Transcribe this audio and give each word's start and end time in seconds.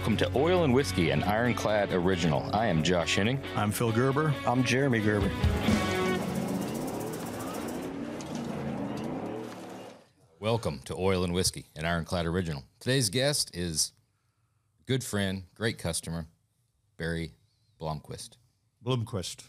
Welcome 0.00 0.16
to 0.16 0.32
Oil 0.34 0.64
and 0.64 0.72
Whiskey, 0.72 1.10
an 1.10 1.22
ironclad 1.24 1.92
original. 1.92 2.48
I 2.54 2.68
am 2.68 2.82
Josh 2.82 3.16
Henning. 3.16 3.38
I'm 3.54 3.70
Phil 3.70 3.92
Gerber. 3.92 4.32
I'm 4.46 4.64
Jeremy 4.64 4.98
Gerber. 4.98 5.30
Welcome 10.38 10.80
to 10.86 10.96
Oil 10.96 11.22
and 11.22 11.34
Whiskey, 11.34 11.66
an 11.76 11.84
ironclad 11.84 12.24
original. 12.24 12.64
Today's 12.80 13.10
guest 13.10 13.54
is 13.54 13.92
good 14.86 15.04
friend, 15.04 15.42
great 15.54 15.76
customer, 15.76 16.28
Barry 16.96 17.34
Blomquist. 17.78 18.38
Bloomquist. 18.82 19.42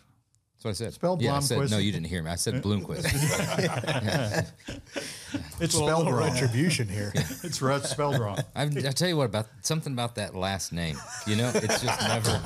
That's 0.63 0.79
what 0.79 0.85
I 0.85 0.89
said. 0.89 0.93
Spell 0.93 1.17
yeah, 1.19 1.37
I 1.37 1.39
said, 1.39 1.57
Blomquist. 1.57 1.71
no, 1.71 1.77
you 1.79 1.91
didn't 1.91 2.05
hear 2.05 2.21
me. 2.21 2.29
I 2.29 2.35
said 2.35 2.61
Bloomquist. 2.61 3.03
It's 5.59 5.75
a 5.75 5.77
spelled 5.77 6.07
wrong. 6.11 6.33
retribution 6.33 6.87
here. 6.87 7.11
It's 7.43 7.61
re- 7.61 7.79
spelled 7.81 8.19
wrong. 8.19 8.37
I, 8.55 8.63
I 8.63 8.67
tell 8.91 9.07
you 9.07 9.15
what 9.15 9.25
about 9.25 9.47
something 9.61 9.93
about 9.93 10.15
that 10.15 10.35
last 10.35 10.73
name. 10.73 10.97
You 11.25 11.35
know, 11.35 11.51
it's 11.55 11.81
just 11.81 12.01
never. 12.01 12.41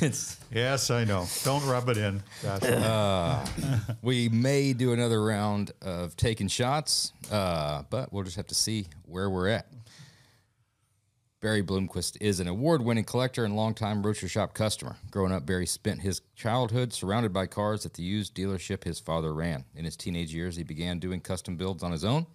It's 0.00 0.36
Yes, 0.52 0.90
I 0.90 1.04
know. 1.04 1.26
Don't 1.44 1.64
rub 1.66 1.88
it 1.88 1.96
in. 1.96 2.22
Josh. 2.42 3.48
we 4.02 4.28
may 4.28 4.72
do 4.72 4.92
another 4.92 5.22
round 5.22 5.72
of 5.82 6.16
taking 6.16 6.48
shots, 6.48 7.12
uh, 7.30 7.82
but 7.90 8.12
we'll 8.12 8.24
just 8.24 8.36
have 8.36 8.46
to 8.48 8.54
see 8.54 8.86
where 9.04 9.28
we're 9.30 9.48
at. 9.48 9.66
Barry 11.46 11.62
Bloomquist 11.62 12.16
is 12.20 12.40
an 12.40 12.48
award 12.48 12.82
winning 12.82 13.04
collector 13.04 13.44
and 13.44 13.54
longtime 13.54 14.02
Roadster 14.02 14.26
Shop 14.26 14.52
customer. 14.52 14.96
Growing 15.12 15.30
up, 15.30 15.46
Barry 15.46 15.64
spent 15.64 16.00
his 16.00 16.20
childhood 16.34 16.92
surrounded 16.92 17.32
by 17.32 17.46
cars 17.46 17.86
at 17.86 17.94
the 17.94 18.02
used 18.02 18.34
dealership 18.34 18.82
his 18.82 18.98
father 18.98 19.32
ran. 19.32 19.64
In 19.76 19.84
his 19.84 19.96
teenage 19.96 20.34
years, 20.34 20.56
he 20.56 20.64
began 20.64 20.98
doing 20.98 21.20
custom 21.20 21.56
builds 21.56 21.84
on 21.84 21.92
his 21.92 22.04
own. 22.04 22.26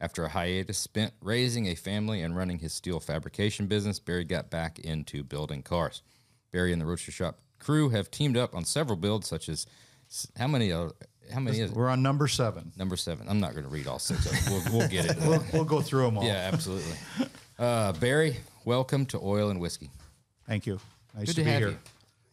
After 0.00 0.22
a 0.22 0.28
hiatus 0.28 0.78
spent 0.78 1.12
raising 1.20 1.66
a 1.66 1.74
family 1.74 2.22
and 2.22 2.36
running 2.36 2.60
his 2.60 2.72
steel 2.72 3.00
fabrication 3.00 3.66
business, 3.66 3.98
Barry 3.98 4.22
got 4.22 4.48
back 4.48 4.78
into 4.78 5.24
building 5.24 5.64
cars. 5.64 6.02
Barry 6.52 6.72
and 6.72 6.80
the 6.80 6.86
Roadster 6.86 7.10
Shop 7.10 7.40
crew 7.58 7.88
have 7.88 8.12
teamed 8.12 8.36
up 8.36 8.54
on 8.54 8.64
several 8.64 8.96
builds, 8.96 9.26
such 9.26 9.48
as 9.48 9.66
how 10.36 10.46
many? 10.46 10.70
Uh, 10.70 10.90
how 11.34 11.40
many 11.40 11.58
is 11.58 11.72
it? 11.72 11.76
We're 11.76 11.88
on 11.88 12.00
number 12.00 12.28
seven. 12.28 12.70
Number 12.76 12.96
seven. 12.96 13.28
I'm 13.28 13.40
not 13.40 13.54
going 13.54 13.64
to 13.64 13.70
read 13.70 13.88
all 13.88 13.98
six 13.98 14.24
of 14.24 14.44
them. 14.44 14.52
We'll, 14.52 14.78
we'll 14.78 14.88
get 14.88 15.06
it. 15.06 15.16
We'll, 15.26 15.44
we'll 15.52 15.64
go 15.64 15.80
through 15.80 16.04
them 16.04 16.18
all. 16.18 16.24
Yeah, 16.24 16.48
absolutely. 16.52 16.94
Uh, 17.58 17.92
Barry, 17.92 18.36
welcome 18.64 19.06
to 19.06 19.18
Oil 19.22 19.50
and 19.50 19.60
Whiskey. 19.60 19.90
Thank 20.46 20.66
you. 20.66 20.78
Nice 21.14 21.26
Good 21.26 21.34
to, 21.36 21.40
to 21.40 21.44
be 21.44 21.50
here. 21.50 21.68
you. 21.70 21.78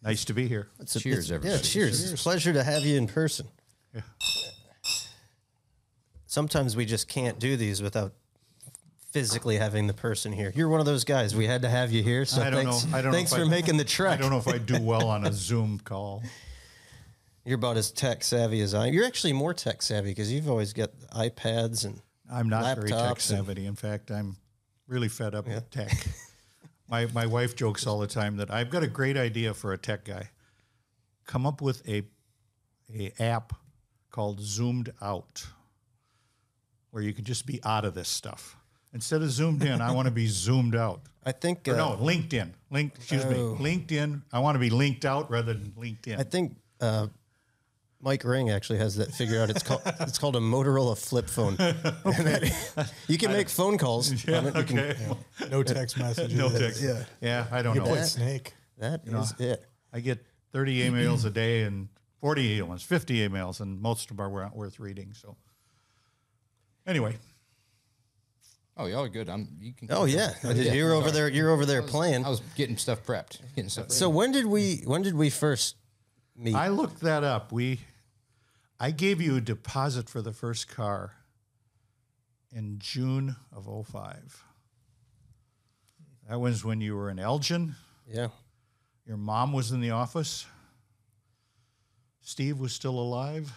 Nice 0.02 0.24
to 0.24 0.32
be 0.34 0.48
here. 0.48 0.68
It's 0.80 0.96
a- 0.96 1.00
Cheers, 1.00 1.26
it's- 1.30 1.30
everybody. 1.36 1.62
Yeah, 1.62 1.70
cheers. 1.70 2.12
It's 2.12 2.20
a 2.20 2.22
pleasure 2.22 2.52
to 2.52 2.62
have 2.62 2.84
you 2.84 2.96
in 2.96 3.06
person. 3.06 3.46
Yeah. 3.94 4.00
Sometimes 6.26 6.76
we 6.76 6.84
just 6.84 7.08
can't 7.08 7.38
do 7.38 7.56
these 7.56 7.82
without 7.82 8.12
physically 9.10 9.56
having 9.56 9.88
the 9.88 9.92
person 9.92 10.32
here. 10.32 10.52
You're 10.54 10.68
one 10.68 10.78
of 10.80 10.86
those 10.86 11.02
guys. 11.04 11.34
We 11.34 11.46
had 11.46 11.62
to 11.62 11.68
have 11.68 11.90
you 11.90 12.02
here. 12.02 12.24
So 12.24 12.40
I 12.40 12.50
don't 12.50 12.64
thanks, 12.64 12.86
know. 12.86 12.96
I 12.96 13.02
don't 13.02 13.12
thanks 13.12 13.32
know 13.32 13.38
for 13.38 13.44
I- 13.44 13.48
making 13.48 13.76
the 13.76 13.84
trek. 13.84 14.18
I 14.18 14.22
don't 14.22 14.30
know 14.30 14.38
if 14.38 14.48
I 14.48 14.58
do 14.58 14.80
well 14.82 15.08
on 15.08 15.26
a 15.26 15.32
Zoom 15.32 15.80
call. 15.80 16.22
You're 17.44 17.56
about 17.56 17.76
as 17.76 17.90
tech 17.90 18.22
savvy 18.22 18.60
as 18.60 18.74
I. 18.74 18.86
Am. 18.88 18.94
You're 18.94 19.06
actually 19.06 19.32
more 19.32 19.52
tech 19.52 19.82
savvy 19.82 20.10
because 20.10 20.32
you've 20.32 20.48
always 20.48 20.72
got 20.72 20.90
iPads 21.14 21.84
and 21.84 22.00
I'm 22.30 22.48
not 22.48 22.76
very 22.76 22.90
tech 22.90 23.18
savvy. 23.20 23.66
In 23.66 23.74
fact, 23.74 24.10
I'm 24.10 24.36
really 24.90 25.08
fed 25.08 25.34
up 25.34 25.46
with 25.46 25.70
tech. 25.70 25.92
my 26.88 27.06
my 27.14 27.24
wife 27.24 27.54
jokes 27.56 27.86
all 27.86 28.00
the 28.00 28.06
time 28.06 28.36
that 28.38 28.50
I've 28.50 28.68
got 28.68 28.82
a 28.82 28.88
great 28.88 29.16
idea 29.16 29.54
for 29.54 29.72
a 29.72 29.78
tech 29.78 30.04
guy. 30.04 30.30
Come 31.26 31.46
up 31.46 31.62
with 31.62 31.88
a 31.88 32.02
a 32.94 33.12
app 33.20 33.52
called 34.10 34.40
Zoomed 34.40 34.92
Out, 35.00 35.46
where 36.90 37.02
you 37.02 37.12
can 37.12 37.24
just 37.24 37.46
be 37.46 37.60
out 37.64 37.84
of 37.84 37.94
this 37.94 38.08
stuff. 38.08 38.56
Instead 38.92 39.22
of 39.22 39.30
zoomed 39.30 39.62
in, 39.62 39.80
I 39.80 39.92
want 39.92 40.06
to 40.06 40.10
be 40.10 40.26
zoomed 40.44 40.74
out. 40.74 41.02
I 41.24 41.30
think 41.30 41.68
Or 41.68 41.74
uh, 41.74 41.76
no, 41.76 41.96
LinkedIn. 41.96 42.50
Link, 42.70 42.94
excuse 42.96 43.24
me, 43.24 43.36
Oh. 43.36 43.56
LinkedIn. 43.60 44.22
I 44.32 44.40
want 44.40 44.56
to 44.56 44.58
be 44.58 44.70
linked 44.70 45.04
out 45.04 45.30
rather 45.30 45.52
than 45.54 45.70
LinkedIn. 45.78 46.18
I 46.18 46.24
think 46.24 46.56
uh, 46.80 47.06
Mike 48.02 48.24
Ring 48.24 48.48
actually 48.50 48.78
has 48.78 48.96
that 48.96 49.12
figured 49.12 49.38
out. 49.40 49.50
It's 49.50 49.62
called 49.62 49.82
it's 50.00 50.18
called 50.18 50.36
a 50.36 50.40
Motorola 50.40 50.96
flip 50.96 51.28
phone. 51.28 51.56
And 51.58 52.26
that- 52.26 52.92
you 53.08 53.18
can 53.18 53.30
make 53.32 53.48
phone 53.48 53.76
calls. 53.78 54.24
yeah, 54.26 54.38
on 54.38 54.46
it. 54.46 54.56
You 54.56 54.62
can- 54.64 54.78
okay. 54.78 54.96
No 55.50 55.62
text 55.62 55.98
messages. 55.98 56.36
No 56.36 56.48
text. 56.48 56.82
Yeah. 56.82 57.04
Yeah, 57.20 57.46
I 57.52 57.62
don't 57.62 57.74
You 57.74 57.82
know. 57.82 57.88
put 57.88 58.04
snake. 58.06 58.54
that 58.78 59.02
is 59.06 59.34
it. 59.38 59.64
I 59.92 60.00
get 60.00 60.24
30 60.52 60.88
emails 60.90 61.24
a 61.26 61.30
day 61.30 61.62
and 61.62 61.88
40 62.20 62.60
emails, 62.60 62.82
50 62.82 63.28
emails, 63.28 63.60
and 63.60 63.80
most 63.80 64.10
of 64.10 64.16
them 64.16 64.26
are 64.26 64.30
wor- 64.30 64.50
worth 64.54 64.78
reading. 64.80 65.12
So, 65.14 65.36
anyway, 66.86 67.16
Oh, 68.76 68.86
y'all 68.86 69.04
are 69.04 69.08
good. 69.10 69.28
I'm. 69.28 69.46
You 69.60 69.74
can. 69.74 69.88
Oh 69.90 70.06
yeah, 70.06 70.30
you're 70.54 70.94
over 70.94 71.10
there. 71.10 71.28
You're 71.28 71.50
over 71.50 71.66
there 71.66 71.82
playing. 71.82 72.24
I 72.24 72.30
was 72.30 72.40
getting 72.56 72.78
stuff 72.78 73.04
prepped. 73.04 73.38
Getting 73.54 73.68
stuff. 73.68 73.84
Ready. 73.86 73.94
So 73.94 74.08
when 74.08 74.32
did 74.32 74.46
we 74.46 74.82
when 74.86 75.02
did 75.02 75.14
we 75.14 75.28
first 75.28 75.76
meet? 76.34 76.54
I 76.54 76.68
looked 76.68 77.00
that 77.00 77.22
up. 77.22 77.52
We, 77.52 77.80
I 78.82 78.90
gave 78.92 79.20
you 79.20 79.36
a 79.36 79.40
deposit 79.42 80.08
for 80.08 80.22
the 80.22 80.32
first 80.32 80.66
car 80.68 81.12
in 82.50 82.78
June 82.78 83.36
of 83.54 83.68
05. 83.86 84.44
That 86.28 86.40
was 86.40 86.64
when 86.64 86.80
you 86.80 86.96
were 86.96 87.10
in 87.10 87.18
Elgin. 87.18 87.74
yeah. 88.10 88.28
Your 89.06 89.16
mom 89.16 89.52
was 89.52 89.72
in 89.72 89.80
the 89.80 89.90
office. 89.90 90.46
Steve 92.20 92.60
was 92.60 92.72
still 92.72 92.96
alive. 92.98 93.52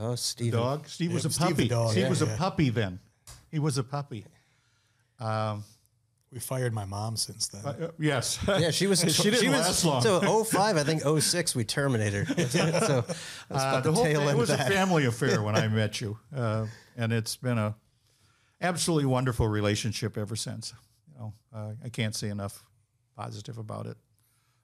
Oh, 0.00 0.16
Steve. 0.16 0.52
Dog. 0.52 0.88
Steve 0.88 1.12
was 1.12 1.24
a 1.24 1.28
Yep, 1.28 1.32
Steve 1.32 1.48
puppy. 1.56 1.68
dog, 1.68 1.90
Steve 1.92 2.02
yeah, 2.04 2.08
was 2.10 2.22
a 2.22 2.26
puppy 2.26 2.70
then. 2.70 2.98
He 3.52 3.60
was 3.60 3.78
a 3.78 3.84
puppy. 3.84 4.24
Um, 5.20 5.62
We 6.34 6.40
fired 6.40 6.74
my 6.74 6.84
mom 6.84 7.16
since 7.16 7.46
then. 7.46 7.64
Uh, 7.64 7.90
yes. 7.96 8.40
Yeah, 8.48 8.72
she 8.72 8.88
was. 8.88 9.00
She 9.14 9.30
didn't 9.30 9.52
was, 9.52 9.60
last 9.60 9.84
long. 9.84 10.02
So 10.02 10.42
05, 10.42 10.76
I 10.76 10.82
think 10.82 11.02
06, 11.02 11.54
we 11.54 11.62
terminated 11.62 12.26
her. 12.26 12.48
so 12.48 13.04
Uh, 13.48 13.80
the 13.80 13.90
the, 13.90 13.92
whole 13.94 14.04
thing, 14.04 14.16
it 14.16 14.36
was 14.36 14.50
of 14.50 14.58
a 14.58 14.64
family 14.64 15.04
affair 15.04 15.40
when 15.42 15.54
I 15.54 15.68
met 15.68 16.00
you, 16.00 16.18
uh, 16.36 16.66
and 16.96 17.12
it's 17.12 17.36
been 17.36 17.56
a 17.56 17.76
absolutely 18.60 19.06
wonderful 19.06 19.46
relationship 19.46 20.18
ever 20.18 20.34
since. 20.34 20.74
You 21.12 21.18
know, 21.20 21.34
uh, 21.54 21.72
I 21.84 21.88
can't 21.88 22.16
say 22.16 22.30
enough 22.30 22.64
positive 23.16 23.56
about 23.58 23.86
it. 23.86 23.96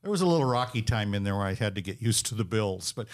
There 0.02 0.10
was 0.10 0.22
a 0.22 0.26
little 0.26 0.46
rocky 0.46 0.82
time 0.82 1.14
in 1.14 1.22
there 1.22 1.36
where 1.36 1.46
I 1.46 1.54
had 1.54 1.76
to 1.76 1.82
get 1.82 2.02
used 2.02 2.26
to 2.26 2.34
the 2.34 2.44
bills, 2.44 2.92
but 2.92 3.06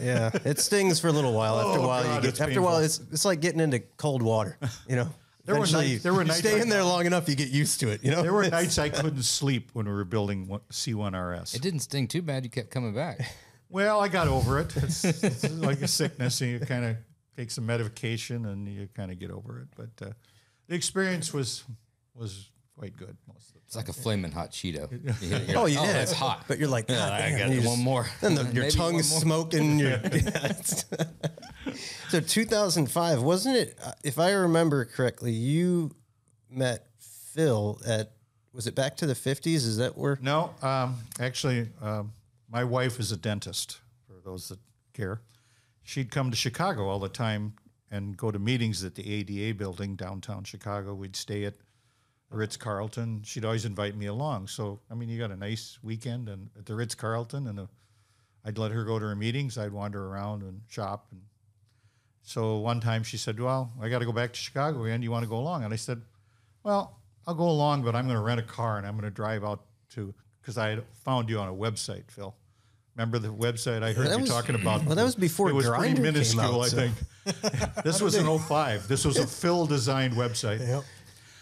Yeah, 0.00 0.30
it 0.44 0.60
stings 0.60 1.00
for 1.00 1.08
a 1.08 1.12
little 1.12 1.32
while. 1.32 1.58
After 1.58 1.80
a 1.80 1.82
Oh, 1.82 1.88
while, 1.88 2.04
God, 2.04 2.14
you 2.14 2.20
get 2.20 2.28
it's 2.30 2.40
after 2.40 2.60
a 2.60 2.62
while, 2.62 2.78
it's 2.78 3.00
it's 3.10 3.24
like 3.24 3.40
getting 3.40 3.60
into 3.60 3.80
cold 3.96 4.22
water. 4.22 4.58
You 4.88 4.94
know, 4.96 5.08
There 5.44 5.54
were 5.60 5.66
nights- 5.66 6.02
there 6.02 6.14
were 6.14 6.22
you 6.22 6.28
nights 6.28 6.40
stay 6.40 6.58
I- 6.58 6.62
in 6.62 6.68
there 6.68 6.82
long 6.84 7.04
enough, 7.06 7.28
you 7.28 7.34
get 7.34 7.50
used 7.50 7.80
to 7.80 7.88
it. 7.90 8.02
You 8.02 8.10
know, 8.10 8.22
there 8.22 8.32
were 8.32 8.48
nights 8.60 8.78
I 8.78 8.88
couldn't 8.88 9.22
sleep 9.24 9.70
when 9.74 9.86
we 9.86 9.92
were 9.92 10.04
building 10.04 10.46
C1RS. 10.70 11.54
it 11.54 11.62
didn't 11.62 11.80
sting 11.80 12.08
too 12.08 12.22
bad. 12.22 12.44
You 12.44 12.50
kept 12.50 12.70
coming 12.70 12.94
back. 12.94 13.20
Well, 13.70 13.98
I 14.00 14.06
got 14.06 14.28
over 14.28 14.60
it. 14.60 14.76
It's, 14.76 15.02
it's 15.04 15.50
like 15.50 15.82
a 15.82 15.88
sickness, 15.88 16.40
and 16.42 16.50
you 16.52 16.60
kind 16.60 16.84
of 16.84 16.96
take 17.36 17.50
some 17.50 17.66
medication, 17.66 18.44
and 18.46 18.68
you 18.68 18.88
kind 18.94 19.10
of 19.10 19.18
get 19.18 19.32
over 19.32 19.62
it. 19.62 19.68
But 19.74 20.06
uh, 20.06 20.12
the 20.68 20.76
experience 20.76 21.32
was 21.34 21.64
was 22.14 22.50
quite 22.76 22.96
good 22.96 23.16
most 23.28 23.48
of 23.48 23.54
the 23.54 23.60
It's 23.66 23.76
like 23.76 23.88
a 23.88 23.92
flaming 23.92 24.32
hot 24.32 24.50
Cheeto. 24.50 24.90
You 25.22 25.28
hit 25.28 25.42
it, 25.42 25.48
you're 25.48 25.58
Oh 25.58 25.62
like, 25.64 25.74
yeah, 25.74 25.92
that's 25.92 26.12
hot. 26.12 26.44
But 26.48 26.58
you're 26.58 26.68
like, 26.68 26.88
God, 26.88 27.12
I 27.12 27.30
damn, 27.30 27.38
got 27.48 27.50
you 27.62 27.68
one 27.68 27.80
more. 27.80 28.06
Then 28.20 28.34
the, 28.34 28.44
your 28.52 28.70
tongue's 28.70 29.08
smoking. 29.10 29.78
Your, 29.78 29.90
yeah, 29.90 29.98
it's- 30.10 30.84
so 32.10 32.20
2005 32.20 33.22
wasn't 33.22 33.56
it? 33.56 33.78
uh, 33.84 33.92
If 34.04 34.18
I 34.18 34.32
remember 34.32 34.84
correctly, 34.84 35.32
you 35.32 35.92
met 36.50 36.86
Phil 36.98 37.80
at 37.86 38.12
was 38.52 38.66
it 38.68 38.74
back 38.76 38.96
to 38.98 39.06
the 39.06 39.14
50s? 39.14 39.46
Is 39.56 39.78
that 39.78 39.96
where? 39.98 40.16
No, 40.22 40.54
um, 40.62 40.98
actually, 41.18 41.68
um, 41.82 42.12
my 42.48 42.62
wife 42.62 43.00
is 43.00 43.10
a 43.10 43.16
dentist. 43.16 43.80
For 44.06 44.14
those 44.24 44.48
that 44.48 44.60
care, 44.92 45.22
she'd 45.82 46.12
come 46.12 46.30
to 46.30 46.36
Chicago 46.36 46.86
all 46.88 47.00
the 47.00 47.08
time 47.08 47.54
and 47.90 48.16
go 48.16 48.30
to 48.30 48.38
meetings 48.38 48.84
at 48.84 48.94
the 48.94 49.12
ADA 49.12 49.56
building 49.58 49.96
downtown 49.96 50.44
Chicago. 50.44 50.94
We'd 50.94 51.16
stay 51.16 51.44
at 51.44 51.58
the 51.58 51.63
Ritz 52.34 52.56
Carlton. 52.56 53.22
She'd 53.24 53.44
always 53.44 53.64
invite 53.64 53.96
me 53.96 54.06
along. 54.06 54.48
So 54.48 54.80
I 54.90 54.94
mean, 54.94 55.08
you 55.08 55.18
got 55.18 55.30
a 55.30 55.36
nice 55.36 55.78
weekend 55.82 56.28
and 56.28 56.50
at 56.58 56.66
the 56.66 56.74
Ritz 56.74 56.94
Carlton, 56.94 57.46
and 57.46 57.60
uh 57.60 57.66
I'd 58.44 58.58
let 58.58 58.72
her 58.72 58.84
go 58.84 58.98
to 58.98 59.06
her 59.06 59.14
meetings. 59.16 59.56
I'd 59.56 59.72
wander 59.72 60.06
around 60.06 60.42
and 60.42 60.60
shop. 60.68 61.06
And 61.12 61.22
so 62.22 62.58
one 62.58 62.80
time 62.80 63.02
she 63.02 63.16
said, 63.16 63.40
"Well, 63.40 63.72
I 63.80 63.88
got 63.88 64.00
to 64.00 64.04
go 64.04 64.12
back 64.12 64.32
to 64.32 64.38
Chicago 64.38 64.84
again. 64.84 65.00
Do 65.00 65.04
you 65.04 65.10
want 65.10 65.24
to 65.24 65.28
go 65.30 65.36
along?" 65.38 65.64
And 65.64 65.72
I 65.72 65.76
said, 65.76 66.02
well, 66.62 66.98
I'll 67.26 67.34
go 67.34 67.48
along, 67.48 67.82
but 67.84 67.94
I'm 67.94 68.04
going 68.06 68.16
to 68.16 68.22
rent 68.22 68.40
a 68.40 68.44
car 68.44 68.78
and 68.78 68.86
I'm 68.86 68.94
going 68.94 69.04
to 69.04 69.10
drive 69.10 69.44
out 69.44 69.64
to 69.90 70.14
because 70.40 70.56
I 70.58 70.68
had 70.70 70.82
found 71.04 71.28
you 71.30 71.38
on 71.38 71.48
a 71.48 71.52
website, 71.54 72.10
Phil. 72.10 72.34
Remember 72.96 73.18
the 73.18 73.28
website 73.28 73.82
I 73.82 73.92
heard 73.92 74.06
That 74.08 74.14
you 74.16 74.20
was- 74.22 74.30
talking 74.30 74.54
about? 74.54 74.84
well, 74.84 74.94
that 74.94 75.02
was 75.04 75.14
before 75.16 75.48
it 75.50 75.54
was 75.54 75.66
pretty 75.68 75.92
Grindr 75.92 75.94
came 75.94 76.02
minuscule, 76.02 76.62
out, 76.62 76.66
I 76.66 76.68
think. 76.68 76.94
this 77.84 78.00
was 78.00 78.14
in 78.14 78.26
05. 78.38 78.88
This 78.88 79.04
was 79.04 79.18
a 79.18 79.26
Phil 79.40 79.66
designed 79.66 80.14
website. 80.14 80.60
Yep. 80.60 80.84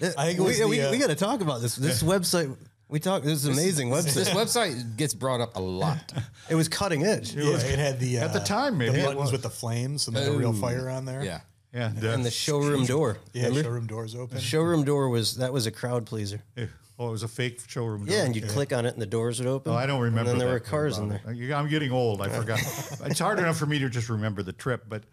I 0.02 0.26
think 0.26 0.38
it 0.38 0.42
was 0.42 0.56
we, 0.58 0.62
the, 0.62 0.68
we, 0.68 0.80
uh, 0.82 0.90
we 0.90 0.98
got 0.98 1.08
to 1.08 1.14
talk 1.14 1.40
about 1.40 1.60
this. 1.60 1.76
This 1.76 2.02
website. 2.02 2.56
We 2.88 2.98
talk. 3.00 3.22
This 3.22 3.32
is 3.34 3.44
an 3.46 3.52
amazing 3.54 3.88
website. 3.88 4.14
This 4.14 4.28
website 4.30 4.96
gets 4.96 5.14
brought 5.14 5.40
up 5.40 5.56
a 5.56 5.60
lot. 5.60 6.12
It 6.50 6.56
was 6.56 6.68
cutting 6.68 7.04
edge. 7.06 7.34
Yeah, 7.34 7.54
it 7.56 7.78
had 7.78 8.00
the 8.00 8.18
uh, 8.18 8.24
At 8.24 8.32
the 8.32 8.40
time, 8.40 8.76
maybe 8.76 8.92
the 8.96 8.98
it 8.98 9.04
buttons 9.04 9.20
was. 9.22 9.32
with 9.32 9.42
the 9.42 9.48
flames 9.48 10.08
and 10.08 10.16
then 10.16 10.30
the 10.32 10.36
real 10.36 10.52
fire 10.52 10.90
on 10.90 11.04
there. 11.04 11.24
Yeah. 11.24 11.40
And, 11.72 12.04
uh, 12.04 12.08
And 12.10 12.24
the 12.24 12.30
showroom 12.32 12.84
door. 12.84 13.18
yeah. 13.32 13.44
Remember? 13.44 13.62
Showroom 13.62 13.86
doors 13.86 14.14
open. 14.14 14.38
Showroom 14.40 14.84
door 14.84 15.08
was 15.08 15.36
that 15.36 15.52
was 15.52 15.66
a 15.66 15.70
crowd 15.70 16.04
pleaser. 16.04 16.42
eh, 16.56 16.66
Oh, 16.98 17.08
it 17.08 17.10
was 17.12 17.22
a 17.22 17.28
fake 17.28 17.60
showroom. 17.66 18.04
Door. 18.04 18.14
Yeah, 18.14 18.24
and 18.24 18.36
you'd 18.36 18.48
click 18.48 18.72
on 18.72 18.84
it 18.84 18.92
and 18.92 19.00
the 19.00 19.06
doors 19.06 19.38
would 19.38 19.48
open. 19.48 19.72
Oh, 19.72 19.76
I 19.76 19.86
don't 19.86 20.00
remember. 20.00 20.20
And 20.20 20.28
then 20.28 20.38
there 20.38 20.48
that 20.48 20.52
were 20.54 20.60
cars 20.60 20.98
in 20.98 21.08
there. 21.08 21.22
it. 21.26 21.52
I'm 21.54 21.68
getting 21.68 21.90
old. 21.92 22.20
I 22.20 22.28
forgot. 22.28 22.58
it's 23.06 23.20
hard 23.20 23.38
enough 23.38 23.56
for 23.56 23.66
me 23.66 23.78
to 23.78 23.88
just 23.88 24.10
remember 24.10 24.42
the 24.42 24.52
trip. 24.52 24.84
But 24.88 25.04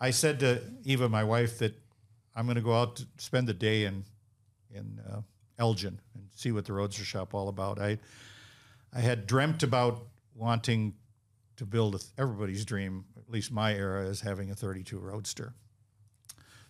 I 0.00 0.10
said 0.10 0.40
to 0.40 0.60
Eva, 0.84 1.08
my 1.08 1.24
wife, 1.24 1.58
that 1.60 1.74
I'm 2.36 2.44
going 2.44 2.56
to 2.56 2.60
go 2.62 2.74
out 2.74 2.96
to 2.96 3.06
spend 3.16 3.46
the 3.48 3.54
day 3.54 3.84
in 3.86 4.04
in 4.74 5.00
uh, 5.10 5.20
Elgin 5.58 6.00
and 6.14 6.24
see 6.34 6.52
what 6.52 6.64
the 6.64 6.72
Roadster 6.72 7.04
Shop 7.04 7.34
all 7.34 7.48
about. 7.48 7.80
I 7.80 7.98
I 8.94 9.00
had 9.00 9.26
dreamt 9.26 9.62
about 9.62 10.02
wanting 10.34 10.94
to 11.56 11.64
build 11.64 11.94
a, 11.94 12.00
everybody's 12.18 12.64
dream, 12.64 13.04
at 13.16 13.30
least 13.30 13.50
my 13.50 13.74
era, 13.74 14.04
is 14.06 14.20
having 14.20 14.50
a 14.50 14.54
32 14.54 14.98
Roadster. 14.98 15.54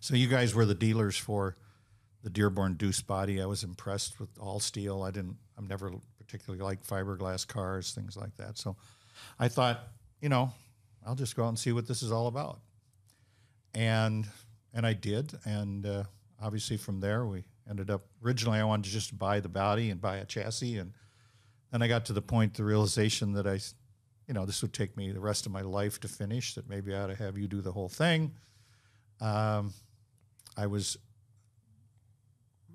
So 0.01 0.15
you 0.15 0.29
guys 0.29 0.55
were 0.55 0.65
the 0.65 0.75
dealers 0.75 1.17
for 1.17 1.57
the 2.23 2.31
Dearborn 2.31 2.75
Deuce 2.75 3.03
body. 3.03 3.41
I 3.41 3.47
was 3.47 3.65
impressed 3.65 4.21
with 4.21 4.31
all 4.41 4.61
steel. 4.61 5.03
I 5.03 5.11
didn't. 5.11 5.37
I'm 5.59 5.67
never 5.67 5.93
particularly 6.19 6.63
like 6.63 6.85
fiberglass 6.87 7.47
cars, 7.47 7.93
things 7.93 8.17
like 8.17 8.37
that. 8.37 8.59
So 8.59 8.77
I 9.39 9.49
thought, 9.49 9.89
you 10.21 10.29
know, 10.29 10.53
I'll 11.07 11.15
just 11.15 11.37
go 11.37 11.45
out 11.45 11.49
and 11.49 11.59
see 11.59 11.73
what 11.73 11.87
this 11.87 12.03
is 12.03 12.13
all 12.13 12.27
about. 12.27 12.61
And 13.75 14.29
and 14.75 14.87
I 14.87 14.93
did. 14.93 15.33
And 15.45 15.85
uh, 15.87 16.05
obviously 16.41 16.77
from 16.77 17.01
there 17.01 17.27
we 17.27 17.45
ended 17.69 17.91
up. 17.91 18.03
Originally, 18.25 18.59
I 18.59 18.65
wanted 18.65 18.85
to 18.85 18.91
just 18.91 19.19
buy 19.19 19.41
the 19.41 19.49
body 19.49 19.91
and 19.91 20.01
buy 20.01 20.17
a 20.17 20.25
chassis, 20.25 20.79
and 20.79 20.93
then 21.71 21.83
I 21.83 21.89
got 21.89 22.07
to 22.07 22.13
the 22.13 22.23
point, 22.23 22.55
the 22.55 22.65
realization 22.65 23.33
that 23.35 23.47
I, 23.47 23.61
you 24.27 24.35
know, 24.35 24.45
this 24.45 24.63
would 24.63 24.73
take 24.73 24.97
me 24.97 25.11
the 25.11 25.21
rest 25.21 25.47
of 25.47 25.53
my 25.53 25.63
life 25.63 26.01
to 26.01 26.09
finish. 26.09 26.55
That 26.55 26.69
maybe 26.69 26.95
I 26.95 27.03
ought 27.03 27.07
to 27.09 27.15
have 27.17 27.39
you 27.39 27.49
do 27.49 27.61
the 27.61 27.73
whole 27.73 27.89
thing. 27.89 28.33
Um, 29.21 29.73
I 30.57 30.67
was 30.67 30.99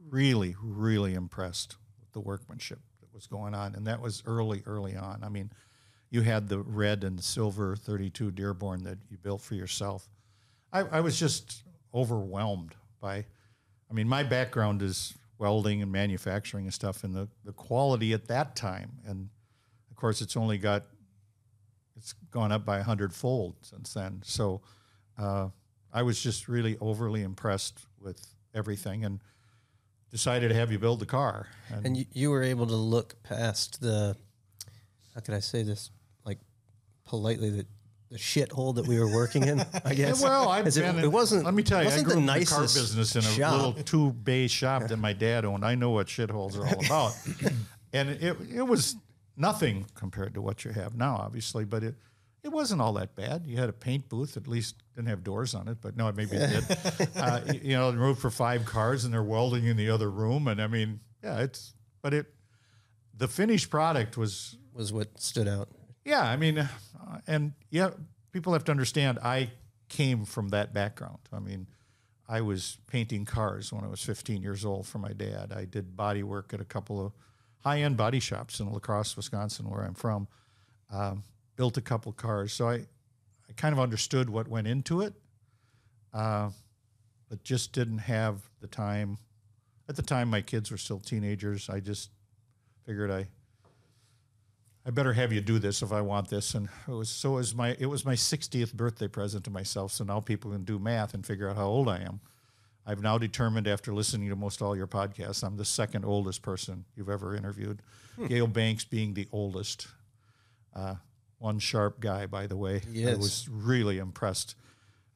really, 0.09 0.55
really 0.61 1.13
impressed 1.13 1.75
with 1.99 2.11
the 2.13 2.19
workmanship 2.19 2.79
that 3.01 3.13
was 3.13 3.27
going 3.27 3.53
on, 3.53 3.75
and 3.75 3.85
that 3.87 4.01
was 4.01 4.23
early, 4.25 4.63
early 4.65 4.95
on. 4.95 5.23
I 5.23 5.29
mean, 5.29 5.51
you 6.09 6.21
had 6.21 6.47
the 6.47 6.59
red 6.59 7.03
and 7.03 7.21
silver 7.23 7.75
32 7.75 8.31
Dearborn 8.31 8.83
that 8.83 8.97
you 9.09 9.17
built 9.17 9.41
for 9.41 9.55
yourself. 9.55 10.07
I, 10.71 10.81
I 10.81 10.99
was 11.01 11.19
just 11.19 11.63
overwhelmed 11.93 12.75
by. 13.01 13.25
I 13.89 13.93
mean, 13.93 14.07
my 14.07 14.23
background 14.23 14.81
is 14.81 15.13
welding 15.37 15.81
and 15.81 15.91
manufacturing 15.91 16.65
and 16.65 16.73
stuff, 16.73 17.03
and 17.03 17.15
the, 17.15 17.27
the 17.45 17.53
quality 17.53 18.13
at 18.13 18.27
that 18.27 18.55
time, 18.55 18.91
and 19.05 19.29
of 19.89 19.95
course, 19.95 20.21
it's 20.21 20.35
only 20.37 20.57
got 20.57 20.83
it's 21.95 22.13
gone 22.31 22.51
up 22.51 22.65
by 22.65 22.77
a 22.79 22.83
hundredfold 22.83 23.55
since 23.61 23.93
then. 23.93 24.21
So 24.23 24.61
uh, 25.17 25.49
I 25.91 26.03
was 26.03 26.21
just 26.21 26.47
really 26.47 26.77
overly 26.79 27.23
impressed 27.23 27.79
with 27.99 28.35
everything, 28.53 29.05
and 29.05 29.19
decided 30.11 30.49
to 30.49 30.55
have 30.55 30.71
you 30.71 30.79
build 30.79 30.99
the 30.99 31.05
car. 31.05 31.47
And, 31.69 31.85
And 31.85 31.97
you, 31.97 32.05
you 32.13 32.31
were 32.31 32.43
able 32.43 32.67
to 32.67 32.75
look 32.75 33.21
past 33.23 33.81
the, 33.81 34.15
how 35.13 35.21
could 35.21 35.33
I 35.33 35.39
say 35.39 35.63
this, 35.63 35.91
like 36.25 36.39
politely, 37.03 37.49
the, 37.49 37.65
the 38.09 38.17
shithole 38.17 38.75
that 38.75 38.87
we 38.87 38.99
were 38.99 39.13
working 39.13 39.43
in, 39.43 39.59
I 39.85 39.93
guess. 39.93 40.21
well, 40.21 40.49
I've 40.49 40.67
it, 40.67 40.75
been. 40.75 40.99
it 40.99 41.11
wasn't. 41.11 41.45
Let 41.45 41.53
me 41.53 41.63
tell 41.63 41.79
you, 41.79 41.89
I 41.89 41.91
wasn't 41.91 42.05
grew 42.05 42.13
the 42.15 42.31
up 42.31 42.37
in 42.37 42.43
the 42.43 42.49
car 42.49 42.61
business 42.61 43.15
in 43.15 43.21
a 43.21 43.25
shop. 43.25 43.53
little 43.53 43.73
two 43.83 44.11
bay 44.11 44.47
shop 44.47 44.87
that 44.87 44.97
my 44.97 45.13
dad 45.13 45.45
owned. 45.45 45.65
I 45.65 45.75
know 45.75 45.91
what 45.91 46.07
shitholes 46.07 46.57
are 46.57 46.67
all 46.67 46.85
about, 46.85 47.17
and 47.93 48.09
it 48.09 48.37
it 48.53 48.63
was 48.63 48.95
nothing 49.35 49.85
compared 49.93 50.33
to 50.35 50.41
what 50.41 50.63
you 50.63 50.71
have 50.71 50.95
now, 50.95 51.17
obviously. 51.17 51.65
But 51.65 51.83
it 51.83 51.95
it 52.43 52.49
wasn't 52.49 52.81
all 52.81 52.93
that 52.93 53.15
bad. 53.15 53.45
You 53.45 53.57
had 53.57 53.67
a 53.67 53.73
paint 53.73 54.07
booth, 54.07 54.37
at 54.37 54.47
least 54.47 54.75
didn't 54.95 55.09
have 55.09 55.23
doors 55.23 55.53
on 55.53 55.67
it, 55.67 55.79
but 55.81 55.97
no, 55.97 56.11
maybe 56.13 56.37
it 56.37 56.67
did. 56.67 57.09
uh, 57.17 57.41
you 57.61 57.75
know, 57.75 57.91
room 57.91 58.15
for 58.15 58.29
five 58.29 58.63
cars, 58.65 59.03
and 59.03 59.13
they're 59.13 59.23
welding 59.23 59.65
in 59.65 59.75
the 59.75 59.89
other 59.89 60.09
room, 60.09 60.47
and 60.47 60.61
I 60.61 60.67
mean, 60.67 61.01
yeah, 61.23 61.41
it's 61.41 61.73
but 62.01 62.13
it 62.13 62.27
the 63.17 63.27
finished 63.27 63.69
product 63.69 64.17
was 64.17 64.57
was 64.73 64.93
what 64.93 65.19
stood 65.19 65.47
out. 65.47 65.69
Yeah, 66.07 66.23
I 66.23 66.37
mean, 66.37 66.57
uh, 66.57 66.67
and 67.27 67.51
yeah, 67.69 67.89
people 68.31 68.53
have 68.53 68.63
to 68.63 68.71
understand. 68.71 69.19
I 69.21 69.51
came 69.89 70.23
from 70.23 70.49
that 70.49 70.73
background. 70.73 71.19
I 71.33 71.39
mean, 71.39 71.67
I 72.29 72.39
was 72.39 72.77
painting 72.87 73.25
cars 73.25 73.73
when 73.73 73.83
I 73.83 73.87
was 73.87 74.01
15 74.01 74.41
years 74.41 74.63
old 74.63 74.87
for 74.87 74.99
my 74.99 75.11
dad. 75.11 75.51
I 75.51 75.65
did 75.65 75.97
body 75.97 76.23
work 76.23 76.53
at 76.53 76.61
a 76.61 76.65
couple 76.65 77.05
of 77.05 77.11
high-end 77.59 77.97
body 77.97 78.21
shops 78.21 78.61
in 78.61 78.71
La 78.71 78.79
Crosse, 78.79 79.17
Wisconsin, 79.17 79.69
where 79.69 79.81
I'm 79.81 79.95
from. 79.95 80.29
Um, 80.89 81.23
built 81.57 81.75
a 81.75 81.81
couple 81.81 82.13
cars, 82.13 82.53
so 82.53 82.69
I, 82.69 82.75
I 82.75 83.53
kind 83.57 83.73
of 83.73 83.79
understood 83.79 84.29
what 84.29 84.47
went 84.47 84.67
into 84.67 85.01
it, 85.01 85.13
uh, 86.13 86.51
but 87.27 87.43
just 87.43 87.73
didn't 87.73 87.97
have 87.97 88.39
the 88.61 88.67
time. 88.67 89.17
At 89.89 89.97
the 89.97 90.01
time, 90.01 90.29
my 90.29 90.41
kids 90.41 90.71
were 90.71 90.77
still 90.77 90.99
teenagers. 90.99 91.69
I 91.69 91.81
just 91.81 92.11
figured 92.85 93.11
I 93.11 93.27
I 94.87 94.89
better 94.89 95.11
have 95.11 95.33
you 95.33 95.41
do 95.41 95.59
this 95.59 95.81
if 95.81 95.91
I 95.91 95.99
want 95.99 96.29
this. 96.29 96.53
And 96.55 96.69
it 96.87 96.91
was 96.91 97.09
so 97.09 97.33
it 97.33 97.39
was 97.39 97.53
my 97.53 97.75
it 97.77 97.87
was 97.87 98.05
my 98.05 98.13
60th 98.13 98.73
birthday 98.73 99.09
present 99.09 99.43
to 99.43 99.51
myself. 99.51 99.91
So 99.91 100.05
now 100.05 100.21
people 100.21 100.51
can 100.51 100.63
do 100.63 100.79
math 100.79 101.13
and 101.13 101.25
figure 101.25 101.49
out 101.49 101.57
how 101.57 101.65
old 101.65 101.89
I 101.89 101.97
am. 101.97 102.21
I've 102.85 103.01
now 103.01 103.17
determined 103.17 103.67
after 103.67 103.93
listening 103.93 104.29
to 104.29 104.35
most 104.37 104.61
all 104.61 104.77
your 104.77 104.87
podcasts, 104.87 105.43
I'm 105.43 105.57
the 105.57 105.65
second 105.65 106.05
oldest 106.05 106.41
person 106.41 106.85
you've 106.95 107.09
ever 107.09 107.35
interviewed. 107.35 107.81
Gale 108.29 108.47
Banks 108.47 108.85
being 108.85 109.13
the 109.13 109.27
oldest. 109.33 109.87
Uh, 110.73 110.95
one 111.39 111.59
sharp 111.59 111.99
guy, 111.99 112.25
by 112.25 112.47
the 112.47 112.55
way. 112.55 112.81
Yes. 112.89 113.15
I 113.15 113.17
was 113.17 113.49
really 113.51 113.97
impressed. 113.97 114.55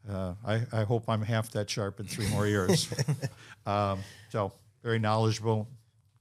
Uh, 0.07 0.33
I, 0.45 0.63
I 0.73 0.83
hope 0.83 1.05
I'm 1.07 1.21
half 1.21 1.51
that 1.51 1.69
sharp 1.69 1.99
in 1.99 2.07
three 2.07 2.27
more 2.29 2.45
years. 2.45 2.91
um, 3.65 3.99
so 4.29 4.51
very 4.83 4.99
knowledgeable 4.99 5.67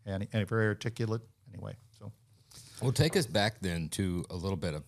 and, 0.06 0.29
and 0.32 0.47
very 0.49 0.67
articulate. 0.67 1.23
Anyway, 1.52 1.75
Well, 2.82 2.93
take 2.93 3.15
us 3.15 3.27
back 3.27 3.61
then 3.61 3.91
to 3.91 4.25
a 4.31 4.37
little 4.37 4.56
bit 4.56 4.75
of 4.75 4.85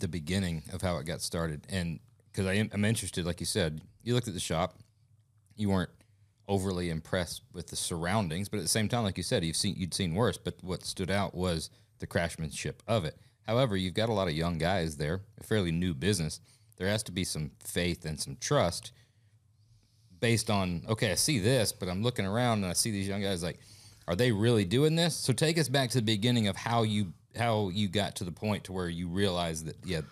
the 0.00 0.08
beginning 0.08 0.64
of 0.72 0.82
how 0.82 0.96
it 0.98 1.06
got 1.06 1.20
started, 1.22 1.66
and 1.68 2.00
because 2.32 2.46
I 2.46 2.54
am, 2.54 2.70
I'm 2.72 2.84
interested, 2.84 3.24
like 3.24 3.38
you 3.38 3.46
said, 3.46 3.80
you 4.02 4.14
looked 4.14 4.28
at 4.28 4.34
the 4.34 4.40
shop, 4.40 4.74
you 5.56 5.70
weren't 5.70 5.90
overly 6.48 6.90
impressed 6.90 7.42
with 7.52 7.68
the 7.68 7.76
surroundings, 7.76 8.48
but 8.48 8.56
at 8.56 8.62
the 8.62 8.68
same 8.68 8.88
time, 8.88 9.04
like 9.04 9.16
you 9.16 9.22
said, 9.22 9.44
you've 9.44 9.56
seen 9.56 9.74
you'd 9.76 9.94
seen 9.94 10.14
worse. 10.14 10.38
But 10.38 10.56
what 10.62 10.84
stood 10.84 11.10
out 11.10 11.34
was 11.34 11.70
the 12.00 12.06
craftsmanship 12.06 12.82
of 12.88 13.04
it. 13.04 13.16
However, 13.46 13.76
you've 13.76 13.94
got 13.94 14.08
a 14.08 14.12
lot 14.12 14.28
of 14.28 14.34
young 14.34 14.58
guys 14.58 14.96
there, 14.96 15.20
a 15.40 15.44
fairly 15.44 15.70
new 15.72 15.94
business. 15.94 16.40
There 16.76 16.88
has 16.88 17.02
to 17.04 17.12
be 17.12 17.24
some 17.24 17.52
faith 17.60 18.04
and 18.04 18.18
some 18.18 18.36
trust 18.40 18.92
based 20.20 20.50
on 20.50 20.82
okay, 20.88 21.12
I 21.12 21.14
see 21.14 21.38
this, 21.38 21.70
but 21.70 21.88
I'm 21.88 22.02
looking 22.02 22.26
around 22.26 22.62
and 22.62 22.66
I 22.66 22.72
see 22.72 22.90
these 22.90 23.08
young 23.08 23.22
guys 23.22 23.42
like, 23.42 23.60
are 24.08 24.16
they 24.16 24.32
really 24.32 24.64
doing 24.64 24.96
this? 24.96 25.14
So 25.14 25.32
take 25.32 25.58
us 25.58 25.68
back 25.68 25.90
to 25.90 25.98
the 25.98 26.02
beginning 26.02 26.48
of 26.48 26.56
how 26.56 26.82
you 26.82 27.12
how 27.38 27.68
you 27.70 27.88
got 27.88 28.16
to 28.16 28.24
the 28.24 28.32
point 28.32 28.64
to 28.64 28.72
where 28.72 28.88
you 28.88 29.08
realized 29.08 29.66
that 29.66 29.76
yeah, 29.84 30.02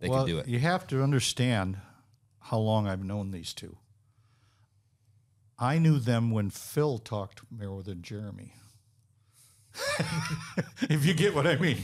they 0.00 0.08
well, 0.08 0.24
could 0.24 0.30
do 0.30 0.38
it. 0.38 0.48
You 0.48 0.58
have 0.58 0.86
to 0.88 1.02
understand 1.02 1.78
how 2.40 2.58
long 2.58 2.86
I've 2.86 3.04
known 3.04 3.30
these 3.30 3.54
two. 3.54 3.76
I 5.58 5.78
knew 5.78 5.98
them 5.98 6.30
when 6.30 6.50
Phil 6.50 6.98
talked 6.98 7.42
more 7.50 7.82
than 7.82 8.02
Jeremy. 8.02 8.54
if 10.82 11.04
you 11.06 11.14
get 11.14 11.34
what 11.34 11.46
I 11.46 11.56
mean. 11.56 11.76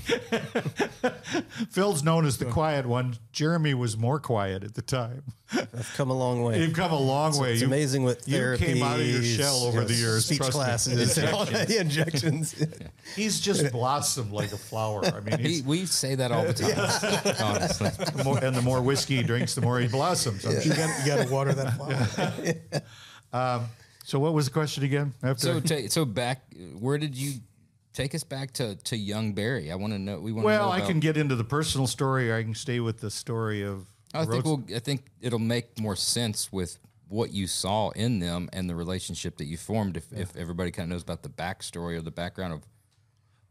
Phil's 1.71 2.03
known 2.03 2.27
as 2.27 2.39
the 2.39 2.45
quiet 2.47 2.87
one. 2.87 3.17
Jeremy 3.33 3.75
was 3.75 3.97
more 3.97 4.21
quiet 4.21 4.63
at 4.65 4.75
the 4.75 4.83
time. 4.83 5.23
I've 5.53 5.91
come 5.97 6.11
a 6.11 6.17
long 6.17 6.43
way. 6.43 6.61
You've 6.61 6.75
come 6.75 6.93
a 6.93 6.99
long 6.99 7.39
way. 7.39 7.53
It's 7.53 7.61
You- 7.63 7.67
amazing 7.69 8.03
what 8.05 8.27
you 8.29 8.37
therapy. 8.37 8.67
came 8.67 8.83
out 8.83 9.01
of 9.01 9.07
your 9.07 9.23
shell 9.23 9.57
over 9.65 9.85
the 9.85 9.95
years, 9.95 10.27
Speech 10.27 10.39
trust 10.39 10.53
me. 10.53 10.55
classes, 10.65 11.19
and 11.19 11.29
all 11.31 11.47
that, 11.47 11.69
the 11.69 11.79
injections. 11.81 12.55
He's 13.17 13.41
just 13.41 13.73
blossomed 13.73 14.33
like 14.33 14.53
a 14.53 14.59
flower. 14.59 15.05
I 15.07 15.21
mean, 15.21 15.39
He, 15.39 15.63
we 15.63 15.87
say 15.87 16.15
that 16.17 16.31
all 16.33 16.45
the 16.45 16.53
time, 16.55 16.77
honestly. 17.43 17.89
the 18.15 18.25
more, 18.25 18.39
and 18.45 18.55
the 18.55 18.63
more 18.63 18.83
whiskey 18.83 19.17
he 19.17 19.23
drinks, 19.23 19.55
the 19.55 19.63
more 19.63 19.79
he 19.81 19.89
blossoms. 19.89 20.45
I'm 20.45 20.53
You 20.61 20.75
got, 20.75 21.01
you 21.01 21.07
got 21.07 21.27
to 21.27 21.33
water 21.33 21.55
that 21.55 21.75
flower. 21.77 22.83
Um, 23.33 23.67
so, 24.05 24.19
what 24.19 24.33
was 24.33 24.47
the 24.47 24.53
question 24.53 24.85
again? 24.85 25.13
After 25.23 25.43
So 25.43 25.61
ta- 25.61 25.89
so 25.89 26.05
back, 26.07 26.43
where 26.79 26.97
did 26.99 27.15
you 27.15 27.35
take 27.99 28.15
us 28.15 28.25
back 28.25 28.53
to 28.55 28.77
to 28.77 28.97
young 28.97 29.33
Barry? 29.33 29.71
I 29.71 29.75
want 29.75 29.93
to 29.93 29.99
know. 29.99 30.19
We 30.21 30.33
want. 30.33 30.47
Well, 30.47 30.69
know 30.69 30.73
I 30.73 30.81
can 30.81 31.01
get 31.01 31.17
into 31.17 31.35
the 31.35 31.45
personal 31.45 31.87
story, 31.87 32.31
or 32.31 32.37
I 32.37 32.43
can 32.43 32.55
stay 32.55 32.81
with 32.81 33.01
the 33.01 33.11
story 33.11 33.63
of. 33.63 33.87
I 34.15 34.25
think 34.25 34.45
we'll. 34.45 34.65
I 34.75 34.79
think 34.79 35.03
it'll 35.21 35.39
make 35.39 35.79
more 35.79 35.97
sense 35.97 36.51
with 36.53 36.79
what 37.09 37.33
you 37.33 37.47
saw 37.47 37.91
in 37.91 38.19
them 38.21 38.49
and 38.53 38.69
the 38.69 38.75
relationship 38.75 39.39
that 39.39 39.47
you 39.47 39.57
formed. 39.57 39.97
If, 39.97 40.13
if 40.13 40.37
everybody 40.37 40.71
kind 40.71 40.85
of 40.85 40.91
knows 40.91 41.03
about 41.03 41.23
the 41.23 41.29
backstory 41.31 41.97
or 41.97 42.03
the 42.03 42.11
background 42.11 42.53
of 42.53 42.63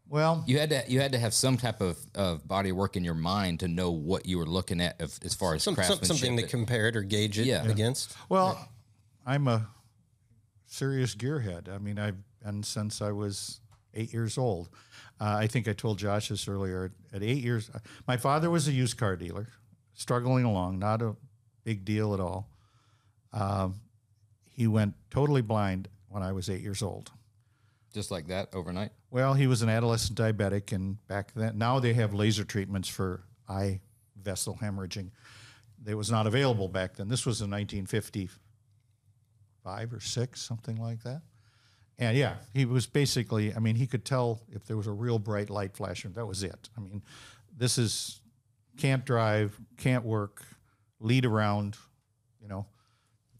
well, 0.10 0.44
you 0.48 0.58
had 0.60 0.70
to 0.70 0.84
you 0.88 1.00
had 1.02 1.12
to 1.12 1.20
have 1.20 1.34
some 1.34 1.58
type 1.58 1.82
of, 1.82 1.98
of 2.16 2.48
body 2.48 2.72
work 2.72 2.96
in 2.96 3.04
your 3.04 3.14
mind 3.14 3.60
to 3.60 3.68
know 3.68 3.92
what 3.92 4.26
you 4.26 4.38
were 4.38 4.46
looking 4.46 4.80
at 4.80 5.02
of, 5.02 5.20
as 5.24 5.34
far 5.34 5.56
as 5.56 5.64
Some, 5.64 5.76
some, 5.76 5.76
craftsmanship. 5.76 6.08
something 6.08 6.38
to 6.38 6.48
compare 6.48 6.88
it 6.88 6.96
or 6.96 7.04
gauge 7.04 7.38
it 7.38 7.46
Yeah. 7.46 7.68
against. 7.68 8.16
well, 8.30 8.70
I'm 9.26 9.48
a 9.48 9.68
serious 10.66 11.14
gearhead. 11.16 11.68
I 11.68 11.78
mean, 11.80 12.00
I've 12.00 12.18
been 12.44 12.64
since 12.64 13.02
I 13.02 13.12
was 13.12 13.60
eight 13.98 14.14
years 14.14 14.38
old. 14.38 14.70
Uh, 15.20 15.36
I 15.40 15.48
think 15.48 15.68
I 15.68 15.74
told 15.74 16.00
Josh 16.00 16.30
this 16.30 16.48
earlier. 16.48 16.92
At 17.12 17.24
eight 17.24 17.44
years, 17.44 17.70
my 18.08 18.18
father 18.18 18.50
was 18.50 18.68
a 18.68 18.72
used 18.72 18.98
car 18.98 19.16
dealer, 19.16 19.48
struggling 19.94 20.46
along, 20.46 20.80
not 20.80 21.02
a 21.02 21.16
big 21.64 21.84
deal 21.84 22.14
at 22.14 22.20
all. 22.20 22.50
Um, 23.34 23.82
he 24.46 24.68
went 24.68 24.94
totally 25.10 25.42
blind 25.42 25.90
when 26.10 26.24
I 26.24 26.32
was 26.32 26.50
eight 26.50 26.62
years 26.62 26.82
old. 26.82 27.12
just 27.94 28.12
like 28.12 28.28
that 28.28 28.50
overnight. 28.54 28.92
Well, 29.10 29.34
he 29.34 29.48
was 29.48 29.62
an 29.62 29.70
adolescent 29.70 30.20
diabetic, 30.20 30.72
and 30.72 31.06
back 31.08 31.34
then, 31.34 31.58
now 31.58 31.80
they 31.80 31.94
have 31.94 32.14
laser 32.14 32.44
treatments 32.44 32.88
for 32.90 33.24
eye 33.50 33.80
vessel 34.22 34.58
hemorrhaging. 34.62 35.10
It 35.86 35.96
was 35.96 36.12
not 36.12 36.28
available 36.28 36.68
back 36.68 36.96
then. 36.98 37.08
This 37.08 37.26
was 37.26 37.42
in 37.42 37.50
1955 37.50 39.94
or 39.94 40.00
six, 40.00 40.42
something 40.42 40.78
like 40.78 41.04
that. 41.04 41.22
And 42.00 42.16
yeah, 42.16 42.36
he 42.54 42.66
was 42.66 42.86
basically, 42.86 43.54
I 43.56 43.60
mean, 43.60 43.76
he 43.76 43.88
could 43.88 44.06
tell 44.06 44.42
if 44.52 44.66
there 44.66 44.78
was 44.78 44.88
a 44.88 44.92
real 44.92 45.18
bright 45.18 45.50
light 45.50 45.76
flashing. 45.76 46.12
That 46.14 46.28
was 46.28 46.44
it. 46.44 46.70
I 46.78 46.82
mean, 46.82 47.02
this 47.58 47.78
is 47.78 48.22
can't 48.78 49.04
drive, 49.04 49.60
can't 49.78 50.06
work, 50.06 50.44
lead 51.00 51.26
around, 51.26 51.76
you 52.42 52.48
know. 52.48 52.68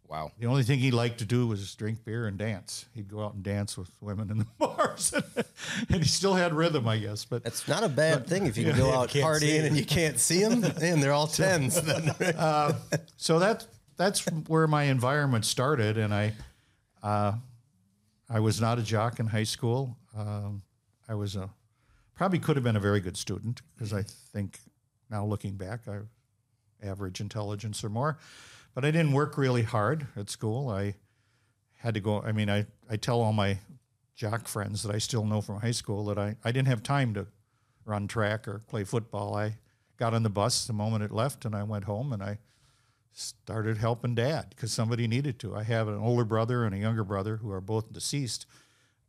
Wow. 0.08 0.32
The 0.40 0.48
only 0.48 0.64
thing 0.64 0.80
he 0.80 0.90
liked 0.90 1.20
to 1.20 1.26
do 1.26 1.48
was 1.48 1.76
drink 1.76 2.06
beer 2.06 2.28
and 2.28 2.38
dance. 2.38 2.86
He'd 2.96 3.10
go 3.10 3.26
out 3.26 3.34
and 3.34 3.44
dance 3.44 3.78
with 3.78 3.90
women 4.00 4.32
in 4.32 4.38
the 4.38 4.46
bars, 4.58 5.14
and 5.90 6.02
he 6.02 6.06
still 6.06 6.34
had 6.34 6.54
rhythm, 6.54 6.88
I 6.88 6.98
guess. 6.98 7.26
But 7.26 7.46
It's 7.46 7.68
not 7.68 7.84
a 7.84 7.90
bad 7.90 8.26
thing 8.26 8.48
if 8.48 8.58
you 8.58 8.64
can 8.64 8.78
go 8.78 8.92
out 8.94 9.10
partying 9.10 9.66
and 9.66 9.76
you 9.78 9.86
can't 9.86 10.18
see 10.18 10.40
them, 10.44 10.64
and 10.64 11.04
they're 11.04 11.12
all 11.12 11.28
tens. 11.28 11.80
Then 11.82 12.12
so 13.18 13.40
that 13.40 13.68
that's 13.98 14.26
where 14.48 14.66
my 14.66 14.84
environment 14.84 15.44
started, 15.44 15.98
and 15.98 16.14
I 16.14 16.34
uh, 17.04 17.34
I 18.30 18.40
was 18.40 18.60
not 18.60 18.78
a 18.78 18.84
jock 18.84 19.20
in 19.20 19.28
high 19.28 19.44
school. 19.44 19.98
Um, 20.16 20.64
I 21.08 21.16
was 21.16 21.36
a 21.36 21.50
probably 22.16 22.40
could 22.40 22.58
have 22.58 22.64
been 22.64 22.76
a 22.76 22.80
very 22.82 23.00
good 23.00 23.16
student 23.16 23.62
because 23.74 23.94
I 23.94 24.04
think 24.04 24.60
now 25.10 25.26
looking 25.26 25.56
back, 25.56 25.88
I 25.88 26.00
average 26.84 27.22
intelligence 27.22 27.84
or 27.84 27.90
more, 27.90 28.18
but 28.74 28.84
I 28.84 28.92
didn't 28.92 29.14
work 29.14 29.38
really 29.38 29.64
hard 29.64 30.08
at 30.16 30.30
school. 30.30 30.70
I 30.70 30.96
had 31.78 31.94
to 31.94 32.00
go. 32.00 32.22
I 32.22 32.32
mean, 32.32 32.50
I 32.50 32.66
I 32.90 32.98
tell 32.98 33.22
all 33.22 33.34
my 33.34 33.60
jock 34.16 34.48
friends 34.48 34.84
that 34.84 34.94
I 34.94 34.98
still 34.98 35.26
know 35.26 35.42
from 35.42 35.62
high 35.62 35.72
school 35.72 36.06
that 36.06 36.18
I 36.18 36.36
I 36.44 36.52
didn't 36.52 36.68
have 36.68 36.84
time 36.84 37.14
to 37.14 37.28
run 37.86 38.08
track 38.08 38.48
or 38.48 38.60
play 38.68 38.84
football. 38.84 39.36
I 39.36 39.56
got 39.98 40.14
on 40.14 40.24
the 40.24 40.30
bus 40.30 40.66
the 40.66 40.74
moment 40.74 41.04
it 41.04 41.12
left, 41.12 41.46
and 41.46 41.56
I 41.56 41.64
went 41.64 41.86
home 41.86 42.12
and 42.12 42.22
I 42.22 42.40
started 43.20 43.78
helping 43.78 44.14
dad 44.14 44.46
because 44.50 44.72
somebody 44.72 45.08
needed 45.08 45.40
to. 45.40 45.56
I 45.56 45.64
have 45.64 45.88
an 45.88 45.98
older 45.98 46.24
brother 46.24 46.64
and 46.64 46.76
a 46.76 46.78
younger 46.78 47.04
brother 47.04 47.38
who 47.38 47.52
are 47.52 47.62
both 47.62 47.92
deceased, 47.92 48.46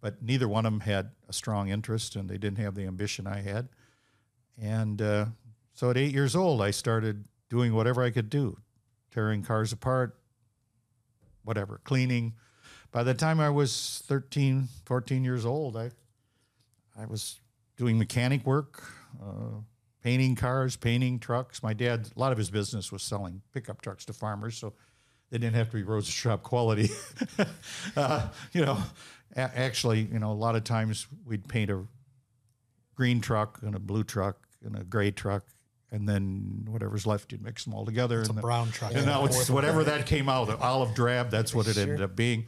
but 0.01 0.23
neither 0.23 0.49
one 0.49 0.65
of 0.65 0.73
them 0.73 0.81
had 0.81 1.11
a 1.29 1.33
strong 1.35 1.69
interest 1.69 2.17
and 2.17 2.29
they 2.29 2.39
didn't 2.39 2.59
have 2.59 2.75
the 2.75 2.87
ambition 2.87 3.27
I 3.27 3.43
had. 3.43 3.69
And 4.61 5.03
uh, 5.03 5.27
so 5.75 5.91
at 5.91 5.99
eight 5.99 6.15
years 6.15 6.35
old, 6.35 6.63
I 6.63 6.71
started 6.71 7.27
doing 7.51 7.75
whatever 7.75 8.03
I 8.03 8.11
could 8.11 8.31
do, 8.31 8.57
tearing 9.11 9.43
cars 9.43 9.73
apart, 9.73 10.17
whatever, 11.45 11.81
cleaning. 11.85 12.33
By 12.91 13.03
the 13.03 13.15
time 13.15 13.41
I 13.41 13.51
was 13.51 14.03
13, 14.07 14.69
14 14.87 15.23
years 15.23 15.45
old, 15.45 15.77
I, 15.77 15.91
I 16.99 17.05
was 17.05 17.41
doing 17.77 17.99
mechanic 17.99 18.47
work, 18.47 18.83
uh, 19.23 19.61
painting 20.03 20.35
cars, 20.37 20.77
painting 20.77 21.19
trucks. 21.19 21.63
My 21.63 21.73
dad, 21.75 22.09
a 22.17 22.19
lot 22.19 22.33
of 22.33 22.39
his 22.39 22.51
business 22.51 22.93
was 22.93 23.03
selling 23.03 23.43
pickup 23.53 23.81
trucks 23.83 24.05
to 24.07 24.13
farmers, 24.13 24.57
so 24.57 24.75
they 25.31 25.39
didn't 25.39 25.57
have 25.57 25.71
to 25.71 25.77
be 25.77 25.83
Roadster 25.83 26.13
Shop 26.13 26.43
quality. 26.43 26.91
uh, 27.97 28.29
you 28.53 28.65
know, 28.65 28.79
a- 29.37 29.59
actually, 29.59 30.03
you 30.13 30.19
know, 30.19 30.33
a 30.33 30.35
lot 30.35 30.57
of 30.57 30.65
times 30.65 31.07
we'd 31.27 31.47
paint 31.49 31.71
a 31.71 31.85
green 32.95 33.21
truck 33.21 33.59
and 33.63 33.75
a 33.75 33.79
blue 33.79 34.05
truck 34.05 34.47
and 34.65 34.77
a 34.79 34.85
gray 34.85 35.11
truck, 35.11 35.45
and 35.91 36.09
then 36.09 36.67
whatever's 36.69 37.07
left, 37.07 37.33
you'd 37.33 37.43
mix 37.43 37.65
them 37.65 37.75
all 37.75 37.85
together. 37.85 38.21
It's 38.21 38.29
a 38.29 38.33
and 38.33 38.39
the- 38.39 38.43
brown 38.43 38.71
truck. 38.71 38.95
and 38.95 39.07
now 39.07 39.25
it's 39.25 39.51
whatever 39.51 39.85
that 39.85 40.07
came 40.07 40.29
out, 40.29 40.49
olive 40.61 40.95
drab. 40.95 41.31
That's 41.31 41.55
what 41.55 41.67
it 41.69 41.77
ended 41.77 42.03
up 42.03 42.17
being. 42.17 42.47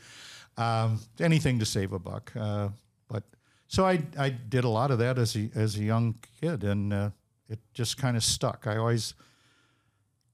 Um, 0.56 1.00
anything 1.18 1.58
to 1.60 1.64
save 1.66 1.92
a 1.92 1.98
buck. 1.98 2.32
Uh, 2.36 2.68
but 3.08 3.22
so 3.68 3.86
I 3.86 4.02
I 4.18 4.28
did 4.30 4.64
a 4.64 4.68
lot 4.68 4.90
of 4.90 4.98
that 4.98 5.18
as 5.18 5.36
a 5.36 5.50
as 5.54 5.76
a 5.76 5.82
young 5.82 6.16
kid, 6.40 6.64
and 6.64 6.92
uh, 6.92 7.10
it 7.50 7.58
just 7.74 7.98
kind 7.98 8.16
of 8.16 8.24
stuck. 8.24 8.66
I 8.66 8.76
always 8.76 9.14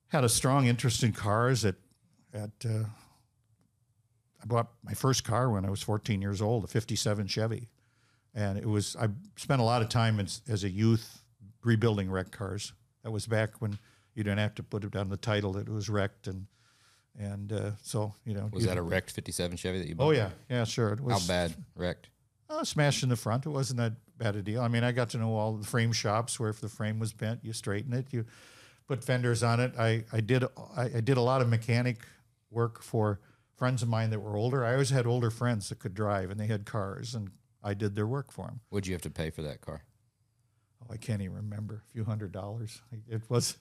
had 0.08 0.22
a 0.22 0.28
strong 0.28 0.66
interest 0.66 1.02
in 1.02 1.12
cars. 1.12 1.64
At 1.64 1.76
at 2.32 2.50
uh, 2.64 2.84
I 4.42 4.46
bought 4.46 4.68
my 4.84 4.92
first 4.92 5.24
car 5.24 5.50
when 5.50 5.64
I 5.64 5.70
was 5.70 5.82
14 5.82 6.20
years 6.20 6.40
old, 6.40 6.64
a 6.64 6.66
'57 6.66 7.26
Chevy, 7.26 7.68
and 8.34 8.58
it 8.58 8.66
was 8.66 8.94
I 8.96 9.08
spent 9.36 9.60
a 9.60 9.64
lot 9.64 9.82
of 9.82 9.88
time 9.88 10.20
as, 10.20 10.42
as 10.48 10.62
a 10.62 10.70
youth 10.70 11.22
rebuilding 11.64 12.10
wrecked 12.10 12.32
cars. 12.32 12.72
That 13.02 13.10
was 13.10 13.26
back 13.26 13.60
when 13.60 13.78
you 14.14 14.22
didn't 14.22 14.38
have 14.38 14.54
to 14.56 14.62
put 14.62 14.84
it 14.84 14.94
on 14.94 15.08
the 15.08 15.16
title 15.16 15.52
that 15.54 15.68
it 15.68 15.72
was 15.72 15.88
wrecked, 15.88 16.26
and 16.26 16.46
and 17.18 17.52
uh, 17.52 17.70
so 17.82 18.14
you 18.26 18.34
know. 18.34 18.50
Was 18.52 18.66
that 18.66 18.76
a 18.76 18.82
wrecked 18.82 19.10
57 19.10 19.56
Chevy 19.56 19.78
that 19.78 19.88
you 19.88 19.94
bought? 19.94 20.06
Oh 20.06 20.10
yeah, 20.10 20.30
yeah, 20.50 20.64
sure. 20.64 20.92
It 20.92 21.00
was 21.00 21.22
How 21.22 21.26
bad 21.26 21.54
wrecked? 21.74 22.10
Uh, 22.48 22.64
smashed 22.64 23.02
in 23.02 23.08
the 23.08 23.16
front. 23.16 23.46
It 23.46 23.50
wasn't 23.50 23.78
that 23.78 23.92
bad 24.18 24.36
a 24.36 24.42
deal. 24.42 24.62
I 24.62 24.68
mean, 24.68 24.84
I 24.84 24.92
got 24.92 25.10
to 25.10 25.18
know 25.18 25.34
all 25.34 25.54
the 25.54 25.66
frame 25.66 25.92
shops 25.92 26.38
where 26.38 26.48
if 26.48 26.60
the 26.60 26.68
frame 26.68 26.98
was 26.98 27.12
bent, 27.12 27.40
you 27.44 27.52
straighten 27.52 27.92
it, 27.92 28.06
you 28.10 28.24
put 28.86 29.02
fenders 29.04 29.42
on 29.42 29.60
it. 29.60 29.74
I, 29.78 30.04
I 30.12 30.20
did 30.20 30.44
I, 30.76 30.84
I 30.96 31.00
did 31.00 31.16
a 31.16 31.20
lot 31.20 31.42
of 31.42 31.48
mechanic 31.48 31.98
work 32.50 32.82
for 32.82 33.20
friends 33.56 33.82
of 33.82 33.88
mine 33.88 34.10
that 34.10 34.20
were 34.20 34.36
older. 34.36 34.64
I 34.64 34.72
always 34.72 34.90
had 34.90 35.06
older 35.06 35.30
friends 35.30 35.68
that 35.68 35.78
could 35.78 35.94
drive 35.94 36.30
and 36.30 36.38
they 36.38 36.46
had 36.46 36.66
cars, 36.66 37.14
and 37.14 37.30
I 37.62 37.74
did 37.74 37.94
their 37.94 38.06
work 38.06 38.30
for 38.30 38.46
them. 38.46 38.60
What'd 38.68 38.86
you 38.86 38.94
have 38.94 39.02
to 39.02 39.10
pay 39.10 39.30
for 39.30 39.42
that 39.42 39.60
car? 39.60 39.82
Oh, 40.82 40.92
I 40.92 40.96
can't 40.96 41.22
even 41.22 41.36
remember. 41.36 41.82
A 41.88 41.92
few 41.92 42.04
hundred 42.04 42.32
dollars. 42.32 42.80
It 43.08 43.22
was, 43.28 43.56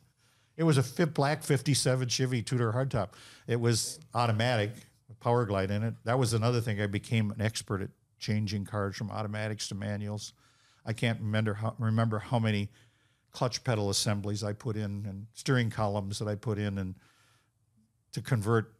it 0.58 0.64
was 0.64 0.78
a 0.78 1.08
black 1.08 1.44
'57 1.44 2.08
Chevy 2.10 2.42
Tudor 2.42 2.72
hardtop. 2.74 3.10
It 3.48 3.60
was 3.60 4.00
automatic, 4.14 4.72
power 5.20 5.46
glide 5.46 5.72
in 5.72 5.84
it. 5.84 5.96
That 6.04 6.20
was 6.20 6.34
another 6.34 6.62
thing. 6.62 6.80
I 6.82 6.88
became 6.88 7.32
an 7.32 7.42
expert 7.42 7.82
at 7.82 7.90
changing 8.20 8.66
cars 8.66 8.96
from 8.96 9.12
automatics 9.12 9.68
to 9.70 9.76
manuals. 9.76 10.34
I 10.86 10.94
can't 10.94 11.20
remember 11.20 11.56
how, 11.56 11.76
remember 11.80 12.20
how 12.20 12.40
many 12.40 12.70
clutch 13.32 13.64
pedal 13.64 13.90
assemblies 13.90 14.44
I 14.44 14.54
put 14.54 14.78
in 14.78 15.06
and 15.06 15.28
steering 15.34 15.70
columns 15.70 16.20
that 16.20 16.28
I 16.28 16.36
put 16.36 16.58
in 16.58 16.78
and 16.78 16.96
to 18.14 18.22
convert 18.22 18.74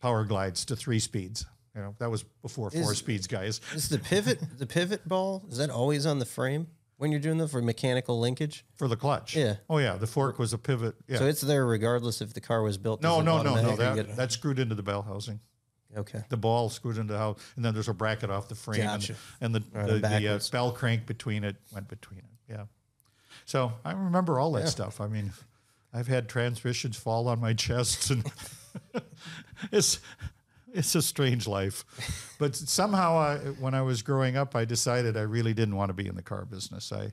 power 0.00 0.24
glides 0.24 0.64
to 0.66 0.76
three 0.76 0.98
speeds. 0.98 1.44
You 1.74 1.82
know, 1.82 1.94
that 1.98 2.10
was 2.10 2.22
before 2.42 2.70
four 2.70 2.92
Is- 2.92 2.98
speeds, 2.98 3.26
guys. 3.26 3.60
is 3.74 3.88
the 3.88 3.98
pivot 3.98 4.40
the 4.58 4.66
pivot 4.66 5.06
ball 5.06 5.44
is 5.50 5.58
that 5.58 5.70
always 5.70 6.06
on 6.06 6.18
the 6.18 6.24
frame 6.24 6.66
when 6.96 7.10
you're 7.10 7.20
doing 7.20 7.38
that 7.38 7.48
for 7.48 7.62
mechanical 7.62 8.18
linkage? 8.18 8.64
For 8.76 8.88
the 8.88 8.96
clutch. 8.96 9.36
Yeah. 9.36 9.56
Oh 9.68 9.78
yeah, 9.78 9.96
the 9.96 10.06
fork 10.06 10.38
was 10.38 10.52
a 10.52 10.58
pivot. 10.58 10.96
Yeah. 11.06 11.18
So 11.18 11.26
it's 11.26 11.40
there 11.40 11.64
regardless 11.66 12.20
if 12.20 12.34
the 12.34 12.40
car 12.40 12.62
was 12.62 12.76
built. 12.76 13.02
No, 13.02 13.20
no, 13.20 13.42
no, 13.42 13.54
no. 13.54 13.76
That, 13.76 14.16
that's 14.16 14.34
screwed 14.34 14.58
into 14.58 14.74
the 14.74 14.82
bell 14.82 15.02
housing. 15.02 15.40
Okay. 15.96 16.22
The 16.28 16.36
ball 16.36 16.68
screwed 16.70 16.98
into 16.98 17.12
the 17.12 17.18
house, 17.18 17.38
and 17.56 17.64
then 17.64 17.74
there's 17.74 17.88
a 17.88 17.94
bracket 17.94 18.30
off 18.30 18.48
the 18.48 18.54
frame, 18.54 18.82
Gotcha. 18.82 19.14
and, 19.40 19.54
and 19.54 19.64
the 19.64 19.78
Right, 19.78 19.86
the, 19.86 20.20
the 20.20 20.28
uh, 20.28 20.40
bell 20.52 20.72
crank 20.72 21.06
between 21.06 21.44
it 21.44 21.56
went 21.72 21.88
between 21.88 22.20
it. 22.20 22.24
Yeah. 22.48 22.64
So 23.44 23.72
I 23.84 23.92
remember 23.92 24.38
all 24.38 24.52
that 24.52 24.68
stuff. 24.68 25.00
I 25.00 25.06
mean, 25.06 25.32
I've 25.92 26.08
had 26.08 26.28
transmissions 26.28 26.96
fall 26.96 27.28
on 27.28 27.40
my 27.40 27.52
chest, 27.54 28.10
and 28.10 28.24
it's 29.72 30.00
it's 30.72 30.94
a 30.94 31.02
strange 31.02 31.46
life. 31.48 31.84
But 32.38 32.54
somehow, 32.54 33.18
I, 33.18 33.36
when 33.58 33.74
I 33.74 33.82
was 33.82 34.02
growing 34.02 34.36
up, 34.36 34.54
I 34.54 34.64
decided 34.64 35.16
I 35.16 35.22
really 35.22 35.54
didn't 35.54 35.76
want 35.76 35.88
to 35.88 35.94
be 35.94 36.06
in 36.06 36.14
the 36.14 36.22
car 36.22 36.44
business. 36.44 36.92
I 36.92 37.12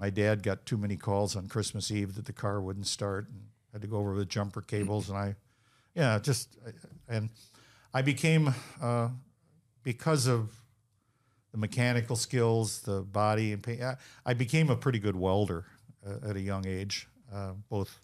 my 0.00 0.10
dad 0.10 0.42
got 0.42 0.66
too 0.66 0.76
many 0.76 0.96
calls 0.96 1.36
on 1.36 1.46
Christmas 1.48 1.90
Eve 1.90 2.14
that 2.16 2.24
the 2.24 2.32
car 2.32 2.60
wouldn't 2.60 2.86
start 2.86 3.28
and 3.28 3.42
had 3.72 3.82
to 3.82 3.88
go 3.88 3.98
over 3.98 4.14
with 4.14 4.28
jumper 4.28 4.60
cables. 4.60 5.08
And 5.08 5.16
I, 5.16 5.36
yeah, 5.94 6.18
just, 6.18 6.56
and 7.08 7.30
I 7.94 8.02
became, 8.02 8.54
uh, 8.80 9.08
because 9.82 10.26
of 10.26 10.50
the 11.52 11.58
mechanical 11.58 12.16
skills, 12.16 12.80
the 12.80 13.02
body 13.02 13.52
and 13.52 13.62
paint, 13.62 13.82
I, 13.82 13.96
I 14.24 14.34
became 14.34 14.70
a 14.70 14.76
pretty 14.76 14.98
good 14.98 15.16
welder 15.16 15.66
uh, 16.06 16.30
at 16.30 16.36
a 16.36 16.40
young 16.40 16.66
age. 16.66 17.06
Uh, 17.32 17.52
both, 17.68 17.98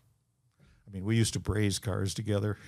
I 0.87 0.91
mean, 0.93 1.05
we 1.05 1.17
used 1.17 1.33
to 1.35 1.41
braze 1.41 1.79
cars 1.79 2.15
together. 2.15 2.59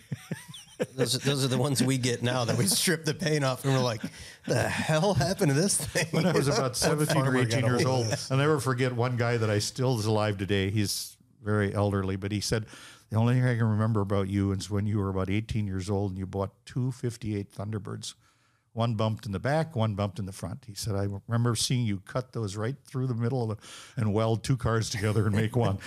Those, 0.94 1.12
those 1.18 1.44
are 1.44 1.48
the 1.48 1.58
ones 1.58 1.82
we 1.82 1.98
get 1.98 2.22
now 2.22 2.46
that 2.46 2.56
we 2.56 2.64
strip 2.64 3.04
the 3.04 3.12
paint 3.12 3.44
off 3.44 3.66
and 3.66 3.74
we're 3.74 3.80
like, 3.80 4.00
the 4.46 4.66
hell 4.66 5.12
happened 5.12 5.48
to 5.48 5.54
this 5.54 5.76
thing? 5.76 6.06
when 6.10 6.24
I 6.24 6.32
was 6.32 6.48
about 6.48 6.74
17 6.76 7.20
or 7.20 7.36
18 7.36 7.66
years 7.66 7.84
old. 7.84 8.06
I'll 8.30 8.38
never 8.38 8.58
forget 8.60 8.90
one 8.94 9.18
guy 9.18 9.36
that 9.36 9.50
I 9.50 9.58
still 9.58 9.98
is 9.98 10.06
alive 10.06 10.38
today. 10.38 10.70
He's 10.70 11.18
very 11.44 11.74
elderly, 11.74 12.16
but 12.16 12.32
he 12.32 12.40
said, 12.40 12.64
The 13.10 13.16
only 13.16 13.34
thing 13.34 13.44
I 13.44 13.56
can 13.56 13.66
remember 13.66 14.00
about 14.00 14.28
you 14.28 14.52
is 14.52 14.70
when 14.70 14.86
you 14.86 14.98
were 14.98 15.08
about 15.08 15.28
18 15.28 15.66
years 15.66 15.90
old 15.90 16.12
and 16.12 16.18
you 16.18 16.26
bought 16.26 16.52
two 16.64 16.92
58 16.92 17.52
Thunderbirds. 17.52 18.14
One 18.72 18.94
bumped 18.94 19.26
in 19.26 19.32
the 19.32 19.40
back, 19.40 19.74
one 19.74 19.96
bumped 19.96 20.20
in 20.20 20.26
the 20.26 20.32
front. 20.32 20.64
He 20.64 20.74
said, 20.74 20.94
I 20.94 21.08
remember 21.26 21.56
seeing 21.56 21.84
you 21.84 21.98
cut 21.98 22.32
those 22.32 22.54
right 22.54 22.76
through 22.84 23.08
the 23.08 23.16
middle 23.16 23.50
of 23.50 23.58
the, 23.58 24.00
and 24.00 24.14
weld 24.14 24.44
two 24.44 24.56
cars 24.56 24.88
together 24.88 25.26
and 25.26 25.34
make 25.34 25.56
one. 25.56 25.78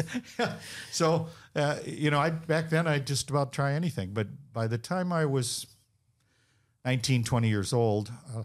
so, 0.90 1.28
uh, 1.54 1.76
you 1.84 2.10
know, 2.10 2.18
I 2.18 2.30
back 2.30 2.70
then 2.70 2.86
I 2.86 3.00
just 3.00 3.28
about 3.28 3.52
try 3.52 3.74
anything. 3.74 4.14
But 4.14 4.28
by 4.54 4.66
the 4.66 4.78
time 4.78 5.12
I 5.12 5.26
was 5.26 5.66
19, 6.86 7.22
20 7.22 7.48
years 7.48 7.74
old, 7.74 8.10
uh, 8.34 8.44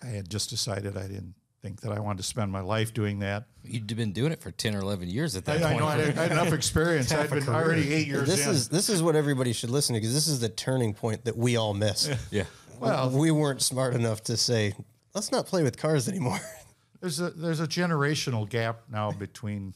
I 0.00 0.06
had 0.06 0.30
just 0.30 0.48
decided 0.48 0.96
I 0.96 1.08
didn't 1.08 1.34
think 1.66 1.80
that 1.80 1.90
I 1.90 1.98
wanted 1.98 2.18
to 2.18 2.22
spend 2.22 2.52
my 2.52 2.60
life 2.60 2.94
doing 2.94 3.18
that. 3.20 3.46
You'd 3.64 3.88
been 3.96 4.12
doing 4.12 4.30
it 4.30 4.40
for 4.40 4.52
10 4.52 4.76
or 4.76 4.80
11 4.80 5.08
years 5.08 5.34
at 5.34 5.44
that 5.46 5.56
I 5.62 5.68
point. 5.70 5.80
know 5.80 5.86
I 5.88 5.96
had, 5.96 6.16
I 6.18 6.22
had 6.22 6.32
enough 6.32 6.52
experience. 6.52 7.10
I'd 7.12 7.28
been 7.28 7.48
already 7.48 7.92
eight 7.92 8.06
years 8.06 8.28
This 8.28 8.44
in. 8.46 8.52
is 8.52 8.68
this 8.68 8.88
is 8.88 9.02
what 9.02 9.16
everybody 9.16 9.52
should 9.52 9.70
listen 9.70 9.94
to 9.94 10.00
because 10.00 10.14
this 10.14 10.28
is 10.28 10.38
the 10.38 10.48
turning 10.48 10.94
point 10.94 11.24
that 11.24 11.36
we 11.36 11.56
all 11.56 11.74
miss. 11.74 12.08
yeah. 12.30 12.44
Well- 12.78 13.10
we 13.10 13.32
weren't 13.32 13.62
smart 13.62 13.94
enough 13.94 14.22
to 14.24 14.36
say, 14.36 14.74
let's 15.14 15.32
not 15.32 15.46
play 15.46 15.64
with 15.64 15.76
cars 15.76 16.08
anymore. 16.08 16.38
There's 17.00 17.20
a 17.20 17.30
there's 17.30 17.60
a 17.60 17.66
generational 17.66 18.48
gap 18.48 18.80
now 18.90 19.10
between 19.12 19.74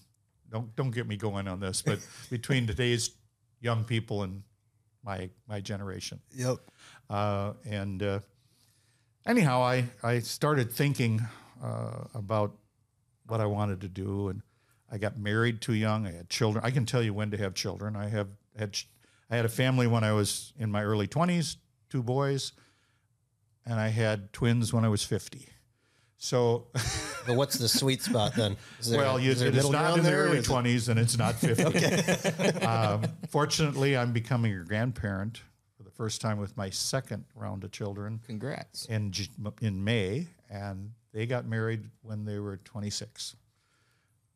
don't 0.50 0.74
don't 0.74 0.90
get 0.90 1.06
me 1.06 1.16
going 1.16 1.48
on 1.48 1.60
this, 1.60 1.82
but 1.82 1.98
between 2.30 2.66
today's 2.66 3.10
young 3.60 3.84
people 3.84 4.22
and 4.22 4.42
my 5.04 5.28
my 5.46 5.60
generation. 5.60 6.20
yep. 6.34 6.56
Uh, 7.10 7.52
and 7.66 8.02
uh, 8.02 8.20
anyhow, 9.26 9.60
I 9.60 9.84
I 10.02 10.20
started 10.20 10.72
thinking 10.72 11.20
uh, 11.62 12.04
about 12.14 12.56
what 13.26 13.40
I 13.40 13.46
wanted 13.46 13.80
to 13.82 13.88
do, 13.88 14.28
and 14.28 14.42
I 14.90 14.98
got 14.98 15.18
married 15.18 15.60
too 15.60 15.74
young. 15.74 16.06
I 16.06 16.12
had 16.12 16.28
children. 16.28 16.64
I 16.64 16.70
can 16.70 16.86
tell 16.86 17.02
you 17.02 17.14
when 17.14 17.30
to 17.30 17.36
have 17.36 17.54
children. 17.54 17.96
I 17.96 18.08
have 18.08 18.28
had 18.58 18.72
ch- 18.72 18.88
I 19.30 19.36
had 19.36 19.44
a 19.44 19.48
family 19.50 19.86
when 19.86 20.02
I 20.02 20.12
was 20.12 20.52
in 20.58 20.70
my 20.70 20.82
early 20.82 21.06
twenties, 21.06 21.56
two 21.88 22.02
boys, 22.02 22.52
and 23.64 23.78
I 23.78 23.88
had 23.88 24.32
twins 24.32 24.72
when 24.72 24.84
I 24.84 24.88
was 24.88 25.04
fifty. 25.04 25.46
So, 26.22 26.66
But 27.26 27.36
what's 27.36 27.56
the 27.56 27.68
sweet 27.68 28.02
spot 28.02 28.34
then? 28.34 28.56
Is 28.78 28.90
there- 28.90 29.00
well, 29.00 29.18
you, 29.18 29.30
is 29.30 29.40
there 29.40 29.48
it 29.48 29.54
is 29.54 29.64
middle 29.64 29.72
not 29.72 29.96
in 29.98 30.04
the 30.04 30.12
early 30.12 30.42
twenties, 30.42 30.88
and 30.88 30.98
it's 30.98 31.16
not 31.16 31.36
fifty. 31.36 31.64
um, 32.64 33.04
fortunately, 33.28 33.96
I'm 33.96 34.12
becoming 34.12 34.52
a 34.54 34.64
grandparent 34.64 35.42
for 35.76 35.82
the 35.84 35.90
first 35.90 36.20
time 36.20 36.38
with 36.38 36.56
my 36.56 36.70
second 36.70 37.24
round 37.34 37.64
of 37.64 37.70
children 37.70 38.20
Congrats. 38.26 38.86
in 38.86 39.12
in 39.60 39.84
May, 39.84 40.26
and 40.50 40.92
they 41.12 41.26
got 41.26 41.46
married 41.46 41.84
when 42.02 42.24
they 42.24 42.38
were 42.38 42.56
26. 42.58 43.36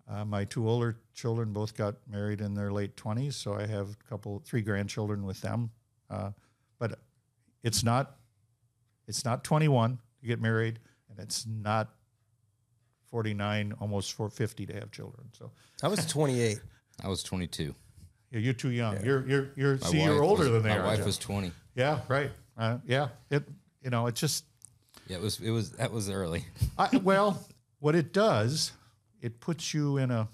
Uh, 0.08 0.24
my 0.24 0.44
two 0.44 0.68
older 0.68 0.98
children 1.14 1.52
both 1.52 1.74
got 1.76 1.94
married 2.10 2.40
in 2.40 2.54
their 2.54 2.70
late 2.72 2.94
20s, 2.96 3.34
so 3.34 3.54
I 3.54 3.66
have 3.66 3.88
a 3.90 4.08
couple, 4.08 4.42
three 4.44 4.60
grandchildren 4.60 5.24
with 5.24 5.40
them. 5.40 5.70
Uh, 6.10 6.30
but 6.78 6.98
it's 7.62 7.82
not, 7.82 8.16
it's 9.08 9.24
not 9.24 9.44
21 9.44 9.98
to 10.20 10.26
get 10.26 10.40
married, 10.42 10.78
and 11.08 11.18
it's 11.18 11.46
not 11.46 11.88
49, 13.10 13.74
almost 13.80 14.12
450 14.12 14.66
to 14.66 14.74
have 14.74 14.90
children. 14.90 15.28
So 15.32 15.50
I 15.82 15.88
was 15.88 16.04
28. 16.06 16.60
I 17.02 17.08
was 17.08 17.22
22. 17.22 17.74
yeah, 18.30 18.38
you're 18.38 18.52
too 18.52 18.70
young. 18.70 19.02
You're 19.04 19.26
you're 19.26 19.50
you're 19.56 19.78
My 19.78 19.86
see 19.86 20.02
you're 20.02 20.22
older 20.22 20.44
was- 20.44 20.52
than 20.52 20.62
they 20.62 20.68
my 20.70 20.78
are. 20.78 20.84
wife 20.84 21.04
was 21.04 21.18
20. 21.18 21.50
yeah, 21.74 22.00
right. 22.08 22.30
Uh, 22.56 22.78
yeah, 22.86 23.08
it 23.30 23.42
you 23.82 23.90
know 23.90 24.06
it 24.06 24.14
just 24.14 24.44
Yeah, 25.06 25.16
it 25.16 25.22
was. 25.22 25.40
It 25.40 25.50
was. 25.50 25.72
That 25.72 25.92
was 25.92 26.08
early. 26.08 26.44
I, 26.78 26.96
well, 26.96 27.46
what 27.80 27.94
it 27.94 28.12
does, 28.12 28.72
it 29.20 29.40
puts 29.40 29.74
you 29.74 29.98
in 29.98 30.10
a 30.10 30.28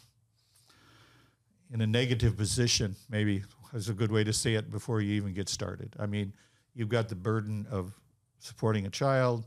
in 1.72 1.80
a 1.80 1.86
negative 1.86 2.36
position. 2.36 2.94
Maybe 3.08 3.42
is 3.72 3.88
a 3.88 3.92
good 3.92 4.10
way 4.10 4.24
to 4.24 4.32
say 4.32 4.54
it 4.54 4.70
before 4.70 5.00
you 5.00 5.14
even 5.14 5.32
get 5.32 5.48
started. 5.48 5.94
I 5.98 6.06
mean, 6.06 6.32
you've 6.74 6.88
got 6.88 7.08
the 7.08 7.14
burden 7.14 7.66
of 7.70 7.92
supporting 8.38 8.86
a 8.86 8.90
child, 8.90 9.44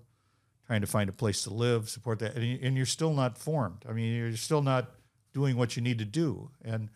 trying 0.65 0.81
to 0.81 0.87
find 0.87 1.09
a 1.09 1.13
place 1.13 1.43
to 1.43 1.53
live, 1.53 1.89
support 1.89 2.19
that, 2.19 2.35
and, 2.35 2.45
you, 2.45 2.59
and 2.61 2.77
you're 2.77 2.85
still 2.85 3.13
not 3.13 3.37
formed. 3.37 3.83
I 3.87 3.91
mean, 3.91 4.15
you're 4.15 4.35
still 4.37 4.61
not 4.61 4.91
doing 5.33 5.57
what 5.57 5.75
you 5.75 5.81
need 5.81 5.99
to 5.99 6.05
do. 6.05 6.49
And 6.63 6.89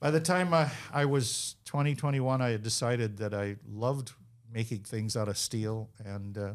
by 0.00 0.10
the 0.10 0.20
time 0.20 0.52
I, 0.54 0.70
I 0.92 1.04
was 1.04 1.56
20, 1.66 1.94
21, 1.94 2.40
I 2.40 2.50
had 2.50 2.62
decided 2.62 3.18
that 3.18 3.34
I 3.34 3.56
loved 3.68 4.12
making 4.52 4.80
things 4.80 5.16
out 5.16 5.28
of 5.28 5.38
steel 5.38 5.90
and. 6.04 6.36
Uh, 6.36 6.54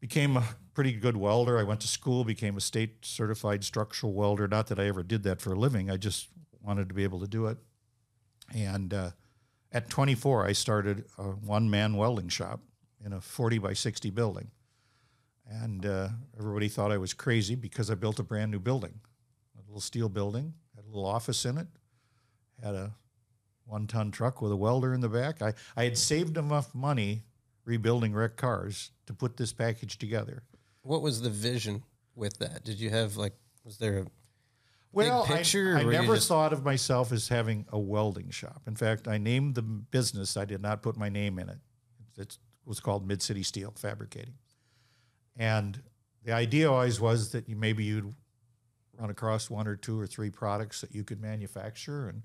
became 0.00 0.36
a 0.36 0.44
pretty 0.74 0.92
good 0.92 1.16
welder. 1.16 1.58
I 1.58 1.62
went 1.62 1.80
to 1.80 1.88
school, 1.88 2.24
became 2.24 2.56
a 2.56 2.60
state 2.60 3.04
certified 3.04 3.64
structural 3.64 4.12
welder. 4.12 4.48
Not 4.48 4.66
that 4.68 4.80
I 4.80 4.86
ever 4.86 5.02
did 5.02 5.22
that 5.24 5.40
for 5.40 5.52
a 5.52 5.58
living. 5.58 5.90
I 5.90 5.96
just 5.96 6.28
wanted 6.62 6.88
to 6.88 6.94
be 6.94 7.04
able 7.04 7.20
to 7.20 7.28
do 7.28 7.46
it. 7.46 7.58
And 8.54 8.92
uh, 8.92 9.10
at 9.72 9.90
24, 9.90 10.46
I 10.46 10.52
started 10.52 11.04
a 11.18 11.24
one 11.24 11.70
man 11.70 11.96
welding 11.96 12.28
shop 12.28 12.60
in 13.04 13.12
a 13.12 13.20
40 13.20 13.58
by 13.58 13.72
60 13.74 14.10
building. 14.10 14.50
And 15.46 15.84
uh, 15.84 16.08
everybody 16.38 16.68
thought 16.68 16.92
I 16.92 16.98
was 16.98 17.12
crazy 17.12 17.54
because 17.54 17.90
I 17.90 17.94
built 17.94 18.18
a 18.18 18.22
brand 18.22 18.50
new 18.50 18.60
building, 18.60 19.00
a 19.58 19.66
little 19.66 19.80
steel 19.80 20.08
building, 20.08 20.54
had 20.76 20.84
a 20.84 20.88
little 20.88 21.06
office 21.06 21.44
in 21.44 21.58
it, 21.58 21.66
had 22.62 22.74
a 22.74 22.94
one 23.66 23.86
ton 23.86 24.10
truck 24.10 24.42
with 24.42 24.52
a 24.52 24.56
welder 24.56 24.94
in 24.94 25.00
the 25.00 25.08
back. 25.08 25.42
I, 25.42 25.54
I 25.76 25.84
had 25.84 25.98
saved 25.98 26.36
enough 26.36 26.74
money 26.74 27.22
rebuilding 27.64 28.12
wrecked 28.14 28.36
cars 28.36 28.90
to 29.06 29.14
put 29.14 29.36
this 29.36 29.52
package 29.52 29.98
together. 29.98 30.42
What 30.82 31.02
was 31.02 31.20
the 31.22 31.30
vision 31.30 31.82
with 32.14 32.38
that? 32.38 32.64
Did 32.64 32.80
you 32.80 32.90
have 32.90 33.16
like, 33.16 33.34
was 33.64 33.78
there 33.78 33.98
a 34.00 34.06
Well, 34.92 35.24
I- 35.24 35.36
picture, 35.36 35.76
I, 35.76 35.82
you 35.82 35.90
never 35.90 36.14
just- 36.16 36.28
thought 36.28 36.52
of 36.52 36.64
myself 36.64 37.12
as 37.12 37.28
having 37.28 37.66
a 37.70 37.78
welding 37.78 38.30
shop. 38.30 38.62
In 38.66 38.74
fact, 38.76 39.06
I 39.08 39.18
named 39.18 39.54
the 39.54 39.62
business. 39.62 40.36
I 40.36 40.44
did 40.44 40.62
not 40.62 40.82
put 40.82 40.96
my 40.96 41.08
name 41.08 41.38
in 41.38 41.48
it. 41.48 41.58
It 42.16 42.38
was 42.64 42.80
called 42.80 43.06
Mid 43.06 43.22
City 43.22 43.42
Steel 43.42 43.72
Fabricating, 43.76 44.34
and 45.36 45.82
the 46.24 46.32
idea 46.32 46.70
always 46.70 47.00
was 47.00 47.30
that 47.32 47.48
you 47.48 47.56
maybe 47.56 47.84
you'd 47.84 48.12
run 48.98 49.08
across 49.10 49.48
one 49.48 49.66
or 49.66 49.76
two 49.76 49.98
or 49.98 50.06
three 50.06 50.28
products 50.30 50.80
that 50.82 50.94
you 50.94 51.02
could 51.04 51.20
manufacture, 51.20 52.08
and 52.08 52.22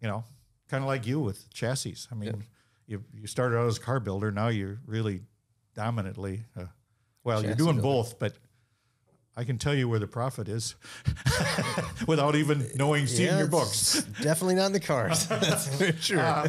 you 0.00 0.08
know, 0.08 0.24
kind 0.68 0.82
of 0.82 0.88
like 0.88 1.06
you 1.06 1.20
with 1.20 1.48
chassis. 1.52 1.96
I 2.10 2.14
mean, 2.16 2.44
you 2.90 3.02
you 3.14 3.26
started 3.26 3.56
out 3.56 3.66
as 3.68 3.76
a 3.78 3.80
car 3.80 4.00
builder. 4.00 4.30
Now 4.32 4.48
you're 4.48 4.78
really 4.86 5.22
dominantly. 5.74 6.42
Uh, 6.58 6.64
well, 7.24 7.42
you're 7.44 7.54
doing 7.54 7.76
builder. 7.76 7.82
both, 7.82 8.18
but 8.18 8.34
I 9.36 9.44
can 9.44 9.58
tell 9.58 9.74
you 9.74 9.88
where 9.88 10.00
the 10.00 10.06
profit 10.08 10.48
is 10.48 10.74
without 12.06 12.34
even 12.34 12.68
knowing, 12.74 13.06
seeing 13.06 13.28
Yeah, 13.28 13.38
your 13.38 13.46
books. 13.46 14.02
Definitely 14.20 14.56
not 14.56 14.66
in 14.66 14.72
the 14.72 14.80
cars. 14.80 15.26
That's 15.28 15.76
for 15.76 15.92
sure. 15.92 16.18
Uh, 16.20 16.48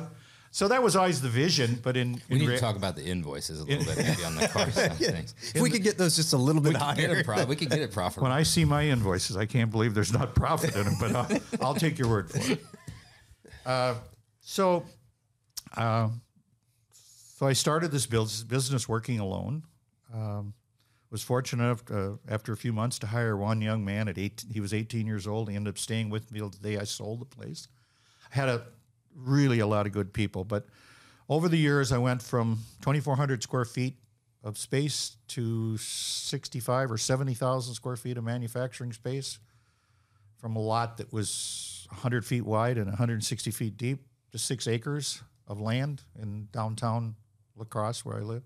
so 0.53 0.67
that 0.67 0.83
was 0.83 0.97
always 0.97 1.21
the 1.21 1.29
vision, 1.29 1.79
but 1.81 1.95
in, 1.95 2.13
We 2.29 2.35
in 2.35 2.37
need 2.39 2.47
rea- 2.49 2.55
to 2.55 2.59
talk 2.61 2.75
about 2.75 2.95
the 2.97 3.05
invoices 3.05 3.61
a 3.61 3.63
little 3.63 3.85
bit, 3.85 3.97
maybe 4.05 4.25
on 4.25 4.35
the 4.35 4.47
car 4.49 4.69
side 4.71 4.91
of 4.91 4.97
things. 4.97 5.33
if 5.55 5.61
we 5.61 5.69
could 5.69 5.83
get 5.83 5.97
those 5.97 6.15
just 6.17 6.33
a 6.33 6.37
little 6.37 6.61
bit 6.61 6.73
We 6.73 6.79
could 6.79 6.95
get 6.97 7.09
higher. 7.09 7.19
it 7.19 7.25
pro- 7.25 7.45
we 7.45 7.55
could 7.55 7.69
get 7.69 7.79
it 7.79 7.93
profitable. 7.93 8.23
when 8.23 8.33
I 8.33 8.43
see 8.43 8.65
my 8.65 8.83
invoices, 8.87 9.37
I 9.37 9.45
can't 9.45 9.71
believe 9.71 9.93
there's 9.93 10.11
not 10.11 10.35
profit 10.35 10.75
in 10.75 10.83
them, 10.83 10.95
but 10.99 11.15
I'll, 11.15 11.39
I'll 11.61 11.75
take 11.75 11.97
your 11.97 12.09
word 12.09 12.29
for 12.31 12.51
it. 12.51 12.61
Uh, 13.65 13.93
so, 14.41 14.83
uh, 15.77 16.09
so 17.41 17.47
I 17.47 17.53
started 17.53 17.89
this 17.89 18.05
business 18.05 18.87
working 18.87 19.19
alone. 19.19 19.63
Um, 20.13 20.53
was 21.09 21.23
fortunate 21.23 21.63
enough 21.63 21.83
to, 21.85 22.19
after 22.29 22.53
a 22.53 22.55
few 22.55 22.71
months 22.71 22.99
to 22.99 23.07
hire 23.07 23.35
one 23.35 23.63
young 23.63 23.83
man 23.83 24.07
at 24.07 24.19
eight. 24.19 24.45
He 24.53 24.59
was 24.59 24.75
18 24.75 25.07
years 25.07 25.25
old. 25.25 25.49
He 25.49 25.55
ended 25.55 25.73
up 25.73 25.79
staying 25.79 26.11
with 26.11 26.31
me 26.31 26.37
till 26.37 26.49
the 26.49 26.59
day 26.59 26.77
I 26.77 26.83
sold 26.83 27.19
the 27.19 27.25
place. 27.25 27.67
I 28.31 28.35
had 28.35 28.47
a 28.47 28.67
really 29.15 29.57
a 29.57 29.65
lot 29.65 29.87
of 29.87 29.91
good 29.91 30.13
people, 30.13 30.43
but 30.43 30.67
over 31.27 31.49
the 31.49 31.57
years, 31.57 31.91
I 31.91 31.97
went 31.97 32.21
from 32.21 32.59
2,400 32.81 33.41
square 33.41 33.65
feet 33.65 33.95
of 34.43 34.55
space 34.59 35.17
to 35.29 35.77
65 35.77 36.91
or 36.91 36.97
70,000 36.99 37.73
square 37.73 37.95
feet 37.95 38.17
of 38.17 38.23
manufacturing 38.23 38.93
space 38.93 39.39
from 40.37 40.55
a 40.55 40.61
lot 40.61 40.97
that 40.97 41.11
was 41.11 41.87
100 41.89 42.23
feet 42.23 42.45
wide 42.45 42.77
and 42.77 42.85
160 42.85 43.49
feet 43.49 43.77
deep 43.77 44.05
to 44.31 44.37
six 44.37 44.67
acres 44.67 45.23
of 45.47 45.59
land 45.59 46.03
in 46.21 46.47
downtown 46.51 47.15
La 47.55 47.65
Crosse, 47.65 48.05
where 48.05 48.17
I 48.17 48.21
live, 48.21 48.43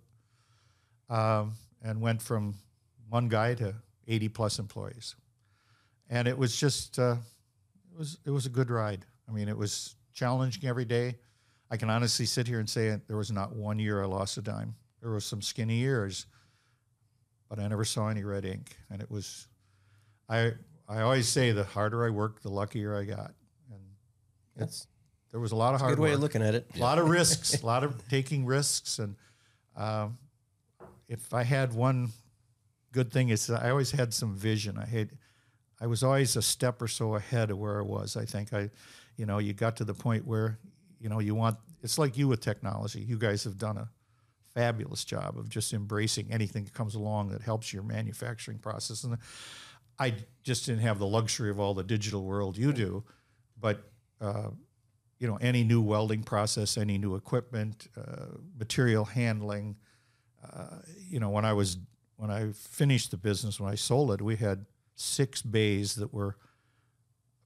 um, 1.09 1.53
and 1.83 2.01
went 2.01 2.21
from 2.21 2.55
one 3.09 3.27
guy 3.29 3.53
to 3.55 3.75
80 4.07 4.29
plus 4.29 4.59
employees. 4.59 5.15
And 6.09 6.27
it 6.27 6.37
was 6.37 6.55
just, 6.55 6.99
uh, 6.99 7.15
it 7.91 7.97
was 7.97 8.17
it 8.25 8.29
was 8.29 8.45
a 8.45 8.49
good 8.49 8.69
ride. 8.69 9.05
I 9.27 9.31
mean, 9.31 9.47
it 9.49 9.57
was 9.57 9.95
challenging 10.13 10.67
every 10.67 10.85
day. 10.85 11.15
I 11.71 11.77
can 11.77 11.89
honestly 11.89 12.25
sit 12.25 12.47
here 12.47 12.59
and 12.59 12.69
say 12.69 12.99
there 13.07 13.17
was 13.17 13.31
not 13.31 13.55
one 13.55 13.79
year 13.79 14.03
I 14.03 14.05
lost 14.05 14.37
a 14.37 14.41
dime. 14.41 14.75
There 15.01 15.09
were 15.09 15.19
some 15.19 15.41
skinny 15.41 15.77
years, 15.77 16.27
but 17.49 17.59
I 17.59 17.67
never 17.67 17.85
saw 17.85 18.09
any 18.09 18.23
red 18.23 18.45
ink. 18.45 18.75
And 18.91 19.01
it 19.01 19.09
was, 19.09 19.47
I 20.29 20.53
I 20.87 21.01
always 21.01 21.27
say 21.27 21.51
the 21.51 21.63
harder 21.63 22.05
I 22.05 22.09
worked, 22.11 22.43
the 22.43 22.49
luckier 22.49 22.95
I 22.95 23.03
got. 23.03 23.33
And 23.71 23.81
That's 24.55 24.87
there 25.35 25.41
was 25.41 25.51
a 25.51 25.55
lot 25.57 25.73
of 25.73 25.81
hard 25.81 25.97
good 25.97 26.01
way 26.01 26.09
work, 26.11 26.15
of 26.15 26.21
looking 26.21 26.41
at 26.41 26.55
it. 26.55 26.65
a 26.77 26.79
lot 26.79 26.97
of 26.97 27.09
risks, 27.09 27.61
a 27.61 27.65
lot 27.65 27.83
of 27.83 28.07
taking 28.09 28.45
risks. 28.45 28.99
And 28.99 29.17
um, 29.75 30.17
if 31.09 31.33
I 31.33 31.43
had 31.43 31.73
one 31.73 32.11
good 32.93 33.11
thing, 33.11 33.27
is 33.27 33.47
that 33.47 33.61
I 33.61 33.69
always 33.69 33.91
had 33.91 34.13
some 34.13 34.33
vision. 34.33 34.77
I 34.77 34.85
had, 34.85 35.09
I 35.81 35.87
was 35.87 36.03
always 36.03 36.37
a 36.37 36.41
step 36.41 36.81
or 36.81 36.87
so 36.87 37.15
ahead 37.15 37.51
of 37.51 37.57
where 37.57 37.79
I 37.79 37.81
was. 37.81 38.15
I 38.15 38.23
think 38.23 38.53
I, 38.53 38.69
you 39.17 39.25
know, 39.25 39.39
you 39.39 39.51
got 39.51 39.75
to 39.75 39.83
the 39.83 39.93
point 39.93 40.25
where, 40.25 40.57
you 41.01 41.09
know, 41.09 41.19
you 41.19 41.35
want. 41.35 41.57
It's 41.83 41.97
like 41.97 42.17
you 42.17 42.29
with 42.29 42.39
technology. 42.39 43.01
You 43.01 43.17
guys 43.17 43.43
have 43.43 43.57
done 43.57 43.77
a 43.77 43.89
fabulous 44.53 45.03
job 45.03 45.37
of 45.37 45.49
just 45.49 45.73
embracing 45.73 46.31
anything 46.31 46.63
that 46.63 46.73
comes 46.73 46.95
along 46.95 47.31
that 47.31 47.41
helps 47.41 47.73
your 47.73 47.83
manufacturing 47.83 48.59
process. 48.59 49.03
And 49.03 49.17
I 49.99 50.13
just 50.43 50.65
didn't 50.65 50.83
have 50.83 50.97
the 50.97 51.07
luxury 51.07 51.49
of 51.49 51.59
all 51.59 51.73
the 51.73 51.83
digital 51.83 52.23
world 52.23 52.57
you 52.57 52.71
do, 52.71 53.03
but 53.59 53.83
uh, 54.21 54.51
you 55.19 55.27
know, 55.27 55.37
any 55.37 55.63
new 55.63 55.81
welding 55.81 56.23
process, 56.23 56.77
any 56.77 56.97
new 56.97 57.15
equipment, 57.15 57.87
uh, 57.97 58.37
material 58.57 59.05
handling. 59.05 59.77
Uh, 60.43 60.79
you 61.09 61.19
know, 61.19 61.29
when 61.29 61.45
I 61.45 61.53
was 61.53 61.77
when 62.17 62.31
I 62.31 62.51
finished 62.53 63.11
the 63.11 63.17
business, 63.17 63.59
when 63.59 63.71
I 63.71 63.75
sold 63.75 64.11
it, 64.11 64.21
we 64.21 64.35
had 64.35 64.65
six 64.95 65.41
bays 65.41 65.95
that 65.95 66.13
were 66.13 66.37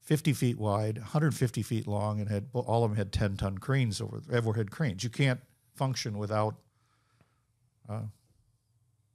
50 0.01 0.33
feet 0.33 0.57
wide, 0.57 0.97
150 0.97 1.61
feet 1.61 1.87
long, 1.87 2.19
and 2.19 2.29
had 2.29 2.47
all 2.53 2.83
of 2.83 2.91
them 2.91 2.97
had 2.97 3.11
10 3.11 3.37
ton 3.37 3.57
cranes 3.57 4.01
over 4.01 4.21
overhead 4.31 4.71
cranes. 4.71 5.03
You 5.03 5.09
can't 5.09 5.39
function 5.75 6.17
without 6.17 6.55
uh, 7.89 8.01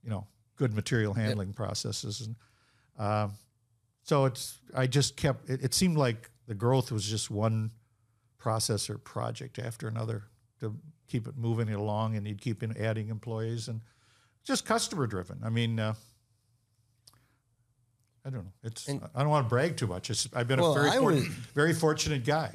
you 0.03 0.09
know, 0.09 0.27
good 0.57 0.73
material 0.73 1.13
handling 1.13 1.53
processes, 1.53 2.21
and 2.21 2.35
uh, 2.99 3.27
so 4.03 4.25
it's. 4.25 4.59
I 4.75 4.85
just 4.87 5.15
kept. 5.15 5.49
It, 5.49 5.63
it 5.63 5.73
seemed 5.73 5.97
like 5.97 6.29
the 6.47 6.53
growth 6.53 6.91
was 6.91 7.05
just 7.05 7.31
one 7.31 7.71
process 8.49 8.91
or 8.91 8.99
project 8.99 9.57
after 9.57 9.87
another 9.87 10.25
to 10.59 10.75
keep 11.07 11.27
it 11.27 11.35
moving 11.35 11.67
along, 11.73 12.15
and 12.15 12.27
you'd 12.27 12.39
keep 12.39 12.61
in 12.61 12.77
adding 12.77 13.09
employees 13.09 13.67
and 13.67 13.81
just 14.43 14.65
customer 14.67 15.07
driven. 15.07 15.39
I 15.43 15.49
mean. 15.49 15.79
Uh, 15.79 15.95
I 18.23 18.29
don't 18.29 18.43
know. 18.45 18.51
It's. 18.63 18.87
And- 18.87 19.01
I 19.15 19.21
don't 19.21 19.29
want 19.29 19.45
to 19.45 19.49
brag 19.49 19.77
too 19.77 19.87
much. 19.87 20.09
It's, 20.11 20.27
I've 20.33 20.47
been 20.47 20.59
Well, 20.59 20.75
a 20.77 20.79
very, 20.83 20.91
for- 20.97 21.03
was- 21.13 21.25
very 21.55 21.73
fortunate 21.73 22.23
guy. 22.23 22.53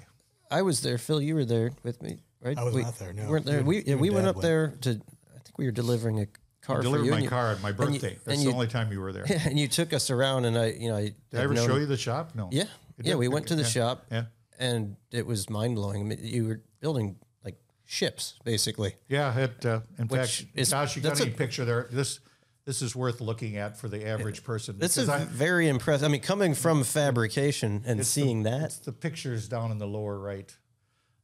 I 0.50 0.62
was 0.62 0.81
there. 0.81 0.96
Phil, 0.98 1.20
you 1.20 1.35
were 1.35 1.44
there 1.44 1.72
with 1.83 2.00
me, 2.03 2.18
right? 2.40 2.57
I 2.59 2.62
was 2.64 2.74
we, 2.74 2.83
not 2.83 2.96
there, 2.98 3.12
no. 3.12 3.29
weren't 3.29 3.46
there. 3.46 3.61
You- 3.61 3.64
We 3.66 3.76
you 3.79 3.83
yeah, 3.87 3.92
and 3.92 4.00
we 4.00 4.11
went 4.11 4.26
up 4.29 4.37
went. 4.37 4.42
there 4.42 4.68
to. 4.83 4.90
I 4.90 5.38
think 5.44 5.59
we 5.59 5.64
were 5.66 5.70
delivering 5.72 6.20
a 6.20 6.26
car 6.62 6.76
for 6.76 6.83
Delivered 6.83 7.05
you. 7.07 7.11
my 7.11 7.16
and 7.18 7.24
you- 7.24 7.31
car 7.31 7.48
on 7.48 7.62
my 7.62 7.70
and 7.70 7.79
you- 7.79 7.85
birthday. 7.87 8.14
That's 8.24 8.38
and 8.38 8.38
the 8.38 8.44
you- 8.50 8.53
only 8.53 8.66
time 8.68 8.92
you 8.92 9.00
were 9.00 9.12
there. 9.12 9.26
and 9.46 9.59
you 9.59 9.66
took 9.66 9.92
us 9.92 10.09
around, 10.11 10.44
and 10.44 10.57
I, 10.57 10.66
you 10.70 10.88
know, 10.90 10.96
I 10.96 11.03
Did 11.03 11.14
I 11.35 11.38
ever 11.42 11.55
known- 11.55 11.66
show 11.68 11.76
you 11.76 11.87
the 11.87 11.96
shop? 11.96 12.35
No. 12.37 12.48
Yeah, 12.53 12.62
You 12.62 12.68
yeah. 12.98 13.12
did? 13.12 13.16
We 13.18 13.29
went 13.29 13.46
to 13.48 13.55
the 13.57 13.62
Yeah. 13.62 13.68
shop, 13.68 14.07
Yeah. 14.11 14.24
And 14.61 14.96
it 15.11 15.27
was 15.27 15.51
mind 15.51 15.75
blowing. 15.75 16.03
I 16.03 16.05
mean, 16.05 16.18
you 16.23 16.46
were 16.46 16.61
building 16.81 17.16
like 17.44 17.57
ships, 17.87 18.35
basically. 18.44 18.94
Yeah. 19.09 19.37
It, 19.37 19.66
uh, 19.66 19.81
in 19.99 20.07
Which 20.07 20.42
fact, 20.42 20.46
is- 20.55 20.70
Josh, 20.70 20.94
you 20.94 21.03
got 21.03 21.20
any 21.20 21.31
a- 21.31 21.35
picture 21.35 21.64
there? 21.64 21.88
This 21.90 22.20
this 22.66 22.83
is 22.83 22.94
worth 22.94 23.20
looking 23.23 23.57
at 23.57 23.79
for 23.79 23.88
the 23.88 24.07
average 24.07 24.44
person. 24.44 24.79
This 24.79 24.96
is 24.99 25.09
I- 25.09 25.25
very 25.25 25.66
impressive. 25.66 26.05
I 26.05 26.09
mean, 26.09 26.20
coming 26.20 26.55
from 26.55 26.85
fabrication 26.85 27.83
and 27.87 28.07
seeing 28.07 28.42
the, 28.44 28.51
that, 28.51 28.62
It's 28.66 28.79
the 28.79 28.92
pictures 28.92 29.49
down 29.49 29.73
in 29.73 29.79
the 29.79 29.87
lower 29.88 30.18
right. 30.18 30.55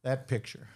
That 0.01 0.27
picture. 0.27 0.67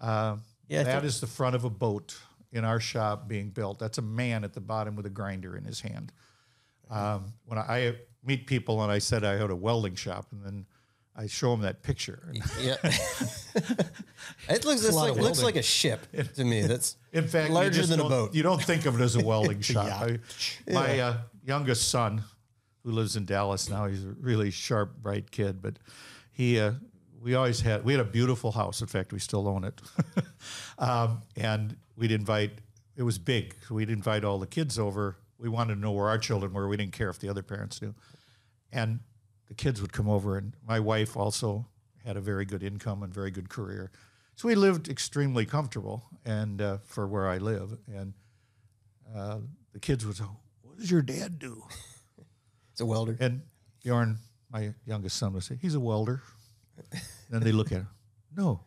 Uh, 0.00 0.36
Yeah, 0.68 0.82
that 0.84 1.04
is 1.04 1.20
the 1.20 1.26
front 1.26 1.56
of 1.56 1.64
a 1.64 1.70
boat 1.70 2.16
in 2.52 2.64
our 2.64 2.78
shop 2.80 3.26
being 3.26 3.48
built. 3.50 3.78
That's 3.78 3.96
a 3.98 4.02
man 4.02 4.44
at 4.44 4.52
the 4.52 4.60
bottom 4.60 4.94
with 4.94 5.06
a 5.06 5.10
grinder 5.10 5.56
in 5.56 5.64
his 5.64 5.80
hand. 5.80 6.12
Um, 6.90 7.32
when 7.46 7.58
I, 7.58 7.62
I 7.88 7.96
meet 8.22 8.46
people 8.46 8.82
and 8.82 8.92
I 8.92 8.98
said 8.98 9.24
I 9.24 9.32
had 9.38 9.50
a 9.50 9.56
welding 9.56 9.94
shop, 9.96 10.26
and 10.32 10.44
then 10.44 10.66
I 11.20 11.26
show 11.26 11.50
them 11.50 11.62
that 11.62 11.82
picture. 11.82 12.32
yeah, 12.62 12.76
it 14.48 14.64
looks 14.64 14.84
it's 14.84 14.94
like, 14.94 15.16
looks 15.16 15.42
like 15.42 15.56
a 15.56 15.62
ship 15.62 16.06
to 16.34 16.44
me. 16.44 16.62
That's 16.62 16.96
In 17.12 17.26
fact, 17.26 17.50
larger 17.50 17.84
than 17.84 17.98
a 17.98 18.08
boat. 18.08 18.34
You 18.34 18.44
don't 18.44 18.62
think 18.62 18.86
of 18.86 19.00
it 19.00 19.02
as 19.02 19.16
a 19.16 19.24
welding 19.24 19.60
shop. 19.72 19.88
yacht. 19.88 20.10
I- 20.68 20.72
My 20.72 21.00
uh, 21.00 21.16
youngest 21.44 21.88
son, 21.88 22.22
who 22.84 22.92
lives 22.92 23.16
in 23.16 23.24
Dallas 23.24 23.68
now, 23.68 23.86
he's 23.86 24.04
a 24.04 24.14
really 24.20 24.50
sharp, 24.52 24.96
bright 25.02 25.30
kid. 25.32 25.60
But 25.60 25.80
he, 26.30 26.60
uh, 26.60 26.72
we 27.20 27.34
always 27.34 27.60
had, 27.60 27.84
we 27.84 27.92
had 27.92 28.00
a 28.00 28.04
beautiful 28.08 28.52
house. 28.52 28.80
In 28.80 28.86
fact, 28.86 29.12
we 29.12 29.18
still 29.18 29.48
own 29.48 29.64
it. 29.64 29.80
um, 30.78 31.22
and 31.36 31.76
we'd 31.96 32.12
invite. 32.12 32.52
It 32.96 33.02
was 33.02 33.18
big. 33.18 33.56
So 33.66 33.74
we'd 33.74 33.90
invite 33.90 34.24
all 34.24 34.38
the 34.38 34.46
kids 34.46 34.78
over. 34.78 35.16
We 35.38 35.48
wanted 35.48 35.74
to 35.74 35.80
know 35.80 35.90
where 35.92 36.08
our 36.08 36.18
children 36.18 36.52
were. 36.52 36.68
We 36.68 36.76
didn't 36.76 36.92
care 36.92 37.10
if 37.10 37.18
the 37.18 37.28
other 37.28 37.42
parents 37.42 37.82
knew. 37.82 37.94
And 38.72 39.00
the 39.48 39.54
kids 39.54 39.80
would 39.80 39.92
come 39.92 40.08
over, 40.08 40.36
and 40.36 40.54
my 40.66 40.78
wife 40.78 41.16
also 41.16 41.66
had 42.04 42.16
a 42.16 42.20
very 42.20 42.44
good 42.44 42.62
income 42.62 43.02
and 43.02 43.12
very 43.12 43.30
good 43.30 43.48
career. 43.48 43.90
So 44.36 44.46
we 44.46 44.54
lived 44.54 44.88
extremely 44.88 45.44
comfortable, 45.46 46.04
and 46.24 46.60
uh, 46.60 46.78
for 46.84 47.08
where 47.08 47.28
I 47.28 47.38
live, 47.38 47.76
and 47.92 48.12
uh, 49.14 49.38
the 49.72 49.80
kids 49.80 50.06
would 50.06 50.16
say, 50.16 50.24
"What 50.62 50.78
does 50.78 50.90
your 50.90 51.02
dad 51.02 51.38
do?" 51.38 51.64
it's 52.72 52.80
a 52.80 52.86
welder. 52.86 53.16
And 53.20 53.42
Bjorn, 53.82 54.18
my 54.50 54.74
youngest 54.86 55.16
son, 55.16 55.32
would 55.32 55.42
say, 55.42 55.58
"He's 55.60 55.74
a 55.74 55.80
welder." 55.80 56.22
then 57.30 57.42
they 57.42 57.50
look 57.50 57.72
at 57.72 57.78
him, 57.78 57.88
"No, 58.36 58.60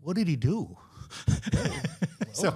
what 0.00 0.16
did 0.16 0.28
he 0.28 0.36
do?" 0.36 0.78
so 2.32 2.54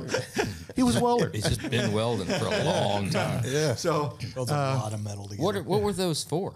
he 0.74 0.82
was 0.82 0.96
a 0.96 1.00
welder. 1.00 1.30
He's 1.34 1.48
just 1.48 1.68
been 1.68 1.92
welding 1.92 2.26
for 2.26 2.46
a 2.46 2.64
long 2.64 3.10
time. 3.10 3.42
Yeah, 3.46 3.74
So 3.76 4.16
Builds 4.34 4.50
a 4.50 4.54
lot 4.54 4.92
of 4.92 5.02
metal 5.02 5.28
together. 5.28 5.42
What 5.44 5.56
are, 5.56 5.62
what 5.62 5.82
were 5.82 5.92
those 5.92 6.24
for? 6.24 6.54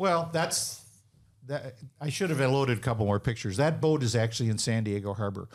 Well, 0.00 0.30
that's 0.32 0.80
that. 1.46 1.74
I 2.00 2.08
should 2.08 2.30
have 2.30 2.40
loaded 2.40 2.78
a 2.78 2.80
couple 2.80 3.04
more 3.04 3.20
pictures. 3.20 3.58
That 3.58 3.82
boat 3.82 4.02
is 4.02 4.16
actually 4.16 4.48
in 4.48 4.56
San 4.56 4.82
Diego 4.82 5.12
Harbor. 5.12 5.46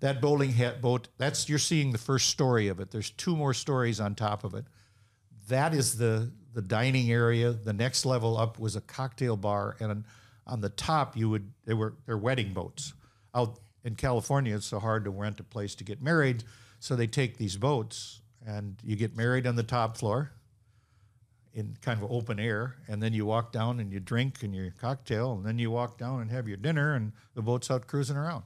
That 0.00 0.20
bowling 0.20 0.50
hat 0.50 0.82
boat. 0.82 1.08
That's 1.16 1.48
you're 1.48 1.58
seeing 1.58 1.90
the 1.90 1.96
first 1.96 2.28
story 2.28 2.68
of 2.68 2.80
it. 2.80 2.90
There's 2.90 3.08
two 3.08 3.34
more 3.34 3.54
stories 3.54 4.00
on 4.00 4.14
top 4.14 4.44
of 4.44 4.52
it. 4.52 4.66
That 5.48 5.72
is 5.72 5.96
the 5.96 6.30
the 6.52 6.60
dining 6.60 7.10
area. 7.10 7.52
The 7.52 7.72
next 7.72 8.04
level 8.04 8.36
up 8.36 8.58
was 8.58 8.76
a 8.76 8.82
cocktail 8.82 9.38
bar, 9.38 9.74
and 9.80 9.90
on, 9.90 10.04
on 10.46 10.60
the 10.60 10.68
top 10.68 11.16
you 11.16 11.30
would 11.30 11.50
they 11.64 11.72
were 11.72 11.94
they're 12.04 12.18
wedding 12.18 12.52
boats. 12.52 12.92
Out 13.34 13.58
in 13.84 13.94
California, 13.94 14.54
it's 14.54 14.66
so 14.66 14.80
hard 14.80 15.04
to 15.04 15.10
rent 15.10 15.40
a 15.40 15.44
place 15.44 15.74
to 15.76 15.82
get 15.84 16.02
married, 16.02 16.44
so 16.78 16.94
they 16.94 17.06
take 17.06 17.38
these 17.38 17.56
boats 17.56 18.20
and 18.46 18.76
you 18.84 18.96
get 18.96 19.16
married 19.16 19.46
on 19.46 19.56
the 19.56 19.62
top 19.62 19.96
floor 19.96 20.32
in 21.54 21.76
kind 21.80 22.02
of 22.02 22.10
open 22.10 22.40
air, 22.40 22.76
and 22.88 23.02
then 23.02 23.12
you 23.12 23.24
walk 23.24 23.52
down 23.52 23.78
and 23.80 23.92
you 23.92 24.00
drink 24.00 24.42
and 24.42 24.54
your 24.54 24.72
cocktail, 24.80 25.32
and 25.32 25.46
then 25.46 25.58
you 25.58 25.70
walk 25.70 25.96
down 25.98 26.20
and 26.20 26.30
have 26.30 26.48
your 26.48 26.56
dinner, 26.56 26.94
and 26.94 27.12
the 27.34 27.42
boat's 27.42 27.70
out 27.70 27.86
cruising 27.86 28.16
around. 28.16 28.42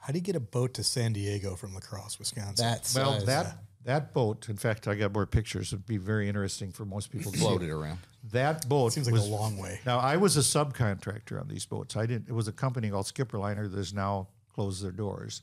How 0.00 0.12
do 0.12 0.18
you 0.18 0.24
get 0.24 0.36
a 0.36 0.40
boat 0.40 0.74
to 0.74 0.84
San 0.84 1.12
Diego 1.12 1.54
from 1.54 1.74
La 1.74 1.80
Crosse, 1.80 2.18
Wisconsin? 2.18 2.64
that's 2.64 2.94
Well, 2.94 3.24
that 3.26 3.58
that 3.84 4.12
boat, 4.12 4.48
in 4.48 4.56
fact, 4.56 4.88
I 4.88 4.94
got 4.96 5.12
more 5.12 5.24
pictures. 5.24 5.72
It'd 5.72 5.86
be 5.86 5.96
very 5.96 6.28
interesting 6.28 6.72
for 6.72 6.84
most 6.84 7.10
people 7.10 7.32
to 7.32 7.38
see. 7.38 7.44
Floated 7.44 7.70
around. 7.70 7.98
That 8.32 8.68
boat 8.68 8.92
seems 8.92 9.06
like 9.06 9.14
was 9.14 9.26
a 9.26 9.30
long 9.30 9.56
way. 9.56 9.80
Now, 9.86 9.98
I 9.98 10.16
was 10.16 10.36
a 10.36 10.40
subcontractor 10.40 11.40
on 11.40 11.48
these 11.48 11.64
boats. 11.64 11.96
I 11.96 12.04
didn't. 12.04 12.28
It 12.28 12.34
was 12.34 12.48
a 12.48 12.52
company 12.52 12.90
called 12.90 13.06
Skipperliner 13.06 13.72
that's 13.72 13.92
now 13.94 14.28
closed 14.52 14.82
their 14.82 14.92
doors. 14.92 15.42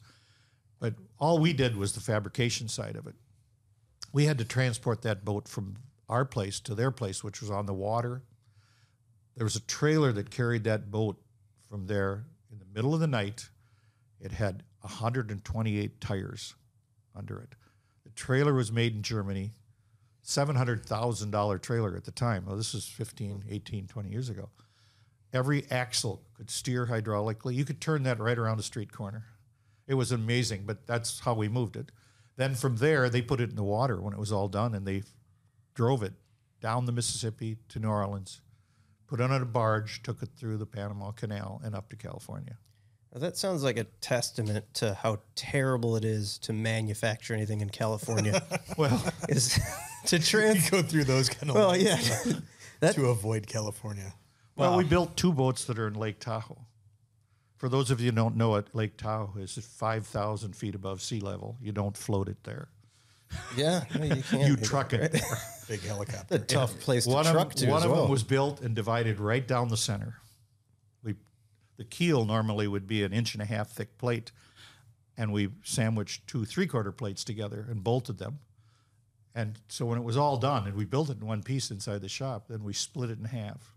But 0.80 0.94
all 1.20 1.40
we 1.40 1.54
did 1.54 1.78
was 1.78 1.94
the 1.94 2.02
fabrication 2.02 2.68
side 2.68 2.96
of 2.96 3.08
it. 3.08 3.16
We 4.12 4.26
had 4.26 4.38
to 4.38 4.46
transport 4.46 5.02
that 5.04 5.26
boat 5.26 5.48
from 5.48 5.78
our 6.08 6.26
place 6.26 6.60
to 6.62 6.76
their 6.76 6.92
place, 6.92 7.24
which 7.24 7.42
was 7.42 7.50
on 7.50 7.66
the 7.66 7.74
water. 7.74 8.24
There 9.36 9.46
was 9.46 9.56
a 9.56 9.62
trailer 9.62 10.12
that 10.14 10.30
carried 10.30 10.64
that 10.64 10.92
boat 10.92 11.22
from 11.70 11.88
there 11.88 12.26
in 12.52 12.60
the 12.60 12.66
middle 12.74 12.94
of 12.94 13.00
the 13.00 13.08
night. 13.08 13.50
It 14.20 14.32
had 14.32 14.64
128 14.82 16.00
tires 16.00 16.56
under 17.16 17.40
it. 17.40 17.56
The 18.04 18.12
trailer 18.12 18.54
was 18.54 18.72
made 18.72 18.96
in 18.96 19.02
Germany. 19.02 19.54
$700,000 20.24 21.62
trailer 21.62 21.96
at 21.96 22.06
the 22.06 22.12
time. 22.12 22.46
Well, 22.48 22.56
this 22.56 22.74
is 22.74 22.88
15, 22.88 23.44
18, 23.50 23.88
20 23.88 24.10
years 24.10 24.30
ago. 24.30 24.50
Every 25.32 25.70
axle 25.70 26.24
could 26.36 26.50
steer 26.50 26.88
hydraulically. 26.88 27.54
You 27.54 27.66
could 27.66 27.82
turn 27.82 28.04
that 28.04 28.20
right 28.20 28.38
around 28.38 28.60
a 28.60 28.64
street 28.64 28.92
corner. 28.92 29.26
It 29.88 29.94
was 29.96 30.12
amazing, 30.12 30.64
but 30.66 30.88
that's 30.88 31.20
how 31.20 31.36
we 31.36 31.48
moved 31.48 31.76
it. 31.76 31.92
Then 32.38 32.56
from 32.56 32.78
there, 32.78 33.10
they 33.10 33.22
put 33.22 33.40
it 33.40 33.52
in 33.52 33.56
the 33.56 33.64
water 33.64 34.02
when 34.02 34.14
it 34.14 34.20
was 34.20 34.32
all 34.32 34.48
done, 34.48 34.74
and 34.74 34.88
they 34.88 35.04
drove 35.76 36.02
it 36.02 36.14
down 36.62 36.86
the 36.86 36.92
Mississippi 36.92 37.58
to 37.70 37.80
New 37.80 37.90
Orleans, 37.90 38.42
put 39.08 39.20
it 39.20 39.30
on 39.30 39.42
a 39.42 39.46
barge, 39.46 40.02
took 40.02 40.24
it 40.24 40.30
through 40.38 40.58
the 40.58 40.66
Panama 40.66 41.12
Canal, 41.12 41.62
and 41.64 41.76
up 41.76 41.90
to 41.90 41.96
California. 41.96 42.58
that 43.14 43.38
sounds 43.38 43.64
like 43.64 43.78
a 43.78 43.84
testament 44.02 44.66
to 44.76 44.94
how 44.96 45.20
terrible 45.36 45.96
it 45.96 46.04
is 46.04 46.38
to 46.40 46.54
manufacture 46.54 47.34
anything 47.34 47.62
in 47.62 47.70
California. 47.70 48.42
Well, 48.78 49.02
is 49.30 49.58
to 50.08 50.20
trans. 50.20 50.70
go 50.70 50.82
through 50.82 51.04
those 51.06 51.30
kind 51.30 51.50
of 51.50 51.56
Well, 51.56 51.68
lines 51.70 51.84
yeah, 52.82 52.92
to 52.92 53.06
avoid 53.08 53.48
California. 53.48 54.14
well, 54.58 54.76
we 54.78 54.84
built 54.84 55.16
two 55.16 55.32
boats 55.32 55.64
that 55.66 55.78
are 55.80 55.88
in 55.88 55.94
Lake 55.94 56.20
Tahoe. 56.20 56.66
For 57.58 57.70
those 57.70 57.90
of 57.90 58.02
you 58.02 58.08
who 58.12 58.16
don't 58.16 58.36
know 58.36 58.56
it, 58.56 58.68
Lake 58.74 58.98
Tahoe 58.98 59.34
is 59.40 59.54
5,000 59.56 60.56
feet 60.56 60.76
above 60.76 61.02
sea 61.02 61.22
level. 61.22 61.58
You 61.62 61.72
don't 61.72 61.96
float 61.96 62.28
it 62.28 62.44
there. 62.44 62.68
Yeah. 63.58 63.84
No, 63.98 64.04
you 64.06 64.24
can't. 64.24 64.48
You 64.48 64.56
truck 64.56 64.94
it 64.94 65.12
there. 65.12 65.22
Big 65.68 65.82
helicopter. 65.82 66.36
a 66.36 66.38
helicopter. 66.38 66.38
tough 66.40 66.80
place 66.80 67.06
to 67.06 67.12
one 67.12 67.26
truck 67.26 67.48
of, 67.48 67.56
to 67.56 67.68
one 67.68 67.78
as 67.80 67.86
of 67.86 67.92
well. 67.92 68.02
them 68.04 68.12
was 68.12 68.24
built 68.24 68.62
and 68.62 68.76
divided 68.76 69.20
right 69.20 69.48
down 69.48 69.70
the 69.70 69.78
center. 69.78 70.16
We, 71.04 71.16
the 71.78 71.86
keel 71.86 72.26
normally 72.26 72.68
would 72.68 72.86
be 72.88 73.04
an 73.04 73.14
inch 73.14 73.34
and 73.34 73.42
a 73.42 73.46
half 73.46 73.70
thick 73.70 73.98
plate, 73.98 74.32
and 75.18 75.34
we 75.34 75.50
sandwiched 75.64 76.28
two 76.28 76.46
three 76.46 76.68
quarter 76.68 76.92
plates 76.92 77.24
together 77.24 77.66
and 77.70 77.84
bolted 77.84 78.20
them. 78.20 78.40
And 79.34 79.60
so 79.68 79.86
when 79.86 79.98
it 79.98 80.04
was 80.04 80.16
all 80.16 80.38
done, 80.38 80.66
and 80.66 80.76
we 80.76 80.86
built 80.86 81.10
it 81.10 81.20
in 81.20 81.28
one 81.28 81.44
piece 81.44 81.70
inside 81.70 82.02
the 82.02 82.10
shop, 82.10 82.48
then 82.48 82.64
we 82.64 82.72
split 82.72 83.10
it 83.10 83.20
in 83.20 83.26
half 83.26 83.74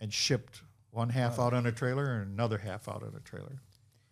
and 0.00 0.12
shipped 0.12 0.62
one 0.90 1.10
half 1.10 1.38
out 1.38 1.54
on 1.54 1.66
a 1.66 1.72
trailer 1.72 2.20
and 2.20 2.32
another 2.32 2.58
half 2.58 2.88
out 2.88 3.02
on 3.02 3.14
a 3.16 3.20
trailer. 3.20 3.60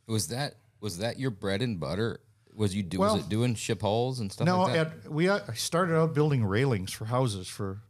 Was 0.06 0.28
that 0.28 0.54
was 0.80 0.98
that 0.98 1.18
your 1.18 1.30
bread 1.30 1.62
and 1.62 1.80
butter? 1.80 2.20
Was 2.56 2.74
you 2.74 2.82
do, 2.82 2.98
Well- 2.98 3.16
was 3.16 3.24
it 3.24 3.28
doing 3.28 3.54
ship 3.54 3.82
hulls 3.82 4.18
and 4.18 4.32
stuff 4.32 4.46
No, 4.46 4.62
like 4.62 4.76
at, 4.76 5.10
we 5.10 5.28
uh, 5.28 5.40
started 5.54 5.96
out 5.96 6.14
building 6.14 6.44
railings 6.44 6.90
for 6.90 7.04
houses 7.04 7.48
for 7.48 7.82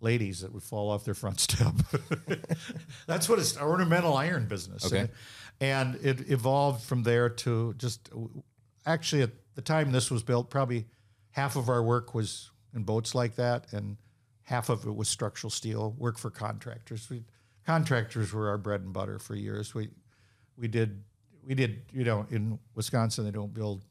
ladies 0.00 0.40
that 0.40 0.52
would 0.52 0.62
fall 0.62 0.90
off 0.90 1.04
their 1.04 1.14
front 1.14 1.40
step. 1.48 1.74
That's 3.06 3.28
what 3.28 3.38
it's 3.38 3.56
ornamental 3.58 4.16
iron 4.16 4.46
business. 4.46 4.86
Okay. 4.86 5.10
And, 5.60 5.96
and 5.96 6.06
it 6.06 6.30
evolved 6.30 6.84
from 6.84 7.02
there 7.02 7.28
to 7.28 7.74
just 7.74 8.08
actually 8.86 9.22
at 9.22 9.30
the 9.54 9.62
time 9.62 9.90
this 9.90 10.10
was 10.10 10.22
built, 10.22 10.50
probably 10.50 10.86
half 11.32 11.56
of 11.56 11.68
our 11.68 11.82
work 11.82 12.14
was 12.14 12.50
in 12.74 12.84
boats 12.84 13.14
like 13.14 13.34
that, 13.36 13.72
and 13.72 13.96
half 14.42 14.68
of 14.68 14.86
it 14.86 14.94
was 14.94 15.08
structural 15.08 15.50
steel 15.50 15.94
work 15.98 16.16
for 16.16 16.30
contractors. 16.30 17.08
We, 17.10 17.24
contractors 17.66 18.32
were 18.32 18.48
our 18.48 18.58
bread 18.58 18.82
and 18.82 18.92
butter 18.92 19.18
for 19.18 19.34
years. 19.34 19.74
We 19.74 19.88
we 20.56 20.68
did 20.68 21.02
we 21.48 21.54
did 21.54 21.80
you 21.92 22.04
know 22.04 22.26
in 22.30 22.58
Wisconsin 22.74 23.24
they 23.24 23.30
don't 23.30 23.54
build 23.54 23.82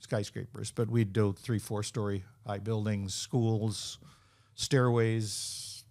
skyscrapers, 0.00 0.72
but 0.72 0.90
we'd 0.90 1.12
do 1.12 1.32
three, 1.38 1.58
four 1.58 1.82
story 1.82 2.24
high 2.46 2.58
buildings, 2.58 3.14
schools, 3.14 3.98
stairways, 4.54 5.84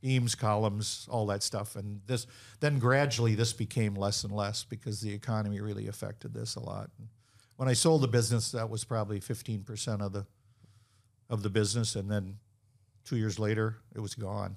beams, 0.00 0.34
columns, 0.34 1.06
all 1.10 1.26
that 1.26 1.42
stuff. 1.42 1.76
And 1.76 2.00
this 2.06 2.26
then 2.60 2.78
gradually 2.78 3.34
this 3.34 3.52
became 3.52 3.94
less 3.94 4.24
and 4.24 4.32
less 4.32 4.64
because 4.64 5.00
the 5.00 5.12
economy 5.12 5.60
really 5.60 5.88
affected 5.88 6.32
this 6.32 6.56
a 6.56 6.60
lot. 6.60 6.90
When 7.56 7.68
I 7.68 7.74
sold 7.74 8.00
the 8.00 8.08
business, 8.08 8.50
that 8.52 8.70
was 8.70 8.84
probably 8.84 9.20
15% 9.20 10.00
of 10.00 10.12
the 10.12 10.26
of 11.28 11.42
the 11.44 11.50
business, 11.50 11.94
and 11.94 12.10
then 12.10 12.38
two 13.04 13.16
years 13.16 13.38
later, 13.38 13.76
it 13.94 14.00
was 14.00 14.14
gone. 14.14 14.56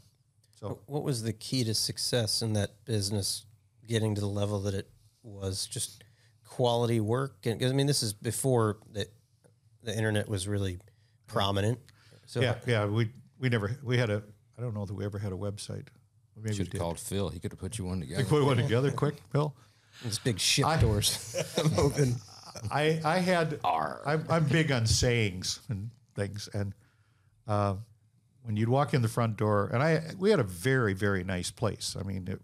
So 0.59 0.79
What 0.85 1.03
was 1.03 1.23
the 1.23 1.33
key 1.33 1.63
to 1.65 1.73
success 1.73 2.41
in 2.41 2.53
that 2.53 2.85
business 2.85 3.45
getting 3.85 4.15
to 4.15 4.21
the 4.21 4.27
level 4.27 4.59
that 4.61 4.73
it 4.73 4.87
was? 5.23 5.65
Just 5.67 6.03
quality 6.47 6.99
work? 6.99 7.45
And 7.45 7.59
'cause, 7.59 7.71
I 7.71 7.73
mean, 7.73 7.87
this 7.87 8.03
is 8.03 8.13
before 8.13 8.77
the, 8.91 9.07
the 9.83 9.95
internet 9.95 10.27
was 10.29 10.47
really 10.47 10.79
prominent. 11.27 11.79
So 12.25 12.41
yeah, 12.41 12.55
yeah, 12.65 12.85
we 12.85 13.09
we 13.39 13.49
never 13.49 13.77
we 13.83 13.97
had 13.97 14.09
a 14.09 14.23
I 14.57 14.61
don't 14.61 14.73
know 14.73 14.85
that 14.85 14.93
we 14.93 15.05
ever 15.05 15.17
had 15.19 15.31
a 15.31 15.35
website. 15.35 15.87
Maybe 16.35 16.49
we 16.49 16.53
Should 16.55 16.73
have 16.73 16.81
called 16.81 16.99
Phil. 16.99 17.29
He 17.29 17.39
could 17.39 17.51
have 17.51 17.59
put 17.59 17.77
you 17.77 17.85
one 17.85 17.99
together. 17.99 18.23
Put 18.25 18.45
one 18.45 18.57
together 18.57 18.91
quick, 18.91 19.15
Phil. 19.31 19.53
these 20.03 20.19
big 20.19 20.39
ship 20.39 20.65
doors 20.79 21.35
open. 21.77 22.15
I 22.71 22.99
I 23.03 23.17
had 23.19 23.59
I'm, 23.63 24.25
I'm 24.29 24.45
big 24.45 24.71
on 24.71 24.85
sayings 24.85 25.59
and 25.69 25.89
things, 26.15 26.47
and 26.53 26.73
uh, 27.47 27.75
when 28.43 28.55
you'd 28.55 28.69
walk 28.69 28.93
in 28.93 29.01
the 29.01 29.07
front 29.07 29.37
door, 29.37 29.69
and 29.73 29.81
I 29.83 30.01
we 30.17 30.29
had 30.29 30.39
a 30.39 30.43
very 30.43 30.93
very 30.93 31.23
nice 31.23 31.51
place. 31.51 31.95
I 31.99 32.03
mean, 32.03 32.27
it 32.27 32.41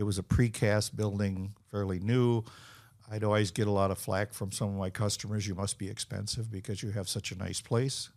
it 0.00 0.04
was 0.04 0.18
a 0.18 0.22
precast 0.22 0.96
building, 0.96 1.52
fairly 1.70 2.00
new. 2.00 2.42
I'd 3.10 3.22
always 3.22 3.50
get 3.50 3.66
a 3.66 3.70
lot 3.70 3.90
of 3.90 3.98
flack 3.98 4.32
from 4.32 4.50
some 4.50 4.70
of 4.70 4.74
my 4.76 4.88
customers. 4.88 5.46
You 5.46 5.54
must 5.54 5.78
be 5.78 5.90
expensive 5.90 6.50
because 6.50 6.82
you 6.82 6.90
have 6.92 7.06
such 7.06 7.32
a 7.32 7.36
nice 7.36 7.60
place. 7.60 8.08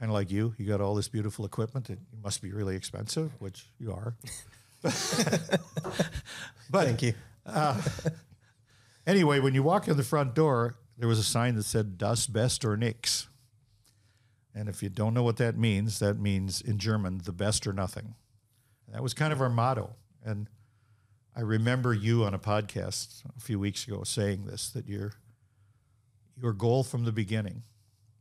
Kind 0.00 0.10
of 0.10 0.14
like 0.14 0.32
you, 0.32 0.52
you 0.58 0.66
got 0.66 0.80
all 0.80 0.96
this 0.96 1.06
beautiful 1.06 1.44
equipment. 1.44 1.86
That 1.86 2.00
you 2.10 2.18
must 2.24 2.42
be 2.42 2.50
really 2.50 2.74
expensive, 2.74 3.30
which 3.38 3.66
you 3.78 3.92
are. 3.92 4.16
but 4.82 4.92
Thank 6.72 7.02
you. 7.02 7.14
Uh, 7.46 7.80
anyway, 9.06 9.38
when 9.38 9.54
you 9.54 9.62
walk 9.62 9.86
in 9.86 9.96
the 9.96 10.02
front 10.02 10.34
door, 10.34 10.74
there 10.98 11.06
was 11.06 11.20
a 11.20 11.24
sign 11.24 11.54
that 11.54 11.66
said 11.66 11.98
Das 11.98 12.26
Best 12.26 12.64
or 12.64 12.76
Nix. 12.76 13.28
And 14.56 14.68
if 14.68 14.82
you 14.82 14.88
don't 14.88 15.14
know 15.14 15.22
what 15.22 15.36
that 15.36 15.56
means, 15.56 16.00
that 16.00 16.18
means 16.18 16.60
in 16.60 16.78
German, 16.78 17.20
the 17.24 17.32
best 17.32 17.64
or 17.64 17.72
nothing. 17.72 18.16
And 18.86 18.96
that 18.96 19.04
was 19.04 19.14
kind 19.14 19.32
of 19.32 19.40
our 19.40 19.48
motto. 19.48 19.94
And 20.24 20.48
I 21.36 21.40
remember 21.42 21.94
you 21.94 22.24
on 22.24 22.34
a 22.34 22.38
podcast 22.38 23.22
a 23.36 23.40
few 23.40 23.58
weeks 23.58 23.86
ago 23.86 24.02
saying 24.04 24.46
this 24.46 24.70
that 24.70 24.86
your 24.88 25.12
your 26.40 26.52
goal 26.52 26.82
from 26.84 27.04
the 27.04 27.12
beginning 27.12 27.62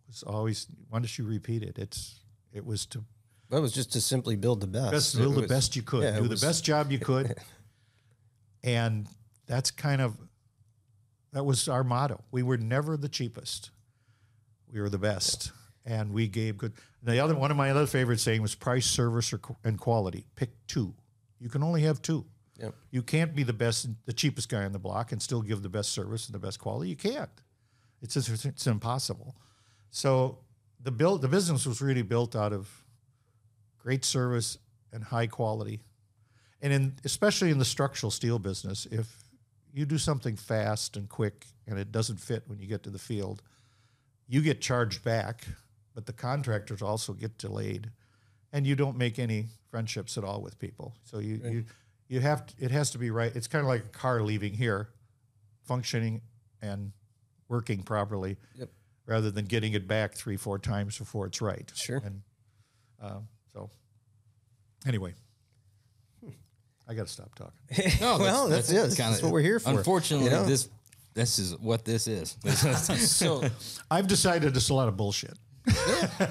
was 0.08 0.24
always 0.24 0.68
why 0.90 1.00
don't 1.00 1.18
you 1.18 1.26
repeat 1.26 1.64
it? 1.64 1.78
It's 1.78 2.20
it 2.54 2.66
was 2.66 2.86
to 2.88 3.04
That 3.50 3.62
was 3.62 3.72
just 3.74 3.92
to 3.94 4.02
simply 4.02 4.36
build 4.36 4.62
the 4.62 4.68
best. 4.68 4.92
best 4.92 5.18
build 5.18 5.36
the 5.36 5.48
best 5.48 5.76
you 5.76 5.82
could, 5.82 6.04
yeah, 6.04 6.20
do 6.20 6.30
was- 6.30 6.40
the 6.42 6.48
best 6.48 6.64
job 6.64 6.92
you 6.92 7.00
could, 7.10 7.36
and 8.64 9.08
that's 9.48 9.72
kind 9.72 10.02
of 10.02 10.16
that 11.34 11.44
was 11.46 11.68
our 11.68 11.84
motto. 11.84 12.24
We 12.32 12.42
were 12.44 12.58
never 12.58 12.98
the 12.98 13.10
cheapest; 13.10 13.72
we 14.72 14.80
were 14.82 14.90
the 14.90 14.98
best, 14.98 15.52
and 15.86 16.12
we 16.12 16.28
gave 16.28 16.58
good. 16.58 16.74
The 17.04 17.20
other 17.20 17.36
one 17.36 17.52
of 17.52 17.58
my 17.58 17.70
other 17.72 17.86
favorite 17.88 18.20
saying 18.20 18.42
was 18.42 18.56
price, 18.56 18.86
service, 18.88 19.32
or, 19.32 19.40
and 19.64 19.80
quality. 19.80 20.26
Pick 20.36 20.50
two. 20.68 20.94
You 21.40 21.50
can 21.50 21.64
only 21.64 21.84
have 21.84 22.02
two. 22.02 22.26
Yep. 22.60 22.76
You 22.92 23.02
can't 23.02 23.36
be 23.36 23.44
the 23.44 23.54
best, 23.54 23.88
the 24.06 24.14
cheapest 24.14 24.50
guy 24.50 24.66
on 24.66 24.72
the 24.72 24.80
block, 24.80 25.12
and 25.12 25.22
still 25.22 25.42
give 25.42 25.62
the 25.62 25.70
best 25.70 25.92
service 25.92 26.28
and 26.28 26.36
the 26.36 26.40
best 26.40 26.60
quality. 26.60 26.90
You 26.90 26.96
can't. 26.96 27.30
It's 28.02 28.14
just, 28.14 28.46
it's 28.46 28.68
impossible. 28.68 29.36
So 29.92 30.40
the 30.82 30.92
build 30.92 31.22
the 31.22 31.28
business 31.28 31.66
was 31.66 31.82
really 31.82 32.02
built 32.02 32.36
out 32.36 32.54
of 32.54 32.70
great 33.78 34.06
service 34.06 34.58
and 34.94 35.04
high 35.04 35.28
quality. 35.28 35.82
And 36.62 36.74
in 36.74 36.94
especially 37.06 37.52
in 37.52 37.60
the 37.60 37.66
structural 37.66 38.12
steel 38.12 38.40
business, 38.40 38.88
if 38.92 39.24
you 39.74 39.86
do 39.86 39.98
something 39.98 40.36
fast 40.36 40.98
and 40.98 41.08
quick 41.08 41.46
and 41.68 41.78
it 41.80 41.92
doesn't 41.92 42.20
fit 42.20 42.44
when 42.48 42.60
you 42.60 42.68
get 42.68 42.84
to 42.84 42.90
the 42.90 43.00
field, 43.00 43.42
you 44.28 44.42
get 44.42 44.62
charged 44.62 45.04
back, 45.04 45.46
but 45.96 46.06
the 46.06 46.14
contractors 46.14 46.82
also 46.82 47.14
get 47.14 47.38
delayed. 47.38 47.92
And 48.52 48.66
you 48.66 48.76
don't 48.76 48.98
make 48.98 49.20
any 49.20 49.46
friendships 49.70 50.18
at 50.18 50.24
all 50.24 50.42
with 50.42 50.58
people. 50.58 50.96
So 51.04 51.20
you 51.20 51.40
you, 51.44 51.66
you 52.10 52.20
have 52.20 52.46
to, 52.48 52.54
it 52.60 52.72
has 52.72 52.92
to 52.92 52.98
be 52.98 53.12
right. 53.12 53.34
It's 53.36 53.48
kind 53.48 53.62
of 53.64 53.68
like 53.70 53.86
a 53.86 53.90
car 53.90 54.22
leaving 54.22 54.54
here, 54.54 54.90
functioning 55.64 56.22
and 56.62 56.92
working 57.48 57.84
properly, 57.84 58.38
Yep. 58.58 58.70
rather 59.06 59.32
than 59.32 59.46
getting 59.46 59.74
it 59.74 59.88
back 59.88 60.14
three, 60.16 60.36
four 60.36 60.60
times 60.60 60.98
before 60.98 61.26
it's 61.28 61.42
right. 61.42 61.72
Sure. 61.76 62.02
And 62.04 62.22
um, 63.02 63.28
so, 63.54 63.70
anyway, 64.86 65.14
I 66.88 66.94
got 66.96 67.08
to 67.08 67.14
stop 67.14 67.34
talking. 67.36 67.92
No, 68.02 68.18
Well, 68.18 68.48
that's- 68.50 68.72
yeah, 68.72 68.88
that's 68.88 69.22
what 69.22 69.32
we're 69.32 69.42
here 69.42 69.60
for, 69.60 69.70
Unfortunately, 69.70 70.26
you 70.26 70.32
know? 70.32 70.46
this 70.46 70.68
this 71.16 71.40
is 71.40 71.58
what 71.58 71.86
this 71.86 72.08
is. 72.08 72.38
So 72.98 73.44
I've 73.92 74.08
decided 74.08 74.56
it's 74.56 74.70
a 74.70 74.74
lot 74.74 74.88
of 74.88 74.98
bullshit. 74.98 75.38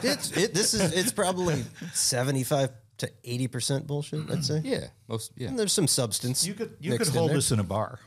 it's 0.03 0.37
it, 0.37 0.55
this 0.55 0.75
is 0.75 0.93
it's 0.93 1.13
probably 1.13 1.65
seventy 1.93 2.43
five 2.45 2.71
to 2.99 3.11
eighty 3.25 3.49
percent 3.49 3.87
bullshit. 3.87 4.31
I'd 4.31 4.45
say. 4.45 4.61
yeah, 4.65 4.87
most 5.09 5.33
yeah. 5.37 5.49
And 5.49 5.59
there's 5.59 5.73
some 5.73 5.87
substance. 5.87 6.47
You 6.47 6.55
could 6.55 6.77
you 6.81 6.97
could 6.99 7.09
hold 7.09 7.31
there. 7.31 7.37
this 7.37 7.51
in 7.53 7.61
a 7.61 7.65
bar. 7.65 8.01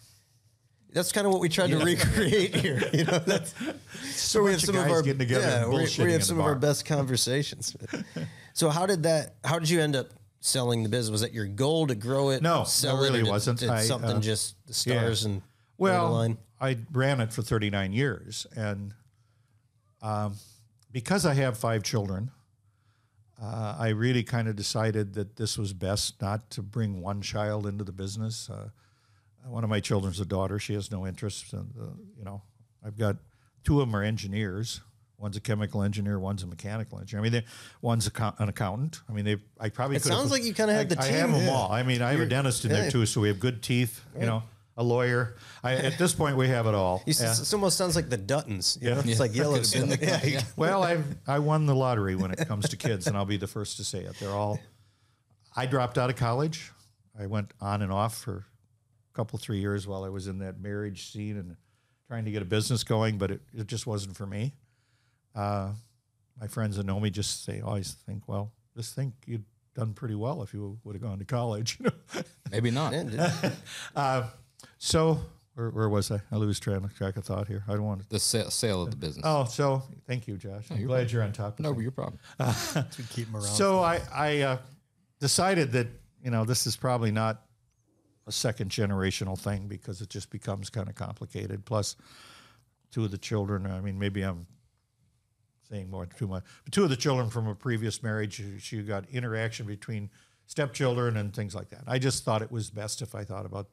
That's 0.93 1.13
kind 1.13 1.25
of 1.25 1.31
what 1.31 1.41
we 1.41 1.47
tried 1.47 1.69
to 1.69 1.77
recreate 1.79 2.53
here. 2.53 2.81
You 2.93 3.05
know, 3.05 3.19
that's 3.25 3.53
so 4.11 4.43
we 4.43 4.51
have 4.51 4.61
some 4.61 4.75
of 4.75 4.85
of 4.85 4.91
our 4.91 5.01
getting 5.01 5.19
together 5.19 5.47
yeah, 5.47 5.63
and 5.63 5.71
we, 5.71 6.03
we 6.03 6.11
have 6.11 6.23
some 6.23 6.39
of 6.39 6.45
our 6.45 6.55
best 6.55 6.85
conversations. 6.85 7.75
so 8.53 8.69
how 8.69 8.85
did 8.85 9.03
that? 9.03 9.35
How 9.43 9.57
did 9.57 9.69
you 9.69 9.79
end 9.79 9.95
up 9.95 10.07
selling 10.41 10.83
the 10.83 10.89
business? 10.89 11.11
Was 11.11 11.21
that 11.21 11.33
your 11.33 11.45
goal 11.45 11.87
to 11.87 11.95
grow 11.95 12.29
it? 12.31 12.41
No, 12.41 12.59
no, 12.59 12.63
sell 12.65 13.01
really 13.01 13.21
it, 13.21 13.27
wasn't. 13.27 13.59
Did 13.59 13.69
I, 13.69 13.83
something 13.83 14.17
uh, 14.17 14.19
just 14.19 14.55
the 14.67 14.73
stars 14.73 15.23
and 15.23 15.41
Well, 15.77 16.11
line? 16.11 16.37
I 16.59 16.77
ran 16.91 17.21
it 17.21 17.31
for 17.31 17.41
39 17.41 17.93
years, 17.93 18.45
and 18.55 18.93
um, 20.01 20.35
because 20.91 21.25
I 21.25 21.33
have 21.35 21.57
five 21.57 21.83
children, 21.83 22.31
uh, 23.41 23.75
I 23.79 23.89
really 23.89 24.23
kind 24.23 24.47
of 24.47 24.55
decided 24.55 25.13
that 25.15 25.35
this 25.35 25.57
was 25.57 25.73
best 25.73 26.21
not 26.21 26.49
to 26.51 26.61
bring 26.61 27.01
one 27.01 27.21
child 27.21 27.65
into 27.65 27.83
the 27.83 27.91
business. 27.91 28.49
Uh, 28.49 28.69
one 29.47 29.63
of 29.63 29.69
my 29.69 29.79
children's 29.79 30.19
a 30.19 30.25
daughter; 30.25 30.59
she 30.59 30.73
has 30.73 30.91
no 30.91 31.07
interest. 31.07 31.51
In 31.53 31.69
the, 31.75 31.89
you 32.17 32.23
know, 32.23 32.43
I've 32.85 32.97
got 32.97 33.17
two 33.63 33.81
of 33.81 33.87
them 33.87 33.95
are 33.95 34.03
engineers. 34.03 34.81
One's 35.17 35.37
a 35.37 35.41
chemical 35.41 35.83
engineer. 35.83 36.19
One's 36.19 36.41
a 36.43 36.47
mechanical 36.47 36.99
engineer. 36.99 37.25
I 37.25 37.29
mean, 37.29 37.43
one's 37.81 38.07
a, 38.07 38.33
an 38.39 38.49
accountant. 38.49 39.01
I 39.09 39.13
mean, 39.13 39.25
they. 39.25 39.37
I 39.59 39.69
probably. 39.69 39.97
It 39.97 40.03
sounds 40.03 40.29
put- 40.29 40.31
like 40.31 40.43
you 40.43 40.53
kinda 40.53 40.73
have 40.73 40.81
I- 40.91 40.95
the 40.95 40.99
I 40.99 41.05
team, 41.05 41.13
have 41.15 41.31
them 41.31 41.45
yeah. 41.45 41.51
all. 41.51 41.71
I 41.71 41.83
mean, 41.83 42.01
I 42.01 42.11
have 42.11 42.21
a 42.21 42.25
dentist 42.25 42.65
in 42.65 42.71
yeah. 42.71 42.81
there 42.81 42.91
too, 42.91 43.05
so 43.05 43.21
we 43.21 43.27
have 43.27 43.39
good 43.39 43.63
teeth. 43.63 44.03
You 44.19 44.25
know, 44.27 44.43
a 44.77 44.83
lawyer. 44.83 45.35
I, 45.63 45.73
at 45.75 45.97
this 45.97 46.13
point, 46.13 46.37
we 46.37 46.47
have 46.47 46.65
it 46.67 46.73
all. 46.73 47.03
You 47.07 47.13
Yeah. 47.19 47.33
It 47.33 47.53
almost 47.53 47.77
sounds 47.77 47.95
like 47.95 48.09
the 48.09 48.17
Duttons. 48.17 48.81
You 48.81 48.91
know? 48.91 49.01
Yeah. 49.03 49.11
It's 49.11 49.19
like 49.19 49.35
Yellowstone. 49.35 49.93
Yeah, 50.01 50.23
you- 50.25 50.39
Well, 50.55 50.83
I 50.83 50.99
I 51.27 51.39
won 51.39 51.65
the 51.65 51.75
lottery 51.75 52.15
when 52.15 52.31
it 52.31 52.47
comes 52.47 52.69
to 52.69 52.77
kids, 52.77 53.07
and 53.07 53.17
I'll 53.17 53.25
be 53.25 53.37
the 53.37 53.47
first 53.47 53.77
to 53.77 53.83
say 53.83 53.99
it. 53.99 54.15
They're 54.19 54.29
all. 54.31 54.59
I 55.55 55.65
dropped 55.65 55.97
out 55.97 56.09
of 56.09 56.15
college. 56.15 56.71
I 57.19 57.25
went 57.27 57.51
on 57.59 57.81
and 57.81 57.91
off 57.91 58.17
for 58.17 58.45
a 59.13 59.13
couple 59.15 59.37
three 59.37 59.59
years 59.59 59.85
while 59.85 60.03
I 60.05 60.09
was 60.09 60.27
in 60.27 60.39
that 60.39 60.61
marriage 60.61 61.11
scene 61.11 61.35
and 61.37 61.57
trying 62.07 62.23
to 62.25 62.31
get 62.31 62.41
a 62.41 62.45
business 62.45 62.83
going, 62.85 63.17
but 63.17 63.31
it, 63.31 63.41
it 63.53 63.67
just 63.67 63.85
wasn't 63.85 64.15
for 64.15 64.25
me. 64.25 64.53
Uh, 65.35 65.71
my 66.39 66.47
friends 66.47 66.77
that 66.77 66.85
know 66.85 66.99
me 66.99 67.09
just 67.09 67.43
say 67.43 67.59
always 67.59 67.91
think, 68.05 68.27
well, 68.27 68.53
just 68.77 68.95
think 68.95 69.13
you'd 69.25 69.43
done 69.75 69.93
pretty 69.93 70.15
well 70.15 70.41
if 70.41 70.53
you 70.53 70.77
would 70.85 70.95
have 70.95 71.01
gone 71.01 71.19
to 71.19 71.25
college. 71.25 71.77
Maybe 72.51 72.71
not. 72.71 72.93
Yeah, 72.93 73.03
dude. 73.03 73.51
So 74.83 75.19
where, 75.53 75.71
wwhere 75.71 75.89
was 75.91 76.09
I? 76.09 76.19
I 76.31 76.37
lose 76.37 76.59
track 76.59 76.81
track 76.95 77.15
of 77.15 77.23
thought 77.23 77.47
here. 77.47 77.63
I 77.67 77.73
don't 77.73 77.83
want 77.83 78.01
to. 78.01 78.09
The 78.09 78.19
sa- 78.19 78.49
sale 78.49 78.81
of 78.81 78.89
the 78.89 78.97
business. 78.97 79.23
Oh, 79.23 79.45
so 79.45 79.83
thank 80.07 80.27
you, 80.27 80.37
Josh. 80.37 80.65
I'm 80.71 80.83
glad 80.87 81.11
you're 81.11 81.21
on 81.21 81.31
top. 81.33 81.59
Of 81.59 81.63
no, 81.63 81.71
things. 81.71 81.83
your 81.83 81.91
problem. 81.91 82.17
to 82.39 83.03
keep 83.11 83.27
them 83.27 83.35
around. 83.35 83.43
So 83.43 83.79
I, 83.79 84.01
I 84.11 84.39
uh, 84.39 84.57
decided 85.19 85.71
that 85.73 85.87
you 86.23 86.31
know 86.31 86.45
this 86.45 86.65
is 86.65 86.75
probably 86.75 87.11
not 87.11 87.43
a 88.25 88.31
second 88.31 88.71
generational 88.71 89.37
thing 89.37 89.67
because 89.67 90.01
it 90.01 90.09
just 90.09 90.31
becomes 90.31 90.71
kind 90.71 90.89
of 90.89 90.95
complicated. 90.95 91.63
Plus, 91.63 91.95
two 92.89 93.05
of 93.05 93.11
the 93.11 93.19
children. 93.19 93.67
I 93.67 93.81
mean, 93.81 93.99
maybe 93.99 94.23
I'm 94.23 94.47
saying 95.69 95.91
more 95.91 96.07
too 96.07 96.27
much. 96.27 96.43
But 96.63 96.73
two 96.73 96.83
of 96.83 96.89
the 96.89 96.95
children 96.95 97.29
from 97.29 97.47
a 97.47 97.53
previous 97.53 98.01
marriage, 98.01 98.33
she- 98.33 98.57
she 98.57 98.81
got 98.81 99.07
interaction 99.11 99.67
between 99.67 100.09
stepchildren 100.47 101.17
and 101.17 101.35
things 101.35 101.53
like 101.53 101.69
that. 101.69 101.83
I 101.85 101.99
just 101.99 102.23
thought 102.23 102.41
it 102.41 102.51
was 102.51 102.71
best 102.71 103.03
if 103.03 103.13
I 103.13 103.23
thought 103.23 103.45
about 103.45 103.67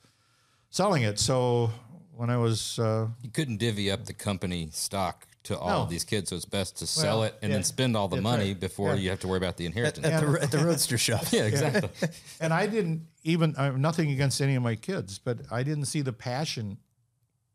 selling 0.70 1.02
it. 1.02 1.18
So 1.18 1.70
when 2.16 2.30
I 2.30 2.36
was 2.36 2.78
uh, 2.78 3.08
You 3.22 3.30
couldn't 3.30 3.58
divvy 3.58 3.90
up 3.90 4.04
the 4.06 4.12
company 4.12 4.68
stock 4.72 5.26
to 5.44 5.58
all 5.58 5.68
No. 5.68 5.82
of 5.82 5.90
these 5.90 6.04
kids, 6.04 6.30
so 6.30 6.36
it's 6.36 6.44
best 6.44 6.76
to 6.78 6.86
sell 6.86 7.18
Well, 7.18 7.24
it 7.28 7.38
and 7.42 7.50
yeah, 7.50 7.56
then 7.56 7.64
spend 7.64 7.96
all 7.96 8.08
the 8.08 8.16
that's 8.16 8.24
money 8.24 8.48
right. 8.48 8.60
before 8.60 8.90
Yeah. 8.94 9.00
you 9.00 9.10
have 9.10 9.20
to 9.20 9.28
worry 9.28 9.38
about 9.38 9.56
the 9.56 9.66
inheritance. 9.66 10.04
at, 10.06 10.20
the, 10.20 10.42
at 10.42 10.50
the 10.50 10.58
roadster 10.58 10.98
shop. 10.98 11.24
yeah, 11.32 11.44
exactly. 11.44 11.88
and 12.40 12.52
I 12.52 12.66
didn't 12.66 13.06
even 13.24 13.54
I 13.56 13.64
have 13.64 13.78
nothing 13.78 14.10
against 14.10 14.40
any 14.40 14.56
of 14.56 14.62
my 14.62 14.74
kids, 14.74 15.18
but 15.18 15.38
I 15.50 15.62
didn't 15.62 15.86
see 15.86 16.02
the 16.02 16.12
passion 16.12 16.78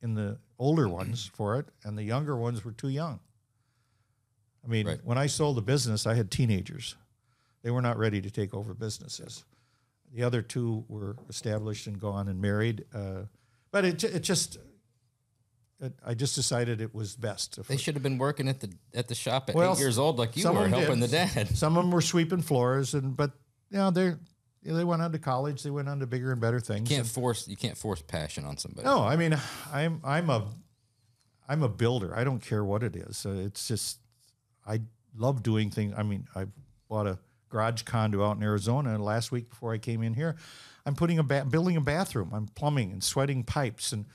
in 0.01 0.15
the 0.15 0.37
older 0.57 0.87
ones 0.89 1.25
for 1.35 1.59
it, 1.59 1.67
and 1.83 1.97
the 1.97 2.03
younger 2.03 2.35
ones 2.35 2.63
were 2.65 2.71
too 2.71 2.89
young. 2.89 3.19
I 4.63 4.67
mean, 4.69 4.87
Right. 4.87 4.99
when 5.03 5.17
I 5.17 5.27
sold 5.27 5.57
the 5.57 5.61
business, 5.61 6.07
I 6.07 6.13
had 6.15 6.31
teenagers. 6.31 6.95
They 7.63 7.71
were 7.71 7.81
not 7.81 7.97
ready 7.97 8.21
to 8.21 8.31
take 8.31 8.53
over 8.53 8.73
businesses. 8.73 9.43
The 10.13 10.23
other 10.23 10.41
two 10.41 10.85
were 10.87 11.15
established 11.29 11.87
and 11.87 11.99
gone 11.99 12.27
and 12.27 12.39
married. 12.39 12.85
Uh, 12.93 13.23
but 13.71 13.83
it, 13.83 14.03
it 14.03 14.19
just, 14.21 14.57
it, 15.79 15.93
I 16.05 16.13
just 16.13 16.35
decided 16.35 16.81
it 16.81 16.93
was 16.93 17.15
best. 17.15 17.59
They 17.67 17.77
should 17.77 17.95
have 17.95 18.03
been 18.03 18.19
working 18.19 18.47
at 18.47 18.59
the 18.59 18.71
at 18.93 19.07
the 19.07 19.15
shop 19.15 19.49
at 19.49 19.55
Well, 19.55 19.73
eight 19.73 19.79
years 19.79 19.97
old, 19.97 20.19
like 20.19 20.37
you 20.37 20.51
were, 20.51 20.67
helping 20.67 20.99
did. 20.99 21.09
the 21.09 21.15
dad. 21.33 21.49
Some 21.57 21.77
of 21.77 21.83
them 21.83 21.91
were 21.91 22.01
sweeping 22.01 22.41
floors, 22.41 22.93
and 22.93 23.17
but 23.17 23.31
you 23.71 23.77
know 23.77 23.89
they 23.89 24.13
they 24.63 24.83
went 24.83 25.01
on 25.01 25.11
to 25.11 25.19
college. 25.19 25.63
They 25.63 25.71
went 25.71 25.89
on 25.89 25.99
to 25.99 26.05
bigger 26.07 26.31
and 26.31 26.39
better 26.39 26.59
things. 26.59 26.89
You 26.89 26.97
Can't 26.97 27.07
force 27.07 27.47
you 27.47 27.57
can't 27.57 27.77
force 27.77 28.01
passion 28.01 28.45
on 28.45 28.57
somebody. 28.57 28.85
No, 28.85 29.03
I 29.03 29.15
mean, 29.15 29.35
I'm 29.73 29.99
I'm 30.03 30.29
a 30.29 30.45
I'm 31.49 31.63
a 31.63 31.69
builder. 31.69 32.15
I 32.15 32.23
don't 32.23 32.39
care 32.39 32.63
what 32.63 32.83
it 32.83 32.95
is. 32.95 33.25
Uh, 33.25 33.31
it's 33.31 33.67
just 33.67 33.97
I 34.65 34.81
love 35.17 35.41
doing 35.43 35.71
things. 35.71 35.95
I 35.97 36.03
mean, 36.03 36.27
I 36.35 36.45
bought 36.87 37.07
a 37.07 37.17
garage 37.53 37.83
condo 37.83 38.25
out 38.25 38.35
in 38.35 38.43
Arizona 38.43 38.97
last 38.97 39.31
week 39.31 39.49
before 39.49 39.73
I 39.73 39.77
came 39.77 40.01
in 40.01 40.15
here. 40.15 40.35
I'm 40.85 40.95
putting 40.95 41.19
a 41.19 41.23
ba- 41.23 41.45
building 41.45 41.77
a 41.77 41.81
bathroom. 41.81 42.31
I'm 42.33 42.47
plumbing 42.47 42.91
and 42.91 43.03
sweating 43.03 43.43
pipes. 43.43 43.93
And 43.93 44.05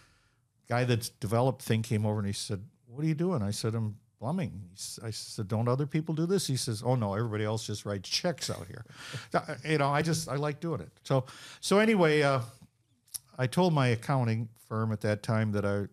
guy 0.68 0.84
that's 0.84 1.08
developed 1.08 1.62
thing 1.62 1.82
came 1.82 2.04
over 2.04 2.18
and 2.18 2.26
he 2.26 2.32
said, 2.32 2.64
"What 2.86 3.04
are 3.04 3.06
you 3.06 3.14
doing?" 3.14 3.40
I 3.40 3.52
said, 3.52 3.74
"I'm 3.74 3.96
plumbing." 4.18 4.70
I 5.02 5.10
said, 5.10 5.46
"Don't 5.48 5.68
other 5.68 5.86
people 5.86 6.14
do 6.14 6.26
this?" 6.26 6.48
He 6.48 6.56
says, 6.56 6.82
"Oh 6.84 6.96
no, 6.96 7.14
everybody 7.14 7.44
else 7.44 7.64
just 7.64 7.86
writes 7.86 8.08
checks 8.08 8.50
out 8.50 8.66
here." 8.66 8.84
Uh, 9.32 9.54
you 9.64 9.78
know, 9.78 9.88
I 9.88 10.02
just 10.02 10.28
I 10.28 10.36
like 10.36 10.58
doing 10.60 10.80
it. 10.80 10.90
So 11.04 11.24
so 11.60 11.78
anyway. 11.78 12.22
Uh, 12.22 12.40
I 13.40 13.46
told 13.46 13.72
my 13.72 13.86
accounting 13.86 14.48
firm 14.66 14.90
at 14.90 15.00
that 15.02 15.22
time 15.22 15.52
that 15.52 15.64
I 15.64 15.86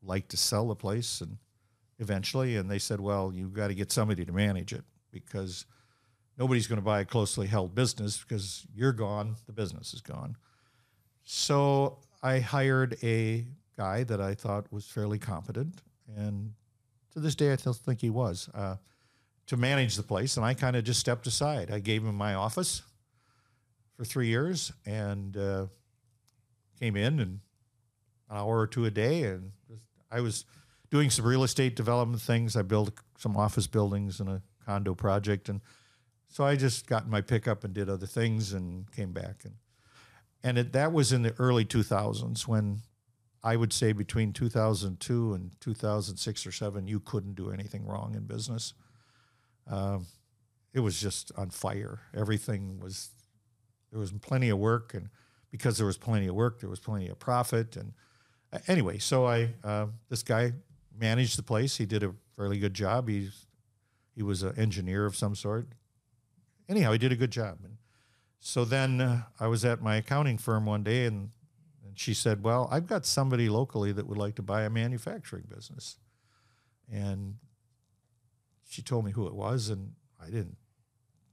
like 0.00 0.28
to 0.28 0.36
sell 0.36 0.68
the 0.68 0.76
place 0.76 1.20
and 1.20 1.38
eventually 1.98 2.54
and 2.56 2.70
they 2.70 2.78
said, 2.78 3.00
"Well, 3.00 3.32
you've 3.34 3.52
got 3.52 3.66
to 3.66 3.74
get 3.74 3.90
somebody 3.90 4.24
to 4.24 4.32
manage 4.32 4.72
it 4.72 4.84
because 5.10 5.66
nobody's 6.38 6.66
going 6.66 6.78
to 6.78 6.84
buy 6.84 7.00
a 7.00 7.04
closely 7.04 7.46
held 7.46 7.74
business 7.74 8.18
because 8.18 8.66
you're 8.74 8.92
gone, 8.92 9.36
the 9.46 9.52
business 9.52 9.92
is 9.94 10.00
gone." 10.00 10.36
So, 11.24 11.98
I 12.22 12.40
hired 12.40 12.96
a 13.02 13.46
guy 13.76 14.02
that 14.04 14.20
I 14.20 14.34
thought 14.34 14.72
was 14.72 14.86
fairly 14.86 15.18
competent 15.18 15.82
and 16.16 16.52
to 17.12 17.20
this 17.20 17.34
day 17.34 17.52
I 17.52 17.56
still 17.56 17.72
think 17.72 18.00
he 18.00 18.10
was 18.10 18.48
uh, 18.54 18.76
to 19.46 19.56
manage 19.56 19.96
the 19.96 20.02
place 20.02 20.36
and 20.36 20.44
I 20.44 20.54
kind 20.54 20.74
of 20.74 20.84
just 20.84 20.98
stepped 20.98 21.26
aside. 21.26 21.70
I 21.70 21.78
gave 21.78 22.04
him 22.04 22.16
my 22.16 22.34
office 22.34 22.82
for 23.96 24.04
3 24.04 24.26
years 24.26 24.72
and 24.84 25.36
uh, 25.36 25.66
came 26.80 26.96
in 26.96 27.20
and 27.20 27.40
an 28.30 28.36
hour 28.36 28.58
or 28.58 28.66
two 28.66 28.84
a 28.84 28.90
day 28.90 29.24
and 29.24 29.52
just, 29.68 29.82
I 30.10 30.20
was 30.20 30.44
doing 30.90 31.08
some 31.08 31.24
real 31.24 31.44
estate 31.44 31.76
development 31.76 32.20
things. 32.20 32.56
I 32.56 32.62
built 32.62 32.90
some 33.16 33.36
office 33.36 33.66
buildings 33.66 34.18
and 34.20 34.28
a 34.28 34.42
condo 34.66 34.94
project 34.94 35.48
and 35.48 35.60
so 36.28 36.44
I 36.44 36.56
just 36.56 36.86
got 36.86 37.04
in 37.04 37.10
my 37.10 37.20
pickup 37.20 37.64
and 37.64 37.72
did 37.74 37.88
other 37.88 38.06
things 38.06 38.52
and 38.52 38.90
came 38.92 39.12
back 39.12 39.44
and 39.44 39.54
and 40.44 40.56
it, 40.56 40.72
that 40.72 40.92
was 40.92 41.12
in 41.12 41.22
the 41.22 41.34
early 41.38 41.64
2000s 41.64 42.46
when 42.46 42.82
I 43.42 43.56
would 43.56 43.72
say 43.72 43.92
between 43.92 44.32
2002 44.32 45.34
and 45.34 45.50
2006 45.60 46.46
or 46.46 46.52
7 46.52 46.86
you 46.86 47.00
couldn't 47.00 47.34
do 47.34 47.50
anything 47.50 47.84
wrong 47.86 48.14
in 48.14 48.24
business. 48.24 48.74
Um, 49.68 50.06
it 50.72 50.80
was 50.80 51.00
just 51.00 51.32
on 51.36 51.50
fire. 51.50 52.00
Everything 52.14 52.78
was 52.80 53.10
there 53.90 53.98
was 53.98 54.12
plenty 54.12 54.48
of 54.48 54.58
work 54.58 54.94
and 54.94 55.08
because 55.50 55.78
there 55.78 55.86
was 55.86 55.96
plenty 55.96 56.26
of 56.26 56.34
work, 56.34 56.60
there 56.60 56.70
was 56.70 56.80
plenty 56.80 57.08
of 57.08 57.18
profit. 57.18 57.76
And 57.76 57.92
anyway, 58.66 58.98
so 58.98 59.26
I 59.26 59.54
uh, 59.64 59.86
this 60.08 60.22
guy 60.22 60.52
managed 60.96 61.38
the 61.38 61.42
place. 61.42 61.76
He 61.76 61.86
did 61.86 62.02
a 62.02 62.14
fairly 62.36 62.58
good 62.58 62.74
job. 62.74 63.08
He's 63.08 63.46
he 64.14 64.22
was 64.22 64.42
an 64.42 64.58
engineer 64.58 65.06
of 65.06 65.16
some 65.16 65.34
sort. 65.34 65.68
Anyhow, 66.68 66.92
he 66.92 66.98
did 66.98 67.12
a 67.12 67.16
good 67.16 67.30
job. 67.30 67.58
And 67.64 67.76
so 68.40 68.64
then 68.64 69.00
uh, 69.00 69.22
I 69.40 69.46
was 69.46 69.64
at 69.64 69.82
my 69.82 69.96
accounting 69.96 70.38
firm 70.38 70.66
one 70.66 70.82
day, 70.82 71.06
and 71.06 71.30
and 71.84 71.98
she 71.98 72.14
said, 72.14 72.42
"Well, 72.42 72.68
I've 72.70 72.86
got 72.86 73.06
somebody 73.06 73.48
locally 73.48 73.92
that 73.92 74.06
would 74.06 74.18
like 74.18 74.34
to 74.36 74.42
buy 74.42 74.62
a 74.62 74.70
manufacturing 74.70 75.44
business," 75.48 75.96
and 76.92 77.36
she 78.68 78.82
told 78.82 79.04
me 79.04 79.12
who 79.12 79.26
it 79.26 79.34
was, 79.34 79.70
and 79.70 79.92
I 80.20 80.26
didn't 80.26 80.56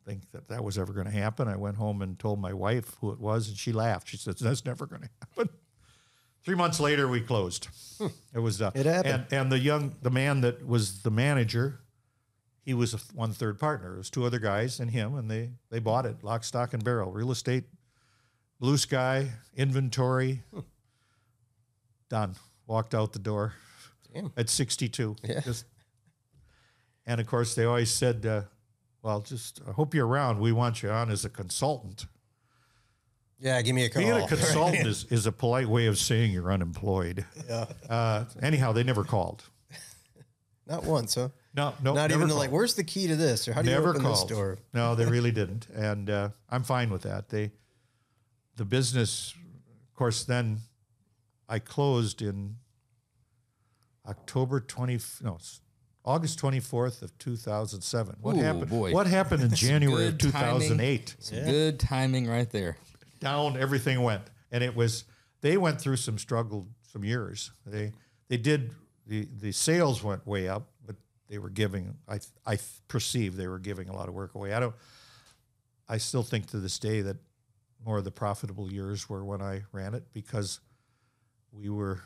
think 0.06 0.32
that 0.32 0.48
that 0.48 0.63
was 0.63 0.78
ever 0.78 0.93
going 0.93 1.08
to 1.08 1.12
happen. 1.12 1.48
I 1.48 1.58
went 1.58 1.78
home 1.78 2.02
and 2.02 2.17
told 2.17 2.39
my 2.39 2.54
wife 2.54 2.95
who 3.02 3.12
it 3.12 3.19
was, 3.19 3.50
and 3.50 3.58
she 3.58 3.71
laughed. 3.74 4.08
She 4.08 4.17
said, 4.17 4.38
"That's 4.38 4.65
never 4.65 4.86
going 4.86 5.02
to 5.04 5.10
happen." 5.19 5.50
Three 6.43 6.56
months 6.56 6.80
later, 6.80 7.08
we 7.08 7.21
closed. 7.21 7.67
It 8.34 8.39
was 8.39 8.62
uh, 8.62 8.69
It 8.76 8.86
happened. 8.86 9.26
And, 9.32 9.34
and 9.34 9.52
the 9.52 9.58
young, 9.58 9.95
the 10.04 10.12
man 10.12 10.41
that 10.41 10.65
was 10.67 11.02
the 11.02 11.10
manager, 11.10 11.80
he 12.65 12.73
was 12.73 12.93
a 12.93 12.97
one 13.13 13.32
third 13.32 13.60
partner. 13.60 13.93
It 13.93 13.97
was 13.99 14.10
two 14.10 14.25
other 14.25 14.39
guys 14.39 14.80
and 14.80 14.89
him, 14.89 15.15
and 15.15 15.30
they 15.30 15.51
they 15.69 15.80
bought 15.80 16.06
it, 16.06 16.23
lock, 16.23 16.43
stock, 16.43 16.73
and 16.73 16.84
barrel, 16.84 17.12
real 17.12 17.32
estate, 17.32 17.65
blue 18.60 18.78
sky, 18.78 19.30
inventory. 19.56 20.41
Done. 22.10 22.36
Walked 22.67 22.95
out 22.95 23.13
the 23.13 23.19
door 23.19 23.54
Damn. 24.13 24.32
at 24.36 24.49
62. 24.49 25.15
Yeah. 25.23 25.39
Just, 25.41 25.65
and 27.06 27.21
of 27.21 27.28
course, 27.28 27.54
they 27.54 27.65
always 27.65 27.91
said, 27.91 28.25
uh, 28.25 28.41
"Well, 29.04 29.21
just 29.21 29.62
I 29.67 29.71
hope 29.71 29.93
you're 29.93 30.08
around. 30.08 30.39
We 30.39 30.51
want 30.51 30.82
you 30.82 30.89
on 30.89 31.12
as 31.12 31.23
a 31.23 31.30
consultant." 31.30 32.08
Yeah, 33.39 33.62
give 33.62 33.75
me 33.75 33.86
a 33.86 33.89
call. 33.89 34.01
Being 34.01 34.13
a 34.13 34.28
consultant 34.36 34.88
is, 34.88 35.06
is 35.12 35.28
a 35.28 35.32
polite 35.32 35.67
way 35.67 35.86
of 35.86 35.99
saying 35.99 36.32
you're 36.32 36.51
unemployed. 36.51 37.25
Yeah. 37.47 37.65
Uh, 37.88 38.25
anyhow, 38.41 38.71
they 38.71 38.84
never 38.84 39.04
called. 39.04 39.43
Not 40.67 40.84
once, 40.84 41.15
huh? 41.15 41.30
No, 41.54 41.73
no, 41.82 41.93
Not 41.93 42.12
even 42.12 42.28
called. 42.28 42.39
like, 42.39 42.51
where's 42.51 42.73
the 42.75 42.84
key 42.84 43.08
to 43.08 43.15
this? 43.15 43.47
Or 43.47 43.54
how 43.54 43.62
do 43.62 43.69
you 43.69 43.75
never 43.75 43.89
open 43.91 44.01
called. 44.01 44.28
this 44.30 44.38
door? 44.38 44.58
No, 44.73 44.95
they 44.95 45.06
really 45.06 45.32
didn't, 45.32 45.67
and 45.73 46.10
uh, 46.10 46.30
I'm 46.49 46.63
fine 46.63 46.89
with 46.89 47.04
that. 47.04 47.30
They, 47.30 47.51
the 48.56 48.65
business, 48.65 49.34
of 49.89 49.95
course. 49.95 50.23
Then 50.23 50.60
I 51.47 51.60
closed 51.60 52.21
in 52.21 52.56
October 54.08 54.60
twenty. 54.60 54.99
No, 55.21 55.38
August 56.04 56.39
twenty 56.39 56.60
fourth 56.60 57.01
of 57.01 57.17
two 57.17 57.36
thousand 57.36 57.82
seven. 57.82 58.15
What 58.21 58.36
Ooh, 58.36 58.39
happened? 58.41 58.69
boy. 58.69 58.91
What 58.91 59.08
happened 59.08 59.43
in 59.43 59.49
January 59.56 60.08
of 60.08 60.12
good 60.13 60.19
two 60.19 60.32
timing. 60.32 60.60
thousand 60.62 60.80
eight? 60.82 61.15
Some 61.19 61.43
Good 61.45 61.80
timing 61.80 62.28
right 62.28 62.49
there. 62.49 62.78
down 63.19 63.58
everything 63.58 64.01
went 64.04 64.23
and 64.51 64.63
it 64.63 64.75
was 64.75 65.06
they 65.41 65.58
went 65.58 65.80
through 65.82 65.95
some 65.95 66.17
struggle 66.17 66.67
some 66.91 67.04
years 67.04 67.51
they 67.65 67.91
they 68.28 68.38
did 68.38 68.71
the 69.06 69.28
the 69.39 69.52
sales 69.52 70.04
went 70.04 70.26
way 70.26 70.48
up 70.48 70.70
but 70.86 70.96
they 71.30 71.38
were 71.38 71.50
giving 71.50 71.96
i 72.08 72.20
i 72.46 72.58
perceive 72.88 73.36
they 73.36 73.48
were 73.48 73.60
giving 73.60 73.89
a 73.89 73.96
lot 73.96 74.08
of 74.08 74.13
work 74.13 74.36
away. 74.36 74.54
I 74.54 74.60
don't 74.60 74.76
i 75.88 75.98
still 75.98 76.24
think 76.24 76.48
to 76.48 76.58
this 76.58 76.80
day 76.80 77.02
that 77.02 77.18
more 77.86 77.98
of 77.98 78.04
the 78.04 78.12
profitable 78.12 78.72
years 78.72 79.10
were 79.10 79.24
when 79.24 79.41
i 79.41 79.63
ran 79.72 79.94
it 79.94 80.04
because 80.13 80.60
we 81.52 81.70
were 81.70 82.02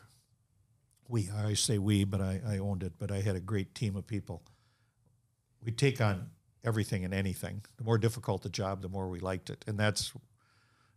we 1.07 1.29
i 1.43 1.53
say 1.53 1.77
we 1.77 2.03
but 2.03 2.21
i 2.21 2.41
i 2.47 2.57
owned 2.57 2.83
it 2.83 2.93
but 2.99 3.11
i 3.11 3.21
had 3.21 3.35
a 3.35 3.41
great 3.41 3.75
team 3.75 3.95
of 3.95 4.05
people. 4.07 4.41
We 5.61 5.71
take 5.73 5.99
on 5.99 6.29
everything 6.63 7.03
and 7.03 7.13
anything. 7.13 7.63
The 7.77 7.83
more 7.83 7.97
difficult 7.97 8.43
the 8.43 8.49
job 8.49 8.81
the 8.81 8.89
more 8.89 9.09
we 9.09 9.19
liked 9.19 9.49
it. 9.49 9.63
And 9.67 9.77
that's 9.77 10.13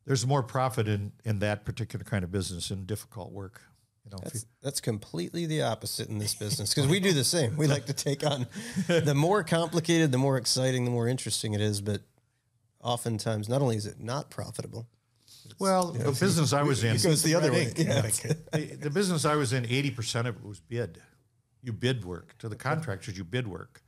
there's 0.05 0.27
more 0.27 0.43
profit 0.43 0.89
in 0.89 1.13
in 1.25 1.39
that 1.41 1.65
particular 1.65 2.05
kind 2.05 2.25
of 2.25 2.31
business 2.31 2.71
in 2.71 2.85
difficult 2.85 3.33
work. 3.33 3.63
You 4.05 4.11
know, 4.11 4.19
if 4.19 4.35
you, 4.35 4.41
That's, 4.41 4.47
that's 4.63 4.81
completely 4.81 5.47
the 5.47 5.63
opposite 5.63 6.09
in 6.09 6.19
this 6.19 6.35
business 6.35 6.75
because 6.75 6.91
we 6.91 7.01
do 7.01 7.13
the 7.13 7.25
same. 7.25 7.57
We 7.57 7.67
like 7.67 7.87
to 7.87 7.93
take 7.93 8.27
on 8.27 8.47
the 8.89 9.15
more 9.15 9.45
complicated, 9.45 10.11
the 10.13 10.19
more 10.19 10.37
exciting, 10.37 10.85
the 10.85 10.91
more 10.91 11.07
interesting 11.07 11.55
it 11.55 11.61
is. 11.61 11.81
But 11.81 12.03
oftentimes, 12.83 13.49
not 13.49 13.63
only 13.63 13.77
is 13.77 13.87
it 13.87 14.01
not 14.01 14.29
profitable, 14.29 14.87
well, 15.59 15.93
the 15.93 16.11
business 16.11 16.53
I 16.53 16.63
was 16.63 16.83
in, 16.85 16.97
it 16.97 17.03
goes 17.03 17.23
the 17.23 17.35
other 17.35 17.53
way. 17.53 17.73
Yeah. 17.77 18.03
the, 18.03 18.79
the 18.81 18.91
business 18.91 19.25
I 19.25 19.37
was 19.37 19.53
in, 19.53 19.67
eighty 19.67 19.91
percent 19.91 20.27
of 20.27 20.37
it 20.37 20.45
was 20.45 20.61
bid. 20.61 21.01
You 21.63 21.73
bid 21.73 22.05
work 22.05 22.37
to 22.39 22.49
the 22.49 22.57
contractors. 22.57 23.17
You 23.17 23.25
bid 23.25 23.47
work. 23.47 23.83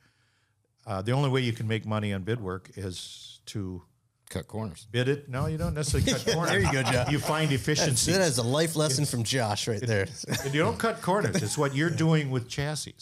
Uh, 0.87 1.03
the 1.03 1.12
only 1.12 1.31
way 1.31 1.41
you 1.41 1.53
can 1.53 1.67
make 1.67 1.87
money 1.87 2.12
on 2.12 2.23
bid 2.23 2.41
work 2.41 2.71
is 2.77 3.41
to 3.47 3.83
Cut 4.31 4.49
corners. 4.49 4.87
bid 4.91 5.09
it. 5.09 5.29
No, 5.29 5.47
you 5.47 5.59
don't 5.59 5.75
necessarily 5.75 6.11
cut 6.11 6.35
corners. 6.35 6.51
there 6.51 6.61
you 6.61 6.72
go, 6.72 6.83
Josh. 6.83 7.11
You 7.11 7.18
find 7.18 7.51
That's, 7.51 7.62
efficiencies. 7.62 8.14
that 8.16 8.27
is 8.27 8.39
a 8.39 8.43
life 8.43 8.75
lesson 8.75 9.05
from 9.05 9.22
Josh 9.22 9.68
right 9.68 9.81
there. 9.81 10.07
And 10.43 10.55
you 10.55 10.61
don't 10.61 10.79
cut 10.79 11.03
corners. 11.03 11.43
It's 11.43 11.59
what 11.59 11.75
you're 11.75 11.91
doing 12.05 12.31
with 12.31 12.49
chassis. 12.49 12.95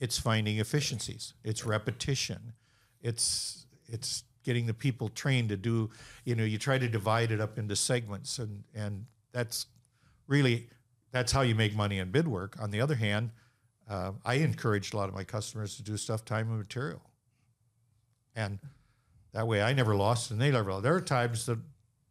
It's 0.00 0.18
finding 0.18 0.58
efficiencies. 0.58 1.34
It's 1.44 1.64
repetition. 1.64 2.54
It's 3.00 3.66
it's 3.86 4.24
getting 4.42 4.66
the 4.66 4.74
people 4.74 5.08
trained 5.08 5.48
to 5.50 5.56
do. 5.56 5.90
You 6.24 6.34
know, 6.34 6.44
you 6.44 6.58
try 6.58 6.76
to 6.76 6.88
divide 6.88 7.30
it 7.30 7.40
up 7.40 7.56
into 7.58 7.76
segments, 7.76 8.38
and 8.38 8.64
and 8.74 9.06
that's 9.32 9.66
really 10.26 10.68
that's 11.12 11.30
how 11.30 11.42
you 11.42 11.54
make 11.54 11.74
money 11.76 11.98
in 11.98 12.10
bid 12.10 12.26
work. 12.26 12.56
On 12.60 12.70
the 12.72 12.80
other 12.80 12.96
hand, 12.96 13.30
uh, 13.88 14.12
I 14.24 14.34
encouraged 14.34 14.92
a 14.92 14.96
lot 14.96 15.08
of 15.08 15.14
my 15.14 15.24
customers 15.24 15.76
to 15.76 15.82
do 15.82 15.96
stuff 15.96 16.24
time 16.24 16.48
and 16.48 16.58
material, 16.58 17.02
and 18.34 18.58
that 19.32 19.46
way 19.46 19.62
I 19.62 19.72
never 19.72 19.94
lost 19.94 20.30
and 20.30 20.40
they 20.40 20.50
never 20.50 20.70
lost. 20.72 20.82
There 20.82 20.94
are 20.94 21.00
times 21.00 21.46
that 21.46 21.58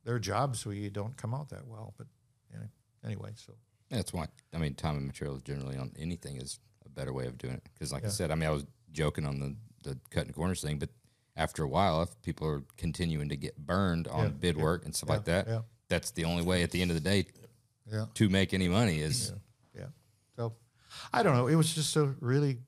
there 0.04 0.16
are 0.16 0.20
jobs 0.20 0.66
where 0.66 0.76
you 0.76 0.90
don't 0.90 1.16
come 1.18 1.34
out 1.34 1.50
that 1.50 1.68
well, 1.68 1.94
but 1.98 2.08
you 2.52 2.60
know, 2.60 2.66
anyway, 3.06 3.32
so 3.36 3.54
That's 3.90 4.14
why 4.14 4.28
I 4.54 4.58
mean 4.58 4.76
time 4.76 4.98
and 4.98 5.06
material 5.06 5.38
generally 5.38 5.78
on 5.78 5.92
anything 5.98 6.38
is 6.38 6.60
a 6.86 6.90
better 6.90 7.14
way 7.14 7.28
of 7.28 7.38
doing 7.38 7.54
it 7.54 7.64
because, 7.74 7.92
like 7.94 8.06
I 8.06 8.10
said, 8.10 8.32
I 8.32 8.36
mean 8.36 8.50
I 8.50 8.52
was 8.52 8.66
joking 8.92 9.26
on 9.26 9.40
the 9.40 9.56
the 9.84 9.98
cutting 10.10 10.34
corners 10.34 10.62
thing, 10.62 10.78
but 10.78 10.90
after 11.36 11.64
a 11.64 11.68
while, 11.68 12.02
if 12.02 12.22
people 12.22 12.48
are 12.48 12.64
continuing 12.78 13.30
to 13.30 13.38
get 13.38 13.58
burned 13.58 14.08
on 14.08 14.34
bid 14.34 14.58
work 14.58 14.86
and 14.86 14.94
stuff 14.96 15.10
like 15.10 15.26
that, 15.26 15.48
yeah. 15.48 15.62
that's 15.88 16.12
the 16.12 16.26
only 16.26 16.44
way 16.44 16.62
at 16.62 16.72
the 16.72 16.82
end 16.82 16.92
of 16.92 16.96
the 16.96 17.02
day 17.02 17.26
Yeah. 17.92 18.06
to 18.16 18.30
make 18.30 18.54
any 18.54 18.68
money 18.68 19.00
is 19.00 19.34
Yeah. 19.74 19.88
So 20.36 20.54
I 21.14 21.24
don't 21.24 21.36
know. 21.36 21.48
It 21.48 21.56
was 21.56 21.74
just 21.74 21.96
a 21.96 22.14
really, 22.20 22.60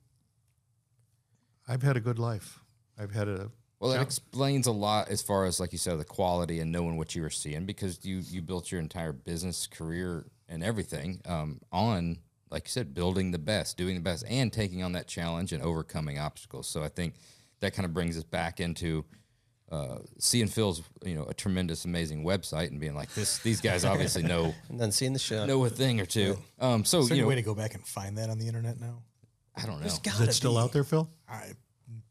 I've 1.68 1.84
had 1.84 1.98
a 1.98 2.00
good 2.00 2.20
life. 2.20 2.60
I've 2.98 3.12
had 3.12 3.28
a, 3.28 3.52
Well, 3.84 3.92
it 3.92 4.02
explains 4.02 4.66
a 4.66 4.72
lot 4.72 5.10
as 5.10 5.22
far 5.22 5.44
as, 5.44 5.60
like 5.60 5.74
you 5.74 5.78
said, 5.78 6.00
the 6.00 6.06
quality 6.06 6.62
and 6.62 6.72
knowing 6.72 6.96
what 6.96 7.16
you 7.16 7.22
were 7.22 7.30
seeing 7.30 7.66
because 7.66 8.06
you 8.06 8.22
you 8.24 8.42
built 8.42 8.72
your 8.72 8.80
entire 8.80 9.12
business 9.12 9.68
career 9.68 10.26
and 10.48 10.64
everything 10.64 11.20
um, 11.26 11.60
on, 11.70 12.20
like 12.50 12.64
you 12.64 12.70
said, 12.70 12.94
building 12.94 13.32
the 13.32 13.40
best, 13.40 13.76
doing 13.76 13.96
the 13.96 14.02
best, 14.02 14.24
and 14.30 14.54
taking 14.54 14.84
on 14.84 14.94
that 14.94 15.08
challenge 15.08 15.52
and 15.52 15.62
overcoming 15.62 16.18
obstacles. 16.18 16.66
So 16.68 16.82
I 16.82 16.88
think 16.88 17.16
that 17.60 17.74
kind 17.74 17.86
of 17.86 17.94
brings 17.94 18.18
us 18.18 18.24
back 18.24 18.62
into 18.62 19.04
uh, 19.70 19.98
seeing 20.18 20.48
Phil's, 20.48 20.82
you 21.04 21.16
know, 21.16 21.26
a 21.26 21.34
tremendous, 21.34 21.84
amazing 21.84 22.24
website 22.24 22.68
and 22.68 22.80
being 22.80 22.96
like, 22.96 23.14
this, 23.16 23.40
these 23.40 23.60
guys 23.60 23.84
obviously 23.94 24.24
know 24.24 24.54
And 24.70 24.80
then 24.80 24.94
seeing 24.94 25.12
the 25.12 25.20
show. 25.20 25.46
know 25.46 25.66
a 25.66 25.70
thing 25.70 26.00
or 26.00 26.06
two. 26.06 26.38
Um, 26.58 26.86
so 26.86 27.00
Is 27.00 27.10
there 27.10 27.18
you 27.18 27.24
any 27.24 27.26
know, 27.26 27.30
way 27.30 27.36
to 27.36 27.42
go 27.42 27.54
back 27.54 27.74
and 27.76 27.86
find 27.86 28.18
that 28.18 28.30
on 28.30 28.40
the 28.40 28.48
internet 28.48 28.80
now? 28.80 29.02
I 29.58 29.66
don't 29.66 29.82
know. 29.82 29.88
is 29.88 30.22
it 30.22 30.34
still 30.34 30.58
out 30.58 30.72
there, 30.72 30.86
Phil? 30.86 31.10
I 31.28 31.52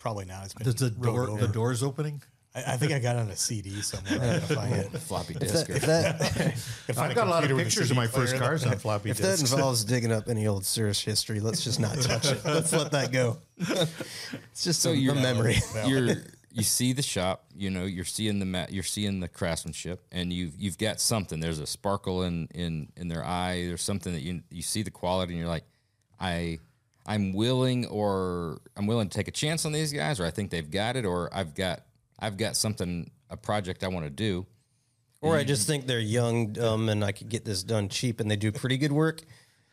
probably 0.03 0.25
not. 0.25 0.45
It's 0.45 0.55
been 0.55 0.67
Is 0.67 0.75
the 0.75 0.93
wrote 0.99 1.27
door, 1.29 1.39
the 1.39 1.47
doors 1.49 1.83
opening? 1.83 2.21
I, 2.55 2.73
I 2.73 2.77
think 2.77 2.91
I 2.93 2.99
got 2.99 3.15
on 3.17 3.31
a 3.31 3.37
CD 3.37 3.81
somewhere. 3.83 4.21
I 4.21 4.41
gotta 4.41 4.55
find 4.55 4.73
it. 4.75 4.91
Floppy 4.99 5.35
If 5.35 5.41
disk. 5.41 5.67
that, 5.69 5.77
if 5.77 6.35
that, 6.35 6.47
If 6.89 6.99
I 6.99 7.07
I've 7.07 7.15
got 7.15 7.29
a 7.29 7.31
lot 7.31 7.45
of 7.45 7.49
computer 7.49 7.55
with 7.55 7.65
pictures 7.67 7.91
of 7.93 7.97
my 7.97 8.09
first 8.09 8.37
cars 8.37 8.67
on 8.67 8.77
floppy 8.85 9.11
if 9.11 9.19
that 9.19 9.41
involves 9.41 9.85
digging 9.85 10.11
up 10.13 10.29
any 10.29 10.47
old 10.49 10.65
Cirrus 10.67 11.01
history, 11.01 11.39
let's 11.41 11.63
just 11.63 11.79
not 11.81 11.97
touch 12.01 12.33
it. 12.33 12.45
Let's 12.45 12.73
let 12.73 12.91
that 12.91 13.13
go. 13.13 13.39
it's 13.59 14.65
just 14.65 14.83
so 14.83 14.91
a, 14.91 14.95
you're 14.95 15.15
a 15.15 15.21
memory. 15.23 15.57
you're 15.87 16.17
you 16.51 16.63
see 16.65 16.93
the 16.93 17.01
shop 17.03 17.45
you 17.57 17.71
know 17.71 17.85
you're 17.85 18.05
seeing 18.05 18.39
the 18.39 18.45
ma- 18.45 18.67
you're 18.69 18.83
seeing 18.83 19.21
the 19.21 19.29
craftsmanship 19.29 20.05
and 20.13 20.31
you've 20.33 20.55
you've 20.59 20.77
got 20.77 21.01
something 21.01 21.41
there's 21.41 21.59
a 21.61 21.67
sparkle 21.67 22.25
in 22.25 22.47
in 22.55 22.89
in 22.97 23.09
their 23.09 23.25
eye 23.25 23.65
there's 23.67 23.81
something 23.83 24.13
that 24.13 24.21
you 24.21 24.43
you 24.51 24.61
see 24.61 24.83
the 24.83 24.91
quality 24.91 25.33
and 25.33 25.41
you're 25.41 25.49
like 25.49 25.65
i 26.21 26.59
i'm 27.07 27.33
willing 27.33 27.87
or 27.87 28.61
i'm 28.77 28.87
willing 28.87 29.09
to 29.09 29.17
take 29.17 29.29
a 29.29 29.33
chance 29.33 29.65
on 29.67 29.73
these 29.73 29.93
guys 29.93 30.21
or 30.21 30.27
i 30.27 30.31
think 30.31 30.51
they've 30.51 30.71
got 30.71 30.97
it 30.97 31.05
or 31.05 31.29
i've 31.35 31.55
got 31.55 31.83
i've 32.21 32.37
got 32.37 32.57
something 32.57 33.11
a 33.31 33.37
project 33.37 33.83
i 33.85 33.89
want 33.89 34.05
to 34.07 34.11
do 34.11 34.47
Or 35.23 35.37
I 35.37 35.45
just 35.45 35.67
think 35.69 35.87
they're 35.87 36.01
young, 36.01 36.53
dumb, 36.53 36.89
and 36.89 37.05
I 37.05 37.13
could 37.13 37.29
get 37.29 37.45
this 37.45 37.63
done 37.63 37.89
cheap, 37.89 38.19
and 38.19 38.29
they 38.29 38.35
do 38.35 38.51
pretty 38.51 38.77
good 38.77 38.91
work. 38.91 39.23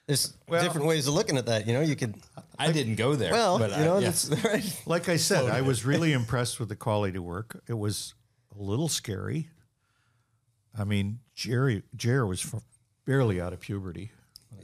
There's 0.05 0.37
different 0.47 0.85
ways 0.85 1.07
of 1.07 1.15
looking 1.15 1.37
at 1.37 1.47
that. 1.47 1.65
You 1.65 1.73
know, 1.73 1.81
you 1.81 1.95
could. 1.95 2.13
i 2.59 2.71
didn't 2.71 2.97
go 2.97 3.15
there 3.15 3.31
Well, 3.33 3.57
but 3.57 3.71
you 3.71 3.77
I- 3.77 3.83
know, 3.85 3.97
yeah. 3.97 4.11
that's 4.11 4.29
right. 4.45 4.81
Like 4.85 5.09
I 5.09 5.17
said, 5.17 5.45
I 5.49 5.61
was 5.61 5.85
really 5.85 6.13
impressed 6.21 6.59
with 6.59 6.69
the 6.69 6.75
quality 6.75 7.17
of 7.17 7.23
work. 7.23 7.63
It 7.67 7.73
was 7.79 8.13
a 8.55 8.61
little 8.61 8.87
scary. 8.89 9.49
I 10.77 10.83
mean, 10.83 11.19
Jerry, 11.33 11.81
Jerry 11.95 12.27
was 12.27 12.45
barely 13.05 13.41
out 13.41 13.51
of 13.51 13.59
puberty. 13.59 14.11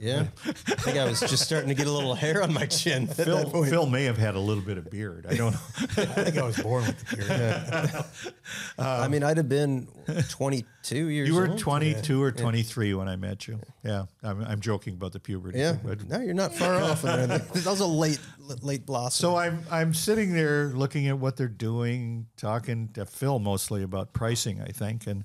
Yeah, 0.00 0.26
I 0.44 0.52
think 0.52 0.98
I 0.98 1.04
was 1.04 1.20
just 1.20 1.44
starting 1.44 1.68
to 1.68 1.74
get 1.74 1.86
a 1.86 1.92
little 1.92 2.14
hair 2.14 2.42
on 2.42 2.52
my 2.52 2.66
chin. 2.66 3.06
Phil. 3.06 3.64
Phil 3.64 3.86
may 3.86 4.04
have 4.04 4.18
had 4.18 4.34
a 4.34 4.40
little 4.40 4.62
bit 4.62 4.78
of 4.78 4.90
beard. 4.90 5.26
I 5.28 5.34
don't 5.34 5.52
know. 5.52 5.60
I 5.80 6.04
think 6.24 6.38
I 6.38 6.42
was 6.42 6.58
born 6.58 6.84
with 6.86 7.08
the 7.08 7.16
beard. 7.16 8.34
I 8.78 9.04
um, 9.04 9.10
mean, 9.10 9.22
I'd 9.22 9.36
have 9.36 9.48
been 9.48 9.88
22 10.28 11.08
years. 11.08 11.28
You 11.28 11.34
were 11.34 11.48
old. 11.48 11.58
22 11.58 12.22
or 12.22 12.32
23 12.32 12.94
when 12.94 13.08
I 13.08 13.16
met 13.16 13.48
you. 13.48 13.58
Yeah, 13.82 14.04
I'm, 14.22 14.42
I'm 14.42 14.60
joking 14.60 14.94
about 14.94 15.12
the 15.12 15.20
puberty. 15.20 15.58
Yeah, 15.58 15.72
thing, 15.72 15.80
but- 15.84 16.08
no, 16.08 16.20
you're 16.20 16.34
not 16.34 16.54
far 16.54 16.74
off. 16.76 17.02
there. 17.02 17.26
That 17.26 17.70
was 17.70 17.80
a 17.80 17.86
late, 17.86 18.20
late 18.62 18.86
blossom. 18.86 19.20
So 19.20 19.36
I'm 19.36 19.64
I'm 19.70 19.94
sitting 19.94 20.32
there 20.32 20.68
looking 20.68 21.08
at 21.08 21.18
what 21.18 21.36
they're 21.36 21.48
doing, 21.48 22.26
talking 22.36 22.88
to 22.94 23.06
Phil 23.06 23.38
mostly 23.38 23.82
about 23.82 24.12
pricing, 24.12 24.60
I 24.60 24.68
think, 24.68 25.06
and 25.06 25.24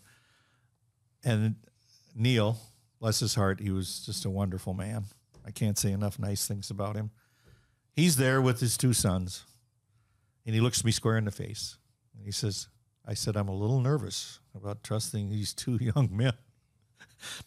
and 1.24 1.55
Neil, 2.15 2.57
bless 3.01 3.19
his 3.19 3.35
heart, 3.35 3.59
he 3.59 3.71
was 3.71 4.05
just 4.05 4.23
a 4.23 4.29
wonderful 4.29 4.73
man. 4.73 5.05
I 5.45 5.51
can't 5.51 5.77
say 5.77 5.91
enough 5.91 6.19
nice 6.19 6.47
things 6.47 6.69
about 6.69 6.95
him. 6.95 7.09
He's 7.93 8.15
there 8.15 8.39
with 8.41 8.61
his 8.61 8.77
two 8.77 8.93
sons, 8.93 9.43
and 10.45 10.55
he 10.55 10.61
looks 10.61 10.85
me 10.85 10.91
square 10.91 11.17
in 11.17 11.25
the 11.25 11.31
face, 11.31 11.77
and 12.15 12.23
he 12.25 12.31
says, 12.31 12.67
"I 13.05 13.15
said 13.15 13.35
I'm 13.35 13.49
a 13.49 13.55
little 13.55 13.81
nervous 13.81 14.39
about 14.55 14.83
trusting 14.83 15.29
these 15.29 15.53
two 15.53 15.77
young 15.81 16.15
men 16.15 16.33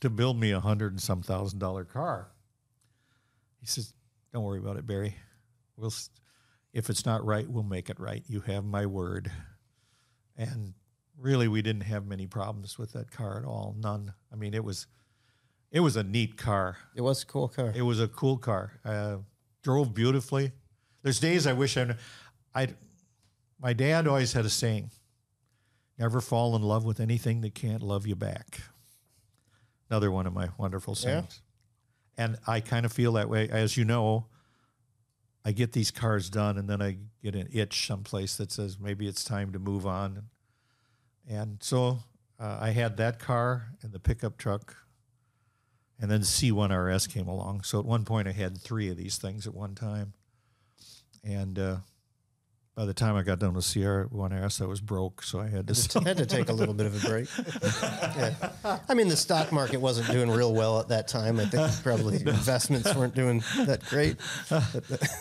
to 0.01 0.11
build 0.11 0.39
me 0.39 0.51
a 0.51 0.61
hundred 0.61 0.93
and 0.93 1.01
some 1.01 1.23
thousand 1.23 1.61
dollar 1.61 1.85
car." 1.85 2.33
He 3.61 3.67
says, 3.67 3.95
"Don't 4.33 4.45
worry 4.45 4.59
about 4.59 4.77
it, 4.77 4.87
Barry. 4.87 5.17
We'll, 5.77 5.95
if 6.73 6.91
it's 6.91 7.07
not 7.07 7.25
right, 7.25 7.49
we'll 7.49 7.63
make 7.63 7.89
it 7.89 8.01
right. 8.01 8.25
You 8.27 8.41
have 8.41 8.65
my 8.65 8.87
word." 8.87 9.31
And 10.37 10.75
really, 11.17 11.47
we 11.47 11.63
didn't 11.63 11.83
have 11.83 12.07
many 12.07 12.27
problems 12.27 12.77
with 12.77 12.93
that 12.93 13.13
car 13.13 13.39
at 13.39 13.45
all. 13.45 13.77
None. 13.79 14.13
I 14.33 14.37
mean, 14.37 14.53
it 14.53 14.65
was, 14.65 14.89
it 15.75 15.81
was 15.81 15.97
a 15.97 16.05
neat 16.05 16.37
car. 16.37 16.77
it 16.95 17.01
was 17.01 17.25
a 17.25 17.27
cool 17.27 17.49
car. 17.49 17.73
It 17.75 17.83
was 17.83 18.01
a 18.01 18.07
cool 18.07 18.39
car. 18.39 18.73
Uh, 18.85 19.17
drove 19.63 19.93
beautifully. 19.93 20.53
There's 21.03 21.19
days 21.19 21.49
I 21.49 21.53
wish 21.53 21.77
I, 21.77 21.97
I, 22.55 22.69
my 23.61 23.73
dad 23.73 24.07
always 24.07 24.33
had 24.33 24.45
a 24.45 24.51
saying: 24.51 24.93
"Never 25.99 26.21
fall 26.21 26.55
in 26.55 26.63
love 26.63 26.85
with 26.85 27.01
anything 27.01 27.41
that 27.41 27.57
can't 27.57 27.83
love 27.83 28.07
you 28.07 28.15
back." 28.15 28.61
Another 29.91 30.13
one 30.13 30.29
of 30.29 30.33
my 30.33 30.51
wonderful 30.59 30.95
sayings. 30.95 31.41
And 32.17 32.39
I 32.47 32.61
kind 32.61 32.87
of 32.87 32.93
feel 32.93 33.13
that 33.15 33.29
way. 33.29 33.49
As 33.49 33.77
you 33.77 33.85
know, 33.85 34.27
I 35.45 35.51
get 35.51 35.73
these 35.73 35.91
cars 35.91 36.31
done, 36.31 36.57
and 36.57 36.71
then 36.71 36.81
I 36.81 36.99
get 37.21 37.35
an 37.35 37.49
itch 37.53 37.89
someplace 37.89 38.37
that 38.37 38.53
says 38.53 38.79
maybe 38.79 39.09
it's 39.09 39.25
time 39.25 39.53
to 39.53 39.59
move 39.59 39.87
on. 39.89 40.23
And 41.29 41.59
so 41.61 41.99
uh, 42.39 42.59
I 42.61 42.71
had 42.71 42.97
that 42.99 43.19
car 43.19 43.71
and 43.83 43.93
the 43.93 43.99
pickup 43.99 44.39
truck 44.39 44.77
and 46.01 46.11
then 46.11 46.21
C1 46.21 46.71
RS 46.71 47.07
came 47.07 47.29
along. 47.29 47.63
So 47.63 47.79
at 47.79 47.85
one 47.87 48.05
point, 48.05 48.29
I 48.29 48.33
had 48.33 48.59
three 48.59 48.89
of 48.91 48.97
these 48.97 49.17
things 49.19 49.47
at 49.47 49.55
one 49.55 49.75
time. 49.75 50.13
And 51.23 51.59
uh, 51.59 51.77
by 52.75 52.85
the 52.85 52.93
time 52.93 53.15
I 53.17 53.23
got 53.23 53.39
done 53.39 53.55
with 53.55 53.65
C1 53.65 54.45
RS, 54.45 54.61
I 54.61 54.67
was 54.67 54.81
broke, 54.81 55.23
so 55.23 55.39
I 55.41 55.47
had 55.49 55.67
to 55.69 55.75
sell. 55.75 56.03
had 56.03 56.17
to 56.19 56.27
take 56.27 56.49
a 56.49 56.53
little 56.53 56.75
bit 56.75 56.87
of 56.87 57.03
a 57.05 57.09
break. 57.09 57.29
yeah. 57.63 58.79
I 58.89 58.95
mean, 58.95 59.09
the 59.09 59.17
stock 59.17 59.53
market 59.53 59.79
wasn't 59.81 60.09
doing 60.11 60.31
real 60.31 60.53
well 60.53 60.81
at 60.81 60.89
that 60.89 61.07
time. 61.09 61.39
I 61.41 61.47
think 61.47 61.71
probably 61.83 62.17
investments 62.27 62.95
weren't 62.95 63.15
doing 63.15 63.43
that 63.65 63.85
great. 63.89 64.17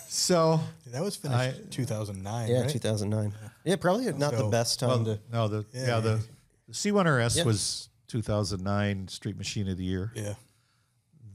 So 0.07 0.59
That 0.87 1.01
was 1.03 1.15
finished 1.15 1.71
2009, 1.71 2.49
Yeah, 2.49 2.61
right? 2.61 2.69
2009. 2.69 3.33
Yeah, 3.63 3.75
probably 3.77 4.11
not 4.13 4.35
the 4.35 4.47
best 4.47 4.79
time 4.79 5.05
to. 5.05 5.19
no, 5.31 5.47
the 5.47 5.65
yeah, 5.71 5.85
Yeah, 5.87 5.99
the, 5.99 6.09
yeah. 6.09 6.19
the 6.67 6.73
C1 6.73 7.05
RS 7.27 7.37
Yeah. 7.37 7.43
was 7.45 7.89
2009 8.07 9.07
Street 9.07 9.37
Machine 9.37 9.69
of 9.69 9.77
the 9.77 9.85
Year. 9.85 10.11
Yeah. 10.15 10.33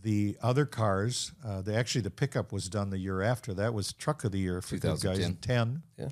The 0.03 0.36
other 0.42 0.64
cars, 0.64 1.32
uh, 1.44 1.61
the 1.61 1.74
actually 1.74 2.03
the 2.03 2.11
pickup 2.11 2.53
was 2.53 2.68
done 2.68 2.90
the 2.90 2.99
year 2.99 3.20
after. 3.20 3.53
That 3.53 3.74
was 3.74 3.92
Truck 3.92 4.24
of 4.24 4.32
the 4.32 4.38
Year 4.38 4.62
for 4.62 4.76
Goodguys 4.76 5.20
in 5.20 5.36
10. 5.36 5.82
Yeah. 5.99 6.09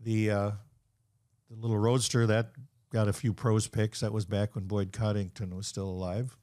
The 0.00 0.30
uh, 0.30 0.50
the 1.50 1.56
little 1.56 1.78
Roadster 1.78 2.26
that 2.26 2.52
got 2.90 3.08
a 3.08 3.12
few 3.12 3.32
pros 3.32 3.68
picks. 3.68 4.00
That 4.00 4.12
was 4.12 4.24
back 4.24 4.54
when 4.54 4.64
Boyd 4.64 4.92
Coddington 4.92 5.54
was 5.54 5.66
still 5.66 5.88
alive. 5.88 6.36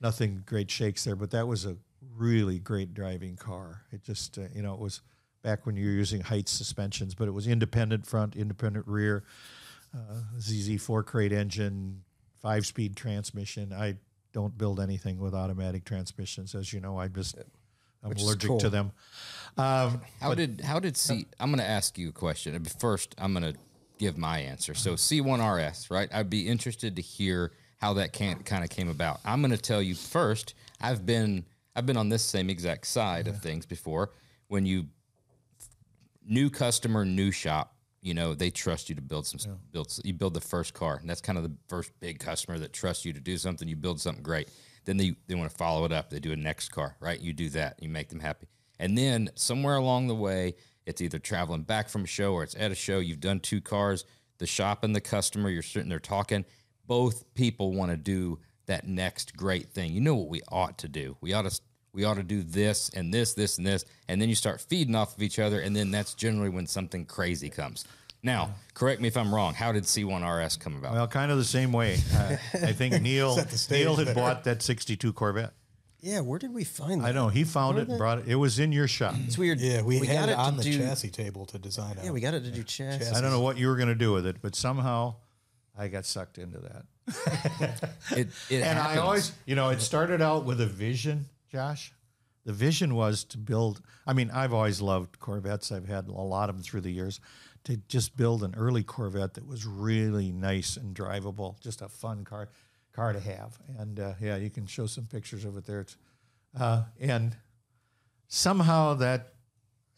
Nothing 0.00 0.42
great 0.44 0.70
shakes 0.70 1.04
there, 1.04 1.16
but 1.16 1.30
that 1.30 1.46
was 1.46 1.64
a 1.64 1.76
really 2.16 2.58
great 2.58 2.94
driving 2.94 3.36
car. 3.36 3.82
It 3.92 4.02
just 4.02 4.38
uh, 4.38 4.42
you 4.54 4.62
know 4.62 4.74
it 4.74 4.80
was 4.80 5.00
back 5.42 5.66
when 5.66 5.76
you 5.76 5.86
were 5.86 5.92
using 5.92 6.22
Heidts 6.22 6.50
suspensions, 6.50 7.14
but 7.14 7.28
it 7.28 7.32
was 7.32 7.46
independent 7.46 8.06
front, 8.06 8.34
independent 8.34 8.86
rear, 8.88 9.24
uh, 9.94 10.20
ZZ 10.40 10.82
four 10.82 11.02
crate 11.02 11.32
engine, 11.32 12.02
five 12.40 12.66
speed 12.66 12.96
transmission. 12.96 13.72
I 13.72 13.96
don't 14.34 14.58
build 14.58 14.80
anything 14.80 15.18
with 15.18 15.32
automatic 15.32 15.84
transmissions, 15.86 16.54
as 16.54 16.72
you 16.72 16.80
know. 16.80 16.98
I 16.98 17.08
just 17.08 17.38
I'm 18.02 18.10
Which 18.10 18.20
allergic 18.20 18.48
cool. 18.48 18.58
to 18.58 18.68
them. 18.68 18.92
Um, 19.56 20.02
How 20.20 20.34
did 20.34 20.60
how 20.60 20.78
did 20.80 20.96
C? 20.98 21.26
I'm 21.40 21.48
going 21.48 21.60
to 21.60 21.64
ask 21.66 21.96
you 21.96 22.10
a 22.10 22.12
question. 22.12 22.62
First, 22.78 23.14
I'm 23.16 23.32
going 23.32 23.54
to 23.54 23.58
give 23.98 24.18
my 24.18 24.40
answer. 24.40 24.74
So 24.74 24.94
C1 24.94 25.70
RS, 25.70 25.90
right? 25.90 26.12
I'd 26.12 26.28
be 26.28 26.48
interested 26.48 26.96
to 26.96 27.02
hear 27.02 27.52
how 27.78 27.94
that 27.94 28.12
can 28.12 28.42
kind 28.42 28.64
of 28.64 28.70
came 28.70 28.88
about. 28.88 29.20
I'm 29.24 29.40
going 29.40 29.52
to 29.52 29.56
tell 29.56 29.80
you 29.80 29.94
first. 29.94 30.54
I've 30.80 31.06
been 31.06 31.46
I've 31.74 31.86
been 31.86 31.96
on 31.96 32.08
this 32.08 32.22
same 32.22 32.50
exact 32.50 32.86
side 32.88 33.28
of 33.28 33.40
things 33.40 33.64
before. 33.64 34.10
When 34.48 34.66
you 34.66 34.86
new 36.26 36.50
customer, 36.50 37.04
new 37.04 37.30
shop, 37.30 37.73
you 38.04 38.12
know 38.12 38.34
they 38.34 38.50
trust 38.50 38.90
you 38.90 38.94
to 38.94 39.00
build 39.00 39.26
some 39.26 39.58
build. 39.72 39.98
You 40.04 40.12
build 40.12 40.34
the 40.34 40.40
first 40.40 40.74
car, 40.74 40.98
and 41.00 41.08
that's 41.08 41.22
kind 41.22 41.38
of 41.38 41.44
the 41.44 41.56
first 41.68 41.90
big 42.00 42.18
customer 42.20 42.58
that 42.58 42.74
trusts 42.74 43.06
you 43.06 43.14
to 43.14 43.20
do 43.20 43.38
something. 43.38 43.66
You 43.66 43.76
build 43.76 43.98
something 43.98 44.22
great. 44.22 44.50
Then 44.84 44.98
they 44.98 45.16
they 45.26 45.34
want 45.34 45.50
to 45.50 45.56
follow 45.56 45.86
it 45.86 45.92
up. 45.92 46.10
They 46.10 46.20
do 46.20 46.32
a 46.32 46.36
next 46.36 46.68
car, 46.68 46.96
right? 47.00 47.18
You 47.18 47.32
do 47.32 47.48
that. 47.50 47.82
You 47.82 47.88
make 47.88 48.10
them 48.10 48.20
happy. 48.20 48.46
And 48.78 48.96
then 48.96 49.30
somewhere 49.36 49.76
along 49.76 50.08
the 50.08 50.14
way, 50.14 50.54
it's 50.84 51.00
either 51.00 51.18
traveling 51.18 51.62
back 51.62 51.88
from 51.88 52.04
a 52.04 52.06
show 52.06 52.34
or 52.34 52.42
it's 52.42 52.54
at 52.56 52.70
a 52.70 52.74
show. 52.74 52.98
You've 52.98 53.20
done 53.20 53.40
two 53.40 53.62
cars, 53.62 54.04
the 54.36 54.46
shop 54.46 54.84
and 54.84 54.94
the 54.94 55.00
customer. 55.00 55.48
You're 55.48 55.62
sitting 55.62 55.88
there 55.88 55.98
talking. 55.98 56.44
Both 56.86 57.32
people 57.34 57.72
want 57.72 57.90
to 57.90 57.96
do 57.96 58.38
that 58.66 58.86
next 58.86 59.34
great 59.34 59.70
thing. 59.70 59.92
You 59.92 60.02
know 60.02 60.14
what 60.14 60.28
we 60.28 60.42
ought 60.52 60.76
to 60.78 60.88
do. 60.88 61.16
We 61.22 61.32
ought 61.32 61.50
to 61.50 61.60
we 61.94 62.04
ought 62.04 62.16
to 62.16 62.22
do 62.22 62.42
this 62.42 62.90
and 62.90 63.14
this, 63.14 63.34
this 63.34 63.56
and 63.58 63.66
this, 63.66 63.84
and 64.08 64.20
then 64.20 64.28
you 64.28 64.34
start 64.34 64.60
feeding 64.60 64.94
off 64.94 65.16
of 65.16 65.22
each 65.22 65.38
other, 65.38 65.60
and 65.60 65.74
then 65.74 65.90
that's 65.90 66.14
generally 66.14 66.50
when 66.50 66.66
something 66.66 67.06
crazy 67.06 67.48
comes. 67.48 67.84
Now, 68.22 68.54
correct 68.72 69.00
me 69.00 69.08
if 69.08 69.16
I'm 69.16 69.34
wrong. 69.34 69.54
How 69.54 69.72
did 69.72 69.84
C1 69.84 70.46
RS 70.46 70.56
come 70.56 70.76
about? 70.76 70.94
Well, 70.94 71.06
kind 71.06 71.30
of 71.30 71.38
the 71.38 71.44
same 71.44 71.72
way. 71.72 71.98
Uh, 72.16 72.36
I 72.54 72.72
think 72.72 73.00
Neil 73.02 73.34
Set 73.36 73.50
the 73.50 73.58
stage 73.58 73.84
Neil 73.84 73.96
had 73.96 74.08
there. 74.08 74.14
bought 74.14 74.44
that 74.44 74.62
'62 74.62 75.12
Corvette. 75.12 75.52
Yeah, 76.00 76.20
where 76.20 76.38
did 76.38 76.52
we 76.52 76.64
find 76.64 77.02
that? 77.02 77.08
I 77.08 77.12
know 77.12 77.28
he 77.28 77.44
found 77.44 77.78
it 77.78 77.88
and 77.88 77.96
brought 77.96 78.18
it. 78.18 78.28
It 78.28 78.34
was 78.34 78.58
in 78.58 78.72
your 78.72 78.88
shop. 78.88 79.14
It's 79.26 79.38
weird. 79.38 79.58
Yeah, 79.58 79.80
we, 79.82 80.00
got 80.00 80.08
had 80.08 80.28
it 80.28 80.36
on 80.36 80.56
the 80.58 80.62
do, 80.62 80.76
chassis 80.76 81.08
table 81.08 81.46
to 81.46 81.58
design 81.58 81.96
it. 81.96 82.04
Yeah, 82.04 82.10
we 82.10 82.20
got 82.20 82.34
it 82.34 82.44
to 82.44 82.50
do 82.50 82.62
chassis. 82.62 83.14
I 83.14 83.22
don't 83.22 83.30
know 83.30 83.40
what 83.40 83.56
you 83.56 83.68
were 83.68 83.76
going 83.76 83.88
to 83.88 83.94
do 83.94 84.12
with 84.12 84.26
it, 84.26 84.36
but 84.42 84.54
somehow 84.54 85.14
I 85.78 85.88
got 85.88 86.04
sucked 86.04 86.36
into 86.36 86.58
that. 86.58 86.84
It, 88.10 88.28
it 88.50 88.62
And 88.62 88.78
I 88.78 88.98
always, 88.98 89.32
you 89.46 89.54
know, 89.54 89.70
it 89.70 89.80
started 89.80 90.20
out 90.20 90.44
with 90.44 90.60
a 90.60 90.66
vision, 90.66 91.24
Josh. 91.54 91.92
The 92.44 92.52
vision 92.52 92.96
was 92.96 93.22
to 93.26 93.38
build. 93.38 93.80
I 94.08 94.12
mean, 94.12 94.28
I've 94.30 94.52
always 94.52 94.80
loved 94.80 95.20
Corvettes. 95.20 95.70
I've 95.70 95.86
had 95.86 96.08
a 96.08 96.12
lot 96.12 96.50
of 96.50 96.56
them 96.56 96.64
through 96.64 96.80
the 96.80 96.90
years. 96.90 97.20
To 97.64 97.76
just 97.88 98.16
build 98.16 98.42
an 98.42 98.54
early 98.56 98.82
Corvette 98.82 99.34
that 99.34 99.46
was 99.46 99.64
really 99.64 100.32
nice 100.32 100.76
and 100.76 100.94
drivable, 100.96 101.58
just 101.60 101.80
a 101.80 101.88
fun 101.88 102.24
car, 102.24 102.48
car 102.92 103.12
to 103.12 103.20
have. 103.20 103.56
And 103.78 104.00
uh, 104.00 104.14
yeah, 104.20 104.36
you 104.36 104.50
can 104.50 104.66
show 104.66 104.86
some 104.86 105.06
pictures 105.06 105.44
of 105.44 105.56
it 105.56 105.64
there. 105.64 105.86
Uh, 106.58 106.82
and 107.00 107.36
somehow 108.26 108.94
that, 108.94 109.34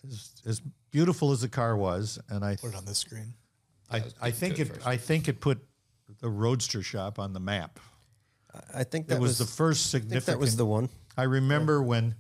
as, 0.07 0.31
as 0.47 0.63
beautiful 0.91 1.33
as 1.33 1.41
the 1.41 1.49
car 1.49 1.75
was, 1.75 2.21
and 2.29 2.45
I, 2.45 2.57
Put 2.57 2.75
it 2.75 2.77
on 2.77 2.85
this 2.85 2.99
screen. 2.99 3.33
I, 3.91 4.03
I 4.21 4.31
think 4.31 4.61
it, 4.61 4.71
I 4.85 4.99
think 4.99 5.27
it 5.27 5.41
put 5.41 5.59
the 6.21 6.29
Roadster 6.29 6.83
shop 6.83 7.19
on 7.19 7.33
the 7.33 7.41
map. 7.41 7.81
I 8.75 8.85
think 8.85 9.09
that 9.09 9.17
It 9.17 9.21
was, 9.21 9.39
was, 9.39 9.39
the 9.39 9.53
first 9.53 9.89
I 9.89 9.99
think 9.99 10.05
significant. 10.05 10.27
that 10.27 10.39
was 10.39 10.57
the 10.57 10.67
one. 10.67 10.89
I 11.17 11.23
remember 11.25 11.83
when, 11.83 12.15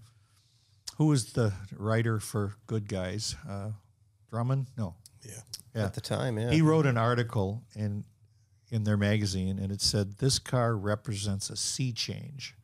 who 0.96 1.06
was 1.06 1.32
the 1.32 1.52
writer 1.76 2.18
for 2.18 2.54
Goodguys? 2.66 3.36
Uh, 3.48 3.72
Drummond? 4.30 4.66
No. 4.76 4.94
Yeah. 5.24 5.32
Yeah. 5.74 5.84
At 5.84 5.94
the 5.94 6.00
time, 6.00 6.38
yeah. 6.38 6.50
He 6.50 6.62
wrote 6.62 6.86
an 6.86 6.96
article 6.96 7.62
in 7.74 8.04
in 8.70 8.82
their 8.84 8.96
magazine, 8.96 9.58
and 9.58 9.70
it 9.70 9.80
said 9.80 10.18
this 10.18 10.38
car 10.38 10.76
represents 10.76 11.50
a 11.50 11.56
sea 11.56 11.92
change 11.92 12.56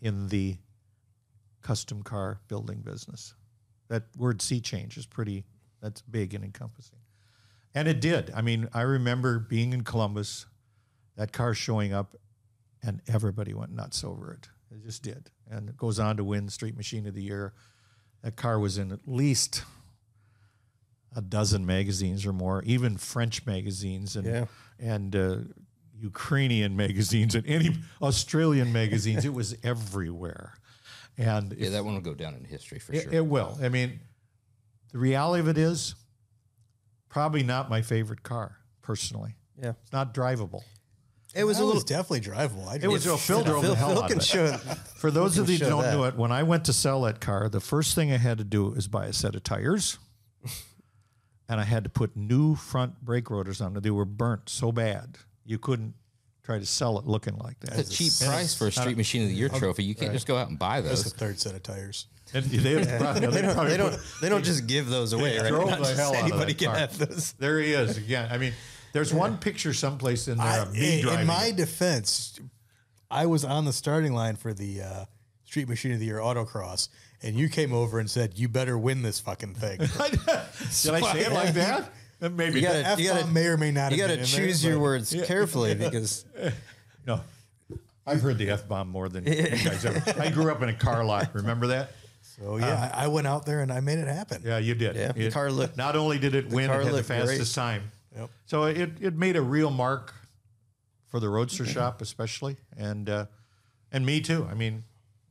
in 0.00 0.28
the 0.28 0.56
custom 1.62 2.02
car 2.02 2.40
building 2.48 2.80
business. 2.80 3.34
That 3.88 4.04
word 4.16 4.42
sea 4.42 4.60
change 4.60 4.96
is 4.96 5.06
pretty. 5.06 5.44
That's 5.80 6.02
big 6.02 6.34
and 6.34 6.42
encompassing, 6.42 6.98
and 7.74 7.86
it 7.86 8.00
did. 8.00 8.32
I 8.34 8.42
mean, 8.42 8.68
I 8.74 8.80
remember 8.80 9.38
being 9.38 9.72
in 9.72 9.84
Columbus, 9.84 10.46
that 11.16 11.32
car 11.32 11.54
showing 11.54 11.92
up, 11.92 12.16
and 12.82 13.00
everybody 13.06 13.54
went 13.54 13.70
nuts 13.70 14.02
over 14.02 14.32
it. 14.32 14.48
It 14.72 14.84
just 14.84 15.02
did, 15.02 15.30
and 15.50 15.68
it 15.68 15.76
goes 15.76 15.98
on 15.98 16.16
to 16.16 16.24
win 16.24 16.48
Street 16.48 16.76
Machine 16.76 17.06
of 17.06 17.14
the 17.14 17.22
Year. 17.22 17.52
That 18.22 18.36
car 18.36 18.58
was 18.58 18.78
in 18.78 18.90
at 18.92 19.00
least 19.06 19.64
a 21.14 21.20
dozen 21.22 21.64
magazines 21.64 22.26
or 22.26 22.32
more, 22.32 22.62
even 22.64 22.96
French 22.96 23.46
magazines 23.46 24.16
and 24.16 24.26
Yeah. 24.26 24.44
and 24.78 25.14
uh, 25.16 25.36
Ukrainian 26.00 26.76
magazines 26.76 27.34
and 27.34 27.46
any 27.46 27.76
Australian 28.02 28.72
magazines. 28.72 29.24
it 29.24 29.32
was 29.34 29.56
everywhere, 29.62 30.54
and 31.16 31.52
Yeah, 31.58 31.70
that 31.70 31.84
one 31.84 31.94
will 31.94 32.00
go 32.00 32.14
down 32.14 32.34
in 32.34 32.44
history 32.44 32.78
for 32.78 32.92
it, 32.92 33.02
sure. 33.04 33.12
it 33.14 33.26
will. 33.26 33.58
I 33.62 33.68
mean, 33.68 34.00
the 34.92 34.98
reality 34.98 35.40
of 35.40 35.48
it 35.48 35.58
is, 35.58 35.94
probably 37.08 37.42
not 37.42 37.68
my 37.70 37.82
favorite 37.82 38.22
car 38.22 38.58
personally. 38.82 39.34
Yeah. 39.60 39.72
It's 39.82 39.92
not 39.92 40.12
drivable. 40.14 40.62
It 41.38 41.44
was 41.44 41.56
That 41.58 41.62
a 41.62 41.66
little. 41.66 41.76
was 41.76 41.84
definitely 41.84 42.20
drivable. 42.20 42.66
I 42.68 42.74
It 42.82 42.88
was 42.90 43.04
just- 43.04 43.14
a 43.14 43.18
Phil 43.26 43.44
drove 43.44 43.62
Phil, 43.62 43.70
the 43.70 43.76
hell 43.76 43.90
Phil 43.94 44.02
out 44.02 44.08
can 44.10 44.18
of 44.18 44.22
it. 44.22 44.26
show. 44.26 44.56
For 44.96 45.10
those 45.10 45.38
of 45.38 45.48
you 45.48 45.58
who 45.58 45.66
don't 45.70 45.82
that. 45.82 45.92
know 45.94 46.04
it, 46.04 46.16
when 46.16 46.32
I 46.32 46.42
went 46.42 46.64
to 46.66 46.72
sell 46.72 47.02
that 47.02 47.20
car, 47.20 47.48
the 47.48 47.60
first 47.60 47.94
thing 47.94 48.12
I 48.12 48.16
had 48.16 48.38
to 48.38 48.44
do 48.44 48.72
is 48.74 48.88
buy 48.88 49.06
a 49.06 49.12
set 49.12 49.34
of 49.36 49.44
tires. 49.44 49.98
and 51.48 51.60
I 51.60 51.64
had 51.64 51.84
to 51.84 51.90
put 51.90 52.16
new 52.16 52.54
front 52.56 53.00
brake 53.04 53.30
rotors 53.30 53.60
on 53.60 53.76
it. 53.76 53.82
They 53.82 53.90
were 53.90 54.04
burnt 54.04 54.48
so 54.48 54.72
bad 54.72 55.18
you 55.44 55.58
couldn't 55.58 55.94
try 56.42 56.58
to 56.58 56.66
sell 56.66 56.98
it 56.98 57.06
looking 57.06 57.36
like 57.38 57.58
that. 57.60 57.78
It's 57.78 57.90
a 57.90 57.92
cheap 57.92 58.12
price 58.28 58.54
for 58.54 58.66
a 58.66 58.72
Street 58.72 58.96
Machine 58.96 59.22
of 59.22 59.28
the 59.28 59.34
Year 59.34 59.48
trophy. 59.48 59.84
You 59.84 59.94
can't 59.94 60.12
just 60.12 60.26
go 60.26 60.36
out 60.36 60.48
and 60.48 60.58
buy 60.58 60.80
That's 60.80 61.02
those. 61.04 61.12
the 61.12 61.18
third 61.18 61.38
set 61.38 61.54
of 61.54 61.62
tires. 61.62 62.06
And 62.34 62.44
they, 62.44 62.84
probably, 62.98 63.26
They 63.28 63.40
don't. 63.42 63.66
They 63.68 63.76
don't. 63.78 63.98
They 64.20 64.28
don't 64.28 64.44
just 64.44 64.66
give 64.66 64.88
those 64.88 65.14
away, 65.14 65.38
right? 65.38 65.48
drove 65.48 65.70
Not 65.70 65.80
the 65.80 65.94
hell 65.94 66.14
out 66.14 66.30
of 66.30 66.38
that 66.38 66.58
can 66.58 66.66
car. 66.68 66.76
have 66.76 66.98
those. 66.98 67.32
There 67.38 67.58
he 67.60 67.72
is 67.72 67.96
again. 67.96 68.28
I 68.30 68.36
mean, 68.36 68.52
there's 68.92 69.12
one 69.12 69.38
picture 69.38 69.72
someplace 69.74 70.28
in 70.28 70.38
there 70.38 70.46
I, 70.46 70.56
of 70.58 70.72
me 70.72 70.96
in, 70.98 71.02
driving. 71.04 71.20
in 71.22 71.26
my 71.26 71.44
it. 71.46 71.56
defense, 71.56 72.38
I 73.10 73.26
was 73.26 73.44
on 73.44 73.64
the 73.64 73.72
starting 73.72 74.12
line 74.12 74.36
for 74.36 74.52
the 74.52 74.82
uh, 74.82 75.04
Street 75.44 75.68
Machine 75.68 75.92
of 75.92 76.00
the 76.00 76.06
Year 76.06 76.18
autocross, 76.18 76.88
and 77.22 77.36
you 77.36 77.48
came 77.48 77.72
over 77.72 77.98
and 77.98 78.10
said, 78.10 78.34
"You 78.38 78.48
better 78.48 78.76
win 78.78 79.02
this 79.02 79.18
fucking 79.20 79.54
thing." 79.54 79.78
Did 79.78 79.90
I 80.28 81.00
say 81.12 81.20
it 81.24 81.32
like 81.32 81.54
that? 81.54 81.90
Uh, 82.20 82.28
Maybe. 82.30 82.56
You 82.56 82.66
gotta- 82.66 82.84
F 82.84 82.98
you 82.98 83.10
gotta- 83.10 83.28
may 83.28 83.46
or 83.46 83.56
may 83.56 83.70
not. 83.70 83.92
You 83.92 84.02
have 84.02 84.08
got 84.10 84.14
to 84.16 84.20
been 84.20 84.24
in 84.24 84.30
there, 84.40 84.46
choose 84.48 84.64
your 84.64 84.74
but- 84.74 84.80
words 84.82 85.16
carefully 85.26 85.74
because 85.76 86.24
No, 87.06 87.20
I've 88.04 88.20
heard 88.20 88.38
the 88.38 88.50
f 88.50 88.66
bomb 88.66 88.88
more 88.88 89.08
than 89.08 89.24
you 89.24 89.36
guys 89.36 89.84
ever. 89.84 90.02
I 90.20 90.28
grew 90.30 90.50
up 90.50 90.60
in 90.60 90.68
a 90.68 90.74
car 90.74 91.04
lot. 91.04 91.30
Remember 91.32 91.68
that? 91.68 91.92
So 92.22 92.56
yeah, 92.56 92.90
I 92.92 93.04
I 93.04 93.06
went 93.06 93.28
out 93.28 93.46
there 93.46 93.60
and 93.60 93.72
I 93.72 93.78
made 93.78 94.00
it 94.00 94.08
happen. 94.08 94.42
Yeah, 94.44 94.58
you 94.58 94.74
did. 94.74 94.96
Yeah, 94.96 95.12
the 95.12 95.26
It- 95.26 95.32
car 95.32 95.48
looked- 95.52 95.76
Not 95.76 95.94
only 95.94 96.18
did 96.18 96.34
it 96.34 96.48
win, 96.48 96.68
it 96.68 96.72
had 96.72 96.86
the 96.86 96.92
looked 96.92 97.06
great. 97.06 97.20
fastest 97.20 97.54
time. 97.54 97.92
Yep. 98.18 98.30
So 98.46 98.64
it, 98.64 98.90
it 99.00 99.14
made 99.16 99.36
a 99.36 99.42
real 99.42 99.70
mark 99.70 100.14
for 101.06 101.20
the 101.20 101.28
Roadster 101.28 101.64
shop, 101.64 102.02
especially, 102.02 102.56
and 102.76 103.08
uh, 103.08 103.26
and 103.92 104.04
me 104.04 104.20
too. 104.20 104.46
I 104.50 104.54
mean, 104.54 104.84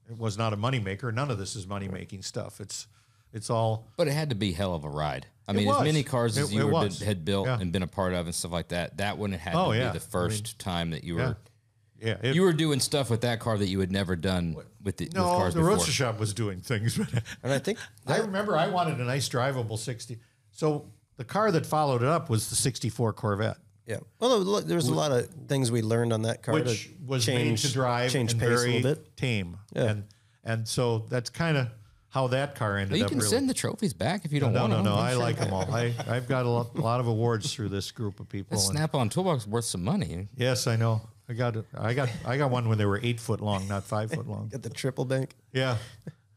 it 0.09 0.17
was 0.17 0.37
not 0.37 0.53
a 0.53 0.57
moneymaker. 0.57 1.13
None 1.13 1.29
of 1.29 1.37
this 1.37 1.55
is 1.55 1.67
money 1.67 1.87
making 1.87 2.21
stuff. 2.23 2.59
It's 2.59 2.87
it's 3.33 3.49
all 3.49 3.87
But 3.97 4.07
it 4.07 4.13
had 4.13 4.29
to 4.29 4.35
be 4.35 4.53
hell 4.53 4.73
of 4.73 4.83
a 4.85 4.89
ride. 4.89 5.27
I 5.47 5.53
mean, 5.53 5.67
was. 5.67 5.77
as 5.77 5.83
many 5.83 6.03
cars 6.03 6.37
as 6.37 6.51
It- 6.51 6.55
you 6.55 6.67
it 6.67 6.73
were, 6.73 7.05
had 7.05 7.23
built 7.25 7.47
Yeah. 7.47 7.59
and 7.59 7.71
been 7.71 7.83
a 7.83 7.87
part 7.87 8.13
of 8.13 8.25
and 8.25 8.33
stuff 8.35 8.51
like 8.51 8.69
that, 8.69 8.97
that 8.97 9.17
one 9.17 9.31
had 9.31 9.55
Oh, 9.55 9.71
to 9.71 9.77
yeah. 9.77 9.91
be 9.91 9.99
the 9.99 10.03
first 10.05 10.59
time 10.59 10.89
that 10.91 11.03
you 11.03 11.15
were 11.15 11.37
yeah. 12.01 12.17
It, 12.21 12.35
you 12.35 12.41
were 12.43 12.53
doing 12.53 12.79
stuff 12.79 13.09
with 13.09 13.21
that 13.21 13.39
car 13.39 13.57
that 13.57 13.67
you 13.67 13.79
had 13.79 13.91
never 13.91 14.15
done 14.15 14.55
with 14.83 14.97
the 14.97 15.05
with 15.05 15.13
no, 15.15 15.23
cars 15.23 15.53
the 15.53 15.59
before. 15.61 15.73
Roadster 15.75 15.91
shop 15.91 16.19
was 16.19 16.33
doing 16.33 16.59
things, 16.61 16.97
but 16.97 17.11
and 17.43 17.51
I 17.51 17.59
think 17.59 17.79
I 18.05 18.17
remember 18.19 18.55
I 18.55 18.67
wanted 18.69 18.99
a 18.99 19.03
nice 19.03 19.27
drivable 19.29 19.77
sixty. 19.79 20.19
So 20.51 20.89
the 21.17 21.25
car 21.25 21.51
that 21.51 21.65
followed 21.65 22.01
it 22.01 22.07
up 22.07 22.29
was 22.29 22.49
the 22.49 22.55
'64 22.55 23.13
Corvette. 23.13 23.57
yeah. 23.85 23.97
Well, 24.19 24.39
look, 24.39 24.65
there 24.65 24.75
was 24.77 24.87
a 24.87 24.93
lot 24.93 25.11
of 25.11 25.27
things 25.47 25.71
we 25.71 25.81
learned 25.81 26.13
on 26.13 26.21
that 26.23 26.43
car, 26.43 26.55
which 26.55 26.85
to 26.85 26.89
was 27.05 27.25
change, 27.25 27.63
made 27.63 27.69
to 27.69 27.73
drive 27.73 28.11
change 28.11 28.31
and 28.33 28.39
pace 28.41 28.49
very 28.49 28.71
a 28.71 28.79
little 28.81 28.95
bit. 28.95 29.17
tame. 29.17 29.57
Yeah. 29.75 29.83
And 29.83 30.03
and 30.43 30.67
so 30.67 30.99
that's 31.09 31.29
kind 31.29 31.57
of 31.57 31.67
how 32.09 32.27
that 32.27 32.55
car 32.55 32.77
ended 32.77 32.91
Well, 32.91 32.99
you 32.99 33.03
up. 33.05 33.09
can 33.11 33.17
really. 33.19 33.29
send 33.29 33.49
the 33.49 33.53
trophies 33.53 33.93
back 33.93 34.23
if 34.23 34.31
you 34.31 34.39
don't 34.39 34.53
no, 34.53 34.61
want 34.61 34.71
no, 34.71 34.75
them. 34.77 34.85
no. 34.85 34.95
I'm 34.95 35.05
I 35.05 35.11
sure. 35.11 35.19
like 35.27 35.37
them 35.37 35.53
all. 35.53 35.69
I, 35.75 35.93
I've 36.07 36.27
got 36.27 36.45
a 36.45 36.49
lot, 36.49 36.75
a 36.75 36.81
lot 36.81 36.99
of 37.01 37.07
awards 37.07 37.53
through 37.53 37.69
this 37.69 37.91
group 37.91 38.19
of 38.21 38.29
people. 38.29 38.57
That 38.57 38.63
and- 38.65 38.77
Snap-on 38.77 39.09
toolbox 39.09 39.43
is 39.43 39.47
worth 39.47 39.65
some 39.65 39.83
money. 39.83 40.27
yes, 40.35 40.65
I 40.67 40.77
know. 40.77 41.01
I 41.29 41.33
got, 41.33 41.57
I 41.77 41.93
got, 41.93 42.09
I 42.25 42.37
got 42.37 42.49
one 42.49 42.69
when 42.69 42.77
they 42.77 42.85
were 42.85 43.01
eight 43.03 43.19
foot 43.19 43.41
long, 43.41 43.67
not 43.67 43.83
five 43.83 44.09
foot 44.11 44.25
long. 44.29 44.47
Got 44.51 44.61
the 44.61 44.69
triple 44.69 45.03
bank. 45.03 45.35
Yeah. 45.51 45.75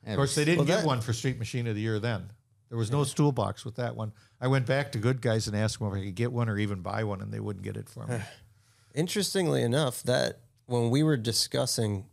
Of 0.04 0.16
course, 0.16 0.34
they 0.34 0.44
didn't 0.44 0.58
Well, 0.58 0.66
get 0.66 0.78
that- 0.78 0.86
one 0.86 1.00
for 1.00 1.12
Street 1.12 1.38
Machine 1.38 1.68
of 1.68 1.76
the 1.76 1.80
Year 1.80 2.00
then. 2.00 2.28
There 2.70 2.78
was 2.78 2.90
no 2.90 3.04
toolbox 3.04 3.64
with 3.64 3.74
that 3.76 3.96
one. 3.96 4.12
I 4.40 4.46
went 4.46 4.64
back 4.64 4.92
to 4.92 4.98
Goodguys 4.98 5.46
and 5.48 5.56
asked 5.56 5.80
them 5.80 5.88
if 5.88 5.94
I 5.94 6.04
could 6.04 6.14
get 6.14 6.32
one 6.32 6.48
or 6.48 6.56
even 6.56 6.80
buy 6.80 7.04
one, 7.04 7.20
and 7.20 7.32
they 7.32 7.40
wouldn't 7.40 7.64
get 7.64 7.76
it 7.76 7.88
for 7.88 8.06
me. 8.06 8.20
Interestingly 8.94 9.62
enough, 9.62 10.02
that 10.04 10.38
when 10.66 10.88
we 10.88 11.02
were 11.02 11.16
discussing 11.16 12.06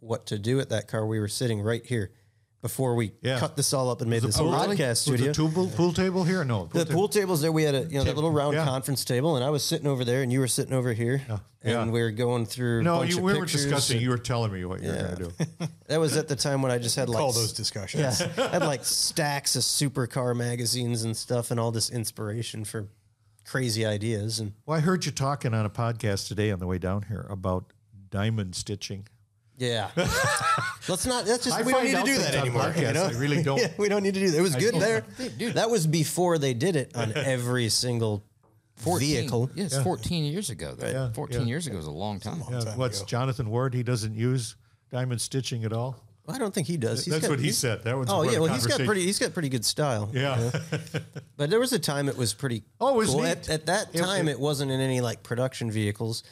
what 0.00 0.26
to 0.26 0.38
do 0.38 0.60
at 0.60 0.68
that 0.68 0.86
car, 0.86 1.06
we 1.06 1.18
were 1.18 1.28
sitting 1.28 1.62
right 1.62 1.84
here 1.84 2.12
before 2.62 2.94
we 2.94 3.12
Yeah. 3.22 3.38
cut 3.40 3.56
this 3.56 3.72
all 3.74 3.90
up 3.90 4.00
and 4.00 4.08
made 4.08 4.22
this 4.22 4.38
a 4.38 4.42
podcast 4.42 4.78
really? 4.78 4.94
studio. 4.94 5.26
Was 5.28 5.36
the 5.36 5.48
pool, 5.50 5.68
pool 5.68 5.92
table 5.92 6.24
here? 6.24 6.44
No. 6.44 6.68
the 6.72 6.84
table- 6.84 6.94
pool 7.00 7.08
tables 7.08 7.40
there, 7.42 7.50
we 7.52 7.64
had 7.64 7.74
a 7.74 7.82
you 7.84 7.98
know 7.98 8.04
that 8.04 8.14
little 8.14 8.30
round 8.30 8.54
Yeah. 8.54 8.64
conference 8.64 9.04
table, 9.04 9.34
and 9.36 9.44
I 9.44 9.50
was 9.50 9.62
sitting 9.64 9.86
over 9.88 10.04
there, 10.04 10.22
and 10.22 10.32
you 10.32 10.38
were 10.40 10.46
sitting 10.48 10.72
over 10.72 10.92
here, 10.92 11.20
Yeah. 11.28 11.82
and 11.82 11.92
we 11.92 12.00
were 12.00 12.12
going 12.12 12.46
through. 12.46 12.84
No, 12.84 12.98
bunch 13.00 13.10
you, 13.10 13.18
of 13.18 13.24
we 13.24 13.38
were 13.38 13.46
discussing. 13.46 13.96
and- 13.96 14.02
You 14.04 14.10
were 14.10 14.18
telling 14.18 14.52
me 14.52 14.64
what 14.64 14.80
you 14.80 14.88
were 14.88 14.94
going 14.94 15.16
to 15.16 15.24
do. 15.58 15.66
That 15.88 15.98
was 16.00 16.16
at 16.16 16.28
the 16.28 16.36
time 16.36 16.62
when 16.62 16.70
I 16.72 16.78
just 16.78 16.96
had 16.96 17.08
like 17.10 17.18
Call 17.18 17.30
s- 17.30 17.34
those 17.34 17.52
discussions. 17.52 18.20
Yeah, 18.20 18.28
I 18.38 18.48
had 18.48 18.62
like 18.62 18.84
stacks 18.84 19.56
of 19.56 19.62
supercar 19.62 20.34
magazines 20.34 21.02
and 21.02 21.14
stuff, 21.16 21.50
and 21.50 21.58
all 21.60 21.70
this 21.72 21.90
inspiration 21.90 22.64
for 22.64 22.86
crazy 23.44 23.84
ideas. 23.84 24.38
And 24.38 24.52
Well, 24.66 24.78
I 24.78 24.80
heard 24.80 25.04
you 25.04 25.10
talking 25.12 25.52
on 25.52 25.66
a 25.66 25.70
podcast 25.70 26.28
today 26.28 26.50
on 26.52 26.60
the 26.60 26.66
way 26.68 26.78
down 26.78 27.02
here 27.08 27.26
about 27.28 27.72
diamond 28.08 28.54
stitching. 28.54 29.08
Yeah, 29.62 29.90
let's 30.88 31.06
not. 31.06 31.24
That's 31.24 31.44
just 31.44 31.56
I 31.56 31.62
we 31.62 31.72
don't 31.72 31.84
need 31.84 31.96
to 31.96 32.02
do 32.02 32.18
that 32.18 32.34
anymore. 32.34 32.62
podcasts. 32.62 32.86
you 32.88 32.92
know? 32.94 33.04
I 33.04 33.10
really 33.12 33.42
don't. 33.42 33.58
Yeah, 33.62 33.68
we 33.78 33.88
don't 33.88 34.02
need 34.02 34.14
to 34.14 34.20
do 34.20 34.30
that. 34.30 34.38
It 34.38 34.42
was 34.42 34.56
good 34.56 34.74
there. 34.74 35.04
Dude. 35.38 35.54
That 35.54 35.70
was 35.70 35.86
before 35.86 36.38
they 36.38 36.54
did 36.54 36.76
it 36.76 36.96
on 36.96 37.12
every 37.16 37.68
single 37.68 38.24
14, 38.76 39.06
vehicle. 39.08 39.50
Yes, 39.54 39.80
14 39.82 40.24
years 40.24 40.50
ago. 40.50 40.74
Though. 40.76 40.88
Yeah, 40.88 41.12
14 41.12 41.40
yeah. 41.40 41.46
years 41.46 41.66
ago 41.66 41.78
is 41.78 41.86
a 41.86 41.90
long 41.90 42.18
time. 42.20 42.42
Yeah, 42.50 42.60
time 42.60 42.78
what's 42.78 42.98
ago. 43.00 43.06
Jonathan 43.06 43.50
Ward? 43.50 43.74
He 43.74 43.82
doesn't 43.82 44.14
use 44.14 44.56
diamond 44.90 45.20
stitching 45.20 45.64
at 45.64 45.72
all. 45.72 46.02
I 46.28 46.38
don't 46.38 46.54
think 46.54 46.68
he 46.68 46.76
does. 46.76 47.04
He's 47.04 47.12
That's 47.12 47.22
got- 47.22 47.30
what 47.30 47.38
he 47.40 47.46
he's- 47.46 47.58
said. 47.58 47.82
That 47.82 47.98
was 47.98 48.08
Oh 48.08 48.22
yeah, 48.22 48.38
well 48.38 48.52
he's 48.52 48.66
got 48.66 48.80
pretty 48.80 49.02
he's 49.02 49.18
got 49.18 49.32
pretty 49.34 49.48
good 49.48 49.64
style. 49.64 50.08
Yeah, 50.12 50.52
But 51.36 51.50
there 51.50 51.58
was 51.58 51.72
a 51.72 51.78
time 51.80 52.08
it 52.08 52.16
was 52.16 52.32
pretty 52.32 52.62
Oh, 52.80 52.94
it 52.94 52.96
was 52.96 53.08
cool. 53.10 53.22
neat. 53.22 53.28
At, 53.30 53.48
at 53.50 53.66
that 53.66 53.88
It- 53.92 53.98
time, 53.98 54.28
it- 54.28 54.32
it, 54.32 54.40
wasn't 54.40 54.70
in 54.70 54.80
any 54.80 55.00
like 55.00 55.22
production 55.24 55.70
vehicles, 55.70 56.22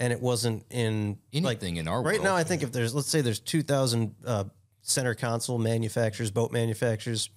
and 0.00 0.12
it 0.12 0.20
wasn't 0.20 0.64
in 0.70 1.18
like 1.32 1.58
Anything 1.58 1.76
in 1.76 1.86
our 1.86 2.02
right 2.02 2.14
world. 2.14 2.24
now. 2.24 2.34
I 2.34 2.42
think 2.42 2.62
if 2.64 2.72
there's 2.72 2.94
let's 2.94 3.08
say 3.08 3.20
there's 3.20 3.38
two 3.38 3.62
thousand 3.62 4.14
uh, 4.26 4.44
center 4.82 5.14
console 5.14 5.58
manufacturers, 5.58 6.30
boat 6.32 6.50
manufacturers, 6.50 7.30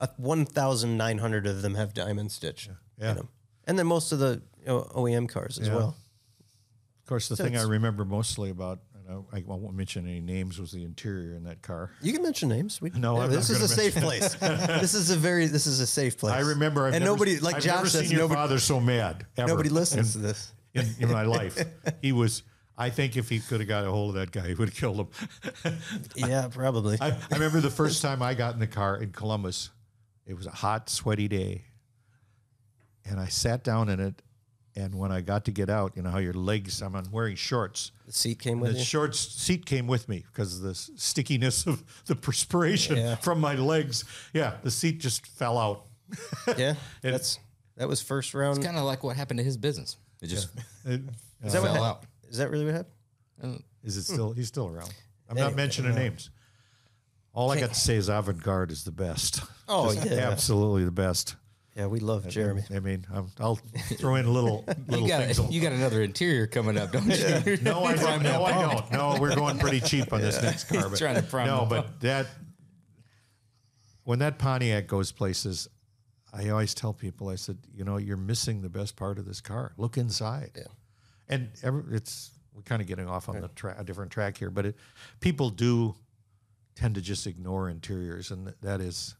uh, 0.00 0.06
one 0.16 0.46
thousand 0.46 0.96
nine 0.96 1.18
hundred 1.18 1.46
of 1.46 1.60
them 1.60 1.74
have 1.74 1.92
diamond 1.92 2.32
stitch 2.32 2.70
Yeah. 2.98 3.10
in 3.10 3.16
them, 3.16 3.28
and 3.66 3.78
then 3.78 3.86
most 3.86 4.12
of 4.12 4.20
the 4.20 4.40
you 4.60 4.66
know, 4.68 4.80
OEM 4.94 5.28
cars 5.28 5.58
as 5.58 5.68
Yeah. 5.68 5.74
well. 5.76 5.96
Of 7.02 7.08
course, 7.08 7.28
the 7.28 7.36
thing 7.36 7.54
I 7.54 7.62
remember 7.64 8.06
mostly 8.06 8.48
about, 8.48 8.78
I, 9.30 9.36
I 9.36 9.42
won't 9.44 9.74
mention 9.74 10.06
any 10.06 10.20
names, 10.22 10.58
was 10.58 10.72
the 10.72 10.84
interior 10.84 11.34
in 11.34 11.44
that 11.44 11.60
car. 11.60 11.90
You 12.00 12.14
can 12.14 12.22
mention 12.22 12.48
names. 12.48 12.80
We, 12.80 12.88
No, 12.94 13.18
I'm 13.20 13.30
this 13.30 13.50
not 13.50 13.60
is 13.60 13.62
a 13.62 13.68
safe 13.68 13.94
place. 13.96 14.34
this 14.36 14.94
is 14.94 15.10
a 15.10 15.16
very 15.16 15.46
this 15.46 15.66
is 15.66 15.80
a 15.80 15.86
safe 15.86 16.16
place. 16.16 16.32
I 16.32 16.40
remember, 16.40 16.86
I've 16.86 16.94
and 16.94 17.04
never, 17.04 17.12
nobody 17.16 17.40
like 17.40 17.56
I've 17.56 17.62
Josh 17.62 17.74
never 17.76 17.88
says 17.90 18.02
seen 18.08 18.12
your 18.12 18.20
nobody 18.20 18.38
father 18.38 18.58
so 18.58 18.80
mad. 18.80 19.26
Ever 19.36 19.48
nobody 19.48 19.68
listens 19.68 20.16
in, 20.16 20.22
to 20.22 20.28
this. 20.28 20.52
In, 20.74 20.86
in 21.00 21.10
my 21.12 21.22
life. 21.38 21.58
He 22.02 22.12
was. 22.12 22.42
I 22.76 22.90
think 22.90 23.16
if 23.16 23.28
he 23.28 23.38
could 23.38 23.60
have 23.60 23.68
got 23.68 23.84
a 23.84 23.90
hold 23.90 24.16
of 24.16 24.20
that 24.20 24.32
guy, 24.32 24.48
he 24.48 24.54
would 24.54 24.68
have 24.70 24.76
killed 24.76 24.98
him. 24.98 25.08
Yeah, 26.16 26.48
probably. 26.50 26.98
I, 27.00 27.10
I 27.10 27.16
remember 27.34 27.60
the 27.60 27.70
first 27.70 28.02
time 28.02 28.20
I 28.20 28.34
got 28.34 28.54
in 28.54 28.60
the 28.60 28.66
car 28.66 28.96
in 29.00 29.10
Columbus. 29.12 29.70
It 30.26 30.34
was 30.34 30.46
a 30.46 30.50
hot, 30.50 30.88
sweaty 30.90 31.28
day, 31.28 31.62
and 33.04 33.20
I 33.20 33.26
sat 33.26 33.62
down 33.64 33.88
in 33.88 34.00
it. 34.00 34.22
And 34.76 34.96
when 34.96 35.12
I 35.12 35.20
got 35.20 35.44
to 35.44 35.52
get 35.52 35.70
out, 35.70 35.92
you 35.94 36.02
know 36.02 36.10
how 36.10 36.18
your 36.18 36.32
legs. 36.32 36.82
I'm 36.82 37.00
wearing 37.12 37.36
shorts. 37.36 37.92
the 38.06 38.12
seat 38.12 38.40
came 38.40 38.58
with 38.58 38.72
The 38.72 38.78
you. 38.78 38.84
shorts 38.84 39.20
seat 39.20 39.66
came 39.66 39.86
with 39.86 40.08
me 40.08 40.24
because 40.32 40.56
of 40.56 40.62
the 40.62 40.74
stickiness 40.74 41.64
of 41.68 41.84
the 42.06 42.16
perspiration 42.16 42.96
Yeah. 42.96 43.14
from 43.14 43.38
my 43.38 43.54
legs. 43.54 44.02
Yeah, 44.32 44.54
the 44.64 44.72
seat 44.72 44.98
just 44.98 45.28
fell 45.28 45.58
out. 45.58 45.84
Yeah, 46.58 46.74
that's 47.02 47.38
that 47.76 47.86
was 47.88 48.02
first 48.02 48.34
round. 48.34 48.56
It's 48.58 48.66
kind 48.66 48.76
of 48.76 48.82
like 48.84 49.04
what 49.04 49.14
happened 49.16 49.38
to 49.38 49.44
his 49.44 49.56
business. 49.56 49.96
It 50.22 50.26
just 50.28 50.48
It- 50.84 51.00
uh, 51.42 51.46
Is 51.46 51.52
that, 51.52 51.62
what 51.62 51.72
fell 51.72 51.84
hap- 51.84 51.96
out. 51.96 52.04
is 52.28 52.38
that 52.38 52.50
really 52.50 52.64
what 52.66 52.74
happened? 52.74 53.62
Is 53.82 53.96
it 53.96 54.04
still? 54.04 54.32
He's 54.32 54.48
still 54.48 54.66
around. 54.68 54.92
I'm 55.28 55.36
Anyway, 55.36 55.50
not 55.50 55.56
mentioning 55.56 55.94
names. 55.94 56.30
All 57.34 57.50
I 57.50 57.58
got 57.60 57.70
to 57.70 57.74
say 57.80 57.96
is 57.96 58.08
avant 58.08 58.42
garde 58.42 58.70
is 58.70 58.84
the 58.84 58.92
best. 58.92 59.42
Oh, 59.68 59.92
Just 59.92 60.08
yeah. 60.08 60.30
absolutely 60.30 60.84
the 60.84 60.90
best. 60.92 61.36
Yeah, 61.76 61.86
we 61.86 61.98
love 61.98 62.28
Jeremy. 62.28 62.62
I 62.72 62.78
mean, 62.78 63.04
I'm, 63.12 63.32
I'll 63.40 63.56
throw 63.98 64.14
in 64.14 64.32
little 64.32 64.64
little 64.86 65.02
You 65.02 65.08
got, 65.08 65.24
things. 65.34 65.52
you 65.52 65.60
got 65.60 65.72
another 65.72 66.02
interior 66.02 66.46
coming 66.46 66.78
up, 66.78 66.92
don't 66.92 67.06
you? 67.06 67.56
no, 67.62 67.82
I 67.84 67.94
don't. 67.96 68.22
No, 68.22 68.44
I 68.44 68.52
don't. 68.62 68.92
No, 68.92 69.16
we're 69.20 69.34
going 69.34 69.58
pretty 69.58 69.80
cheap 69.80 70.12
on 70.12 70.20
this 70.20 70.40
next 70.40 70.64
car. 70.68 70.88
But 70.88 70.98
Trying 70.98 71.16
to 71.16 71.22
prime 71.22 71.48
no, 71.48 71.64
the 71.64 71.66
but 71.66 72.00
that 72.02 72.26
when 74.04 74.20
that 74.20 74.38
Pontiac 74.38 74.86
goes 74.86 75.10
places, 75.12 75.66
I 76.34 76.48
always 76.48 76.74
tell 76.74 76.92
people, 76.92 77.28
I 77.28 77.36
said, 77.36 77.58
you 77.72 77.84
know, 77.84 77.96
you're 77.96 78.16
missing 78.16 78.62
the 78.62 78.68
best 78.68 78.96
part 78.96 79.18
of 79.18 79.24
this 79.24 79.40
car. 79.40 79.72
Look 79.76 79.96
inside. 79.96 80.50
Yeah. 80.56 80.64
And 81.28 81.50
every, 81.62 81.94
it's 81.94 82.32
we're 82.54 82.62
kind 82.62 82.82
of 82.82 82.88
getting 82.88 83.08
off 83.08 83.28
on 83.28 83.40
the 83.40 83.48
tra- 83.48 83.76
a 83.78 83.84
different 83.84 84.10
track 84.10 84.36
here, 84.36 84.50
but 84.50 84.66
it, 84.66 84.76
people 85.20 85.50
do 85.50 85.94
tend 86.74 86.96
to 86.96 87.00
just 87.00 87.26
ignore 87.26 87.68
interiors, 87.68 88.30
and 88.30 88.46
th- 88.46 88.56
that 88.62 88.80
is 88.80 89.14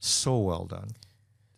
so 0.00 0.38
well 0.38 0.64
done. 0.64 0.90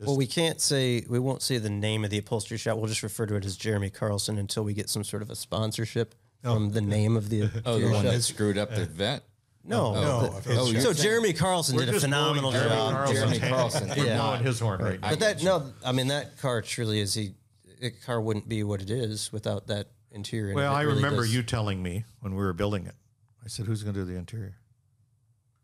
Well, 0.00 0.16
we 0.16 0.26
can't 0.26 0.60
say 0.60 1.04
we 1.08 1.18
won't 1.18 1.42
say 1.42 1.58
the 1.58 1.70
name 1.70 2.04
of 2.04 2.10
the 2.10 2.18
upholstery 2.18 2.56
shop. 2.56 2.76
We'll 2.76 2.86
just 2.86 3.02
refer 3.02 3.26
to 3.26 3.34
it 3.34 3.44
as 3.44 3.56
Jeremy 3.56 3.90
Carlson 3.90 4.38
until 4.38 4.62
we 4.62 4.72
get 4.72 4.88
some 4.88 5.02
sort 5.02 5.22
of 5.22 5.30
a 5.30 5.34
sponsorship 5.34 6.14
oh, 6.44 6.54
from 6.54 6.70
the 6.70 6.80
name 6.80 7.16
of 7.16 7.30
the. 7.30 7.50
Oh, 7.66 7.78
the 7.78 7.86
one 7.86 8.04
shop. 8.04 8.12
that 8.12 8.22
screwed 8.22 8.58
up 8.58 8.70
the 8.70 8.82
uh, 8.82 8.86
vet. 8.86 9.24
No, 9.68 9.86
oh, 9.86 9.94
No, 9.94 10.20
the- 10.20 10.38
if 10.38 10.46
Oh, 10.48 10.60
oh 10.62 10.72
so 10.72 10.92
saying- 10.92 10.94
Jeremy 10.96 11.32
Carlson 11.32 11.76
did 11.76 11.88
a 11.88 12.00
phenomenal 12.00 12.50
Jeremy 12.52 12.70
job. 12.74 12.92
Carlson's 12.92 13.18
Jeremy 13.18 13.38
hand. 13.38 13.54
Carlson. 13.54 13.88
We're 13.96 14.06
Yeah. 14.06 14.16
blowing 14.16 14.42
his 14.44 14.60
horn 14.60 14.80
right 14.82 15.00
now. 15.00 15.10
But 15.10 15.20
that 15.20 15.42
no, 15.42 15.72
I 15.84 15.92
mean 15.92 16.08
that 16.08 16.38
car 16.38 16.62
truly 16.62 17.00
is 17.00 17.14
he. 17.14 17.34
The 17.80 17.90
car 17.90 18.20
wouldn't 18.20 18.48
be 18.48 18.64
what 18.64 18.82
it 18.82 18.90
is 18.90 19.30
without 19.32 19.68
that 19.68 19.88
interior. 20.10 20.48
and 20.48 20.56
Well, 20.56 20.74
I 20.74 20.82
really 20.82 20.96
remember 20.96 21.22
does- 21.22 21.34
you 21.34 21.42
telling 21.42 21.82
me 21.82 22.04
when 22.20 22.32
we 22.34 22.38
were 22.38 22.52
building 22.52 22.86
it. 22.86 22.94
I 23.44 23.48
said, 23.48 23.66
"Who's 23.66 23.82
going 23.82 23.94
to 23.94 24.00
do 24.00 24.04
the 24.06 24.16
interior?" 24.18 24.56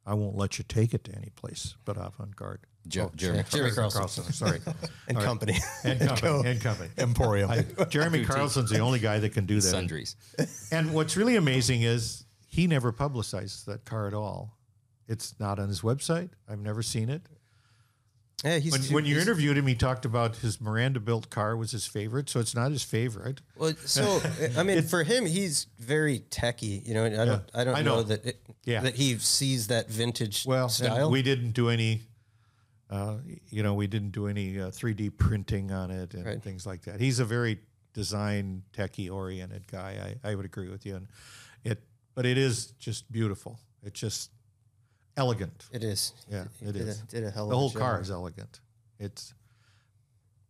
I 0.07 0.13
won't 0.15 0.37
let 0.37 0.59
you 0.59 0.65
take 0.69 0.93
it 0.93 1.03
to 1.05 1.15
any 1.15 1.31
place 1.35 1.75
but 1.85 1.97
avant 1.97 2.37
garde. 2.37 2.61
Jo- 2.87 3.11
oh, 3.11 3.17
Jeremy. 3.17 3.43
Jeremy 3.51 3.71
Carlson 3.75 4.25
Sorry, 4.33 4.61
and 5.09 5.19
company. 5.19 5.57
and 5.83 5.99
company, 5.99 6.51
and 6.51 6.61
company. 6.61 6.91
Emporium. 6.99 7.51
I, 7.51 7.63
Jeremy 7.87 8.25
Carlson's 8.27 8.69
the 8.69 8.81
only 8.81 8.99
guy 8.99 9.19
that 9.21 9.31
can 9.33 9.47
do 9.47 9.57
that. 9.57 9.63
Sundries. 9.63 10.17
And 10.71 10.93
what's 10.93 11.17
really 11.17 11.37
amazing 11.37 11.83
is 11.83 12.24
he 12.55 12.67
never 12.67 12.93
publicizes 12.93 13.65
that 13.65 13.85
car 13.85 14.07
at 14.07 14.15
all. 14.15 14.57
It's 15.09 15.35
not 15.41 15.59
on 15.59 15.69
his 15.69 15.81
website. 15.83 16.31
I've 16.49 16.61
never 16.61 16.83
seen 16.83 17.09
it. 17.11 17.23
yeah, 18.45 18.59
he's 18.59 18.73
When, 18.73 18.81
too- 18.83 18.95
when 18.95 19.05
you 19.07 19.19
interviewed 19.19 19.57
him, 19.59 19.67
he 19.67 19.75
talked 19.75 20.05
about 20.05 20.37
his 20.37 20.61
Miranda 20.61 21.01
built 21.01 21.31
car 21.31 21.57
was 21.57 21.71
his 21.73 21.87
favorite. 21.87 22.29
So 22.31 22.41
it's 22.41 22.55
not 22.55 22.71
his 22.71 22.83
favorite. 22.83 23.41
Well, 23.57 23.75
so 23.85 24.21
I 24.57 24.63
mean, 24.63 24.83
for 24.83 25.03
him, 25.03 25.27
he's 25.27 25.67
very 25.79 26.21
techy. 26.31 26.83
You 26.87 26.95
know, 26.95 27.05
I 27.07 27.09
don't, 27.25 27.43
I 27.55 27.65
don't 27.65 27.75
I 27.77 27.83
know. 27.83 27.97
know. 27.97 28.03
that 28.05 28.25
it, 28.25 28.41
Yeah. 28.65 28.81
that 28.83 28.95
he 28.95 29.19
sees 29.19 29.67
that 29.69 29.89
vintage 29.91 30.45
Well, 30.47 30.69
style. 30.69 31.11
we 31.11 31.23
didn't 31.23 31.53
do 31.53 31.69
any, 31.71 32.03
uh, 32.91 33.17
you 33.51 33.63
know, 33.63 33.75
we 33.75 33.87
didn't 33.87 34.11
do 34.13 34.27
any 34.29 34.61
uh, 34.61 34.71
3D 34.71 35.17
printing 35.19 35.73
on 35.73 35.91
it 35.91 36.15
and 36.15 36.25
Right. 36.25 36.43
things 36.43 36.65
like 36.67 36.83
that. 36.83 37.01
He's 37.01 37.19
a 37.19 37.25
very 37.25 37.59
design 37.95 38.63
techie 38.73 39.11
oriented 39.13 39.67
guy. 39.67 40.17
I, 40.25 40.31
I 40.31 40.35
would 40.35 40.45
agree 40.47 40.69
with 40.71 40.85
you. 40.87 40.97
And 40.97 41.09
but 42.15 42.27
it 42.27 42.39
is 42.39 42.67
just 42.79 43.11
beautiful. 43.13 43.59
It's 43.83 43.99
just 44.01 44.31
elegant. 45.17 45.67
it 45.73 45.85
is. 45.85 46.13
Yeah, 46.31 46.45
He 46.61 46.67
it 46.67 46.73
did 46.73 46.89
is. 46.89 47.01
A, 47.03 47.07
did 47.07 47.25
a 47.25 47.31
hell 47.31 47.49
The 47.49 47.57
whole 47.57 47.71
job. 47.71 47.81
car 47.81 48.01
is 48.01 48.11
elegant. 48.11 48.61
It's, 48.99 49.35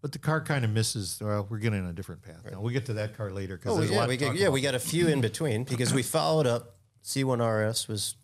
but 0.00 0.12
the 0.12 0.18
car 0.18 0.40
kind 0.40 0.64
of 0.64 0.70
misses. 0.70 1.18
Well, 1.20 1.46
we're 1.48 1.58
getting 1.58 1.80
on 1.82 1.90
a 1.90 1.92
different 1.92 2.22
path. 2.22 2.40
Now 2.50 2.60
we'll 2.60 2.72
get 2.72 2.86
to 2.86 2.92
that 2.94 3.16
car 3.16 3.30
later 3.30 3.56
because 3.56 3.72
Oh 3.72 3.78
there's 3.78 3.90
a 3.90 3.94
lot 3.94 4.08
we 4.08 4.16
talk 4.16 4.34
yeah, 4.36 4.44
about. 4.44 4.52
we 4.52 4.60
got 4.60 4.74
a 4.74 4.78
few 4.78 5.08
in 5.08 5.20
between 5.20 5.64
because 5.64 5.92
we 5.94 6.02
followed 6.02 6.46
up. 6.46 6.76
C1RS 7.04 7.88
was, 7.88 8.16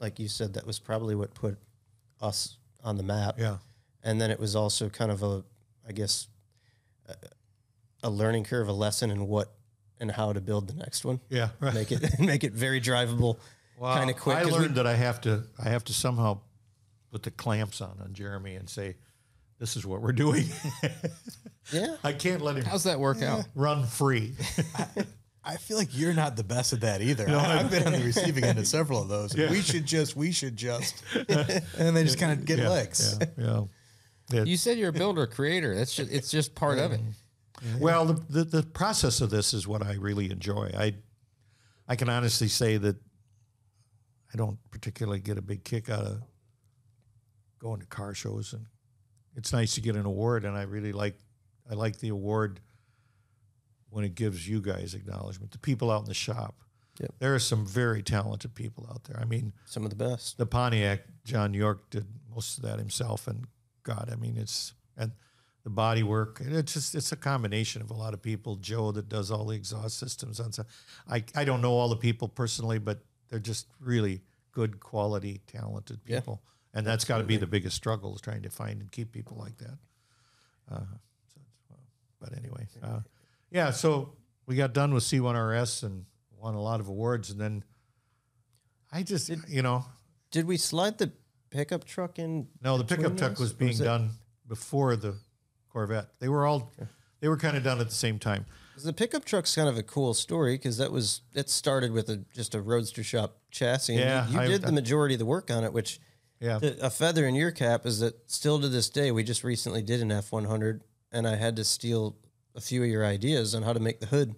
like 0.00 0.18
you 0.18 0.28
said, 0.28 0.54
that 0.54 0.66
was 0.66 0.78
probably 0.78 1.14
what 1.14 1.34
put 1.34 1.58
us 2.20 2.56
on 2.84 2.96
the 2.96 3.02
map. 3.02 3.36
Yeah. 3.38 3.56
and 4.04 4.20
then 4.20 4.30
it 4.30 4.38
was 4.38 4.54
also 4.56 4.88
kind 4.88 5.10
of 5.10 5.22
a, 5.22 5.42
I 5.88 5.92
guess, 5.92 6.28
a, 7.08 7.14
a 8.04 8.10
learning 8.10 8.44
curve, 8.44 8.68
a 8.68 8.72
lesson 8.72 9.10
in 9.10 9.26
what 9.26 9.52
and 10.00 10.10
how 10.10 10.32
to 10.32 10.40
build 10.40 10.68
the 10.68 10.74
next 10.74 11.04
one. 11.04 11.20
Yeah, 11.28 11.48
right. 11.60 11.74
Make 11.80 11.92
it 11.92 12.02
make 12.20 12.44
it 12.44 12.52
very 12.52 12.80
drivable, 12.80 13.38
kind 13.80 14.10
of 14.10 14.16
quick. 14.16 14.36
I 14.36 14.42
'cause 14.44 14.52
we- 14.52 14.58
learned 14.58 14.74
that 14.76 14.86
I 14.86 14.94
have 14.94 15.20
to 15.22 15.44
I 15.62 15.68
have 15.70 15.84
to 15.84 15.92
somehow 15.92 16.40
put 17.10 17.22
the 17.22 17.30
clamps 17.30 17.80
on 17.80 17.98
on 18.02 18.12
Jeremy 18.14 18.54
and 18.56 18.68
say, 18.68 18.96
"This 19.58 19.76
is 19.76 19.84
what 19.86 20.00
we're 20.02 20.12
doing." 20.12 20.44
yeah, 21.72 21.96
I 22.04 22.12
can't 22.12 22.42
let 22.42 22.56
him 22.56 22.64
How's 22.64 22.84
that 22.84 22.98
work 23.00 23.22
out? 23.22 23.44
run 23.54 23.86
free. 23.86 24.34
I 25.44 25.56
feel 25.56 25.78
like 25.78 25.96
you're 25.96 26.12
not 26.12 26.36
the 26.36 26.44
best 26.44 26.74
at 26.74 26.82
that 26.82 27.00
either. 27.00 27.26
I, 27.28 27.60
I've 27.60 27.70
been 27.70 27.86
on 27.86 27.92
the 27.92 28.04
receiving 28.04 28.44
end 28.44 28.58
of 28.58 28.66
several 28.66 29.00
of 29.00 29.08
those. 29.08 29.34
We 29.34 29.62
should 29.62 29.86
just, 29.86 30.14
we 30.14 30.30
should 30.30 30.56
just, 30.56 31.02
and 31.14 31.26
then 31.78 31.94
they 31.94 32.04
just 32.04 32.18
kind 32.18 32.32
of 32.38 32.44
get 32.44 32.58
yeah, 32.58 32.68
legs. 32.68 33.18
yeah, 33.38 33.62
yeah. 34.30 34.42
You 34.42 34.58
said 34.58 34.76
you're 34.76 34.90
a 34.90 34.92
builder 34.92 35.26
creator. 35.26 35.74
That's 35.74 35.94
just 35.94 36.10
it's 36.12 36.30
just 36.30 36.54
part 36.54 36.78
of 36.78 36.92
it. 36.92 37.00
Well, 37.80 38.06
the, 38.06 38.44
the 38.44 38.44
the 38.44 38.62
process 38.62 39.20
of 39.20 39.30
this 39.30 39.52
is 39.54 39.66
what 39.66 39.82
I 39.82 39.94
really 39.94 40.30
enjoy. 40.30 40.70
I 40.76 40.94
I 41.86 41.96
can 41.96 42.08
honestly 42.08 42.48
say 42.48 42.76
that 42.76 42.96
I 44.32 44.36
don't 44.36 44.58
particularly 44.70 45.20
get 45.20 45.38
a 45.38 45.42
big 45.42 45.64
kick 45.64 45.88
out 45.88 46.04
of 46.04 46.22
going 47.58 47.80
to 47.80 47.86
car 47.86 48.14
shows, 48.14 48.52
and 48.52 48.66
it's 49.36 49.52
nice 49.52 49.74
to 49.74 49.80
get 49.80 49.96
an 49.96 50.06
award. 50.06 50.44
And 50.44 50.56
I 50.56 50.62
really 50.62 50.92
like 50.92 51.16
I 51.70 51.74
like 51.74 51.98
the 51.98 52.08
award 52.08 52.60
when 53.90 54.04
it 54.04 54.14
gives 54.14 54.48
you 54.48 54.60
guys 54.60 54.94
acknowledgement. 54.94 55.52
The 55.52 55.58
people 55.58 55.90
out 55.90 56.02
in 56.02 56.08
the 56.08 56.14
shop. 56.14 56.56
Yep. 57.00 57.14
There 57.20 57.34
are 57.34 57.38
some 57.38 57.64
very 57.64 58.02
talented 58.02 58.54
people 58.54 58.86
out 58.90 59.04
there. 59.04 59.20
I 59.20 59.24
mean, 59.24 59.52
some 59.66 59.84
of 59.84 59.90
the 59.90 59.96
best. 59.96 60.36
the 60.36 60.46
Pontiac, 60.46 61.04
John 61.24 61.54
York 61.54 61.90
did 61.90 62.06
most 62.34 62.58
of 62.58 62.64
that 62.64 62.80
himself, 62.80 63.28
and 63.28 63.46
God, 63.84 64.10
I 64.12 64.16
mean, 64.16 64.36
it's 64.36 64.74
and 64.96 65.12
the 65.68 65.74
body 65.74 66.02
work. 66.02 66.40
and 66.40 66.54
It's 66.56 66.72
just 66.72 66.94
it's 66.94 67.12
a 67.12 67.16
combination 67.16 67.82
of 67.82 67.90
a 67.90 67.94
lot 67.94 68.14
of 68.14 68.22
people. 68.22 68.56
Joe 68.56 68.90
that 68.92 69.06
does 69.10 69.30
all 69.30 69.44
the 69.44 69.54
exhaust 69.54 69.98
systems 69.98 70.40
on. 70.40 70.50
So 70.52 70.64
I 71.06 71.22
I 71.34 71.44
don't 71.44 71.60
know 71.60 71.72
all 71.72 71.90
the 71.90 71.96
people 71.96 72.26
personally, 72.26 72.78
but 72.78 73.00
they're 73.28 73.38
just 73.38 73.66
really 73.78 74.22
good, 74.52 74.80
quality, 74.80 75.42
talented 75.46 76.00
Yeah. 76.06 76.20
people, 76.20 76.40
and 76.72 76.86
that's 76.86 77.04
got 77.04 77.18
to 77.18 77.24
be 77.24 77.36
the 77.36 77.46
biggest 77.46 77.76
struggle 77.76 78.14
is 78.14 78.22
trying 78.22 78.42
to 78.42 78.50
find 78.50 78.80
and 78.80 78.90
keep 78.90 79.12
people 79.12 79.36
like 79.38 79.58
that. 79.58 79.78
Uh, 80.70 80.80
so, 81.34 81.40
but 82.18 82.34
anyway, 82.36 82.66
uh, 82.82 83.00
yeah. 83.50 83.70
So 83.70 84.14
we 84.46 84.56
got 84.56 84.72
done 84.72 84.94
with 84.94 85.04
C1RS 85.04 85.82
and 85.82 86.06
won 86.40 86.54
a 86.54 86.62
lot 86.62 86.80
of 86.80 86.88
awards, 86.88 87.28
and 87.30 87.38
then 87.38 87.62
I 88.90 89.02
just 89.02 89.28
you 89.48 89.60
know 89.60 89.84
Did 90.30 90.46
we 90.46 90.56
slide 90.56 90.96
the 90.96 91.12
pickup 91.50 91.84
truck 91.84 92.18
in? 92.18 92.48
no, 92.62 92.78
the 92.78 92.84
pickup 92.84 93.18
truck 93.18 93.38
was 93.38 93.52
being 93.52 93.72
it- 93.78 93.84
done 93.84 94.12
before 94.46 94.96
the 94.96 95.14
Corvette. 95.72 96.08
They 96.20 96.28
were 96.28 96.46
all, 96.46 96.72
they 97.20 97.28
were 97.28 97.36
kind 97.36 97.56
of 97.56 97.62
done 97.62 97.80
at 97.80 97.88
the 97.88 97.94
same 97.94 98.18
time. 98.18 98.46
The 98.82 98.92
pickup 98.92 99.24
truck's 99.24 99.54
kind 99.56 99.68
of 99.68 99.76
a 99.76 99.82
cool 99.82 100.14
story 100.14 100.54
because 100.54 100.78
that 100.78 100.92
was 100.92 101.22
it 101.34 101.50
started 101.50 101.90
with 101.92 102.08
a 102.08 102.18
just 102.34 102.54
a 102.54 102.60
roadster 102.60 103.02
shop 103.02 103.38
chassis. 103.50 103.94
and 103.94 104.00
Yeah, 104.02 104.26
you, 104.28 104.34
you 104.34 104.40
I- 104.40 104.46
did 104.46 104.62
the 104.62 104.70
majority 104.72 105.14
of 105.14 105.18
the 105.18 105.26
work 105.26 105.50
on 105.50 105.64
it, 105.64 105.72
which 105.72 105.98
Yeah, 106.40 106.58
the, 106.60 106.78
a 106.80 106.88
feather 106.90 107.26
in 107.26 107.34
your 107.34 107.50
cap 107.50 107.86
is 107.86 107.98
that 108.00 108.30
still 108.30 108.60
to 108.60 108.68
this 108.68 108.88
day 108.88 109.10
we 109.10 109.24
just 109.24 109.42
recently 109.42 109.82
did 109.82 110.00
an 110.00 110.12
F 110.12 110.30
one 110.30 110.44
hundred 110.44 110.84
and 111.10 111.26
I 111.26 111.34
had 111.34 111.56
to 111.56 111.64
steal 111.64 112.16
a 112.54 112.60
few 112.60 112.84
of 112.84 112.88
your 112.88 113.04
ideas 113.04 113.52
on 113.54 113.62
how 113.64 113.72
to 113.72 113.80
make 113.80 113.98
the 113.98 114.06
hood 114.06 114.36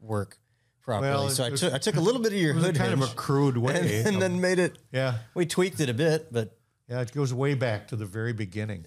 work 0.00 0.38
properly. 0.82 1.08
Well, 1.10 1.30
so 1.30 1.44
I 1.44 1.50
took 1.50 1.72
I 1.72 1.78
took 1.78 1.96
a 1.96 2.00
little 2.00 2.20
bit 2.20 2.32
of 2.34 2.38
your 2.38 2.50
It 2.50 2.56
was 2.56 2.64
hood 2.66 2.76
kind 2.76 2.92
of 2.92 3.00
a 3.00 3.06
crude 3.14 3.56
way. 3.56 4.00
and, 4.00 4.08
and 4.08 4.22
then 4.22 4.38
made 4.38 4.58
it. 4.58 4.76
yeah, 4.92 5.18
We 5.34 5.46
tweaked 5.46 5.80
it 5.80 5.88
a 5.88 5.94
bit, 5.94 6.30
but 6.30 6.58
yeah, 6.88 7.00
it 7.00 7.12
goes 7.12 7.32
way 7.32 7.54
back 7.54 7.88
to 7.88 7.96
the 7.96 8.04
very 8.06 8.34
beginning. 8.34 8.84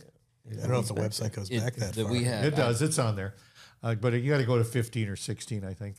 I 0.52 0.62
don't 0.62 0.72
know 0.72 0.80
if 0.80 0.88
the 0.88 0.94
website 0.96 1.34
goes 1.34 1.50
It- 1.50 1.62
back 1.62 1.76
that 1.76 1.94
that 1.94 2.04
far. 2.04 2.12
we 2.12 2.24
have. 2.26 2.46
It 2.46 2.56
does. 2.56 2.82
It's 2.82 3.00
on 3.00 3.16
there, 3.16 3.36
uh, 3.84 3.96
but 3.96 4.14
you 4.14 4.30
got 4.30 4.38
to 4.40 4.46
go 4.46 4.58
to 4.58 4.64
15 4.64 5.08
or 5.10 5.16
16, 5.16 5.64
I 5.64 5.74
think. 5.74 5.98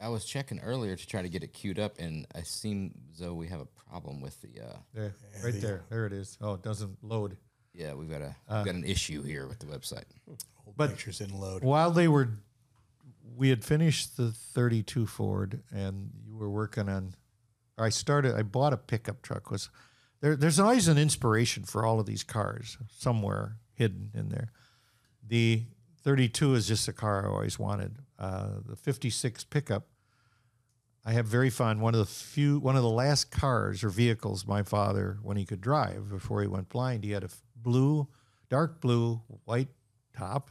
I 0.00 0.08
was 0.08 0.24
checking 0.26 0.58
earlier 0.60 0.94
to 0.96 1.06
try 1.06 1.22
to 1.22 1.28
get 1.28 1.42
it 1.42 1.52
queued 1.54 1.78
up, 1.78 1.98
and 1.98 2.26
I 2.34 2.42
seem 2.42 2.94
as 3.12 3.18
though 3.20 3.32
we 3.34 3.48
have 3.48 3.60
a 3.60 3.66
problem 3.90 4.20
with 4.20 4.38
the. 4.42 4.60
Uh, 4.60 4.76
There, 4.92 5.14
right 5.42 5.60
there. 5.60 5.84
There 5.88 6.06
it 6.06 6.12
is. 6.12 6.36
Oh, 6.40 6.54
it 6.54 6.62
doesn't 6.62 7.02
load. 7.02 7.38
yeah, 7.72 7.94
we've 7.94 8.10
got 8.10 8.20
a 8.20 8.36
we've 8.50 8.64
got 8.66 8.74
an 8.74 8.84
issue 8.84 9.22
here 9.22 9.46
with 9.46 9.58
the 9.60 9.66
website. 9.66 10.04
But 10.76 10.90
Pictures 10.90 11.18
didn't 11.18 11.38
load. 11.40 11.62
while 11.64 11.90
they 11.90 12.08
were, 12.08 12.28
we 13.36 13.48
had 13.48 13.64
finished 13.64 14.16
the 14.18 14.32
32 14.32 15.06
Ford, 15.06 15.62
and 15.72 16.10
you 16.26 16.36
were 16.36 16.50
working 16.50 16.88
on. 16.90 17.14
I 17.78 17.88
started. 17.88 18.34
I 18.34 18.42
bought 18.42 18.72
a 18.72 18.76
pickup 18.78 19.22
truck. 19.22 19.50
Was 19.50 19.70
there? 20.20 20.36
There's 20.36 20.58
always 20.60 20.88
an 20.88 20.98
inspiration 20.98 21.64
for 21.64 21.86
all 21.86 22.00
of 22.00 22.06
these 22.06 22.22
cars 22.22 22.76
somewhere 22.90 23.56
hidden 23.76 24.10
in 24.14 24.28
there. 24.30 24.50
The 25.26 25.62
32 26.02 26.54
is 26.54 26.68
just 26.68 26.88
a 26.88 26.92
car 26.92 27.24
I 27.24 27.28
always 27.28 27.58
wanted. 27.58 27.96
Uh, 28.18 28.48
the 28.66 28.76
56 28.76 29.44
pickup. 29.44 29.86
I 31.04 31.12
have 31.12 31.26
very 31.26 31.50
fond. 31.50 31.80
One 31.80 31.94
of 31.94 32.00
the 32.00 32.06
few, 32.06 32.58
one 32.58 32.74
of 32.74 32.82
the 32.82 32.88
last 32.88 33.30
cars 33.30 33.84
or 33.84 33.90
vehicles 33.90 34.46
my 34.46 34.62
father, 34.62 35.18
when 35.22 35.36
he 35.36 35.44
could 35.44 35.60
drive 35.60 36.08
before 36.08 36.42
he 36.42 36.48
went 36.48 36.68
blind, 36.68 37.04
he 37.04 37.12
had 37.12 37.22
a 37.22 37.28
blue, 37.54 38.08
dark 38.48 38.80
blue, 38.80 39.20
white 39.44 39.68
top. 40.16 40.50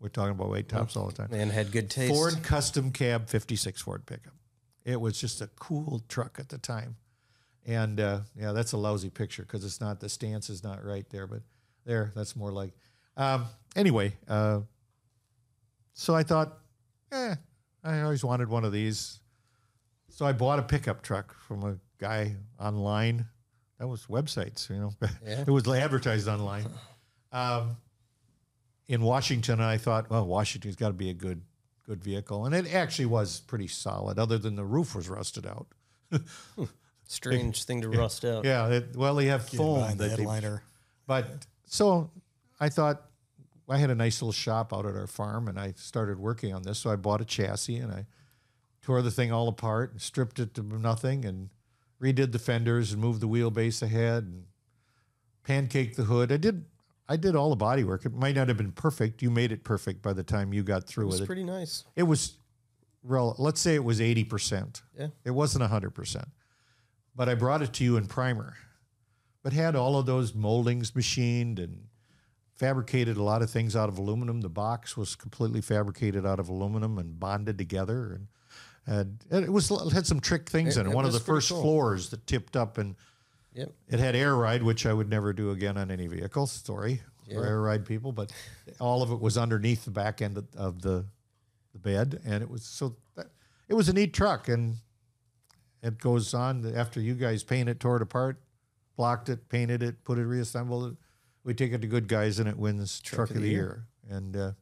We're 0.00 0.08
talking 0.08 0.32
about 0.32 0.48
white 0.48 0.68
tops 0.68 0.96
all 0.96 1.06
the 1.06 1.12
time. 1.12 1.28
And 1.32 1.52
had 1.52 1.70
good 1.70 1.88
taste. 1.88 2.12
Ford 2.12 2.42
custom 2.42 2.90
cab 2.90 3.28
56 3.28 3.82
Ford 3.82 4.04
pickup. 4.06 4.34
It 4.84 5.00
was 5.00 5.20
just 5.20 5.40
a 5.40 5.46
cool 5.58 6.02
truck 6.08 6.38
at 6.40 6.48
the 6.48 6.58
time. 6.58 6.96
And 7.64 8.00
uh, 8.00 8.20
yeah, 8.36 8.50
that's 8.50 8.72
a 8.72 8.76
lousy 8.76 9.10
picture 9.10 9.42
because 9.42 9.64
it's 9.64 9.80
not, 9.80 10.00
the 10.00 10.08
stance 10.08 10.50
is 10.50 10.64
not 10.64 10.84
right 10.84 11.08
there, 11.10 11.28
but 11.28 11.42
there, 11.84 12.12
that's 12.14 12.34
more 12.36 12.50
like. 12.52 12.72
Um, 13.16 13.46
anyway, 13.76 14.14
uh, 14.28 14.60
so 15.94 16.14
I 16.14 16.22
thought, 16.22 16.58
eh, 17.12 17.34
I 17.84 18.00
always 18.02 18.24
wanted 18.24 18.48
one 18.48 18.64
of 18.64 18.72
these. 18.72 19.20
So 20.08 20.26
I 20.26 20.32
bought 20.32 20.58
a 20.58 20.62
pickup 20.62 21.02
truck 21.02 21.34
from 21.34 21.62
a 21.64 21.76
guy 21.98 22.36
online. 22.60 23.26
That 23.78 23.88
was 23.88 24.06
websites, 24.06 24.68
you 24.70 24.76
know, 24.76 24.92
Yeah. 25.26 25.40
it 25.40 25.48
was 25.48 25.66
advertised 25.66 26.28
online. 26.28 26.66
Um, 27.32 27.76
in 28.88 29.00
Washington, 29.02 29.54
and 29.54 29.62
I 29.64 29.78
thought, 29.78 30.10
well, 30.10 30.26
Washington's 30.26 30.76
got 30.76 30.88
to 30.88 30.92
be 30.94 31.08
a 31.10 31.14
good, 31.14 31.40
good 31.86 32.02
vehicle, 32.04 32.44
and 32.44 32.54
it 32.54 32.72
actually 32.74 33.06
was 33.06 33.40
pretty 33.40 33.68
solid. 33.68 34.18
Other 34.18 34.38
than 34.38 34.54
the 34.54 34.64
roof 34.64 34.94
was 34.94 35.08
rusted 35.08 35.46
out. 35.46 35.66
Strange 37.08 37.64
thing 37.64 37.80
to 37.82 37.88
rust 37.88 38.24
out. 38.24 38.44
Yeah, 38.44 38.68
it, 38.68 38.96
well, 38.96 39.14
they 39.14 39.26
have 39.26 39.44
Getting 39.44 39.58
foam 39.58 39.78
behind 39.80 39.98
the 39.98 40.04
that 40.08 40.16
they, 40.16 40.22
headliner. 40.22 40.62
but 41.06 41.46
so 41.72 42.10
I 42.60 42.68
thought 42.68 43.02
I 43.66 43.78
had 43.78 43.88
a 43.88 43.94
nice 43.94 44.20
little 44.20 44.32
shop 44.32 44.74
out 44.74 44.84
at 44.84 44.94
our 44.94 45.06
farm, 45.06 45.48
and 45.48 45.58
I 45.58 45.72
started 45.76 46.18
working 46.18 46.52
on 46.54 46.62
this. 46.62 46.78
So 46.78 46.90
I 46.90 46.96
bought 46.96 47.22
a 47.22 47.24
chassis 47.24 47.76
and 47.78 47.90
I 47.90 48.04
tore 48.82 49.00
the 49.00 49.10
thing 49.10 49.32
all 49.32 49.48
apart 49.48 49.92
and 49.92 50.00
stripped 50.00 50.38
it 50.38 50.52
to 50.54 50.62
nothing, 50.62 51.24
and 51.24 51.48
redid 52.00 52.32
the 52.32 52.38
fenders 52.38 52.92
and 52.92 53.00
moved 53.00 53.20
the 53.22 53.28
wheelbase 53.28 53.80
ahead 53.82 54.24
and 54.24 54.44
pancaked 55.48 55.96
the 55.96 56.02
hood. 56.04 56.30
I 56.30 56.36
did. 56.36 56.64
I 57.08 57.16
did 57.16 57.34
all 57.34 57.50
the 57.50 57.56
body 57.56 57.84
work. 57.84 58.04
It 58.04 58.12
might 58.12 58.36
not 58.36 58.48
have 58.48 58.56
been 58.58 58.72
perfect. 58.72 59.22
You 59.22 59.30
made 59.30 59.50
it 59.52 59.64
perfect 59.64 60.02
by 60.02 60.12
the 60.12 60.22
time 60.22 60.52
you 60.52 60.62
got 60.62 60.86
through 60.86 61.04
It 61.04 61.06
was 61.06 61.14
with 61.16 61.22
it. 61.22 61.26
pretty 61.26 61.44
nice. 61.44 61.84
It 61.96 62.04
was, 62.04 62.36
rel- 63.02 63.34
let's 63.38 63.60
say 63.60 63.74
it 63.74 63.84
was 63.84 63.98
80%. 64.00 64.80
Yeah. 64.98 65.08
It 65.24 65.30
wasn't 65.32 65.64
100%. 65.70 66.24
But 67.16 67.28
I 67.28 67.34
brought 67.34 67.60
it 67.60 67.72
to 67.74 67.84
you 67.84 67.96
in 67.98 68.06
primer, 68.06 68.54
but 69.42 69.52
had 69.52 69.74
all 69.76 69.98
of 69.98 70.06
those 70.06 70.34
moldings 70.34 70.94
machined 70.94 71.58
and 71.58 71.86
fabricated 72.54 73.16
a 73.16 73.22
lot 73.22 73.42
of 73.42 73.50
things 73.50 73.74
out 73.74 73.88
of 73.88 73.98
aluminum. 73.98 74.40
The 74.40 74.48
box 74.48 74.96
was 74.96 75.16
completely 75.16 75.60
fabricated 75.60 76.24
out 76.24 76.38
of 76.38 76.48
aluminum 76.48 76.98
and 76.98 77.18
bonded 77.18 77.58
together. 77.58 78.20
And, 78.86 79.18
and 79.30 79.44
it 79.44 79.50
was 79.52 79.70
it 79.70 79.92
had 79.92 80.06
some 80.06 80.20
trick 80.20 80.48
things 80.48 80.76
It- 80.76 80.80
in 80.80 80.86
it. 80.86 80.90
it 80.90 80.94
One 80.94 81.04
of 81.04 81.12
the 81.12 81.20
first 81.20 81.50
cool. 81.50 81.62
floors 81.62 82.10
that 82.10 82.26
tipped 82.26 82.56
up 82.56 82.78
and 82.78 82.94
Yep. 83.54 83.72
it 83.88 83.98
had 84.00 84.14
air 84.16 84.34
ride, 84.34 84.62
which 84.62 84.86
I 84.86 84.92
would 84.94 85.10
never 85.10 85.32
do 85.34 85.50
again 85.50 85.76
on 85.76 85.90
any 85.90 86.06
vehicle. 86.06 86.46
Story 86.46 87.02
for 87.30 87.44
air 87.44 87.60
ride 87.60 87.84
people, 87.84 88.10
but 88.12 88.32
all 88.80 89.02
of 89.02 89.10
it 89.10 89.20
was 89.20 89.36
underneath 89.36 89.84
the 89.84 89.90
back 89.90 90.22
end 90.22 90.38
of, 90.38 90.46
of 90.56 90.82
the 90.82 91.04
the 91.72 91.78
bed, 91.78 92.20
and 92.26 92.42
it 92.42 92.50
was 92.50 92.62
so 92.64 92.96
that, 93.14 93.28
it 93.68 93.72
was 93.74 93.88
a 93.88 93.92
neat 93.94 94.12
truck, 94.12 94.48
and 94.48 94.76
it 95.82 95.98
goes 95.98 96.34
on 96.34 96.74
after 96.76 97.00
you 97.00 97.14
guys 97.14 97.42
paint 97.42 97.68
it, 97.68 97.80
tore 97.80 97.96
it 97.96 98.02
apart, 98.02 98.38
blocked 98.96 99.28
it, 99.28 99.48
painted 99.48 99.82
it, 99.82 100.04
put 100.04 100.18
it, 100.18 100.24
reassembled 100.24 100.92
it. 100.92 100.96
We 101.44 101.54
take 101.54 101.72
it 101.72 101.82
to 101.82 101.88
Goodguys, 101.88 102.38
and 102.38 102.48
it 102.48 102.56
wins 102.56 103.00
truck, 103.00 103.30
of 103.30 103.40
the, 103.40 103.48
year. 103.48 103.84
And 104.08 104.36
uh, 104.36 104.52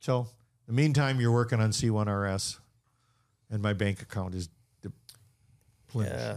so, 0.00 0.20
in 0.66 0.74
the 0.74 0.82
meantime, 0.82 1.20
you're 1.20 1.32
working 1.32 1.60
on 1.60 1.70
C1RS, 1.70 2.58
and 3.50 3.62
my 3.62 3.72
bank 3.72 4.02
account 4.02 4.34
is 4.34 4.48
de- 4.82 4.92
Yeah. 5.94 6.36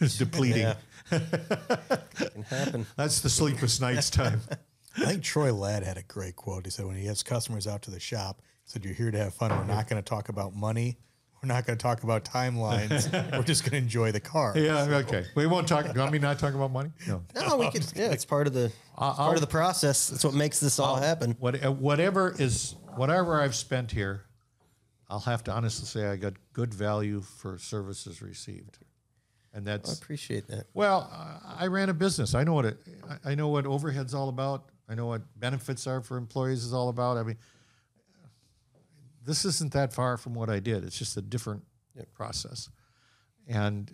is 0.00 0.18
depleting. 0.18 0.74
Can 1.08 2.42
happen. 2.50 2.86
That's 2.96 3.20
the 3.20 3.30
sleepless 3.30 3.80
nights 3.80 4.10
time. 4.10 4.40
I 4.98 5.04
think 5.06 5.22
Troy 5.22 5.52
Ladd 5.52 5.82
had 5.82 5.98
a 5.98 6.02
great 6.02 6.36
quote. 6.36 6.64
He 6.64 6.70
said 6.70 6.86
when 6.86 6.96
he 6.96 7.06
has 7.06 7.22
customers 7.22 7.66
out 7.66 7.82
to 7.82 7.90
the 7.90 8.00
shop, 8.00 8.40
he 8.64 8.70
said, 8.70 8.84
"You're 8.84 8.94
here 8.94 9.10
to 9.10 9.18
have 9.18 9.34
fun. 9.34 9.50
We're 9.50 9.64
not 9.64 9.88
going 9.88 10.02
to 10.02 10.08
talk 10.08 10.28
about 10.30 10.54
money. 10.54 10.98
We're 11.42 11.48
not 11.48 11.66
going 11.66 11.78
to 11.78 11.82
talk 11.82 12.02
about 12.02 12.24
timelines. 12.24 13.12
We're 13.36 13.42
just 13.42 13.62
going 13.62 13.72
to 13.72 13.76
enjoy 13.78 14.10
the 14.12 14.20
car." 14.20 14.54
yeah, 14.56 14.82
okay. 15.06 15.24
We 15.34 15.46
won't 15.46 15.68
talk. 15.68 15.92
You 15.94 16.00
want 16.00 16.12
me 16.12 16.18
not 16.18 16.38
talk 16.38 16.54
about 16.54 16.72
money? 16.72 16.90
No. 17.06 17.22
No, 17.34 17.56
we 17.58 17.70
could. 17.70 17.86
Yeah, 17.94 18.10
it's 18.10 18.24
part 18.24 18.46
of 18.46 18.52
the 18.54 18.72
part 18.96 19.34
of 19.36 19.40
the 19.40 19.46
process. 19.46 20.08
That's 20.08 20.24
what 20.24 20.34
makes 20.34 20.58
this 20.60 20.78
all 20.78 20.96
happen. 20.96 21.36
What, 21.38 21.64
uh, 21.64 21.70
whatever 21.72 22.34
is 22.38 22.74
whatever 22.96 23.40
I've 23.40 23.54
spent 23.54 23.92
here, 23.92 24.22
I'll 25.08 25.20
have 25.20 25.44
to 25.44 25.52
honestly 25.52 25.86
say 25.86 26.08
I 26.08 26.16
got 26.16 26.32
good 26.52 26.72
value 26.74 27.20
for 27.20 27.58
services 27.58 28.22
received, 28.22 28.78
and 29.52 29.66
that's. 29.66 29.90
I 29.90 29.92
appreciate 29.92 30.46
that. 30.48 30.66
well. 30.74 31.08
I 31.12 31.64
I 31.64 31.66
ran 31.68 31.90
a 31.90 31.94
business. 31.94 32.34
I 32.34 32.44
know 32.44 32.54
what 32.54 32.64
it. 32.64 32.78
I- 33.08 33.32
I 33.32 33.34
know 33.34 33.48
what 33.48 33.66
overhead's 33.66 34.14
all 34.14 34.28
about. 34.30 34.70
I 34.88 34.94
know 34.94 35.06
what 35.06 35.22
benefits 35.38 35.86
are 35.86 36.00
for 36.00 36.16
employees 36.16 36.64
is 36.64 36.72
all 36.72 36.88
about. 36.88 37.16
I 37.16 37.22
mean, 37.24 37.36
this 39.26 39.44
isn't 39.44 39.72
that 39.72 39.92
far 39.92 40.16
from 40.16 40.34
what 40.34 40.48
I 40.48 40.60
did. 40.60 40.84
It's 40.84 40.98
just 40.98 41.16
a 41.16 41.22
different 41.22 41.64
process, 42.14 42.70
and 43.46 43.92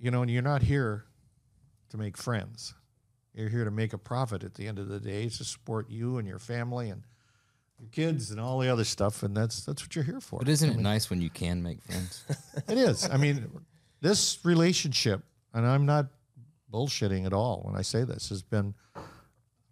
you 0.00 0.10
know, 0.10 0.22
and 0.22 0.30
you're 0.30 0.42
not 0.42 0.62
here 0.62 1.04
to 1.90 1.96
make 1.96 2.16
friends. 2.16 2.74
You're 3.34 3.48
here 3.48 3.64
to 3.64 3.70
make 3.70 3.92
a 3.92 3.98
profit 3.98 4.44
at 4.44 4.54
the 4.54 4.66
end 4.66 4.78
of 4.78 4.88
the 4.88 5.00
day 5.00 5.28
to 5.28 5.44
support 5.44 5.88
you 5.88 6.18
and 6.18 6.28
your 6.28 6.38
family 6.38 6.90
and 6.90 7.02
your 7.78 7.88
kids 7.90 8.30
and 8.30 8.38
all 8.38 8.58
the 8.58 8.68
other 8.68 8.84
stuff, 8.84 9.22
and 9.22 9.36
that's 9.36 9.64
that's 9.64 9.82
what 9.82 9.94
you're 9.94 10.04
here 10.04 10.20
for. 10.20 10.38
But 10.38 10.48
isn't 10.48 10.70
it 10.70 10.78
nice 10.78 11.10
when 11.10 11.20
you 11.20 11.30
can 11.30 11.62
make 11.62 11.82
friends? 11.82 12.24
It 12.68 12.78
is. 12.78 13.08
I 13.08 13.16
mean, 13.16 13.50
this 14.00 14.38
relationship, 14.44 15.22
and 15.52 15.66
I'm 15.66 15.86
not 15.86 16.06
bullshitting 16.72 17.26
at 17.26 17.32
all 17.32 17.62
when 17.64 17.74
I 17.76 17.82
say 17.82 18.04
this, 18.04 18.28
has 18.28 18.42
been 18.42 18.74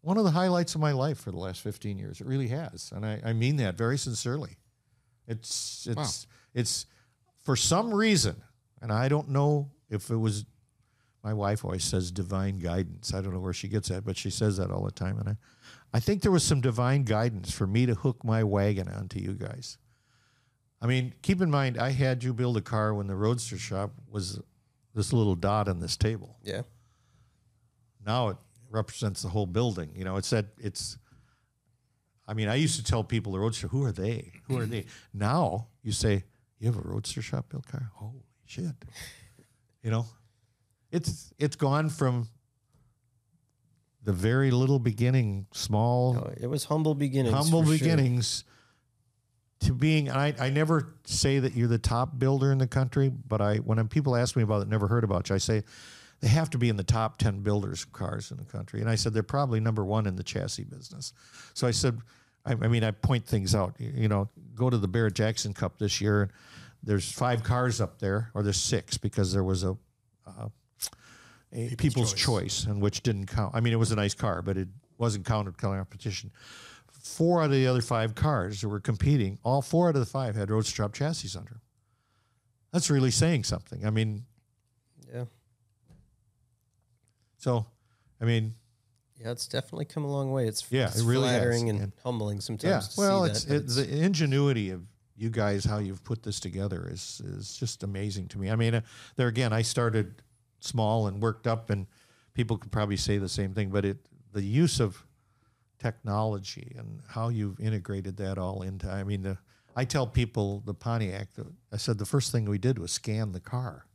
one 0.00 0.16
of 0.16 0.24
the 0.24 0.30
highlights 0.30 0.74
of 0.74 0.80
my 0.80 0.92
life 0.92 1.20
for 1.20 1.30
the 1.30 1.38
last 1.38 1.60
15 1.60 1.98
years. 1.98 2.20
It 2.20 2.26
really 2.26 2.48
has, 2.48 2.92
and 2.94 3.04
I, 3.06 3.20
I 3.24 3.32
mean 3.32 3.56
that 3.56 3.76
very 3.76 3.98
sincerely. 3.98 4.56
It's 5.30 5.86
it's 5.88 6.26
it's 6.52 6.86
for 7.42 7.54
some 7.54 7.94
reason, 7.94 8.42
and 8.82 8.92
I 8.92 9.08
don't 9.08 9.30
know 9.30 9.70
if 9.88 10.10
it 10.10 10.16
was. 10.16 10.44
My 11.22 11.34
wife 11.34 11.64
always 11.64 11.84
says 11.84 12.10
divine 12.10 12.58
guidance. 12.58 13.12
I 13.14 13.20
don't 13.20 13.34
know 13.34 13.40
where 13.40 13.52
she 13.52 13.68
gets 13.68 13.88
that, 13.90 14.04
but 14.04 14.16
she 14.16 14.30
says 14.30 14.56
that 14.56 14.70
all 14.70 14.84
the 14.84 14.90
time, 14.90 15.18
and 15.18 15.28
I, 15.28 15.36
I 15.92 16.00
think 16.00 16.22
there 16.22 16.32
was 16.32 16.42
some 16.42 16.60
divine 16.60 17.04
guidance 17.04 17.52
for 17.52 17.66
me 17.66 17.86
to 17.86 17.94
hook 17.94 18.24
my 18.24 18.42
wagon 18.42 18.88
onto 18.88 19.20
you 19.20 19.34
guys. 19.34 19.76
I 20.80 20.86
mean, 20.86 21.12
keep 21.22 21.42
in 21.42 21.50
mind, 21.50 21.78
I 21.78 21.90
had 21.90 22.24
you 22.24 22.32
build 22.32 22.56
a 22.56 22.62
car 22.62 22.94
when 22.94 23.06
the 23.06 23.14
Roadster 23.14 23.58
shop 23.58 23.92
was 24.10 24.40
this 24.94 25.12
little 25.12 25.34
dot 25.34 25.68
on 25.68 25.78
this 25.78 25.96
table. 25.96 26.38
Yeah. 26.42 26.62
Now 28.04 28.30
it 28.30 28.38
represents 28.70 29.22
the 29.22 29.28
whole 29.28 29.46
building. 29.46 29.90
You 29.94 30.04
know, 30.04 30.16
it's 30.16 30.30
that 30.30 30.46
it's. 30.58 30.96
I 32.30 32.34
mean, 32.34 32.46
I 32.48 32.54
used 32.54 32.76
to 32.76 32.84
tell 32.84 33.02
people 33.02 33.32
the 33.32 33.40
Roadster, 33.40 33.66
who 33.66 33.84
are 33.84 33.90
they? 33.90 34.30
Who 34.46 34.56
are 34.58 34.64
they? 34.64 34.84
Now 35.12 35.66
you 35.82 35.90
say, 35.90 36.22
you 36.60 36.66
have 36.70 36.76
a 36.76 36.88
Roadster 36.88 37.22
shop 37.22 37.46
built 37.48 37.66
car? 37.66 37.90
Holy 37.94 38.22
shit! 38.46 38.66
You 39.82 39.90
know, 39.90 40.06
it's 40.92 41.32
it's 41.38 41.56
gone 41.56 41.88
from 41.88 42.28
the 44.04 44.12
very 44.12 44.52
little 44.52 44.78
beginning, 44.78 45.46
small 45.52 46.14
No, 46.14 46.32
it 46.40 46.46
was 46.46 46.64
humble 46.64 46.94
beginnings. 46.94 47.34
humble 47.34 47.62
for 47.62 47.68
sure. 47.70 47.78
beginnings 47.78 48.44
to 49.60 49.74
being 49.74 50.08
I, 50.08 50.34
I 50.38 50.50
never 50.50 50.94
say 51.04 51.38
that 51.40 51.54
you're 51.54 51.68
the 51.68 51.78
top 51.78 52.18
builder 52.18 52.50
in 52.50 52.58
the 52.58 52.66
country 52.66 53.10
but 53.10 53.42
i 53.42 53.56
when 53.56 53.86
people 53.88 54.16
ask 54.16 54.34
me 54.34 54.42
about 54.42 54.62
it 54.62 54.68
never 54.68 54.88
heard 54.88 55.04
about 55.04 55.28
you 55.28 55.34
i 55.34 55.38
say 55.38 55.62
they 56.20 56.28
have 56.28 56.48
to 56.50 56.58
be 56.58 56.70
in 56.70 56.76
the 56.76 56.82
top 56.82 57.18
10 57.18 57.40
builders 57.42 57.82
of 57.84 57.92
cars 57.92 58.30
in 58.30 58.38
the 58.38 58.44
country 58.44 58.80
and 58.80 58.88
i 58.88 58.94
said 58.94 59.12
they're 59.12 59.22
probably 59.22 59.60
number 59.60 59.84
one 59.84 60.06
in 60.06 60.16
the 60.16 60.22
chassis 60.22 60.64
business 60.64 61.12
so 61.52 61.66
i 61.66 61.70
said 61.70 61.98
i, 62.46 62.52
I 62.52 62.68
mean 62.68 62.84
i 62.84 62.90
point 62.90 63.26
things 63.26 63.54
out 63.54 63.74
you, 63.78 63.92
you 63.94 64.08
know 64.08 64.28
go 64.54 64.70
to 64.70 64.78
the 64.78 64.88
barrett 64.88 65.14
jackson 65.14 65.52
cup 65.54 65.78
this 65.78 66.00
year 66.00 66.30
there's 66.82 67.10
five 67.10 67.42
cars 67.42 67.80
up 67.80 67.98
there, 67.98 68.30
or 68.34 68.42
there's 68.42 68.56
six 68.56 68.96
because 68.96 69.32
there 69.32 69.44
was 69.44 69.64
a, 69.64 69.76
uh, 70.26 70.48
a 71.52 71.74
people's, 71.76 72.14
choice. 72.14 72.64
and 72.64 72.80
which 72.80 73.02
didn't 73.02 73.26
count. 73.26 73.54
I 73.54 73.60
mean, 73.60 73.72
it 73.72 73.76
was 73.76 73.92
a 73.92 73.96
nice 73.96 74.14
car, 74.14 74.40
but 74.42 74.56
it 74.56 74.68
wasn't 74.98 75.26
counted 75.26 75.58
color 75.58 75.76
competition. 75.76 76.30
Four 76.90 77.42
out 77.42 77.46
of 77.46 77.50
the 77.52 77.66
other 77.66 77.80
five 77.82 78.14
cars 78.14 78.60
that 78.60 78.68
were 78.68 78.80
competing, 78.80 79.38
all 79.42 79.62
four 79.62 79.88
out 79.88 79.96
of 79.96 80.00
the 80.00 80.06
five 80.06 80.36
had 80.36 80.50
roadster 80.50 80.76
shop 80.76 80.94
chassis 80.94 81.36
under. 81.36 81.60
That's 82.72 82.88
really 82.88 83.10
saying 83.10 83.44
something. 83.44 83.84
I 83.84 83.90
mean, 83.90 84.24
Yeah. 85.12 85.24
so, 87.38 87.66
I 88.20 88.24
mean, 88.24 88.54
Yeah, 89.20 89.32
it's 89.32 89.46
definitely 89.46 89.84
come 89.84 90.04
a 90.04 90.10
long 90.10 90.30
way. 90.32 90.46
It's, 90.48 90.64
Yeah, 90.70 90.86
it's 90.86 91.00
it 91.00 91.04
really 91.04 91.28
has. 91.28 91.36
flattering 91.38 91.68
and, 91.68 91.80
And- 91.80 91.92
humbling 92.02 92.40
sometimes. 92.40 92.70
yeah. 92.70 92.80
to 92.94 93.00
Well, 93.00 93.24
see 93.26 93.30
it's, 93.30 93.44
that, 93.44 93.66
but 93.66 93.82
it, 93.82 93.88
the 93.88 94.02
ingenuity 94.04 94.70
of 94.70 94.82
you 95.16 95.28
guys, 95.28 95.64
how 95.64 95.78
you've 95.78 96.02
put 96.04 96.22
this 96.22 96.40
together 96.40 96.88
is 96.90 97.20
is 97.24 97.54
just 97.54 97.82
amazing 97.82 98.28
to 98.28 98.38
me. 98.38 98.50
I 98.50 98.56
mean, 98.56 98.74
uh, 98.76 98.80
there 99.16 99.28
again, 99.28 99.52
I 99.52 99.60
started 99.62 100.22
small 100.60 101.06
and 101.08 101.20
worked 101.22 101.46
up, 101.46 101.68
and 101.68 101.86
people 102.32 102.56
could 102.56 102.72
probably 102.72 102.96
say 102.96 103.18
the 103.18 103.28
same 103.28 103.52
thing, 103.52 103.68
but 103.68 103.84
it 103.84 103.98
the 104.32 104.42
use 104.42 104.80
of 104.80 105.04
technology 105.78 106.74
and 106.78 107.00
how 107.08 107.28
you've 107.28 107.58
integrated 107.60 108.16
that 108.18 108.38
all 108.38 108.62
into. 108.62 108.88
I 108.90 109.02
mean, 109.04 109.22
the, 109.22 109.38
I 109.76 109.84
tell 109.84 110.06
people 110.06 110.62
the 110.64 110.74
Pontiac. 110.74 111.34
The, 111.34 111.46
I 111.72 111.76
said 111.76 111.98
the 111.98 112.06
first 112.06 112.32
thing 112.32 112.44
we 112.48 112.58
did 112.58 112.78
was 112.78 112.92
scan 112.92 113.32
the 113.32 113.40
car. 113.40 113.86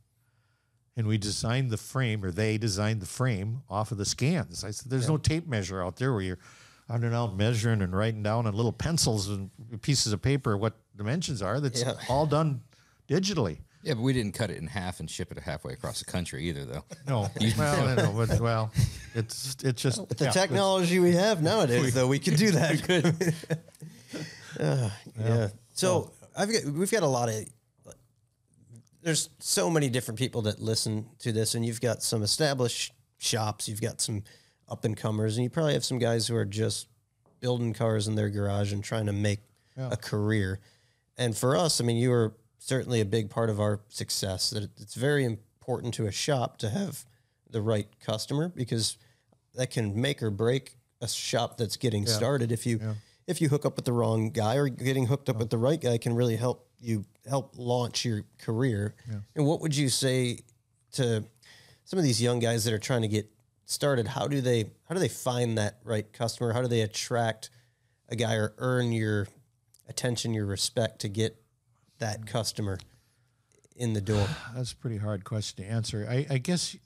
And 0.96 1.06
we 1.06 1.18
designed 1.18 1.70
the 1.70 1.76
frame, 1.76 2.24
or 2.24 2.30
they 2.30 2.56
designed 2.56 3.02
the 3.02 3.06
frame 3.06 3.62
off 3.68 3.92
of 3.92 3.98
the 3.98 4.04
scans. 4.06 4.64
I 4.64 4.70
said, 4.70 4.90
"There's 4.90 5.08
no 5.08 5.18
tape 5.18 5.46
measure 5.46 5.82
out 5.82 5.96
there 5.96 6.12
where 6.12 6.22
you're 6.22 6.38
out 6.88 7.00
and 7.00 7.14
out 7.14 7.36
measuring 7.36 7.82
and 7.82 7.94
writing 7.94 8.22
down 8.22 8.46
on 8.46 8.54
little 8.54 8.72
pencils 8.72 9.28
and 9.28 9.50
pieces 9.82 10.12
of 10.12 10.22
paper 10.22 10.56
what 10.56 10.74
dimensions 10.96 11.42
are. 11.42 11.60
That's 11.60 11.82
Yeah. 11.82 11.94
all 12.08 12.26
done 12.26 12.62
digitally." 13.08 13.58
Yeah, 13.82 13.94
but 13.94 14.02
we 14.02 14.12
didn't 14.14 14.32
cut 14.32 14.50
it 14.50 14.56
in 14.56 14.66
half 14.66 14.98
and 14.98 15.08
ship 15.08 15.30
it 15.30 15.38
halfway 15.38 15.72
across 15.74 16.00
the 16.00 16.06
country 16.06 16.48
either, 16.48 16.64
though. 16.64 16.84
No, 17.06 17.30
well, 17.58 17.88
I 17.88 17.94
know, 17.94 18.12
but, 18.16 18.40
well, 18.40 18.72
it's 19.14 19.54
it's 19.62 19.80
just 19.80 20.00
With 20.00 20.16
the 20.18 20.24
yeah, 20.24 20.30
technology 20.32 20.98
we 20.98 21.12
have 21.12 21.40
nowadays, 21.42 21.94
though, 21.94 22.08
we 22.08 22.18
can 22.18 22.34
do 22.36 22.50
that. 22.52 23.60
Uh, 24.58 24.88
yeah. 25.20 25.48
So 25.74 26.10
I've 26.34 26.50
got, 26.50 26.64
we've 26.64 26.90
got 26.90 27.02
a 27.02 27.06
lot 27.06 27.28
of. 27.28 27.44
There's 29.06 29.30
so 29.38 29.70
many 29.70 29.88
different 29.88 30.18
people 30.18 30.42
that 30.42 30.58
listen 30.60 31.06
to 31.20 31.30
this, 31.30 31.54
and 31.54 31.64
you've 31.64 31.80
got 31.80 32.02
some 32.02 32.24
established 32.24 32.92
shops, 33.18 33.68
you've 33.68 33.80
got 33.80 34.00
some 34.00 34.24
up 34.68 34.84
and 34.84 34.96
comers, 34.96 35.36
and 35.36 35.44
you 35.44 35.48
probably 35.48 35.74
have 35.74 35.84
some 35.84 36.00
guys 36.00 36.26
who 36.26 36.34
are 36.34 36.44
just 36.44 36.88
building 37.38 37.72
cars 37.72 38.08
in 38.08 38.16
their 38.16 38.28
garage 38.28 38.72
and 38.72 38.82
trying 38.82 39.06
to 39.06 39.12
make 39.12 39.38
a 39.92 39.96
career. 39.96 40.58
And 41.16 41.36
for 41.36 41.56
us, 41.56 41.80
I 41.80 41.84
mean, 41.84 41.98
you 41.98 42.10
were 42.10 42.34
certainly 42.58 43.00
a 43.00 43.04
big 43.04 43.30
part 43.30 43.48
of 43.48 43.60
our 43.60 43.78
success. 43.88 44.50
That 44.50 44.64
it's 44.76 44.96
very 44.96 45.24
important 45.24 45.94
to 45.94 46.06
a 46.06 46.12
shop 46.12 46.58
to 46.58 46.70
have 46.70 47.04
the 47.48 47.62
right 47.62 47.86
customer 48.04 48.48
because 48.48 48.96
that 49.54 49.70
can 49.70 50.00
make 50.00 50.20
or 50.20 50.30
break 50.30 50.78
a 51.00 51.06
shop 51.06 51.58
that's 51.58 51.76
getting 51.76 52.06
started. 52.06 52.50
If 52.50 52.66
you 52.66 52.80
if 53.28 53.40
you 53.40 53.50
hook 53.50 53.64
up 53.64 53.76
with 53.76 53.84
the 53.84 53.92
wrong 53.92 54.30
guy 54.30 54.56
or 54.56 54.68
getting 54.68 55.06
hooked 55.06 55.28
up 55.28 55.36
with 55.36 55.50
the 55.50 55.58
right 55.58 55.80
guy 55.80 55.96
can 55.96 56.14
really 56.16 56.34
help 56.36 56.65
you 56.80 57.04
help 57.28 57.54
launch 57.56 58.04
your 58.04 58.24
career. 58.38 58.94
And 59.34 59.46
what 59.46 59.60
would 59.60 59.76
you 59.76 59.88
say 59.88 60.40
to 60.92 61.24
some 61.84 61.98
of 61.98 62.04
these 62.04 62.22
young 62.22 62.38
guys 62.38 62.64
that 62.64 62.72
are 62.72 62.78
trying 62.78 63.02
to 63.02 63.08
get 63.08 63.30
started? 63.64 64.08
How 64.08 64.28
do 64.28 64.40
they 64.40 64.70
how 64.88 64.94
do 64.94 65.00
they 65.00 65.08
find 65.08 65.58
that 65.58 65.78
right 65.84 66.10
customer? 66.12 66.52
How 66.52 66.62
do 66.62 66.68
they 66.68 66.82
attract 66.82 67.50
a 68.08 68.16
guy 68.16 68.34
or 68.34 68.54
earn 68.58 68.92
your 68.92 69.28
attention, 69.88 70.34
your 70.34 70.46
respect 70.46 71.00
to 71.00 71.08
get 71.08 71.36
that 71.98 72.26
customer 72.26 72.78
in 73.74 73.92
the 73.92 74.00
door? 74.00 74.28
That's 74.54 74.72
a 74.72 74.76
pretty 74.76 74.98
hard 74.98 75.24
question 75.24 75.64
to 75.64 75.70
answer. 75.70 76.06
I, 76.08 76.26
I 76.30 76.38
guess 76.38 76.76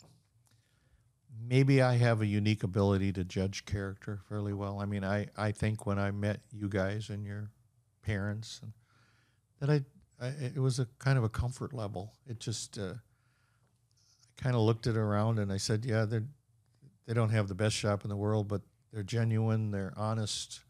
maybe 1.50 1.82
I 1.82 1.96
have 1.96 2.20
a 2.20 2.26
unique 2.26 2.62
ability 2.62 3.12
to 3.14 3.24
judge 3.24 3.64
character 3.64 4.20
fairly 4.28 4.52
well. 4.52 4.78
I 4.80 4.84
mean, 4.86 5.04
I, 5.04 5.26
I 5.36 5.50
think 5.52 5.84
when 5.84 5.98
I 5.98 6.10
met 6.10 6.40
you 6.52 6.68
guys 6.68 7.10
and 7.10 7.24
your 7.24 7.50
parents, 8.02 8.60
and 8.62 8.72
that 9.60 9.70
I, 9.70 9.84
I 10.20 10.28
it 10.28 10.58
was 10.58 10.78
a 10.78 10.86
kind 10.98 11.16
of 11.16 11.24
a 11.24 11.28
comfort 11.28 11.72
level. 11.72 12.12
It 12.26 12.40
just 12.40 12.78
uh, 12.78 12.94
I 12.94 14.42
kind 14.42 14.56
of 14.56 14.62
looked 14.62 14.86
it 14.86 14.96
around 14.96 15.38
and 15.38 15.52
I 15.52 15.56
said, 15.58 15.84
yeah, 15.84 16.04
they 16.04 16.20
they 17.06 17.14
don't 17.14 17.30
have 17.30 17.48
the 17.48 17.54
best 17.54 17.76
shop 17.76 18.04
in 18.04 18.10
the 18.10 18.16
world, 18.16 18.48
but 18.48 18.62
they're 18.92 19.02
genuine, 19.02 19.70
they're 19.70 19.92
honest. 19.96 20.60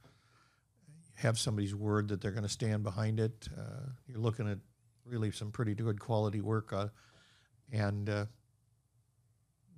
Have 1.15 1.39
somebody's 1.39 1.75
word 1.75 2.09
that 2.09 2.21
they're 2.21 2.31
going 2.31 2.45
to 2.45 2.49
stand 2.49 2.83
behind 2.83 3.21
it. 3.21 3.49
Uh, 3.57 3.91
you're 4.07 4.19
looking 4.19 4.49
at 4.49 4.59
really 5.05 5.31
some 5.31 5.51
pretty 5.51 5.75
good 5.75 6.01
quality 6.01 6.41
work, 6.41 6.73
uh, 6.73 6.89
and 7.71 8.09
uh, 8.09 8.25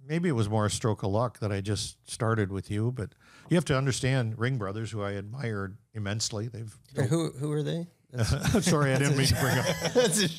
maybe 0.07 0.29
it 0.29 0.33
was 0.33 0.49
more 0.49 0.67
a 0.67 0.71
stroke 0.71 1.03
of 1.03 1.11
luck 1.11 1.41
that 1.41 1.51
I 1.51 1.61
just 1.61 1.97
started 2.09 2.53
with 2.53 2.71
you. 2.71 2.93
But 2.93 3.11
you 3.49 3.57
have 3.57 3.65
to 3.67 3.77
understand 3.77 4.39
Ring 4.39 4.57
Brothers, 4.57 4.93
who 4.93 5.03
I 5.03 5.13
admired 5.13 5.79
immensely. 5.95 6.47
They've 6.47 6.79
And 6.97 7.09
who 7.09 7.31
who 7.33 7.51
are 7.51 7.63
they? 7.63 7.89
sorry, 8.61 8.93
I 8.93 8.99
didn't 8.99 9.17
mean 9.17 9.27
to 9.27 9.35
bring 9.41 9.57
up, 9.59 9.67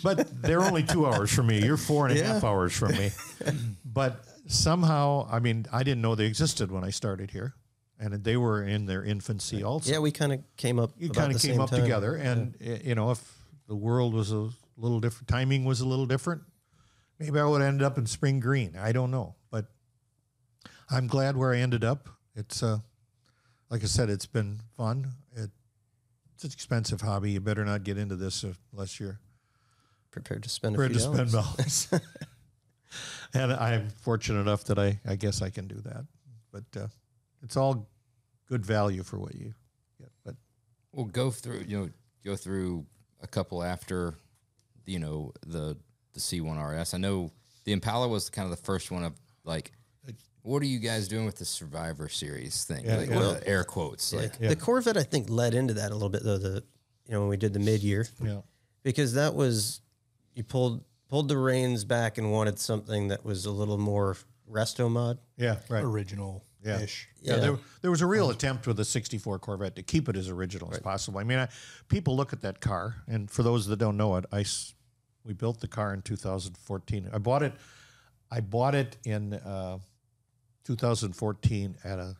but 0.04 0.42
they're 0.44 0.62
only 0.62 0.84
two 0.84 1.08
hours 1.08 1.32
from 1.34 1.48
me. 1.48 1.64
You're 1.66 1.78
four 1.78 2.08
and 2.08 2.18
a 2.18 2.24
half 2.24 2.44
hours 2.44 2.74
from 2.74 2.92
me. 2.92 3.12
But 3.86 4.24
somehow, 4.48 5.28
I 5.32 5.40
mean, 5.40 5.66
I 5.72 5.84
didn't 5.84 6.02
know 6.02 6.16
they 6.16 6.26
existed 6.26 6.72
when 6.72 6.84
I 6.84 6.90
started 6.92 7.32
here, 7.32 7.54
and 8.00 8.24
they 8.24 8.38
were 8.38 8.64
in 8.64 8.86
their 8.86 9.04
infancy 9.04 9.64
also. 9.64 9.92
Yeah, 9.92 10.00
we 10.00 10.12
kind 10.12 10.34
of 10.34 10.40
came 10.58 10.80
up. 10.80 10.92
you 10.98 11.10
kind 11.10 11.34
of 11.34 11.42
came 11.42 11.60
up 11.60 11.70
time. 11.70 11.82
together, 11.82 12.16
and 12.16 12.56
y- 12.60 12.82
you 12.84 12.96
know, 12.96 13.12
if 13.12 13.22
the 13.68 13.76
world 13.76 14.14
was 14.14 14.32
a 14.32 14.50
little 14.78 15.00
different, 15.00 15.28
timing 15.28 15.66
was 15.66 15.82
a 15.82 15.88
little 15.88 16.06
different, 16.06 16.42
maybe 17.20 17.40
I 17.40 17.46
would 17.46 17.62
have 17.62 17.68
ended 17.70 17.84
up 17.86 17.98
in 17.98 18.06
Spring 18.06 18.40
Green. 18.40 18.76
I 18.80 18.92
don't 18.92 19.12
know, 19.12 19.36
but 19.52 19.66
I'm 20.90 21.08
glad 21.08 21.38
where 21.38 21.54
I 21.54 21.58
ended 21.60 21.84
up. 21.84 22.10
It's 22.36 22.64
uh, 22.64 22.80
like 23.70 23.84
I 23.84 23.88
said, 23.88 24.10
it's 24.10 24.26
been 24.28 24.60
fun. 24.78 25.12
It, 26.44 26.48
it's 26.48 26.54
an 26.54 26.58
expensive 26.58 27.02
hobby. 27.02 27.32
You 27.32 27.40
better 27.42 27.66
not 27.66 27.84
get 27.84 27.98
into 27.98 28.16
this 28.16 28.46
unless 28.72 29.00
you're 29.00 29.20
prepared 30.12 30.44
to 30.44 30.50
spend 30.50 30.76
a 30.76 30.78
prepared 30.78 31.00
few 31.00 31.10
to 31.12 31.16
spend 31.16 31.32
dollars. 31.32 31.86
dollars. 31.88 32.02
and 33.34 33.54
I'm 33.54 33.90
fortunate 33.90 34.42
enough 34.42 34.66
that 34.66 34.80
I, 34.80 35.00
I 35.06 35.16
guess 35.16 35.42
I 35.42 35.50
can 35.50 35.68
do 35.68 35.76
that. 35.86 36.06
But 36.52 36.82
uh, 36.82 36.88
it's 37.42 37.58
all 37.58 37.88
good 38.48 38.66
value 38.66 39.04
for 39.04 39.18
what 39.18 39.36
you 39.36 39.54
get. 40.00 40.12
But 40.24 40.36
We'll 40.92 41.06
go 41.06 41.32
through, 41.32 41.66
you 41.68 41.80
know, 41.80 41.90
go 42.24 42.36
through 42.36 42.86
a 43.22 43.28
couple 43.28 43.64
after, 43.64 44.16
you 44.86 45.00
know, 45.00 45.34
the 45.46 45.78
the 46.14 46.20
C1 46.20 46.82
RS. 46.82 46.94
I 46.94 46.98
know 46.98 47.32
the 47.64 47.72
Impala 47.72 48.08
was 48.08 48.30
kind 48.30 48.46
of 48.46 48.56
the 48.56 48.64
first 48.64 48.92
one 48.92 49.04
of 49.04 49.14
like, 49.44 49.72
what 50.44 50.62
are 50.62 50.66
you 50.68 50.80
guys 50.80 51.08
doing 51.08 51.26
with 51.26 51.38
the 51.38 51.46
Survivor 51.46 52.08
Series 52.10 52.64
thing? 52.66 52.86
Yeah, 52.86 52.98
like, 52.98 53.10
yeah. 53.10 53.20
uh, 53.20 53.40
air 53.46 53.64
quotes. 53.64 54.14
Like, 54.14 54.38
The 54.38 54.56
Corvette, 54.56 54.98
I 54.98 55.04
think, 55.04 55.30
led 55.30 55.54
into 55.56 55.74
that 55.76 55.90
a 55.92 55.94
little 55.94 56.10
bit 56.10 56.24
though. 56.24 56.38
The 56.38 56.64
you 57.08 57.14
know 57.14 57.22
when 57.22 57.30
we 57.30 57.38
did 57.38 57.54
the 57.54 57.60
mid 57.60 57.82
year, 57.84 58.08
yeah. 58.24 58.42
because 58.84 59.14
that 59.14 59.34
was 59.36 59.82
you 60.36 60.44
pulled 60.44 60.84
pulled 61.10 61.28
the 61.28 61.38
reins 61.38 61.84
back 61.84 62.18
and 62.18 62.32
wanted 62.32 62.60
something 62.60 63.10
that 63.10 63.26
was 63.26 63.46
a 63.46 63.52
little 63.52 63.78
more 63.78 64.16
resto 64.50 64.90
mod. 64.90 65.18
Yeah, 65.38 65.58
right. 65.70 65.84
original 65.84 66.44
ish. 66.64 67.10
Yeah, 67.22 67.36
Yeah. 67.36 67.40
there, 67.42 67.60
there 67.82 67.92
was 67.92 68.02
a 68.02 68.06
real 68.08 68.30
attempt 68.30 68.66
with 68.68 68.78
the 68.78 68.86
64 68.86 69.38
Corvette 69.40 69.76
to 69.76 69.84
keep 69.84 70.08
it 70.10 70.16
as 70.16 70.30
original 70.30 70.72
as 70.74 70.80
possible. 70.80 71.20
I 71.20 71.24
mean, 71.24 71.38
I, 71.40 71.50
people 71.90 72.16
look 72.16 72.32
at 72.34 72.42
that 72.42 72.62
car, 72.62 72.96
and 73.08 73.30
for 73.30 73.44
those 73.44 73.68
that 73.68 73.78
don't 73.80 73.98
know 73.98 74.16
it, 74.16 74.26
I 74.32 74.42
s- 74.42 74.74
we 75.26 75.34
built 75.34 75.60
the 75.60 75.68
car 75.68 75.94
in 75.94 76.02
2014. 76.02 77.10
I 77.14 77.18
bought 77.18 77.44
it. 77.44 77.54
I 78.32 78.40
bought 78.40 78.76
it 78.76 78.98
in 79.04 79.34
uh, 79.34 79.78
2014 80.66 81.76
at 81.84 82.00
a, 82.00 82.16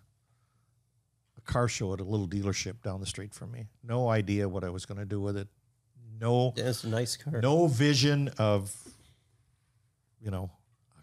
a 1.38 1.42
car 1.46 1.68
show 1.68 1.94
at 1.94 2.00
a 2.00 2.04
little 2.04 2.28
dealership 2.28 2.82
down 2.84 3.00
the 3.00 3.06
street 3.06 3.34
from 3.34 3.52
me. 3.52 3.68
No 3.84 4.10
idea 4.10 4.48
what 4.48 4.64
I 4.64 4.70
was 4.70 4.86
going 4.86 5.00
to 5.00 5.06
do 5.06 5.22
with 5.22 5.38
it. 5.38 5.48
No, 6.20 6.54
Yeah, 6.56 6.66
it's 6.70 6.84
a 6.84 6.90
nice 6.90 7.18
car. 7.18 7.42
no 7.42 7.68
vision 7.68 8.30
of, 8.38 8.74
you 10.22 10.32
know, 10.32 10.52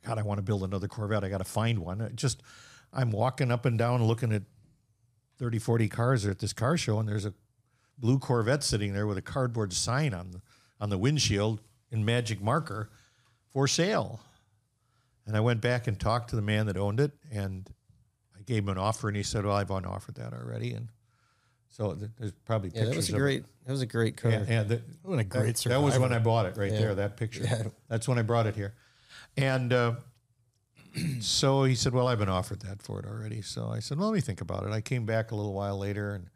God, 0.06 0.18
I 0.18 0.22
want 0.22 0.38
to 0.38 0.42
build 0.42 0.62
another 0.62 0.88
Corvette. 0.88 1.24
I 1.24 1.28
got 1.28 1.38
to 1.38 1.44
find 1.44 1.80
one. 1.80 2.10
Just, 2.14 2.42
I'm 2.92 3.10
walking 3.10 3.50
up 3.50 3.66
and 3.66 3.78
down 3.78 4.02
looking 4.04 4.32
at 4.32 4.42
30, 5.38 5.58
40 5.58 5.88
cars 5.88 6.26
at 6.26 6.38
this 6.38 6.52
car 6.52 6.76
show, 6.76 6.98
and 6.98 7.08
there's 7.08 7.26
a 7.26 7.34
blue 7.98 8.18
Corvette 8.18 8.62
sitting 8.62 8.94
there 8.94 9.06
with 9.06 9.18
a 9.18 9.22
cardboard 9.22 9.72
sign 9.72 10.14
on 10.14 10.30
the, 10.30 10.40
on 10.80 10.88
the 10.90 10.96
windshield 10.98 11.60
in 11.90 12.04
magic 12.04 12.40
marker 12.40 12.88
for 13.52 13.66
sale. 13.66 14.20
And 15.30 15.36
I 15.36 15.40
went 15.42 15.60
back 15.60 15.86
and 15.86 15.96
talked 15.96 16.30
to 16.30 16.36
the 16.36 16.42
man 16.42 16.66
that 16.66 16.76
owned 16.76 16.98
it, 16.98 17.12
and 17.30 17.70
I 18.36 18.42
gave 18.42 18.64
him 18.64 18.68
an 18.70 18.78
offer, 18.78 19.06
and 19.06 19.16
he 19.16 19.22
said, 19.22 19.44
"Well, 19.44 19.54
I've 19.54 19.70
offered 19.70 20.16
that 20.16 20.32
already." 20.32 20.72
And 20.72 20.88
so 21.68 21.94
there's 22.18 22.32
probably 22.44 22.70
yeah, 22.74 22.86
pictures 22.86 22.90
that 22.90 22.96
was 22.96 23.08
a 23.10 23.12
of 23.12 23.16
it. 23.16 23.20
great. 23.20 23.44
That 23.64 23.70
was 23.70 23.80
a 23.80 23.86
great 23.86 24.16
car. 24.16 24.32
Yeah, 24.32 24.44
yeah, 24.48 24.62
the- 24.64 24.82
What 25.04 25.20
a 25.20 25.22
great 25.22 25.54
that, 25.54 25.68
that 25.68 25.80
was 25.80 25.96
when. 26.00 26.12
I 26.12 26.18
bought 26.18 26.46
it 26.46 26.56
right 26.56 26.72
there. 26.72 26.96
That 26.96 27.16
picture. 27.16 27.70
That's 27.86 28.08
when 28.08 28.18
I 28.18 28.22
brought 28.22 28.48
it 28.48 28.56
here, 28.56 28.74
and 29.36 29.72
uh, 29.72 29.92
so 31.20 31.62
he 31.62 31.76
said, 31.76 31.92
"Well, 31.92 32.08
I've 32.08 32.18
been 32.18 32.28
offered 32.28 32.62
that 32.62 32.82
for 32.82 32.98
it 32.98 33.06
already." 33.06 33.40
So 33.40 33.68
I 33.68 33.78
said, 33.78 33.98
"Well, 33.98 34.08
let 34.08 34.14
me 34.16 34.20
think 34.20 34.40
about 34.40 34.64
it." 34.64 34.72
I 34.72 34.80
came 34.80 35.06
back 35.06 35.30
a 35.30 35.36
little 35.36 35.54
while 35.54 35.78
later, 35.78 36.12
and 36.12 36.28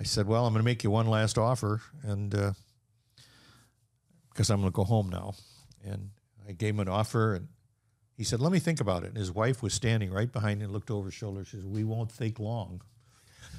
I 0.00 0.04
said, 0.04 0.26
"Well, 0.26 0.46
I'm 0.46 0.54
going 0.54 0.62
to 0.62 0.64
make 0.64 0.82
you 0.82 0.90
one 0.90 1.08
last 1.08 1.36
offer," 1.36 1.82
and 2.02 2.34
uh, 2.34 2.52
because 4.30 4.48
I'm 4.48 4.60
going 4.60 4.72
to 4.72 4.74
go 4.76 4.84
home 4.84 5.10
now. 5.10 5.34
And 5.84 6.08
I 6.48 6.52
gave 6.52 6.72
him 6.72 6.80
an 6.80 6.88
offer, 6.88 7.34
and 7.34 7.48
he 8.18 8.24
said, 8.24 8.40
"Let 8.40 8.50
me 8.50 8.58
think 8.58 8.80
about 8.80 9.04
it." 9.04 9.10
And 9.10 9.16
his 9.16 9.30
wife 9.30 9.62
was 9.62 9.72
standing 9.72 10.10
right 10.10 10.30
behind 10.30 10.60
him, 10.60 10.72
looked 10.72 10.90
over 10.90 11.06
his 11.06 11.14
shoulder. 11.14 11.44
She 11.44 11.56
says, 11.56 11.64
"We 11.64 11.84
won't 11.84 12.10
think 12.10 12.40
long. 12.40 12.82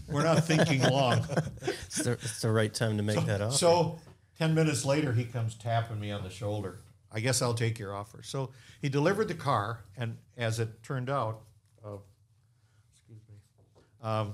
We're 0.09 0.23
not 0.23 0.45
thinking 0.45 0.83
long." 0.83 1.25
It's 1.61 2.03
the, 2.03 2.11
it's 2.11 2.41
the 2.41 2.51
right 2.51 2.71
time 2.71 2.97
to 2.97 3.03
make 3.03 3.25
that 3.25 3.41
offer. 3.41 3.57
So 3.57 3.99
ten 4.37 4.53
minutes 4.53 4.85
later, 4.85 5.11
he 5.13 5.23
comes 5.23 5.55
tapping 5.55 5.99
me 5.99 6.11
on 6.11 6.23
the 6.23 6.29
shoulder. 6.29 6.81
I 7.11 7.19
guess 7.19 7.41
I'll 7.41 7.55
take 7.55 7.79
your 7.79 7.95
offer. 7.95 8.21
So 8.21 8.51
he 8.81 8.89
delivered 8.89 9.27
the 9.27 9.33
car, 9.33 9.79
and 9.97 10.17
as 10.37 10.59
it 10.59 10.83
turned 10.83 11.09
out, 11.09 11.41
uh, 11.83 11.97
excuse 12.93 13.21
me, 13.27 13.35
um, 14.07 14.33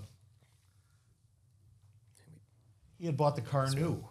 he 2.98 3.06
had 3.06 3.16
bought 3.16 3.36
the 3.36 3.42
car 3.42 3.70
new. 3.70 4.04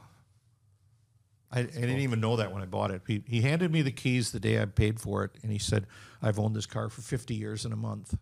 I, 1.54 1.60
I 1.60 1.62
didn't 1.62 2.00
even 2.00 2.20
know 2.20 2.36
that 2.36 2.52
when 2.52 2.62
I 2.62 2.66
bought 2.66 2.90
it. 2.90 3.02
He, 3.06 3.22
he 3.26 3.40
handed 3.42 3.70
me 3.72 3.82
the 3.82 3.92
keys 3.92 4.32
the 4.32 4.40
day 4.40 4.60
I 4.60 4.64
paid 4.64 4.98
for 5.00 5.22
it, 5.24 5.30
and 5.42 5.52
he 5.52 5.58
said, 5.58 5.86
"I've 6.20 6.38
owned 6.38 6.56
this 6.56 6.66
car 6.66 6.88
for 6.88 7.00
50 7.00 7.34
years 7.34 7.64
and 7.64 7.72
a 7.72 7.76
month." 7.76 8.16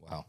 Wow. 0.00 0.26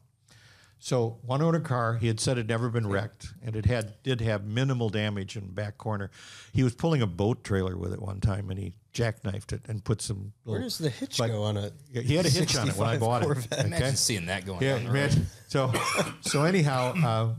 So 0.80 1.20
one 1.22 1.44
owner 1.44 1.60
car, 1.60 1.98
he 1.98 2.08
had 2.08 2.20
said 2.20 2.40
it 2.40 2.48
never 2.48 2.70
been 2.70 2.88
wrecked, 2.88 3.34
and 3.44 3.56
it 3.56 3.66
had 3.68 4.02
did 4.02 4.20
have 4.22 4.44
minimal 4.46 4.90
damage 4.90 5.38
in 5.38 5.46
the 5.46 5.52
back 5.52 5.78
corner. 5.78 6.10
He 6.54 6.64
was 6.64 6.74
pulling 6.74 7.04
a 7.04 7.08
boat 7.08 7.44
trailer 7.44 7.78
with 7.78 7.94
it 7.94 8.02
one 8.02 8.20
time, 8.20 8.50
and 8.50 8.58
he 8.58 8.74
jackknifed 8.92 9.54
it 9.54 9.62
and 9.70 9.84
put 9.84 10.02
some. 10.02 10.34
Where 10.44 10.54
little- 10.56 10.66
does 10.70 10.80
the 10.80 10.90
hitch 10.90 11.20
like- 11.20 11.32
go 11.32 11.44
on 11.44 11.56
a? 11.58 11.72
he 11.94 12.16
had 12.16 12.26
a 12.26 12.30
hitch 12.30 12.56
on 12.56 12.68
it 12.68 12.76
when 12.76 12.88
I 12.88 12.94
65 12.94 13.00
bought 13.00 13.22
Corvette? 13.22 13.60
it. 13.60 13.66
Imagine 13.68 13.96
seeing 13.96 14.26
that 14.26 14.44
going 14.46 14.58
on. 14.58 14.64
Yeah, 14.64 14.74
down 14.78 14.84
the 14.86 14.90
road. 14.92 14.98
imagine. 14.98 15.26
So, 15.50 15.72
so 16.22 16.44
anyhow, 16.46 16.94
uh, 17.06 17.36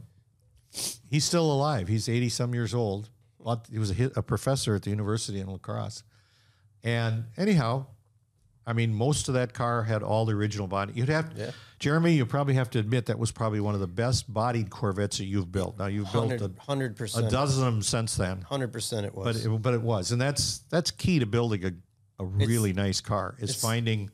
he's 1.10 1.24
still 1.24 1.50
alive. 1.50 1.88
He's 1.88 2.08
eighty 2.08 2.28
some 2.28 2.54
years 2.54 2.74
old. 2.74 3.10
Lot- 3.44 3.66
He 3.70 3.78
was 3.78 3.90
a, 3.98 4.10
a 4.16 4.22
professor 4.22 4.74
at 4.74 4.82
the 4.82 4.90
university 4.90 5.40
in 5.40 5.46
La 5.48 5.58
Crosse. 5.58 6.02
And 6.84 7.24
anyhow, 7.36 7.86
I 8.66 8.72
mean, 8.72 8.94
most 8.94 9.28
of 9.28 9.34
that 9.34 9.54
car 9.54 9.82
had 9.82 10.02
all 10.02 10.24
the 10.24 10.34
original 10.34 10.66
body. 10.66 10.92
You'd 10.94 11.08
have, 11.08 11.32
yeah. 11.36 11.50
Jeremy, 11.78 12.14
you 12.14 12.24
probably 12.26 12.54
have 12.54 12.70
to 12.70 12.78
admit 12.78 13.06
that 13.06 13.18
was 13.18 13.32
probably 13.32 13.60
one 13.60 13.74
of 13.74 13.80
the 13.80 13.88
best 13.88 14.32
bodied 14.32 14.70
Corvettes 14.70 15.18
that 15.18 15.24
you've 15.24 15.50
built. 15.50 15.78
Now 15.78 15.86
you've 15.86 16.10
built 16.12 16.32
a, 16.32 16.48
100%. 16.48 17.26
a 17.26 17.30
dozen 17.30 17.66
of 17.66 17.72
them 17.74 17.82
since 17.82 18.14
then, 18.16 18.42
Hundred 18.42 18.72
percent. 18.72 19.06
It 19.06 19.14
but 19.14 19.24
was. 19.24 19.44
it, 19.46 19.48
but 19.62 19.74
it 19.74 19.82
was, 19.82 20.12
and 20.12 20.20
that's 20.20 20.60
that's 20.70 20.90
key 20.92 21.18
to 21.18 21.26
building 21.26 21.64
a, 21.64 21.72
a 22.22 22.24
really 22.24 22.72
nice 22.72 23.00
car 23.00 23.34
is 23.40 23.60
finding 23.60 24.10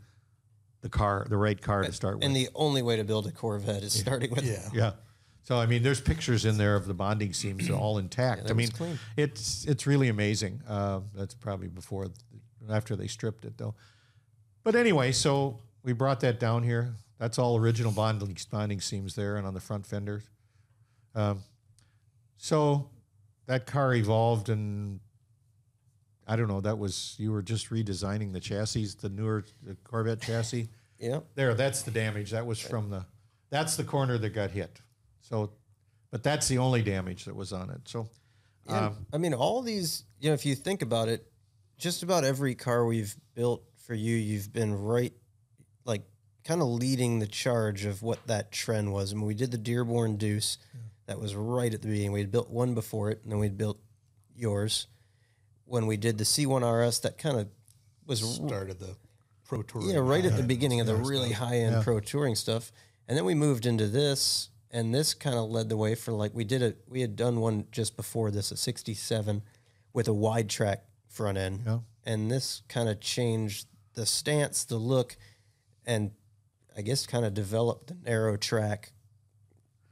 the 0.80 0.88
car, 0.88 1.26
the 1.28 1.36
right 1.36 1.60
car 1.60 1.82
to 1.82 1.92
start 1.92 2.16
with. 2.16 2.24
and 2.24 2.34
the 2.34 2.48
only 2.54 2.80
way 2.80 2.96
to 2.96 3.04
build 3.04 3.26
a 3.26 3.32
Corvette 3.32 3.82
is 3.82 3.92
starting 3.92 4.30
with. 4.30 4.44
Yeah. 4.44 4.68
Yeah. 4.72 4.92
So 5.48 5.56
I 5.56 5.64
mean, 5.64 5.82
there's 5.82 6.02
pictures 6.02 6.44
in 6.44 6.58
there 6.58 6.76
of 6.76 6.86
the 6.86 6.92
bonding 6.92 7.32
seams 7.32 7.70
all 7.70 7.96
intact. 7.96 8.50
I 8.50 8.52
mean, 8.52 8.68
clean. 8.68 8.98
it's 9.16 9.64
it's 9.64 9.86
really 9.86 10.08
amazing. 10.08 10.60
Uh, 10.68 11.00
that's 11.14 11.32
probably 11.32 11.68
before, 11.68 12.08
after 12.68 12.94
they 12.94 13.06
stripped 13.06 13.46
it 13.46 13.56
though. 13.56 13.74
But 14.62 14.76
anyway, 14.76 15.10
so 15.10 15.60
we 15.82 15.94
brought 15.94 16.20
that 16.20 16.38
down 16.38 16.64
here. 16.64 16.92
That's 17.16 17.38
all 17.38 17.56
original 17.56 17.92
bonding 17.92 18.36
bonding 18.50 18.82
seams 18.82 19.14
there 19.14 19.36
and 19.38 19.46
on 19.46 19.54
the 19.54 19.60
front 19.60 19.86
fenders. 19.86 20.22
Um, 21.14 21.42
so 22.36 22.90
that 23.46 23.64
car 23.64 23.94
evolved 23.94 24.50
and. 24.50 25.00
I 26.26 26.36
don't 26.36 26.48
know. 26.48 26.60
That 26.60 26.76
was 26.76 27.14
you 27.16 27.32
were 27.32 27.40
just 27.40 27.70
redesigning 27.70 28.34
the 28.34 28.40
chassis, 28.40 28.88
the 29.00 29.08
newer 29.08 29.46
the 29.62 29.76
Corvette 29.82 30.20
chassis. 30.20 30.68
Yeah. 31.00 31.20
There, 31.36 31.54
that's 31.54 31.82
the 31.82 31.92
damage. 31.92 32.32
That 32.32 32.44
was 32.44 32.58
from 32.58 32.90
the, 32.90 33.06
that's 33.50 33.76
the 33.76 33.84
corner 33.84 34.18
that 34.18 34.30
got 34.30 34.50
hit. 34.50 34.80
So, 35.28 35.52
but 36.10 36.22
that's 36.22 36.48
the 36.48 36.58
only 36.58 36.82
damage 36.82 37.24
that 37.26 37.34
was 37.36 37.52
on 37.52 37.70
it. 37.70 37.80
So, 37.86 38.08
Yeah, 38.66 38.86
um, 38.86 39.06
I 39.12 39.18
mean, 39.18 39.34
all 39.34 39.62
these, 39.62 40.04
you 40.20 40.30
know, 40.30 40.34
if 40.34 40.46
you 40.46 40.54
think 40.54 40.82
about 40.82 41.08
it, 41.08 41.30
just 41.76 42.02
about 42.02 42.24
every 42.24 42.54
car 42.54 42.84
we've 42.86 43.14
built 43.34 43.62
for 43.76 43.94
you, 43.94 44.16
you've 44.16 44.52
been 44.52 44.74
right, 44.74 45.12
like, 45.84 46.02
kind 46.44 46.60
of 46.62 46.68
leading 46.68 47.18
the 47.18 47.26
charge 47.26 47.84
of 47.84 48.02
what 48.02 48.26
that 48.26 48.50
trend 48.52 48.92
was. 48.92 49.12
I 49.12 49.16
mean, 49.16 49.26
we 49.26 49.34
did 49.34 49.50
the 49.50 49.58
Dearborn 49.58 50.16
Deuce, 50.16 50.58
that 51.06 51.18
was 51.18 51.34
right 51.34 51.72
at 51.72 51.80
the 51.82 51.88
beginning. 51.88 52.12
We 52.12 52.20
had 52.20 52.30
built 52.30 52.50
one 52.50 52.74
before 52.74 53.10
it, 53.10 53.20
and 53.22 53.32
then 53.32 53.38
we'd 53.38 53.56
built 53.56 53.80
yours. 54.36 54.86
When 55.64 55.86
we 55.86 55.96
did 55.96 56.18
the 56.18 56.24
C1 56.24 56.62
RS, 56.62 57.00
that 57.00 57.18
kind 57.18 57.38
of 57.38 57.48
was 58.06 58.20
Started 58.20 58.78
the 58.78 58.96
pro 59.46 59.62
tour. 59.62 59.82
yeah, 59.82 59.98
right 59.98 60.24
at 60.24 60.36
the 60.36 60.42
beginning 60.42 60.80
of 60.80 60.86
the 60.86 60.94
really 60.96 61.32
high 61.32 61.56
end 61.56 61.82
pro 61.82 62.00
touring 62.00 62.34
stuff. 62.34 62.72
And 63.06 63.16
then 63.16 63.24
we 63.24 63.34
moved 63.34 63.64
into 63.64 63.86
this, 63.86 64.50
and 64.70 64.94
this 64.94 65.14
kind 65.14 65.36
of 65.36 65.48
led 65.50 65.68
the 65.68 65.76
way 65.76 65.94
for 65.94 66.12
like 66.12 66.34
we 66.34 66.44
did 66.44 66.62
it. 66.62 66.78
We 66.88 67.00
had 67.00 67.16
done 67.16 67.40
one 67.40 67.66
just 67.72 67.96
before 67.96 68.30
this, 68.30 68.50
a 68.50 68.56
'67, 68.56 69.42
with 69.92 70.08
a 70.08 70.14
wide 70.14 70.48
track 70.50 70.84
front 71.08 71.38
end, 71.38 71.62
and 72.04 72.30
this 72.30 72.62
kind 72.68 72.88
of 72.88 73.00
changed 73.00 73.66
the 73.94 74.06
stance, 74.06 74.64
the 74.64 74.76
look, 74.76 75.16
and 75.86 76.12
I 76.76 76.82
guess 76.82 77.06
kind 77.06 77.24
of 77.24 77.34
developed 77.34 77.88
the 77.88 77.96
narrow 78.04 78.36
track 78.36 78.92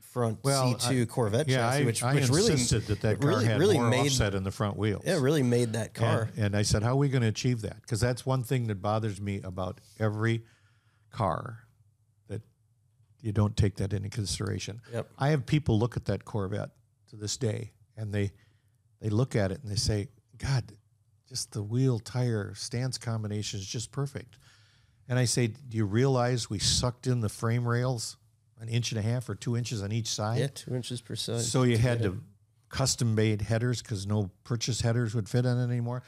front 0.01 0.39
Well, 0.43 0.75
C2 0.75 1.03
I- 1.03 1.05
Corvette 1.07 1.49
yeah, 1.49 1.57
chassis, 1.57 1.83
I, 1.83 1.85
which, 1.85 2.03
I 2.03 2.15
which 2.15 2.29
really 2.31 2.53
insisted 2.53 2.87
that 2.87 3.01
that 3.03 3.21
car 3.21 3.29
really, 3.29 3.45
had 3.45 3.59
really 3.59 3.79
more 3.79 3.91
made 3.91 4.07
offset 4.07 4.35
in 4.35 4.45
the 4.45 4.51
front 4.51 4.77
wheels. 4.79 5.05
it 5.05 5.17
really 5.21 5.43
made 5.43 5.75
that 5.75 5.93
car. 5.93 6.31
And, 6.37 6.47
and 6.47 6.57
I 6.57 6.63
said, 6.63 6.83
how 6.83 6.93
are 6.93 6.97
we 6.97 7.09
going 7.11 7.21
to 7.23 7.29
achieve 7.29 7.61
that? 7.63 7.83
Because 7.83 8.01
that's 8.01 8.25
one 8.25 8.43
thing 8.43 8.69
that 8.69 8.81
bothers 8.81 9.21
me 9.21 9.41
about 9.43 9.79
every 10.01 10.45
car 11.11 11.66
you 13.21 13.33
don't 13.33 13.57
take 13.57 13.77
that 13.77 13.93
into 13.93 14.09
consideration. 14.09 14.81
Yep. 14.93 15.09
I 15.19 15.29
have 15.29 15.47
people 15.47 15.79
look 15.79 15.97
at 15.97 16.05
that 16.07 16.25
Corvette 16.25 16.71
to 17.11 17.17
this 17.17 17.37
day, 17.37 17.73
and 17.97 18.13
they 18.13 18.33
they 19.01 19.09
look 19.09 19.37
at 19.37 19.53
it 19.53 19.61
and 19.63 19.71
they 19.71 19.77
say, 19.77 20.09
God, 20.39 20.65
just 21.29 21.53
the 21.53 21.63
wheel 21.63 21.99
tire 21.99 22.55
stance 22.55 22.99
combination 22.99 23.61
is 23.61 23.67
just 23.67 23.93
perfect. 23.93 24.39
And 25.09 25.19
I 25.19 25.25
say, 25.25 25.49
do 25.49 25.77
you 25.77 25.85
realize 25.85 26.51
we 26.51 26.59
sucked 26.59 27.07
in 27.07 27.21
the 27.21 27.29
frame 27.29 27.67
rails 27.67 28.17
an 28.61 28.69
inch 28.69 28.91
and 28.91 28.99
a 28.99 29.03
half 29.03 29.29
or 29.29 29.35
two 29.35 29.57
inches 29.57 29.83
on 29.83 29.93
each 29.93 30.09
side? 30.09 30.41
yeah, 30.41 30.47
two 30.49 30.75
inches 30.75 31.01
per 31.01 31.15
side. 31.15 31.43
So 31.43 31.63
you 31.63 31.79
had 31.79 32.03
to 32.03 32.21
custom 32.69 33.15
made 33.15 33.43
headers 33.43 33.83
because 33.83 34.07
no 34.07 34.31
purchase 34.45 34.81
headers 34.81 35.15
would 35.15 35.29
fit 35.29 35.47
on 35.47 35.59
it 35.59 35.65
anymore. 35.65 36.03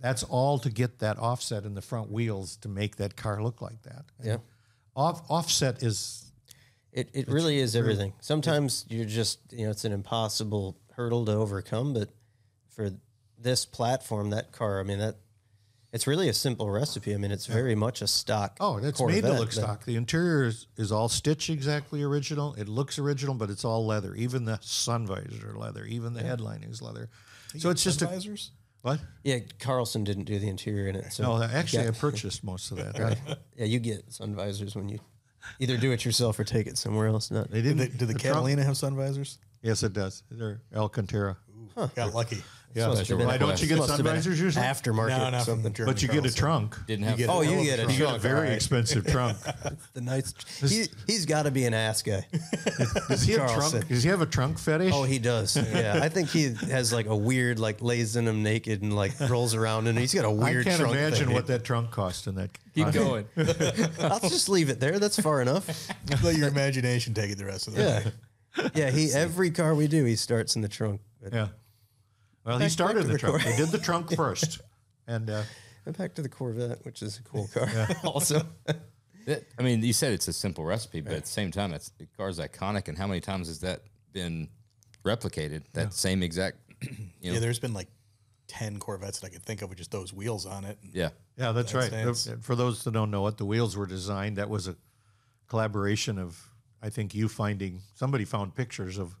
That's 0.00 0.22
all 0.22 0.58
to 0.58 0.70
get 0.70 0.98
that 0.98 1.18
offset 1.18 1.64
in 1.64 1.74
the 1.74 1.80
front 1.80 2.10
wheels 2.10 2.56
to 2.58 2.68
make 2.68 2.96
that 2.96 3.16
car 3.16 3.42
look 3.42 3.62
like 3.62 3.82
that. 3.82 4.04
Yeah. 4.22 4.36
Off 4.96 5.22
offset 5.30 5.82
is 5.82 6.30
It 6.94 7.10
it 7.12 7.28
really 7.28 7.58
is 7.58 7.74
everything. 7.76 8.12
Sometimes 8.20 8.86
you're 8.88 9.04
just 9.04 9.40
you 9.52 9.64
know 9.66 9.70
it's 9.72 9.84
an 9.84 9.92
impossible 9.92 10.78
hurdle 10.92 11.24
to 11.26 11.32
overcome, 11.32 11.92
but 11.92 12.08
for 12.70 12.90
this 13.38 13.66
platform, 13.66 14.30
that 14.30 14.52
car, 14.52 14.78
I 14.80 14.84
mean 14.84 15.00
that 15.00 15.16
it's 15.92 16.06
really 16.06 16.28
a 16.28 16.32
simple 16.32 16.70
recipe. 16.70 17.12
I 17.12 17.16
mean 17.16 17.32
it's 17.32 17.46
very 17.46 17.74
much 17.74 18.00
a 18.00 18.06
stock. 18.06 18.56
oh, 18.60 18.78
that's 18.78 19.02
made 19.02 19.22
to 19.24 19.32
look 19.32 19.52
stock. 19.52 19.84
The 19.84 19.96
interior 19.96 20.44
is, 20.44 20.66
is 20.76 20.92
all 20.92 21.08
stitched 21.08 21.50
exactly 21.50 22.02
original. 22.02 22.54
It 22.54 22.68
looks 22.68 22.96
original, 22.98 23.34
but 23.34 23.50
it's 23.50 23.64
all 23.64 23.84
leather. 23.84 24.14
Even 24.14 24.44
the 24.44 24.58
sun 24.62 25.04
visors 25.06 25.42
are 25.42 25.58
leather. 25.58 25.84
Even 25.84 26.14
the 26.14 26.22
headlining 26.22 26.70
is 26.70 26.80
leather. 26.80 27.10
So 27.58 27.70
it's 27.70 27.82
just 27.84 28.02
a 28.02 28.06
visors. 28.06 28.52
what? 28.82 29.00
Yeah, 29.24 29.38
Carlson 29.58 30.04
didn't 30.04 30.24
do 30.24 30.38
the 30.38 30.48
interior 30.48 30.88
in 30.88 30.96
it, 30.96 31.12
so 31.12 31.22
No, 31.24 31.42
actually, 31.42 31.88
I 31.88 31.90
purchased 31.90 32.42
most 32.44 32.70
of 32.70 32.76
that. 32.78 33.00
I- 33.28 33.36
yeah, 33.56 33.64
you 33.66 33.78
get 33.80 34.12
sun 34.12 34.34
visors 34.36 34.74
when 34.76 34.88
you 34.88 34.98
either 35.58 35.76
do 35.76 35.92
it 35.92 36.04
yourself 36.04 36.38
or 36.38 36.44
take 36.44 36.66
it 36.66 36.76
somewhere 36.78 37.06
else. 37.08 37.30
Not 37.30 37.50
they 37.50 37.62
Did 37.62 37.76
didn't. 37.76 37.92
the, 37.92 37.98
did 37.98 38.08
the, 38.08 38.14
trunk- 38.14 38.34
Catalina 38.34 38.62
have 38.64 38.76
sun 38.76 38.96
visors? 38.96 39.38
Yes, 39.62 39.82
it 39.82 39.92
does. 39.92 40.22
They're 40.30 40.60
Alcantara. 40.74 41.36
Got 41.94 42.14
lucky. 42.14 42.42
Yeah. 42.74 42.88
Must 42.88 43.06
have 43.08 43.18
been- 43.18 43.26
Why 43.28 43.36
don't 43.38 43.60
you 43.62 43.68
get 43.68 43.78
must 43.78 43.90
have 43.90 43.96
sun 43.98 44.04
been 44.04 44.14
visors 44.16 44.40
usually? 44.40 44.64
aftermarket. 44.64 45.08
No, 45.08 45.30
not 45.30 45.30
from 45.30 45.40
something. 45.62 45.72
German 45.72 45.94
But 45.94 46.02
you 46.02 46.08
get 46.08 46.26
a 46.26 46.34
trunk. 46.34 46.76
Didn't 46.86 47.04
have. 47.06 47.16
get 47.18 47.28
Oh, 47.30 47.40
you 47.42 47.62
get 47.64 47.78
a 47.78 47.82
a 47.82 47.84
trunk. 47.84 47.92
You 47.92 47.98
get 47.98 48.04
a 48.04 48.08
trunk. 48.08 48.22
very 48.22 48.34
all 48.36 48.42
right. 48.42 48.52
expensive 48.52 49.06
trunk. 49.06 49.38
the 49.94 50.00
nice. 50.00 50.34
He 50.60 50.86
he's 51.06 51.24
got 51.24 51.44
to 51.44 51.50
be 51.52 51.66
an 51.66 51.74
ass 51.74 52.02
guy. 52.02 52.26
Does 53.08 53.22
he 53.22 53.32
have 53.34 53.48
Carlson. 53.48 53.70
trunk? 53.80 53.88
Does 53.88 54.02
he 54.02 54.08
have 54.08 54.20
a 54.22 54.26
trunk 54.26 54.58
fetish? 54.58 54.92
Oh, 54.92 55.04
he 55.04 55.18
does. 55.20 55.56
Yeah, 55.56 56.00
I 56.02 56.08
think 56.08 56.30
he 56.30 56.52
has 56.70 56.92
like 56.92 57.06
a 57.06 57.16
weird, 57.16 57.58
like 57.60 57.80
lays 57.80 58.16
in 58.16 58.26
him 58.26 58.42
naked 58.42 58.82
and 58.82 58.94
like 58.94 59.12
rolls 59.30 59.54
around, 59.54 59.86
and 59.86 59.96
he's 59.98 60.12
got 60.12 60.24
a 60.24 60.28
I 60.28 60.32
weird. 60.32 60.64
Trunk. 60.64 60.66
I 60.66 60.70
can't 60.70 60.80
trunk 60.80 60.94
imagine 60.96 61.26
thing. 61.26 61.34
what 61.34 61.46
that 61.46 61.62
trunk 61.64 61.90
cost 61.92 62.26
in 62.26 62.34
that. 62.34 62.50
Keep 62.74 62.90
going. 62.92 63.26
I'll 64.00 64.18
just 64.20 64.48
leave 64.48 64.68
it 64.68 64.80
there. 64.80 64.98
That's 64.98 65.20
far 65.20 65.40
enough. 65.40 65.88
Let 66.24 66.34
your 66.36 66.48
imagination 66.48 67.14
take 67.14 67.30
it 67.30 67.38
the 67.38 67.44
rest 67.44 67.68
of 67.68 67.74
the 67.76 67.82
Yeah, 67.82 68.64
way. 68.64 68.70
yeah. 68.74 68.90
He 68.90 69.12
every 69.12 69.50
car 69.52 69.74
we 69.76 69.86
do, 69.86 70.04
he 70.04 70.16
starts 70.16 70.56
in 70.56 70.62
the 70.62 70.68
trunk. 70.68 71.00
But 71.22 71.32
Yeah. 71.32 71.48
Well, 72.44 72.58
he 72.58 72.64
Back- 72.64 72.70
started 72.72 72.96
back 73.02 73.06
the 73.06 73.12
the 73.12 73.18
trunk. 73.18 73.42
He 73.42 73.56
did 73.56 73.68
the 73.70 73.78
trunk 73.78 74.14
first, 74.14 74.60
and 75.06 75.30
uh, 75.30 75.42
back 75.96 76.14
to 76.14 76.22
the 76.22 76.28
Corvette, 76.28 76.84
which 76.84 77.02
is 77.02 77.18
a 77.18 77.22
cool 77.22 77.48
car. 77.52 77.68
also, 78.04 78.42
It- 79.26 79.48
I 79.58 79.62
mean, 79.62 79.82
you 79.82 79.94
said 79.94 80.12
it's 80.12 80.28
a 80.28 80.32
simple 80.34 80.64
recipe, 80.64 81.00
but 81.00 81.14
at 81.14 81.22
the 81.24 81.30
same 81.30 81.50
time, 81.50 81.72
it's 81.72 81.88
the 81.98 82.06
car's 82.16 82.38
iconic. 82.38 82.88
And 82.88 82.98
how 82.98 83.06
many 83.06 83.20
times 83.20 83.48
has 83.48 83.60
that 83.60 83.80
been 84.12 84.48
replicated? 85.04 85.62
That 85.72 85.94
same 85.94 86.22
exact, 86.22 86.58
you 86.82 86.88
know, 87.30 87.32
Yeah, 87.34 87.38
there's 87.38 87.58
been 87.58 87.72
like 87.72 87.88
ten 88.48 88.78
Corvettes 88.78 89.20
that 89.20 89.28
I 89.28 89.30
could 89.30 89.42
think 89.42 89.62
of 89.62 89.70
with 89.70 89.78
just 89.78 89.90
those 89.90 90.12
wheels 90.12 90.44
on 90.44 90.64
it. 90.66 90.76
yeah. 90.92 91.08
yeah, 91.38 91.52
that's 91.52 91.72
That 91.72 91.78
right. 91.90 91.90
The- 92.04 92.38
For 92.42 92.54
those 92.54 92.84
that 92.84 92.90
don't 92.92 93.10
know 93.10 93.26
it, 93.28 93.38
the 93.38 93.46
wheels 93.46 93.74
were 93.78 93.86
designed. 93.86 94.36
That 94.36 94.50
was 94.50 94.68
a 94.68 94.76
collaboration 95.48 96.18
of, 96.18 96.50
I 96.82 96.90
think, 96.90 97.14
you 97.14 97.28
finding 97.28 97.80
somebody 97.94 98.26
found 98.26 98.54
pictures 98.54 98.98
of 98.98 99.16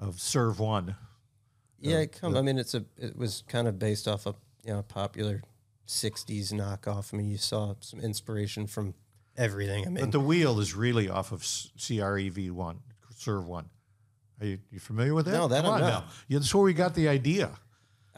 of 0.00 0.16
CERV 0.16 0.58
One. 0.58 0.96
Yeah. 1.80 1.98
It 1.98 2.12
come, 2.20 2.36
I 2.36 2.42
mean, 2.42 2.58
it's 2.58 2.74
a. 2.74 2.84
It 2.98 3.16
was 3.16 3.42
kind 3.48 3.68
of 3.68 3.78
based 3.78 4.08
off 4.08 4.26
of 4.26 4.36
you 4.64 4.72
know, 4.72 4.82
popular 4.82 5.42
'60s 5.86 6.52
knockoff. 6.52 7.12
I 7.12 7.16
mean, 7.18 7.28
you 7.28 7.36
saw 7.38 7.74
some 7.80 8.00
inspiration 8.00 8.66
from 8.66 8.94
everything. 9.36 9.86
I 9.86 9.90
mean, 9.90 10.04
But 10.04 10.12
the 10.12 10.20
wheel 10.20 10.58
is 10.60 10.74
really 10.74 11.08
off 11.08 11.32
of 11.32 11.42
S- 11.42 11.70
CREV 11.78 12.50
one, 12.50 12.80
CERV 13.14 13.44
one. 13.44 13.68
Are 14.40 14.46
you, 14.46 14.58
you 14.70 14.80
familiar 14.80 15.14
with 15.14 15.26
that? 15.26 15.32
No, 15.32 15.48
that 15.48 15.62
Come 15.64 15.66
I'm 15.66 15.72
on 15.74 15.80
not. 15.80 16.04
now. 16.04 16.10
Yeah, 16.28 16.38
that's 16.38 16.54
where 16.54 16.64
we 16.64 16.74
got 16.74 16.94
the 16.94 17.08
idea. 17.08 17.50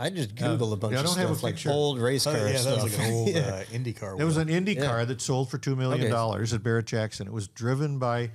I 0.01 0.11
just 0.11 0.37
Google 0.37 0.73
a 0.73 0.77
bunch 0.77 0.93
yeah, 0.93 0.99
I 0.99 1.01
of 1.03 1.07
don't 1.09 1.19
have 1.19 1.31
a 1.31 1.35
stuff 1.35 1.43
like 1.43 1.55
picture. 1.57 1.71
old 1.71 1.99
race 2.01 2.27
Oh, 2.27 2.31
car 2.33 2.41
yeah, 2.47 2.53
that 2.53 2.59
stuff. 2.61 2.83
was 2.85 2.97
like 2.99 3.07
an 3.09 3.13
old 3.15 3.29
uh, 3.37 3.65
IndyCar. 3.65 4.17
There 4.17 4.27
was 4.27 4.37
an 4.37 4.49
Indy 4.49 4.77
car 4.77 5.05
that 5.05 5.21
sold 5.21 5.51
for 5.51 5.59
two 5.59 5.75
million 5.75 6.03
Okay. 6.03 6.11
dollars 6.11 6.53
at 6.53 6.63
Barrett 6.63 6.87
Jackson. 6.87 7.27
It 7.27 7.33
was 7.33 7.49
driven 7.49 7.99
by 7.99 8.31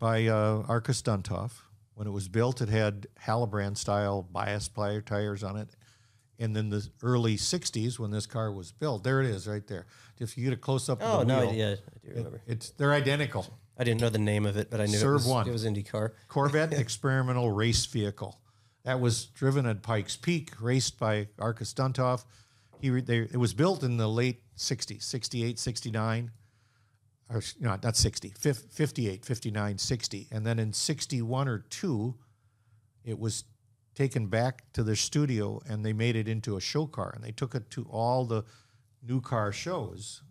by 0.00 0.26
uh, 0.26 0.62
Arkus 0.64 1.02
Duntov. 1.02 1.52
When 1.98 2.06
it 2.06 2.12
was 2.12 2.28
built, 2.28 2.60
it 2.60 2.68
had 2.68 3.08
Halibrand 3.26 3.76
style 3.76 4.22
bias 4.22 4.68
ply 4.68 5.00
tires 5.04 5.42
on 5.42 5.56
it. 5.56 5.70
And 6.38 6.54
then 6.54 6.70
the 6.70 6.88
early 7.02 7.36
'60s, 7.36 7.98
when 7.98 8.12
this 8.12 8.24
car 8.24 8.52
was 8.52 8.70
built, 8.70 9.02
there 9.02 9.20
it 9.20 9.26
is, 9.26 9.48
right 9.48 9.66
there. 9.66 9.84
If 10.20 10.38
you 10.38 10.44
get 10.44 10.52
a 10.52 10.56
close 10.56 10.88
up, 10.88 11.00
Oh 11.02 11.22
of 11.22 11.26
the 11.26 11.34
oh, 11.34 11.40
no, 11.40 11.46
wheel, 11.46 11.54
yeah, 11.56 11.74
I 11.74 12.06
do 12.06 12.14
remember. 12.14 12.40
it's 12.46 12.70
they're 12.70 12.92
identical. 12.92 13.46
I 13.76 13.82
didn't 13.82 14.00
know 14.00 14.10
the 14.10 14.18
name 14.18 14.46
of 14.46 14.56
it, 14.56 14.70
but 14.70 14.80
I 14.80 14.86
knew 14.86 14.96
it 14.96 15.12
was, 15.12 15.26
one. 15.26 15.48
it 15.48 15.50
was 15.50 15.64
IndyCar. 15.64 16.12
Corvette 16.28 16.72
experimental 16.78 17.50
race 17.50 17.84
vehicle. 17.86 18.38
That 18.84 19.00
was 19.00 19.26
driven 19.26 19.66
at 19.66 19.82
Pikes 19.82 20.16
Peak, 20.16 20.52
raced 20.60 21.00
by 21.00 21.26
Arkus 21.36 21.74
Duntov. 21.74 22.24
He 22.80 22.90
they, 23.00 23.22
it 23.22 23.38
was 23.38 23.54
built 23.54 23.82
in 23.82 23.96
the 23.96 24.08
late 24.08 24.42
60s, 24.56 25.02
68, 25.02 25.58
69. 25.58 26.30
Or, 27.30 27.42
no, 27.60 27.76
not 27.82 27.96
60, 27.96 28.34
58, 28.38 29.24
59, 29.24 29.78
60. 29.78 30.28
And 30.30 30.46
then 30.46 30.58
in 30.58 30.72
61 30.72 31.48
or 31.48 31.58
2, 31.58 32.14
it 33.04 33.18
was 33.18 33.44
taken 33.94 34.28
back 34.28 34.64
to 34.72 34.82
their 34.82 34.96
studio 34.96 35.60
and 35.68 35.84
they 35.84 35.92
made 35.92 36.16
it 36.16 36.26
into 36.26 36.56
a 36.56 36.60
show 36.60 36.86
car. 36.86 37.12
And 37.14 37.22
they 37.22 37.32
took 37.32 37.54
it 37.54 37.70
to 37.72 37.86
all 37.90 38.24
the 38.24 38.44
new 39.06 39.20
car 39.20 39.52
shows. 39.52 40.22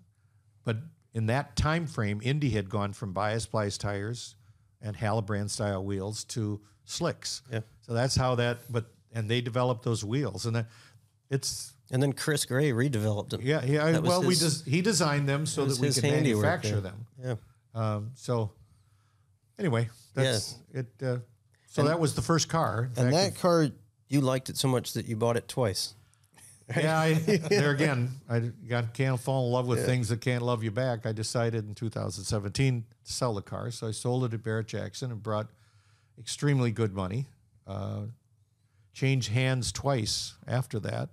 But 0.63 0.77
in 1.13 1.27
that 1.27 1.55
time 1.55 1.85
frame, 1.85 2.19
Indy 2.23 2.49
had 2.49 2.69
gone 2.69 2.93
from 2.93 3.13
bias 3.13 3.45
plies 3.45 3.77
tires 3.77 4.35
and 4.81 4.97
Halibrand 4.97 5.49
style 5.49 5.83
wheels 5.83 6.23
to 6.25 6.61
slicks. 6.85 7.41
Yeah. 7.51 7.61
So 7.81 7.93
that's 7.93 8.15
how 8.15 8.35
that. 8.35 8.59
But 8.69 8.85
and 9.13 9.29
they 9.29 9.41
developed 9.41 9.83
those 9.83 10.03
wheels, 10.03 10.45
and 10.45 10.55
that, 10.55 10.67
it's 11.29 11.73
And 11.91 12.03
then 12.03 12.13
Chris 12.13 12.43
Gray 12.45 12.71
redeveloped 12.71 13.29
them. 13.29 13.41
yeah 13.43 13.63
yeah. 13.63 13.91
That 13.91 14.01
was 14.01 14.09
Well, 14.09 14.21
we 14.21 14.27
his- 14.29 14.39
just 14.39 14.65
he 14.65 14.81
designed 14.81 15.27
them 15.29 15.45
so 15.45 15.63
was 15.63 15.77
that 15.77 15.81
we 15.81 15.87
his 15.87 15.95
could 15.99 16.03
handiwork 16.09 16.43
manufacture 16.43 16.81
there. 16.81 16.91
them. 17.25 17.39
Yeah. 17.75 17.95
Um, 17.95 18.11
so 18.15 18.51
anyway, 19.59 19.89
that's 20.13 20.55
it. 20.73 20.87
Uh, 21.01 21.17
so 21.69 21.83
that 21.83 21.99
was 21.99 22.15
the 22.15 22.21
first 22.21 22.49
car. 22.49 22.89
In 22.97 23.03
And 23.05 23.13
fact, 23.13 23.35
that 23.35 23.39
car, 23.41 23.67
you 24.09 24.21
liked 24.21 24.49
it 24.49 24.57
so 24.57 24.67
much 24.67 24.93
that 24.93 25.05
you 25.05 25.15
bought 25.15 25.37
it 25.37 25.47
twice. 25.47 25.93
Yeah, 26.75 26.99
I, 26.99 27.13
there 27.49 27.71
again, 27.71 28.11
I 28.29 28.39
got 28.67 28.93
can't 28.93 29.17
fall 29.17 29.45
in 29.45 29.53
love 29.53 29.67
with 29.67 29.85
things 29.85 30.09
that 30.09 30.19
can't 30.19 30.43
love 30.43 30.65
you 30.65 30.71
back. 30.71 31.05
I 31.05 31.13
decided 31.13 31.65
in 31.65 31.75
2017 31.75 32.83
to 33.05 33.13
sell 33.13 33.33
the 33.33 33.41
car, 33.41 33.71
so 33.71 33.87
I 33.87 33.91
sold 33.91 34.25
it 34.25 34.31
to 34.31 34.37
Barrett 34.37 34.67
Jackson 34.67 35.09
and 35.11 35.23
brought 35.23 35.47
extremely 36.19 36.71
good 36.71 36.93
money. 36.93 37.27
Uh, 37.65 38.01
changed 38.93 39.29
hands 39.29 39.71
twice 39.71 40.33
after 40.45 40.77
that. 40.81 41.07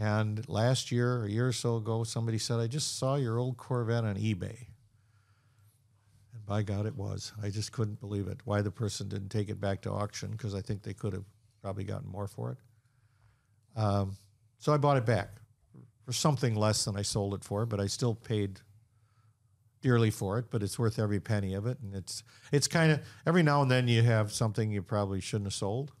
And 0.00 0.48
last 0.48 0.90
year, 0.90 1.24
a 1.26 1.28
year 1.28 1.48
or 1.48 1.52
so 1.52 1.76
ago, 1.76 2.04
somebody 2.04 2.38
said, 2.38 2.58
"I 2.58 2.66
just 2.68 2.96
saw 2.96 3.16
your 3.16 3.36
old 3.36 3.58
Corvette 3.58 4.02
on 4.02 4.16
eBay." 4.16 4.68
And 6.32 6.46
by 6.46 6.62
God, 6.62 6.86
it 6.86 6.96
was. 6.96 7.34
I 7.42 7.50
just 7.50 7.70
couldn't 7.70 8.00
believe 8.00 8.26
it. 8.26 8.40
Why 8.46 8.62
the 8.62 8.70
person 8.70 9.10
didn't 9.10 9.28
take 9.28 9.50
it 9.50 9.60
back 9.60 9.82
to 9.82 9.90
auction 9.90 10.30
because 10.30 10.54
I 10.54 10.62
think 10.62 10.82
they 10.82 10.94
could 10.94 11.12
have 11.12 11.26
probably 11.60 11.84
gotten 11.84 12.08
more 12.08 12.26
for 12.26 12.52
it. 12.52 12.58
Um, 13.78 14.16
so 14.58 14.72
I 14.72 14.78
bought 14.78 14.96
it 14.96 15.04
back 15.04 15.42
for 16.06 16.14
something 16.14 16.54
less 16.54 16.86
than 16.86 16.96
I 16.96 17.02
sold 17.02 17.34
it 17.34 17.44
for, 17.44 17.66
but 17.66 17.78
I 17.78 17.86
still 17.86 18.14
paid 18.14 18.62
dearly 19.82 20.10
for 20.10 20.38
it. 20.38 20.46
But 20.50 20.62
it's 20.62 20.78
worth 20.78 20.98
every 20.98 21.20
penny 21.20 21.52
of 21.52 21.66
it, 21.66 21.78
and 21.78 21.94
it's 21.94 22.22
it's 22.52 22.68
kind 22.68 22.90
of 22.90 23.00
every 23.26 23.42
now 23.42 23.60
and 23.60 23.70
then 23.70 23.86
you 23.86 24.00
have 24.00 24.32
something 24.32 24.72
you 24.72 24.80
probably 24.80 25.20
shouldn't 25.20 25.48
have 25.48 25.52
sold, 25.52 25.92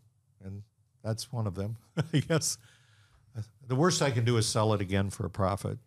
and 0.42 0.62
that's 1.04 1.30
one 1.30 1.46
of 1.46 1.54
them. 1.54 1.76
I 2.14 2.20
guess 2.20 2.56
the 3.66 3.76
worst 3.76 4.02
I 4.02 4.10
can 4.10 4.24
do 4.24 4.36
is 4.36 4.46
sell 4.46 4.72
it 4.74 4.80
again 4.80 5.10
for 5.10 5.26
a 5.26 5.30
profit. 5.30 5.78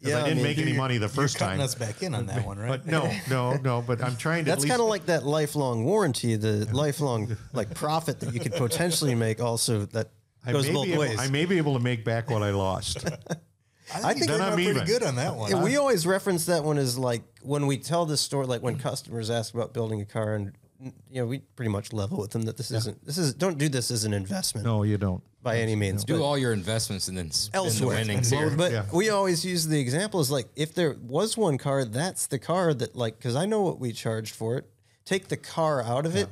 Yeah, 0.00 0.18
I 0.18 0.20
I 0.20 0.24
didn't 0.24 0.36
mean, 0.36 0.44
make 0.44 0.58
any 0.58 0.72
money 0.74 0.98
the 0.98 1.08
first 1.08 1.38
time. 1.38 1.60
us 1.60 1.74
back 1.74 2.02
in 2.02 2.14
on 2.14 2.26
that 2.26 2.46
one, 2.46 2.56
right? 2.56 2.80
But 2.84 2.86
no, 2.86 3.12
no, 3.28 3.56
no. 3.56 3.82
But 3.84 4.02
I'm 4.02 4.16
trying 4.16 4.44
to. 4.44 4.50
That's 4.50 4.64
kind 4.64 4.80
of 4.80 4.86
like 4.86 5.06
that 5.06 5.26
lifelong 5.26 5.84
warranty, 5.84 6.36
the 6.36 6.68
lifelong 6.72 7.36
like 7.52 7.74
profit 7.74 8.20
that 8.20 8.32
you 8.32 8.38
could 8.38 8.52
potentially 8.52 9.16
make. 9.16 9.40
Also, 9.40 9.86
that 9.86 10.10
I 10.46 10.52
goes 10.52 10.68
may, 10.68 10.72
both 10.72 10.84
be 10.86 10.92
able, 10.92 11.00
ways. 11.00 11.18
I 11.18 11.28
may 11.28 11.46
be 11.46 11.58
able 11.58 11.74
to 11.74 11.80
make 11.80 12.04
back 12.04 12.30
what 12.30 12.44
I 12.44 12.50
lost. 12.50 13.04
I 13.94 14.12
think, 14.14 14.30
I'm 14.30 14.52
pretty 14.52 14.70
even. 14.70 14.86
good 14.86 15.02
on 15.02 15.16
that 15.16 15.34
one. 15.34 15.50
Yeah, 15.50 15.62
we 15.62 15.76
always 15.78 16.06
reference 16.06 16.46
that 16.46 16.62
one 16.62 16.78
as 16.78 16.98
like 16.98 17.22
when 17.42 17.66
we 17.66 17.78
tell 17.78 18.06
this 18.06 18.20
story, 18.20 18.46
like 18.46 18.62
when 18.62 18.78
customers 18.78 19.30
ask 19.30 19.52
about 19.54 19.72
building 19.72 20.00
a 20.00 20.04
car, 20.04 20.34
and 20.34 20.52
you 20.80 20.92
know, 21.10 21.26
we 21.26 21.38
pretty 21.56 21.70
much 21.70 21.92
level 21.92 22.18
with 22.18 22.30
them 22.30 22.42
that 22.42 22.56
this 22.56 22.70
isn't 22.70 23.04
this 23.04 23.18
is 23.18 23.34
don't 23.34 23.58
do 23.58 23.68
this 23.68 23.90
as 23.90 24.04
an 24.04 24.12
investment 24.14 24.64
no, 24.64 24.84
you 24.84 24.96
don't. 24.96 25.22
by 25.42 25.58
any 25.58 25.74
means. 25.74 26.04
Do 26.04 26.22
all 26.22 26.38
your 26.38 26.52
investments 26.52 27.08
and 27.08 27.18
then 27.18 27.30
spend 27.32 27.52
the 27.64 27.66
elsewhere. 27.66 27.96
winnings 27.96 28.30
here. 28.30 28.50
But 28.50 28.70
Yeah. 28.72 28.84
we 28.92 29.10
always 29.10 29.44
use 29.44 29.66
the 29.66 29.80
example 29.80 30.20
as 30.20 30.30
like 30.30 30.46
if 30.54 30.74
there 30.74 30.94
was 31.02 31.36
one 31.36 31.58
car, 31.58 31.84
that's 31.84 32.26
the 32.28 32.38
car 32.38 32.72
that 32.74 32.94
like 32.94 33.18
because 33.18 33.34
I 33.34 33.44
know 33.46 33.62
what 33.62 33.80
we 33.80 33.92
charged 33.92 34.34
for 34.34 34.56
it. 34.56 34.66
Take 35.04 35.28
the 35.28 35.36
car 35.36 35.82
out 35.82 36.06
of 36.06 36.14
it, 36.14 36.28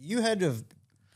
you 0.00 0.20
had 0.22 0.40
to 0.40 0.46
have 0.46 0.64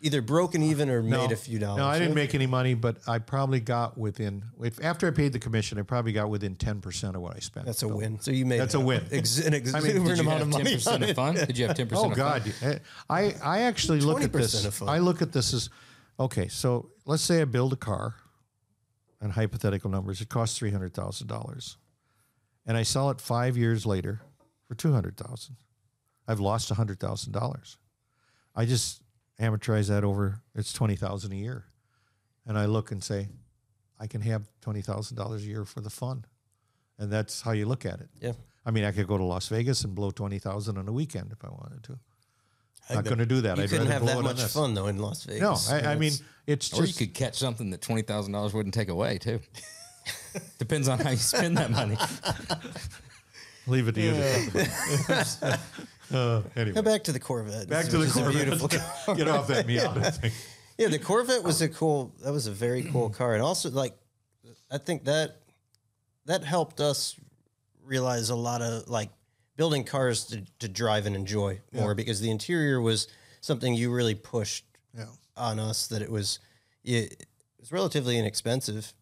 either 0.01 0.23
broken 0.23 0.63
even 0.63 0.89
or 0.91 1.03
made 1.03 1.33
a 1.33 1.37
few 1.37 1.59
dollars. 1.59 1.79
No, 1.79 1.87
I 1.87 1.95
didn't 1.99 2.11
right? 2.11 2.23
make 2.23 2.35
any 2.35 2.47
money, 2.47 2.75
but 2.75 2.99
I 3.09 3.19
probably 3.19 3.61
got 3.61 3.99
within. 3.99 4.45
If, 4.63 4.83
after 4.83 5.07
I 5.09 5.11
paid 5.11 5.33
the 5.33 5.39
commission, 5.39 5.79
I 5.79 5.83
probably 5.83 6.13
got 6.13 6.31
within 6.31 6.55
ten 6.57 6.81
percent 6.81 7.17
of 7.17 7.23
what 7.23 7.37
I 7.37 7.41
spent. 7.41 7.67
That's 7.67 7.83
a 7.83 7.89
win. 7.89 8.21
So 8.21 8.31
you 8.31 8.47
made 8.47 8.61
That's 8.61 8.75
a 8.75 8.81
win. 8.81 9.05
Ex- 9.11 9.39
an 9.39 9.53
mean, 9.53 9.63
did 9.65 9.77
exuberant 9.77 10.07
Did 10.07 10.17
you 10.17 10.23
amount 10.23 10.39
have 10.39 10.49
of 10.49 10.55
ten 10.55 10.65
money. 10.65 10.77
percent 10.77 11.05
of 11.05 11.17
fun? 11.17 11.35
Did 11.35 11.59
you 11.59 11.67
have 11.67 11.77
ten 11.77 11.89
percent? 11.89 12.07
Oh, 12.07 12.11
of 12.11 12.13
Oh 12.13 12.17
God, 12.17 12.43
Fun? 12.43 12.81
I 13.11 13.35
I 13.43 13.61
actually 13.61 14.01
look 14.01 14.23
at 14.23 14.33
this. 14.33 14.83
I 14.83 14.99
look 14.99 15.23
at 15.23 15.33
this 15.33 15.53
as 15.53 15.71
okay. 16.21 16.49
So 16.49 16.91
let's 17.05 17.23
say 17.23 17.41
I 17.41 17.45
build 17.45 17.73
a 17.73 17.77
car, 17.77 18.15
and 19.21 19.33
hypothetical 19.33 19.91
numbers, 19.91 20.21
it 20.21 20.29
costs 20.29 20.59
three 20.59 20.71
hundred 20.71 20.95
thousand 20.95 21.27
dollars, 21.27 21.77
and 22.67 22.77
I 22.77 22.83
sell 22.85 23.11
it 23.11 23.21
five 23.21 23.57
years 23.57 23.85
later 23.85 24.21
for 24.69 24.75
two 24.75 24.93
hundred 24.93 25.17
thousand. 25.17 25.57
I've 26.29 26.41
lost 26.41 26.69
hundred 26.71 27.01
thousand 27.01 27.33
dollars. 27.33 27.79
I 28.55 28.65
just 28.65 29.03
amortize 29.41 29.89
that 29.89 30.05
over. 30.05 30.41
It's 30.55 30.73
twenty 30.73 30.97
thousand 30.97 31.33
a 31.33 31.37
year, 31.37 31.65
and 32.47 32.59
I 32.59 32.67
look 32.67 32.91
and 32.91 33.03
say, 33.03 33.29
I 33.99 34.07
can 34.07 34.21
have 34.23 34.49
twenty 34.61 34.83
thousand 34.83 35.17
dollars 35.17 35.43
a 35.45 35.47
year 35.47 35.65
for 35.65 35.81
the 35.81 35.91
fun, 35.91 36.25
and 36.99 37.11
that's 37.11 37.41
how 37.43 37.53
you 37.53 37.67
look 37.67 37.85
at 37.87 38.01
it. 38.01 38.09
Yeah. 38.21 38.33
I 38.67 38.71
mean, 38.71 38.85
I 38.85 38.93
could 38.93 39.07
go 39.07 39.17
to 39.17 39.25
Las 39.25 39.49
Vegas 39.49 39.85
and 39.85 39.95
blow 39.95 40.11
twenty 40.11 40.39
thousand 40.39 40.77
on 40.79 40.89
a 40.89 40.93
weekend 40.93 41.33
if 41.33 41.45
I 41.45 41.49
wanted 41.49 41.83
to. 41.85 41.99
I 42.91 42.95
Not 42.95 43.05
going 43.05 43.19
to 43.19 43.27
do 43.27 43.43
that. 43.43 43.59
You 43.59 43.65
I'd 43.65 43.71
couldn't 43.71 43.89
have 43.89 44.07
that 44.07 44.23
much 44.23 44.43
fun 44.45 44.73
though 44.75 44.87
in 44.87 44.99
Las 44.99 45.27
No, 45.27 45.35
Vegas. 45.35 45.71
I, 45.71 45.93
I 45.93 45.97
mean 45.97 46.13
it's 46.47 46.71
just 46.71 46.81
Or 46.81 46.87
you 46.87 46.95
could 46.95 47.13
catch 47.15 47.37
something 47.37 47.71
that 47.71 47.83
twenty 47.83 48.03
thousand 48.03 48.33
dollars 48.33 48.55
wouldn't 48.55 48.75
take 48.75 48.89
away 48.89 49.19
too. 49.19 49.41
Depends 50.59 50.89
on 50.89 50.99
how 50.99 51.11
you 51.11 51.17
spend 51.17 51.59
that 51.59 51.71
money. 51.71 51.97
leave 53.67 53.89
it 53.89 53.95
to 53.95 54.01
you. 54.01 54.13
To 54.13 54.65
talk 55.07 55.27
about. 55.43 55.59
uh, 56.13 56.43
anyway, 56.57 56.75
Go 56.75 56.83
back 56.83 57.05
to 57.05 57.13
the 57.13 57.21
Corvette. 57.21 57.69
back 57.69 57.85
to 57.87 57.91
the 57.93 57.99
which 57.99 58.09
is 58.09 58.17
a 58.17 58.23
Corvette. 58.23 58.45
beautiful 58.45 58.69
car. 59.07 59.15
Get 59.15 59.29
off 59.29 59.47
that 59.49 59.67
Miata 59.69 60.15
thing. 60.17 60.33
Yeah, 60.79 60.89
the 60.89 60.99
Corvette 60.99 61.43
was 61.43 61.61
a 61.63 61.69
cool. 61.69 62.15
That 62.23 62.33
was 62.33 62.47
a 62.47 62.53
very 62.53 62.83
cool 62.85 63.11
car, 63.21 63.35
and 63.35 63.43
also 63.43 63.71
like, 63.71 63.97
I 64.71 64.79
think 64.79 65.05
that 65.05 65.37
that 66.27 66.45
helped 66.45 66.81
us 66.81 67.17
realize 67.85 68.31
a 68.31 68.37
lot 68.37 68.61
of 68.63 68.89
like 68.89 69.11
building 69.57 69.83
cars 69.85 70.27
to, 70.27 70.43
to 70.61 70.69
drive 70.69 71.07
and 71.07 71.17
enjoy 71.17 71.61
more 71.73 71.95
because 71.95 72.21
the 72.21 72.31
interior 72.31 72.81
was 72.81 73.09
something 73.41 73.75
you 73.75 73.91
really 73.91 74.15
pushed 74.15 74.65
Yeah. 74.97 75.07
on 75.37 75.59
us 75.59 75.89
that 75.89 76.01
it 76.03 76.11
was 76.11 76.39
it, 76.85 77.27
was 77.59 77.73
relatively 77.73 78.19
inexpensive, 78.19 78.93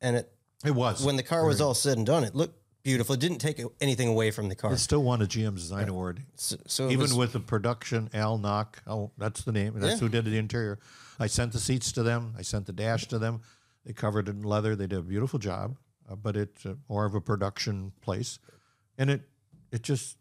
and 0.00 0.16
it 0.16 0.32
It 0.64 0.70
was 0.72 1.02
when 1.04 1.16
the 1.16 1.22
car 1.22 1.44
was 1.46 1.60
all 1.60 1.74
said 1.74 1.96
and 1.96 2.06
done, 2.06 2.22
it 2.24 2.34
looked 2.34 2.60
beautiful. 2.86 3.14
It 3.14 3.20
didn't 3.20 3.38
take 3.38 3.60
anything 3.80 4.08
away 4.08 4.30
from 4.30 4.48
the 4.48 4.54
car. 4.54 4.72
it 4.72 4.78
still 4.78 5.02
won 5.02 5.20
a 5.20 5.26
GM 5.26 5.56
Design 5.56 5.88
Award, 5.88 6.22
So, 6.36 6.56
so 6.66 6.88
even 6.88 7.00
was- 7.00 7.14
with 7.14 7.32
the 7.32 7.40
production. 7.40 8.08
Al 8.14 8.38
Knoch, 8.38 8.80
oh, 8.86 9.10
that's 9.18 9.42
the 9.42 9.52
name. 9.52 9.74
That's 9.78 9.94
Yeah. 9.94 9.98
who 9.98 10.08
did 10.08 10.24
the 10.24 10.38
interior. 10.38 10.78
I 11.18 11.26
sent 11.26 11.52
the 11.52 11.58
seats 11.58 11.90
to 11.92 12.02
them. 12.04 12.34
I 12.38 12.42
sent 12.42 12.66
the 12.66 12.72
dash 12.72 13.08
to 13.08 13.18
them. 13.18 13.40
They 13.84 13.92
covered 13.92 14.28
it 14.28 14.36
in 14.36 14.42
leather. 14.42 14.76
They 14.76 14.86
did 14.86 14.98
a 15.00 15.02
beautiful 15.02 15.38
job, 15.38 15.76
uh, 16.08 16.14
but 16.14 16.36
it's 16.36 16.64
uh, 16.64 16.76
more 16.88 17.04
of 17.06 17.14
a 17.14 17.20
production 17.20 17.92
place, 18.00 18.38
and 18.98 19.10
it 19.10 19.28
it 19.72 19.82
just 19.82 20.16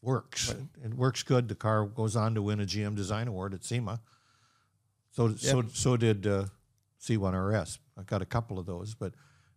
works. 0.00 0.54
It 0.82 0.94
works 0.94 1.22
good. 1.24 1.48
The 1.48 1.54
car 1.56 1.84
goes 1.86 2.14
on 2.14 2.34
to 2.36 2.42
win 2.42 2.60
a 2.60 2.66
GM 2.66 2.94
Design 2.94 3.26
Award 3.26 3.54
at 3.54 3.64
SEMA. 3.64 4.00
So 5.10 5.34
so 5.34 5.64
so 5.72 5.96
did 5.96 6.26
uh, 6.26 6.46
C1 7.00 7.34
RS. 7.34 7.78
I 7.96 8.02
got 8.02 8.22
a 8.22 8.26
couple 8.26 8.58
of 8.58 8.66
those, 8.66 8.94
but 8.94 9.14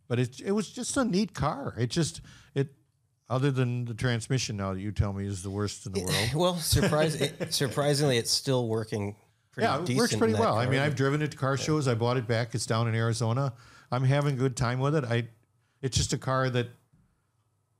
but 0.07 0.19
it 0.19 0.39
it 0.41 0.51
was 0.51 0.69
just 0.69 0.95
a 0.97 1.03
neat 1.05 1.33
car. 1.33 1.73
It 1.77 1.87
just 1.89 2.21
it 2.55 2.73
other 3.29 3.51
than 3.51 3.85
the 3.85 3.93
transmission 3.93 4.57
now 4.57 4.73
that 4.73 4.79
you 4.79 4.91
tell 4.91 5.13
me 5.13 5.25
is 5.25 5.43
the 5.43 5.49
worst 5.49 5.85
in 5.85 5.91
the 5.93 6.01
world. 6.01 6.29
well, 6.35 6.55
surprise, 6.57 7.15
it, 7.15 7.53
surprisingly, 7.53 8.17
it's 8.17 8.31
still 8.31 8.67
working 8.67 9.15
pretty 9.51 9.67
yeah, 9.67 9.77
it 9.79 9.85
decent 9.85 9.97
works 9.97 10.15
pretty 10.15 10.33
that 10.33 10.39
well. 10.39 10.55
I 10.57 10.65
mean, 10.65 10.79
but- 10.79 10.85
I've 10.85 10.95
driven 10.95 11.21
it 11.21 11.31
to 11.31 11.37
car 11.37 11.57
shows. 11.57 11.87
I 11.87 11.95
bought 11.95 12.17
it 12.17 12.27
back. 12.27 12.55
It's 12.55 12.65
down 12.65 12.87
in 12.87 12.95
Arizona. 12.95 13.53
I'm 13.91 14.03
having 14.03 14.35
a 14.35 14.37
good 14.37 14.55
time 14.57 14.79
with 14.79 14.95
it. 14.95 15.03
I, 15.05 15.27
it's 15.81 15.95
just 15.95 16.11
a 16.13 16.17
car 16.17 16.49
that 16.49 16.67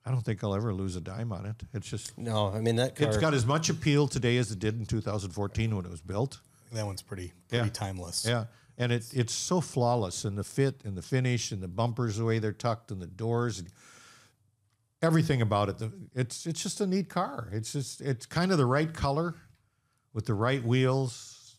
I 0.06 0.12
don't 0.12 0.22
think 0.22 0.42
I'll 0.44 0.56
ever 0.56 0.74
lose 0.74 0.96
a 0.96 1.02
dime 1.02 1.34
on 1.34 1.46
it. 1.46 1.56
It's 1.74 1.90
just 1.90 2.18
No, 2.18 2.48
I 2.48 2.62
mean 2.62 2.78
that 2.78 2.96
car. 2.96 3.08
it's 3.08 3.18
got 3.18 3.34
as 3.34 3.46
much 3.46 3.70
appeal 3.70 4.08
today 4.08 4.38
as 4.38 4.52
it 4.52 4.60
did 4.60 4.80
in 4.80 4.86
2014 4.86 5.76
when 5.76 5.86
it 5.86 5.92
was 5.92 6.00
built. 6.02 6.40
That 6.72 6.86
one's 6.86 7.02
pretty 7.02 7.34
pretty 7.50 7.66
Yeah. 7.66 7.72
timeless. 7.72 8.26
Yeah, 8.26 8.46
and 8.78 8.92
it 8.92 9.06
it's 9.14 9.34
so 9.34 9.62
flawless 9.62 10.26
in 10.26 10.36
the 10.36 10.44
fit 10.44 10.82
and 10.86 10.96
the 10.98 11.02
finish 11.02 11.52
and 11.52 11.62
the 11.62 11.68
bumpers 11.68 12.18
the 12.18 12.26
way 12.26 12.40
they're 12.40 12.52
tucked 12.52 12.92
and 12.92 13.02
the 13.02 13.08
doors 13.08 13.60
and 13.60 13.70
everything 15.02 15.42
about 15.42 15.70
it. 15.70 15.78
The, 15.78 15.92
it's 16.16 16.46
it's 16.46 16.62
just 16.62 16.82
a 16.82 16.88
neat 16.88 17.10
car. 17.10 17.50
It's 17.52 17.74
just 17.74 18.02
it's 18.02 18.26
kind 18.26 18.52
of 18.52 18.58
the 18.58 18.66
right 18.66 18.94
color 18.94 19.36
with 20.14 20.26
the 20.26 20.34
right 20.34 20.64
wheels. 20.64 21.56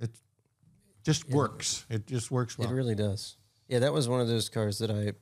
It 0.00 0.10
just 1.04 1.28
works. 1.30 1.86
It 1.88 2.06
just 2.06 2.30
works 2.30 2.58
It 2.58 2.68
really 2.68 2.94
does. 2.94 3.36
Yeah, 3.68 3.80
that 3.80 3.92
was 3.92 4.08
one 4.08 4.20
of 4.20 4.28
those 4.28 4.48
cars 4.48 4.78
that 4.78 4.90
I, 4.90 5.12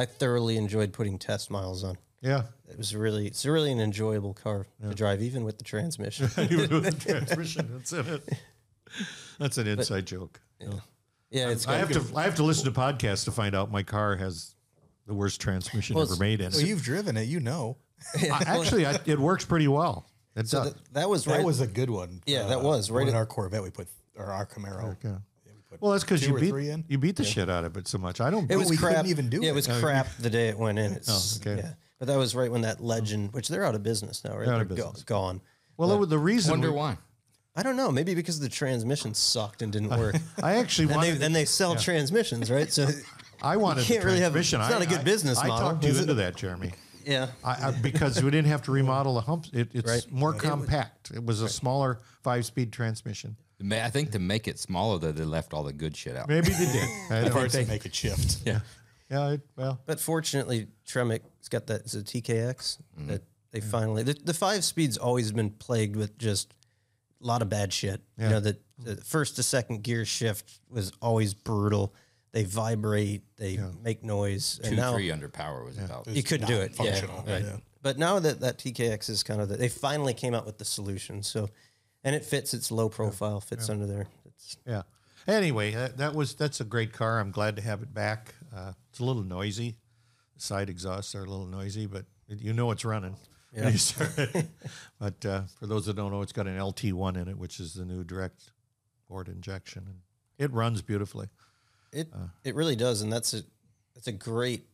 I 0.00 0.04
thoroughly 0.06 0.56
enjoyed 0.56 0.92
putting 0.92 1.18
test 1.18 1.50
miles 1.52 1.84
on. 1.84 1.96
yeah, 2.20 2.42
It 2.68 2.76
was 2.76 2.96
really, 2.96 3.26
it's 3.28 3.46
really 3.46 3.70
an 3.70 3.78
enjoyable 3.78 4.34
car 4.34 4.66
to 4.82 4.92
drive, 4.94 5.22
even 5.22 5.44
with 5.44 5.58
the 5.58 5.64
transmission. 5.64 6.28
even 6.50 6.68
with 6.82 6.98
the 7.00 7.04
transmission 7.12 7.68
that's 7.72 7.92
in 7.92 8.06
it. 8.06 8.28
That's 9.38 9.58
an 9.58 9.68
inside 9.68 10.06
joke. 10.06 10.40
Yeah, 11.30 11.48
it's 11.50 11.66
I 11.66 11.78
got, 11.80 11.88
have 11.92 12.08
to 12.08 12.16
I 12.16 12.22
have 12.24 12.34
to 12.36 12.42
listen 12.42 12.64
to 12.72 12.78
podcasts 12.78 13.24
to 13.24 13.30
find 13.32 13.54
out 13.54 13.70
my 13.70 13.82
car 13.82 14.16
has 14.16 14.54
the 15.06 15.14
worst 15.14 15.40
transmission 15.40 15.94
Well, 15.94 16.04
ever 16.04 16.12
it's- 16.14 16.20
made 16.20 16.40
in 16.40 16.50
Well, 16.52 16.60
it. 16.60 16.66
you've 16.66 16.82
driven 16.82 17.16
it, 17.16 17.24
you 17.28 17.40
know. 17.40 17.76
I- 18.14 18.42
actually, 18.46 18.86
I, 18.86 18.98
it 19.06 19.18
works 19.18 19.44
pretty 19.44 19.68
well. 19.68 20.06
It 20.36 20.48
so 20.48 20.64
does. 20.64 20.72
that, 20.74 20.94
that 20.94 21.08
was 21.08 21.26
right. 21.26 21.38
That 21.38 21.46
was 21.46 21.60
a 21.60 21.66
good 21.66 21.90
one. 21.90 22.22
Yeah, 22.26 22.44
that 22.48 22.58
uh, 22.58 22.62
was 22.62 22.90
right 22.90 22.98
Right 23.00 23.08
in 23.08 23.14
at- 23.14 23.18
our 23.18 23.26
Corvette, 23.26 23.62
we 23.62 23.70
put 23.70 23.88
or 24.16 24.26
our 24.26 24.46
Camaro. 24.46 24.96
Yeah. 25.02 25.16
we 25.46 25.52
put 25.70 25.80
Well, 25.82 25.92
that's 25.92 26.04
because 26.04 26.20
two 26.20 26.28
you 26.28 26.36
or 26.36 26.40
beat 26.40 26.48
three 26.50 26.70
in? 26.70 26.84
you 26.88 26.98
beat 26.98 27.16
the 27.16 27.24
shit 27.24 27.48
out 27.50 27.64
of 27.64 27.76
it 27.76 27.88
so 27.88 27.98
much. 27.98 28.20
I 28.20 28.30
don't. 28.30 28.50
it 28.50 28.56
was 28.56 28.68
we 28.70 28.76
couldn't 28.76 28.94
crap. 28.94 29.06
even 29.06 29.28
do 29.28 29.38
yeah, 29.40 29.48
it. 29.48 29.52
it 29.52 29.54
was 29.54 29.68
oh, 29.70 29.80
crap 29.80 30.08
the 30.18 30.30
day 30.30 30.48
it 30.48 30.58
went 30.58 30.78
in. 30.78 30.92
It's, 30.92 31.08
Oh, 31.08 31.40
okay. 31.50 31.62
Yeah, 31.62 31.72
but 31.98 32.08
that 32.08 32.18
was 32.18 32.34
right 32.34 32.50
when 32.50 32.62
that 32.62 32.82
Legend, 32.82 33.30
oh. 33.32 33.36
which 33.36 33.48
they're 33.48 33.64
out 33.64 33.74
of 33.74 33.82
business 33.82 34.24
now, 34.24 34.36
right? 34.36 34.44
They're 34.46 34.54
out 34.54 34.60
of 34.62 34.68
They're 34.68 34.76
go- 34.78 34.84
business. 34.90 35.04
gone. 35.04 35.40
well, 35.78 36.02
it 36.02 36.08
the 36.10 36.18
reason. 36.18 36.50
Wonder 36.50 36.70
we- 36.70 36.76
why. 36.78 36.98
I 37.56 37.62
don't 37.62 37.76
know. 37.76 37.90
Maybe 37.90 38.14
because 38.14 38.38
the 38.40 38.48
transmission 38.48 39.14
sucked 39.14 39.62
and 39.62 39.72
didn't 39.72 39.90
work. 39.98 40.16
I 40.42 40.56
actually 40.56 40.86
then, 40.88 41.00
they, 41.00 41.06
wanted. 41.08 41.20
then 41.20 41.32
they 41.32 41.44
sell 41.44 41.74
transmissions, 41.76 42.50
right? 42.50 42.70
So 42.72 42.86
I 43.42 43.56
wanted 43.56 43.84
can't 43.84 44.00
the 44.00 44.06
really 44.06 44.20
have- 44.20 44.32
transmission. 44.32 44.60
it's 44.60 44.70
not 44.70 44.80
I- 44.80 44.84
a 44.84 44.88
good 44.88 45.00
I- 45.00 45.04
business 45.04 45.38
I 45.38 45.48
model, 45.48 45.70
talked 45.70 45.84
you 45.84 45.90
is 45.90 46.00
into 46.00 46.14
that, 46.14 46.36
Jeremy. 46.36 46.72
yeah, 47.06 47.28
I, 47.44 47.68
I, 47.68 47.70
because 47.70 48.22
we 48.22 48.30
didn't 48.30 48.48
have 48.48 48.62
to 48.62 48.72
remodel 48.72 49.14
the 49.14 49.20
hump. 49.22 49.46
It, 49.52 49.70
it's 49.72 49.88
Right. 49.88 50.06
more 50.12 50.32
compact. 50.34 51.10
It 51.14 51.24
was 51.24 51.40
a 51.42 51.48
smaller 51.48 52.00
five-speed 52.22 52.72
transmission. 52.72 53.36
Ma- 53.60 53.76
I 53.84 53.88
think 53.90 54.10
to 54.12 54.18
make 54.18 54.48
it 54.48 54.58
smaller, 54.58 54.98
though, 54.98 55.12
they 55.12 55.24
left 55.24 55.54
all 55.54 55.62
the 55.62 55.72
good 55.72 55.96
shit 55.96 56.14
out. 56.16 56.28
Maybe 56.28 56.48
they 56.50 56.66
did. 56.72 56.88
I 57.10 57.20
The 57.20 57.24
don't 57.26 57.32
parts 57.32 57.52
that 57.54 57.58
think- 57.60 57.68
make 57.70 57.86
it 57.86 57.94
shift. 57.94 58.40
Yeah. 58.44 58.60
yeah. 59.10 59.30
It, 59.30 59.40
well, 59.56 59.80
But 59.86 59.98
fortunately, 60.00 60.66
Tremec's 60.86 61.48
got 61.48 61.66
that. 61.68 61.82
It's 61.82 61.94
a 61.94 62.02
TKX 62.02 62.78
Mm-hmm. 62.98 63.06
that 63.08 63.22
they 63.52 63.60
finally. 63.60 64.02
The, 64.02 64.12
the 64.24 64.34
five 64.34 64.62
speed's 64.64 64.98
always 64.98 65.32
been 65.32 65.48
plagued 65.50 65.96
with 65.96 66.18
just 66.18 66.52
a 67.22 67.26
lot 67.26 67.42
of 67.42 67.48
bad 67.48 67.72
shit. 67.72 68.00
You 68.18 68.28
know, 68.28 68.40
the, 68.40 68.58
the 68.78 68.96
first 68.96 69.36
to 69.36 69.42
second 69.42 69.82
gear 69.82 70.04
shift 70.04 70.60
was 70.68 70.92
always 71.00 71.34
brutal. 71.34 71.94
They 72.32 72.44
vibrate. 72.44 73.22
They 73.36 73.58
make 73.82 74.04
noise. 74.04 74.60
Two, 74.62 74.68
and 74.68 74.76
now 74.76 74.92
three 74.92 75.10
under 75.10 75.28
power 75.28 75.64
was 75.64 75.78
about. 75.78 76.06
you 76.08 76.22
couldn't 76.22 76.46
do 76.46 76.60
it. 76.60 76.72
Yeah, 76.78 76.92
functional, 76.92 77.24
right. 77.26 77.42
yeah. 77.42 77.56
But 77.82 77.98
now 77.98 78.18
that 78.18 78.40
that 78.40 78.58
TKX 78.58 79.08
is 79.08 79.22
kind 79.22 79.40
of 79.40 79.48
the, 79.48 79.56
they 79.56 79.68
finally 79.68 80.12
came 80.12 80.34
out 80.34 80.44
with 80.44 80.58
the 80.58 80.64
solution. 80.64 81.22
So, 81.22 81.48
and 82.04 82.14
it 82.14 82.24
fits. 82.24 82.52
It's 82.52 82.70
low 82.70 82.88
profile. 82.88 83.40
Fits 83.40 83.70
under 83.70 83.86
there. 83.86 84.06
It's, 84.26 84.56
yeah. 84.66 84.82
Anyway, 85.26 85.72
that, 85.72 85.96
that 85.96 86.14
was 86.14 86.34
that's 86.34 86.60
a 86.60 86.64
great 86.64 86.92
car. 86.92 87.18
I'm 87.18 87.30
glad 87.30 87.56
to 87.56 87.62
have 87.62 87.82
it 87.82 87.92
back. 87.94 88.34
Uh, 88.54 88.72
it's 88.90 88.98
a 89.00 89.04
little 89.04 89.22
noisy. 89.24 89.76
The 90.34 90.42
side 90.42 90.68
exhausts 90.68 91.14
are 91.14 91.24
a 91.24 91.26
little 91.26 91.46
noisy, 91.46 91.86
but 91.86 92.04
it, 92.28 92.40
you 92.40 92.52
know 92.52 92.70
it's 92.70 92.84
running. 92.84 93.16
When 93.64 93.72
you 93.72 93.78
start 93.78 94.18
it. 94.18 94.46
but 95.00 95.24
uh, 95.26 95.42
for 95.58 95.66
those 95.66 95.86
that 95.86 95.96
don't 95.96 96.10
know, 96.12 96.22
it's 96.22 96.32
got 96.32 96.46
an 96.46 96.58
LT1 96.58 97.16
in 97.20 97.28
it, 97.28 97.38
which 97.38 97.58
is 97.60 97.74
the 97.74 97.84
new 97.84 98.04
direct 98.04 98.50
board 99.08 99.28
injection, 99.28 99.84
and 99.86 99.98
it 100.38 100.52
runs 100.52 100.82
beautifully. 100.82 101.28
It 101.92 102.08
Uh. 102.14 102.26
it 102.44 102.54
really 102.54 102.76
does, 102.76 103.02
and 103.02 103.12
that's 103.12 103.32
a 103.34 103.42
that's 103.94 104.06
a 104.08 104.12
great 104.12 104.66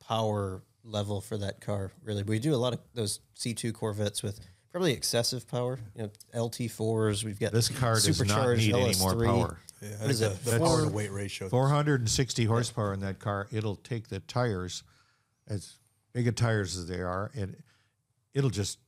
power 0.00 0.62
level 0.84 1.20
for 1.20 1.36
that 1.38 1.60
car. 1.60 1.92
Really, 2.02 2.22
we 2.22 2.38
do 2.38 2.54
a 2.54 2.56
lot 2.56 2.72
of 2.72 2.80
those 2.94 3.20
C 3.34 3.54
two 3.54 3.72
Corvettes 3.72 4.22
with 4.22 4.40
probably 4.72 4.92
excessive 4.92 5.46
power. 5.48 5.78
You 5.94 6.10
know, 6.34 6.42
LT 6.44 6.70
fours. 6.70 7.24
We've 7.24 7.38
got 7.38 7.52
This 7.52 7.68
car 7.68 7.94
does 7.94 8.06
not 8.08 8.14
supercharged 8.16 8.66
need 8.66 8.74
any 8.74 8.98
more 8.98 9.14
power. 9.24 9.58
Yeah, 9.82 9.88
I 10.00 10.06
What 10.06 10.16
think 10.16 10.42
the, 10.44 10.58
Four- 10.58 10.66
power 10.66 10.82
to 10.84 10.88
weight 10.88 11.12
ratio. 11.12 11.48
460 11.48 12.44
horsepower 12.46 12.94
in 12.94 13.00
that 13.00 13.18
car. 13.18 13.48
It'll 13.52 13.76
take 13.76 14.08
the 14.08 14.20
tires, 14.20 14.82
as 15.46 15.74
big 16.12 16.26
a 16.26 16.32
tires 16.32 16.76
as 16.76 16.86
they 16.88 17.00
are, 17.00 17.30
and 17.34 17.54
it'll 18.34 18.50
just 18.50 18.78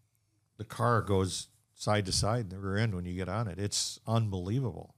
the 0.58 0.64
car 0.64 1.00
goes 1.02 1.48
side 1.74 2.06
to 2.06 2.12
side 2.12 2.40
in 2.40 2.48
the 2.48 2.58
rear 2.58 2.78
end 2.78 2.94
when 2.94 3.04
you 3.04 3.14
get 3.14 3.28
on 3.28 3.48
it. 3.48 3.58
It's 3.58 4.00
unbelievable. 4.06 4.94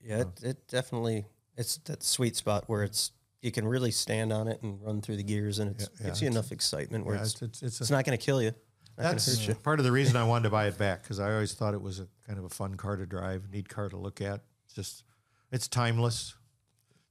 Yeah, 0.00 0.20
it, 0.20 0.28
it 0.42 0.68
definitely 0.68 1.26
it's 1.56 1.76
that 1.78 2.02
sweet 2.02 2.36
spot 2.36 2.64
where 2.66 2.82
it's 2.82 3.12
you 3.40 3.52
can 3.52 3.66
really 3.66 3.90
stand 3.90 4.32
on 4.32 4.48
it 4.48 4.62
and 4.62 4.80
run 4.82 5.02
through 5.02 5.16
the 5.16 5.22
gears, 5.22 5.58
and 5.58 5.72
it 5.72 5.88
yeah, 6.00 6.06
gives 6.06 6.22
you 6.22 6.28
enough 6.28 6.50
excitement 6.52 7.04
where 7.04 7.16
Yeah, 7.16 7.22
it's, 7.22 7.42
it's 7.42 7.62
it's, 7.62 7.80
it's, 7.80 7.90
a, 7.90 7.92
not 7.92 8.04
going 8.04 8.16
to 8.16 8.24
kill 8.24 8.42
you. 8.42 8.52
That's 8.96 9.26
hurt 9.26 9.48
you. 9.48 9.54
part 9.56 9.80
of 9.80 9.84
the 9.84 9.92
reason 9.92 10.16
I 10.16 10.24
wanted 10.24 10.44
to 10.44 10.50
buy 10.50 10.66
it 10.66 10.78
back 10.78 11.02
because 11.02 11.18
I 11.18 11.32
always 11.32 11.52
thought 11.52 11.74
it 11.74 11.82
was 11.82 11.98
a 11.98 12.06
kind 12.26 12.38
of 12.38 12.44
a 12.44 12.48
fun 12.48 12.76
car 12.76 12.96
to 12.96 13.06
drive, 13.06 13.50
neat 13.50 13.68
car 13.68 13.88
to 13.88 13.96
look 13.96 14.20
at. 14.20 14.40
It's 14.64 14.74
just 14.74 15.04
it's 15.50 15.68
timeless. 15.68 16.34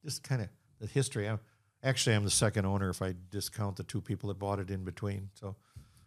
Just 0.04 0.24
kind 0.24 0.42
of 0.42 0.50
the 0.80 0.88
history. 0.88 1.28
I'm, 1.28 1.40
actually, 1.84 2.16
I'm 2.16 2.24
the 2.24 2.32
second 2.32 2.66
owner 2.66 2.90
if 2.90 3.02
I 3.02 3.16
discount 3.30 3.76
the 3.76 3.84
two 3.84 4.02
people 4.02 4.30
that 4.30 4.40
bought 4.40 4.60
it 4.60 4.70
in 4.70 4.84
between. 4.84 5.30
So 5.34 5.56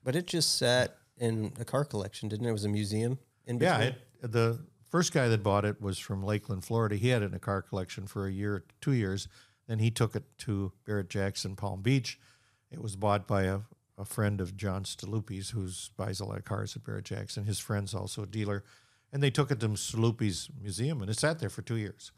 But 0.06 0.14
it 0.14 0.28
just 0.28 0.56
sat 0.56 0.98
in 1.18 1.52
a 1.58 1.64
car 1.64 1.84
collection, 1.84 2.28
didn't 2.28 2.46
it? 2.46 2.50
It 2.50 2.52
was 2.52 2.64
a 2.64 2.68
museum 2.68 3.18
in 3.44 3.58
between. 3.58 3.80
Yeah, 3.80 3.92
it, 4.22 4.30
the 4.30 4.60
first 4.88 5.12
guy 5.12 5.26
that 5.26 5.42
bought 5.42 5.64
it 5.64 5.82
was 5.82 5.98
from 5.98 6.22
Lakeland, 6.22 6.64
Florida. 6.64 6.94
He 6.94 7.08
had 7.08 7.22
it 7.22 7.26
in 7.26 7.34
a 7.34 7.40
car 7.40 7.60
collection 7.60 8.06
for 8.06 8.28
a 8.28 8.30
year, 8.30 8.64
two 8.80 8.92
years. 8.92 9.26
Then 9.66 9.80
he 9.80 9.90
took 9.90 10.14
it 10.14 10.22
to 10.38 10.70
Barrett 10.86 11.10
Jackson, 11.10 11.56
Palm 11.56 11.82
Beach. 11.82 12.20
It 12.70 12.80
was 12.80 12.94
bought 12.94 13.26
by 13.26 13.42
a, 13.46 13.58
a 13.98 14.04
friend 14.04 14.40
of 14.40 14.56
John 14.56 14.84
Staluppi's, 14.84 15.50
who 15.50 15.68
buys 15.96 16.20
a 16.20 16.24
lot 16.24 16.38
of 16.38 16.44
cars 16.44 16.76
at 16.76 16.84
Barrett 16.84 17.06
Jackson. 17.06 17.42
His 17.42 17.58
friend's 17.58 17.92
also 17.92 18.22
a 18.22 18.26
dealer. 18.26 18.62
And 19.12 19.20
they 19.20 19.30
took 19.30 19.50
it 19.50 19.58
to 19.58 19.68
Staluppi's 19.70 20.48
museum, 20.62 21.00
and 21.00 21.10
it 21.10 21.18
sat 21.18 21.40
there 21.40 21.50
for 21.50 21.62
two 21.62 21.78
years. 21.78 22.12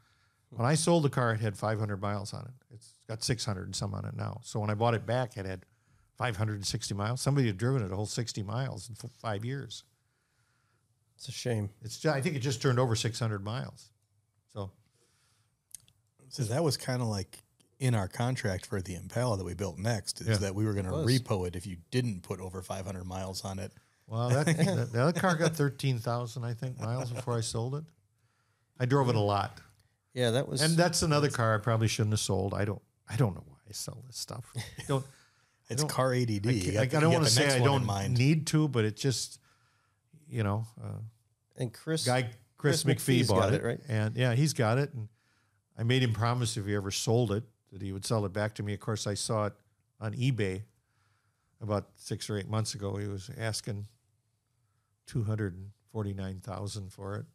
When 0.50 0.66
I 0.66 0.74
sold 0.74 1.04
the 1.04 1.10
car, 1.10 1.32
it 1.32 1.40
had 1.40 1.56
500 1.56 2.02
miles 2.02 2.34
on 2.34 2.42
it. 2.42 2.74
It's 2.74 2.98
got 3.08 3.24
600 3.24 3.64
and 3.64 3.74
some 3.74 3.94
on 3.94 4.04
it 4.04 4.14
now. 4.14 4.42
So 4.44 4.60
when 4.60 4.68
I 4.68 4.74
bought 4.74 4.92
it 4.92 5.06
back, 5.06 5.38
it 5.38 5.46
had 5.46 5.64
560 6.18 6.94
miles. 6.94 7.20
Somebody 7.20 7.46
had 7.46 7.56
driven 7.56 7.82
it 7.82 7.92
a 7.92 7.96
whole 7.96 8.06
60 8.06 8.42
miles 8.42 8.88
in 8.88 8.96
f- 9.02 9.10
five 9.18 9.44
years. 9.44 9.84
It's 11.16 11.28
a 11.28 11.32
shame. 11.32 11.70
It's 11.82 11.98
ju- 11.98 12.10
I 12.10 12.20
think 12.20 12.36
it 12.36 12.40
just 12.40 12.60
turned 12.60 12.78
over 12.78 12.94
600 12.96 13.44
miles. 13.44 13.90
So 14.52 14.70
So 16.28 16.42
that 16.44 16.62
was 16.62 16.76
kind 16.76 17.00
of 17.02 17.08
like 17.08 17.38
in 17.78 17.94
our 17.94 18.08
contract 18.08 18.66
for 18.66 18.80
the 18.82 18.94
Impala 18.96 19.36
that 19.36 19.44
we 19.44 19.54
built 19.54 19.78
next, 19.78 20.20
is 20.20 20.26
Yeah. 20.26 20.36
that 20.38 20.54
we 20.54 20.64
were 20.64 20.72
going 20.74 20.86
to 20.86 20.92
repo 20.92 21.46
it 21.46 21.54
if 21.54 21.66
you 21.66 21.76
didn't 21.92 22.22
put 22.22 22.40
over 22.40 22.60
500 22.62 23.04
miles 23.04 23.44
on 23.44 23.58
it. 23.60 23.72
well, 24.08 24.28
that, 24.30 24.46
that 24.46 24.92
the 24.92 25.00
other 25.02 25.18
car 25.18 25.36
got 25.36 25.54
13,000 25.54 26.44
I 26.44 26.54
think 26.54 26.80
miles 26.80 27.10
before 27.12 27.36
I 27.36 27.40
sold 27.40 27.76
it. 27.76 27.84
I 28.80 28.86
drove 28.86 29.08
it 29.08 29.14
a 29.16 29.20
lot, 29.20 29.60
Yeah, 30.14 30.30
that 30.32 30.48
was. 30.48 30.62
and 30.62 30.76
that's 30.76 31.02
another 31.02 31.30
car 31.30 31.54
I 31.54 31.58
probably 31.58 31.88
shouldn't 31.88 32.12
have 32.12 32.20
sold. 32.20 32.54
I 32.54 32.64
don't 32.64 32.82
I 33.08 33.16
don't 33.16 33.34
know 33.34 33.42
why 33.46 33.56
I 33.68 33.72
sell 33.72 34.02
this 34.06 34.16
stuff. 34.18 34.44
Don't 34.88 35.04
It's 35.68 35.84
car 35.84 36.14
ADD. 36.14 36.46
I, 36.46 36.50
You 36.50 36.72
can't- 36.72 36.90
got- 36.90 36.98
I 36.98 37.00
don't 37.00 37.12
want 37.12 37.24
to 37.26 37.30
say 37.30 37.54
I 37.54 37.58
don't 37.58 37.84
mind. 37.84 38.16
need 38.18 38.46
to, 38.48 38.68
but 38.68 38.84
it 38.84 38.96
just 38.96 39.38
you 40.28 40.42
know 40.42 40.66
uh, 40.82 40.98
and 41.56 41.72
Chris. 41.72 42.04
guy 42.06 42.30
Chris, 42.56 42.82
Chris 42.82 42.84
McPhee 42.84 43.20
McPhee's 43.20 43.28
bought 43.28 43.40
got 43.40 43.54
it, 43.54 43.62
it, 43.62 43.64
right? 43.66 43.80
And 43.88 44.16
yeah, 44.16 44.34
he's 44.34 44.52
got 44.52 44.78
it. 44.78 44.92
And 44.94 45.08
I 45.78 45.82
made 45.84 46.02
him 46.02 46.12
promise 46.12 46.56
if 46.56 46.66
he 46.66 46.74
ever 46.74 46.90
sold 46.90 47.30
it 47.32 47.44
that 47.72 47.82
he 47.82 47.92
would 47.92 48.04
sell 48.04 48.24
it 48.24 48.32
back 48.32 48.54
to 48.56 48.62
me. 48.62 48.72
Of 48.74 48.80
course, 48.80 49.06
I 49.06 49.14
saw 49.14 49.46
it 49.46 49.52
on 50.00 50.14
eBay 50.14 50.62
about 51.60 51.88
six 51.96 52.28
or 52.30 52.38
eight 52.38 52.48
months 52.48 52.74
ago. 52.74 52.96
He 52.96 53.06
was 53.06 53.30
asking 53.38 53.86
two 55.06 55.22
hundred 55.24 55.54
and 55.54 55.70
forty 55.92 56.14
nine 56.14 56.40
thousand 56.40 56.92
for 56.92 57.16
it. 57.16 57.26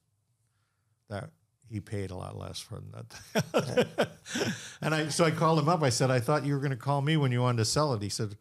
That 1.10 1.30
he 1.69 1.80
paid 1.80 2.11
a 2.11 2.15
lot 2.15 2.38
less 2.38 2.60
for 2.60 2.81
that. 2.94 4.10
and 4.81 4.94
I 4.94 5.07
so 5.10 5.26
I 5.26 5.31
called 5.31 5.60
him 5.60 5.69
up. 5.69 5.81
I 5.84 5.90
said, 5.90 6.11
I 6.11 6.19
thought 6.19 6.45
you 6.45 6.53
were 6.53 6.60
going 6.60 6.72
to 6.72 6.77
call 6.77 7.02
me 7.02 7.18
when 7.18 7.31
you 7.31 7.41
wanted 7.41 7.57
to 7.60 7.65
sell 7.65 7.94
it. 7.94 8.02
He 8.02 8.10
said. 8.10 8.38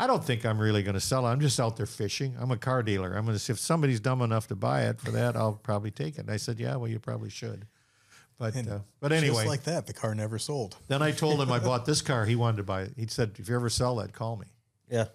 I 0.00 0.06
don't 0.06 0.22
think 0.22 0.46
I'm 0.46 0.60
really 0.60 0.84
going 0.84 0.94
to 0.94 1.00
sell 1.00 1.26
it. 1.26 1.30
I'm 1.30 1.40
just 1.40 1.58
out 1.58 1.76
there 1.76 1.84
fishing. 1.84 2.36
I'm 2.38 2.52
a 2.52 2.56
car 2.56 2.84
dealer. 2.84 3.16
I'm 3.16 3.24
going 3.24 3.34
to 3.34 3.38
see 3.40 3.52
if 3.52 3.58
somebody's 3.58 3.98
dumb 3.98 4.22
enough 4.22 4.46
to 4.46 4.54
buy 4.54 4.82
it 4.82 5.00
for 5.00 5.10
that, 5.10 5.34
I'll 5.34 5.54
probably 5.54 5.90
take 5.90 6.18
it. 6.18 6.20
And 6.20 6.30
I 6.30 6.36
said, 6.36 6.60
yeah, 6.60 6.76
well, 6.76 6.88
you 6.88 7.00
probably 7.00 7.30
should. 7.30 7.66
But 8.38 8.56
uh, 8.56 8.78
but 9.00 9.10
anyway, 9.10 9.34
Just 9.38 9.46
like 9.48 9.64
that, 9.64 9.88
the 9.88 9.92
car 9.92 10.14
never 10.14 10.38
sold. 10.38 10.76
then 10.86 11.02
I 11.02 11.10
told 11.10 11.40
him 11.40 11.50
I 11.50 11.58
bought 11.58 11.84
this 11.84 12.00
car. 12.00 12.26
He 12.26 12.36
wanted 12.36 12.58
to 12.58 12.62
buy 12.62 12.82
it. 12.82 12.92
He 12.96 13.08
said, 13.08 13.32
if 13.38 13.48
you 13.48 13.56
ever 13.56 13.68
sell 13.68 13.96
that, 13.96 14.12
call 14.12 14.36
me. 14.36 14.46
yeah, 14.88 15.06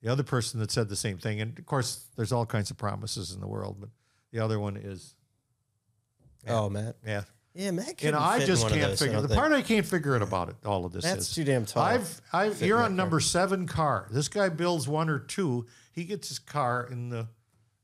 The 0.00 0.08
other 0.12 0.22
person 0.22 0.60
that 0.60 0.70
said 0.70 0.88
the 0.88 0.94
same 0.94 1.18
thing, 1.18 1.40
and 1.40 1.58
of 1.58 1.66
course, 1.66 2.04
there's 2.14 2.30
all 2.30 2.46
kinds 2.46 2.70
of 2.70 2.78
promises 2.78 3.32
in 3.32 3.40
the 3.40 3.48
world, 3.48 3.78
but 3.80 3.88
the 4.30 4.38
other 4.38 4.60
one 4.60 4.76
is 4.76 5.16
Oh, 6.48 6.68
Matt. 6.68 6.96
Yeah. 7.06 7.22
Yeah, 7.54 7.72
Matt. 7.72 8.02
You 8.02 8.12
know, 8.12 8.18
I 8.20 8.44
just 8.44 8.68
can't 8.68 8.80
those, 8.80 9.00
figure 9.00 9.20
the 9.20 9.28
think. 9.28 9.38
part 9.40 9.52
I 9.52 9.62
can't 9.62 9.84
figure 9.84 10.14
it 10.14 10.22
about 10.22 10.50
it. 10.50 10.56
All 10.64 10.84
of 10.84 10.92
this 10.92 11.04
That's 11.04 11.28
is 11.28 11.34
too 11.34 11.44
damn 11.44 11.66
tall. 11.66 11.82
I've, 11.82 12.20
I've 12.32 12.62
you're 12.62 12.80
on 12.82 12.94
number 12.94 13.18
seven 13.18 13.66
car. 13.66 14.06
This 14.10 14.28
guy 14.28 14.48
builds 14.48 14.86
one 14.86 15.10
or 15.10 15.18
two. 15.18 15.66
He 15.92 16.04
gets 16.04 16.28
his 16.28 16.38
car 16.38 16.88
in 16.90 17.08
the 17.08 17.26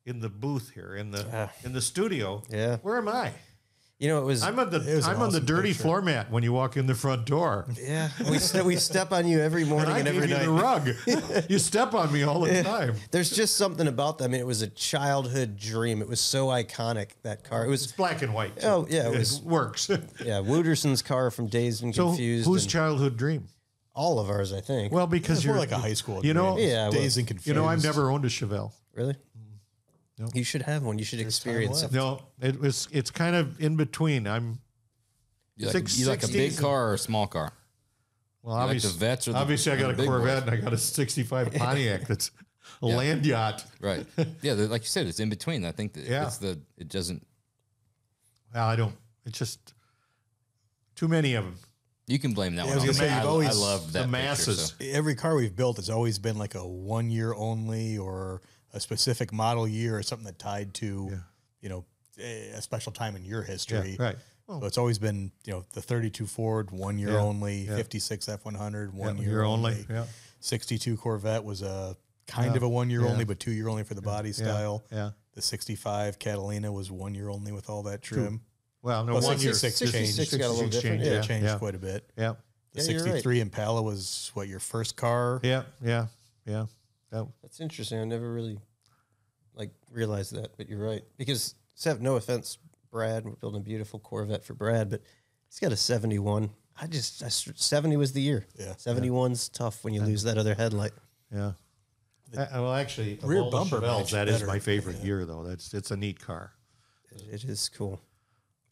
in 0.05 0.21
the 0.21 0.29
booth 0.29 0.71
here 0.73 0.95
in 0.95 1.11
the 1.11 1.51
in 1.65 1.73
the 1.73 1.83
studio. 1.83 2.43
Ah. 2.45 2.55
Yeah. 2.55 2.77
Where 2.77 2.97
am 2.97 3.09
I? 3.09 3.33
You 3.99 4.09
know, 4.09 4.19
it 4.19 4.25
was. 4.27 4.43
I'm 4.43 4.59
on 4.59 4.69
the 4.69 5.03
I'm 5.09 5.23
on 5.23 5.33
the 5.33 5.41
dirty 5.41 5.71
picture. 5.71 5.85
floor 5.85 6.03
mat 6.03 6.31
when 6.31 6.43
you 6.43 6.53
walk 6.53 6.77
in 6.77 6.87
the 6.87 6.95
front 6.95 7.25
door. 7.25 7.65
yeah, 7.83 8.11
we 8.31 8.39
ste- 8.39 8.63
we 8.63 8.77
step 8.77 9.11
on 9.11 9.27
you 9.27 9.41
every 9.41 9.65
morning 9.65 9.87
And 9.89 9.95
I 9.95 9.99
and, 10.01 10.07
gave 10.07 10.17
every 10.17 10.29
you 10.29 10.35
night. 10.53 11.07
the 11.07 11.23
rug. 11.23 11.45
you 11.51 11.59
step 11.59 11.95
on 11.95 12.13
me 12.13 12.23
all 12.23 12.41
the 12.41 12.63
time. 12.63 12.97
There's 13.11 13.31
just 13.31 13.57
something 13.57 13.87
about 13.89 14.19
them. 14.19 14.27
I 14.27 14.33
mean, 14.33 14.41
it 14.43 14.47
was 14.47 14.61
a 14.61 14.67
childhood 14.69 15.57
dream. 15.57 16.03
It 16.03 16.09
was 16.09 16.21
so 16.21 16.49
iconic 16.49 17.13
that 17.23 17.43
car. 17.45 17.63
It 17.67 17.73
It's 17.73 17.85
was 17.85 17.93
black 17.93 18.21
and 18.21 18.35
white. 18.35 18.61
too. 18.61 18.67
Oh, 18.67 18.87
yeah, 18.91 19.09
it 19.11 19.17
was- 19.17 19.41
works. 19.41 19.89
yeah, 20.25 20.41
Wooderson's 20.41 21.01
car 21.01 21.31
from 21.31 21.47
Dazed 21.47 21.83
and 21.83 21.95
so 21.95 22.09
Confused. 22.09 22.47
whose 22.47 22.65
and 22.65 22.71
childhood 22.71 23.17
dream? 23.17 23.49
all 23.95 24.21
of 24.21 24.29
ours, 24.29 24.53
I 24.53 24.61
think. 24.61 24.93
Well, 24.93 25.07
because 25.07 25.39
It's 25.39 25.47
you're 25.47 25.55
more 25.55 25.61
like 25.61 25.73
a 25.73 25.79
high 25.79 25.95
school. 25.95 26.21
You 26.23 26.35
know, 26.35 26.57
dream. 26.57 26.69
Yeah, 26.69 26.91
dazed 26.91 27.17
well, 27.17 27.21
and 27.21 27.29
confused. 27.29 27.47
you 27.47 27.55
know, 27.55 27.65
I've 27.65 27.83
never 27.83 28.11
owned 28.11 28.27
a 28.27 28.29
Chevelle. 28.29 28.73
really? 28.93 29.17
Nope. 30.19 30.31
You 30.35 30.45
should 30.45 30.63
have 30.63 30.83
one. 30.83 30.99
You 30.99 31.05
should 31.05 31.21
experience 31.21 31.83
it. 31.83 31.93
No, 31.93 32.23
it 32.41 32.59
was. 32.59 32.89
It's 32.91 33.11
kind 33.11 33.37
of 33.37 33.61
in 33.61 33.77
between. 33.77 34.27
I'm 34.27 34.61
You 35.57 35.67
like, 35.67 35.73
Six- 35.73 35.99
you 35.99 36.07
like 36.07 36.23
a 36.25 36.29
big 36.29 36.57
car 36.57 36.89
or 36.91 36.95
a 36.95 36.99
small 36.99 37.27
car? 37.27 37.53
well. 38.43 38.55
You 38.55 38.59
like 38.61 38.65
obviously, 38.69 38.91
the 38.93 38.99
vets 38.99 39.29
or 39.29 39.33
the- 39.33 39.39
obviously, 39.39 39.73
I 39.73 39.75
or 39.75 39.79
got 39.79 39.87
the 39.89 39.93
a 39.93 39.97
big 39.97 40.07
Corvette 40.07 40.43
and 40.45 40.51
I 40.53 40.57
got 40.57 40.73
a 40.73 40.79
'65 40.79 41.53
Pontiac. 41.55 42.07
That's 42.07 42.31
a 42.83 42.87
Yeah. 42.87 42.97
land 42.97 43.27
yacht. 43.27 43.65
Right. 43.81 44.07
yeah, 44.43 44.55
the- 44.55 44.69
like 44.69 44.83
you 44.83 44.89
said, 44.89 45.07
it's 45.07 45.21
in 45.21 45.29
between. 45.29 45.65
I 45.67 45.73
think 45.73 45.93
that 45.95 46.05
Yeah. 46.05 46.27
it's 46.27 46.39
the 46.39 46.59
it 46.79 46.89
doesn't. 46.89 47.27
Well, 48.55 48.67
I 48.67 48.77
don't. 48.77 48.95
It's 49.27 49.39
just 49.39 49.75
too 50.95 51.09
many 51.09 51.35
of 51.35 51.45
them. 51.45 51.57
You 52.07 52.19
can 52.21 52.33
blame 52.33 52.55
that 52.57 52.67
Yeah, 52.67 52.73
I 52.73 52.77
one. 52.77 52.87
was 52.87 52.99
on 52.99 53.05
gonna 53.05 53.09
say, 53.11 53.11
me. 53.11 53.17
you've 53.17 53.25
I, 53.25 53.29
always- 53.29 53.49
I 53.49 53.53
love 53.53 53.93
that 53.93 53.93
the 53.93 53.99
picture, 54.05 54.11
masses. 54.11 54.67
so- 54.79 54.85
Every 54.87 55.15
car 55.15 55.35
we've 55.35 55.55
built 55.57 55.77
has 55.77 55.91
always 55.91 56.19
been 56.19 56.39
like 56.39 56.55
a 56.55 56.67
one 56.67 57.11
year 57.11 57.35
only 57.35 57.99
or 57.99 58.41
a 58.77 58.81
specific 58.81 59.33
model 59.33 59.67
year 59.67 59.97
or 59.99 60.03
something 60.03 60.27
that 60.27 60.39
tied 60.39 60.75
to, 60.75 61.11
you 61.63 61.69
know, 61.69 61.85
a 62.19 62.51
a 62.59 62.63
special 62.63 62.93
time 62.93 63.17
in 63.17 63.25
your 63.25 63.43
history. 63.43 63.97
right. 63.99 64.17
so 64.49 64.65
it's 64.65 64.79
always 64.79 64.99
been, 64.99 65.33
you 65.45 65.53
know, 65.53 65.65
the 65.75 65.83
32 65.83 66.27
Ford, 66.27 66.71
one 66.71 66.99
year 66.99 67.11
Yeah, 67.11 67.21
only, 67.31 67.63
yeah. 67.67 67.77
56 67.77 68.27
F100, 68.27 68.93
one 68.93 69.17
Yeah, 69.17 69.23
year 69.23 69.31
year 69.33 69.43
only. 69.43 69.73
only, 69.73 69.87
yeah. 69.91 70.05
62 70.41 70.97
Corvette 70.99 71.45
was 71.45 71.63
a 71.63 71.97
kind 72.27 72.51
Yeah, 72.53 72.57
of 72.59 72.63
a 72.63 72.69
one 72.69 72.89
year 72.91 73.03
yeah. 73.03 73.09
only, 73.11 73.25
but 73.25 73.41
two 73.41 73.51
year 73.51 73.69
only 73.69 73.83
for 73.85 73.95
the 73.95 74.03
body 74.03 74.33
style. 74.33 74.85
yeah. 74.93 75.11
The 75.35 75.43
65 75.43 76.19
Catalina 76.19 76.73
was 76.73 76.91
one 76.91 77.15
year 77.15 77.29
only 77.29 77.53
with 77.53 77.69
all 77.69 77.83
that 77.85 78.01
trim. 78.03 78.41
Well, 78.83 79.05
no 79.05 79.15
Well, 79.15 79.23
one 79.23 79.41
year. 79.41 79.53
66 79.53 79.93
changed. 79.93 80.15
66 80.15 80.37
got 80.43 80.47
a 80.49 80.55
little 80.55 80.71
66 80.71 80.83
different, 80.83 81.01
changed, 81.03 81.07
Yeah, 81.13 81.17
Yeah, 81.17 81.23
changed 81.23 81.47
yeah, 81.53 81.59
quite 81.59 81.75
a 81.75 81.79
bit. 81.79 82.11
Yeah, 82.17 82.35
The 82.73 82.83
Yeah, 82.83 82.91
you're 82.93 83.05
right. 83.05 83.13
63 83.15 83.41
Impala 83.41 83.83
was 83.83 84.31
what 84.35 84.49
your 84.49 84.61
first 84.61 84.97
car. 84.97 85.41
yeah, 85.43 85.65
yeah, 85.83 86.07
yeah. 86.47 86.67
Yeah. 87.17 87.25
That's 87.43 87.61
interesting. 87.61 87.99
I 88.01 88.05
never 88.05 88.33
really 88.33 88.59
like 89.55 89.71
realized 89.91 90.35
that, 90.35 90.57
but 90.57 90.69
you're 90.69 90.85
right. 90.85 91.03
Because 91.17 91.55
Sev, 91.75 92.01
no 92.01 92.17
offense, 92.17 92.59
Brad, 92.91 93.25
we're 93.25 93.33
building 93.37 93.61
a 93.61 93.65
beautiful 93.65 93.99
Corvette 93.99 94.45
for 94.45 94.55
Brad, 94.55 94.91
but 94.91 95.03
he's 95.49 95.59
got 95.59 95.73
a 95.73 95.77
71. 95.77 96.51
I 96.81 96.87
just 96.87 97.23
I, 97.23 97.27
s- 97.27 97.51
70 97.55 97.97
was 97.97 98.13
the 98.13 98.21
year. 98.21 98.47
Yeah. 98.59 98.75
71's 98.75 99.49
tough 99.49 99.83
when 99.85 99.95
you 99.95 100.03
lose 100.03 100.23
that 100.25 100.37
other 100.39 100.55
headlight. 100.55 100.93
Yeah. 101.35 101.53
Uh, 102.37 102.47
well, 102.55 102.75
actually, 102.75 103.15
of 103.15 103.25
rear 103.25 103.41
all 103.41 103.51
the 103.51 103.57
bumper 103.57 103.77
Chevelles, 103.81 103.99
matched 103.99 104.13
that 104.13 104.29
is 104.29 104.35
better. 104.37 104.47
my 104.47 104.59
favorite 104.59 104.97
year, 104.97 105.25
though. 105.25 105.43
That's 105.45 105.73
it's 105.73 105.91
a 105.91 105.97
neat 105.97 106.21
car. 106.21 106.53
It 107.33 107.45
is 107.45 107.71
cool. 107.75 108.01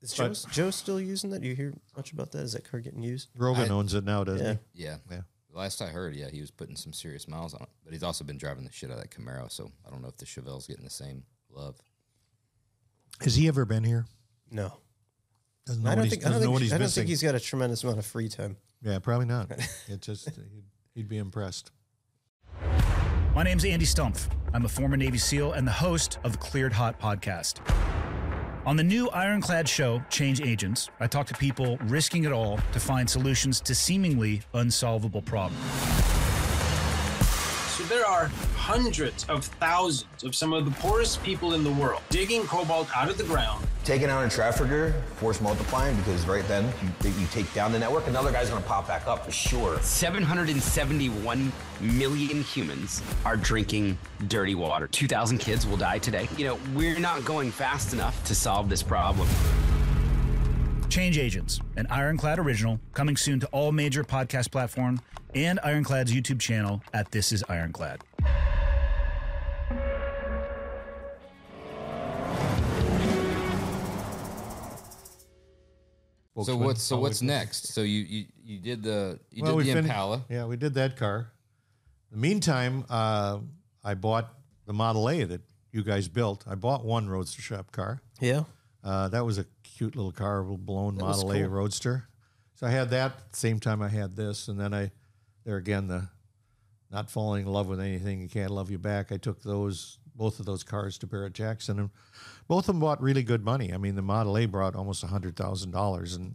Is 0.03 0.13
Joe, 0.13 0.29
But- 0.29 0.47
Joe 0.51 0.71
still 0.71 1.01
using 1.01 1.31
that? 1.31 1.41
Do 1.41 1.49
you 1.49 1.55
hear 1.55 1.73
much 1.97 2.13
about 2.13 2.31
that? 2.33 2.41
Is 2.43 2.53
that 2.53 2.69
car 2.71 2.81
getting 2.81 3.03
used? 3.03 3.29
Rogan 3.39 3.71
I- 3.71 3.75
owns 3.75 3.95
it 3.95 4.05
now, 4.05 4.23
doesn't 4.25 4.59
he? 4.75 4.83
Yeah. 4.85 4.97
he? 5.09 5.15
Yeah. 5.15 5.21
Yeah. 5.55 5.61
Last 5.61 5.81
I 5.83 5.87
heard, 5.87 6.15
yeah, 6.15 6.31
he 6.31 6.41
was 6.41 6.51
putting 6.51 6.77
some 6.77 6.93
serious 6.93 7.29
miles 7.29 7.55
on 7.55 7.63
it, 7.63 7.69
but 7.85 7.93
he's 7.93 8.03
also 8.03 8.25
been 8.25 8.39
driving 8.39 8.65
the 8.65 8.73
shit 8.73 8.91
out 8.91 8.97
of 8.97 9.03
that 9.03 9.11
Camaro. 9.11 9.51
So 9.51 9.71
I 9.87 9.91
don't 9.91 10.03
know 10.03 10.09
if 10.09 10.17
the 10.17 10.27
Chevelle's 10.27 10.67
getting 10.67 10.85
the 10.85 10.91
same 10.91 11.25
love. 11.51 11.77
Has 13.21 13.37
he 13.37 13.49
ever 13.49 13.65
been 13.65 13.85
here? 13.85 14.07
No. 14.51 14.73
Doesn't 15.67 15.83
know 15.83 15.91
I 15.91 15.95
don't 15.95 16.05
he's, 16.05 16.13
think 16.13 16.23
I 16.23 16.29
don't, 16.29 16.33
doesn't 16.33 16.43
know 16.43 16.47
think, 16.47 16.53
what 16.55 16.63
he's 16.63 16.73
I 16.73 16.77
don't 16.79 16.85
missing. 16.85 17.01
think 17.03 17.09
he's 17.09 17.23
got 17.23 17.35
a 17.35 17.41
tremendous 17.41 17.85
amount 17.85 17.99
of 17.99 18.07
free 18.07 18.29
time. 18.29 18.57
yeah, 18.83 18.99
probably 18.99 19.27
not. 19.27 19.51
it 19.89 20.01
just 20.01 20.29
he'd, 20.31 20.65
he'd 20.95 21.09
be 21.09 21.19
impressed. 21.19 21.71
My 23.35 23.43
name's 23.43 23.65
Andy 23.65 23.87
Stumpf. 23.87 24.29
I'm 24.53 24.65
a 24.65 24.69
former 24.69 24.97
Navy 24.97 25.19
SEAL 25.19 25.53
and 25.53 25.67
the 25.67 25.73
host 25.73 26.19
of 26.23 26.33
the 26.33 26.39
Cleared 26.39 26.73
Hot 26.73 27.01
podcast. 27.01 27.61
On 28.67 28.77
the 28.77 28.83
new 28.83 29.11
Ironclad 29.11 29.69
show, 29.69 30.03
Change 30.09 30.41
Agents, 30.41 30.89
I 30.99 31.07
talk 31.07 31.27
to 31.27 31.35
people 31.35 31.77
risking 31.83 32.25
it 32.25 32.33
all 32.33 32.59
to 32.73 32.81
find 32.81 33.09
solutions 33.09 33.61
to 33.61 33.75
seemingly 33.75 34.41
unsolvable 34.55 35.21
problems. 35.21 35.63
So 37.69 37.85
there 37.85 38.07
are 38.07 38.31
hundreds 38.57 39.25
of 39.25 39.45
thousands 39.45 40.25
of 40.25 40.35
some 40.35 40.55
of 40.55 40.65
the 40.65 40.71
poorest 40.71 41.23
people 41.23 41.53
in 41.53 41.63
the 41.63 41.73
world 41.73 42.01
digging 42.09 42.45
cobalt 42.45 42.89
out 42.97 43.11
of 43.11 43.19
the 43.19 43.25
ground. 43.25 43.67
Taking 43.85 44.09
out 44.09 44.25
a 44.25 44.31
trafficker, 44.31 44.93
force 45.17 45.43
multiplying, 45.43 45.95
because 45.97 46.27
right 46.27 46.47
then 46.49 46.73
you, 47.03 47.11
you 47.11 47.27
take 47.27 47.53
down 47.53 47.71
the 47.71 47.79
network, 47.79 48.07
another 48.07 48.33
guy's 48.33 48.49
gonna 48.49 48.65
pop 48.65 48.89
back 48.89 49.07
up 49.07 49.27
for 49.27 49.31
sure. 49.31 49.79
771 49.83 51.53
million 51.83 52.43
humans 52.43 53.03
are 53.27 53.37
drinking 53.37 53.99
dirty 54.27 54.55
water. 54.55 54.87
2,000 54.87 55.37
kids 55.37 55.67
will 55.67 55.77
die 55.77 55.99
today. 55.99 56.27
You 56.39 56.47
know, 56.47 56.59
we're 56.75 56.99
not 56.99 57.27
going 57.27 57.51
fast 57.51 57.93
enough 57.93 58.25
to 58.25 58.35
solve 58.35 58.71
this 58.71 58.83
problem. 58.83 59.29
Change 60.89 61.19
Agents, 61.19 61.61
an 61.77 61.87
Ironclad 61.89 62.39
original, 62.39 62.81
coming 62.95 63.19
soon 63.19 63.39
to 63.41 63.47
all 63.49 63.71
major 63.71 64.03
podcast 64.03 64.51
platforms 64.51 65.01
and 65.35 65.61
Ironclad's 65.63 66.11
YouTube 66.11 66.41
channel 66.41 66.83
at 66.95 67.11
This 67.11 67.33
Is 67.33 67.45
Ironclad. 67.51 68.01
So 76.43 76.57
what's 76.57 76.83
so 76.83 76.99
what's 76.99 77.23
next? 77.23 77.69
So 77.69 77.83
you 77.83 78.01
you, 78.01 78.25
you 78.43 78.59
did 78.59 78.83
the 78.83 79.21
you 79.31 79.45
did 79.45 79.57
the 79.57 79.65
fin- 79.65 79.79
Impala. 79.79 80.25
Yeah, 80.29 80.47
we 80.47 80.57
did 80.57 80.75
that 80.75 80.97
car. 80.97 81.31
In 82.11 82.21
the 82.21 82.29
meantime, 82.29 82.85
uh, 82.91 83.39
I 83.85 83.95
bought 83.95 84.35
the 84.67 84.73
Model 84.73 85.09
A 85.09 85.25
that 85.25 85.43
you 85.71 85.85
guys 85.85 86.09
built. 86.09 86.45
I 86.49 86.57
bought 86.57 86.85
one 86.85 87.09
Roadster 87.09 87.43
Shop 87.43 87.71
car. 87.71 88.01
Yeah. 88.21 88.45
Uh, 88.83 89.09
that 89.09 89.25
was 89.25 89.39
a 89.39 89.47
cute 89.63 89.97
little 89.97 90.13
car, 90.13 90.41
little 90.41 90.59
blown 90.59 90.97
was 90.97 91.25
Model 91.25 91.33
A. 91.45 91.49
Roadster. 91.49 92.09
So 92.55 92.67
I 92.67 92.71
had 92.71 92.91
that 92.91 93.13
same 93.35 93.59
time 93.61 93.83
I 93.83 93.89
had 93.89 94.15
this, 94.15 94.49
and 94.49 94.59
then 94.61 94.75
I, 94.75 94.91
there 95.45 95.57
again, 95.57 95.89
the 95.89 96.09
not 96.91 97.11
falling 97.11 97.47
in 97.47 97.53
love 97.53 97.67
with 97.67 97.81
anything 97.81 98.21
you 98.21 98.29
can't 98.29 98.51
love 98.53 98.71
you 98.71 98.79
back. 98.79 99.11
I 99.11 99.17
took 99.17 99.43
those 99.43 99.99
both 100.15 100.39
of 100.39 100.47
those 100.47 100.63
cars 100.63 100.97
to 100.99 101.07
Barrett 101.07 101.33
Jackson, 101.33 101.79
and 101.81 101.91
both 102.49 102.65
of 102.65 102.67
them 102.75 102.81
bought 102.81 103.01
really 103.03 103.23
good 103.23 103.45
money. 103.45 103.73
I 103.73 103.77
mean, 103.79 103.95
the 103.95 104.03
Model 104.03 104.37
A 104.39 104.47
brought 104.47 104.75
almost 104.77 105.03
a 105.03 105.07
hundred 105.09 105.37
thousand 105.37 105.71
dollars, 105.71 106.15
and 106.15 106.35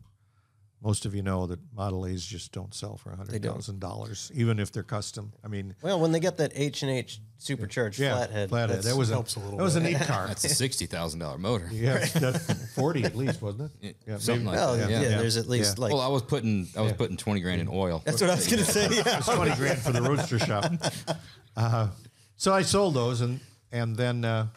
most 0.81 1.05
of 1.05 1.13
you 1.13 1.21
know 1.21 1.45
that 1.47 1.59
Model 1.75 2.05
A's 2.05 2.25
just 2.25 2.51
don't 2.53 2.73
sell 2.73 2.95
for 2.97 3.11
a 3.11 3.15
hundred 3.17 3.43
thousand 3.43 3.79
dollars, 3.79 4.31
even 4.33 4.59
if 4.59 4.71
they're 4.71 4.83
custom. 4.83 5.33
I 5.43 5.47
mean, 5.49 5.75
Well, 5.81 5.99
when 5.99 6.11
they 6.13 6.19
got 6.21 6.37
that 6.37 6.53
H 6.55 6.83
and 6.83 6.91
H 6.91 7.19
supercharged 7.37 7.99
yeah, 7.99 8.15
flathead, 8.15 8.49
flathead. 8.49 8.83
That 8.83 8.95
was 8.95 9.09
a, 9.11 9.13
helps 9.13 9.35
a 9.35 9.39
little 9.39 9.57
that 9.57 9.63
was 9.63 9.75
a 9.75 9.81
bit. 9.81 9.93
neat 9.99 10.01
car. 10.07 10.27
That's 10.27 10.43
a 10.45 10.49
sixty 10.49 10.85
thousand 10.85 11.19
dollar 11.19 11.37
motor. 11.37 11.67
yeah, 11.71 12.05
that's 12.05 12.73
forty 12.73 13.03
at 13.03 13.15
least, 13.15 13.41
wasn't 13.41 13.71
it? 13.81 13.97
Yeah, 14.07 14.17
something 14.19 14.45
like 14.45 14.55
well, 14.55 14.77
that. 14.77 14.89
yeah, 14.89 15.01
Yeah. 15.01 15.17
there's 15.17 15.35
at 15.37 15.47
least 15.47 15.79
like 15.79 15.91
well, 15.91 16.01
I 16.01 16.07
was 16.07 16.21
putting 16.21 16.67
I 16.77 16.81
was 16.81 16.93
putting 16.93 17.17
twenty 17.17 17.41
grand 17.41 17.59
in 17.61 17.67
oil. 17.69 18.01
that's 18.05 18.21
what 18.21 18.29
I 18.29 18.35
was 18.35 18.47
gonna 18.47 18.63
say. 18.63 18.87
Yeah. 18.91 19.17
It's 19.17 19.27
twenty 19.27 19.55
grand 19.55 19.79
for 19.79 19.91
the 19.91 20.01
roadster 20.01 20.39
shop. 20.39 20.71
Uh, 21.57 21.89
so 22.37 22.53
I 22.53 22.61
sold 22.61 22.93
those, 22.93 23.19
and 23.19 23.41
and 23.73 23.97
then 23.97 24.23
uh, 24.23 24.47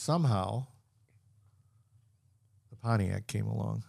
somehow 0.00 0.66
the 2.70 2.76
Pontiac 2.76 3.26
came 3.26 3.46
along, 3.46 3.84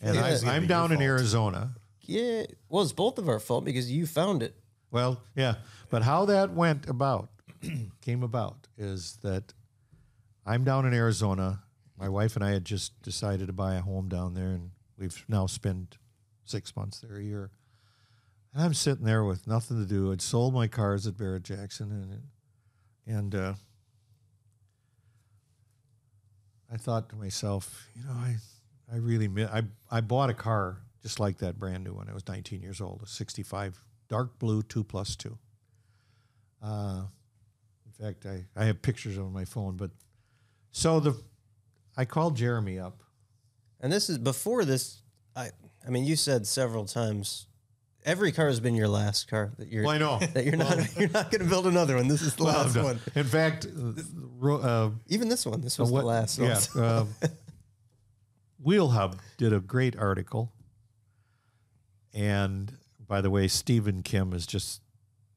and 0.00 0.14
Yeah, 0.14 0.24
I, 0.24 0.30
it's 0.30 0.42
gonna 0.42 0.54
I'm 0.54 0.62
be 0.62 0.68
down 0.68 0.90
your 0.90 0.94
in 0.94 0.98
fault. 0.98 1.08
Arizona. 1.20 1.74
Yeah, 2.02 2.44
well, 2.68 2.82
it's 2.82 2.92
both 2.92 3.18
of 3.18 3.28
our 3.28 3.38
fault 3.40 3.64
because 3.64 3.90
you 3.90 4.06
found 4.06 4.42
it. 4.42 4.56
Well, 4.90 5.20
yeah, 5.34 5.54
but 5.90 6.02
how 6.02 6.26
that 6.26 6.52
went 6.52 6.88
about, 6.88 7.30
came 8.00 8.22
about, 8.22 8.68
is 8.76 9.18
that 9.22 9.52
I'm 10.46 10.64
down 10.64 10.86
in 10.86 10.94
Arizona. 10.94 11.62
My 11.98 12.08
wife 12.08 12.36
and 12.36 12.44
I 12.44 12.50
had 12.50 12.64
just 12.64 13.00
decided 13.02 13.46
to 13.46 13.52
buy 13.52 13.74
a 13.74 13.80
home 13.80 14.08
down 14.08 14.34
there, 14.34 14.48
and 14.50 14.70
we've 14.98 15.24
now 15.28 15.46
spent 15.46 15.98
six 16.44 16.74
months 16.76 17.00
there 17.00 17.16
a 17.16 17.22
year. 17.22 17.50
And 18.52 18.62
I'm 18.62 18.74
sitting 18.74 19.04
there 19.04 19.24
with 19.24 19.46
nothing 19.46 19.78
to 19.80 19.86
do. 19.86 20.12
I'd 20.12 20.20
sold 20.20 20.52
my 20.52 20.66
cars 20.68 21.06
at 21.06 21.16
Barrett 21.16 21.44
Jackson, 21.44 21.90
and 23.06 23.16
and 23.16 23.34
uh, 23.34 23.54
I 26.72 26.76
thought 26.76 27.10
to 27.10 27.16
myself, 27.16 27.88
you 27.94 28.04
know, 28.04 28.12
I 28.12 28.36
I 28.92 28.96
really 28.96 29.28
I 29.44 29.62
I 29.90 30.00
bought 30.00 30.30
a 30.30 30.34
car 30.34 30.78
just 31.02 31.20
like 31.20 31.38
that, 31.38 31.58
brand 31.58 31.84
new 31.84 31.92
when 31.94 32.08
I 32.08 32.14
was 32.14 32.26
19 32.26 32.62
years 32.62 32.80
old, 32.80 33.02
a 33.02 33.06
65 33.06 33.78
dark 34.08 34.38
blue 34.38 34.62
two 34.62 34.84
plus 34.84 35.16
two. 35.16 35.36
Uh, 36.62 37.02
in 37.84 38.04
fact, 38.04 38.24
I, 38.24 38.44
I 38.56 38.66
have 38.66 38.80
pictures 38.82 39.18
on 39.18 39.32
my 39.32 39.44
phone, 39.44 39.76
but 39.76 39.90
so 40.70 41.00
the 41.00 41.20
I 41.96 42.04
called 42.04 42.36
Jeremy 42.36 42.78
up. 42.78 43.02
And 43.80 43.92
this 43.92 44.08
is 44.08 44.16
before 44.16 44.64
this. 44.64 45.02
I 45.36 45.50
I 45.86 45.90
mean, 45.90 46.04
you 46.04 46.16
said 46.16 46.46
several 46.46 46.86
times. 46.86 47.46
Every 48.04 48.32
car 48.32 48.48
has 48.48 48.58
been 48.58 48.74
your 48.74 48.88
last 48.88 49.28
car 49.28 49.52
that 49.58 49.68
you're. 49.68 49.84
Well, 49.84 49.92
I 49.94 49.98
know. 49.98 50.18
that 50.18 50.44
you're 50.44 50.56
not. 50.56 50.76
You're 50.98 51.08
not 51.08 51.30
going 51.30 51.42
to 51.42 51.48
build 51.48 51.66
another 51.68 51.96
one. 51.96 52.08
This 52.08 52.20
is 52.22 52.34
the 52.34 52.42
last 52.44 52.76
one. 52.76 52.98
In 53.14 53.24
fact, 53.24 53.66
uh, 53.66 54.90
Even 55.08 55.28
this 55.28 55.46
one. 55.46 55.60
This 55.60 55.78
was 55.78 55.90
what- 55.90 56.00
the 56.00 56.06
last 56.06 56.38
yeah, 56.38 56.58
one. 56.74 56.84
uh, 56.84 57.04
Wheel 58.62 58.88
Hub 58.90 59.16
did 59.38 59.52
a 59.52 59.60
great 59.60 59.96
article. 59.96 60.52
And 62.12 62.76
by 63.06 63.20
the 63.20 63.30
way, 63.30 63.48
Stephen 63.48 64.02
Kim 64.02 64.32
is 64.32 64.46
just 64.46 64.81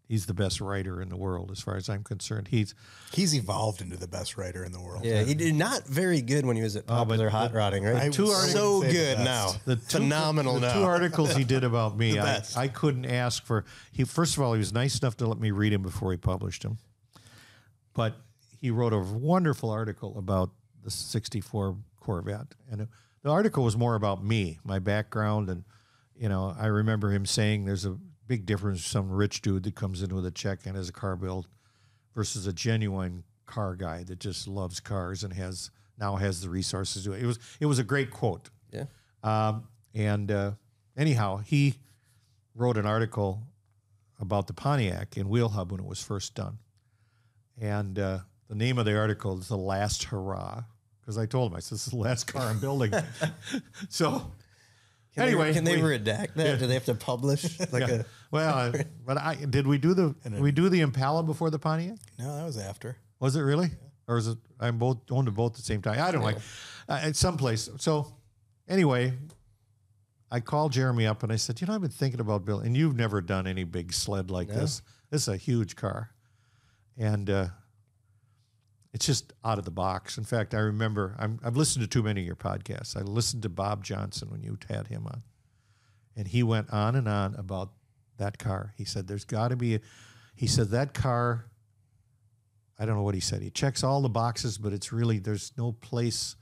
he's 0.07 0.25
the 0.25 0.33
best 0.33 0.61
writer 0.61 1.01
in 1.01 1.09
the 1.09 1.17
world 1.17 1.51
as 1.51 1.59
far 1.59 1.75
as 1.75 1.89
I'm 1.89 2.03
concerned. 2.03 2.49
He's 2.49 2.75
He's 3.11 3.33
evolved 3.35 3.81
into 3.81 3.97
the 3.97 4.07
best 4.07 4.37
writer 4.37 4.63
in 4.63 4.71
the 4.71 4.81
world. 4.81 5.03
Yeah, 5.05 5.23
he 5.23 5.33
did 5.33 5.55
not 5.55 5.85
very 5.87 6.21
good 6.21 6.45
when 6.45 6.55
he 6.55 6.61
was 6.63 6.75
at 6.75 6.83
Oh, 6.83 7.05
but 7.05 7.05
Popular 7.05 7.29
Hot 7.29 7.51
the- 7.51 7.57
Rodding, 7.57 7.83
right? 7.83 7.95
I 8.03 8.09
two 8.09 8.27
articles- 8.27 8.51
so 8.53 8.81
say 8.81 8.87
the 8.87 8.93
good 8.93 9.19
now. 9.19 9.51
the 9.65 9.75
two, 9.77 9.97
Phenomenal 9.99 10.55
the 10.55 10.59
now. 10.61 10.73
two 10.73 10.83
articles 10.83 11.35
he 11.35 11.43
did 11.43 11.63
about 11.63 11.97
me. 11.97 12.19
I. 12.19 12.41
I 12.55 12.67
couldn't 12.67 13.05
ask 13.05 13.43
for 13.45 13.65
he 13.91 14.03
first 14.03 14.37
of 14.37 14.43
all 14.43 14.53
he 14.53 14.59
was 14.59 14.73
nice 14.73 14.99
enough 14.99 15.17
to 15.17 15.27
let 15.27 15.39
me 15.39 15.51
read 15.51 15.73
him 15.73 15.81
before 15.81 16.11
he 16.11 16.17
published 16.17 16.63
them. 16.63 16.77
But 17.93 18.15
he 18.59 18.71
wrote 18.71 18.93
a 18.93 18.99
wonderful 18.99 19.69
article 19.69 20.17
about 20.17 20.51
the 20.83 20.91
64 20.91 21.77
Corvette 21.99 22.53
and 22.71 22.81
it, 22.81 22.89
the 23.23 23.29
article 23.31 23.63
was 23.63 23.75
more 23.75 23.95
about 23.95 24.23
me, 24.23 24.59
my 24.63 24.77
background 24.79 25.49
and 25.49 25.63
you 26.17 26.29
know, 26.29 26.55
I 26.57 26.67
remember 26.67 27.09
him 27.11 27.25
saying 27.25 27.65
there's 27.65 27.85
a 27.85 27.97
big 28.27 28.45
difference 28.45 28.85
some 28.85 29.11
rich 29.11 29.41
dude 29.41 29.63
that 29.63 29.75
comes 29.75 30.01
in 30.01 30.13
with 30.13 30.25
a 30.25 30.31
check 30.31 30.65
and 30.65 30.75
has 30.75 30.89
a 30.89 30.93
car 30.93 31.15
built 31.15 31.47
versus 32.13 32.47
a 32.47 32.53
genuine 32.53 33.23
car 33.45 33.75
guy 33.75 34.03
that 34.03 34.19
just 34.19 34.47
loves 34.47 34.79
cars 34.79 35.23
and 35.23 35.33
has 35.33 35.71
now 35.97 36.15
has 36.15 36.41
the 36.41 36.49
resources 36.49 37.03
to 37.03 37.09
do 37.09 37.15
it. 37.15 37.23
It 37.23 37.27
was 37.27 37.39
it 37.59 37.65
was 37.65 37.79
a 37.79 37.83
great 37.83 38.11
quote. 38.11 38.49
Yeah. 38.71 38.85
Um, 39.23 39.67
and 39.93 40.31
uh, 40.31 40.51
anyhow, 40.97 41.37
he 41.37 41.75
wrote 42.53 42.77
an 42.77 42.85
article 42.85 43.43
about 44.19 44.47
the 44.47 44.53
Pontiac 44.53 45.17
in 45.17 45.29
Wheel 45.29 45.49
Hub 45.49 45.71
when 45.71 45.79
it 45.79 45.85
was 45.85 46.01
first 46.01 46.35
done. 46.35 46.57
And 47.59 47.97
uh, 47.97 48.19
the 48.47 48.55
name 48.55 48.77
of 48.77 48.85
the 48.85 48.97
article 48.97 49.37
is 49.39 49.47
The 49.47 49.57
Last 49.57 50.05
Hurrah. 50.05 50.63
Because 51.01 51.17
I 51.17 51.25
told 51.25 51.51
him, 51.51 51.57
I 51.57 51.59
said, 51.59 51.75
this 51.75 51.85
is 51.85 51.91
the 51.91 51.99
last 51.99 52.25
car 52.25 52.47
I'm 52.47 52.59
building. 52.59 52.91
so, 53.89 54.31
Can 55.15 55.23
anyway. 55.27 55.47
they, 55.47 55.53
can 55.53 55.63
they 55.63 55.81
we- 55.81 55.97
redact 55.97 56.33
that? 56.35 56.59
Do 56.59 56.67
they 56.67 56.73
have 56.73 56.85
to 56.85 56.95
publish 56.95 57.59
like 57.71 57.87
yeah. 57.87 57.95
a? 57.95 58.05
well, 58.31 58.73
but 59.05 59.17
I 59.17 59.35
did 59.35 59.65
we 59.65 59.77
do 59.77 59.93
the 59.93 60.13
we 60.39 60.51
do 60.51 60.67
the 60.69 60.81
Impala 60.81 61.23
before 61.23 61.49
the 61.49 61.59
Pontiac? 61.59 61.97
No, 62.19 62.35
that 62.35 62.45
was 62.45 62.57
after. 62.57 62.97
Was 63.19 63.35
it 63.37 63.41
really, 63.41 63.69
or 64.07 64.17
is 64.17 64.27
it? 64.27 64.37
I'm 64.59 64.77
both 64.77 64.97
owned 65.09 65.27
them 65.27 65.33
both 65.35 65.53
at 65.53 65.57
the 65.57 65.63
same 65.63 65.81
time. 65.81 65.99
I 65.99 66.11
don't 66.11 66.21
like 66.21 66.37
uh, 66.89 66.99
at 67.01 67.15
some 67.15 67.37
place. 67.37 67.69
So 67.77 68.13
anyway, 68.67 69.13
I 70.29 70.41
called 70.41 70.73
Jeremy 70.73 71.07
up 71.07 71.23
and 71.23 71.31
I 71.31 71.37
said, 71.37 71.61
you 71.61 71.67
know, 71.67 71.75
I've 71.75 71.81
been 71.81 71.89
thinking 71.91 72.19
about 72.19 72.43
building, 72.43 72.67
and 72.67 72.77
you've 72.77 72.95
never 72.95 73.21
done 73.21 73.47
any 73.47 73.63
big 73.63 73.93
sled 73.93 74.29
like 74.29 74.49
this. 74.49 74.81
This 75.11 75.23
is 75.23 75.27
a 75.29 75.37
huge 75.37 75.77
car, 75.77 76.11
and 76.97 77.29
uh, 77.29 77.47
it's 78.95 79.05
just 79.05 79.33
out 79.43 79.59
of 79.59 79.65
the 79.65 79.71
box. 79.71 80.17
In 80.17 80.23
fact, 80.23 80.53
I 80.53 80.59
remember 80.59 81.17
I'm, 81.19 81.37
I've 81.43 81.57
listened 81.57 81.83
to 81.83 81.89
too 81.89 82.01
many 82.01 82.21
of 82.21 82.25
your 82.25 82.37
podcasts. 82.37 82.95
I 82.95 83.01
listened 83.01 83.43
to 83.43 83.49
Bob 83.49 83.83
Johnson 83.83 84.29
when 84.31 84.41
you 84.41 84.57
had 84.69 84.87
him 84.87 85.05
on, 85.05 85.21
and 86.15 86.25
he 86.25 86.43
went 86.43 86.71
on 86.71 86.95
and 86.95 87.05
on 87.05 87.35
about 87.35 87.71
that 88.19 88.39
car. 88.39 88.73
He 88.77 88.85
said, 88.85 89.05
"There's 89.05 89.25
got 89.25 89.49
to 89.49 89.57
be," 89.57 89.75
a, 89.75 89.81
he 90.33 90.47
said 90.47 90.69
that 90.69 90.93
car. 90.93 91.47
I 92.79 92.85
don't 92.85 92.95
know 92.95 93.01
what 93.01 93.15
he 93.15 93.19
said. 93.19 93.41
He 93.41 93.49
checks 93.49 93.83
all 93.83 94.01
the 94.01 94.07
boxes, 94.07 94.57
but 94.57 94.71
it's 94.71 94.93
really 94.93 95.19
there's 95.19 95.51
no 95.57 95.73
place 95.73 96.37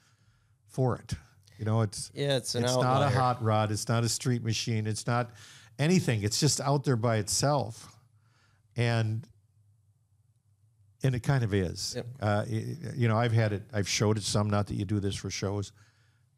for 0.67 0.95
it. 0.95 1.15
You 1.57 1.65
know, 1.65 1.81
it's 1.81 2.11
Yeah, 2.13 2.37
it's 2.37 2.53
it's 2.53 2.75
not 2.75 3.01
a 3.01 3.09
hot 3.09 3.41
rod. 3.41 3.71
It's 3.71 3.89
not 3.89 4.03
a 4.03 4.09
street 4.09 4.43
machine. 4.43 4.85
It's 4.85 5.07
not 5.07 5.31
anything. 5.79 6.21
It's 6.21 6.39
just 6.39 6.61
out 6.61 6.83
there 6.83 6.97
by 6.97 7.17
itself, 7.17 7.91
and 8.75 9.27
and 11.03 11.13
it 11.15 11.21
kind 11.23 11.43
of 11.43 11.53
is. 11.53 11.93
Yep. 11.95 12.05
Uh, 12.21 12.45
you 12.47 13.07
know, 13.07 13.17
I've 13.17 13.31
had 13.33 13.53
it. 13.53 13.63
I've 13.73 13.87
showed 13.89 14.17
it 14.17 14.23
some. 14.23 14.49
Not 14.49 14.67
that 14.67 14.75
you 14.75 14.85
do 14.85 14.99
this 14.99 15.15
for 15.15 15.29
shows, 15.29 15.71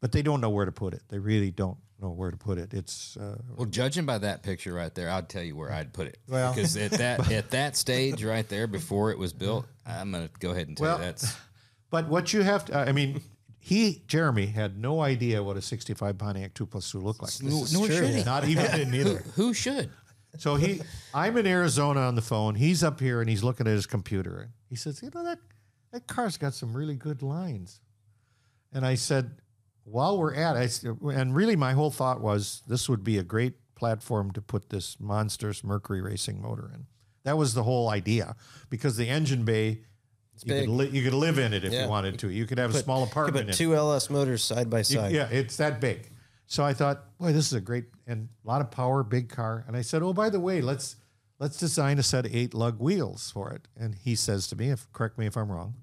but 0.00 0.12
they 0.12 0.22
don't 0.22 0.40
know 0.40 0.50
where 0.50 0.64
to 0.66 0.72
put 0.72 0.92
it. 0.94 1.02
They 1.08 1.18
really 1.18 1.50
don't 1.50 1.78
know 2.00 2.10
where 2.10 2.30
to 2.30 2.36
put 2.36 2.58
it. 2.58 2.74
It's 2.74 3.16
uh, 3.16 3.38
Well, 3.56 3.66
judging 3.66 4.04
by 4.04 4.18
that 4.18 4.42
picture 4.42 4.74
right 4.74 4.94
there, 4.94 5.08
I'd 5.10 5.28
tell 5.28 5.42
you 5.42 5.56
where 5.56 5.72
I'd 5.72 5.92
put 5.92 6.08
it. 6.08 6.18
Well- 6.28 6.52
because 6.52 6.76
at 6.76 6.90
that 6.98 7.30
at 7.32 7.50
that 7.50 7.76
stage 7.76 8.22
right 8.22 8.46
there, 8.48 8.66
before 8.66 9.10
it 9.12 9.18
was 9.18 9.32
built, 9.32 9.66
I'm 9.86 10.12
gonna 10.12 10.28
go 10.40 10.50
ahead 10.50 10.68
and 10.68 10.76
tell 10.76 10.86
Well, 10.86 10.98
you 10.98 11.04
that's 11.04 11.36
But 11.90 12.08
what 12.08 12.32
you 12.32 12.42
have 12.42 12.64
to, 12.66 12.76
I 12.78 12.90
mean, 12.92 13.20
he, 13.60 14.02
Jeremy, 14.08 14.46
had 14.46 14.76
no 14.78 15.00
idea 15.00 15.42
what 15.42 15.56
a 15.56 15.62
65 15.62 16.18
Pontiac 16.18 16.52
2 16.54 16.66
plus 16.66 16.90
2 16.90 16.98
looked 17.00 17.22
like. 17.22 17.30
nor 17.42 17.86
should 17.88 18.14
he. 18.14 18.24
Not 18.24 18.46
even. 18.46 18.64
Didn't 18.72 18.94
either. 19.00 19.18
Who 19.36 19.54
should? 19.54 19.90
So 20.38 20.56
he, 20.56 20.80
I'm 21.14 21.36
in 21.36 21.46
Arizona 21.46 22.00
on 22.00 22.14
the 22.14 22.22
phone. 22.22 22.54
He's 22.54 22.82
up 22.84 23.00
here 23.00 23.20
and 23.20 23.28
he's 23.30 23.42
looking 23.44 23.66
at 23.66 23.72
his 23.72 23.86
computer. 23.86 24.50
He 24.68 24.76
says, 24.76 25.02
"You 25.02 25.10
know 25.14 25.24
that 25.24 25.38
that 25.92 26.06
car's 26.06 26.36
got 26.36 26.54
some 26.54 26.76
really 26.76 26.96
good 26.96 27.22
lines." 27.22 27.80
And 28.72 28.84
I 28.84 28.94
said, 28.96 29.30
"While 29.84 30.18
we're 30.18 30.34
at 30.34 30.56
it," 30.56 30.82
and 30.84 31.34
really 31.34 31.56
my 31.56 31.72
whole 31.72 31.90
thought 31.90 32.20
was 32.20 32.62
this 32.66 32.88
would 32.88 33.04
be 33.04 33.18
a 33.18 33.22
great 33.22 33.54
platform 33.74 34.30
to 34.32 34.40
put 34.42 34.70
this 34.70 34.98
monstrous 34.98 35.62
Mercury 35.62 36.00
racing 36.00 36.40
motor 36.42 36.70
in. 36.74 36.86
That 37.24 37.36
was 37.36 37.54
the 37.54 37.62
whole 37.64 37.88
idea 37.90 38.36
because 38.70 38.96
the 38.96 39.08
engine 39.08 39.44
bay. 39.44 39.82
You 40.44 40.52
could, 40.52 40.68
li- 40.68 40.88
you 40.90 41.02
could 41.02 41.14
live 41.14 41.38
in 41.38 41.54
it 41.54 41.64
if 41.64 41.72
Yeah. 41.72 41.84
you 41.84 41.88
wanted 41.88 42.18
to. 42.18 42.28
You 42.30 42.44
could 42.44 42.58
have 42.58 42.74
a 42.74 42.78
small 42.78 43.00
You 43.00 43.06
apartment. 43.06 43.36
put 43.36 43.42
in 43.44 43.48
it. 43.48 43.56
two 43.56 43.74
LS 43.74 44.10
motors 44.10 44.44
side 44.44 44.68
by 44.68 44.78
You- 44.78 44.84
side. 44.84 45.12
Yeah, 45.12 45.28
it's 45.30 45.56
that 45.56 45.80
big. 45.80 46.10
So 46.46 46.64
I 46.64 46.72
thought, 46.74 47.16
boy, 47.18 47.32
this 47.32 47.46
is 47.46 47.52
a 47.54 47.60
great 47.60 47.86
and 48.06 48.28
a 48.44 48.48
lot 48.48 48.60
of 48.60 48.70
power, 48.70 49.02
big 49.02 49.28
car. 49.28 49.64
And 49.66 49.76
I 49.76 49.82
said, 49.82 50.02
oh, 50.02 50.12
by 50.12 50.30
the 50.30 50.40
way, 50.40 50.60
let's 50.60 50.96
let's 51.38 51.56
design 51.58 51.98
a 51.98 52.02
set 52.02 52.24
of 52.26 52.34
eight 52.34 52.54
lug 52.54 52.80
wheels 52.80 53.30
for 53.30 53.50
it. 53.52 53.66
And 53.76 53.94
he 53.94 54.14
says 54.14 54.46
to 54.48 54.56
me, 54.56 54.70
if 54.70 54.90
correct 54.92 55.18
me 55.18 55.26
if 55.26 55.36
I'm 55.36 55.50
wrong, 55.50 55.74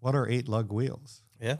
what 0.00 0.14
are 0.14 0.28
eight 0.28 0.48
lug 0.48 0.72
wheels? 0.72 1.22
Yeah. 1.40 1.56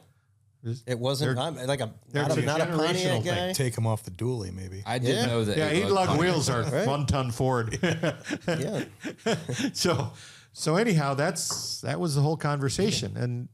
It 0.87 0.99
wasn't 0.99 1.37
They're- 1.37 1.45
I'm, 1.45 1.55
like 1.67 1.81
a 1.81 1.93
not 2.13 2.37
a, 2.37 2.41
a 2.41 2.45
not 2.45 2.61
a 2.61 2.65
generational 2.67 2.77
Pontiac 2.87 3.23
thing. 3.23 3.25
guy. 3.25 3.53
Take 3.53 3.77
him 3.79 3.87
off 3.87 4.03
the 4.03 4.11
dually, 4.11 4.53
maybe. 4.53 4.83
I 4.85 4.99
did 4.99 5.15
Yeah. 5.17 5.27
know 5.27 5.45
that. 5.45 5.57
Yeah, 5.57 5.69
eight 5.69 5.87
lug 5.89 6.09
Pontiac- 6.09 6.21
wheels 6.21 6.51
are 6.51 6.63
Right. 6.65 6.87
one 6.87 7.07
ton 7.07 7.31
Ford. 7.31 7.79
Yeah. 8.49 8.85
so 9.73 10.13
so 10.53 10.77
anyhow, 10.77 11.15
that's 11.15 11.81
that 11.83 11.99
was 12.01 12.15
the 12.17 12.21
whole 12.23 12.37
conversation, 12.37 13.17
and 13.17 13.49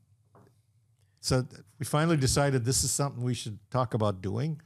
so 1.21 1.47
we 1.79 1.85
finally 1.87 2.17
decided 2.17 2.65
this 2.65 2.85
is 2.85 2.91
something 2.91 3.23
we 3.23 3.35
should 3.35 3.59
talk 3.71 3.95
about 3.95 4.21
doing. 4.23 4.61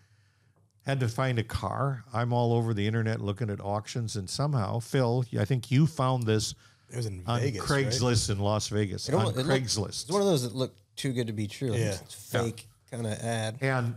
Had 0.89 1.01
to 1.01 1.09
find 1.09 1.39
a 1.39 1.45
car. 1.45 2.03
I'm 2.15 2.33
all 2.33 2.55
over 2.55 2.73
the 2.73 2.87
internet 2.87 3.21
looking 3.21 3.51
at 3.51 3.61
auctions, 3.61 4.17
and 4.17 4.29
somehow, 4.29 4.79
Phil, 4.79 5.23
I 5.39 5.45
think 5.45 5.71
you 5.71 5.87
found 5.87 6.23
this 6.23 6.55
It 6.91 6.97
was 6.97 7.05
in 7.05 7.23
on 7.27 7.41
Vegas. 7.41 7.69
right? 7.69 7.85
Craigslist 7.85 8.31
in 8.31 8.39
Las 8.39 8.69
Vegas. 8.69 9.07
It 9.07 9.15
on 9.15 9.21
almost- 9.21 9.37
it 9.37 9.45
looked- 9.47 9.65
Craigslist, 9.65 10.03
It's 10.05 10.11
one 10.11 10.23
of 10.23 10.27
those 10.27 10.45
that 10.45 10.55
look 10.55 10.75
too 10.97 11.13
good 11.13 11.27
to 11.27 11.35
be 11.35 11.47
true. 11.47 11.75
Yeah. 11.75 11.93
It's 12.01 12.15
fake 12.15 12.67
kind 12.91 13.07
of 13.07 13.13
ad. 13.13 13.59
And 13.61 13.97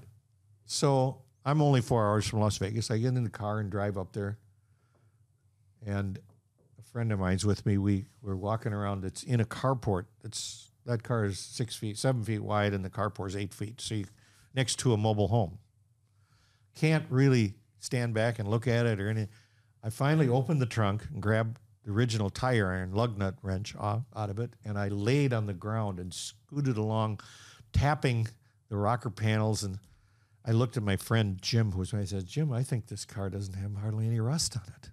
so 0.66 1.22
I'm 1.46 1.62
only 1.62 1.80
four 1.80 2.06
hours 2.06 2.28
from 2.28 2.42
Las 2.42 2.58
Vegas. 2.58 2.92
I 2.92 2.98
get 2.98 3.16
in 3.16 3.24
the 3.24 3.30
car 3.30 3.60
and 3.62 3.72
drive 3.72 3.98
up 3.98 4.12
there. 4.12 4.38
And 5.86 6.20
a 6.78 6.82
friend 6.82 7.10
of 7.14 7.20
mine's 7.20 7.46
with 7.46 7.66
me. 7.66 7.78
We 7.78 8.08
we're 8.22 8.36
walking 8.36 8.74
around. 8.74 9.06
It's 9.06 9.24
in 9.24 9.40
a 9.40 9.46
carport. 9.46 10.08
It's 10.26 10.72
that 10.86 11.04
car 11.04 11.24
is 11.24 11.40
six 11.40 11.74
feet, 11.78 11.98
seven 11.98 12.26
feet 12.26 12.44
wide, 12.44 12.74
and 12.74 12.84
the 12.84 12.90
carport 12.90 13.30
is 13.30 13.38
eight 13.38 13.54
feet. 13.54 13.80
So 13.80 13.96
you, 13.96 14.06
next 14.54 14.78
to 14.80 14.92
a 14.92 14.98
mobile 14.98 15.30
home. 15.30 15.60
Can't 16.76 17.06
really 17.10 17.56
stand 17.80 18.14
back 18.14 18.40
and 18.40 18.48
look 18.50 18.68
at 18.68 18.86
it 18.86 19.00
or 19.00 19.10
anything. 19.10 19.30
I 19.84 19.90
finally 19.90 20.28
opened 20.30 20.62
the 20.62 20.66
trunk 20.68 21.06
and 21.12 21.22
grabbed 21.22 21.58
the 21.84 21.92
original 21.92 22.30
tire 22.30 22.72
iron 22.72 22.94
lug 22.94 23.18
nut 23.18 23.36
wrench 23.42 23.76
off, 23.76 24.04
out 24.16 24.30
of 24.30 24.40
it, 24.40 24.52
and 24.64 24.78
I 24.78 24.88
laid 24.90 25.34
on 25.34 25.48
the 25.48 25.54
ground 25.54 26.00
and 26.00 26.14
scooted 26.14 26.78
along, 26.78 27.20
tapping 27.74 28.28
the 28.70 28.78
rocker 28.78 29.10
panels. 29.10 29.64
And 29.64 29.80
I 30.46 30.52
looked 30.52 30.78
at 30.78 30.84
my 30.84 30.98
friend 30.98 31.40
Jim, 31.42 31.72
who 31.72 31.80
was 31.80 31.94
I 31.94 32.06
said, 32.06 32.28
Jim, 32.28 32.52
I 32.54 32.62
think 32.64 32.88
this 32.88 33.06
car 33.06 33.30
doesn't 33.30 33.56
have 33.56 33.76
hardly 33.76 34.06
any 34.06 34.20
rust 34.20 34.56
on 34.56 34.64
it. 34.68 34.92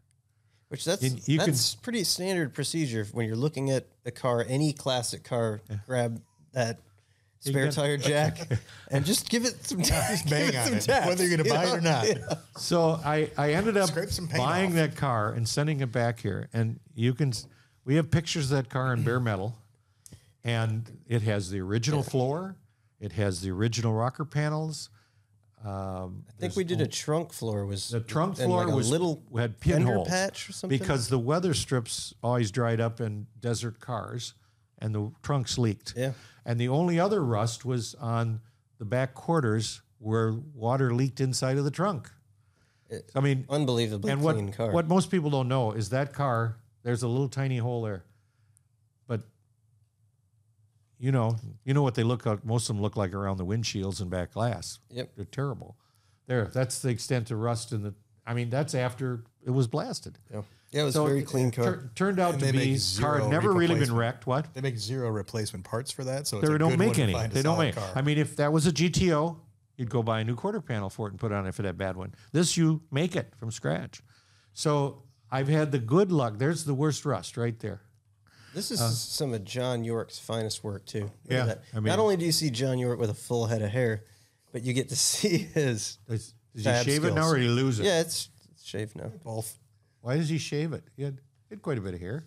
Which 0.69 0.85
that's 0.85 1.03
you 1.29 1.39
can- 1.39 1.47
that's 1.51 1.75
pretty 1.75 2.05
standard 2.05 2.53
procedure 2.55 3.07
when 3.13 3.27
you're 3.27 3.37
looking 3.37 3.71
at 3.71 3.89
a 4.05 4.11
car, 4.11 4.45
any 4.49 4.73
classic 4.73 5.25
car. 5.25 5.61
Grab 5.87 6.23
that 6.53 6.81
spare 7.41 7.65
got- 7.67 7.75
tire 7.75 7.97
jack 8.13 8.39
and 8.91 9.05
just 9.05 9.29
give 9.29 9.45
it 9.45 9.67
some 9.67 9.83
tap. 9.83 10.09
Just 10.11 10.29
bang 10.31 10.57
on 10.57 10.75
it, 10.75 10.89
whether 11.07 11.27
you're 11.27 11.37
going 11.37 11.49
to 11.49 11.55
buy 11.55 11.65
it 11.65 11.75
or 11.75 11.81
not. 11.81 12.07
So 12.57 13.01
I, 13.05 13.31
I 13.37 13.53
ended 13.53 13.77
up 13.77 13.89
Scrape 13.91 14.11
some 14.11 14.27
paint 14.27 14.39
buying 14.39 14.71
off. 14.71 14.75
that 14.75 14.97
car 14.97 15.33
and 15.33 15.49
sending 15.49 15.81
it 15.81 15.93
back 15.93 16.21
here. 16.21 16.49
And 16.53 16.81
you 16.95 17.15
can, 17.15 17.33
we 17.85 17.97
have 17.97 18.11
pictures 18.11 18.51
of 18.51 18.57
that 18.57 18.71
car 18.71 18.93
in 18.93 19.03
bare 19.03 19.21
metal. 19.21 19.57
And 20.45 20.91
it 21.07 21.23
has 21.23 21.51
the 21.51 21.61
original 21.61 22.03
floor, 22.03 22.57
it 23.01 23.13
has 23.13 23.43
the 23.43 23.51
original 23.51 23.93
rocker 23.93 24.25
panels. 24.25 24.89
Um, 25.65 26.25
I 26.29 26.33
think 26.41 26.55
we 26.55 26.63
did 26.63 26.81
a 26.81 26.87
trunk 26.87 27.33
floor. 27.33 27.67
Was 27.67 27.89
the 27.89 28.01
trunk 28.01 28.37
floor 28.37 28.65
like 28.65 28.73
a 28.73 28.77
was 28.77 28.91
little 28.91 29.25
had 29.37 29.57
fender 29.59 29.87
pinholes 29.87 30.09
patch 30.09 30.49
or 30.49 30.53
something. 30.53 30.79
because 30.79 31.09
the 31.09 31.19
weather 31.19 31.53
strips 31.53 32.15
always 32.23 32.53
dried 32.53 32.81
up 32.81 33.01
in 33.01 33.27
desert 33.41 33.81
cars, 33.81 34.35
and 34.81 34.95
the 34.95 35.11
trunks 35.23 35.59
leaked. 35.59 35.95
Yeah. 35.97 36.13
And 36.45 36.59
the 36.61 36.69
only 36.69 36.99
other 36.99 37.25
rust 37.25 37.65
was 37.65 37.95
on 37.97 38.41
the 38.79 38.85
back 38.85 39.15
quarters 39.15 39.83
where 39.99 40.33
water 40.55 40.95
leaked 40.95 41.21
inside 41.21 41.59
of 41.59 41.65
the 41.65 41.71
trunk. 41.71 42.11
I 43.15 43.21
mean, 43.21 43.45
Unbelievably 43.51 44.11
and 44.11 44.23
what 44.23 44.37
clean 44.37 44.53
car. 44.53 44.71
what 44.71 44.89
most 44.89 45.11
people 45.11 45.29
don't 45.29 45.49
know 45.49 45.73
is 45.73 45.91
that 45.91 46.13
car. 46.15 46.57
There's 46.85 47.03
a 47.03 47.09
little 47.09 47.29
tiny 47.29 47.59
hole 47.59 47.83
there, 47.83 48.05
but 49.07 49.21
you 50.99 51.13
know, 51.13 51.37
you 51.65 51.75
know 51.75 51.83
what 51.83 51.95
they 51.97 52.03
look 52.03 52.25
like. 52.25 52.45
Most 52.47 52.71
of 52.71 52.77
them 52.77 52.83
look 52.83 52.97
like 52.97 53.13
around 53.13 53.37
the 53.37 53.45
windshields 53.45 54.01
and 54.01 54.09
back 54.09 54.33
glass. 54.33 54.79
Yep. 54.91 55.11
they're 55.17 55.25
terrible. 55.27 55.77
There, 56.29 56.47
that's 56.47 56.81
the 56.81 56.89
extent 56.89 57.31
of 57.31 57.39
rust 57.41 57.73
in 57.73 57.83
the. 57.83 57.95
I 58.27 58.33
mean, 58.35 58.49
that's 58.49 58.75
after 58.75 59.25
it 59.45 59.51
was 59.51 59.67
blasted. 59.67 60.19
yeah. 60.33 60.43
Yeah, 60.71 60.83
it 60.83 60.85
was 60.85 60.95
So 60.95 61.05
a 61.05 61.09
very 61.09 61.23
clean 61.23 61.51
car. 61.51 61.65
tur- 61.65 61.91
turned 61.95 62.19
out 62.19 62.33
And 62.35 62.41
to 62.41 62.47
they 62.47 62.53
be 62.53 62.59
make 62.59 62.69
car 63.01 63.19
zero 63.19 63.29
never 63.29 63.53
really 63.53 63.67
been 63.69 63.75
replacement. 63.95 63.99
wrecked. 63.99 64.27
What? 64.27 64.55
They 64.55 64.61
make 64.61 64.79
zero 64.79 65.09
replacement 65.11 65.65
parts 65.65 65.91
for 65.91 66.05
that, 66.05 66.27
so 66.27 66.39
it's 66.39 66.49
They 66.49 66.55
a 66.55 66.59
don't 66.59 66.71
good 66.71 66.79
make 66.79 66.87
one 66.89 66.95
to 66.97 67.03
any. 67.03 67.13
find 67.13 67.33
a 67.33 67.35
They 67.35 67.43
don't 67.43 67.55
solid 67.57 67.65
make. 67.67 67.75
Car. 67.77 67.91
I 67.95 68.03
mean, 68.03 68.19
if 68.19 68.37
that 68.37 68.53
was 68.53 68.67
a 68.67 68.73
GTO, 68.73 69.39
you'd 69.77 69.91
go 69.91 70.03
buy 70.03 70.21
a 70.21 70.25
new 70.25 70.35
quarter 70.35 70.61
panel 70.61 70.91
for 70.91 71.07
it 71.07 71.11
and 71.13 71.21
put 71.21 71.33
it 71.33 71.35
on 71.37 71.47
if 71.47 71.59
it 71.59 71.65
had 71.65 71.75
a 71.75 71.79
bad 71.79 71.97
one. 71.97 72.15
This 72.33 72.57
you 72.57 72.83
make 72.91 73.17
it 73.17 73.33
from 73.39 73.51
scratch. 73.51 74.03
So 74.53 75.03
I've 75.31 75.49
had 75.49 75.73
the 75.73 75.79
good 75.79 76.11
luck. 76.13 76.39
There's 76.39 76.65
the 76.65 76.75
worst 76.75 77.05
rust 77.05 77.37
right 77.37 77.59
there. 77.61 77.81
This 78.55 78.71
is 78.71 78.81
uh, 78.81 78.89
some 78.91 79.35
of 79.35 79.45
John 79.45 79.85
York's 79.85 80.19
finest 80.19 80.65
work 80.65 80.85
too. 80.87 81.03
Look 81.03 81.11
at 81.31 81.31
Yeah, 81.33 81.45
that. 81.47 81.63
I 81.73 81.77
mean- 81.77 81.85
Not 81.85 81.99
only 81.99 82.17
do 82.17 82.25
you 82.25 82.33
see 82.33 82.51
John 82.51 82.79
York 82.79 82.99
with 82.99 83.11
a 83.11 83.15
full 83.15 83.47
head 83.47 83.63
of 83.63 83.71
hair, 83.71 84.05
but 84.53 84.63
you 84.65 84.73
get 84.73 84.89
to 84.89 84.97
see 85.13 85.37
his. 85.39 85.99
Does, 86.09 86.33
does 86.55 86.65
he 86.65 86.71
Fab 86.71 86.85
shave 86.85 87.05
it 87.05 87.09
now 87.15 87.23
skills. 87.23 87.33
or 87.33 87.37
did 87.37 87.43
he 87.45 87.49
lose 87.51 87.79
it? 87.79 87.85
Yeah, 87.85 88.01
it's, 88.01 88.31
it's 88.53 88.65
shaved 88.67 88.97
now. 88.97 89.13
both. 89.23 89.57
Why 90.09 90.17
does 90.17 90.31
he 90.31 90.39
shave 90.39 90.73
it? 90.73 90.85
He 90.97 91.03
had, 91.03 91.21
he 91.51 91.55
had 91.57 91.61
quite 91.61 91.77
a 91.77 91.83
bit 91.83 91.93
of 91.93 92.01
hair. 92.01 92.25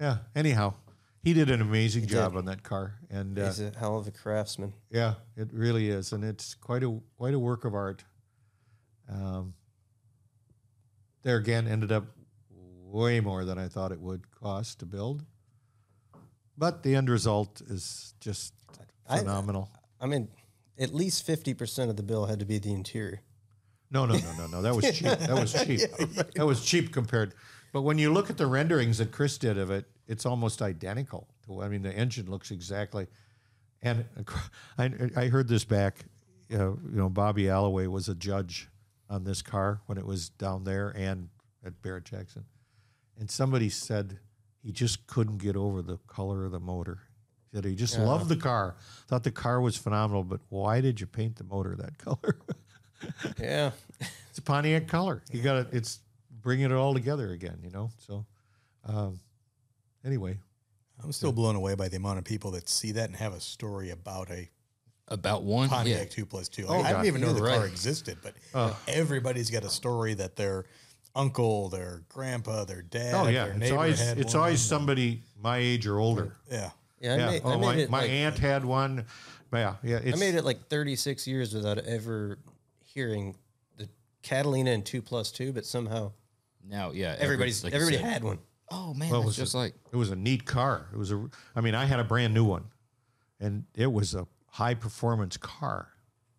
Yeah. 0.00 0.16
Anyhow, 0.34 0.74
he 1.22 1.32
did 1.32 1.48
an 1.48 1.60
amazing 1.60 2.08
job 2.08 2.34
on 2.36 2.46
that 2.46 2.64
car, 2.64 2.96
and 3.08 3.38
uh, 3.38 3.46
He's 3.46 3.60
a 3.60 3.70
hell 3.78 3.96
of 3.96 4.08
a 4.08 4.10
craftsman. 4.10 4.72
yeah, 4.90 5.14
it 5.36 5.50
really 5.52 5.88
is, 5.88 6.10
and 6.10 6.24
it's 6.24 6.56
quite 6.56 6.82
a 6.82 7.00
quite 7.16 7.32
a 7.32 7.38
work 7.38 7.64
of 7.64 7.76
art. 7.76 8.02
Um, 9.08 9.54
there 11.22 11.36
again, 11.36 11.68
ended 11.68 11.92
up 11.92 12.06
way 12.50 13.20
more 13.20 13.44
than 13.44 13.56
I 13.56 13.68
thought 13.68 13.92
it 13.92 14.00
would 14.00 14.28
cost 14.32 14.80
to 14.80 14.84
build, 14.84 15.24
but 16.58 16.82
the 16.82 16.96
end 16.96 17.08
result 17.08 17.60
is 17.60 18.14
just 18.18 18.52
I- 19.08 19.18
phenomenal. 19.18 19.70
I 20.00 20.06
mean, 20.06 20.26
at 20.76 20.92
least 20.92 21.24
fifty 21.24 21.54
percent 21.54 21.88
of 21.88 21.96
the 21.96 22.02
bill 22.02 22.26
had 22.26 22.40
to 22.40 22.44
be 22.44 22.58
the 22.58 22.72
interior. 22.72 23.20
No, 23.94 24.06
no, 24.06 24.16
no, 24.16 24.32
no, 24.36 24.46
no. 24.48 24.60
That 24.60 24.74
was 24.74 24.84
cheap. 24.98 25.06
That 25.06 25.40
was 25.40 25.52
cheap. 25.64 25.80
That 26.34 26.44
was 26.44 26.64
cheap 26.64 26.92
compared. 26.92 27.32
But 27.72 27.82
when 27.82 27.96
you 27.96 28.12
look 28.12 28.28
at 28.28 28.36
the 28.36 28.46
renderings 28.46 28.98
that 28.98 29.12
Chris 29.12 29.38
did 29.38 29.56
of 29.56 29.70
it, 29.70 29.86
it's 30.08 30.26
almost 30.26 30.60
identical. 30.60 31.28
To, 31.46 31.62
I 31.62 31.68
mean, 31.68 31.82
the 31.82 31.92
engine 31.92 32.28
looks 32.28 32.50
exactly. 32.50 33.06
And 33.82 34.04
I, 34.78 34.90
I 35.16 35.26
heard 35.28 35.46
this 35.46 35.64
back. 35.64 36.06
Uh, 36.52 36.56
you 36.56 36.78
know, 36.90 37.08
Bobby 37.08 37.48
Alloway 37.48 37.86
was 37.86 38.08
a 38.08 38.14
judge 38.14 38.68
on 39.08 39.22
this 39.22 39.42
car 39.42 39.80
when 39.86 39.96
it 39.96 40.04
was 40.04 40.28
down 40.28 40.64
there 40.64 40.92
and 40.96 41.28
at 41.64 41.80
Barrett 41.80 42.04
Jackson, 42.04 42.44
and 43.18 43.30
somebody 43.30 43.70
said 43.70 44.18
he 44.62 44.72
just 44.72 45.06
couldn't 45.06 45.38
get 45.38 45.56
over 45.56 45.80
the 45.80 45.98
color 46.06 46.44
of 46.44 46.52
the 46.52 46.60
motor. 46.60 46.98
He 47.50 47.56
said 47.56 47.64
he 47.64 47.74
just 47.74 47.98
loved 47.98 48.28
the 48.28 48.36
car, 48.36 48.76
thought 49.08 49.24
the 49.24 49.30
car 49.30 49.60
was 49.60 49.76
phenomenal, 49.76 50.24
but 50.24 50.40
why 50.50 50.80
did 50.80 51.00
you 51.00 51.06
paint 51.06 51.36
the 51.36 51.44
motor 51.44 51.74
that 51.76 51.96
color? 52.04 52.38
Yeah, 53.38 53.70
it's 54.30 54.38
a 54.38 54.42
Pontiac 54.42 54.88
color. 54.88 55.22
You 55.30 55.42
got 55.42 55.70
to 55.70 55.76
It's 55.76 56.00
bringing 56.42 56.66
it 56.66 56.72
all 56.72 56.94
together 56.94 57.30
again. 57.32 57.58
You 57.62 57.70
know. 57.70 57.90
So, 58.06 58.24
um, 58.86 59.20
anyway, 60.04 60.38
I'm 61.02 61.12
still 61.12 61.32
blown 61.32 61.56
away 61.56 61.74
by 61.74 61.88
the 61.88 61.96
amount 61.96 62.18
of 62.18 62.24
people 62.24 62.52
that 62.52 62.68
see 62.68 62.92
that 62.92 63.08
and 63.08 63.16
have 63.16 63.34
a 63.34 63.40
story 63.40 63.90
about 63.90 64.30
a 64.30 64.48
About 65.08 65.42
one. 65.42 65.68
Pontiac 65.68 65.98
Yeah. 65.98 66.04
two 66.08 66.26
plus 66.26 66.48
two. 66.48 66.64
Oh, 66.66 66.78
Like, 66.78 66.86
I 66.86 66.92
didn't 66.92 67.06
even 67.06 67.20
know 67.20 67.28
You're 67.28 67.40
the 67.50 67.56
car 67.56 67.66
existed, 67.66 68.18
but 68.22 68.34
everybody's 68.88 69.50
got 69.50 69.64
a 69.64 69.70
story 69.70 70.14
that 70.14 70.36
their 70.36 70.64
uncle, 71.14 71.68
their 71.68 72.02
grandpa, 72.08 72.64
their 72.64 72.82
dad, 72.82 73.14
oh 73.14 73.28
yeah, 73.28 73.44
their 73.44 73.50
it's 73.52 73.58
neighbor 73.60 73.76
always 73.76 74.00
had 74.00 74.18
it's 74.18 74.34
one. 74.34 74.42
always 74.42 74.60
somebody 74.60 75.22
my 75.40 75.58
age 75.58 75.86
or 75.86 75.98
older. 75.98 76.34
yeah. 76.50 76.70
yeah. 77.00 77.12
I 77.14 77.16
made, 77.30 77.42
oh, 77.44 77.50
I 77.50 77.56
made 77.56 77.60
my, 77.60 77.74
it. 77.76 77.90
my 77.90 78.00
like, 78.00 78.10
aunt 78.10 78.38
had 78.38 78.64
one. 78.64 79.04
Yeah, 79.52 79.76
yeah. 79.84 80.00
It's, 80.02 80.16
I 80.16 80.20
made 80.20 80.34
it 80.34 80.44
like 80.44 80.66
thirty 80.68 80.96
six 80.96 81.26
years 81.28 81.54
without 81.54 81.78
ever 81.78 82.38
hearing 82.98 83.36
the 83.76 83.88
Catalina 84.22 84.70
and 84.70 84.84
two 84.86 85.02
plus 85.02 85.30
two, 85.32 85.52
but 85.52 85.66
somehow 85.66 86.12
Now, 86.66 86.92
yeah. 86.92 87.16
everybody's 87.18 87.62
like 87.64 87.74
everybody 87.74 87.98
said. 87.98 88.06
had 88.06 88.24
one. 88.24 88.38
Oh 88.70 88.94
man, 88.94 89.10
Well, 89.10 89.22
it 89.22 89.26
was 89.26 89.36
just 89.36 89.54
a- 89.54 89.58
like 89.58 89.74
It 89.92 89.96
was 89.96 90.10
a 90.10 90.16
neat 90.16 90.46
car. 90.46 90.88
It 90.92 90.96
was 90.96 91.12
a. 91.12 91.28
I 91.54 91.60
mean, 91.60 91.74
I 91.74 91.84
had 91.84 92.00
a 92.00 92.04
brand 92.04 92.32
new 92.32 92.44
one, 92.44 92.64
and 93.40 93.64
it 93.74 93.92
was 93.92 94.14
a 94.14 94.26
high 94.52 94.74
performance 94.74 95.36
car, 95.36 95.88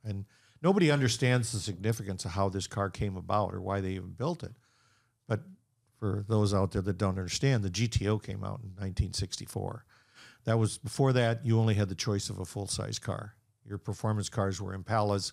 and 0.04 0.26
nobody 0.64 0.90
understands 0.90 1.52
the 1.52 1.60
significance 1.60 2.26
of 2.26 2.32
how 2.32 2.50
this 2.50 2.66
car 2.68 2.90
came 2.90 3.16
about 3.18 3.54
or 3.54 3.62
why 3.62 3.82
they 3.82 3.92
even 3.92 4.12
built 4.12 4.42
it. 4.44 4.54
But 5.28 5.42
for 6.00 6.26
those 6.28 6.54
out 6.54 6.72
there 6.72 6.82
that 6.82 6.98
don't 6.98 7.18
understand, 7.18 7.64
the 7.64 7.70
GTO 7.70 8.24
came 8.24 8.44
out 8.44 8.62
in 8.64 8.70
1964. 8.70 9.86
That 10.46 10.58
was 10.58 10.78
before 10.78 11.14
that. 11.14 11.46
You 11.46 11.60
only 11.60 11.74
had 11.76 11.90
the 11.90 11.96
choice 11.96 12.30
of 12.30 12.40
a 12.40 12.46
full 12.46 12.68
size 12.68 12.98
car. 13.00 13.36
Your 13.68 13.78
performance 13.78 14.30
cars 14.30 14.62
were 14.62 14.78
Impalas, 14.78 15.32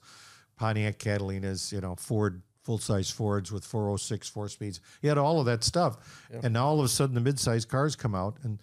Pontiac 0.57 0.99
Catalinas, 0.99 1.73
you 1.73 1.81
know, 1.81 1.95
Ford 1.97 2.43
full 2.63 2.79
size 2.79 3.11
Fords 3.11 3.51
with 3.51 3.65
406 3.65 4.29
four 4.29 4.49
speeds. 4.49 4.81
You 5.01 5.09
had 5.09 5.19
all 5.19 5.41
of 5.41 5.47
that 5.47 5.65
stuff, 5.65 6.25
and 6.45 6.55
now 6.55 6.67
all 6.67 6.79
of 6.79 6.85
a 6.85 6.89
sudden 6.89 7.15
the 7.15 7.21
mid 7.21 7.39
size 7.39 7.65
cars 7.65 7.97
come 7.97 8.15
out. 8.15 8.37
And 8.43 8.61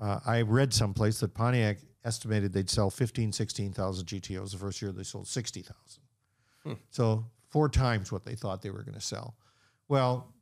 uh, 0.00 0.20
I 0.26 0.42
read 0.42 0.72
someplace 0.72 1.20
that 1.20 1.34
Pontiac 1.34 1.78
estimated 2.04 2.52
they'd 2.52 2.70
sell 2.70 2.90
15, 2.90 3.32
16,000 3.32 4.06
GTOs 4.06 4.52
the 4.52 4.58
first 4.58 4.80
year. 4.80 4.92
They 4.92 5.02
sold 5.02 5.26
60,000. 5.26 6.02
So 6.90 7.26
four 7.48 7.68
times 7.68 8.12
what 8.12 8.24
they 8.24 8.34
thought 8.34 8.62
they 8.62 8.70
were 8.70 8.82
going 8.82 8.94
to 8.94 9.00
sell. 9.00 9.34
Well, 9.88 10.32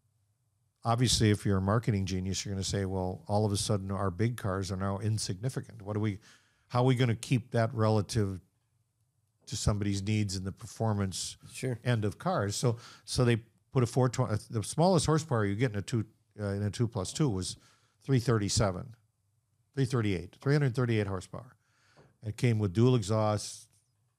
obviously, 0.85 1.31
if 1.31 1.45
you're 1.47 1.59
a 1.59 1.63
marketing 1.63 2.07
genius, 2.07 2.45
you're 2.45 2.55
going 2.55 2.63
to 2.63 2.69
say, 2.69 2.85
well, 2.85 3.23
all 3.29 3.47
of 3.47 3.53
a 3.53 3.57
sudden 3.57 3.91
our 3.91 4.11
big 4.11 4.37
cars 4.37 4.71
are 4.71 4.77
now 4.77 4.99
insignificant. 4.99 5.83
What 5.83 5.97
are 5.97 6.01
we? 6.01 6.19
How 6.69 6.83
are 6.83 6.87
we 6.87 6.97
going 6.97 7.09
to 7.09 7.17
keep 7.17 7.53
that 7.53 7.73
relative 7.73 8.41
to 9.49 9.57
somebody's 9.57 10.03
needs 10.03 10.37
in 10.37 10.45
the 10.45 10.53
performance 10.53 11.37
Sure. 11.53 11.79
end 11.85 12.05
of 12.05 12.19
cars? 12.19 12.57
So, 12.57 12.77
so 13.05 13.25
they 13.25 13.37
put 13.73 13.83
a 13.83 13.87
420. 13.87 14.43
The 14.51 14.63
smallest 14.63 15.07
horsepower 15.07 15.45
you 15.45 15.55
get 15.55 15.73
in 15.73 15.79
a 15.79 15.83
two 15.83 16.05
uh, 16.41 16.47
in 16.49 16.63
a 16.63 16.71
two 16.71 16.87
plus 16.87 17.13
two 17.13 17.29
was 17.29 17.57
337, 18.05 18.95
338, 19.75 20.37
338 20.41 21.07
horsepower. 21.07 21.57
It 22.25 22.37
came 22.37 22.59
with 22.59 22.73
dual 22.73 22.95
exhaust, 22.95 23.69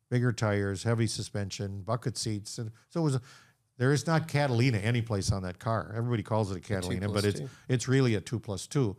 bigger 0.09 0.31
tires, 0.31 0.83
heavy 0.83 1.07
suspension, 1.07 1.81
bucket 1.81 2.17
seats, 2.17 2.57
and 2.57 2.71
so 2.89 3.01
it 3.01 3.03
was. 3.03 3.15
A, 3.15 3.21
there 3.77 3.93
is 3.93 4.05
not 4.05 4.27
Catalina 4.27 4.77
anyplace 4.77 5.31
on 5.31 5.43
that 5.43 5.57
car. 5.57 5.93
Everybody 5.95 6.21
calls 6.21 6.51
it 6.51 6.57
a 6.57 6.59
Catalina, 6.59 7.07
but 7.07 7.23
it's 7.23 7.39
two. 7.39 7.49
it's 7.69 7.87
really 7.87 8.15
a 8.15 8.19
two 8.21 8.37
plus 8.39 8.67
two. 8.67 8.97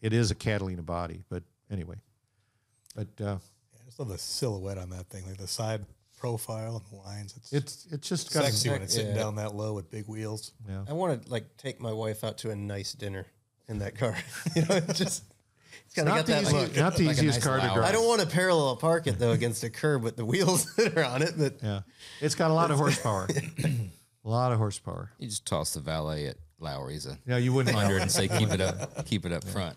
It 0.00 0.14
is 0.14 0.30
a 0.30 0.34
Catalina 0.34 0.82
body, 0.82 1.24
but 1.28 1.42
anyway. 1.70 1.96
But 2.94 3.08
uh, 3.20 3.36
I 3.98 4.02
just 4.02 4.10
love 4.10 4.16
the 4.16 4.22
silhouette 4.22 4.78
on 4.78 4.90
that 4.90 5.08
thing, 5.08 5.26
like 5.26 5.38
the 5.38 5.46
side 5.48 5.84
profile 6.18 6.76
and 6.76 7.00
the 7.00 7.04
lines. 7.04 7.34
It's, 7.36 7.52
it's 7.52 7.86
it's 7.90 8.08
just 8.08 8.32
got 8.32 8.44
sexy 8.44 8.68
a, 8.68 8.72
when 8.72 8.82
it's 8.82 8.94
sitting 8.94 9.14
yeah. 9.14 9.22
down 9.22 9.36
that 9.36 9.54
low 9.54 9.74
with 9.74 9.90
big 9.90 10.06
wheels. 10.08 10.52
yeah. 10.68 10.84
I 10.88 10.92
want 10.92 11.22
to 11.24 11.30
like 11.30 11.56
take 11.56 11.80
my 11.80 11.92
wife 11.92 12.24
out 12.24 12.38
to 12.38 12.50
a 12.50 12.56
nice 12.56 12.92
dinner 12.92 13.26
in 13.68 13.78
that 13.80 13.96
car. 13.98 14.16
you 14.56 14.62
know, 14.62 14.76
it's 14.76 14.98
just 14.98 15.24
it's 15.84 15.94
kind 15.94 16.08
of 16.08 16.14
Not 16.14 16.18
got 16.20 16.26
the, 16.26 16.32
that 16.32 16.42
easy, 16.42 16.52
look. 16.56 16.76
not 16.76 16.96
the 16.96 17.06
Like 17.06 17.16
easiest 17.16 17.38
nice 17.38 17.44
car 17.46 17.56
to 17.58 17.62
Lawry. 17.66 17.74
drive. 17.74 17.88
I 17.88 17.92
don't 17.92 18.06
want 18.06 18.20
to 18.20 18.26
parallel 18.26 18.76
park 18.76 19.06
it 19.06 19.18
though 19.18 19.32
against 19.32 19.64
a 19.64 19.70
curb 19.70 20.02
with 20.02 20.16
the 20.16 20.24
wheels 20.24 20.72
that 20.76 20.96
are 20.96 21.04
on 21.04 21.22
it, 21.22 21.34
but 21.36 21.54
Yeah, 21.62 21.80
it's 22.20 22.34
got 22.34 22.50
a 22.50 22.54
lot 22.54 22.70
of 22.70 22.78
horsepower. 22.78 23.28
a 23.64 24.28
lot 24.28 24.52
of 24.52 24.58
horsepower. 24.58 25.10
you 25.18 25.28
just 25.28 25.46
toss 25.46 25.74
the 25.74 25.80
valet 25.80 26.26
at 26.26 26.36
Lawry's 26.60 27.06
a 27.06 27.18
Yeah, 27.26 27.36
you 27.38 27.52
wouldn't. 27.52 27.74
hundred 27.76 28.02
and 28.02 28.10
say 28.10 28.28
keep 28.28 28.50
it 28.52 28.60
up, 28.60 29.06
keep 29.06 29.24
it 29.26 29.32
up 29.32 29.44
front. 29.44 29.76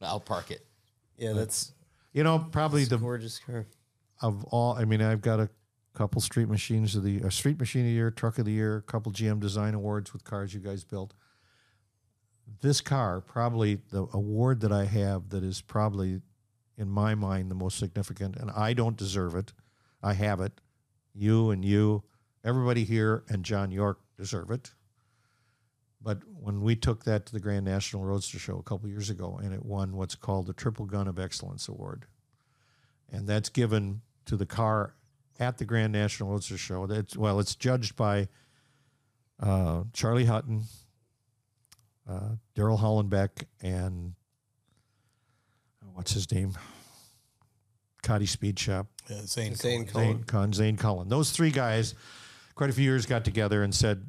I'll 0.00 0.20
park 0.20 0.50
it. 0.50 0.64
yeah, 1.16 1.32
that's 1.32 1.72
You 2.12 2.22
know, 2.24 2.38
probably 2.50 2.84
the 2.84 2.98
gorgeous 2.98 3.38
car. 3.38 3.66
of 4.20 4.44
all. 4.44 4.74
I 4.74 4.84
mean, 4.84 5.00
I've 5.00 5.22
got 5.22 5.40
a 5.40 5.48
couple 5.94 6.20
street 6.20 6.48
machines 6.48 6.94
of 6.94 7.02
the 7.02 7.18
a 7.18 7.30
street 7.30 7.58
machine 7.58 7.82
of 7.82 7.86
the 7.86 7.92
year, 7.92 8.10
truck 8.10 8.38
of 8.38 8.44
the 8.44 8.52
year, 8.52 8.76
a 8.76 8.82
couple 8.82 9.12
GM 9.12 9.40
design 9.40 9.74
awards 9.74 10.12
with 10.12 10.24
cars 10.24 10.54
you 10.54 10.60
guys 10.60 10.84
built. 10.84 11.14
This 12.60 12.80
car, 12.80 13.20
probably 13.20 13.80
the 13.90 14.06
award 14.12 14.60
that 14.60 14.72
I 14.72 14.84
have 14.84 15.30
that 15.30 15.42
is 15.42 15.60
probably 15.62 16.20
in 16.76 16.88
my 16.88 17.14
mind 17.14 17.50
the 17.50 17.54
most 17.54 17.78
significant, 17.78 18.36
and 18.36 18.50
I 18.50 18.72
don't 18.72 18.96
deserve 18.96 19.34
it. 19.34 19.52
I 20.02 20.14
have 20.14 20.40
it. 20.40 20.60
You 21.14 21.50
and 21.50 21.64
you, 21.64 22.02
everybody 22.44 22.84
here, 22.84 23.24
and 23.28 23.44
John 23.44 23.70
York 23.70 24.00
deserve 24.18 24.50
it. 24.50 24.72
But 26.02 26.18
when 26.40 26.62
we 26.62 26.74
took 26.74 27.04
that 27.04 27.26
to 27.26 27.32
the 27.32 27.40
Grand 27.40 27.64
National 27.64 28.04
Roadster 28.04 28.38
Show 28.38 28.58
a 28.58 28.62
couple 28.62 28.88
years 28.88 29.08
ago, 29.08 29.38
and 29.42 29.54
it 29.54 29.64
won 29.64 29.96
what's 29.96 30.14
called 30.14 30.46
the 30.46 30.52
Triple 30.52 30.86
Gun 30.86 31.06
of 31.06 31.18
Excellence 31.18 31.68
Award, 31.68 32.06
and 33.10 33.28
that's 33.28 33.48
given 33.48 34.00
to 34.26 34.36
the 34.36 34.46
car 34.46 34.94
at 35.38 35.58
the 35.58 35.64
Grand 35.64 35.92
National 35.92 36.30
Roadster 36.30 36.58
Show. 36.58 36.86
That's 36.86 37.16
well, 37.16 37.38
it's 37.38 37.54
judged 37.54 37.94
by 37.94 38.28
uh, 39.40 39.84
Charlie 39.92 40.24
Hutton, 40.24 40.64
uh, 42.08 42.30
Darryl 42.56 42.80
Hollenbeck, 42.80 43.44
and 43.60 44.14
what's 45.94 46.12
his 46.14 46.30
name? 46.32 46.56
Cotty 48.02 48.28
Speed 48.28 48.58
Shop. 48.58 48.88
Yeah, 49.08 49.24
Zane, 49.26 49.54
Zane 49.54 49.86
Cullen. 49.86 50.06
Zane, 50.06 50.24
Con, 50.24 50.52
Zane 50.52 50.76
Cullen. 50.76 51.08
Those 51.08 51.30
three 51.30 51.50
guys, 51.50 51.94
quite 52.56 52.70
a 52.70 52.72
few 52.72 52.84
years, 52.84 53.06
got 53.06 53.24
together 53.24 53.62
and 53.62 53.72
said, 53.72 54.04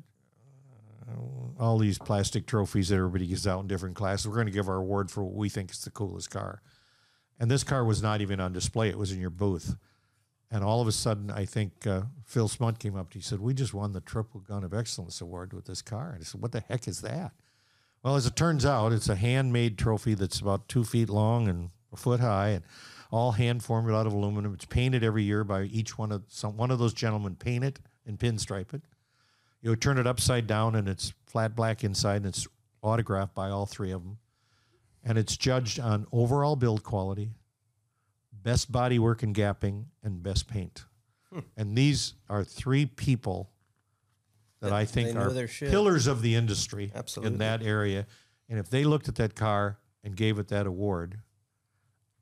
uh, 1.08 1.43
all 1.60 1.78
these 1.78 1.98
plastic 1.98 2.46
trophies 2.46 2.90
that 2.90 2.96
everybody 2.96 3.28
gives 3.28 3.48
out 3.48 3.62
in 3.62 3.68
different 3.68 3.96
classes, 3.96 4.28
we're 4.28 4.36
going 4.36 4.48
to 4.48 4.52
give 4.52 4.70
our 4.70 4.78
award 4.78 5.12
for 5.12 5.24
what 5.24 5.36
we 5.36 5.50
think 5.50 5.72
is 5.72 5.84
the 5.84 5.92
coolest 5.92 6.30
car. 6.30 6.62
And 7.40 7.50
this 7.50 7.64
car 7.64 7.84
was 7.84 8.02
not 8.02 8.22
even 8.22 8.40
on 8.40 8.54
display; 8.54 8.90
it 8.90 8.98
was 8.98 9.12
in 9.12 9.20
your 9.20 9.30
booth. 9.30 9.76
And 10.52 10.64
all 10.64 10.82
of 10.82 10.88
a 10.88 10.92
sudden, 10.92 11.32
I 11.32 11.46
think 11.46 11.88
uh, 11.88 12.04
Phil 12.26 12.48
Smunt 12.48 12.78
came 12.78 12.96
up. 12.96 13.08
and 13.08 13.16
He 13.16 13.22
said, 13.22 13.40
"We 13.40 13.54
just 13.54 13.74
won 13.74 13.92
the 13.94 14.02
Triple 14.02 14.40
Gun 14.42 14.64
of 14.64 14.74
Excellence 14.74 15.20
award 15.20 15.52
with 15.52 15.66
this 15.66 15.82
car." 15.82 16.12
And 16.12 16.22
I 16.22 16.24
said, 16.24 16.42
"What 16.42 16.52
the 16.52 16.62
heck 16.62 16.88
is 16.88 17.02
that?" 17.02 17.32
Well, 18.04 18.16
as 18.16 18.26
it 18.26 18.36
turns 18.36 18.66
out, 18.66 18.92
it's 18.92 19.10
a 19.10 19.16
handmade 19.16 19.78
trophy 19.78 20.14
that's 20.14 20.40
about 20.40 20.68
two 20.68 20.84
feet 20.84 21.10
long 21.10 21.48
and 21.48 21.70
a 21.92 21.98
foot 21.98 22.20
high, 22.20 22.50
and 22.50 22.64
all 23.12 23.32
hand 23.32 23.64
formed 23.64 23.90
out 23.92 24.06
of 24.06 24.14
aluminum. 24.14 24.54
It's 24.54 24.66
painted 24.66 25.04
every 25.04 25.24
year 25.24 25.44
by 25.44 25.64
each 25.64 25.98
one 25.98 26.12
of 26.12 26.24
some 26.28 26.56
one 26.56 26.72
of 26.72 26.80
those 26.80 26.94
gentlemen. 26.94 27.36
Paint 27.36 27.64
it 27.64 27.80
and 28.06 28.20
pinstripe 28.20 28.74
it. 28.74 28.84
You 29.64 29.70
would 29.70 29.82
turn 29.82 29.98
it 29.98 30.06
upside 30.06 30.46
down, 30.46 30.76
and 30.76 30.90
it's 30.90 31.14
flat 31.26 31.56
black 31.56 31.86
inside, 31.86 32.18
and 32.18 32.26
it's 32.28 32.46
autographed 32.82 33.34
by 33.34 33.50
all 33.50 33.66
three 33.66 33.92
of 33.92 34.04
them. 34.04 34.18
And 35.06 35.18
it's 35.18 35.38
judged 35.38 35.80
on 35.80 36.06
overall 36.12 36.58
build 36.58 36.84
quality, 36.84 37.32
best 38.32 38.72
body 38.72 39.00
work 39.00 39.24
and 39.24 39.34
gapping, 39.34 39.86
and 40.04 40.22
best 40.22 40.48
paint. 40.48 40.84
Hmm. 41.32 41.40
And 41.56 41.78
these 41.78 42.14
are 42.30 42.44
three 42.44 42.86
people 42.86 43.50
that 44.60 44.74
I 44.74 44.84
think 44.84 45.16
are 45.16 45.32
pillars 45.48 46.08
of 46.08 46.22
the 46.22 46.36
industry 46.36 46.92
Absolutely. 46.94 47.34
in 47.34 47.40
that 47.40 47.64
area. 47.64 48.06
And 48.50 48.60
if 48.60 48.70
they 48.70 48.84
looked 48.84 49.08
at 49.08 49.16
that 49.16 49.34
car 49.34 49.80
and 50.04 50.16
gave 50.16 50.40
it 50.40 50.50
that 50.50 50.68
award, 50.68 51.20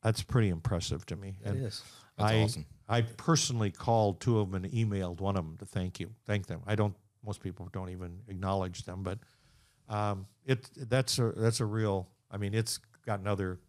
that's 0.03 0.21
pretty 0.21 0.49
impressive 0.49 1.05
to 1.07 1.15
me. 1.15 1.37
It 1.43 1.49
and 1.49 1.65
is. 1.65 1.83
That's 2.17 2.31
I, 2.31 2.41
awesome. 2.43 2.65
I 2.87 3.01
personally 3.01 3.71
called 3.71 4.19
two 4.19 4.39
of 4.39 4.51
them 4.51 4.63
and 4.63 4.73
emailed 4.73 5.21
one 5.21 5.37
of 5.37 5.45
them 5.45 5.57
to 5.57 5.65
thank 5.65 5.99
you, 5.99 6.11
thank 6.25 6.47
them. 6.47 6.61
I 6.67 6.75
don't. 6.75 6.95
Most 7.25 7.41
people 7.41 7.69
don't 7.71 7.89
even 7.89 8.19
acknowledge 8.27 8.83
them, 8.83 9.03
but 9.03 9.19
um, 9.89 10.25
it 10.45 10.69
that's 10.75 11.19
a 11.19 11.31
that's 11.35 11.59
a 11.59 11.65
real. 11.65 12.07
I 12.31 12.37
mean, 12.37 12.53
it's 12.53 12.79
gotten 13.05 13.27
other, 13.27 13.59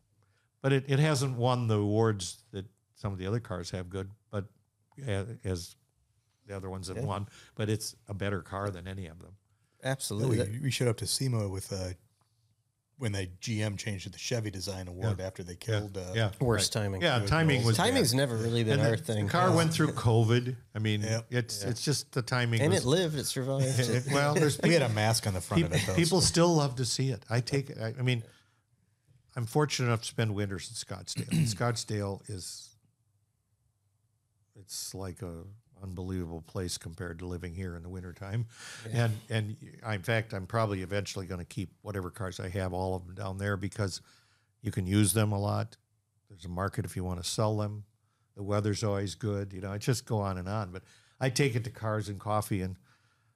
but 0.62 0.72
it, 0.72 0.84
it 0.88 0.98
hasn't 0.98 1.36
won 1.36 1.68
the 1.68 1.78
awards 1.78 2.44
that 2.52 2.66
some 2.94 3.12
of 3.12 3.18
the 3.18 3.26
other 3.26 3.40
cars 3.40 3.70
have. 3.70 3.90
Good, 3.90 4.10
but 4.30 4.44
uh, 5.06 5.24
as 5.44 5.76
the 6.46 6.56
other 6.56 6.70
ones 6.70 6.88
have 6.88 6.98
won, 6.98 7.28
but 7.54 7.68
it's 7.68 7.94
a 8.08 8.14
better 8.14 8.40
car 8.40 8.70
than 8.70 8.88
any 8.88 9.06
of 9.06 9.18
them. 9.20 9.36
Absolutely. 9.84 10.38
We, 10.38 10.60
we 10.64 10.70
showed 10.70 10.88
up 10.88 10.96
to 10.98 11.06
SEMA 11.06 11.48
with 11.48 11.72
uh, 11.72 11.90
when 13.02 13.10
they 13.10 13.26
GM 13.40 13.76
changed 13.76 14.04
to 14.04 14.10
the 14.10 14.16
Chevy 14.18 14.52
Design 14.52 14.86
Award 14.86 15.20
after 15.20 15.42
they 15.42 15.56
killed. 15.56 15.98
Uh, 15.98 16.12
Yeah, 16.14 16.30
Worst 16.40 16.72
timing. 16.72 17.02
yeah. 17.02 17.18
Timing 17.26 17.64
was 17.64 17.76
Timing's 17.76 18.12
bad. 18.12 18.16
never 18.18 18.36
really 18.36 18.62
been 18.62 18.78
And 18.78 18.88
our 18.88 18.94
the, 18.96 19.02
thing. 19.02 19.26
the 19.26 19.32
car 19.32 19.50
went 19.50 19.72
through 19.72 19.88
COVID. 19.88 20.54
I 20.72 20.78
mean, 20.78 21.02
Yep. 21.02 21.26
it's 21.30 21.64
it's 21.64 21.82
just 21.84 22.12
the 22.12 22.22
timing. 22.22 22.60
and 22.60 22.72
was, 22.72 22.84
it 22.84 22.86
lived. 22.86 23.16
It 23.18 23.26
survived. 23.26 23.64
it- 23.80 24.04
well, 24.12 24.34
there's 24.34 24.60
We 24.62 24.72
had 24.72 24.82
a 24.82 24.88
mask 24.90 25.26
on 25.26 25.34
the 25.34 25.40
front 25.40 25.64
people, 25.64 25.76
of 25.76 25.82
it. 25.82 25.86
Though, 25.88 25.94
people 25.96 26.20
so- 26.20 26.26
still 26.28 26.54
love 26.54 26.76
to 26.76 26.84
see 26.84 27.10
it. 27.10 27.24
I 27.28 27.40
take 27.40 27.70
it. 27.70 27.78
I, 27.82 27.92
I 27.98 28.02
mean, 28.02 28.22
I'm 29.34 29.46
fortunate 29.46 29.88
enough 29.88 30.02
to 30.02 30.06
spend 30.08 30.32
winters 30.36 30.68
in 30.68 30.76
Scottsdale. 30.96 31.52
Scottsdale 31.52 32.20
is 32.30 32.68
it's 34.54 34.94
like 34.94 35.22
a 35.22 35.42
unbelievable 35.82 36.42
place 36.42 36.78
compared 36.78 37.18
to 37.18 37.26
living 37.26 37.54
here 37.54 37.76
in 37.76 37.82
the 37.82 37.88
wintertime. 37.88 38.46
And 38.92 39.12
and 39.28 39.56
I, 39.84 39.94
in 39.94 40.02
fact, 40.02 40.32
I'm 40.32 40.46
probably 40.46 40.82
eventually 40.82 41.26
going 41.26 41.40
to 41.40 41.46
keep 41.46 41.72
whatever 41.82 42.10
cars 42.10 42.40
I 42.40 42.48
have, 42.50 42.72
all 42.72 42.94
of 42.94 43.06
them 43.06 43.14
down 43.14 43.38
there 43.38 43.56
because 43.56 44.00
you 44.62 44.70
can 44.70 44.86
use 44.86 45.12
them 45.12 45.32
a 45.32 45.38
lot. 45.38 45.76
There's 46.28 46.44
a 46.44 46.48
market 46.48 46.84
if 46.84 46.96
you 46.96 47.04
want 47.04 47.22
to 47.22 47.28
sell 47.28 47.56
them. 47.56 47.84
The 48.36 48.42
weather's 48.42 48.82
always 48.82 49.14
good. 49.14 49.52
You 49.52 49.60
know, 49.60 49.72
I 49.72 49.78
just 49.78 50.06
go 50.06 50.20
on 50.20 50.38
and 50.38 50.48
on. 50.48 50.70
But 50.70 50.84
I 51.20 51.28
take 51.28 51.54
it 51.54 51.64
to 51.64 51.70
Cars 51.70 52.08
and 52.08 52.18
Coffee, 52.18 52.62
and 52.62 52.76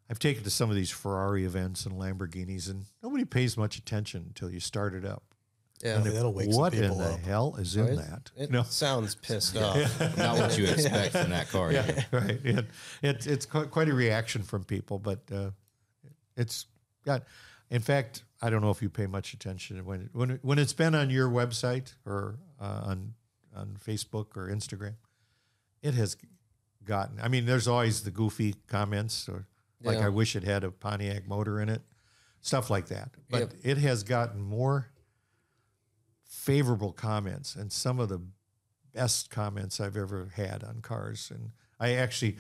I've 0.09 0.19
taken 0.19 0.43
to 0.45 0.51
some 0.51 0.71
of 0.71 0.77
these 0.77 0.91
Ferrari 0.91 1.45
events 1.45 1.85
and 1.85 1.97
Lamborghinis, 1.97 2.71
and 2.71 2.87
nobody 3.03 3.25
pays 3.25 3.57
much 3.57 3.77
attention 3.77 4.25
until 4.29 4.51
you 4.51 4.61
start 4.61 4.95
it 4.95 5.05
up. 5.05 5.36
Yeah. 5.83 5.99
that'll 5.99 6.33
wake 6.33 6.53
some 6.53 6.61
what 6.61 6.75
in 6.75 6.97
the 6.97 7.13
up. 7.15 7.21
hell 7.21 7.57
is 7.59 7.77
in 7.77 7.87
It, 7.87 7.97
that? 7.97 8.31
it 8.37 8.51
No. 8.51 8.63
sounds 8.63 9.15
pissed 9.15 9.57
off. 9.57 9.77
Not 10.17 10.39
what 10.39 10.57
you 10.59 10.65
expect 10.67 11.13
from 11.13 11.31
that 11.31 11.49
car. 11.51 11.73
yeah, 11.73 12.03
right. 12.13 12.41
It, 12.45 12.67
it, 13.03 13.27
it's 13.27 13.47
quite, 13.47 13.71
quite 13.71 13.89
a 13.89 13.95
reaction 13.95 14.43
from 14.43 14.65
people, 14.65 14.99
but 14.99 15.21
uh, 15.33 15.51
it's 16.37 16.67
got. 17.05 17.25
In 17.71 17.83
fact, 17.83 18.23
I 18.41 18.51
don't 18.51 18.61
know 18.63 18.71
if 18.71 18.81
you 18.81 18.89
pay 18.89 19.07
much 19.07 19.35
attention 19.35 19.85
when 19.85 20.09
when 20.13 20.31
it- 20.33 20.41
when 20.43 20.59
it's 20.59 20.73
been 20.73 20.95
on 20.95 21.11
your 21.11 21.29
website 21.29 21.95
or 22.05 22.39
uh, 22.61 22.83
on 22.85 23.15
on 23.55 23.77
Facebook 23.85 24.37
or 24.37 24.49
Instagram. 24.49 24.95
It 25.83 25.95
has 25.95 26.17
gotten. 26.85 27.19
I 27.21 27.29
mean, 27.29 27.47
there's 27.47 27.67
always 27.69 28.03
the 28.03 28.11
goofy 28.11 28.55
comments 28.69 29.29
or 29.29 29.47
like 29.83 29.99
Yeah. 29.99 30.07
I 30.07 30.09
wish 30.11 30.37
it 30.37 30.43
had 30.45 30.65
a 30.65 30.71
Pontiac 30.71 31.27
motor 31.29 31.61
in 31.61 31.69
it, 31.69 31.83
stuff 32.41 32.71
like 32.71 32.87
that. 32.89 33.11
But 33.31 33.39
Yep. 33.41 33.53
it 33.63 33.79
has 33.79 34.03
gotten 34.03 34.41
more 34.43 34.89
favorable 36.27 36.93
comments 36.93 37.55
and 37.55 37.73
some 37.73 38.01
of 38.01 38.09
the 38.09 38.21
best 38.93 39.31
comments 39.31 39.81
I've 39.81 39.97
ever 39.97 40.31
had 40.35 40.65
on 40.65 40.81
cars. 40.81 41.31
And 41.33 41.51
I 41.79 41.95
actually, 41.95 42.37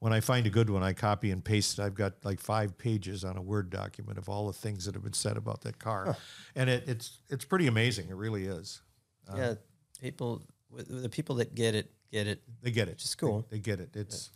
when 0.00 0.12
I 0.12 0.20
find 0.20 0.46
a 0.46 0.50
good 0.50 0.68
one, 0.68 0.82
I 0.82 0.92
copy 0.92 1.30
and 1.30 1.44
paste 1.44 1.78
it. 1.78 1.82
I've 1.82 1.94
got 1.94 2.24
like 2.24 2.40
five 2.40 2.76
pages 2.76 3.24
on 3.24 3.36
a 3.36 3.42
Word 3.42 3.70
document 3.70 4.18
of 4.18 4.28
all 4.28 4.46
the 4.46 4.52
things 4.52 4.84
that 4.84 4.94
have 4.94 5.04
been 5.04 5.12
said 5.12 5.36
about 5.36 5.62
that 5.62 5.78
car, 5.78 6.16
and 6.54 6.68
it, 6.68 6.84
it's 6.86 7.18
it's 7.28 7.44
pretty 7.44 7.66
amazing. 7.66 8.08
It 8.08 8.16
really 8.16 8.46
is. 8.46 8.82
Um, 9.28 9.38
yeah, 9.38 9.54
people, 10.00 10.42
the 10.72 11.08
people 11.08 11.36
that 11.36 11.54
get 11.54 11.74
it, 11.74 11.90
get 12.10 12.26
it. 12.26 12.42
They 12.62 12.70
get 12.70 12.88
it. 12.88 13.00
Is 13.02 13.14
cool. 13.14 13.46
They, 13.50 13.56
they 13.56 13.60
get 13.60 13.80
it. 13.80 13.90
It's 13.94 14.30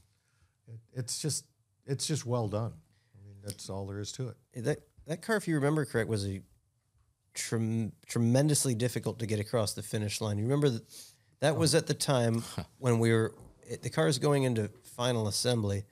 it, 0.69 0.79
it's 0.93 1.21
just 1.21 1.47
it's 1.87 2.07
just 2.07 2.25
well 2.25 2.49
done. 2.49 2.73
I 3.17 3.27
mean, 3.27 3.37
that's 3.43 3.69
all 3.69 3.87
there 3.87 3.99
is 3.99 4.13
to 4.13 4.29
it. 4.29 4.65
That 4.65 4.79
that 5.07 5.23
car, 5.23 5.37
if 5.37 5.49
you 5.49 5.57
remember 5.57 5.85
correct, 5.85 6.09
was 6.09 6.27
a 6.27 6.41
trem- 7.35 7.93
tremendously 8.07 8.75
difficult 8.75 9.19
to 9.19 9.27
get 9.27 9.41
across 9.41 9.75
the 9.75 9.83
finish 9.83 10.21
line. 10.21 10.39
You 10.39 10.45
remember 10.45 10.71
that 10.71 10.83
that 11.41 11.57
was 11.57 11.75
at 11.75 11.87
the 11.87 11.95
time 11.95 12.43
when 12.79 12.99
we 12.99 13.13
were 13.13 13.35
the 13.83 13.91
car 13.91 14.09
is 14.09 14.19
going 14.19 14.43
into 14.43 14.71
final 14.83 15.27
assembly, 15.27 15.85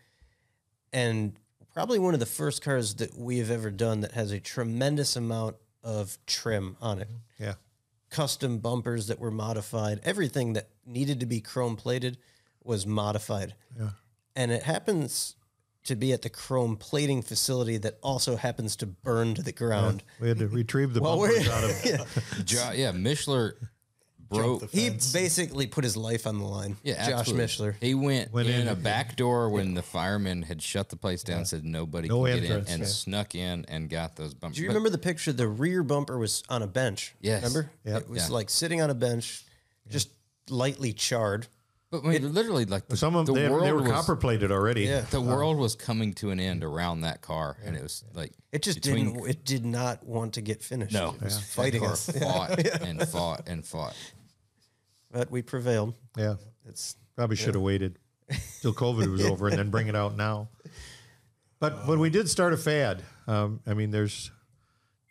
and 0.93 1.33
probably 1.73 1.99
one 1.99 2.15
of 2.15 2.21
the 2.21 2.27
first 2.27 2.63
cars 2.63 2.95
that 2.97 3.17
we 3.17 3.39
have 3.39 3.51
ever 3.51 3.71
done 3.71 4.01
that 4.01 4.13
has 4.13 4.31
a 4.31 4.41
tremendous 4.41 5.17
amount 5.17 5.57
of 5.83 6.19
trim 6.27 6.77
on 6.81 7.01
it. 7.01 7.09
Yeah. 7.39 7.55
Custom 8.11 8.59
bumpers 8.59 9.07
that 9.07 9.19
were 9.19 9.31
modified, 9.31 10.01
everything 10.05 10.53
that 10.53 10.69
needed 10.85 11.21
to 11.21 11.27
be 11.27 11.41
chrome 11.41 11.77
plated 11.77 12.19
was 12.63 12.87
modified. 12.87 13.55
Yeah. 13.79 13.91
And 14.37 14.53
it 14.53 14.65
happens 14.65 15.37
to 15.85 15.97
be 15.97 16.13
at 16.13 16.23
the 16.23 16.31
chrome 16.31 16.77
plating 16.77 17.23
facility 17.23 17.77
that 17.79 17.99
also 18.03 18.37
happens 18.37 18.77
to 18.77 18.87
burn 18.87 19.35
to 19.35 19.43
the 19.43 19.53
ground. 19.53 20.03
We 20.21 20.29
had 20.29 20.39
to 20.39 20.49
retrieve 20.49 20.95
the 20.95 21.01
Well, 21.03 21.19
bumpers 21.19 21.47
we're- 21.49 21.51
out 21.51 21.65
of. 21.65 22.45
Jo- 22.45 22.71
yeah, 22.75 22.93
Mishler 22.93 23.55
broke. 24.31 24.71
He 24.71 24.89
basically 24.91 25.67
put 25.67 25.85
his 25.85 25.97
life 25.97 26.27
on 26.27 26.39
the 26.39 26.45
line. 26.47 26.77
Yeah, 26.85 27.11
Josh 27.11 27.21
absolutely. 27.21 27.45
Mishler. 27.47 27.75
He 27.81 27.95
went, 27.95 28.33
Went 28.33 28.49
in, 28.49 28.63
in 28.63 28.69
a 28.69 28.75
back 28.77 29.17
door 29.17 29.51
when 29.51 29.75
the 29.75 29.83
firemen 29.83 30.43
had 30.43 30.63
shut 30.63 30.89
the 30.89 30.97
place 30.97 31.23
down, 31.23 31.45
said 31.45 31.65
nobody 31.65 32.09
No 32.09 32.25
can 32.25 32.41
get 32.41 32.45
in, 32.45 32.57
and 32.69 32.81
yeah. 32.83 32.85
snuck 32.87 33.35
in 33.35 33.65
and 33.69 33.91
got 33.91 34.17
those 34.17 34.35
bumpers. 34.35 34.57
Do 34.57 34.63
you 34.63 34.69
But- 34.69 34.75
remember 34.75 34.91
the 34.91 34.99
picture? 34.99 35.33
The 35.33 35.49
rear 35.49 35.83
bumper 35.83 36.17
was 36.19 36.45
on 36.49 36.63
a 36.63 36.67
bench. 36.69 37.15
Yes. 37.21 37.43
Remember? 37.43 37.71
Yep. 37.85 38.03
It 38.03 38.09
was 38.09 38.29
Yeah. 38.29 38.35
like 38.35 38.51
sitting 38.51 38.81
on 38.81 38.89
a 38.89 38.95
bench, 38.95 39.45
just 39.91 40.09
lightly 40.49 40.93
charred. 40.93 41.47
But 41.93 42.05
I 42.05 42.09
mean, 42.09 42.33
literally, 42.35 42.65
like 42.65 42.89
the, 42.89 42.97
Some 42.97 43.15
of 43.15 43.27
the 43.27 43.35
them 43.35 43.43
they, 43.43 43.49
world 43.51 43.65
they 43.67 43.73
were 43.73 43.83
was, 43.83 43.93
copper 43.93 44.17
plated 44.17 44.51
already. 44.51 44.85
Yeah. 44.85 45.03
The 45.03 45.21
world 45.21 45.59
was 45.59 45.77
coming 45.77 46.15
to 46.15 46.31
an 46.31 46.41
end 46.41 46.65
around 46.65 47.03
that 47.03 47.21
car, 47.21 47.59
and 47.65 47.77
it 47.77 47.83
was 47.83 48.03
like 48.15 48.33
It 48.51 48.63
just 48.63 48.81
between- 48.83 49.13
didn't. 49.13 49.29
It 49.29 49.45
did 49.45 49.65
not 49.67 50.03
want 50.05 50.33
to 50.35 50.41
get 50.41 50.63
finished. 50.63 50.95
No, 50.95 51.11
it 51.11 51.23
was 51.23 51.37
That 51.37 51.45
fighting 51.45 51.83
car 51.83 51.93
us. 51.93 52.11
fought 52.11 52.59
and 52.83 53.07
fought 53.09 53.47
and 53.47 53.65
fought. 53.65 53.95
But 55.13 55.31
we 55.31 55.43
prevailed. 55.43 55.95
Yeah. 56.17 56.37
It's 56.67 56.97
Probably 57.15 57.37
should 57.37 57.55
have 57.55 57.63
waited 57.63 57.99
till 58.63 58.73
COVID 58.73 59.11
was 59.13 59.25
over 59.27 59.49
and 59.49 59.59
then 59.59 59.69
bring 59.69 59.89
it 59.89 59.95
out 59.95 60.17
now. 60.17 60.49
But 61.61 61.87
when 61.87 62.01
we 62.01 62.09
did 62.09 62.31
start 62.31 62.55
a 62.55 62.57
fad, 62.57 63.03
um, 63.27 63.61
I 63.67 63.75
mean, 63.75 63.91
there's 63.91 64.31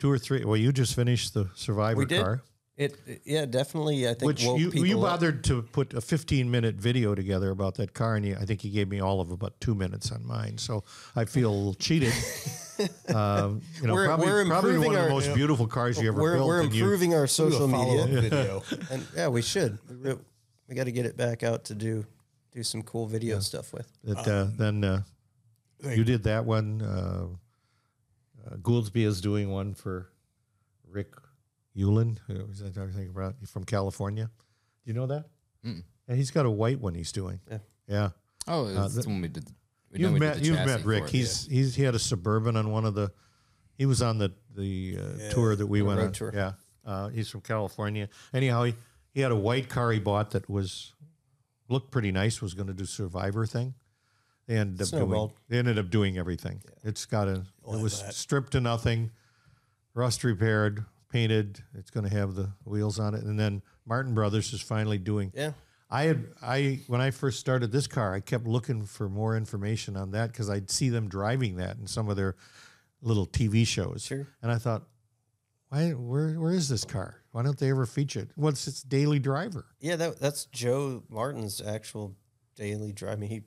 two 0.00 0.10
or 0.10 0.18
three. 0.18 0.44
Well, 0.44 0.56
you 0.56 0.72
just 0.72 0.96
finished 0.96 1.32
the 1.32 1.48
Survivor 1.54 1.98
we 2.00 2.06
did. 2.06 2.22
car, 2.22 2.42
It, 2.76 2.96
it- 3.06 3.20
yeah, 3.24 3.44
definitely. 3.44 4.08
I 4.08 4.14
think 4.14 4.22
which 4.28 4.44
woke 4.44 4.58
you, 4.58 4.70
people 4.70 4.86
you 4.86 4.96
up. 4.98 5.12
bothered 5.12 5.44
to 5.44 5.62
put 5.62 5.92
a 5.94 6.00
15 6.00 6.50
minute 6.50 6.76
video 6.76 7.14
together 7.14 7.50
about 7.50 7.74
that 7.76 7.92
car, 7.92 8.16
and 8.16 8.24
you, 8.24 8.36
I 8.40 8.44
think 8.46 8.64
you 8.64 8.70
gave 8.70 8.88
me 8.88 9.00
all 9.00 9.20
of 9.20 9.30
about 9.30 9.60
two 9.60 9.74
minutes 9.74 10.10
on 10.10 10.26
mine. 10.26 10.56
So 10.58 10.82
I 11.14 11.24
feel 11.26 11.50
a 11.50 11.54
little 11.54 11.74
cheated. 11.74 12.12
um, 13.14 13.60
you 13.80 13.86
know, 13.86 13.94
We're- 13.94 14.06
probably, 14.06 14.26
we're 14.26 14.46
probably 14.46 14.70
one 14.78 14.86
improving 14.86 14.86
of 14.88 14.92
the 14.94 15.00
our- 15.02 15.08
most 15.10 15.34
beautiful 15.34 15.66
cars 15.66 16.00
you 16.00 16.08
ever 16.08 16.20
We're, 16.20 16.34
built. 16.36 16.48
we're 16.48 16.62
and 16.62 16.72
you- 16.74 16.82
improving 16.84 17.14
our 17.14 17.26
social 17.26 17.68
media, 17.68 18.06
video. 18.06 18.62
and 18.90 19.06
yeah, 19.14 19.28
we 19.28 19.42
should. 19.42 19.78
We, 20.02 20.14
we 20.68 20.74
got 20.74 20.84
to 20.84 20.92
get 20.92 21.04
it 21.06 21.16
back 21.16 21.42
out 21.42 21.64
to 21.66 21.74
do 21.74 22.06
do 22.52 22.62
some 22.62 22.82
cool 22.82 23.06
video 23.06 23.38
stuff 23.40 23.72
with. 23.72 23.86
that 24.04 24.28
uh, 24.28 24.46
then 24.58 24.82
uh, 24.84 25.02
you 25.84 26.04
did 26.04 26.22
that 26.24 26.44
one. 26.44 26.80
Uh, 26.82 27.26
uh, 28.46 28.56
Gouldsby 28.56 29.04
is 29.04 29.20
doing 29.20 29.50
one 29.50 29.72
for 29.74 30.10
Rick 30.90 31.08
Euland. 31.76 32.18
Who 32.26 32.44
was 32.46 32.58
that 32.60 32.76
I 32.76 32.86
think 32.88 33.10
about 33.10 33.34
from 33.46 33.64
California. 33.64 34.30
Do 34.84 34.90
you 34.90 34.94
know 34.94 35.06
that? 35.06 35.24
Yeah, 35.64 36.14
he's 36.16 36.30
got 36.30 36.44
a 36.46 36.50
white 36.50 36.80
one. 36.80 36.94
He's 36.94 37.12
doing. 37.12 37.40
Yeah. 37.50 37.58
Yeah. 37.86 38.08
Oh, 38.48 38.66
Uh, 38.66 38.86
it's 38.86 38.96
the- 38.96 39.08
one 39.08 39.20
we 39.22 39.28
did. 39.28 39.48
we 39.92 40.00
You've 40.00 40.12
met 40.18 40.42
you've 40.44 40.56
met 40.56 40.84
Rick. 40.84 41.04
it, 41.04 41.10
He's 41.10 41.46
he's 41.46 41.74
he 41.76 41.82
had 41.84 41.94
a 41.94 41.98
suburban 41.98 42.56
on 42.56 42.70
one 42.70 42.84
of 42.84 42.94
the. 42.94 43.12
He 43.78 43.86
was 43.86 44.02
on 44.02 44.18
the 44.18 44.32
the 44.54 44.98
uh, 44.98 45.30
tour 45.32 45.54
that 45.56 45.66
we 45.66 45.82
went 45.82 46.00
on. 46.00 46.12
tour. 46.12 46.30
Yeah, 46.34 46.52
uh, 46.84 47.08
he's 47.08 47.28
from 47.28 47.40
California. 47.42 48.08
Anyhow, 48.34 48.64
he, 48.64 48.74
he 49.14 49.20
had 49.20 49.32
a 49.32 49.36
white 49.36 49.68
car 49.68 49.90
he 49.92 49.98
bought 50.00 50.30
that 50.32 50.48
was 50.48 50.92
looked 51.68 51.90
pretty 51.90 52.10
nice. 52.12 52.42
Was 52.42 52.54
going 52.54 52.66
to 52.68 52.74
do 52.74 52.84
Survivor 52.84 53.46
thing. 53.46 53.74
They 54.46 54.56
ended 54.56 54.82
up 54.82 54.90
doing. 54.90 55.30
They 55.48 55.58
ended 55.58 55.78
up 55.78 55.88
doing 55.90 56.18
everything. 56.18 56.62
It's 56.84 57.06
got 57.06 57.28
a. 57.28 57.44
It 57.72 57.80
was 57.80 58.02
stripped 58.10 58.52
to 58.52 58.60
nothing, 58.60 59.10
rust 59.94 60.24
repaired, 60.24 60.84
painted. 61.12 61.62
It's 61.74 61.90
going 61.90 62.08
to 62.08 62.14
have 62.16 62.34
the 62.34 62.50
wheels 62.64 62.98
on 62.98 63.14
it, 63.14 63.22
and 63.22 63.38
then 63.38 63.62
Martin 63.86 64.14
Brothers 64.14 64.52
is 64.52 64.60
finally 64.62 64.98
doing. 64.98 65.30
Yeah. 65.34 65.52
I 65.90 66.04
had 66.04 66.26
I 66.42 66.80
when 66.86 67.02
I 67.02 67.10
first 67.10 67.38
started 67.38 67.70
this 67.70 67.86
car, 67.86 68.14
I 68.14 68.20
kept 68.20 68.46
looking 68.46 68.84
for 68.86 69.08
more 69.10 69.36
information 69.36 69.94
on 69.96 70.12
that 70.12 70.32
because 70.32 70.48
I'd 70.48 70.70
see 70.70 70.88
them 70.88 71.06
driving 71.08 71.56
that 71.56 71.76
in 71.76 71.86
some 71.86 72.08
of 72.08 72.16
their 72.16 72.34
little 73.02 73.26
TV 73.26 73.66
shows, 73.66 74.02
Sure. 74.04 74.26
and 74.42 74.50
I 74.50 74.56
thought, 74.56 74.84
why 75.68 75.90
where 75.90 76.30
where 76.40 76.52
is 76.52 76.68
this 76.70 76.84
car? 76.86 77.16
Why 77.32 77.42
don't 77.42 77.58
they 77.58 77.68
ever 77.70 77.84
feature 77.84 78.20
it? 78.20 78.30
What's 78.36 78.66
its 78.66 78.82
daily 78.82 79.18
driver? 79.18 79.66
Yeah, 79.80 79.96
that, 79.96 80.18
that's 80.20 80.46
Joe 80.46 81.02
Martin's 81.10 81.60
actual 81.60 82.14
daily 82.56 82.92
drive. 82.92 83.14
I 83.14 83.16
mean, 83.16 83.30
he 83.30 83.42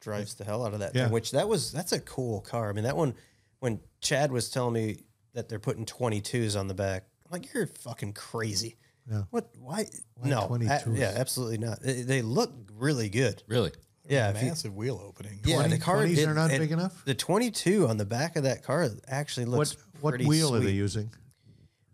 drives 0.00 0.34
the 0.34 0.44
hell 0.44 0.64
out 0.66 0.72
of 0.74 0.80
that 0.80 0.94
Yeah. 0.94 1.04
thing, 1.04 1.12
which 1.12 1.30
that 1.32 1.48
was 1.48 1.70
that's 1.70 1.92
a 1.92 2.00
cool 2.00 2.40
car. 2.40 2.68
I 2.68 2.72
mean, 2.72 2.84
that 2.84 2.96
one 2.96 3.14
when 3.60 3.78
Chad 4.00 4.32
was 4.32 4.50
telling 4.50 4.74
me 4.74 5.04
that 5.36 5.48
they're 5.50 5.60
putting 5.60 5.84
22s 5.86 6.58
on 6.58 6.66
the 6.66 6.74
back, 6.74 7.04
I'm 7.26 7.32
like 7.32 7.52
you're 7.54 7.66
fucking 7.66 8.14
crazy. 8.14 8.76
Yeah. 9.08 9.22
What? 9.30 9.50
Why? 9.60 9.86
no. 10.24 10.40
a- 10.40 10.48
22s? 10.48 10.98
yeah, 10.98 11.12
absolutely 11.14 11.58
not. 11.58 11.80
They, 11.80 12.02
they 12.02 12.22
look 12.22 12.52
really 12.74 13.08
good. 13.08 13.42
Really? 13.46 13.70
Yeah. 14.08 14.30
if 14.30 14.42
you- 14.42 14.48
Massive 14.48 14.74
wheel 14.74 15.00
opening. 15.06 15.40
yeah, 15.44 15.56
20 15.56 15.76
the 15.76 15.78
car 15.78 15.98
20s 15.98 16.26
are 16.26 16.34
not 16.34 16.50
and 16.50 16.58
big 16.60 16.72
enough? 16.72 17.04
The 17.04 17.14
22 17.14 17.86
on 17.86 17.98
the 17.98 18.04
back 18.06 18.36
of 18.36 18.42
that 18.44 18.64
car 18.64 18.88
actually 19.06 19.46
looks 19.46 19.76
what 20.00 20.10
pretty 20.12 20.24
wheel 20.26 20.54
are 20.54 20.60
they 20.60 20.70
using? 20.70 21.10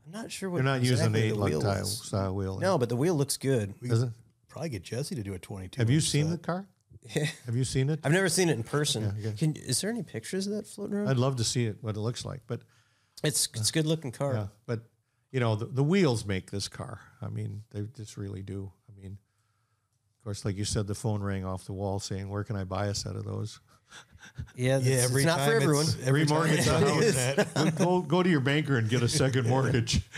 I'm 0.07 0.13
not 0.13 0.31
sure 0.31 0.49
what 0.49 0.59
They're 0.59 0.65
not 0.65 0.83
using 0.83 1.13
the 1.13 1.23
eight 1.25 1.31
the 1.31 1.35
lug 1.37 1.51
wheel 1.51 1.61
tile 1.61 1.85
style 1.85 2.35
wheel. 2.35 2.59
No, 2.59 2.79
but 2.79 2.89
the 2.89 2.97
wheel 2.97 3.15
looks 3.15 3.37
good. 3.37 3.75
Does 3.83 4.05
it? 4.05 4.11
Probably 4.49 4.69
get 4.69 4.83
Jesse 4.83 5.15
to 5.15 5.23
do 5.23 5.35
a 5.35 5.39
22. 5.39 5.81
Have 5.81 5.91
you 5.91 6.01
seen 6.01 6.29
set. 6.29 6.33
the 6.33 6.39
car? 6.47 6.67
Have 7.47 7.57
you 7.57 7.65
seen 7.65 7.91
it? 7.91 7.99
I've 8.05 8.13
never 8.13 8.29
seen 8.29 8.49
it 8.49 8.53
in 8.53 8.63
person. 8.63 9.15
Yeah, 9.19 9.29
okay. 9.31 9.37
Can 9.39 9.57
is 9.57 9.81
there 9.81 9.91
any 9.91 10.03
pictures 10.03 10.47
of 10.47 10.53
that 10.53 10.67
floating 10.67 10.97
around? 10.97 11.09
I'd 11.09 11.17
love 11.17 11.37
to 11.37 11.45
see 11.45 11.65
it 11.65 11.79
what 11.81 11.97
it 11.97 12.01
looks 12.01 12.25
like, 12.25 12.43
but 12.47 12.61
It's 13.23 13.49
it's 13.55 13.71
a 13.71 13.73
good 13.73 13.87
looking 13.87 14.13
car. 14.13 14.35
Yeah, 14.35 14.47
but 14.67 14.81
you 15.31 15.41
know 15.41 15.55
the, 15.57 15.67
the 15.67 15.83
wheels 15.85 16.25
make 16.27 16.51
this 16.51 16.69
car. 16.69 17.01
I 17.21 17.29
mean, 17.29 17.63
they 17.71 17.83
just 17.97 18.17
really 18.17 18.43
do. 18.43 18.73
I 18.89 19.01
mean, 19.01 19.13
of 20.19 20.25
course, 20.25 20.45
like 20.45 20.57
you 20.57 20.65
said, 20.65 20.87
the 20.87 20.95
phone 20.95 21.23
rang 21.23 21.45
off 21.45 21.65
the 21.65 21.73
wall 21.73 21.99
saying, 22.01 22.29
"Where 22.29 22.45
can 22.45 22.57
I 22.57 22.65
buy 22.65 22.87
a 22.87 22.95
set 22.95 23.17
of 23.17 23.25
those?" 23.25 23.61
Yeah, 24.57 24.79
Yeah, 24.79 24.95
it's, 24.95 25.05
every 25.05 25.23
it's 25.23 25.27
not 25.27 25.39
time 25.39 25.51
for 25.51 25.57
everyone. 25.57 25.85
it's- 25.87 25.99
Every 26.09 26.27
time 26.27 26.43
Remortgage 26.43 26.53
it's 26.59 26.67
the 26.67 27.61
on 27.61 27.67
house. 27.67 27.79
go 27.79 28.01
go 28.01 28.23
to 28.23 28.31
your 28.31 28.41
banker 28.41 28.77
and 28.79 28.89
get 28.89 29.03
a 29.03 29.09
second 29.09 29.49
mortgage. 29.49 30.01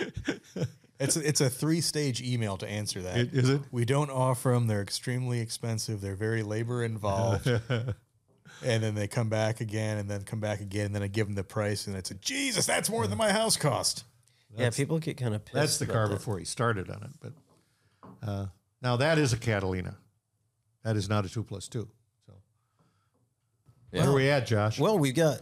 It's 1.01 1.16
a, 1.16 1.28
it's 1.28 1.40
a 1.40 1.51
three 1.51 1.81
stage 1.81 2.22
email 2.22 2.56
to 2.59 2.68
answer 2.68 3.02
that. 3.02 3.16
It- 3.18 3.35
is 3.35 3.51
it? 3.51 3.60
We 3.72 3.85
don't 3.85 4.10
offer 4.10 4.52
them. 4.52 4.68
They're 4.68 4.81
extremely 4.81 5.40
expensive. 5.40 6.01
They're 6.01 6.14
very 6.14 6.44
labor 6.44 6.85
involved. 6.85 7.51
And 8.62 8.82
then 8.82 8.94
they 8.94 9.06
come 9.06 9.28
back 9.28 9.60
again, 9.60 9.98
and 9.98 10.09
then 10.09 10.22
come 10.22 10.40
back 10.40 10.60
again, 10.60 10.86
and 10.86 10.94
then 10.94 11.02
I 11.02 11.06
give 11.06 11.26
them 11.26 11.35
the 11.35 11.44
price, 11.44 11.86
and 11.86 11.97
it's 11.97 12.10
a 12.10 12.14
Jesus. 12.14 12.66
That's 12.66 12.90
more 12.90 13.06
than 13.06 13.18
my 13.18 13.32
house 13.32 13.56
cost. 13.56 14.05
yeah, 14.56 14.70
people 14.70 14.98
get 14.98 15.16
kind 15.16 15.35
of 15.35 15.44
pissed. 15.44 15.55
That's 15.55 15.78
the 15.78 15.85
about 15.85 15.94
car 15.94 16.09
that. 16.09 16.14
before 16.14 16.39
he 16.39 16.44
started 16.44 16.90
on 16.90 17.02
it. 17.02 17.10
But 17.20 17.32
uh, 18.28 18.47
now 18.82 18.97
that 18.97 19.18
is 19.18 19.32
a 19.32 19.36
Catalina. 19.36 19.97
That 20.82 20.97
is 20.97 21.09
not 21.09 21.24
a 21.24 21.28
two 21.28 21.43
plus 21.43 21.68
two. 21.68 21.89
So 22.26 22.35
where 23.90 24.09
are 24.09 24.12
we 24.12 24.28
at, 24.28 24.47
Josh? 24.47 24.78
Well, 24.78 24.98
we've 24.98 25.14
got. 25.14 25.40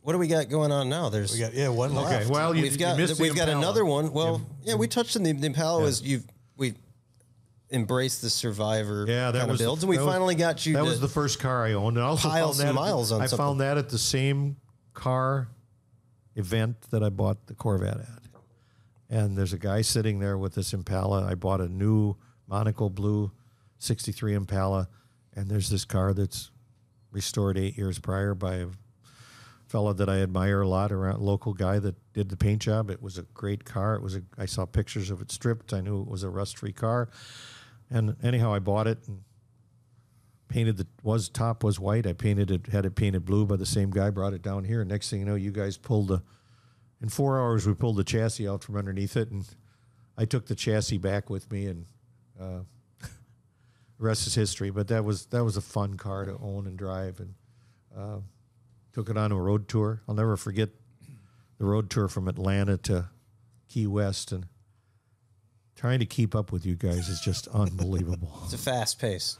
What 0.00 0.14
do 0.14 0.18
we 0.18 0.26
got 0.26 0.48
going 0.48 0.72
on 0.72 0.88
now? 0.88 1.10
There's 1.10 1.32
We 1.32 1.38
got 1.38 1.54
yeah 1.54 1.68
one 1.68 1.92
okay. 1.92 2.00
left. 2.00 2.30
Well, 2.30 2.56
you, 2.56 2.62
we've 2.62 2.72
you 2.72 2.78
got 2.78 2.96
missed 2.96 3.20
we've 3.20 3.36
got 3.36 3.48
another 3.48 3.84
one. 3.84 4.12
Well, 4.12 4.42
yeah, 4.62 4.74
we 4.74 4.88
touched 4.88 5.16
on 5.16 5.22
the, 5.22 5.32
the 5.32 5.46
Impala. 5.46 5.82
Was 5.82 6.02
you've 6.02 6.24
we 6.56 6.74
embraced 7.72 8.22
the 8.22 8.30
Survivor 8.30 9.04
Yeah, 9.08 9.30
that 9.30 9.38
kind 9.40 9.50
was 9.50 9.54
of 9.54 9.58
the- 9.58 9.64
builds, 9.64 9.82
and 9.82 9.90
we 9.90 9.96
that 9.96 10.04
was- 10.04 10.12
finally 10.14 10.34
got 10.34 10.64
you. 10.66 10.74
That 10.74 10.84
was 10.84 11.00
the 11.00 11.08
first 11.08 11.38
car 11.40 11.64
I 11.64 11.72
owned, 11.72 11.96
and 11.96 12.04
I 12.04 12.08
also 12.08 12.28
found 12.28 12.54
that 12.56 12.62
at 12.64 12.66
the- 12.68 12.72
miles 12.74 13.10
on 13.12 13.20
I 13.22 13.26
something. 13.26 13.44
found 13.44 13.60
that 13.60 13.78
at 13.78 13.88
the 13.88 13.98
same 13.98 14.56
car 14.94 15.48
event 16.36 16.80
that 16.90 17.02
I 17.02 17.08
bought 17.08 17.46
the 17.46 17.54
Corvette 17.54 18.00
at. 18.00 18.22
And 19.10 19.36
there's 19.36 19.52
a 19.52 19.58
guy 19.58 19.82
sitting 19.82 20.20
there 20.20 20.38
with 20.38 20.54
this 20.54 20.72
Impala. 20.72 21.24
I 21.26 21.34
bought 21.34 21.60
a 21.60 21.68
new 21.68 22.16
monocle 22.46 22.88
blue 22.90 23.30
'63 23.78 24.34
Impala, 24.34 24.88
and 25.34 25.50
there's 25.50 25.68
this 25.68 25.84
car 25.84 26.14
that's 26.14 26.50
restored 27.10 27.58
eight 27.58 27.76
years 27.76 27.98
prior 27.98 28.34
by 28.34 28.54
a 28.56 28.66
fellow 29.66 29.92
that 29.92 30.08
I 30.08 30.20
admire 30.20 30.62
a 30.62 30.68
lot, 30.68 30.92
around 30.92 31.20
local 31.20 31.52
guy 31.54 31.78
that 31.78 31.94
did 32.14 32.28
the 32.30 32.36
paint 32.36 32.62
job. 32.62 32.90
It 32.90 33.02
was 33.02 33.18
a 33.18 33.22
great 33.34 33.64
car. 33.66 33.94
It 33.96 34.02
was 34.02 34.16
a. 34.16 34.22
I 34.38 34.46
saw 34.46 34.64
pictures 34.64 35.10
of 35.10 35.20
it 35.20 35.30
stripped. 35.30 35.72
I 35.74 35.80
knew 35.82 36.00
it 36.00 36.08
was 36.08 36.22
a 36.22 36.30
rust-free 36.30 36.72
car, 36.72 37.08
and 37.92 38.16
anyhow, 38.22 38.52
I 38.54 38.58
bought 38.58 38.86
it 38.86 39.06
and 39.06 39.22
painted 40.48 40.76
the 40.76 40.86
was 41.02 41.28
top 41.28 41.64
was 41.64 41.80
white. 41.80 42.06
I 42.06 42.12
painted 42.12 42.50
it, 42.50 42.66
had 42.66 42.84
it 42.84 42.94
painted 42.94 43.24
blue 43.24 43.46
by 43.46 43.56
the 43.56 43.66
same 43.66 43.90
guy. 43.90 44.10
Brought 44.10 44.34
it 44.34 44.42
down 44.42 44.64
here. 44.64 44.84
Next 44.84 45.10
thing 45.10 45.20
you 45.20 45.26
know, 45.26 45.34
you 45.34 45.50
guys 45.50 45.76
pulled 45.76 46.08
the. 46.08 46.22
In 47.00 47.08
four 47.08 47.40
hours, 47.40 47.66
we 47.66 47.74
pulled 47.74 47.96
the 47.96 48.04
chassis 48.04 48.46
out 48.46 48.62
from 48.62 48.76
underneath 48.76 49.16
it, 49.16 49.28
and 49.32 49.44
I 50.16 50.24
took 50.24 50.46
the 50.46 50.54
chassis 50.54 50.98
back 50.98 51.28
with 51.30 51.50
me, 51.50 51.66
and 51.66 51.86
uh, 52.40 52.60
the 53.00 53.08
rest 53.98 54.26
is 54.28 54.36
history. 54.36 54.70
But 54.70 54.86
that 54.88 55.04
was 55.04 55.26
that 55.26 55.42
was 55.42 55.56
a 55.56 55.62
fun 55.62 55.96
car 55.96 56.24
to 56.26 56.38
own 56.40 56.66
and 56.66 56.78
drive, 56.78 57.18
and 57.18 57.34
uh, 57.96 58.20
took 58.92 59.10
it 59.10 59.16
on 59.16 59.32
a 59.32 59.40
road 59.40 59.68
tour. 59.68 60.02
I'll 60.06 60.14
never 60.14 60.36
forget 60.36 60.68
the 61.58 61.64
road 61.64 61.90
tour 61.90 62.06
from 62.06 62.28
Atlanta 62.28 62.76
to 62.78 63.08
Key 63.68 63.88
West, 63.88 64.30
and 64.30 64.46
trying 65.76 65.98
to 66.00 66.06
keep 66.06 66.34
up 66.34 66.52
with 66.52 66.64
you 66.66 66.74
guys 66.74 67.08
is 67.08 67.20
just 67.20 67.48
unbelievable. 67.48 68.40
it's 68.44 68.52
a 68.52 68.58
fast 68.58 68.98
pace. 69.00 69.38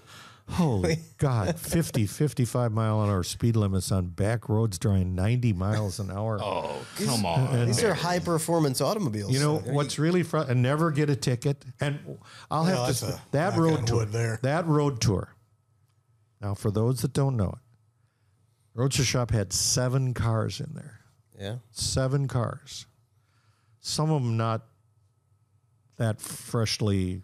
Holy 0.50 0.98
God, 1.18 1.56
50, 1.58 2.04
55 2.06 2.72
mile 2.72 3.02
an 3.04 3.10
hour 3.10 3.22
speed 3.22 3.54
limits 3.54 3.92
on 3.92 4.08
back 4.08 4.48
roads 4.48 4.76
during 4.78 5.14
90 5.14 5.52
miles 5.52 6.00
an 6.00 6.10
hour. 6.10 6.38
Oh, 6.42 6.84
come 6.96 7.24
on. 7.24 7.66
These 7.66 7.84
are 7.84 7.94
high 7.94 8.18
performance 8.18 8.80
automobiles. 8.80 9.32
You 9.32 9.38
know 9.38 9.58
what's 9.58 9.98
really 10.00 10.24
fun? 10.24 10.50
And 10.50 10.60
never 10.60 10.90
get 10.90 11.08
a 11.08 11.16
ticket. 11.16 11.64
And 11.80 12.00
I'll 12.50 12.64
Well, 12.64 12.86
have 12.86 12.96
to 12.96 13.04
that's 13.06 13.16
a 13.18 13.22
that 13.30 13.50
knock 13.54 13.60
road 13.60 13.78
on 13.78 13.84
tour. 13.86 13.96
wood 13.98 14.12
there. 14.12 14.40
That 14.42 14.66
road 14.66 15.00
tour. 15.00 15.34
Now, 16.40 16.54
for 16.54 16.72
those 16.72 17.02
that 17.02 17.12
don't 17.12 17.36
know 17.36 17.50
it, 17.50 17.58
Roadster 18.74 19.04
Shop 19.04 19.30
had 19.30 19.52
seven 19.52 20.12
cars 20.12 20.58
in 20.60 20.74
there. 20.74 21.00
Yeah. 21.38 21.56
Seven 21.70 22.26
cars. 22.26 22.86
Some 23.80 24.10
of 24.10 24.22
them 24.22 24.36
not 24.36 24.62
that 25.98 26.20
freshly. 26.20 27.22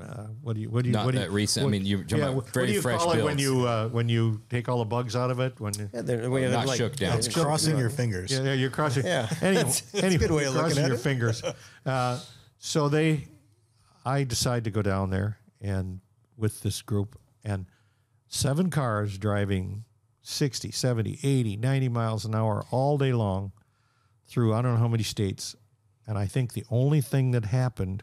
Uh, 0.00 0.28
what 0.42 0.54
do 0.54 0.60
you? 0.60 0.70
What 0.70 0.84
do 0.84 0.90
you? 0.90 0.92
Not 0.94 1.06
what 1.06 1.12
do 1.12 1.18
you, 1.18 1.24
that 1.24 1.32
recent. 1.32 1.66
I 1.66 1.70
mean, 1.70 1.84
you're 1.84 2.04
talking 2.04 2.20
about 2.22 2.34
what, 2.36 2.44
what 2.44 2.54
very 2.54 2.66
do 2.68 2.72
you 2.74 2.80
fresh 2.82 3.00
call 3.00 3.12
it 3.12 3.24
when 3.24 3.36
builds. 3.36 3.42
you 3.42 3.66
uh, 3.66 3.88
when 3.88 4.08
you 4.08 4.40
take 4.48 4.68
all 4.68 4.78
the 4.78 4.84
bugs 4.84 5.16
out 5.16 5.32
of 5.32 5.40
it? 5.40 5.58
When 5.58 5.74
you, 5.74 5.90
Yeah, 5.92 6.02
they're, 6.02 6.30
we 6.30 6.46
Not 6.46 6.66
like, 6.68 6.76
shook 6.78 6.94
down. 6.94 7.18
It's 7.18 7.26
crossing 7.26 7.76
your 7.76 7.90
fingers. 7.90 8.30
yeah, 8.30 8.42
yeah, 8.44 8.52
you're 8.52 8.70
crossing. 8.70 9.04
Yeah. 9.04 9.28
Anyway, 9.42 9.54
That's- 9.64 9.80
that's 9.80 10.02
a 10.02 10.06
anyway, 10.06 10.18
good 10.20 10.30
way 10.30 10.44
of 10.44 10.54
looking 10.54 10.66
crossing 10.66 10.84
at 10.84 10.88
your 10.88 10.96
it. 10.96 11.00
fingers. 11.00 11.42
Uh, 11.86 12.20
so 12.58 12.88
they, 12.90 13.26
I 14.04 14.24
decided 14.24 14.64
to 14.64 14.70
go 14.70 14.82
down 14.82 15.08
there 15.10 15.38
and 15.60 16.00
with 16.36 16.60
this 16.60 16.82
group 16.82 17.18
and 17.44 17.64
seven 18.28 18.68
cars 18.68 19.16
driving 19.16 19.84
60, 20.22 20.70
70, 20.70 21.18
80, 21.22 21.56
90 21.56 21.88
miles 21.88 22.24
an 22.26 22.34
hour 22.34 22.64
all 22.70 22.98
day 22.98 23.12
long 23.14 23.52
through 24.26 24.52
I 24.54 24.60
don't 24.60 24.74
know 24.74 24.80
how 24.80 24.88
many 24.88 25.02
states. 25.02 25.56
And 26.08 26.16
I 26.18 26.26
think 26.26 26.54
the 26.54 26.64
only 26.70 27.00
thing 27.02 27.30
that 27.32 27.44
happened 27.44 28.02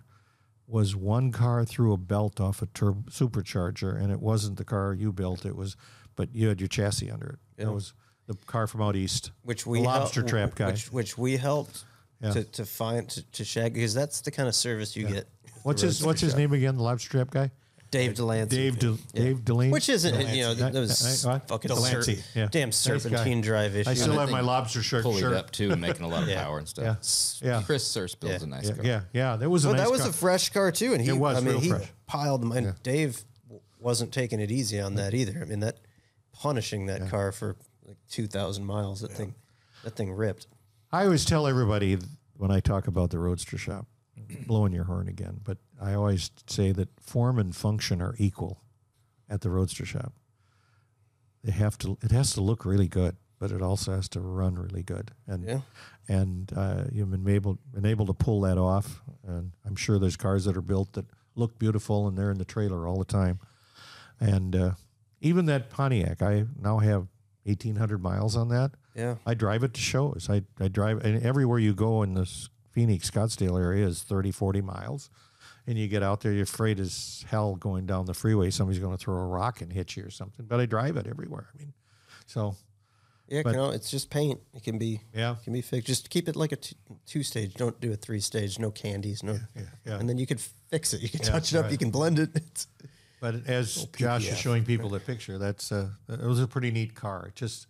was 0.68 0.96
one 0.96 1.32
car 1.32 1.66
threw 1.66 1.92
a 1.92 1.98
belt 1.98 2.40
off 2.40 2.62
a 2.62 2.68
tur- 2.68 2.94
supercharger, 3.10 4.00
and 4.02 4.12
it 4.12 4.20
wasn't 4.22 4.58
the 4.58 4.64
car 4.64 4.94
you 4.94 5.12
built. 5.12 5.46
It 5.46 5.56
was, 5.56 5.76
but 6.16 6.34
you 6.34 6.48
had 6.48 6.62
your 6.62 6.68
chassis 6.68 7.10
under 7.12 7.40
it. 7.58 7.64
It 7.64 7.68
was 7.74 7.94
the 8.28 8.36
car 8.46 8.68
from 8.68 8.82
out 8.84 8.96
east, 8.96 9.32
which 9.44 9.66
we 9.66 9.80
lobster 9.80 10.22
help- 10.22 10.30
trap 10.30 10.56
guy. 10.56 10.72
which, 10.72 10.92
which 10.92 11.18
we 11.18 11.38
helped 11.38 11.84
Yeah. 12.22 12.32
to, 12.34 12.44
to 12.44 12.66
find 12.66 13.10
to, 13.10 13.24
to 13.32 13.44
shag 13.44 13.74
because 13.74 13.94
that's 13.94 14.22
the 14.22 14.32
kind 14.32 14.48
of 14.48 14.56
service 14.56 14.96
you 14.96 15.08
get. 15.08 15.28
what's 15.64 15.82
his 15.82 16.04
What's 16.04 16.22
his 16.22 16.32
Shop. 16.32 16.40
name 16.40 16.54
again? 16.54 16.78
The 16.78 16.84
lobster 16.84 17.10
trap 17.10 17.32
guy, 17.32 17.52
Dave 17.98 18.16
Delancey. 18.16 18.56
Dave 18.58 18.80
De, 18.80 18.88
Yeah. 18.90 18.96
Dave 19.14 19.46
Delaney. 19.46 19.72
Which 19.72 19.90
isn't 19.90 20.14
you 20.36 20.44
know 20.44 20.54
Delancey. 20.56 20.62
that 20.74 20.80
was 20.80 21.26
I- 21.26 21.30
I- 21.30 21.34
what? 21.34 21.48
fucking 21.48 21.70
Delancey, 21.70 22.16
ser- 22.16 22.24
yeah. 22.40 22.48
damn 22.52 22.68
Nice 22.70 22.76
serpentine 22.78 23.42
drive 23.42 23.76
issue. 23.76 23.90
I 23.90 23.94
still 23.94 24.20
have 24.20 24.30
my 24.30 24.42
lobster 24.42 24.82
shirt. 24.84 25.04
Pulleyed 25.04 25.20
shirt. 25.22 25.34
up 25.34 25.52
too, 25.52 25.72
and 25.72 25.82
making 25.82 26.04
a 26.04 26.08
lot 26.08 26.24
of 26.24 26.30
Yeah. 26.30 26.44
power 26.44 26.58
and 26.60 26.68
stuff. 26.68 26.98
Yeah. 27.44 27.64
Chris 27.66 27.86
Surse 27.86 28.16
builds 28.16 28.42
Yeah. 28.42 28.48
a 28.48 28.50
nice 28.50 28.68
Yeah, 28.68 28.74
car. 28.76 28.86
yeah, 28.86 29.02
yeah. 29.14 29.36
That 29.38 29.50
was 29.50 29.66
a 29.66 29.70
Well, 29.70 29.78
nice 29.78 29.86
that 29.86 29.92
was 29.92 30.02
car. 30.02 30.10
a 30.10 30.14
fresh 30.14 30.50
car 30.50 30.72
too, 30.72 30.94
and 30.94 31.02
he 31.02 31.10
It 31.10 31.18
was 31.18 31.38
I 31.38 31.40
mean 31.40 31.50
real 31.54 31.60
he 31.60 31.70
fresh. 31.70 31.92
piled 32.08 32.42
them, 32.42 32.52
and 32.52 32.74
Dave 32.84 33.24
wasn't 33.80 34.12
taking 34.12 34.40
it 34.40 34.52
easy 34.52 34.80
on 34.80 34.96
that 34.96 35.14
either. 35.14 35.40
I 35.42 35.46
mean 35.46 35.60
that 35.62 35.78
punishing 36.34 36.88
that 36.88 37.10
car 37.10 37.32
for 37.32 37.56
like 37.88 37.98
two 38.10 38.28
thousand 38.28 38.66
miles. 38.66 39.02
That 39.02 39.12
thing, 39.12 39.36
that 39.84 39.96
thing 39.96 40.12
ripped. 40.12 40.48
I 40.92 41.04
always 41.06 41.26
tell 41.26 41.48
everybody 41.48 41.98
when 42.38 42.52
I 42.52 42.60
talk 42.60 42.88
about 42.88 43.10
the 43.12 43.20
Roadster 43.20 43.58
shop, 43.58 43.86
blowing 44.48 44.74
your 44.74 44.84
horn 44.86 45.08
again, 45.08 45.40
but 45.44 45.58
I 45.82 45.94
always 45.94 46.32
say 46.48 46.72
that 46.72 46.90
form 47.02 47.38
and 47.40 47.56
function 47.56 48.02
are 48.02 48.16
equal 48.18 48.62
at 49.30 49.42
the 49.42 49.50
Roadster 49.50 49.86
shop. 49.86 50.14
They 51.44 51.52
have 51.52 51.78
to. 51.80 51.98
It 52.02 52.12
has 52.12 52.34
to 52.34 52.42
look 52.42 52.66
really 52.66 52.88
good, 52.88 53.18
but 53.40 53.52
it 53.52 53.62
also 53.62 53.94
has 53.94 54.10
to 54.10 54.20
run 54.20 54.56
really 54.56 54.84
good. 54.84 55.12
And 55.28 55.44
Yeah. 55.46 55.62
and 56.08 56.52
uh, 56.56 56.86
you've 56.92 57.12
been 57.12 57.28
able 57.28 57.60
been 57.74 57.86
able 57.86 58.06
to 58.08 58.14
pull 58.14 58.42
that 58.42 58.58
off. 58.58 59.02
And 59.28 59.52
I'm 59.66 59.76
sure 59.76 60.00
there's 60.00 60.18
cars 60.18 60.46
that 60.46 60.58
are 60.58 60.62
built 60.62 60.94
that 60.94 61.06
look 61.36 61.60
beautiful 61.60 62.08
and 62.08 62.18
they're 62.18 62.32
in 62.32 62.38
the 62.38 62.46
trailer 62.46 62.88
all 62.88 62.98
the 62.98 63.06
time. 63.06 63.40
And 64.20 64.56
uh, 64.56 64.72
even 65.22 65.46
that 65.48 65.70
Pontiac, 65.70 66.22
I 66.22 66.46
now 66.60 66.80
have 66.80 67.08
1,800 67.44 68.02
miles 68.02 68.36
on 68.36 68.50
that. 68.50 68.72
Yeah. 68.96 69.16
I 69.26 69.34
drive 69.34 69.64
it 69.64 69.74
to 69.74 69.82
shows. 69.82 70.28
I, 70.30 70.44
I 70.60 70.68
drive, 70.70 71.04
and 71.04 71.22
everywhere 71.22 71.60
you 71.60 71.74
go 71.74 72.02
in 72.02 72.14
this 72.14 72.50
Phoenix, 72.72 73.12
Scottsdale 73.12 73.60
area 73.60 73.86
is 73.86 74.02
30, 74.04 74.32
40 74.32 74.62
miles. 74.62 75.10
And 75.68 75.78
you 75.78 75.88
get 75.88 76.04
out 76.04 76.22
there, 76.22 76.32
you're 76.32 76.44
afraid 76.44 76.80
as 76.80 77.26
hell 77.28 77.56
going 77.56 77.86
down 77.88 78.06
the 78.06 78.14
freeway. 78.14 78.52
Somebody's 78.52 78.80
going 78.80 78.96
to 78.96 79.04
throw 79.04 79.16
a 79.16 79.26
rock 79.26 79.62
and 79.62 79.74
hit 79.74 79.96
you 79.96 80.04
or 80.04 80.12
something. 80.12 80.46
But 80.46 80.60
I 80.60 80.66
drive 80.68 80.96
it 80.98 81.08
everywhere. 81.08 81.48
I 81.54 81.58
mean, 81.58 81.74
so 82.28 82.56
Yeah, 83.28 83.42
But- 83.44 83.52
you 83.52 83.58
know, 83.58 83.70
it's 83.72 83.90
just 83.90 84.12
paint. 84.12 84.40
It 84.54 84.62
can 84.64 84.78
be 84.78 85.02
Yeah. 85.12 85.32
it 85.32 85.44
can 85.44 85.54
be 85.54 85.62
fixed. 85.64 85.88
Just 85.88 86.12
keep 86.12 86.30
it 86.30 86.36
like 86.36 86.52
a 86.52 86.58
t- 86.58 86.76
two 87.08 87.24
stage. 87.24 87.56
Don't 87.56 87.80
do 87.82 87.92
a 87.92 87.96
three 87.96 88.20
stage. 88.20 88.60
No 88.60 88.70
candies. 88.70 89.24
No, 89.24 89.40
yeah. 89.56 89.98
and 89.98 90.08
then 90.08 90.20
you 90.20 90.28
can 90.28 90.38
fix 90.70 90.94
it. 90.94 91.02
You 91.02 91.10
can 91.10 91.22
Yeah, 91.24 91.30
touch 91.32 91.52
it 91.52 91.58
up. 91.58 91.64
right. 91.64 91.72
You 91.72 91.78
can 91.80 91.90
blend 91.90 92.20
it. 92.20 92.30
It's, 92.36 92.68
But 93.20 93.48
as 93.48 93.86
Josh 93.98 94.28
is 94.30 94.38
showing 94.38 94.64
people 94.64 94.90
the 94.90 95.00
picture, 95.00 95.40
that's 95.40 95.72
uh, 95.72 95.90
it 96.08 96.20
was 96.22 96.40
a 96.40 96.46
pretty 96.48 96.70
neat 96.70 96.94
car. 96.94 97.26
It 97.30 97.36
just 97.36 97.66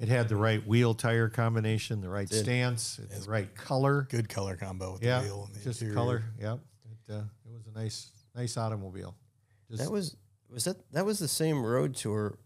it 0.00 0.08
had 0.08 0.28
the 0.28 0.34
right 0.34 0.66
wheel 0.66 0.94
tire 0.94 1.28
combination, 1.28 2.00
the 2.00 2.08
right 2.08 2.28
stance, 2.28 2.96
the 2.96 3.30
right 3.30 3.54
color. 3.54 4.08
Good 4.10 4.28
color 4.28 4.56
combo 4.56 4.94
with 4.94 5.04
Yeah, 5.04 5.20
the 5.20 5.26
wheel 5.26 5.44
and 5.44 5.54
the 5.54 5.60
just 5.60 5.82
interior. 5.82 5.94
color. 5.94 6.24
Yep, 6.40 6.54
it, 6.54 6.60
uh, 7.10 7.14
it 7.44 7.52
was 7.52 7.66
a 7.66 7.78
nice 7.78 8.10
nice 8.34 8.56
automobile. 8.56 9.16
Just, 9.70 9.82
that 9.82 9.90
was 9.90 10.16
was 10.48 10.64
that 10.64 10.76
that 10.92 11.04
was 11.04 11.18
the 11.18 11.28
same 11.28 11.64
road 11.64 11.94
tour 11.94 12.38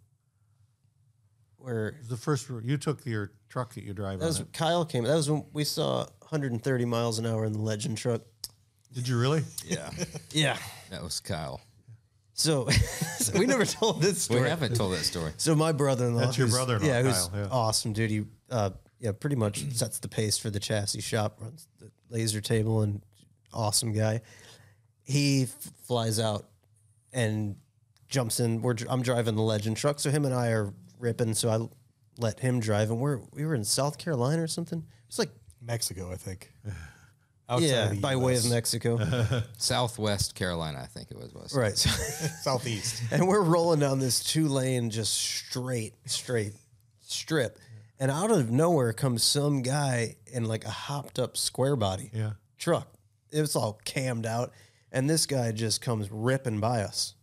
where 1.58 1.94
the 2.08 2.16
first 2.16 2.48
you 2.62 2.76
took 2.76 3.04
your 3.06 3.32
truck 3.48 3.74
that 3.74 3.84
you 3.84 3.94
drive 3.94 4.20
that 4.20 4.26
was 4.26 4.40
It. 4.40 4.52
Kyle 4.52 4.84
came. 4.84 5.04
That 5.04 5.14
was 5.14 5.30
when 5.30 5.44
we 5.52 5.64
saw 5.64 5.98
130 6.20 6.84
miles 6.84 7.18
an 7.18 7.26
hour 7.26 7.44
in 7.44 7.52
the 7.52 7.60
Legend 7.60 7.96
truck. 7.96 8.22
Did 8.92 9.08
you 9.08 9.18
really? 9.18 9.42
Yeah, 9.66 9.90
Yeah. 10.30 10.56
that 10.90 11.02
was 11.02 11.20
Kyle. 11.20 11.60
So, 12.34 12.68
so 13.18 13.38
we 13.38 13.46
never 13.46 13.64
told 13.64 14.02
this 14.02 14.22
story. 14.22 14.40
We 14.40 14.46
story. 14.46 14.50
haven't 14.50 14.76
told 14.76 14.92
that 14.92 15.04
story. 15.04 15.32
So 15.36 15.54
my 15.54 15.72
brother-in-law, 15.72 16.20
That's 16.20 16.38
your 16.38 16.48
brother-in-law, 16.48 16.86
yeah, 16.86 17.02
who's 17.02 17.28
Kyle, 17.28 17.40
yeah. 17.40 17.48
awesome, 17.50 17.92
dude. 17.92 18.10
He, 18.10 18.24
uh, 18.50 18.70
yeah, 19.00 19.12
pretty 19.12 19.36
much 19.36 19.64
sets 19.72 20.00
the 20.00 20.08
pace 20.08 20.36
for 20.36 20.50
the 20.50 20.58
chassis 20.60 21.00
shop, 21.00 21.38
runs 21.40 21.68
the 21.80 21.90
laser 22.10 22.40
table, 22.40 22.82
and 22.82 23.02
awesome 23.52 23.92
guy. 23.92 24.20
He 25.04 25.44
f- 25.44 25.50
flies 25.84 26.18
out 26.18 26.46
and 27.12 27.56
jumps 28.08 28.40
in. 28.40 28.62
We're 28.62 28.74
I'm 28.88 29.02
driving 29.02 29.36
the 29.36 29.42
Legend 29.42 29.76
truck, 29.76 29.98
so 30.00 30.10
him 30.10 30.24
and 30.24 30.34
I 30.34 30.48
are 30.48 30.72
ripping. 30.98 31.34
So 31.34 31.50
I 31.50 31.68
let 32.20 32.40
him 32.40 32.60
drive, 32.60 32.90
and 32.90 32.98
we're 33.00 33.20
we 33.32 33.44
were 33.44 33.54
in 33.54 33.64
South 33.64 33.98
Carolina 33.98 34.42
or 34.42 34.46
something. 34.48 34.84
It's 35.08 35.18
like 35.18 35.30
Mexico, 35.60 36.10
I 36.10 36.16
think. 36.16 36.52
yeah, 37.58 37.88
the 37.88 37.96
by 38.00 38.16
way 38.16 38.36
of 38.36 38.48
Mexico, 38.48 38.98
Southwest 39.58 40.34
Carolina, 40.34 40.80
I 40.82 40.86
think 40.86 41.10
it 41.10 41.16
was. 41.18 41.32
was. 41.34 41.54
right? 41.54 41.76
So, 41.76 41.90
Southeast. 42.42 43.02
and 43.10 43.28
we're 43.28 43.42
rolling 43.42 43.80
down 43.80 43.98
this 43.98 44.22
two 44.24 44.48
lane, 44.48 44.90
just 44.90 45.12
straight, 45.12 45.94
straight 46.06 46.54
strip. 47.00 47.58
And 48.00 48.10
out 48.10 48.30
of 48.30 48.50
nowhere 48.50 48.92
comes 48.92 49.22
some 49.22 49.62
guy 49.62 50.16
in 50.26 50.44
like 50.46 50.64
a 50.64 50.70
hopped 50.70 51.18
up 51.18 51.36
square 51.36 51.76
body 51.76 52.10
Yeah. 52.12 52.32
truck. 52.58 52.88
It 53.30 53.40
was 53.40 53.54
all 53.56 53.78
cammed 53.84 54.26
out. 54.26 54.52
And 54.94 55.10
this 55.10 55.26
guy 55.26 55.52
just 55.52 55.82
comes 55.82 56.08
ripping 56.10 56.60
by 56.60 56.82
us. 56.82 57.14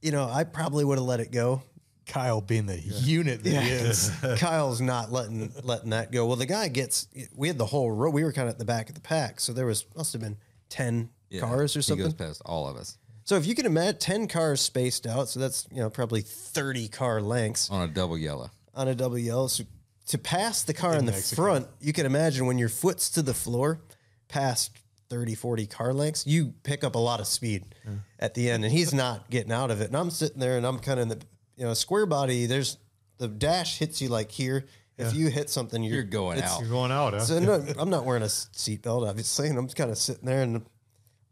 You 0.00 0.12
know, 0.12 0.26
I 0.30 0.44
probably 0.44 0.84
would 0.84 0.96
have 0.98 1.06
let 1.06 1.20
it 1.20 1.30
go. 1.32 1.62
Kyle 2.06 2.40
being 2.40 2.66
the 2.66 2.78
unit 2.78 3.42
that 3.44 3.62
he 3.62 3.70
is. 3.70 4.10
Kyle's 4.38 4.80
not 4.80 5.12
letting 5.12 5.52
letting 5.62 5.90
that 5.90 6.10
go. 6.10 6.26
Well, 6.26 6.36
the 6.36 6.46
guy 6.46 6.68
gets. 6.68 7.06
We 7.36 7.48
had 7.48 7.58
the 7.58 7.66
whole 7.66 7.90
row. 7.90 8.08
We 8.10 8.24
were 8.24 8.32
kind 8.32 8.48
of 8.48 8.54
at 8.54 8.58
the 8.58 8.64
back 8.64 8.88
of 8.88 8.94
the 8.94 9.00
pack, 9.00 9.40
so 9.40 9.52
there 9.52 9.66
was 9.66 9.84
must 9.96 10.12
have 10.14 10.22
been 10.22 10.38
ten 10.68 11.10
Yeah, 11.28 11.40
cars 11.40 11.76
or 11.76 11.82
something. 11.82 12.06
He 12.06 12.12
goes 12.12 12.14
past 12.14 12.42
all 12.46 12.66
of 12.68 12.76
us 12.76 12.96
So 13.24 13.36
if 13.36 13.46
you 13.46 13.54
can 13.54 13.66
imagine 13.66 13.98
ten 13.98 14.28
cars 14.28 14.60
spaced 14.60 15.06
out, 15.06 15.28
so 15.28 15.38
that's 15.38 15.66
you 15.70 15.80
know 15.80 15.90
probably 15.90 16.22
thirty 16.22 16.88
car 16.88 17.20
lengths 17.20 17.68
on 17.70 17.82
a 17.88 17.92
double 17.92 18.16
yellow. 18.16 18.50
on 18.74 18.88
a 18.88 18.94
double 18.94 19.18
yellow. 19.18 19.48
So 19.48 19.64
to 20.06 20.18
pass 20.18 20.62
the 20.62 20.74
car 20.74 20.96
in, 20.96 21.04
the 21.04 21.12
Mexico. 21.12 21.42
front, 21.42 21.68
you 21.80 21.92
can 21.92 22.06
imagine 22.06 22.46
when 22.46 22.58
your 22.58 22.68
foot's 22.70 23.10
to 23.10 23.22
the 23.22 23.34
floor, 23.34 23.80
past 24.28 24.76
30, 25.10 25.34
40 25.34 25.66
car 25.66 25.92
lengths, 25.92 26.26
you 26.26 26.54
pick 26.62 26.84
up 26.84 26.94
a 26.94 26.98
lot 26.98 27.20
of 27.20 27.26
speed 27.26 27.74
at 28.18 28.34
the 28.34 28.48
end, 28.48 28.64
and 28.64 28.72
he's 28.72 28.94
not 28.94 29.28
getting 29.28 29.52
out 29.52 29.70
of 29.70 29.80
it. 29.80 29.88
And 29.88 29.96
I'm 29.96 30.10
sitting 30.10 30.38
there, 30.38 30.56
and 30.56 30.64
I'm 30.64 30.78
kind 30.78 31.00
of 31.00 31.02
in 31.02 31.08
the 31.08 31.20
you 31.56 31.64
know 31.64 31.74
square 31.74 32.06
body. 32.06 32.46
There's 32.46 32.78
the 33.18 33.28
dash 33.28 33.78
hits 33.78 34.00
you 34.00 34.08
like 34.08 34.30
here. 34.30 34.64
If 34.96 35.14
you 35.14 35.28
hit 35.28 35.48
something, 35.48 35.82
you're, 35.82 35.94
You're 35.94 36.04
going 36.04 36.42
out. 36.42 36.60
You're 36.60 36.68
going 36.68 36.92
out, 36.92 37.14
huh? 37.14 37.20
So 37.20 37.38
no, 37.38 37.64
I'm 37.78 37.88
not 37.88 38.04
wearing 38.04 38.22
a 38.22 38.26
seatbelt, 38.26 39.08
obviously, 39.08 39.48
and 39.48 39.58
I'm 39.58 39.66
just 39.66 39.76
kind 39.76 39.90
of 39.90 39.96
sitting 39.96 40.26
there 40.26 40.42
and 40.42 40.56
I'm 40.56 40.66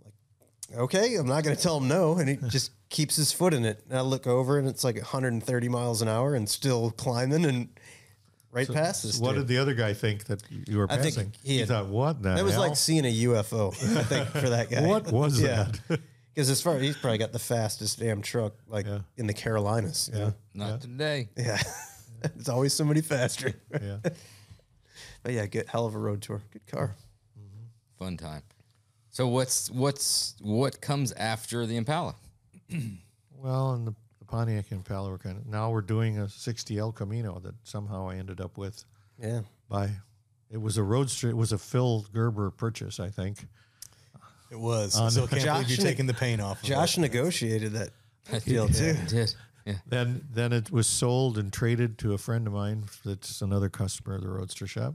like, 0.02 0.78
okay, 0.80 1.14
I'm 1.16 1.26
not 1.26 1.44
going 1.44 1.54
to 1.54 1.62
tell 1.62 1.76
him 1.78 1.86
no, 1.86 2.16
and 2.16 2.28
he 2.30 2.36
just 2.48 2.70
keeps 2.88 3.16
his 3.16 3.30
foot 3.30 3.52
in 3.52 3.66
it. 3.66 3.82
And 3.88 3.98
I 3.98 4.00
look 4.00 4.26
over, 4.26 4.58
and 4.58 4.66
it's 4.66 4.84
like 4.84 4.96
130 4.96 5.68
miles 5.68 6.00
an 6.00 6.08
hour, 6.08 6.34
and 6.34 6.48
still 6.48 6.90
climbing, 6.92 7.44
and 7.44 7.68
right 8.58 8.72
past 8.76 9.02
this. 9.02 9.18
what 9.18 9.32
dude. 9.32 9.46
did 9.46 9.48
the 9.48 9.58
other 9.58 9.74
guy 9.74 9.92
think 9.94 10.24
that 10.26 10.42
you 10.50 10.78
were 10.78 10.86
I 10.90 10.96
think 10.98 11.14
passing? 11.16 11.32
he 11.42 11.58
had- 11.58 11.68
thought, 11.68 11.86
what 11.86 12.22
the 12.22 12.34
That 12.34 12.44
was 12.44 12.54
hell? 12.54 12.62
like 12.62 12.76
seeing 12.76 13.04
a 13.04 13.12
UFO. 13.24 13.72
I 13.96 14.02
think 14.02 14.28
for 14.28 14.50
that 14.50 14.70
guy. 14.70 14.86
What 14.86 15.10
was 15.12 15.40
yeah. 15.40 15.68
that? 15.88 16.00
Because 16.34 16.50
as 16.50 16.62
far 16.62 16.76
as 16.76 16.82
he's 16.82 16.96
probably 16.96 17.18
got 17.18 17.32
the 17.32 17.40
fastest 17.40 17.98
damn 17.98 18.22
truck 18.22 18.52
like 18.68 18.86
Yeah. 18.86 19.00
in 19.16 19.26
the 19.26 19.34
Carolinas. 19.34 20.08
Yeah, 20.14 20.30
Not 20.54 20.80
today. 20.82 21.30
yeah. 21.36 21.60
it's 22.22 22.48
always 22.48 22.72
somebody 22.72 23.00
faster. 23.00 23.54
yeah. 23.72 23.96
But 25.24 25.32
yeah, 25.32 25.46
good 25.46 25.66
hell 25.66 25.84
of 25.86 25.96
a 25.96 25.98
road 25.98 26.22
tour. 26.22 26.40
Good 26.52 26.64
car. 26.68 26.94
Mm-hmm. 27.36 27.64
Fun 28.04 28.16
time. 28.18 28.42
So 29.10 29.26
what's 29.26 29.68
what's 29.72 30.36
what 30.40 30.80
comes 30.80 31.10
after 31.10 31.66
the 31.66 31.76
Impala? 31.76 32.14
Well, 33.36 33.72
and 33.72 33.86
the, 33.88 33.90
the 33.90 33.96
Pontiac 34.28 34.70
Impala 34.70 35.10
were 35.10 35.18
kind 35.18 35.38
of 35.38 35.46
now 35.46 35.70
we're 35.70 35.80
doing 35.80 36.18
a 36.18 36.28
60 36.28 36.78
El 36.78 36.92
Camino 36.92 37.40
that 37.40 37.54
somehow 37.64 38.08
I 38.08 38.16
ended 38.16 38.40
up 38.40 38.56
with 38.58 38.84
Yeah. 39.20 39.40
by 39.68 39.90
it 40.50 40.60
was 40.60 40.76
a 40.78 40.82
roadster. 40.82 41.28
It 41.28 41.36
was 41.36 41.52
a 41.52 41.58
Phil 41.58 42.06
Gerber 42.12 42.50
purchase, 42.50 43.00
I 43.00 43.10
think. 43.10 43.46
It 44.50 44.58
was. 44.58 44.98
I 44.98 45.08
still 45.10 45.26
can't 45.26 45.42
believe 45.42 45.44
Josh 45.44 45.68
you're 45.68 45.78
and- 45.80 45.86
taking 45.88 46.06
the 46.06 46.14
paint 46.14 46.40
off. 46.40 46.62
Of 46.62 46.68
Josh 46.68 46.96
it. 46.96 47.00
negotiated 47.02 47.72
that 47.72 47.90
deal 48.44 48.66
Yeah, 48.70 48.72
too. 48.94 49.06
Did 49.08 49.34
yeah. 49.66 49.74
Then 49.86 50.26
then 50.32 50.52
it 50.54 50.70
was 50.70 50.86
sold 50.86 51.36
and 51.36 51.52
traded 51.52 51.98
to 51.98 52.14
a 52.14 52.18
friend 52.18 52.46
of 52.46 52.54
mine 52.54 52.84
that's 53.04 53.42
another 53.42 53.68
customer 53.68 54.14
of 54.14 54.22
the 54.22 54.28
Roadster 54.28 54.66
Shop. 54.66 54.94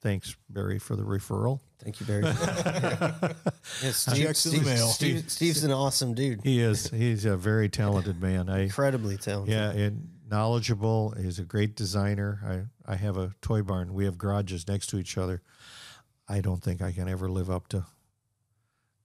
Thanks, 0.00 0.36
Barry, 0.48 0.78
for 0.78 0.94
the 0.94 1.02
referral. 1.02 1.60
Thank 1.82 1.98
you, 2.00 2.06
Barry. 2.06 2.22
yeah, 3.82 3.90
Steve, 3.90 4.24
Checks 4.26 4.46
in 4.46 4.62
the 4.62 4.76
Steve- 4.76 4.88
Steve- 4.90 5.30
Steve's 5.30 5.64
an 5.64 5.72
awesome 5.72 6.14
dude. 6.14 6.40
He 6.44 6.60
is 6.60 6.88
he's 6.90 7.24
a 7.24 7.36
very 7.36 7.68
talented 7.68 8.20
man. 8.20 8.48
I 8.48 8.60
Incredibly 8.64 9.16
talented. 9.16 9.52
yeah, 9.54 9.70
and 9.70 10.08
knowledgeable. 10.30 11.14
He's 11.20 11.38
a 11.38 11.44
great 11.44 11.74
designer. 11.74 12.68
I 12.86 12.92
I 12.92 12.96
have 12.96 13.16
a 13.16 13.34
toy 13.42 13.62
barn. 13.62 13.92
We 13.92 14.04
have 14.04 14.18
garages 14.18 14.68
next 14.68 14.86
to 14.88 14.98
each 14.98 15.18
other. 15.18 15.42
I 16.28 16.40
don't 16.42 16.62
think 16.62 16.80
I 16.82 16.92
can 16.92 17.08
ever 17.08 17.28
live 17.28 17.50
up 17.50 17.66
to 17.68 17.84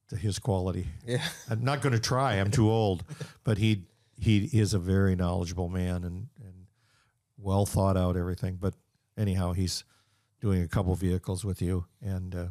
to 0.10 0.16
his 0.16 0.38
quality. 0.38 0.88
Yeah. 1.08 1.24
I'm 1.50 1.64
not 1.64 1.82
going 1.82 1.94
to 1.94 2.00
try. 2.00 2.34
I'm 2.36 2.52
too 2.52 2.70
old. 2.70 3.04
But 3.44 3.58
he 3.58 3.84
he 4.20 4.46
is 4.54 4.74
a 4.76 4.80
very 4.80 5.16
knowledgeable 5.16 5.70
man 5.70 6.04
and 6.04 6.28
and 6.44 6.68
well 7.38 7.66
thought 7.66 7.98
out 7.98 8.16
everything. 8.18 8.58
But 8.60 8.74
anyhow, 9.18 9.54
he's 9.54 9.84
doing 10.44 10.62
a 10.62 10.68
couple 10.68 10.94
vehicles 10.96 11.46
with 11.46 11.62
you 11.62 11.86
and. 12.02 12.36
Uh, 12.36 12.48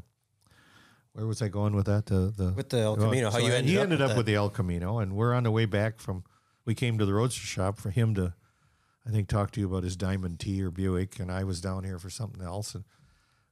where 1.15 1.27
was 1.27 1.43
I 1.43 1.49
going 1.49 1.77
with 1.77 1.85
that? 1.87 2.07
The 2.07 2.33
the 2.35 2.55
With 2.57 2.71
the 2.71 2.79
El 2.79 2.97
Camino, 2.97 3.31
how 3.31 3.37
you 3.37 3.53
ended 3.53 3.65
up. 3.65 3.69
he 3.69 3.77
up 3.77 3.83
ended 3.83 3.99
with 3.99 4.03
up 4.03 4.09
that. 4.09 4.17
with 4.17 4.25
the 4.25 4.35
El 4.35 4.49
Camino, 4.49 4.99
and 4.99 5.13
we're 5.15 5.35
on 5.35 5.43
the 5.43 5.51
way 5.51 5.67
back 5.67 6.01
from. 6.01 6.25
We 6.65 6.75
came 6.75 6.97
to 6.97 7.05
the 7.05 7.13
Roadster 7.13 7.47
shop 7.47 7.77
for 7.77 7.91
him 7.91 8.15
to, 8.15 8.33
I 9.07 9.11
think, 9.11 9.29
talk 9.29 9.51
to 9.51 9.61
you 9.61 9.67
about 9.67 9.83
his 9.85 9.95
Diamond 9.95 10.41
T 10.41 10.63
or 10.63 10.71
Buick, 10.71 11.21
and 11.21 11.31
I 11.31 11.45
was 11.45 11.61
down 11.61 11.85
here 11.85 11.99
for 11.99 12.09
something 12.09 12.43
else. 12.43 12.75
And 12.75 12.85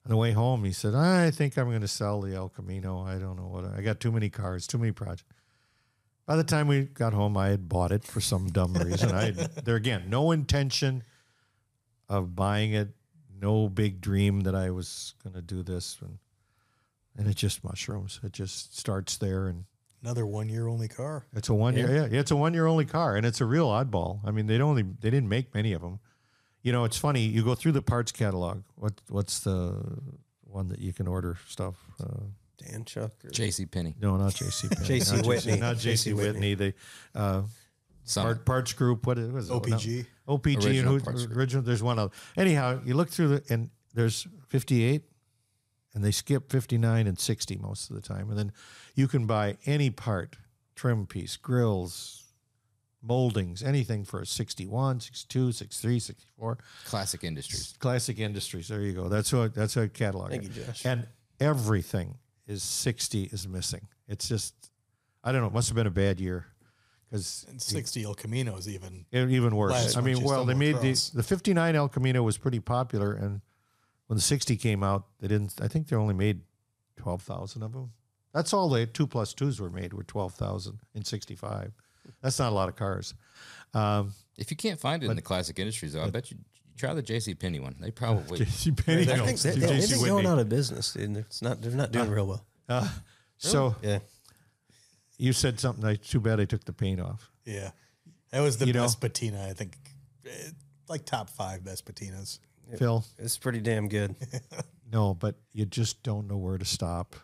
on 0.07 0.11
the 0.11 0.17
way 0.17 0.33
home, 0.33 0.65
he 0.65 0.73
said, 0.73 0.95
"I 0.95 1.31
think 1.31 1.59
I'm 1.59 1.69
going 1.69 1.83
to 1.83 1.89
sell 1.89 2.23
the 2.23 2.35
El 2.35 2.49
Camino. 2.49 3.03
I 3.03 3.19
don't 3.19 3.37
know 3.37 3.49
what. 3.49 3.67
I 3.67 3.83
got 3.83 4.01
too 4.01 4.11
many 4.11 4.31
cars, 4.31 4.67
too 4.67 4.79
many 4.79 4.93
projects." 4.93 5.25
By 6.25 6.37
the 6.37 6.45
time 6.45 6.67
we 6.67 6.85
got 6.85 7.13
home, 7.13 7.37
I 7.37 7.49
had 7.49 7.69
bought 7.69 7.93
it 7.93 8.05
for 8.05 8.23
some 8.23 8.47
dumb 8.49 8.73
reason. 8.73 9.11
I 9.11 9.25
had, 9.27 9.37
there 9.67 9.77
again, 9.77 10.05
no 10.09 10.31
intention 10.31 11.03
of 12.09 12.35
buying 12.35 12.73
it, 12.73 12.95
no 13.41 13.69
big 13.69 14.01
dream 14.01 14.41
that 14.41 14.55
I 14.55 14.71
was 14.71 15.15
going 15.23 15.35
to 15.35 15.43
do 15.43 15.63
this, 15.63 15.99
and 16.01 16.19
and 17.17 17.29
it 17.29 17.37
just 17.37 17.65
mushrooms. 17.65 18.21
It 18.23 18.33
just 18.33 18.79
starts 18.79 19.17
there, 19.17 19.47
and 19.47 19.65
Another 20.03 20.27
one 20.27 20.49
year 20.49 20.67
only 20.67 20.89
car. 20.89 21.27
it's 21.35 21.51
a 21.51 21.55
one 21.55 21.77
year. 21.77 22.09
Yeah, 22.11 22.19
it's 22.21 22.31
a 22.31 22.37
one 22.37 22.55
year 22.55 22.67
only 22.67 22.87
car, 22.87 23.17
and 23.17 23.27
it's 23.27 23.41
a 23.43 23.45
real 23.45 23.69
oddball. 23.69 24.21
I 24.25 24.31
mean, 24.31 24.47
they 24.47 24.59
only 24.61 24.83
they 24.83 25.11
didn't 25.11 25.29
make 25.29 25.55
many 25.55 25.75
of 25.75 25.83
them. 25.83 26.01
You 26.63 26.73
know, 26.73 26.85
it's 26.85 26.97
funny. 26.97 27.21
You 27.21 27.45
go 27.45 27.55
through 27.55 27.73
the 27.73 27.83
parts 27.83 28.11
catalog. 28.11 28.63
What 28.77 28.95
what's 29.09 29.41
the 29.41 29.77
one 30.51 30.69
that 30.69 30.81
you 30.81 30.93
can 30.93 31.07
order 31.07 31.37
stuff. 31.47 31.77
Uh, 32.03 32.25
Danchuk. 32.63 33.11
Or 33.25 33.31
J.C. 33.31 33.67
Penney. 33.67 33.95
no, 34.01 34.17
not 34.17 34.33
JC. 34.33 34.71
Penney. 34.75 34.87
J.C. 34.87 35.23
Whitney. 35.23 35.57
Not 35.57 35.77
JC 35.77 35.81
J.C. 35.81 36.13
Whitney. 36.13 36.55
They 36.55 36.75
uh, 37.15 37.43
part, 38.15 38.45
parts 38.45 38.73
group. 38.73 39.07
What 39.07 39.19
is 39.19 39.51
it? 39.51 39.53
OPG? 39.53 40.07
No, 40.29 40.39
OPG. 40.39 40.67
Original 40.67 40.95
and 40.95 41.05
Parts 41.05 41.21
who, 41.23 41.27
Group. 41.27 41.39
original. 41.39 41.63
There's 41.63 41.83
one 41.83 41.99
other. 41.99 42.13
Anyhow, 42.37 42.81
you 42.85 42.95
look 42.95 43.09
through 43.11 43.29
the 43.29 43.45
and 43.51 43.71
there's 43.95 44.27
58, 44.49 45.03
and 45.95 46.05
they 46.05 46.11
skip 46.11 46.51
59 46.51 47.07
and 47.07 47.19
60 47.19 47.57
most 47.59 47.91
of 47.91 47.97
the 47.97 48.03
time, 48.03 48.31
and 48.31 48.39
then 48.39 48.53
you 48.95 49.09
can 49.09 49.27
buy 49.27 49.57
any 49.67 49.91
part, 49.91 50.37
trim 50.77 51.07
piece, 51.07 51.37
grills, 51.37 52.33
moldings, 53.03 53.63
anything 53.63 54.05
for 54.05 54.21
a 54.21 54.27
61, 54.27 55.01
62, 55.01 55.53
63, 55.53 55.99
64. 55.99 56.59
Classic 56.85 57.25
Industries. 57.25 57.75
Classic 57.79 58.19
Industries. 58.19 58.69
There 58.69 58.81
you 58.81 58.93
go. 58.93 59.09
That's 59.09 59.33
what 59.33 59.55
that's 59.55 59.77
a 59.77 59.89
catalog. 59.89 60.31
Thank 60.31 60.45
you, 60.45 60.51
Josh. 60.51 60.85
And 60.85 61.07
everything 61.41 62.19
is 62.47 62.63
sixty 62.63 63.25
is 63.25 63.49
missing. 63.49 63.87
It's 64.09 64.29
just 64.29 64.55
I 65.25 65.33
don't 65.33 65.41
know. 65.41 65.49
It 65.49 65.55
must 65.55 65.69
have 65.69 65.77
been 65.77 65.87
a 65.87 65.91
bad 65.91 66.21
year 66.21 66.47
because 67.11 67.45
And 67.49 67.61
60 67.61 68.05
El 68.05 68.15
Camino 68.15 68.57
is 68.57 68.69
even. 68.69 69.05
even 69.13 69.57
worse. 69.57 69.73
Last 69.73 69.97
I 69.97 70.01
mean, 70.01 70.23
well, 70.23 70.45
they 70.45 70.55
made 70.55 70.77
the 70.77 70.91
across. 70.91 71.11
the 71.11 71.23
fifty 71.23 71.53
nine 71.55 71.75
El 71.77 71.89
Camino 71.89 72.23
was 72.23 72.39
pretty 72.39 72.61
popular, 72.61 73.13
and 73.13 73.41
when 74.07 74.17
the 74.17 74.23
sixty 74.23 74.57
came 74.57 74.83
out, 74.83 75.07
they 75.21 75.29
didn't. 75.29 75.55
I 75.61 75.69
think 75.69 75.89
they 75.89 75.97
only 75.97 76.15
made 76.15 76.41
twelve 76.97 77.23
thousand 77.23 77.63
of 77.63 77.73
them. 77.73 77.93
That's 78.33 78.53
all 78.53 78.69
the 78.69 78.87
two 78.87 79.07
plus 79.09 79.35
twos 79.35 79.61
were 79.61 79.71
made 79.71 79.93
were 79.93 80.05
twelve 80.05 80.35
thousand 80.35 80.79
in 80.95 81.05
sixty 81.05 81.35
five. 81.35 81.73
That's 82.23 82.39
not 82.39 82.51
a 82.51 82.55
lot 82.55 82.69
of 82.69 82.77
cars. 82.77 83.15
Um, 83.75 84.13
If 84.37 84.51
you 84.51 84.57
can't 84.57 84.81
find 84.81 85.03
it 85.03 85.09
in 85.11 85.17
the 85.17 85.23
Classic 85.23 85.57
Industries, 85.59 85.93
though, 85.93 86.03
I 86.03 86.11
bet 86.11 86.31
you, 86.31 86.39
you 86.39 86.77
try 86.77 86.93
the 86.95 87.03
J.C. 87.03 87.35
Penney 87.35 87.61
one. 87.61 87.77
They 87.81 87.91
probably. 88.03 88.39
J.C. 88.39 88.73
Penney, 88.73 89.11
I 89.13 89.19
think 89.27 89.41
they, 89.41 89.55
J.C. 89.55 89.95
they, 89.95 90.01
they're 90.01 90.09
going 90.09 90.27
out 90.27 90.39
of 90.39 90.49
business, 90.49 90.97
and 90.97 91.17
It's 91.17 91.43
not. 91.43 91.61
They're 91.61 91.71
not 91.73 91.93
doing 91.93 92.11
real 92.11 92.27
well. 92.27 92.45
Uh, 92.69 92.89
so 93.37 93.75
Yeah. 93.83 93.99
You 95.21 95.33
said 95.33 95.61
something. 95.61 95.85
I, 95.85 95.97
too 95.97 96.21
bad 96.21 96.41
I 96.41 96.45
took 96.45 96.65
the 96.65 96.73
paint 96.73 97.01
off. 97.01 97.31
Yeah. 97.45 97.71
That 98.33 98.41
was 98.41 98.59
the 98.59 98.67
You 98.67 98.73
know? 98.73 98.83
best 98.83 99.01
patina, 99.01 99.47
I 99.49 99.53
think. 99.53 99.77
Eh, 100.27 100.31
Like 100.89 101.05
top 101.05 101.31
five 101.31 101.65
best 101.65 101.85
patinas. 101.85 102.39
Phil, 102.79 103.05
It's 103.19 103.37
pretty 103.37 103.61
damn 103.61 103.89
good. 103.89 104.15
no, 104.93 105.15
but 105.15 105.35
you 105.53 105.67
just 105.67 106.03
don't 106.05 106.29
know 106.29 106.37
where 106.37 106.57
to 106.57 106.65
stop. 106.65 107.17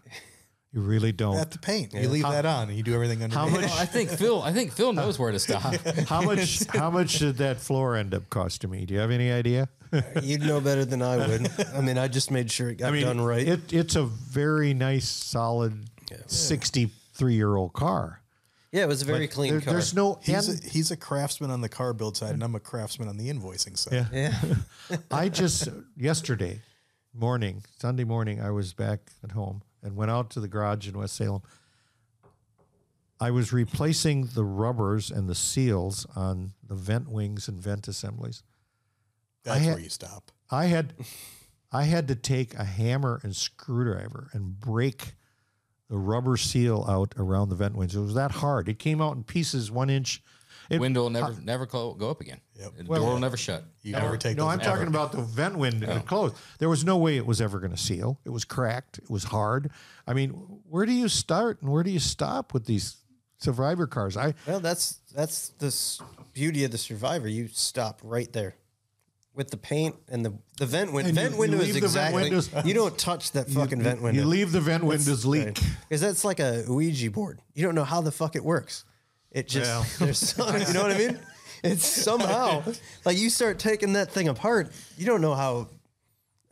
You 0.73 0.81
really 0.81 1.13
don't. 1.13 1.37
At 1.37 1.53
the 1.53 1.59
paint. 1.59 1.95
You 1.95 2.09
leave 2.09 2.25
that 2.25 2.45
on 2.45 2.69
and 2.69 2.77
you 2.77 2.83
do 2.83 2.95
everything 2.95 3.23
underneath. 3.23 3.49
How 3.55 3.61
much? 3.61 3.71
I 3.81 3.87
think 3.87 4.11
Phil. 4.11 4.43
I 4.43 4.53
think 4.53 4.73
Phil 4.73 4.93
knows 4.93 5.19
where 5.19 5.31
to 5.33 5.39
stop. 5.39 5.75
How 6.09 6.21
much? 6.21 6.67
How 6.67 6.91
much 6.91 7.19
did 7.21 7.37
that 7.39 7.61
floor 7.61 7.97
end 7.97 8.13
up 8.13 8.29
costing 8.29 8.71
me? 8.71 8.85
Do 8.85 8.93
you 8.95 9.01
have 9.01 9.11
any 9.13 9.31
idea? 9.31 9.69
You'd 10.23 10.43
know 10.43 10.61
better 10.61 10.85
than 10.85 11.01
I 11.01 11.17
would. 11.17 11.49
I 11.75 11.81
mean, 11.81 11.97
I 11.97 12.09
just 12.09 12.31
made 12.33 12.51
sure 12.51 12.69
it 12.71 12.75
got 12.79 12.93
done 12.93 13.21
right. 13.21 13.47
It, 13.47 13.73
it's 13.73 13.95
a 13.97 14.05
very 14.05 14.75
nice, 14.75 15.09
solid, 15.09 15.89
sixty-three-year-old 17.17 17.73
car. 17.73 18.21
yeah, 18.73 18.83
it 18.83 18.89
was 18.89 19.03
a 19.03 19.05
very 19.05 19.27
But 19.27 19.35
clean 19.35 19.53
there- 19.53 19.61
car. 19.61 19.73
There's 19.75 19.95
no 19.95 20.19
He's 20.23 20.49
end. 20.49 20.61
a, 20.65 20.69
he's 20.69 20.91
a 20.91 20.97
craftsman 20.97 21.51
on 21.51 21.61
the 21.61 21.69
car 21.69 21.93
build 21.93 22.17
side, 22.17 22.35
and 22.35 22.43
I'm 22.43 22.55
a 22.55 22.61
craftsman 22.61 23.09
on 23.09 23.17
the 23.17 23.29
invoicing 23.33 23.77
side. 23.79 24.09
Yeah. 24.13 24.35
yeah. 24.91 24.97
I 25.11 25.29
just 25.29 25.69
yesterday 25.97 26.61
morning, 27.15 27.63
Sunday 27.79 28.05
morning, 28.05 28.41
I 28.41 28.51
was 28.51 28.73
back 28.75 29.01
at 29.25 29.33
home 29.33 29.63
and 29.83 29.97
went 29.97 30.11
out 30.11 30.31
to 30.31 30.41
the 30.41 30.49
garage 30.49 30.87
in 30.89 30.99
West 30.99 31.17
Salem. 31.17 31.43
I 33.19 33.31
was 33.31 33.51
replacing 33.53 34.27
the 34.35 34.45
rubbers 34.45 35.11
and 35.11 35.27
the 35.29 35.35
seals 35.35 36.07
on 36.15 36.53
the 36.63 36.75
vent 36.75 37.09
wings 37.09 37.49
and 37.49 37.59
vent 37.59 37.89
assemblies. 37.89 38.43
That's 39.43 39.61
had- 39.61 39.75
where 39.75 39.83
you 39.83 39.89
stop. 39.89 40.31
I 40.51 40.67
had 40.67 40.93
I 41.73 41.85
had 41.85 42.07
to 42.09 42.15
take 42.15 42.55
a 42.55 42.63
hammer 42.65 43.19
and 43.25 43.35
screwdriver 43.35 44.29
and 44.33 44.61
break 44.61 45.15
the 45.89 45.97
rubber 45.99 46.37
seal 46.37 46.85
out 46.89 47.15
around 47.17 47.49
the 47.49 47.55
vent 47.57 47.77
wings. 47.77 47.95
It 47.95 48.01
was 48.01 48.15
that 48.15 48.31
hard. 48.33 48.69
It 48.69 48.79
came 48.79 49.01
out 49.01 49.17
in 49.17 49.25
pieces 49.25 49.71
one 49.71 49.91
inch. 49.91 50.23
It, 50.69 50.81
Window 50.81 51.03
will 51.03 51.11
never 51.11 51.33
never 51.45 51.65
clo- 51.65 51.95
go 51.95 52.11
up 52.11 52.21
again. 52.21 52.41
Yep. 52.59 52.73
The 52.79 52.85
Well, 52.87 53.01
door 53.01 53.13
will 53.13 53.21
never 53.21 53.37
shut. 53.37 53.63
You 53.83 53.93
never 53.93 54.17
take 54.17 54.37
no, 54.37 54.45
those 54.47 54.55
I'm 54.55 54.61
out. 54.61 54.65
talking 54.65 54.89
about 54.89 55.13
the 55.13 55.23
vent 55.23 55.57
window 55.57 56.01
closed. 56.01 56.35
There 56.59 56.69
was 56.69 56.85
no 56.85 56.97
way 56.97 57.17
it 57.17 57.25
was 57.25 57.41
ever 57.41 57.61
going 57.61 57.71
to 57.71 57.77
seal. 57.77 58.19
It 58.25 58.31
was 58.31 58.45
cracked. 58.45 58.99
It 58.99 59.09
was 59.09 59.25
hard. 59.25 59.71
I 60.09 60.13
mean, 60.13 60.31
where 60.69 60.85
do 60.85 60.93
you 60.93 61.09
start 61.09 61.63
and 61.63 61.71
where 61.71 61.85
do 61.85 61.91
you 61.91 62.01
stop 62.01 62.53
with 62.53 62.65
these 62.67 62.97
survivor 63.39 63.87
cars? 63.87 64.17
I 64.17 64.35
Well, 64.45 64.59
that's 64.59 64.99
that's 65.15 65.51
the 65.59 65.73
beauty 66.33 66.65
of 66.65 66.73
the 66.73 66.79
Survivor. 66.79 67.29
You 67.29 67.47
stop 67.53 68.01
right 68.03 68.33
there 68.33 68.57
with 69.37 69.51
the 69.51 69.57
paint 69.57 69.95
and 70.09 70.25
the 70.25 70.33
the 70.59 70.67
vent 70.67 70.93
window. 70.93 71.09
And 71.11 71.17
you- 71.17 71.23
Vent 71.23 71.35
you 71.35 71.41
window 71.41 71.59
leave 71.59 71.69
is 71.69 71.75
the 71.75 71.81
vent 71.89 72.15
exactly. 72.15 72.23
windows- 72.23 72.51
you 72.67 72.75
don't 72.75 72.99
touch 72.99 73.33
that 73.33 73.49
fucking 73.59 73.83
vent 73.83 74.03
window. 74.03 74.21
you 74.21 74.27
leave 74.27 74.51
the 74.51 74.61
vent 74.61 74.83
windows 74.83 75.25
leak. 75.25 75.59
because 75.89 76.01
that's 76.01 76.25
like 76.25 76.41
a 76.41 76.65
Ouija 76.67 77.11
board. 77.11 77.41
You 77.55 77.63
don't 77.65 77.75
know 77.77 77.85
how 77.85 78.01
the 78.01 78.11
fuck 78.11 78.35
it 78.35 78.43
works. 78.45 78.85
It 79.31 79.47
just 79.49 79.71
Well. 79.71 79.87
there's 80.07 80.19
some, 80.19 80.57
you 80.61 80.73
know 80.73 80.83
what 80.83 80.93
I 80.93 80.99
mean. 80.99 81.21
It's 81.63 81.87
somehow 81.87 82.65
like 83.05 83.19
you 83.19 83.29
start 83.31 83.59
taking 83.59 83.93
that 83.95 84.11
thing 84.11 84.29
apart. 84.29 84.73
You 84.97 85.07
don't 85.07 85.21
know 85.21 85.35
how. 85.35 85.69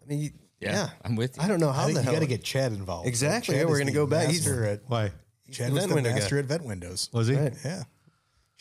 I 0.03 0.07
mean, 0.07 0.19
you, 0.21 0.31
Yeah, 0.61 0.73
yeah, 0.73 0.91
I'm 1.03 1.17
with 1.17 1.37
you. 1.39 1.43
I 1.43 1.49
don't 1.49 1.61
know 1.61 1.71
I 1.71 1.73
how 1.73 1.85
think 1.87 1.97
the 1.97 2.01
you 2.03 2.05
hell 2.05 2.15
got 2.15 2.21
to 2.21 2.27
get 2.27 2.43
Chad 2.45 2.73
involved. 2.73 3.09
Exactly, 3.09 3.55
Chad 3.55 3.63
yeah, 3.65 3.71
we're 3.71 3.79
gonna 3.79 3.93
go 3.93 4.07
back. 4.07 4.29
He's- 4.29 4.45
master 4.47 4.65
at 4.67 4.83
Why 4.87 5.13
Chad 5.51 5.71
the 5.71 5.73
was 5.75 5.81
vent 5.83 5.89
the 5.91 5.95
window 5.95 6.11
guy. 6.11 6.17
master 6.19 6.39
at 6.39 6.45
vent 6.47 6.65
windows. 6.67 7.09
was 7.13 7.29
he? 7.29 7.37
Right. 7.37 7.55
Yeah. 7.65 7.83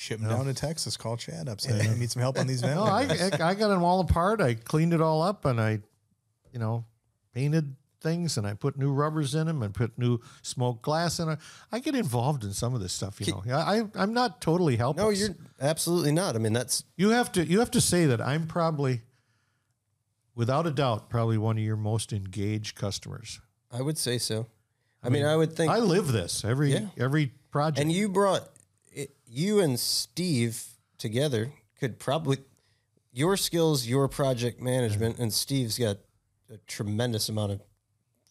Ship 0.03 0.19
him 0.19 0.27
down 0.27 0.45
to 0.45 0.53
Texas. 0.53 0.97
Call 0.97 1.15
Chad 1.15 1.47
up. 1.47 1.61
Say, 1.61 1.79
I 1.89 1.95
need 1.97 2.11
some 2.11 2.21
help 2.21 2.37
on 2.37 2.45
these 2.45 2.59
vent 2.61 2.75
No, 2.75 2.83
I. 2.83 3.03
I 3.03 3.49
I 3.51 3.53
got 3.53 3.69
them 3.69 3.83
all 3.83 4.01
apart. 4.01 4.41
I 4.41 4.53
cleaned 4.55 4.93
it 4.93 4.99
all 4.99 5.21
up 5.21 5.45
and 5.45 5.61
I, 5.61 5.79
you 6.51 6.59
know, 6.59 6.83
painted 7.33 7.75
things 8.01 8.35
and 8.37 8.45
I 8.45 8.53
put 8.53 8.77
new 8.77 8.91
rubbers 8.91 9.33
in 9.33 9.47
them 9.47 9.63
and 9.63 9.73
put 9.73 9.97
new 9.97 10.19
smoked 10.41 10.81
glass 10.81 11.19
in 11.19 11.29
it. 11.29 11.39
I 11.71 11.79
get 11.79 11.95
involved 11.95 12.43
in 12.43 12.51
some 12.51 12.75
of 12.75 12.81
this 12.81 12.91
stuff. 12.91 13.21
You 13.21 13.31
know, 13.31 13.43
I 13.55 13.79
I- 13.79 13.89
I'm 13.95 14.13
not 14.13 14.41
totally 14.41 14.75
helpless. 14.75 15.03
No, 15.05 15.09
you're 15.09 15.35
absolutely 15.61 16.11
not. 16.11 16.35
I 16.35 16.39
mean, 16.39 16.51
that's 16.51 16.83
You 16.97 17.11
have 17.11 17.31
to 17.31 17.45
you 17.47 17.59
have 17.59 17.71
to 17.71 17.79
say 17.79 18.05
that 18.07 18.19
I'm 18.19 18.45
probably, 18.45 19.03
without 20.35 20.67
a 20.67 20.71
doubt, 20.71 21.09
probably 21.09 21.37
one 21.37 21.57
of 21.57 21.63
your 21.63 21.77
most 21.77 22.11
engaged 22.11 22.75
customers. 22.75 23.39
I 23.71 23.81
would 23.81 23.97
say 23.97 24.17
so. 24.17 24.47
I, 25.01 25.09
mean, 25.09 25.25
I 25.25 25.35
would 25.35 25.53
think. 25.53 25.71
I 25.71 25.79
live 25.79 26.11
this 26.11 26.43
every 26.45 26.73
Yeah. 26.73 26.87
every 26.97 27.31
project. 27.51 27.79
and 27.79 27.91
you 27.91 28.09
brought 28.09 28.41
it, 28.43 28.49
you 29.33 29.59
and 29.59 29.79
Steve 29.79 30.63
together 30.97 31.51
could 31.79 31.99
probably 31.99 32.37
your 33.11 33.35
skills, 33.37 33.85
your 33.87 34.07
project 34.07 34.61
management, 34.61 35.19
and 35.19 35.31
Steve's 35.33 35.77
got 35.77 35.97
a 36.51 36.57
tremendous 36.67 37.29
amount 37.29 37.51
of 37.51 37.61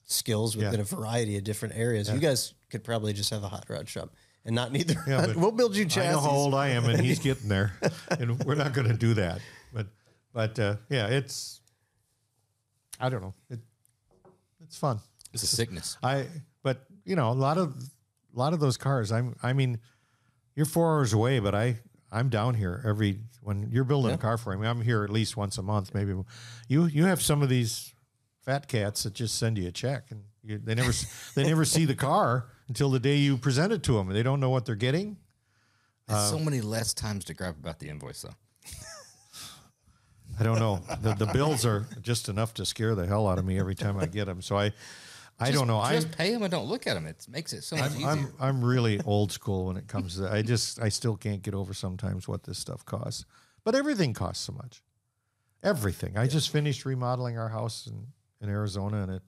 skills 0.04 0.56
within 0.56 0.74
Yeah. 0.74 0.80
a 0.80 0.84
variety 0.84 1.36
of 1.36 1.44
different 1.44 1.74
areas. 1.76 2.10
You 2.10 2.18
guys 2.18 2.54
could 2.70 2.84
probably 2.84 3.12
just 3.12 3.30
have 3.30 3.42
a 3.44 3.48
hot 3.48 3.64
rod 3.68 3.88
shop 3.88 4.10
and 4.44 4.54
not 4.54 4.72
need 4.72 4.88
the. 4.88 4.96
Yeah, 5.06 5.26
but 5.26 5.36
we'll 5.36 5.52
build 5.52 5.76
you 5.76 5.84
I 5.84 5.88
chassis. 5.88 6.12
know 6.12 6.20
how 6.20 6.30
old 6.30 6.54
I 6.54 6.68
am, 6.70 6.84
and 6.86 7.00
he's 7.00 7.18
getting 7.28 7.48
there, 7.48 7.72
and 8.10 8.38
we're 8.44 8.54
not 8.54 8.72
going 8.72 8.88
to 8.88 8.94
do 8.96 9.14
that. 9.14 9.40
But 9.72 9.86
but 10.32 10.58
uh, 10.58 10.76
yeah, 10.88 11.06
it's 11.08 11.60
I 13.00 13.08
don't 13.08 13.22
know. 13.22 13.34
It, 13.50 13.60
it's 14.64 14.76
fun. 14.76 15.00
It's 15.32 15.42
a 15.42 15.46
sickness. 15.46 15.96
I 16.02 16.26
but 16.62 16.84
you 17.04 17.16
know 17.16 17.30
a 17.30 17.34
lot 17.34 17.58
of 17.58 17.76
a 18.34 18.38
lot 18.38 18.52
of 18.52 18.60
those 18.60 18.76
cars. 18.76 19.12
I'm 19.12 19.36
I 19.42 19.52
mean, 19.52 19.78
you're 20.54 20.66
four 20.66 20.94
hours 20.94 21.12
away, 21.12 21.38
but 21.38 21.54
I 21.54 21.78
I'm 22.10 22.28
down 22.28 22.54
here 22.54 22.82
every 22.86 23.20
when 23.42 23.70
you're 23.70 23.84
building 23.84 24.12
a 24.12 24.18
car 24.18 24.36
for 24.38 24.56
me. 24.56 24.66
I'm 24.66 24.82
here 24.82 25.02
at 25.04 25.10
least 25.10 25.36
once 25.36 25.58
a 25.58 25.62
month, 25.62 25.94
maybe. 25.94 26.14
You 26.68 26.86
you 26.86 27.04
have 27.04 27.22
some 27.22 27.42
of 27.42 27.48
these 27.48 27.94
fat 28.44 28.68
cats 28.68 29.04
that 29.04 29.14
just 29.14 29.38
send 29.38 29.56
you 29.58 29.68
a 29.68 29.72
check 29.72 30.10
and 30.10 30.24
you, 30.42 30.58
they 30.58 30.74
never 30.74 30.92
they 31.34 31.44
never 31.44 31.64
see 31.64 31.84
the 31.84 31.94
car 31.94 32.46
until 32.68 32.90
the 32.90 33.00
day 33.00 33.16
you 33.16 33.36
present 33.36 33.72
it 33.72 33.82
to 33.84 33.94
them. 33.94 34.08
They 34.08 34.22
don't 34.22 34.40
know 34.40 34.50
what 34.50 34.66
they're 34.66 34.74
getting. 34.74 35.16
There's 36.08 36.30
so 36.30 36.36
uh, 36.36 36.40
many 36.40 36.60
less 36.60 36.92
times 36.94 37.24
to 37.26 37.34
gripe 37.34 37.56
about 37.58 37.78
the 37.78 37.88
invoice, 37.88 38.22
though. 38.22 38.34
I 40.40 40.44
don't 40.44 40.58
know. 40.58 40.82
The, 41.00 41.14
the 41.14 41.26
bills 41.26 41.66
are 41.66 41.86
just 42.00 42.28
enough 42.28 42.54
to 42.54 42.64
scare 42.64 42.94
the 42.94 43.06
hell 43.06 43.28
out 43.28 43.38
of 43.38 43.44
me 43.44 43.58
every 43.58 43.74
time 43.74 43.98
I 43.98 44.06
get 44.06 44.24
them. 44.24 44.40
So 44.40 44.56
I, 44.56 44.72
I 45.38 45.46
Just- 45.46 45.58
don't 45.58 45.66
know. 45.66 45.78
I, 45.78 45.94
Just 45.94 46.12
pay 46.12 46.32
them 46.32 46.42
and 46.42 46.50
don't 46.50 46.66
look 46.66 46.86
at 46.86 46.94
them. 46.94 47.06
It 47.06 47.26
makes 47.28 47.52
it 47.52 47.62
so 47.64 47.76
much 47.76 47.92
easier. 47.92 48.06
I'm 48.06 48.32
I'm 48.38 48.64
really 48.64 49.00
old 49.04 49.32
school 49.32 49.66
when 49.66 49.76
it 49.76 49.88
comes 49.88 50.14
to 50.14 50.22
that. 50.22 50.32
I 50.32 50.42
just 50.42 50.80
I 50.80 50.88
still 50.88 51.16
can't 51.16 51.42
get 51.42 51.54
over 51.54 51.74
sometimes 51.74 52.28
what 52.28 52.44
this 52.44 52.58
stuff 52.58 52.84
costs. 52.84 53.24
But 53.64 53.74
everything 53.74 54.12
costs 54.14 54.44
so 54.44 54.52
much. 54.52 54.82
Everything. 55.62 56.16
I 56.16 56.26
just 56.26 56.50
finished 56.50 56.84
remodeling 56.84 57.38
our 57.38 57.48
house 57.48 57.86
in, 57.86 58.06
in 58.40 58.48
Arizona 58.52 59.02
and 59.02 59.12
it 59.12 59.22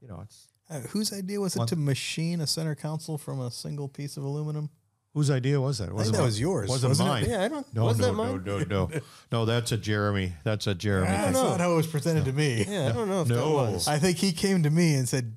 you 0.00 0.08
know, 0.08 0.20
it's 0.22 0.48
Uh, 0.70 0.80
whose 0.92 1.12
idea 1.12 1.40
was 1.40 1.56
it 1.56 1.66
to 1.68 1.76
machine 1.76 2.40
a 2.40 2.46
center 2.46 2.74
console 2.74 3.18
from 3.18 3.40
a 3.40 3.50
single 3.50 3.88
piece 3.88 4.16
of 4.16 4.24
aluminum? 4.24 4.70
Whose 5.14 5.30
idea 5.30 5.60
was 5.60 5.78
that? 5.78 5.84
It 5.84 5.86
think 5.88 5.98
wasn't 5.98 6.16
that 6.16 6.22
mi- 6.22 6.26
was 6.26 6.40
yours, 6.40 6.68
Wasn't 6.70 6.90
wasn't 6.90 7.08
it? 7.08 7.12
mine. 7.12 7.24
Yeah, 7.28 7.44
I 7.44 7.48
don't- 7.48 7.74
No, 7.74 7.84
was 7.84 7.98
no, 7.98 8.06
that 8.06 8.12
no, 8.12 8.16
mine? 8.16 8.42
no, 8.44 8.58
no, 8.60 9.00
no. 9.32 9.44
That's 9.44 9.72
a 9.72 9.76
Jeremy. 9.76 10.32
That's 10.44 10.66
a 10.66 10.74
Jeremy. 10.74 11.08
I 11.08 11.10
thing. 11.10 11.20
That's 11.32 11.34
not 11.36 11.60
how 11.60 11.72
it 11.72 11.76
was 11.76 11.86
presented 11.86 12.24
to 12.26 12.32
me. 12.32 12.64
Yeah, 12.68 12.88
I 12.88 12.92
don't 12.92 13.08
know 13.08 13.22
if 13.22 13.28
No. 13.28 13.36
that 13.64 13.72
was. 13.72 13.88
I 13.88 13.98
think 13.98 14.18
he 14.18 14.32
came 14.32 14.62
to 14.62 14.70
me 14.70 14.94
and 14.94 15.08
said, 15.08 15.36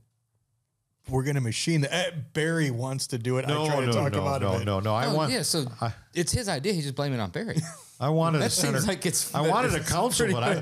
"We're 1.09 1.23
going 1.23 1.35
to 1.35 1.41
machine 1.41 1.81
that." 1.81 1.91
Eh, 1.93 2.11
Barry 2.33 2.69
wants 2.71 3.07
to 3.07 3.17
do 3.17 3.37
it. 3.39 3.47
No, 3.47 3.63
I 3.63 3.67
try 3.67 3.79
to 3.81 3.85
no, 3.87 3.91
talk 3.93 4.13
no, 4.13 4.21
about 4.21 4.41
no, 4.41 4.53
it. 4.57 4.65
no, 4.65 4.79
no. 4.79 4.93
I 4.95 5.07
Oh, 5.07 5.15
want. 5.15 5.31
yeah, 5.31 5.41
so 5.41 5.65
I- 5.81 5.93
it's 6.13 6.31
his 6.31 6.47
idea. 6.47 6.73
He's 6.73 6.83
just 6.83 6.95
blaming 6.95 7.19
it 7.19 7.21
on 7.21 7.31
Barry. 7.31 7.57
I 7.99 8.09
wanted 8.09 8.39
That 8.39 8.47
a 8.47 8.49
center. 8.49 8.77
seems 8.79 8.87
like 8.87 9.05
it's. 9.05 9.33
I 9.33 9.41
wanted 9.47 9.73
a 9.73 9.77
it's 9.77 9.89
council, 9.91 10.27
but 10.31 10.43
I, 10.43 10.61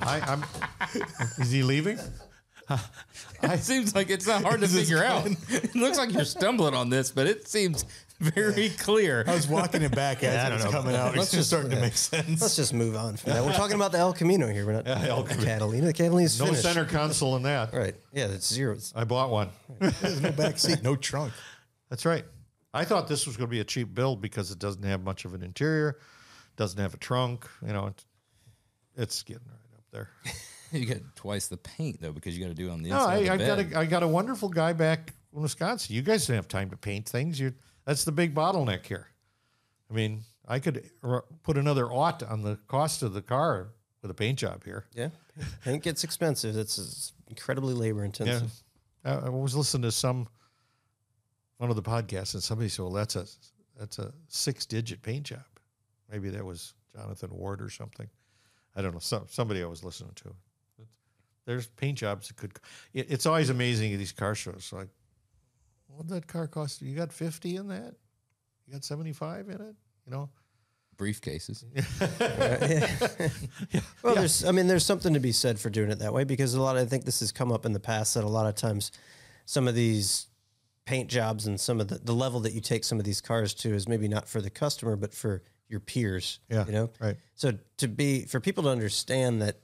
I, 0.00 0.20
I'm. 0.20 0.44
Is 1.38 1.50
he 1.50 1.62
leaving? 1.62 1.98
it 3.42 3.60
seems 3.60 3.94
like 3.94 4.10
it's 4.10 4.26
not 4.26 4.42
hard 4.42 4.60
to 4.60 4.68
figure 4.68 5.02
out. 5.04 5.26
It 5.50 5.74
looks 5.74 5.98
like 5.98 6.12
you're 6.12 6.24
stumbling 6.24 6.74
on 6.74 6.90
this, 6.90 7.10
but 7.10 7.26
it 7.26 7.48
seems 7.48 7.84
very 8.20 8.70
clear. 8.70 9.24
I 9.26 9.34
was 9.34 9.48
walking 9.48 9.82
it 9.82 9.94
back 9.94 10.22
as 10.22 10.50
it 10.50 10.54
was 10.64 10.72
coming 10.72 10.94
out. 10.94 11.16
It's 11.16 11.30
just 11.32 11.48
starting 11.48 11.70
to 11.70 11.80
make 11.80 11.96
sense. 11.96 12.40
Let's 12.40 12.56
just 12.56 12.72
move 12.72 12.94
on 12.96 13.16
from 13.16 13.32
that. 13.32 13.44
We're 13.44 13.52
talking 13.52 13.74
about 13.76 13.92
the 13.92 13.98
El 13.98 14.12
Camino 14.12 14.46
here. 14.48 14.64
We're 14.64 14.74
not 14.74 14.86
El 14.86 15.22
the 15.24 15.30
Camino. 15.30 15.46
Catalina. 15.50 15.86
The 15.86 15.92
Catalina's 15.92 16.38
No 16.38 16.46
finished. 16.46 16.62
center 16.62 16.84
console 16.84 17.36
in 17.36 17.42
that. 17.42 17.72
Right. 17.74 17.94
Yeah, 18.12 18.28
that's 18.28 18.52
zero. 18.52 18.72
It's- 18.72 18.92
I 18.94 19.04
bought 19.04 19.30
one. 19.30 19.48
There's 19.80 20.20
no 20.20 20.30
back 20.32 20.58
seat, 20.58 20.82
no 20.82 20.94
trunk. 20.96 21.32
That's 21.90 22.04
right. 22.06 22.24
I 22.74 22.84
thought 22.84 23.06
this 23.08 23.26
was 23.26 23.36
going 23.36 23.48
to 23.48 23.50
be 23.50 23.60
a 23.60 23.64
cheap 23.64 23.92
build 23.94 24.22
because 24.22 24.50
it 24.50 24.58
doesn't 24.58 24.84
have 24.84 25.02
much 25.02 25.24
of 25.26 25.34
an 25.34 25.42
interior, 25.42 25.98
doesn't 26.56 26.80
have 26.80 26.94
a 26.94 26.98
trunk. 26.98 27.46
You 27.66 27.72
know, 27.74 27.88
it's, 27.88 28.04
it's 28.96 29.22
getting 29.24 29.42
right 29.46 29.76
up 29.76 29.84
there. 29.90 30.08
You 30.80 30.86
get 30.86 31.02
twice 31.16 31.48
the 31.48 31.56
paint 31.56 32.00
though 32.00 32.12
because 32.12 32.36
you 32.36 32.42
got 32.44 32.48
to 32.48 32.54
do 32.54 32.68
it 32.68 32.72
on 32.72 32.82
the 32.82 32.90
No, 32.90 32.96
inside. 32.96 33.12
I, 33.14 33.18
of 33.18 33.28
I 33.30 33.36
the 33.36 33.64
got 33.64 33.72
a, 33.74 33.78
I 33.80 33.84
got 33.86 34.02
a 34.02 34.08
wonderful 34.08 34.48
guy 34.48 34.72
back 34.72 35.12
in 35.34 35.42
Wisconsin. 35.42 35.94
You 35.94 36.02
guys 36.02 36.26
don't 36.26 36.36
have 36.36 36.48
time 36.48 36.70
to 36.70 36.76
paint 36.76 37.08
things. 37.08 37.38
You 37.38 37.52
that's 37.84 38.04
the 38.04 38.12
big 38.12 38.34
bottleneck 38.34 38.86
here. 38.86 39.08
I 39.90 39.94
mean, 39.94 40.22
I 40.48 40.58
could 40.58 40.90
r- 41.02 41.24
put 41.42 41.58
another 41.58 41.86
ought 41.92 42.22
on 42.22 42.42
the 42.42 42.56
cost 42.68 43.02
of 43.02 43.12
the 43.12 43.22
car 43.22 43.68
with 44.00 44.10
a 44.10 44.14
paint 44.14 44.38
job 44.38 44.64
here. 44.64 44.86
yeah. 44.94 45.08
Paint 45.64 45.82
gets 45.82 46.04
expensive. 46.04 46.56
It's, 46.56 46.76
it's 46.78 47.12
incredibly 47.28 47.72
labor 47.74 48.00
Yeah, 48.00 48.06
intensive. 48.06 48.50
I, 49.04 49.12
I 49.14 49.28
was 49.28 49.54
listening 49.56 49.82
to 49.82 49.92
some 49.92 50.28
one 51.58 51.70
of 51.70 51.76
the 51.76 51.82
podcasts, 51.82 52.34
and 52.34 52.42
somebody 52.42 52.68
said, 52.68 52.82
"Well, 52.82 52.92
that's 52.92 53.16
a 53.16 53.26
that's 53.78 53.98
a 53.98 54.12
six 54.28 54.66
digit 54.66 55.02
paint 55.02 55.24
job." 55.24 55.44
Maybe 56.10 56.28
that 56.30 56.44
was 56.44 56.74
Jonathan 56.94 57.30
Ward 57.32 57.62
or 57.62 57.70
something. 57.70 58.08
I 58.76 58.82
don't 58.82 58.92
know. 58.92 58.98
Some, 58.98 59.24
somebody 59.28 59.62
I 59.62 59.66
was 59.66 59.82
listening 59.84 60.12
to. 60.16 60.34
There's 61.44 61.66
paint 61.66 61.98
jobs 61.98 62.28
that 62.28 62.36
could. 62.36 62.52
It, 62.92 63.10
it's 63.10 63.26
always 63.26 63.50
amazing 63.50 63.92
at 63.92 63.98
these 63.98 64.12
car 64.12 64.34
shows. 64.34 64.70
Like, 64.72 64.88
what 65.88 66.08
that 66.08 66.26
car 66.26 66.46
cost? 66.46 66.82
You 66.82 66.94
got 66.94 67.12
fifty 67.12 67.56
in 67.56 67.68
that? 67.68 67.94
You 68.66 68.74
got 68.74 68.84
seventy 68.84 69.12
five 69.12 69.48
in 69.48 69.60
it? 69.60 69.74
You 70.06 70.12
know? 70.12 70.30
briefcases. 70.96 71.64
Well, 74.02 74.16
there's, 74.16 74.44
I 74.44 74.50
mean, 74.50 74.66
there's 74.66 74.84
something 74.84 75.14
to 75.14 75.20
be 75.20 75.32
said 75.32 75.60
for 75.60 75.70
doing 75.70 75.90
it 75.90 76.00
that 76.00 76.12
way 76.12 76.24
because 76.24 76.54
a 76.54 76.60
lot. 76.60 76.76
I 76.76 76.84
think 76.84 77.04
this 77.04 77.20
has 77.20 77.30
come 77.30 77.52
up 77.52 77.64
in 77.64 77.72
the 77.72 77.80
past 77.80 78.14
that 78.14 78.24
a 78.24 78.28
lot 78.28 78.46
of 78.46 78.56
times, 78.56 78.90
some 79.46 79.68
of 79.68 79.74
these 79.74 80.26
paint 80.84 81.08
jobs 81.08 81.46
and 81.46 81.60
some 81.60 81.80
of 81.80 81.88
the, 81.88 81.98
the 81.98 82.12
level 82.12 82.40
that 82.40 82.52
you 82.52 82.60
take 82.60 82.82
some 82.82 82.98
of 82.98 83.04
these 83.04 83.20
cars 83.20 83.54
to 83.54 83.72
is 83.72 83.88
maybe 83.88 84.08
not 84.08 84.28
for 84.28 84.40
the 84.40 84.50
customer 84.50 84.96
but 84.96 85.14
for 85.14 85.42
your 85.68 85.80
peers. 85.80 86.40
Yeah, 86.48 86.66
you 86.66 86.72
know, 86.72 86.90
right. 87.00 87.16
So 87.34 87.52
to 87.78 87.88
be 87.88 88.24
for 88.24 88.40
people 88.40 88.64
to 88.64 88.70
understand 88.70 89.42
that 89.42 89.60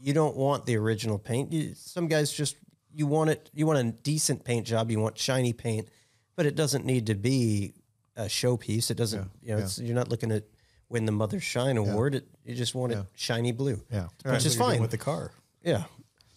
you 0.00 0.12
don't 0.12 0.36
want 0.36 0.66
the 0.66 0.76
original 0.76 1.18
paint. 1.18 1.52
You, 1.52 1.74
some 1.74 2.06
guys 2.08 2.32
just 2.32 2.56
you 2.92 3.06
want 3.06 3.30
it. 3.30 3.50
You 3.52 3.66
want 3.66 3.78
a 3.78 3.92
decent 4.02 4.44
paint 4.44 4.66
job. 4.66 4.90
You 4.90 5.00
want 5.00 5.18
shiny 5.18 5.52
paint, 5.52 5.88
but 6.36 6.46
it 6.46 6.54
doesn't 6.54 6.84
need 6.84 7.06
to 7.06 7.14
be 7.14 7.74
a 8.16 8.24
showpiece. 8.24 8.90
It 8.90 8.96
doesn't. 8.96 9.30
you 9.42 9.54
know, 9.54 9.58
it's, 9.58 9.78
you're 9.78 9.94
not 9.94 10.08
looking 10.08 10.32
at 10.32 10.44
win 10.88 11.04
the 11.04 11.12
Mother 11.12 11.38
Shine 11.40 11.76
award. 11.76 12.14
It, 12.14 12.26
you 12.44 12.54
just 12.54 12.74
want 12.74 12.92
it 12.92 12.98
shiny 13.14 13.52
blue. 13.52 13.82
Yeah. 13.92 14.08
which 14.24 14.46
is 14.46 14.56
What 14.58 14.64
you're 14.64 14.66
doing 14.66 14.70
fine. 14.76 14.80
with 14.82 14.90
the 14.90 14.98
car. 14.98 15.32
yeah, 15.62 15.84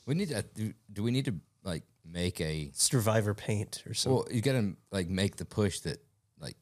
We 0.06 0.16
need 0.16 0.30
to. 0.30 0.44
Do, 0.54 0.74
do 0.92 1.04
we 1.04 1.12
need 1.12 1.26
to 1.26 1.36
like 1.64 1.84
make 2.06 2.42
a? 2.42 2.72
Survivor 2.74 3.34
paint 3.34 3.84
or 3.88 3.94
something. 3.94 4.16
Well, 4.18 4.28
you 4.32 4.42
got 4.42 4.54
to 4.54 4.76
like 4.92 5.08
make 5.08 5.38
the 5.38 5.46
push 5.46 5.80
that 5.82 6.00
like 6.40 6.58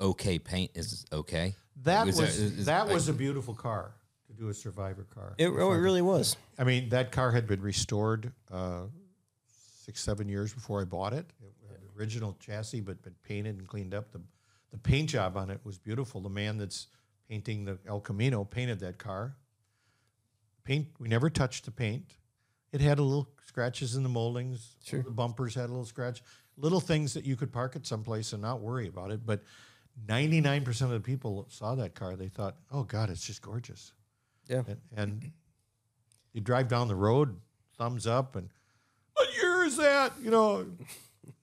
okay 0.00 0.38
paint 0.38 0.70
is 0.74 1.04
okay. 1.12 1.54
That 1.84 2.06
Is 2.08 2.20
was 2.20 2.38
is- 2.38 2.66
that 2.66 2.86
like, 2.86 2.94
was 2.94 3.08
a 3.08 3.12
beautiful 3.12 3.54
car 3.54 3.86
to 3.86 4.01
do 4.42 4.48
a 4.48 4.54
survivor 4.54 5.06
car. 5.14 5.34
it, 5.38 5.46
oh, 5.48 5.72
it 5.72 5.76
really 5.76 6.02
was. 6.02 6.36
I 6.58 6.64
mean, 6.64 6.88
that 6.88 7.12
car 7.12 7.30
had 7.30 7.46
been 7.46 7.62
restored 7.62 8.32
uh, 8.50 8.86
six, 9.84 10.02
seven 10.02 10.28
years 10.28 10.52
before 10.52 10.80
I 10.80 10.84
bought 10.84 11.12
it. 11.12 11.26
It 11.40 11.54
had 11.70 11.78
the 11.80 12.00
original 12.00 12.36
chassis, 12.40 12.80
but 12.80 13.02
been 13.02 13.14
painted 13.22 13.58
and 13.58 13.68
cleaned 13.68 13.94
up. 13.94 14.10
The 14.12 14.20
the 14.72 14.78
paint 14.78 15.10
job 15.10 15.36
on 15.36 15.50
it 15.50 15.60
was 15.64 15.78
beautiful. 15.78 16.20
The 16.22 16.30
man 16.30 16.56
that's 16.58 16.88
painting 17.28 17.66
the 17.66 17.78
El 17.86 18.00
Camino 18.00 18.42
painted 18.42 18.80
that 18.80 18.98
car. 18.98 19.36
Paint. 20.64 20.88
We 20.98 21.08
never 21.08 21.30
touched 21.30 21.66
the 21.66 21.70
paint. 21.70 22.16
It 22.72 22.80
had 22.80 22.98
a 22.98 23.02
little 23.02 23.28
scratches 23.46 23.96
in 23.96 24.02
the 24.02 24.08
moldings. 24.08 24.76
Sure. 24.82 25.02
The 25.02 25.10
bumpers 25.10 25.54
had 25.54 25.66
a 25.66 25.72
little 25.72 25.84
scratch. 25.84 26.22
Little 26.56 26.80
things 26.80 27.12
that 27.14 27.26
you 27.26 27.36
could 27.36 27.52
park 27.52 27.76
it 27.76 27.86
someplace 27.86 28.32
and 28.32 28.40
not 28.40 28.60
worry 28.60 28.88
about 28.88 29.10
it. 29.10 29.26
But 29.26 29.42
ninety 30.08 30.40
nine 30.40 30.64
percent 30.64 30.90
of 30.90 31.00
the 31.00 31.06
people 31.06 31.46
saw 31.50 31.74
that 31.74 31.94
car. 31.94 32.16
They 32.16 32.28
thought, 32.28 32.56
"Oh 32.72 32.82
God, 32.82 33.10
it's 33.10 33.24
just 33.24 33.42
gorgeous." 33.42 33.92
Yeah. 34.48 34.62
and, 34.66 34.78
and 34.96 35.32
you 36.32 36.40
drive 36.40 36.68
down 36.68 36.88
the 36.88 36.94
road, 36.96 37.36
thumbs 37.78 38.06
up, 38.06 38.36
and 38.36 38.48
what 39.14 39.28
year 39.36 39.64
is 39.64 39.76
that? 39.76 40.12
You 40.22 40.30
know, 40.30 40.66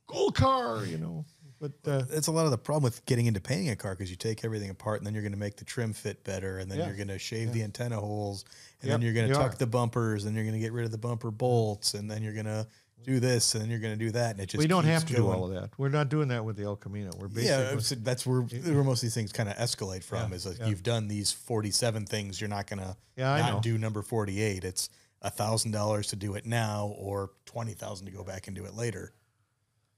cool 0.08 0.32
car. 0.32 0.86
You 0.86 0.98
know, 0.98 1.26
but 1.60 1.72
uh, 1.86 2.04
It's 2.10 2.28
a 2.28 2.32
lot 2.32 2.46
of 2.46 2.52
the 2.52 2.58
problem 2.58 2.84
with 2.84 3.06
getting 3.06 3.26
into 3.26 3.40
painting 3.40 3.70
a 3.70 3.76
car 3.76 3.94
because 3.96 4.10
you 4.10 4.16
take 4.16 4.44
everything 4.46 4.70
apart 4.70 5.00
and 5.00 5.06
then 5.08 5.14
you're 5.14 5.24
going 5.24 5.34
to 5.34 5.38
make 5.40 5.58
the 5.58 5.66
trim 5.66 5.94
fit 5.94 6.24
better 6.24 6.58
and 6.60 6.72
then 6.72 6.80
Yeah. 6.80 6.88
you're 6.88 6.96
going 6.96 7.10
to 7.10 7.20
shave 7.20 7.52
the 7.54 7.64
antenna 7.64 8.00
holes 8.00 8.46
and 8.82 8.90
Yep, 8.90 8.94
then 9.00 9.06
you're 9.06 9.14
going 9.14 9.28
to 9.28 9.34
you 9.34 9.40
tuck 9.40 9.54
are. 9.54 9.58
the 9.58 9.68
bumpers 9.68 10.26
and 10.26 10.36
you're 10.36 10.46
going 10.46 10.54
to 10.56 10.60
get 10.60 10.72
rid 10.74 10.86
of 10.86 10.92
the 10.92 10.98
bumper 10.98 11.32
bolts 11.32 11.94
and 11.96 12.10
then 12.10 12.24
you're 12.24 12.34
going 12.34 12.46
to 12.46 12.66
do 13.06 13.20
this 13.20 13.54
and 13.56 13.64
then 13.64 13.70
you're 13.70 13.80
going 13.80 13.98
to 13.98 14.06
do 14.06 14.12
that 14.12 14.32
and 14.32 14.40
it 14.40 14.48
just 14.48 14.60
we 14.60 14.68
don't 14.68 14.84
keeps 14.84 14.94
have 14.94 15.06
to 15.06 15.16
do 15.16 15.28
all 15.28 15.46
of 15.46 15.52
that. 15.54 15.70
We're 15.78 15.90
not 15.90 16.10
doing 16.10 16.28
that 16.30 16.44
with 16.46 16.58
the 16.58 16.64
El 16.64 16.76
Camino. 16.76 17.12
We're 17.18 17.28
basically 17.28 17.48
Yeah, 17.48 17.72
it's- 17.72 17.94
that's 18.02 18.26
where, 18.26 18.42
where 18.42 18.84
most 18.84 19.00
of 19.00 19.08
these 19.08 19.14
things 19.16 19.32
kind 19.32 19.48
of 19.50 19.56
escalate 19.56 20.04
from. 20.04 20.34
is 20.34 20.46
like 20.46 20.58
you've 20.68 20.84
done 20.84 21.08
these 21.08 21.32
forty-seven 21.32 22.06
things, 22.06 22.40
you're 22.42 22.50
not 22.50 22.68
gonna 22.68 22.98
Yeah, 23.16 23.32
I 23.34 23.40
not 23.42 23.54
know. 23.54 23.60
do 23.62 23.78
number 23.78 24.02
forty-eight. 24.02 24.64
It's 24.64 24.90
a 25.22 25.30
thousand 25.30 25.72
dollars 25.72 26.08
to 26.08 26.16
do 26.16 26.36
it 26.36 26.46
now, 26.46 26.94
or 26.98 27.32
twenty 27.46 27.74
thousand 27.74 28.06
to 28.08 28.12
go 28.12 28.24
back 28.24 28.48
and 28.48 28.56
do 28.56 28.66
it 28.66 28.74
later. 28.76 29.14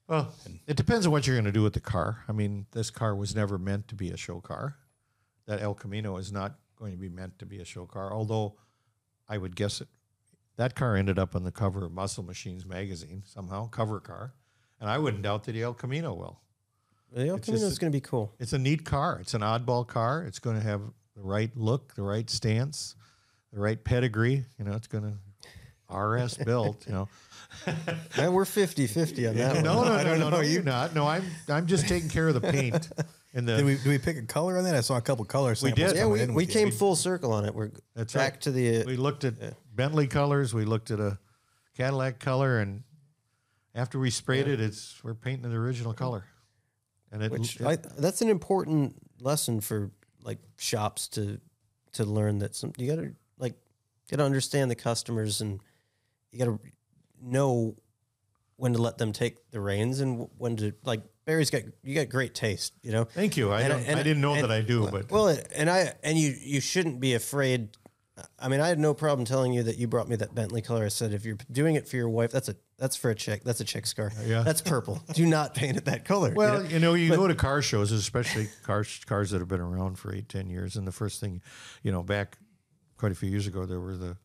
well, 0.07 0.33
it 0.67 0.75
depends 0.75 1.05
on 1.05 1.11
what 1.11 1.25
you're 1.27 1.35
going 1.35 1.45
to 1.45 1.51
do 1.51 1.63
with 1.63 1.73
the 1.73 1.79
car. 1.79 2.23
I 2.27 2.31
mean, 2.33 2.65
this 2.71 2.89
car 2.89 3.15
was 3.15 3.33
never 3.35 3.57
meant 3.57 3.87
to 3.89 3.95
be 3.95 4.09
a 4.09 4.17
show 4.17 4.41
car. 4.41 4.77
That 5.47 5.61
El 5.61 5.73
Camino 5.73 6.17
is 6.17 6.31
not 6.31 6.55
going 6.75 6.91
to 6.91 6.97
be 6.97 7.07
meant 7.09 7.39
to 7.39 7.45
be 7.45 7.59
a 7.59 7.65
show 7.65 7.85
car. 7.85 8.11
Although, 8.13 8.57
I 9.29 9.37
would 9.37 9.55
guess 9.55 9.79
it. 9.81 9.87
That 10.61 10.75
car 10.75 10.95
ended 10.95 11.17
up 11.17 11.35
on 11.35 11.43
the 11.43 11.51
cover 11.51 11.85
of 11.85 11.91
Muscle 11.91 12.23
Machines 12.23 12.67
magazine 12.67 13.23
somehow, 13.25 13.67
cover 13.69 13.99
car, 13.99 14.35
and 14.79 14.87
I 14.87 14.99
wouldn't 14.99 15.23
doubt 15.23 15.45
that 15.45 15.53
the 15.53 15.63
El 15.63 15.73
Camino 15.73 16.13
will. 16.13 16.39
The 17.11 17.29
El 17.29 17.39
Camino 17.39 17.65
is 17.65 17.79
going 17.79 17.91
to 17.91 17.95
be 17.95 17.99
cool. 17.99 18.31
It's 18.39 18.53
a 18.53 18.59
neat 18.59 18.85
car. 18.85 19.17
It's 19.19 19.33
an 19.33 19.41
oddball 19.41 19.87
car. 19.87 20.23
It's 20.23 20.37
going 20.37 20.57
to 20.57 20.61
have 20.61 20.81
the 21.15 21.23
right 21.23 21.49
look, 21.57 21.95
the 21.95 22.03
right 22.03 22.29
stance, 22.29 22.95
the 23.51 23.59
right 23.59 23.83
pedigree. 23.83 24.45
You 24.59 24.65
know, 24.65 24.73
it's 24.73 24.85
going 24.85 25.17
to 25.89 25.97
RS 25.97 26.37
built. 26.37 26.85
You 26.85 26.93
know, 26.93 27.09
Yeah, 28.15 28.29
we're 28.29 28.45
50-50 28.45 29.29
on 29.29 29.35
that 29.37 29.63
no, 29.63 29.77
one. 29.77 29.87
no, 29.87 30.03
no, 30.03 30.15
no, 30.15 30.29
no, 30.29 30.41
you're 30.41 30.61
not. 30.61 30.93
No, 30.93 31.07
I'm 31.07 31.23
I'm 31.49 31.65
just 31.65 31.87
taking 31.87 32.09
care 32.09 32.27
of 32.27 32.35
the 32.39 32.51
paint. 32.51 32.87
And 33.33 33.47
the 33.47 33.55
Did 33.55 33.65
we, 33.65 33.75
did 33.75 33.87
we 33.87 33.97
pick 33.97 34.17
a 34.17 34.23
color 34.23 34.57
on 34.57 34.65
that? 34.65 34.75
I 34.75 34.81
saw 34.81 34.97
a 34.97 35.01
couple 35.01 35.23
colors. 35.23 35.63
We 35.63 35.71
did. 35.71 35.95
Yeah, 35.95 36.05
we, 36.05 36.25
we 36.25 36.45
came 36.45 36.69
full 36.69 36.97
circle 36.97 37.31
on 37.31 37.45
it. 37.45 37.55
We're 37.55 37.71
That's 37.95 38.13
back 38.13 38.33
right. 38.33 38.41
to 38.41 38.51
the 38.51 38.83
we 38.83 38.97
looked 38.97 39.23
at 39.23 39.35
Bentley 39.73 40.07
colors. 40.07 40.53
We 40.53 40.65
looked 40.65 40.91
at 40.91 40.99
a 40.99 41.17
Cadillac 41.77 42.19
color, 42.19 42.59
and 42.59 42.83
after 43.73 43.99
we 43.99 44.09
sprayed 44.09 44.47
it, 44.47 44.59
it's 44.59 45.01
we're 45.03 45.13
painting 45.13 45.49
the 45.49 45.55
original 45.57 45.93
color. 45.93 46.25
And 47.11 47.23
it, 47.23 47.31
which 47.31 47.59
it- 47.59 47.65
I, 47.65 47.75
that's 47.75 48.21
an 48.21 48.29
important 48.29 48.95
lesson 49.19 49.61
for 49.61 49.91
like 50.23 50.39
shops 50.57 51.07
to 51.09 51.39
to 51.93 52.05
learn 52.05 52.39
that 52.39 52.55
some 52.55 52.71
you 52.77 52.87
got 52.87 53.01
to 53.01 53.13
like 53.37 53.55
got 54.09 54.17
to 54.17 54.23
understand 54.23 54.71
the 54.71 54.75
customers 54.75 55.41
and 55.41 55.59
you 56.31 56.39
got 56.39 56.45
to 56.45 56.59
know 57.21 57.75
when 58.55 58.73
to 58.73 58.81
let 58.81 58.97
them 58.97 59.11
take 59.11 59.49
the 59.51 59.59
reins 59.59 59.99
and 59.99 60.27
when 60.37 60.55
to 60.57 60.73
like 60.85 61.01
Barry's 61.25 61.49
got 61.49 61.63
you 61.83 61.95
got 61.95 62.07
great 62.09 62.33
taste, 62.33 62.73
you 62.81 62.91
know. 62.91 63.03
thank 63.03 63.35
you. 63.37 63.51
I, 63.51 63.61
And- 63.61 63.69
don't, 63.73 63.81
and- 63.83 63.99
I 63.99 64.03
didn't 64.03 64.21
know 64.21 64.33
and- 64.35 64.43
that 64.43 64.51
I 64.51 64.61
do, 64.61 64.87
but 64.89 65.11
Well, 65.11 65.35
and 65.55 65.69
I 65.69 65.93
and 66.03 66.17
you 66.17 66.33
you 66.39 66.61
shouldn't 66.61 66.99
be 66.99 67.13
afraid. 67.13 67.69
I 68.39 68.47
mean, 68.47 68.59
I 68.59 68.67
had 68.67 68.79
no 68.79 68.93
problem 68.93 69.25
telling 69.25 69.53
you 69.53 69.63
that 69.63 69.77
you 69.77 69.87
brought 69.87 70.07
me 70.09 70.15
that 70.17 70.33
Bentley 70.35 70.61
color. 70.61 70.85
I 70.85 70.89
said, 70.89 71.13
if 71.13 71.25
you're 71.25 71.37
doing 71.51 71.75
it 71.75 71.87
for 71.87 71.95
your 71.95 72.09
wife, 72.09 72.31
that's 72.31 72.49
a 72.49 72.55
that's 72.77 72.95
for 72.95 73.09
a 73.11 73.15
chick. 73.15 73.43
That's 73.43 73.59
a 73.59 73.63
chick 73.63 73.85
scar. 73.85 74.11
Yeah. 74.25 74.41
that's 74.41 74.61
purple. 74.61 75.01
Do 75.13 75.25
not 75.25 75.53
paint 75.53 75.77
it 75.77 75.85
that 75.85 76.03
color. 76.05 76.29
you 76.29 76.35
Well, 76.35 76.63
know? 76.63 76.69
you 76.69 76.79
know, 76.79 76.93
you 76.95 77.09
go 77.15 77.27
to 77.27 77.35
car 77.35 77.61
shows, 77.61 77.91
especially 77.91 78.47
cars 78.63 79.01
cars 79.05 79.31
that 79.31 79.39
have 79.39 79.47
been 79.47 79.61
around 79.61 79.99
for 79.99 80.13
eight, 80.13 80.29
ten 80.29 80.49
years, 80.49 80.75
and 80.75 80.87
the 80.87 80.91
first 80.91 81.19
thing, 81.19 81.41
you 81.83 81.91
know, 81.91 82.03
back 82.03 82.37
quite 82.97 83.11
a 83.11 83.15
few 83.15 83.29
years 83.29 83.47
ago, 83.47 83.65
there 83.65 83.79
were 83.79 83.95
the 83.97 84.17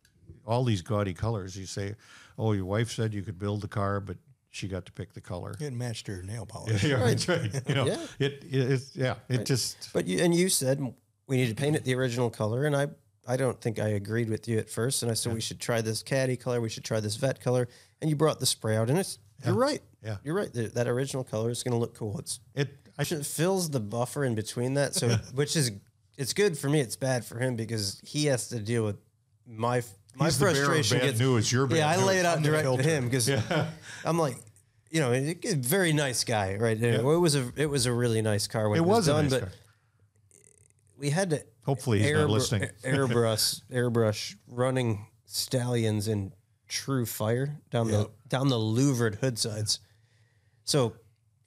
all 0.47 0.64
these 0.64 0.82
gaudy 0.82 1.12
colors. 1.14 1.56
You 1.56 1.66
say, 1.66 1.94
"Oh, 2.39 2.52
your 2.52 2.64
wife 2.66 2.90
said 2.93 3.12
you 3.14 3.23
could 3.23 3.39
build 3.39 3.60
the 3.62 3.68
car, 3.68 4.01
but 4.01 4.16
she 4.51 4.68
got 4.68 4.86
to 4.86 4.93
pick 4.93 5.12
the 5.12 5.20
color." 5.20 5.55
It 5.60 5.73
matched 5.73 6.06
her 6.06 6.23
nail 6.23 6.47
polish. 6.47 6.82
Yeah, 6.89 6.98
that's 6.98 7.28
right. 7.28 7.62
You 7.68 7.74
know, 7.74 7.86
Yeah. 7.86 7.98
it, 8.18 8.44
it, 8.51 8.70
it's 8.73 8.97
yeah, 8.97 9.16
it 9.28 9.44
just 9.44 9.93
But 9.93 10.06
you 10.06 10.20
and 10.23 10.35
you 10.35 10.48
said 10.48 10.81
we 11.27 11.36
need 11.36 11.48
to 11.48 11.55
paint 11.55 11.77
it 11.77 11.85
the 11.85 11.94
original 11.94 12.31
color, 12.31 12.64
and 12.64 12.74
I 12.77 12.89
I 13.28 13.36
don't 13.36 13.61
think 13.61 13.78
I 13.78 13.89
agreed 13.89 14.28
with 14.28 14.47
you 14.48 14.59
at 14.59 14.70
first, 14.70 15.03
and 15.03 15.11
I 15.11 15.15
said 15.15 15.32
we 15.35 15.40
should 15.40 15.61
try 15.61 15.81
this 15.81 16.03
caddy 16.03 16.36
color, 16.36 16.61
we 16.61 16.69
should 16.69 16.85
try 16.85 17.01
this 17.01 17.16
vet 17.16 17.40
color, 17.40 17.69
and 18.01 18.09
you 18.11 18.16
brought 18.16 18.39
the 18.40 18.47
spray 18.47 18.77
out, 18.77 18.89
and 18.90 18.98
it's 18.98 19.19
you're 19.44 19.55
right, 19.55 19.82
Yeah. 20.03 20.16
you're 20.24 20.35
right. 20.35 20.53
That, 20.53 20.74
that 20.74 20.89
original 20.89 21.23
color 21.24 21.51
is 21.51 21.62
going 21.62 21.73
to 21.73 21.78
look 21.78 21.94
cool. 21.94 22.19
It's 22.19 22.40
it. 22.55 22.70
I 22.98 23.03
should. 23.03 23.19
it 23.20 23.27
fills 23.27 23.69
the 23.70 23.81
buffer 23.81 24.24
in 24.24 24.35
between 24.35 24.74
that, 24.74 24.94
so 24.94 25.09
which 25.35 25.57
is 25.57 25.73
it's 26.16 26.32
good 26.32 26.57
for 26.57 26.70
me. 26.70 26.81
It's 26.81 26.97
bad 26.97 27.24
for 27.24 27.39
him 27.39 27.57
because 27.57 28.01
he 28.03 28.27
has 28.27 28.48
to 28.48 28.59
deal 28.59 28.85
with 28.85 28.97
my 29.47 29.82
my 30.15 30.27
He's 30.27 30.39
the 30.39 30.47
frustration 30.47 30.98
gets 31.01 31.19
news. 31.20 31.53
You're 31.53 31.69
yeah. 31.74 31.90
I 31.90 31.97
lay 32.03 32.19
it 32.19 32.24
out 32.24 32.39
I'm 32.39 32.43
direct 32.43 32.66
to 32.66 32.82
him 32.82 33.05
because 33.05 33.28
I'm 34.05 34.19
like, 34.19 34.39
you 34.90 35.01
know, 35.01 35.12
a 35.12 35.35
very 35.57 35.93
nice 35.93 36.24
guy, 36.24 36.57
right? 36.57 36.81
There. 36.81 36.94
It 36.94 37.05
was 37.05 37.35
a 37.35 37.53
it 37.57 37.66
was 37.66 37.85
a 37.85 37.93
really 37.93 38.23
nice 38.23 38.47
car 38.47 38.69
when 38.70 38.78
It 38.78 38.82
it, 38.82 38.86
was, 38.86 38.97
was 38.98 39.07
done, 39.09 39.24
nice 39.24 39.32
but 39.32 39.40
car. 39.43 39.53
we 40.97 41.11
had 41.11 41.31
to 41.31 41.43
Hopefully 41.66 42.01
he's 42.02 42.12
not 42.12 42.30
listening. 42.30 42.70
airbrush 42.84 43.60
airbrush 43.70 44.36
running 44.48 45.06
stallions 45.26 46.09
in 46.09 46.32
true 46.68 47.05
fire 47.06 47.59
down 47.70 47.88
the 47.90 48.10
down 48.28 48.48
the 48.48 48.59
louvered 48.59 49.16
hood 49.16 49.38
sides. 49.38 49.80
So 50.64 50.94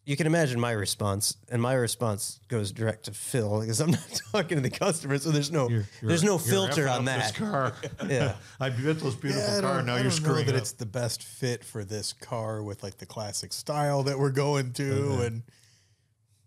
you 0.05 0.15
can 0.17 0.25
imagine 0.27 0.59
my 0.59 0.71
response, 0.71 1.37
and 1.49 1.61
my 1.61 1.73
response 1.73 2.39
goes 2.47 2.71
direct 2.71 3.05
to 3.05 3.11
Phil 3.11 3.59
because 3.61 3.79
I'm 3.79 3.91
not 3.99 4.21
talking 4.31 4.57
to 4.57 4.61
the 4.61 4.69
customer, 4.69 5.17
so 5.19 5.29
there's 5.31 5.51
no 5.51 5.67
there's 6.01 6.23
no 6.23 6.31
You're 6.31 6.39
filter 6.39 6.85
effing 6.85 6.99
on 6.99 7.07
up 7.07 7.15
This 7.21 7.31
that. 7.31 7.35
car. 7.35 7.73
Yeah. 8.09 8.35
I 8.59 8.69
built 8.69 8.99
this 8.99 9.15
beautiful 9.15 9.45
Yeah, 9.47 9.57
I 9.57 9.61
car. 9.61 9.75
don't- 9.77 9.85
Now 9.85 9.93
I 9.93 9.95
you're 9.97 10.09
don't 10.09 10.19
know 10.21 10.25
screwing 10.25 10.45
that 10.47 10.53
it 10.55 10.57
up. 10.57 10.61
it's 10.63 10.71
the 10.73 10.85
best 10.85 11.23
fit 11.23 11.63
for 11.63 11.83
this 11.83 12.13
car 12.13 12.63
with 12.63 12.81
like 12.83 12.97
the 12.97 13.05
classic 13.05 13.53
style 13.53 14.03
that 14.03 14.17
we're 14.17 14.31
going 14.31 14.73
to, 14.73 15.13
Uh-huh. 15.13 15.21
and 15.23 15.43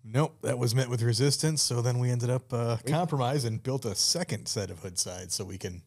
nope, 0.05 0.37
that 0.43 0.59
was 0.59 0.75
met 0.75 0.89
with 0.89 1.03
resistance. 1.03 1.63
So 1.63 1.81
then 1.83 1.99
we 1.99 2.11
ended 2.11 2.31
up 2.31 2.53
uh, 2.53 2.77
compromise 2.87 3.45
and 3.45 3.63
built 3.63 3.85
a 3.85 3.95
second 3.95 4.47
set 4.47 4.71
of 4.71 4.81
hood 4.81 4.99
sides 4.99 5.35
so 5.35 5.45
we 5.45 5.59
can 5.59 5.83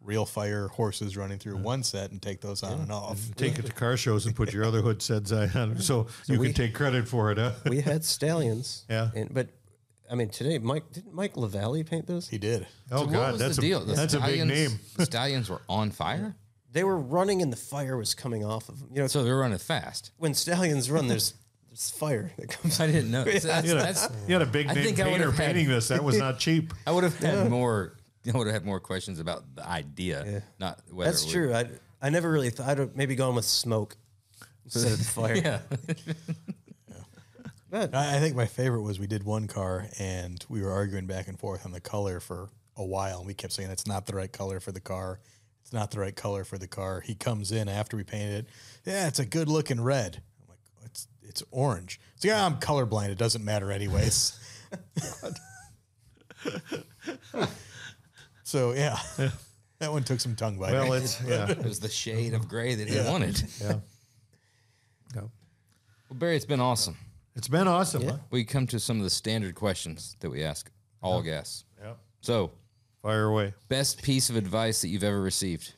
real 0.00 0.26
fire 0.26 0.68
horses 0.68 1.16
running 1.16 1.38
through 1.38 1.56
one 1.56 1.82
set 1.82 2.10
and 2.10 2.20
take 2.20 2.40
those 2.42 2.62
on 2.62 2.74
and 2.80 2.92
off. 2.92 3.18
Take 3.36 3.58
it 3.58 3.64
to 3.66 3.72
car 3.72 3.96
shows 3.96 4.26
and 4.26 4.36
put 4.36 4.52
your 4.52 4.64
other 4.70 4.82
hood 4.82 5.00
sets 5.00 5.32
on, 5.32 5.78
so, 5.80 6.08
you 6.26 6.38
we- 6.38 6.48
can 6.48 6.54
take 6.54 6.74
credit 6.74 7.08
for 7.08 7.30
it. 7.32 7.38
Huh? 7.38 7.52
we 7.68 7.80
had 7.80 8.04
stallions. 8.04 8.84
Yeah. 8.90 9.10
And, 9.16 9.32
but 9.32 9.48
I 10.10 10.14
mean, 10.14 10.28
today, 10.28 10.58
Mike 10.58 10.92
didn't 10.92 11.14
Mike 11.14 11.34
Lavallee 11.34 11.86
paint 11.86 12.06
those? 12.06 12.28
He 12.28 12.36
did. 12.36 12.66
Oh 12.92 13.04
So 13.04 13.10
God, 13.10 13.32
was 13.32 13.40
that's 13.40 13.56
the 13.56 13.62
a 13.62 13.68
deal? 13.68 13.80
The 13.80 13.94
that's 13.94 14.12
a 14.14 14.18
big 14.20 14.26
stallions- 14.40 14.50
name. 14.50 14.78
the 14.98 15.06
stallions 15.06 15.48
were 15.48 15.62
on 15.70 15.90
fire, 15.90 16.36
They 16.70 16.84
were 16.84 16.98
running, 16.98 17.40
and 17.40 17.50
the 17.50 17.56
fire 17.56 17.96
was 17.96 18.14
coming 18.14 18.44
off 18.44 18.68
of 18.68 18.80
them. 18.80 18.90
You 18.92 19.00
know, 19.00 19.06
so 19.06 19.24
they 19.24 19.30
were 19.30 19.38
running 19.40 19.56
fast. 19.58 20.10
when 20.18 20.34
stallions 20.34 20.90
run, 20.90 21.08
there's 21.08 21.32
there's 21.74 21.90
fire 21.90 22.30
that 22.38 22.48
comes. 22.48 22.78
I 22.78 22.86
didn't 22.86 23.10
know. 23.10 23.24
So 23.40 23.48
that's, 23.48 23.66
You 23.68 23.74
had, 23.76 23.80
a, 23.80 23.92
that's, 23.92 24.08
you 24.28 24.32
had 24.34 24.42
a 24.42 24.46
big 24.46 24.68
I 24.68 24.74
name 24.74 24.84
think 24.84 25.00
I 25.00 25.02
painter 25.04 25.26
would've 25.26 25.36
had- 25.38 25.46
painting 25.46 25.68
this. 25.68 25.88
That 25.88 26.04
was 26.04 26.16
not 26.18 26.38
cheap. 26.38 26.72
I 26.86 26.92
would 26.92 27.02
have 27.04 27.18
had 27.18 27.50
more. 27.50 27.96
I 28.32 28.36
would 28.38 28.46
have 28.46 28.54
had 28.54 28.64
more 28.64 28.78
questions 28.80 29.18
about 29.18 29.42
the 29.56 29.68
idea, 29.68 30.42
not 30.60 30.80
whether 30.90 31.10
That's 31.10 31.22
it 31.24 31.26
would- 31.26 31.32
true. 31.32 31.54
I 31.54 31.68
I 32.00 32.10
never 32.10 32.30
really 32.30 32.50
thought. 32.50 32.68
I'd 32.68 32.78
have 32.78 32.94
maybe 32.96 33.16
gone 33.16 33.34
with 33.34 33.44
smoke 33.44 33.96
instead 34.64 34.92
of 34.92 34.98
the 34.98 35.04
fire. 35.18 35.34
Yeah, 35.36 35.58
I 37.72 38.16
I 38.16 38.20
think 38.20 38.36
my 38.36 38.46
favorite 38.46 38.82
was 38.82 38.98
we 39.00 39.06
did 39.06 39.24
one 39.24 39.46
car 39.48 39.88
and 39.98 40.44
we 40.48 40.62
were 40.62 40.70
arguing 40.70 41.06
back 41.06 41.26
and 41.28 41.38
forth 41.38 41.66
on 41.66 41.72
the 41.72 41.80
color 41.80 42.20
for 42.20 42.50
a 42.76 42.84
while. 42.84 43.18
And 43.18 43.26
we 43.26 43.34
kept 43.34 43.52
saying 43.52 43.70
it's 43.70 43.86
not 43.86 44.06
the 44.06 44.14
right 44.14 44.32
color 44.32 44.60
for 44.60 44.70
the 44.72 44.80
car. 44.80 45.18
It's 45.62 45.72
not 45.72 45.90
the 45.90 45.98
right 45.98 46.14
color 46.14 46.44
for 46.44 46.56
the 46.58 46.68
car. 46.68 47.00
He 47.00 47.14
comes 47.14 47.50
in 47.50 47.68
after 47.68 47.96
we 47.96 48.04
painted 48.04 48.44
it. 48.44 48.46
Yeah, 48.84 49.08
it's 49.08 49.18
a 49.18 49.24
good 49.24 49.48
looking 49.48 49.80
red. 49.80 50.22
I'm 51.34 51.34
like, 51.34 51.34
it's 51.34 51.42
it's 51.42 51.48
orange. 51.50 52.00
So 52.16 52.28
yeah, 52.28 52.44
I'm 52.46 52.56
colorblind. 52.56 53.08
It 53.10 53.18
doesn't 53.18 53.44
matter 53.44 53.70
anyways. 53.72 54.38
so 58.42 58.72
yeah, 58.72 58.98
that 59.78 59.92
one 59.92 60.04
took 60.04 60.20
some 60.20 60.36
tongue 60.36 60.58
biting. 60.58 60.78
Well, 60.78 60.92
it's 60.94 61.20
yeah. 61.26 61.50
it 61.50 61.64
was 61.64 61.80
the 61.80 61.88
shade 61.88 62.34
of 62.34 62.48
gray 62.48 62.74
that 62.74 62.88
he 62.88 62.96
Yeah. 62.96 63.10
wanted. 63.10 63.42
yeah. 63.60 63.74
yeah. 65.14 65.20
Well, 65.22 66.18
Barry, 66.18 66.36
it's 66.36 66.44
been 66.46 66.60
awesome. 66.60 66.96
It's 67.36 67.48
been 67.48 67.66
awesome. 67.66 68.06
Huh? 68.06 68.16
We 68.30 68.44
come 68.44 68.66
to 68.68 68.78
some 68.78 68.98
of 68.98 69.04
the 69.04 69.10
standard 69.10 69.54
questions 69.54 70.16
that 70.20 70.30
we 70.30 70.44
ask 70.44 70.70
all 71.02 71.22
guests. 71.22 71.64
Yeah. 71.82 71.94
So, 72.20 72.52
Fire 73.02 73.24
away. 73.24 73.54
best 73.68 74.02
piece 74.02 74.30
of 74.30 74.36
advice 74.36 74.80
that 74.82 74.88
you've 74.88 75.02
ever 75.04 75.20
received? 75.20 75.74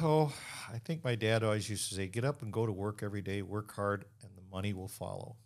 Oh, 0.00 0.32
I 0.74 0.78
think 0.78 1.04
my 1.04 1.14
dad 1.14 1.44
always 1.44 1.70
used 1.70 1.88
to 1.90 1.94
say, 1.94 2.08
"Get 2.08 2.24
up 2.24 2.42
and 2.42 2.52
go 2.52 2.66
to 2.66 2.72
work 2.72 3.04
every 3.04 3.22
day. 3.22 3.42
Work 3.42 3.72
hard, 3.72 4.06
and 4.22 4.30
the 4.36 4.42
money 4.50 4.72
will 4.72 4.88
follow." 4.88 5.36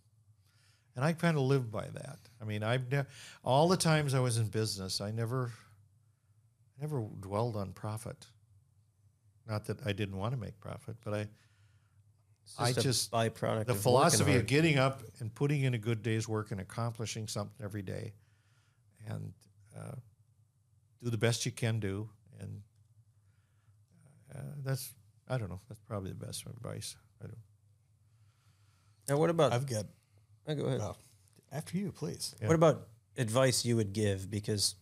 And 0.96 1.04
I 1.04 1.12
kind 1.12 1.36
of 1.36 1.42
lived 1.42 1.70
by 1.70 1.86
that. 1.86 2.18
I 2.40 2.44
mean, 2.44 2.62
I've 2.62 2.90
ne- 2.90 3.04
all 3.44 3.68
the 3.68 3.76
times 3.76 4.14
I 4.14 4.20
was 4.20 4.38
in 4.38 4.48
business, 4.48 5.02
I 5.02 5.10
never, 5.10 5.52
never 6.80 7.06
dwelled 7.20 7.56
on 7.56 7.72
profit. 7.72 8.26
Not 9.46 9.66
that 9.66 9.86
I 9.86 9.92
didn't 9.92 10.16
want 10.16 10.32
to 10.32 10.40
make 10.40 10.58
profit, 10.60 10.96
but 11.04 11.14
I, 11.14 11.28
I 12.58 12.72
just 12.72 12.78
a 12.78 12.82
just 12.82 13.10
byproduct 13.12 13.66
the 13.66 13.72
of 13.72 13.80
philosophy 13.80 14.34
of 14.34 14.46
getting 14.46 14.78
up 14.78 15.02
and 15.20 15.32
putting 15.34 15.62
in 15.62 15.74
a 15.74 15.78
good 15.78 16.02
day's 16.02 16.26
work 16.26 16.52
and 16.52 16.60
accomplishing 16.60 17.28
something 17.28 17.62
every 17.62 17.82
day, 17.82 18.14
and 19.06 19.34
uh, 19.78 19.94
do 21.02 21.10
the 21.10 21.18
best 21.18 21.44
you 21.44 21.52
can 21.52 21.80
do, 21.80 22.08
and 22.40 22.62
uh, 24.34 24.40
that's 24.64 24.94
I 25.28 25.38
don't 25.38 25.50
know. 25.50 25.60
That's 25.68 25.80
probably 25.80 26.10
the 26.10 26.26
best 26.26 26.44
advice. 26.46 26.96
I 27.22 27.26
don't. 27.26 27.38
Now, 29.08 29.16
what 29.18 29.30
about? 29.30 29.52
I've 29.52 29.66
got 29.66 29.86
oh, 30.46 30.54
go 30.54 30.64
ahead. 30.64 30.80
oh, 30.82 30.96
after 31.52 31.76
you, 31.76 31.92
please. 31.92 32.34
What 32.42 32.54
about 32.54 32.88
advice 33.16 33.64
you 33.64 33.76
would 33.76 33.92
give? 33.92 34.30
Because, 34.30 34.74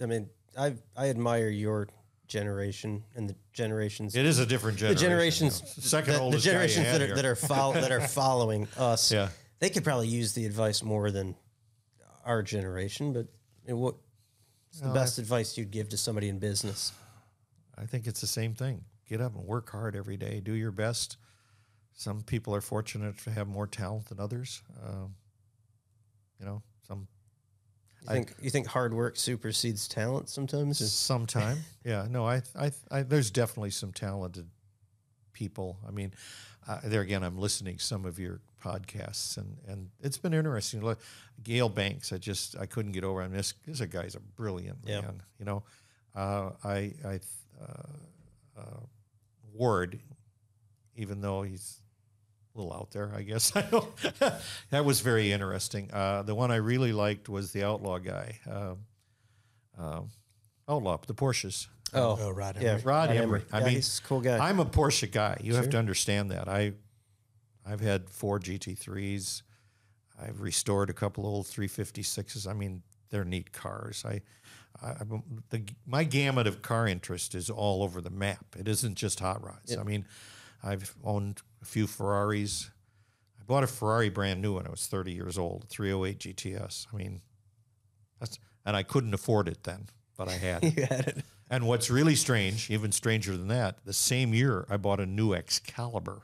I 0.00 0.06
mean, 0.06 0.28
I 0.58 0.74
I 0.96 1.08
admire 1.08 1.48
your 1.48 1.88
generation 2.28 3.04
and 3.16 3.28
the 3.28 3.34
generations. 3.52 4.16
It 4.16 4.24
is 4.24 4.38
a 4.38 4.46
different 4.46 4.78
generation. 4.78 4.96
the 4.96 5.00
generation. 5.00 5.48
generations, 5.48 5.74
yeah. 5.76 5.84
second 5.84 6.12
the, 6.12 6.18
the 6.18 6.24
oldest 6.24 6.44
guy 6.46 6.50
you 6.50 6.54
generations 6.54 6.86
that 6.86 7.02
are 7.02 7.06
here. 7.06 7.14
that 7.16 7.24
are 7.24 7.36
fol- 7.36 7.72
that 7.72 7.92
are 7.92 8.00
following 8.00 8.68
us. 8.78 9.12
Yeah. 9.12 9.28
they 9.58 9.70
could 9.70 9.84
probably 9.84 10.08
use 10.08 10.32
the 10.32 10.46
advice 10.46 10.82
more 10.82 11.10
than 11.10 11.34
our 12.24 12.42
generation. 12.42 13.12
But 13.12 13.26
I 13.64 13.72
mean, 13.72 13.80
what's 13.80 14.80
the 14.80 14.88
best 14.90 15.18
advice 15.18 15.58
you'd 15.58 15.70
give 15.70 15.90
to 15.90 15.96
somebody 15.98 16.28
in 16.28 16.38
business? 16.38 16.92
I 17.76 17.86
think 17.86 18.06
it's 18.06 18.20
the 18.20 18.26
same 18.26 18.54
thing. 18.54 18.84
Get 19.10 19.20
up 19.20 19.34
and 19.34 19.44
work 19.44 19.70
hard 19.70 19.96
every 19.96 20.16
day. 20.16 20.40
Do 20.40 20.52
your 20.52 20.70
best. 20.70 21.16
Some 21.94 22.22
people 22.22 22.54
are 22.54 22.60
fortunate 22.60 23.18
to 23.24 23.30
have 23.32 23.48
more 23.48 23.66
talent 23.66 24.06
than 24.08 24.20
others. 24.20 24.62
Um, 24.86 25.16
you 26.38 26.46
know, 26.46 26.62
some 26.86 27.08
You 28.02 28.08
think 28.08 28.34
you 28.40 28.50
think 28.50 28.68
hard 28.68 28.94
work 28.94 29.16
supersedes 29.16 29.88
talent 29.88 30.28
sometimes? 30.28 30.80
Or- 30.80 30.84
sometime. 30.86 31.58
yeah, 31.84 32.06
no, 32.08 32.24
I, 32.24 32.42
I, 32.56 32.70
I, 32.88 33.02
there's 33.02 33.32
definitely 33.32 33.70
some 33.70 33.92
talented 33.92 34.48
people. 35.32 35.78
I 35.86 35.90
mean, 35.90 36.14
uh, 36.68 36.78
there 36.84 37.00
again, 37.00 37.24
I'm 37.24 37.36
listening 37.36 37.78
to 37.78 37.84
some 37.84 38.04
of 38.04 38.20
your 38.20 38.40
podcasts, 38.64 39.36
and 39.36 39.56
and 39.66 39.88
it's 40.00 40.18
been 40.18 40.34
interesting. 40.34 40.82
Look, 40.82 41.00
Gale 41.42 41.68
Banks, 41.68 42.12
I 42.12 42.18
just 42.18 42.56
I 42.56 42.66
couldn't 42.66 42.92
get 42.92 43.02
over 43.02 43.22
on 43.22 43.32
this. 43.32 43.54
This 43.66 43.80
guy's 43.80 44.14
a 44.14 44.20
brilliant 44.20 44.78
Yeah. 44.86 45.00
man. 45.00 45.22
You 45.40 45.46
know, 45.46 45.62
uh, 46.14 46.50
I 46.62 46.94
I 47.04 47.20
uh, 47.60 48.60
uh, 48.60 48.80
Ward, 49.52 50.00
even 50.96 51.20
though 51.20 51.42
he's 51.42 51.80
a 52.54 52.58
little 52.58 52.72
out 52.72 52.90
there, 52.90 53.12
I 53.14 53.22
guess. 53.22 53.52
I 53.56 53.62
don't. 53.62 53.88
that 54.70 54.84
was 54.84 55.00
very 55.00 55.32
interesting. 55.32 55.90
Uh, 55.92 56.22
the 56.22 56.34
one 56.34 56.50
I 56.50 56.56
really 56.56 56.92
liked 56.92 57.28
was 57.28 57.52
the 57.52 57.64
Outlaw 57.64 57.98
guy. 57.98 58.38
Um, 58.50 58.78
um, 59.78 60.10
Outlaw, 60.68 60.98
the 61.06 61.14
Porsches. 61.14 61.68
oh, 61.94 62.18
Oh, 62.20 62.30
Rod 62.30 62.56
yeah, 62.60 62.70
Emory. 62.70 62.82
Rod 62.82 63.10
Emory. 63.10 63.42
I 63.52 63.58
Yeah, 63.60 63.64
mean, 63.64 63.74
he's 63.76 63.98
a 63.98 64.02
cool 64.02 64.20
guy. 64.20 64.38
I'm 64.38 64.60
a 64.60 64.66
Porsche 64.66 65.10
guy. 65.10 65.38
You 65.42 65.54
have 65.56 65.70
to 65.70 65.78
understand 65.78 66.30
that. 66.30 66.48
I, 66.48 66.72
I've 67.66 67.80
had 67.80 68.08
four 68.10 68.38
GT3s. 68.38 69.42
I've 70.20 70.40
restored 70.40 70.90
a 70.90 70.92
couple 70.92 71.24
old 71.26 71.46
356s. 71.46 72.46
I 72.46 72.52
mean, 72.52 72.82
they're 73.10 73.24
neat 73.24 73.52
cars. 73.52 74.04
I, 74.06 74.20
I 74.82 74.94
the, 75.50 75.62
my 75.86 76.04
gamut 76.04 76.46
of 76.46 76.62
car 76.62 76.86
interest 76.86 77.34
is 77.34 77.50
all 77.50 77.82
over 77.82 78.00
the 78.00 78.10
map. 78.10 78.44
It 78.58 78.66
isn't 78.68 78.94
just 78.96 79.20
hot 79.20 79.44
rods. 79.44 79.76
I 79.76 79.82
mean, 79.82 80.06
I've 80.62 80.94
owned 81.04 81.42
a 81.62 81.64
few 81.64 81.86
Ferraris. 81.86 82.70
I 83.40 83.44
bought 83.44 83.64
a 83.64 83.66
Ferrari 83.66 84.08
brand 84.08 84.40
new 84.40 84.54
when 84.56 84.66
I 84.66 84.70
was 84.70 84.86
30 84.86 85.12
years 85.12 85.36
old, 85.38 85.66
308 85.68 86.18
GTS. 86.18 86.86
I 86.92 86.96
mean, 86.96 87.20
that's 88.18 88.38
and 88.64 88.76
I 88.76 88.82
couldn't 88.82 89.14
afford 89.14 89.48
it 89.48 89.64
then, 89.64 89.88
but 90.16 90.28
I 90.28 90.32
had 90.32 90.64
it. 90.64 90.76
you 90.76 90.82
had 90.86 91.08
it. 91.08 91.24
And 91.50 91.66
what's 91.66 91.90
really 91.90 92.14
strange, 92.14 92.70
even 92.70 92.92
stranger 92.92 93.36
than 93.36 93.48
that, 93.48 93.84
the 93.84 93.92
same 93.92 94.32
year 94.32 94.66
I 94.70 94.76
bought 94.76 95.00
a 95.00 95.06
new 95.06 95.34
Excalibur. 95.34 96.22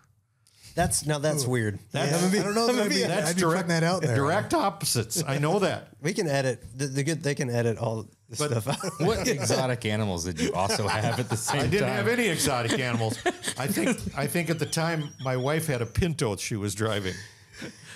That's 0.77 1.07
now 1.07 1.19
that's 1.19 1.47
weird. 1.47 1.79
Yeah, 1.95 2.03
I 2.03 2.31
don't 2.43 2.55
know. 2.55 2.67
That 2.71 2.85
I'd 2.85 2.91
be, 2.91 3.03
That's 3.03 3.31
I'd 3.31 3.37
be 3.37 3.41
direct, 3.41 3.67
putting 3.67 3.81
that 3.81 3.83
out 3.83 4.03
there. 4.03 4.15
direct 4.15 4.53
opposites. 4.53 5.25
I 5.27 5.39
know 5.39 5.59
that. 5.61 5.89
We 6.03 6.13
can 6.13 6.29
edit. 6.29 6.63
The, 6.77 6.87
the 6.87 7.03
good 7.03 7.23
they 7.23 7.35
can 7.35 7.49
edit 7.49 7.79
all 7.79 8.07
the 8.29 8.37
stuff 8.37 8.69
out. 8.69 8.79
What 9.07 9.27
exotic 9.29 9.85
animals 9.85 10.25
did 10.25 10.41
you 10.41 10.53
also 10.53 10.87
have 10.89 11.19
at 11.21 11.29
the 11.29 11.37
same 11.37 11.53
time? 11.53 11.59
I 11.59 11.63
time? 11.63 11.71
didn't 11.71 11.89
have 11.89 12.09
any 12.09 12.27
exotic 12.29 12.79
animals. 12.79 13.19
I 13.59 13.67
think 13.67 13.99
I 14.17 14.27
think 14.27 14.51
at 14.51 14.59
the 14.59 14.67
time 14.67 15.11
my 15.23 15.37
wife 15.37 15.67
had 15.67 15.83
a 15.83 15.87
Pinto 15.87 16.37
she 16.37 16.57
was 16.57 16.75
driving. 16.75 17.15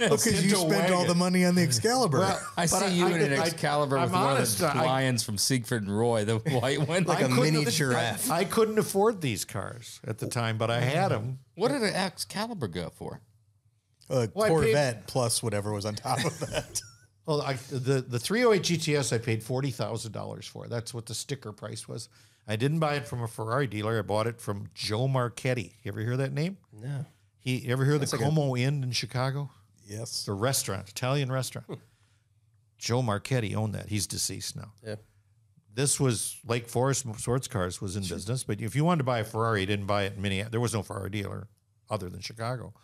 Oh, 0.02 0.09
because 0.16 0.43
you 0.43 0.52
Pinto 0.52 0.70
spent 0.70 0.90
all 0.90 1.05
the 1.05 1.15
money 1.15 1.44
on 1.44 1.55
the 1.55 1.62
Excalibur. 1.62 2.20
Well, 2.20 2.40
I 2.57 2.62
but 2.62 2.69
see 2.69 2.98
you 2.98 3.07
in 3.09 3.20
an 3.20 3.35
I- 3.39 3.44
Excalibur 3.44 3.98
I'm 3.98 4.05
with 4.05 4.12
one 4.12 4.23
honest, 4.23 4.62
of 4.62 4.73
the 4.73 4.81
I- 4.81 4.86
lions 4.86 5.23
from 5.23 5.36
Siegfried 5.36 5.82
and 5.82 5.94
Roy, 5.94 6.24
the 6.24 6.39
white 6.39 6.81
one. 6.89 7.05
Like 7.05 7.19
I 7.19 7.23
a 7.23 7.28
couldn't 7.28 7.43
mini 7.43 7.65
have- 7.65 7.73
giraffe. 7.74 8.31
I, 8.31 8.39
I 8.39 8.44
couldn't 8.44 8.78
afford 8.78 9.20
these 9.20 9.44
cars 9.44 10.01
at 10.07 10.16
the 10.19 10.28
time, 10.28 10.57
but 10.57 10.70
I 10.70 10.81
had 10.81 11.11
them. 11.11 11.40
what 11.57 11.73
did 11.73 11.82
an 11.82 11.93
Excalibur 11.94 12.69
go 12.69 12.89
for? 12.94 13.20
a 14.09 14.28
Well, 14.32 14.47
I 14.47 14.48
paid- 14.48 14.55
Corvette 14.55 15.07
plus 15.07 15.43
whatever 15.43 15.73
was 15.74 15.85
on 15.85 15.94
top 15.97 16.24
of 16.24 16.39
that. 16.40 16.81
Well, 17.31 17.43
I, 17.43 17.52
the 17.70 18.01
the 18.01 18.19
308 18.19 18.61
GTS 18.81 19.12
I 19.12 19.19
paid 19.19 19.44
forty 19.44 19.70
thousand 19.70 20.11
dollars 20.11 20.48
for. 20.48 20.66
That's 20.66 20.93
what 20.93 21.07
the 21.07 21.15
sticker 21.15 21.52
price 21.52 21.86
was. 21.86 22.09
I 22.48 22.57
didn't 22.57 22.81
buy 22.81 22.94
it 22.94 23.07
from 23.07 23.23
a 23.23 23.28
Ferrari 23.28 23.69
dealer. 23.69 23.97
I 23.97 24.02
bought 24.02 24.27
it 24.27 24.40
from 24.40 24.69
Joe 24.74 25.07
Marchetti. 25.07 25.74
You 25.85 25.93
ever 25.93 26.01
hear 26.01 26.16
that 26.16 26.32
name? 26.32 26.57
No. 26.73 27.07
He 27.39 27.59
you 27.59 27.70
ever 27.73 27.85
hear 27.85 27.98
That's 27.98 28.11
the 28.11 28.16
like 28.16 28.27
a- 28.27 28.31
Como 28.31 28.57
Inn 28.57 28.82
in 28.82 28.90
Chicago? 28.90 29.48
Yes. 29.86 30.24
The 30.24 30.32
restaurant, 30.32 30.89
Italian 30.89 31.31
restaurant. 31.31 31.69
Hmm. 31.69 31.74
Joe 32.78 33.01
Marchetti 33.01 33.55
owned 33.55 33.77
that. 33.77 33.89
He's 33.89 34.09
deceased 34.09 34.57
now. 34.57 34.73
Yeah. 34.85 34.97
This 35.73 36.01
was 36.01 36.36
Lake 36.44 36.69
Forest 36.69 37.07
Sports 37.16 37.47
Cars 37.47 37.81
was 37.81 37.94
in 37.94 38.02
business, 38.02 38.43
but 38.43 38.61
if 38.61 38.74
you 38.74 38.85
wanted 38.85 38.98
to 38.98 39.05
buy 39.05 39.20
a 39.20 39.24
Ferrari, 39.24 39.61
you 39.61 39.66
didn't 39.66 39.86
buy 39.86 40.02
it 40.02 40.15
in 40.16 40.23
Minneapolis. 40.23 40.51
There 40.51 40.61
was 40.61 40.74
no 40.74 40.82
Ferrari 40.82 41.11
dealer 41.11 41.47
other 41.89 42.09
than 42.09 42.23
Chicago. 42.23 42.74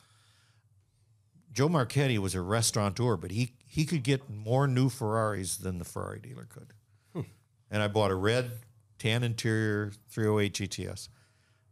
Joe 1.57 1.71
Marchetti 1.71 2.19
was 2.19 2.35
a 2.35 2.43
restaurateur, 2.43 3.17
but 3.17 3.31
he 3.31 3.53
he 3.67 3.87
could 3.87 4.03
get 4.03 4.29
more 4.29 4.67
new 4.67 4.91
Ferraris 4.91 5.57
than 5.57 5.79
the 5.79 5.87
Ferrari 5.87 6.21
dealer 6.21 6.47
could. 6.47 6.75
Hmm. 7.15 7.23
And 7.71 7.83
I 7.83 7.89
bought 7.89 8.11
a 8.11 8.15
red 8.15 8.51
tan 8.99 9.23
interior 9.23 9.91
308 10.11 10.53
GTS. 10.53 11.09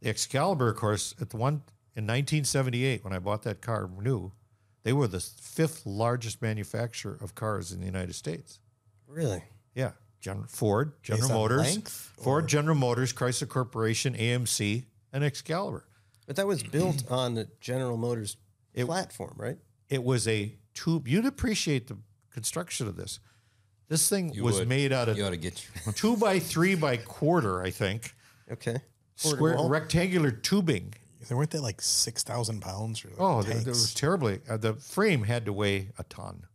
The 0.01 0.09
Excalibur, 0.09 0.71
of 0.71 0.77
course, 0.77 1.15
at 1.21 1.29
the 1.29 1.37
one 1.37 1.63
in 1.95 2.07
1978 2.07 3.05
when 3.05 3.13
I 3.13 3.19
bought 3.19 3.43
that 3.43 3.61
car 3.61 3.91
new, 4.01 4.33
they 4.85 4.95
were 4.95 5.07
the 5.07 5.21
fifth 5.21 5.85
largest 5.85 6.41
manufacturer 6.41 7.19
of 7.21 7.35
cars 7.35 7.71
in 7.71 7.81
the 7.81 7.87
United 7.87 8.15
States. 8.15 8.61
Really? 9.07 9.45
Yeah, 9.75 9.93
General 10.19 10.47
Ford, 10.49 10.95
General 11.03 11.29
Motors, 11.29 11.61
length, 11.61 12.15
Ford, 12.19 12.49
General 12.49 12.77
Motors, 12.77 13.13
Chrysler 13.13 13.51
Corporation, 13.51 14.15
AMC, 14.15 14.85
and 15.13 15.23
Excalibur. 15.23 15.85
But 16.27 16.37
that 16.37 16.47
was 16.47 16.63
built 16.63 17.05
on 17.11 17.35
the 17.35 17.49
General 17.61 17.99
Motors 17.99 18.39
platform, 18.75 19.35
right? 19.37 19.59
It 19.89 20.03
was 20.05 20.27
a 20.29 20.57
tube. 20.75 21.07
You'd 21.09 21.27
appreciate 21.27 21.87
the 21.89 21.99
construction 22.31 22.89
of 22.89 22.97
this. 22.97 23.21
This 23.89 24.09
thing 24.09 24.33
You 24.33 24.45
was 24.45 24.59
would. 24.61 24.69
made 24.69 24.93
out 24.93 25.09
of 25.09 25.17
You 25.19 25.25
ought 25.27 25.31
to 25.31 25.37
get 25.37 25.65
you. 25.87 25.93
two 25.95 26.17
by 26.17 26.39
three 26.39 26.75
by 26.75 26.97
quarter, 26.97 27.63
I 27.63 27.71
think, 27.71 28.15
Okay. 28.51 28.79
square 29.17 29.57
wall? 29.57 29.69
rectangular 29.69 30.31
tubing. 30.31 30.95
There 31.29 31.37
weren't 31.37 31.51
they 31.51 31.59
like 31.59 31.81
six 31.81 32.23
thousand 32.23 32.61
pounds 32.61 33.05
or 33.05 33.09
like 33.11 33.17
Oh, 33.21 33.43
that 33.43 33.53
tanks? 33.53 33.67
was 33.67 33.95
terribly. 33.95 34.41
Uh, 34.49 34.57
the 34.59 34.75
frame 34.75 35.23
had 35.25 35.45
to 35.47 35.53
weigh 35.53 35.91
a 35.99 36.05
ton, 36.05 36.47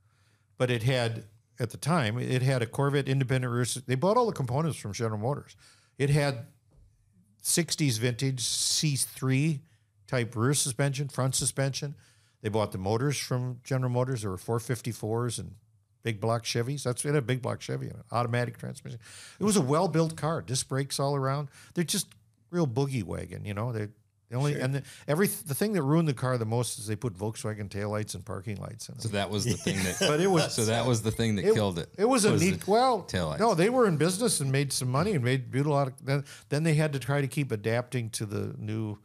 but 0.58 0.70
it 0.70 0.84
had 0.84 1.24
at 1.60 1.70
the 1.72 1.78
time 1.78 2.18
it 2.20 2.42
had 2.42 2.62
a 2.62 2.66
Corvette 2.68 3.08
independent 3.10 3.52
rear. 3.54 3.66
sus- 3.66 3.84
They 3.86 3.96
bought 3.96 4.16
all 4.18 4.26
the 4.28 4.32
components 4.34 4.78
from 4.78 4.94
General 4.94 5.20
Motors. 5.20 5.56
It 5.98 6.10
had 6.12 6.46
'60s 7.44 7.98
vintage 8.00 8.42
C3 8.44 9.62
type 10.08 10.36
rear 10.36 10.54
suspension, 10.54 11.08
front 11.10 11.36
suspension. 11.36 11.96
They 12.42 12.50
bought 12.50 12.72
the 12.72 12.78
motors 12.78 13.18
from 13.18 13.60
General 13.64 13.92
Motors. 13.92 14.22
There 14.22 14.32
were 14.32 14.38
454s 14.38 15.40
and 15.40 15.56
big 16.04 16.20
block 16.22 16.44
Chevys. 16.44 16.84
That's 16.84 17.04
it 17.06 17.16
a 17.16 17.22
big 17.22 17.42
block 17.42 17.62
Chevy 17.62 17.88
and 17.88 17.98
an 17.98 18.04
automatic 18.12 18.58
transmission. 18.58 19.00
It 19.40 19.44
was 19.44 19.58
a 19.58 19.62
well 19.62 19.88
built 19.88 20.16
car, 20.16 20.42
disc 20.42 20.68
brakes 20.70 21.00
all 21.00 21.16
around. 21.16 21.50
They're 21.74 21.84
just 21.84 22.08
real 22.52 22.68
boogie 22.68 23.04
wagon, 23.04 23.46
you 23.46 23.54
know. 23.54 23.72
They 23.72 23.90
the 24.30 24.36
only 24.36 24.60
and 24.62 24.76
the, 24.76 24.84
every 25.08 25.26
the 25.26 25.56
thing 25.56 25.74
that 25.74 25.82
ruined 25.82 26.08
the 26.08 26.14
car 26.14 26.38
the 26.38 26.46
most 26.46 26.78
is 26.78 26.86
they 26.86 26.96
put 26.96 27.18
Volkswagen 27.18 27.68
taillights 27.68 28.14
and 28.14 28.24
parking 28.24 28.58
lights 28.58 28.88
in 28.88 28.94
it. 28.96 29.02
So 29.02 29.10
that 29.10 29.32
was 29.32 29.44
the 29.44 29.54
thing 29.58 29.78
that. 29.84 29.98
But 30.08 30.20
it 30.22 30.28
was- 30.28 30.54
So 30.54 30.66
that 30.66 30.86
was 30.86 31.02
the 31.02 31.10
thing 31.12 31.36
that 31.38 31.44
killed 31.54 31.80
it. 31.80 31.90
It 31.98 32.06
was 32.06 32.26
a 32.26 32.32
the 32.32 32.52
neat. 32.52 32.68
Well, 32.68 33.04
taillights. 33.10 33.40
no, 33.40 33.56
they 33.56 33.70
were 33.72 33.88
in 33.88 33.98
business 33.98 34.40
and 34.40 34.52
made 34.52 34.72
some 34.72 34.88
money 34.90 35.14
and 35.14 35.24
made 35.24 35.54
a 35.56 35.64
lot 35.64 35.88
of. 35.88 36.06
Then, 36.06 36.26
then 36.50 36.62
they 36.64 36.76
had 36.76 36.94
to 36.94 37.00
try 37.00 37.22
to 37.22 37.28
keep 37.28 37.52
adapting 37.52 38.12
to 38.12 38.26
the 38.28 38.54
new 38.60 39.00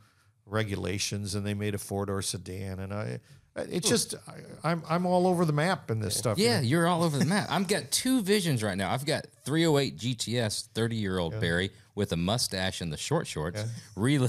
regulations, 0.47 1.35
and 1.35 1.47
they 1.47 1.55
made 1.55 1.75
a 1.75 1.79
four 1.79 2.07
door 2.07 2.23
sedan. 2.23 2.79
And 2.81 2.93
I, 2.93 3.21
it's 3.57 3.89
hmm. 3.89 3.93
just 3.93 4.15
I, 4.29 4.71
I'm 4.71 4.83
I'm 4.89 5.07
all 5.07 5.27
over 5.27 5.45
the 5.45 5.53
map 5.53 5.91
in 5.91 6.01
this 6.01 6.17
stuff. 6.17 6.39
Yeah, 6.39 6.61
you're 6.61 6.87
all 6.87 7.03
over 7.03 7.19
the 7.19 7.25
map. 7.25 7.49
I've 7.51 7.69
got 7.69 7.91
two 7.91 8.23
visions 8.23 8.63
right 8.63 8.77
now. 8.77 8.93
I've 8.93 9.07
got 9.07 9.27
308 9.45 9.97
GTS, 9.97 10.69
30 10.69 10.97
year 10.97 11.19
old 11.19 11.41
Barry 11.41 11.71
with 11.95 12.13
a 12.13 12.17
mustache 12.17 12.81
and 12.81 12.93
the 12.93 12.97
short 12.97 13.27
shorts, 13.27 13.65
rel- 13.95 14.29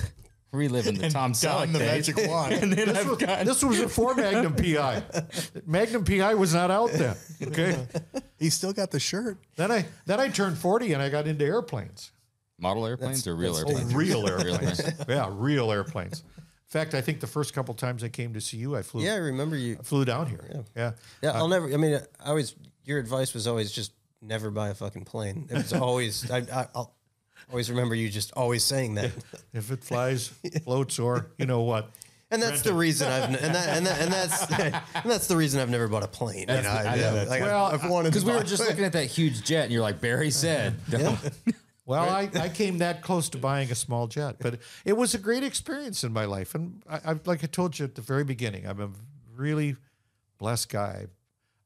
reliving 0.52 0.96
the 0.96 1.10
Tom 1.10 1.32
Don 1.32 1.34
Selleck 1.34 1.72
the 1.72 1.80
days. 1.80 2.08
magic 2.08 2.18
wand. 2.30 2.54
and 2.54 2.74
then 2.74 2.88
This 2.88 2.98
I've 2.98 3.10
was, 3.10 3.18
got 3.18 3.46
this 3.46 3.64
was 3.64 3.80
before 3.80 4.14
Magnum 4.16 4.56
PI. 4.56 5.04
Magnum 5.66 6.04
PI 6.06 6.36
was 6.36 6.54
not 6.54 6.72
out 6.72 6.92
then. 6.92 7.16
Okay. 7.42 7.88
He 8.38 8.50
still 8.50 8.74
got 8.74 8.92
the 8.92 9.00
shirt. 9.00 9.38
then 9.56 9.72
I 9.72 9.86
then 10.06 10.20
I 10.20 10.30
turned 10.30 10.58
forty 10.58 10.94
and 10.94 11.02
I 11.02 11.10
got 11.10 11.28
into 11.28 11.46
airplanes. 11.46 12.12
Model 12.58 12.86
airplanes 12.86 13.26
or 13.28 13.36
real 13.36 13.54
that's- 13.54 13.74
Oh, 13.74 13.78
airplanes. 13.78 13.96
real 13.96 14.28
airplanes. 14.28 14.82
yeah, 15.10 15.30
real 15.32 15.72
airplanes. 15.72 16.24
In 16.48 16.80
fact, 16.82 16.94
I 16.94 17.02
think 17.02 17.20
the 17.20 17.28
first 17.28 17.54
couple 17.54 17.74
times 17.74 18.04
I 18.04 18.10
came 18.10 18.34
to 18.34 18.42
see 18.42 18.58
you, 18.58 18.76
I 18.76 18.82
flew. 18.82 19.04
Yeah, 19.04 19.14
I 19.14 19.18
remember 19.18 19.56
you. 19.56 19.78
I 19.80 19.84
flew 19.84 20.04
down 20.04 20.28
here. 20.28 20.46
Yeah. 20.52 20.62
Yeah. 20.76 20.92
Yeah, 21.22 21.30
uh, 21.32 21.34
I'll 21.38 21.48
never. 21.48 21.72
I 21.74 21.78
mean, 21.78 22.00
I 22.24 22.30
always. 22.30 22.56
Your 22.84 23.00
advice 23.00 23.34
was 23.34 23.48
always 23.48 23.72
just 23.72 23.94
never 24.22 24.52
buy 24.52 24.70
a 24.70 24.74
fucking 24.76 25.06
plane. 25.06 25.48
It 25.50 25.54
was 25.56 25.74
always. 25.74 26.30
I, 26.30 26.38
I, 26.40 26.68
I'll 26.76 26.94
always 27.50 27.70
remember 27.70 27.96
you 27.96 28.10
just 28.10 28.34
always 28.34 28.64
saying 28.64 28.96
that. 28.96 29.12
If 29.54 29.72
it 29.72 29.84
flies, 29.84 30.28
floats, 30.64 30.98
or 31.00 31.28
you 31.38 31.46
know 31.46 31.62
what. 31.62 31.92
And 32.32 32.42
that's 32.42 32.64
the 32.64 32.74
reason 32.74 33.08
I've 33.10 33.24
and 33.26 33.36
that 33.56 33.78
and, 33.78 33.86
that, 33.86 34.02
and 34.02 34.12
that's 34.12 34.52
and 34.60 35.12
that's 35.12 35.28
the 35.28 35.38
reason 35.38 35.62
I've 35.62 35.70
never 35.70 35.88
bought 35.88 36.04
a 36.04 36.08
plane. 36.08 36.40
You 36.42 36.46
know, 36.48 36.62
the- 36.64 36.68
I, 36.70 36.82
I 36.84 36.96
yeah, 36.96 37.12
know. 37.12 37.30
like, 37.30 37.42
I- 37.42 37.46
Well, 37.46 37.66
I've 37.66 37.90
wanted 37.90 38.10
Because 38.10 38.26
we 38.26 38.32
were 38.34 38.40
buy- 38.40 38.44
just 38.46 38.68
looking 38.68 38.84
at 38.84 38.94
that 38.94 39.06
huge 39.06 39.44
jet, 39.44 39.66
and 39.66 39.72
you're 39.72 39.84
like, 39.84 40.02
Barry 40.02 40.32
said. 40.32 40.76
Don't. 40.90 41.18
Well, 41.86 42.10
I, 42.10 42.30
I 42.34 42.50
came 42.50 42.80
that 42.80 43.04
close 43.04 43.30
to 43.30 43.38
buying 43.38 43.72
a 43.72 43.76
small 43.76 44.08
jet, 44.08 44.38
but 44.40 44.60
it 44.86 44.94
was 44.94 45.14
a 45.14 45.20
great 45.20 45.44
experience 45.44 46.04
in 46.04 46.12
my 46.12 46.26
life. 46.26 46.56
And 46.56 46.82
I, 46.90 47.12
I 47.12 47.20
like 47.26 47.44
I 47.44 47.48
told 47.48 47.78
you 47.78 47.86
at 47.86 47.94
the 47.94 48.02
very 48.02 48.24
beginning, 48.24 48.66
I'm 48.66 48.82
a 48.82 48.90
really 49.36 49.76
blessed 50.40 50.70
guy. 50.70 51.08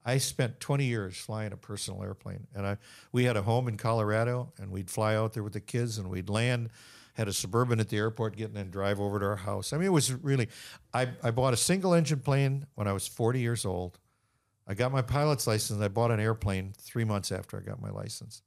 I 0.06 0.18
spent 0.18 0.60
20 0.60 0.86
years 0.86 1.18
flying 1.18 1.54
a 1.54 1.58
personal 1.58 2.04
airplane, 2.04 2.48
and 2.54 2.68
I 2.68 2.78
we 3.14 3.26
had 3.26 3.38
a 3.38 3.44
home 3.44 3.68
in 3.70 3.78
Colorado, 3.78 4.52
and 4.58 4.72
we'd 4.72 4.90
fly 4.90 5.16
out 5.16 5.34
there 5.34 5.44
with 5.44 5.54
the 5.54 5.62
kids, 5.62 5.98
and 5.98 6.10
we'd 6.10 6.30
land. 6.30 6.70
Had 7.14 7.28
a 7.28 7.34
suburban 7.34 7.82
at 7.82 7.90
the 7.90 7.98
airport, 7.98 8.38
getting 8.38 8.56
and 8.56 8.72
drive 8.72 8.98
over 9.02 9.20
to 9.20 9.26
our 9.26 9.36
house. 9.36 9.74
I 9.74 9.78
mean, 9.78 9.88
it 9.88 9.92
was 9.92 10.14
really. 10.14 10.48
I 10.94 11.10
I 11.22 11.32
bought 11.32 11.54
a 11.54 11.58
single 11.58 11.94
engine 11.94 12.20
plane 12.20 12.66
when 12.76 12.88
I 12.88 12.94
was 12.94 13.08
40 13.08 13.42
years 13.42 13.66
old. 13.66 14.00
I 14.66 14.74
got 14.74 14.94
my 14.94 15.02
pilot's 15.02 15.46
license. 15.46 15.82
I 15.82 15.90
bought 15.90 16.12
an 16.12 16.22
airplane 16.22 16.74
three 16.78 17.04
months 17.04 17.32
after 17.32 17.58
I 17.58 17.62
got 17.62 17.82
my 17.82 17.90
license. 17.90 18.42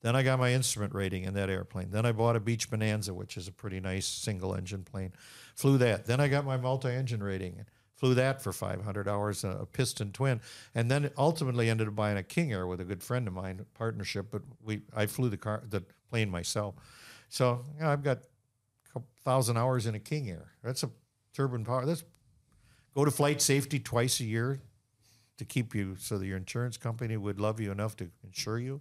Then 0.00 0.14
I 0.14 0.22
got 0.22 0.38
my 0.38 0.52
instrument 0.52 0.94
rating 0.94 1.24
in 1.24 1.34
that 1.34 1.50
airplane. 1.50 1.90
Then 1.90 2.06
I 2.06 2.12
bought 2.12 2.36
a 2.36 2.40
Beech 2.40 2.70
Bonanza, 2.70 3.12
which 3.12 3.36
is 3.36 3.48
a 3.48 3.52
pretty 3.52 3.80
nice 3.80 4.06
single 4.06 4.54
engine 4.54 4.84
plane. 4.84 5.12
Flew 5.54 5.76
that. 5.78 6.06
Then 6.06 6.20
I 6.20 6.28
got 6.28 6.44
my 6.44 6.56
multi 6.56 6.88
engine 6.88 7.22
rating. 7.22 7.64
Flew 7.96 8.14
that 8.14 8.40
for 8.40 8.52
500 8.52 9.08
hours, 9.08 9.42
a 9.42 9.66
piston 9.72 10.12
twin, 10.12 10.40
and 10.72 10.88
then 10.88 11.10
ultimately 11.18 11.68
ended 11.68 11.88
up 11.88 11.96
buying 11.96 12.16
a 12.16 12.22
King 12.22 12.52
Air 12.52 12.64
with 12.64 12.80
a 12.80 12.84
good 12.84 13.02
friend 13.02 13.26
of 13.26 13.34
mine, 13.34 13.66
partnership. 13.74 14.26
But 14.30 14.42
we, 14.62 14.82
I 14.94 15.06
flew 15.06 15.28
the 15.28 15.36
car, 15.36 15.64
the 15.68 15.82
plane 16.08 16.30
myself. 16.30 16.76
So 17.28 17.64
you 17.74 17.82
know, 17.82 17.90
I've 17.90 18.04
got 18.04 18.20
a 18.94 19.00
thousand 19.24 19.56
hours 19.56 19.86
in 19.86 19.96
a 19.96 19.98
King 19.98 20.30
Air. 20.30 20.52
That's 20.62 20.84
a 20.84 20.90
turbine 21.34 21.64
power. 21.64 21.84
That's 21.84 22.04
go 22.94 23.04
to 23.04 23.10
flight 23.10 23.42
safety 23.42 23.80
twice 23.80 24.20
a 24.20 24.24
year 24.24 24.60
to 25.38 25.44
keep 25.44 25.74
you 25.74 25.96
so 25.98 26.18
that 26.18 26.26
your 26.26 26.36
insurance 26.36 26.76
company 26.76 27.16
would 27.16 27.40
love 27.40 27.58
you 27.58 27.72
enough 27.72 27.96
to 27.96 28.10
insure 28.22 28.60
you. 28.60 28.80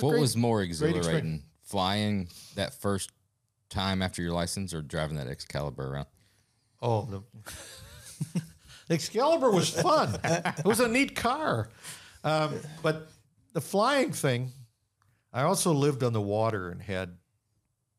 What 0.00 0.10
great- 0.10 0.20
was 0.20 0.36
more 0.36 0.62
exhilarating, 0.62 1.44
flying 1.62 2.28
that 2.54 2.74
first 2.74 3.10
time 3.68 4.02
after 4.02 4.22
your 4.22 4.32
license, 4.32 4.72
or 4.74 4.82
driving 4.82 5.16
that 5.16 5.28
Excalibur 5.28 5.92
around? 5.92 6.06
Oh, 6.82 7.04
the, 7.06 8.42
Excalibur 8.90 9.50
was 9.50 9.70
fun. 9.70 10.18
it 10.24 10.64
was 10.64 10.80
a 10.80 10.88
neat 10.88 11.16
car, 11.16 11.70
um, 12.24 12.54
but 12.82 13.08
the 13.52 13.60
flying 13.60 14.12
thing. 14.12 14.52
I 15.32 15.42
also 15.42 15.72
lived 15.72 16.02
on 16.02 16.14
the 16.14 16.20
water 16.20 16.70
and 16.70 16.80
had 16.80 17.18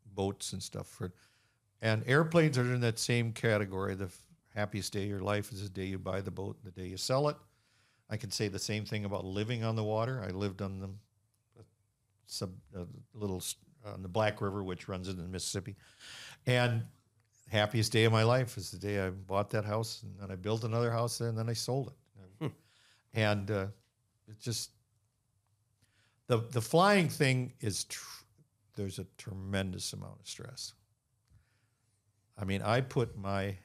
boats 0.06 0.54
and 0.54 0.64
stuff 0.64 0.88
for, 0.88 1.12
and 1.82 2.04
airplanes 2.08 2.58
are 2.58 2.74
in 2.74 2.82
that 2.82 2.98
same 2.98 3.32
category. 3.32 3.94
The 3.94 4.10
happiest 4.56 4.94
day 4.94 5.04
of 5.04 5.10
your 5.10 5.20
life 5.20 5.52
is 5.52 5.62
the 5.62 5.70
day 5.70 5.86
you 5.86 6.00
buy 6.00 6.22
the 6.22 6.32
boat, 6.32 6.58
and 6.64 6.74
the 6.74 6.82
day 6.82 6.88
you 6.88 6.98
sell 6.98 7.30
it. 7.30 7.36
I 8.10 8.18
can 8.18 8.32
say 8.32 8.48
the 8.48 8.58
same 8.58 8.86
thing 8.86 9.06
about 9.06 9.26
living 9.26 9.64
on 9.64 9.76
the 9.76 9.84
water. 9.84 10.24
I 10.26 10.32
lived 10.32 10.62
on 10.62 10.80
the 10.80 10.90
sub 12.28 12.52
uh, 12.78 12.84
little 13.14 13.42
on 13.86 14.02
the 14.02 14.08
Black 14.08 14.42
River, 14.42 14.64
which 14.64 14.88
runs 14.88 15.08
into 15.08 15.22
the 15.22 15.28
Mississippi, 15.28 15.76
and 16.46 16.84
happiest 17.50 17.92
day 17.92 18.04
of 18.04 18.12
my 18.12 18.24
life 18.24 18.58
is 18.58 18.70
the 18.72 18.78
day 18.78 19.00
I 19.00 19.10
bought 19.10 19.50
that 19.52 19.66
house, 19.66 20.04
and 20.04 20.16
then 20.20 20.30
I 20.32 20.36
built 20.36 20.64
another 20.64 20.92
house 20.92 21.18
there, 21.18 21.30
and 21.30 21.38
then 21.38 21.50
I 21.50 21.54
sold 21.54 21.94
it, 22.42 22.52
and 23.14 23.50
uh, 23.50 23.68
it 24.28 24.40
just 24.40 24.72
the 26.28 26.38
the 26.52 26.62
flying 26.62 27.10
thing 27.10 27.54
is 27.62 27.86
tr- 27.86 28.24
there's 28.76 29.00
a 29.00 29.06
tremendous 29.18 29.94
amount 29.94 30.20
of 30.20 30.28
stress. 30.28 30.74
I 32.38 32.46
mean, 32.46 32.62
I 32.62 32.82
put 32.82 33.18
my 33.18 33.56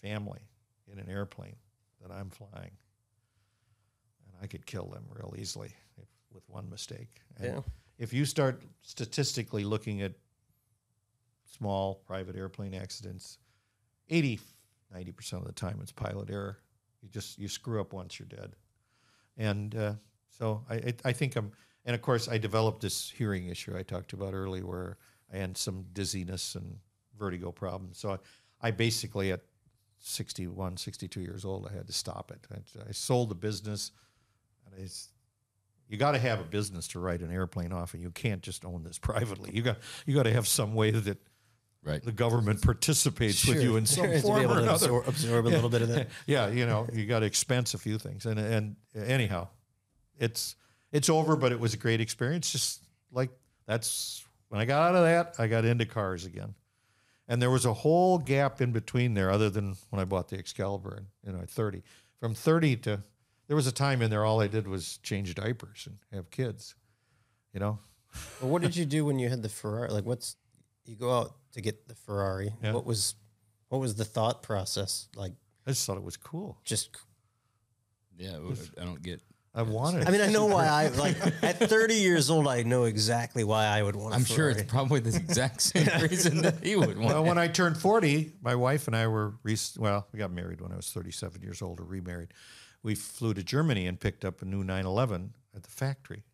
family 0.00 0.40
in 0.90 0.98
an 0.98 1.08
airplane 1.08 1.54
that 2.00 2.10
I'm 2.10 2.30
flying, 2.30 2.72
and 4.26 4.36
I 4.42 4.46
could 4.46 4.66
kill 4.66 4.86
them 4.86 5.04
real 5.10 5.34
easily 5.38 5.72
if, 5.96 6.08
with 6.32 6.42
one 6.48 6.68
mistake. 6.68 7.20
And 7.38 7.54
Yeah. 7.54 7.60
If 7.98 8.12
you 8.12 8.24
start 8.24 8.62
statistically 8.82 9.64
looking 9.64 10.02
at 10.02 10.12
small 11.44 12.02
private 12.06 12.36
airplane 12.36 12.74
accidents, 12.74 13.38
80, 14.08 14.40
90% 14.94 15.32
of 15.34 15.44
the 15.44 15.52
time 15.52 15.78
it's 15.82 15.92
pilot 15.92 16.30
error. 16.30 16.58
You 17.02 17.08
just, 17.08 17.38
you 17.38 17.48
screw 17.48 17.80
up 17.80 17.92
once, 17.92 18.18
you're 18.18 18.26
dead. 18.28 18.52
and 19.36 19.74
uh, 19.74 19.92
so 20.28 20.64
I, 20.68 20.94
I 21.04 21.12
think 21.12 21.36
I'm. 21.36 21.52
And 21.84 21.94
of 21.94 22.02
course, 22.02 22.28
I 22.28 22.38
developed 22.38 22.80
this 22.80 23.10
hearing 23.10 23.48
issue 23.48 23.76
I 23.76 23.82
talked 23.82 24.12
about 24.12 24.34
earlier, 24.34 24.64
where 24.64 24.98
I 25.32 25.38
had 25.38 25.56
some 25.56 25.84
dizziness 25.92 26.54
and 26.54 26.76
vertigo 27.18 27.50
problems. 27.50 27.98
So 27.98 28.12
I, 28.12 28.18
I 28.68 28.70
basically 28.70 29.32
at 29.32 29.40
61, 29.98 30.76
62 30.76 31.20
years 31.20 31.44
old, 31.44 31.68
I 31.68 31.74
had 31.74 31.86
to 31.88 31.92
stop 31.92 32.30
it. 32.30 32.46
I, 32.52 32.88
I 32.88 32.92
sold 32.92 33.30
the 33.30 33.34
business, 33.34 33.90
and 34.64 34.80
I, 34.80 34.88
you 35.92 35.98
got 35.98 36.12
to 36.12 36.18
have 36.18 36.40
a 36.40 36.44
business 36.44 36.88
to 36.88 36.98
write 36.98 37.20
an 37.20 37.30
airplane 37.30 37.70
off, 37.70 37.92
and 37.92 38.02
you 38.02 38.10
can't 38.10 38.40
just 38.42 38.64
own 38.64 38.82
this 38.82 38.98
privately. 39.10 39.50
You 39.52 39.60
got 39.60 39.76
you 40.06 40.14
got 40.14 40.22
to 40.24 40.32
have 40.32 40.48
some 40.48 40.74
way 40.74 40.90
that 40.90 41.18
Right. 41.84 42.00
the 42.00 42.12
government 42.12 42.62
participates 42.62 43.44
with 43.44 43.60
you 43.60 43.76
in 43.76 43.86
some 43.86 44.06
to 44.06 44.12
be 44.12 44.20
form 44.20 44.40
able 44.40 44.52
or 44.52 44.56
to 44.58 44.62
another. 44.62 44.84
absorb, 44.86 45.08
absorb 45.08 45.46
a 45.46 45.48
little 45.48 45.68
bit 45.68 45.82
of 45.82 45.88
that. 45.88 46.08
yeah, 46.26 46.46
you 46.46 46.64
know, 46.64 46.86
you 46.92 47.06
got 47.06 47.18
to 47.20 47.26
expense 47.26 47.74
a 47.74 47.78
few 47.78 47.98
things, 47.98 48.24
and 48.24 48.38
and 48.38 48.76
anyhow, 48.94 49.48
it's 50.18 50.54
it's 50.92 51.08
over, 51.10 51.34
but 51.36 51.50
it 51.52 51.58
was 51.60 51.74
a 51.74 51.76
great 51.76 52.00
experience. 52.00 52.52
Just 52.52 52.82
like 53.10 53.30
that's 53.66 54.24
when 54.48 54.60
I 54.60 54.64
got 54.64 54.90
out 54.90 54.94
of 54.94 55.02
that, 55.02 55.34
I 55.42 55.48
got 55.48 55.64
into 55.64 55.84
cars 55.84 56.24
again, 56.24 56.54
and 57.26 57.42
there 57.42 57.50
was 57.50 57.66
a 57.66 57.72
whole 57.74 58.16
gap 58.18 58.60
in 58.60 58.70
between 58.70 59.14
there, 59.14 59.30
other 59.30 59.50
than 59.50 59.74
when 59.90 60.00
I 60.00 60.04
bought 60.04 60.28
the 60.28 60.38
Excalibur, 60.38 60.94
and 60.96 61.06
you 61.26 61.32
know, 61.32 61.42
at 61.42 61.50
thirty, 61.50 61.82
from 62.20 62.32
thirty 62.34 62.76
to 62.76 63.02
there 63.52 63.56
was 63.56 63.66
a 63.66 63.72
time 63.72 64.00
in 64.00 64.08
there 64.08 64.24
all 64.24 64.40
I 64.40 64.46
did 64.46 64.66
was 64.66 64.96
change 65.02 65.34
diapers 65.34 65.86
and 65.86 65.98
have 66.10 66.30
kids, 66.30 66.74
you 67.52 67.60
know. 67.60 67.80
Well, 68.40 68.50
what 68.50 68.62
did 68.62 68.74
you 68.74 68.86
do 68.86 69.04
when 69.04 69.18
you 69.18 69.28
had 69.28 69.42
the 69.42 69.50
Ferrari? 69.50 69.90
Like, 69.90 70.06
what's 70.06 70.36
you 70.86 70.96
go 70.96 71.14
out 71.14 71.34
to 71.52 71.60
get 71.60 71.86
the 71.86 71.94
Ferrari? 71.94 72.54
Yeah. 72.62 72.72
What 72.72 72.86
was 72.86 73.14
what 73.68 73.78
was 73.78 73.94
the 73.94 74.06
thought 74.06 74.42
process 74.42 75.06
like? 75.16 75.32
I 75.66 75.72
just 75.72 75.86
thought 75.86 75.98
it 75.98 76.02
was 76.02 76.16
cool. 76.16 76.56
Just 76.64 76.96
Yeah, 78.16 78.38
I 78.80 78.84
don't 78.86 79.02
get. 79.02 79.20
I 79.54 79.60
wanted. 79.60 80.08
I 80.08 80.12
mean, 80.12 80.22
I 80.22 80.28
know 80.28 80.46
why 80.46 80.66
I 80.66 80.88
like 80.96 81.18
at 81.42 81.58
30 81.58 81.96
years 81.96 82.30
old. 82.30 82.48
I 82.48 82.62
know 82.62 82.84
exactly 82.84 83.44
why 83.44 83.66
I 83.66 83.82
would 83.82 83.96
want. 83.96 84.14
i 84.14 84.16
I'm 84.16 84.24
sure 84.24 84.48
it's 84.48 84.62
probably 84.62 85.00
the 85.00 85.14
exact 85.14 85.60
same 85.72 85.88
reason 86.00 86.40
that 86.40 86.64
he 86.64 86.74
would 86.74 86.96
want. 86.96 87.12
Well, 87.12 87.24
when 87.24 87.36
I 87.36 87.48
turned 87.48 87.76
40, 87.76 88.32
my 88.40 88.54
wife 88.54 88.86
and 88.86 88.96
I 88.96 89.08
were, 89.08 89.34
re- 89.42 89.58
well, 89.76 90.06
we 90.10 90.18
got 90.18 90.32
married 90.32 90.62
when 90.62 90.72
I 90.72 90.76
was 90.76 90.90
37 90.90 91.42
years 91.42 91.60
old 91.60 91.80
or 91.80 91.84
remarried. 91.84 92.32
We 92.82 92.94
flew 92.94 93.34
to 93.34 93.42
Germany 93.42 93.86
and 93.86 93.98
picked 93.98 94.24
up 94.24 94.42
a 94.42 94.44
new 94.44 94.64
911 94.64 95.34
at 95.54 95.62
the 95.62 95.70
factory. 95.70 96.24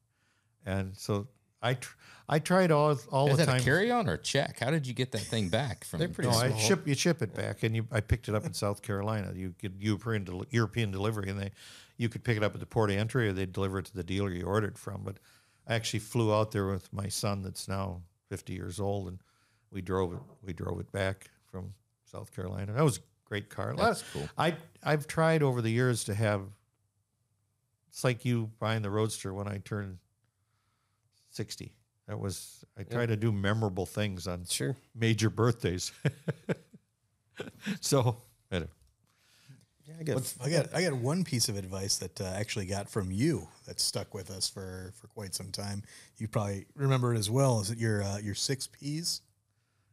And 0.64 0.96
so 0.96 1.28
I 1.62 1.74
tr- 1.74 1.96
I 2.28 2.38
tried 2.38 2.70
all, 2.70 2.96
all 3.10 3.26
Is 3.28 3.32
the 3.38 3.46
that 3.46 3.52
time. 3.52 3.60
a 3.60 3.64
carry 3.64 3.90
on 3.90 4.08
or 4.08 4.16
check? 4.16 4.60
How 4.60 4.70
did 4.70 4.86
you 4.86 4.92
get 4.94 5.12
that 5.12 5.20
thing 5.20 5.48
back 5.48 5.84
from? 5.84 5.98
They're 5.98 6.08
pretty 6.08 6.30
no, 6.30 6.36
I 6.36 6.52
ship 6.56 6.86
you 6.86 6.94
ship 6.94 7.22
it 7.22 7.34
back, 7.34 7.62
and 7.62 7.74
you, 7.74 7.86
I 7.90 8.00
picked 8.00 8.28
it 8.28 8.34
up 8.34 8.44
in 8.44 8.52
South 8.54 8.82
Carolina. 8.82 9.32
You 9.34 9.54
get 9.60 9.72
European 9.78 10.24
del- 10.24 10.44
European 10.50 10.90
delivery, 10.90 11.30
and 11.30 11.40
they 11.40 11.50
you 11.96 12.08
could 12.08 12.22
pick 12.24 12.36
it 12.36 12.42
up 12.44 12.54
at 12.54 12.60
the 12.60 12.66
port 12.66 12.90
of 12.90 12.96
entry, 12.96 13.28
or 13.28 13.32
they'd 13.32 13.52
deliver 13.52 13.78
it 13.78 13.86
to 13.86 13.94
the 13.94 14.04
dealer 14.04 14.30
you 14.30 14.44
ordered 14.44 14.78
from. 14.78 15.02
But 15.04 15.16
I 15.66 15.74
actually 15.74 16.00
flew 16.00 16.32
out 16.32 16.52
there 16.52 16.66
with 16.66 16.92
my 16.92 17.08
son, 17.08 17.42
that's 17.42 17.66
now 17.66 18.02
50 18.28 18.52
years 18.52 18.78
old, 18.78 19.08
and 19.08 19.18
we 19.72 19.80
drove 19.80 20.12
it. 20.12 20.20
We 20.42 20.52
drove 20.52 20.78
it 20.80 20.92
back 20.92 21.30
from 21.50 21.72
South 22.04 22.34
Carolina. 22.34 22.72
That 22.72 22.84
was 22.84 22.98
a 22.98 23.00
great 23.28 23.48
car. 23.50 23.74
That's 23.76 24.02
cool. 24.12 24.28
I 24.36 24.54
I've 24.82 25.06
tried 25.06 25.42
over 25.42 25.60
the 25.62 25.70
years 25.70 26.04
to 26.04 26.14
have. 26.14 26.42
It's 27.88 28.04
like 28.04 28.24
you 28.24 28.50
buying 28.58 28.82
the 28.82 28.90
Roadster 28.90 29.34
when 29.34 29.48
I 29.48 29.58
turned 29.58 29.98
60. 31.30 31.72
That 32.06 32.18
was 32.20 32.64
I 32.78 32.84
try 32.84 33.06
to 33.06 33.16
do 33.16 33.32
memorable 33.32 33.86
things 33.86 34.26
on 34.26 34.44
Sure. 34.46 34.76
major 34.94 35.30
birthdays. 35.30 35.92
so, 37.80 38.22
anyway. 38.50 38.70
Yeah, 39.84 39.94
I 40.00 40.02
get 40.02 40.34
I 40.42 40.50
got 40.50 40.74
I 40.74 40.82
got 40.82 40.92
one 40.94 41.24
piece 41.24 41.48
of 41.48 41.56
advice 41.56 41.96
that 41.98 42.20
uh, 42.20 42.24
actually 42.24 42.66
got 42.66 42.88
from 42.90 43.10
you 43.10 43.48
that 43.66 43.80
stuck 43.80 44.12
with 44.14 44.30
us 44.30 44.48
for 44.48 44.92
for 44.94 45.06
quite 45.08 45.34
some 45.34 45.50
time. 45.50 45.82
You 46.18 46.28
probably 46.28 46.66
remember 46.74 47.14
it 47.14 47.18
as 47.18 47.30
well. 47.30 47.60
Is 47.60 47.70
it 47.70 47.78
your 47.78 48.02
uh, 48.02 48.18
your 48.18 48.34
six 48.34 48.66
P's? 48.66 49.22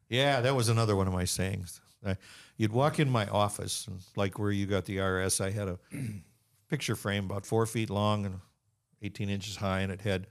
yeah, 0.09 0.41
that 0.41 0.53
was 0.55 0.69
another 0.69 0.95
one 0.95 1.07
of 1.07 1.13
my 1.13 1.25
sayings. 1.25 1.81
I, 2.05 2.17
you'd 2.57 2.71
walk 2.71 2.99
in 2.99 3.09
my 3.09 3.27
office, 3.27 3.87
and 3.87 3.99
like 4.15 4.37
where 4.39 4.51
you 4.51 4.65
got 4.65 4.85
the 4.85 4.99
RS, 4.99 5.41
I 5.41 5.51
had 5.51 5.67
a 5.67 5.79
picture 6.69 6.95
frame 6.95 7.25
about 7.25 7.45
four 7.45 7.65
feet 7.65 7.89
long 7.89 8.25
and 8.25 8.39
18 9.01 9.29
inches 9.29 9.57
high, 9.57 9.81
and 9.81 9.91
it 9.91 10.01
had 10.01 10.27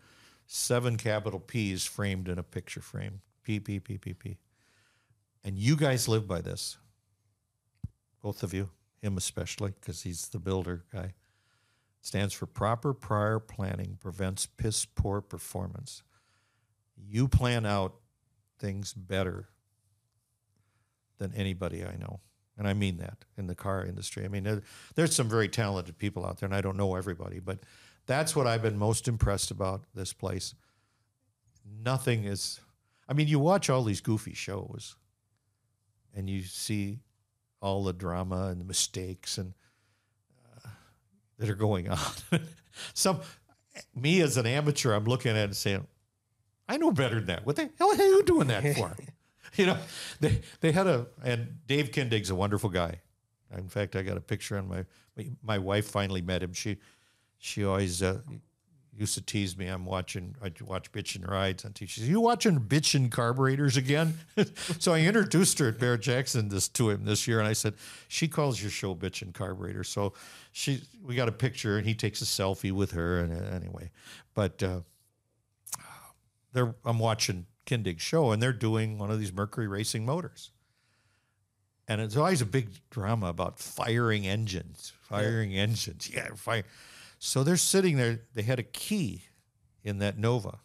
seven 0.47 0.97
capital 0.97 1.41
P's 1.41 1.85
framed 1.85 2.29
in 2.29 2.39
a 2.39 2.43
picture 2.43 2.81
frame. 2.81 3.21
P, 3.43 3.61
P, 3.61 3.79
P, 3.79 3.99
P, 3.99 4.15
P. 4.15 4.39
And 5.45 5.59
you 5.59 5.77
guys 5.77 6.09
live 6.09 6.27
by 6.27 6.41
this. 6.41 6.79
Both 8.23 8.43
of 8.43 8.55
you, 8.55 8.71
him 9.03 9.19
especially, 9.19 9.75
because 9.79 10.03
he's 10.03 10.29
the 10.29 10.39
builder 10.39 10.85
guy. 10.91 11.13
Stands 12.01 12.35
for 12.35 12.47
proper 12.47 12.95
prior 12.95 13.39
planning 13.39 13.99
prevents 14.01 14.47
piss 14.47 14.87
poor 14.87 15.21
performance. 15.21 16.03
You 16.97 17.29
plan 17.29 17.67
out 17.67 17.95
things 18.59 18.93
better 18.95 19.49
than 21.19 21.35
anybody 21.35 21.85
I 21.85 21.97
know. 21.97 22.21
And 22.57 22.69
I 22.69 22.75
mean 22.75 22.99
that 22.99 23.25
in 23.37 23.47
the 23.47 23.55
car 23.55 23.85
industry. 23.85 24.25
I 24.25 24.29
mean, 24.29 24.45
there, 24.45 24.63
there's 24.95 25.15
some 25.15 25.29
very 25.29 25.49
talented 25.49 25.99
people 25.99 26.25
out 26.25 26.39
there, 26.39 26.47
and 26.47 26.55
I 26.55 26.61
don't 26.61 26.77
know 26.77 26.95
everybody, 26.95 27.41
but 27.41 27.59
that's 28.07 28.37
what 28.37 28.47
I've 28.47 28.63
been 28.63 28.79
most 28.79 29.09
impressed 29.09 29.51
about 29.51 29.85
this 29.95 30.13
place. 30.13 30.55
Nothing 31.83 32.25
is, 32.25 32.61
I 33.09 33.13
mean, 33.13 33.29
you 33.29 33.39
watch 33.39 33.71
all 33.71 33.83
these 33.83 34.01
goofy 34.01 34.35
shows 34.35 34.97
and 36.15 36.29
you 36.29 36.43
see 36.43 37.01
all 37.61 37.83
the 37.85 37.93
drama 37.93 38.49
and 38.49 38.61
the 38.61 38.65
mistakes 38.65 39.39
and 39.39 39.55
uh, 40.65 40.69
that 41.39 41.49
are 41.49 41.55
going 41.55 41.89
on. 41.89 41.99
some, 42.95 43.21
me 43.95 44.21
as 44.21 44.37
an 44.37 44.47
amateur, 44.47 44.93
I'm 44.93 45.05
looking 45.05 45.33
at 45.33 45.39
it 45.39 45.45
and 45.45 45.57
saying, 45.57 45.87
I 46.69 46.77
know 46.77 46.93
better 46.93 47.17
than 47.17 47.27
that. 47.27 47.47
What 47.47 47.57
the 47.57 47.71
hell 47.79 47.91
are 47.91 47.97
you 47.97 48.23
doing 48.23 48.49
that 48.49 48.77
for? 48.77 48.95
you 49.57 49.67
know, 49.67 49.79
they 50.21 50.41
they 50.61 50.73
had 50.73 50.87
a 50.87 51.07
and 51.23 51.59
Dave 51.67 51.93
Kindig's 51.93 52.31
a 52.31 52.35
wonderful 52.35 52.71
guy. 52.71 53.01
In 53.57 53.69
fact, 53.69 53.95
I 53.95 54.03
got 54.03 54.17
a 54.17 54.21
picture 54.21 54.59
on 54.59 54.69
my 54.69 54.85
my, 55.43 55.59
wife 55.59 55.87
finally 55.87 56.23
met 56.23 56.43
him. 56.43 56.53
She 56.53 56.79
she 57.39 57.65
always 57.65 58.03
uh, 58.03 58.21
used 58.97 59.15
to 59.15 59.21
tease 59.21 59.57
me. 59.57 59.69
I'm 59.69 59.85
watching 59.85 60.35
I 60.43 60.51
watch 60.65 60.91
bitchin' 60.91 61.29
rides 61.29 61.65
on 61.65 61.73
TV. 61.73 61.89
She 61.89 62.01
says, 62.01 62.09
"You 62.09 62.21
watching 62.21 62.59
bitchin' 62.59 63.13
carburetors 63.13 63.77
again?" 63.77 64.19
so 64.81 64.93
I 64.93 65.01
introduced 65.03 65.61
her 65.61 65.69
at 65.69 65.79
Barrett-Jackson 65.79 66.49
this 66.49 66.67
to 66.69 66.91
him 66.91 67.05
this 67.05 67.29
year, 67.29 67.39
and 67.39 67.47
I 67.47 67.53
said, 67.53 67.75
"She 68.09 68.27
calls 68.27 68.61
your 68.61 68.73
show 68.73 68.95
bitchin' 68.95 69.33
carburetor." 69.35 69.85
So 69.85 70.15
she 70.51 70.83
we 71.05 71.15
got 71.15 71.29
a 71.29 71.33
picture, 71.33 71.77
and 71.79 71.87
he 71.87 71.95
takes 71.95 72.23
a 72.23 72.25
selfie 72.25 72.73
with 72.73 72.93
her. 72.93 73.21
And 73.21 73.33
uh, 73.33 73.55
anyway, 73.55 73.91
but. 74.35 74.63
Uh, 74.63 74.81
I'm 76.85 77.01
watching 77.01 77.47
Kindig's 77.67 78.03
show 78.03 78.31
and 78.33 78.43
they're 78.43 78.53
doing 78.53 78.99
one 78.99 79.11
of 79.11 79.19
these 79.19 79.33
Mercury 79.33 79.67
racing 79.69 80.05
motors. 80.05 80.51
And 81.87 82.01
it's 82.01 82.17
always 82.17 82.41
a 82.41 82.47
big 82.47 82.69
drama 82.91 83.27
about 83.27 83.59
firing 83.59 84.27
engines, 84.27 84.93
firing 85.03 85.55
engines. 85.55 86.11
Yeah, 86.15 86.29
fire. 86.35 86.65
So 87.19 87.45
they're 87.45 87.57
sitting 87.57 87.97
there. 87.97 88.21
They 88.35 88.43
had 88.43 88.59
a 88.59 88.63
key 88.63 89.25
in 89.83 89.99
that 89.99 90.19
Nova, 90.19 90.59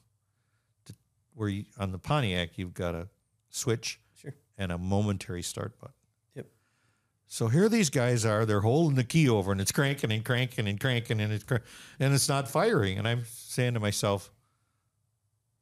to, 0.85 0.93
where 1.35 1.49
you, 1.49 1.65
on 1.77 1.91
the 1.91 1.97
Pontiac 1.99 2.51
you've 2.57 2.73
got 2.73 2.95
a 2.95 3.09
switch 3.49 3.99
Sure. 4.15 4.33
and 4.57 4.71
a 4.71 4.77
momentary 4.77 5.41
start 5.41 5.77
button. 5.79 5.93
Yep. 6.35 6.45
So 7.27 7.47
here 7.49 7.67
these 7.67 7.89
guys 7.89 8.23
are. 8.25 8.45
They're 8.45 8.61
holding 8.61 8.95
the 8.95 9.03
key 9.03 9.27
over, 9.27 9.51
and 9.51 9.59
it's 9.59 9.71
cranking 9.73 10.11
and 10.13 10.23
cranking 10.23 10.67
and 10.69 10.79
cranking, 10.79 11.19
and 11.19 11.33
it's 11.33 11.43
cr- 11.43 11.57
and 11.99 12.13
it's 12.13 12.29
not 12.29 12.47
firing. 12.47 12.97
And 12.97 13.07
I'm 13.07 13.23
saying 13.25 13.73
to 13.73 13.79
myself, 13.81 14.31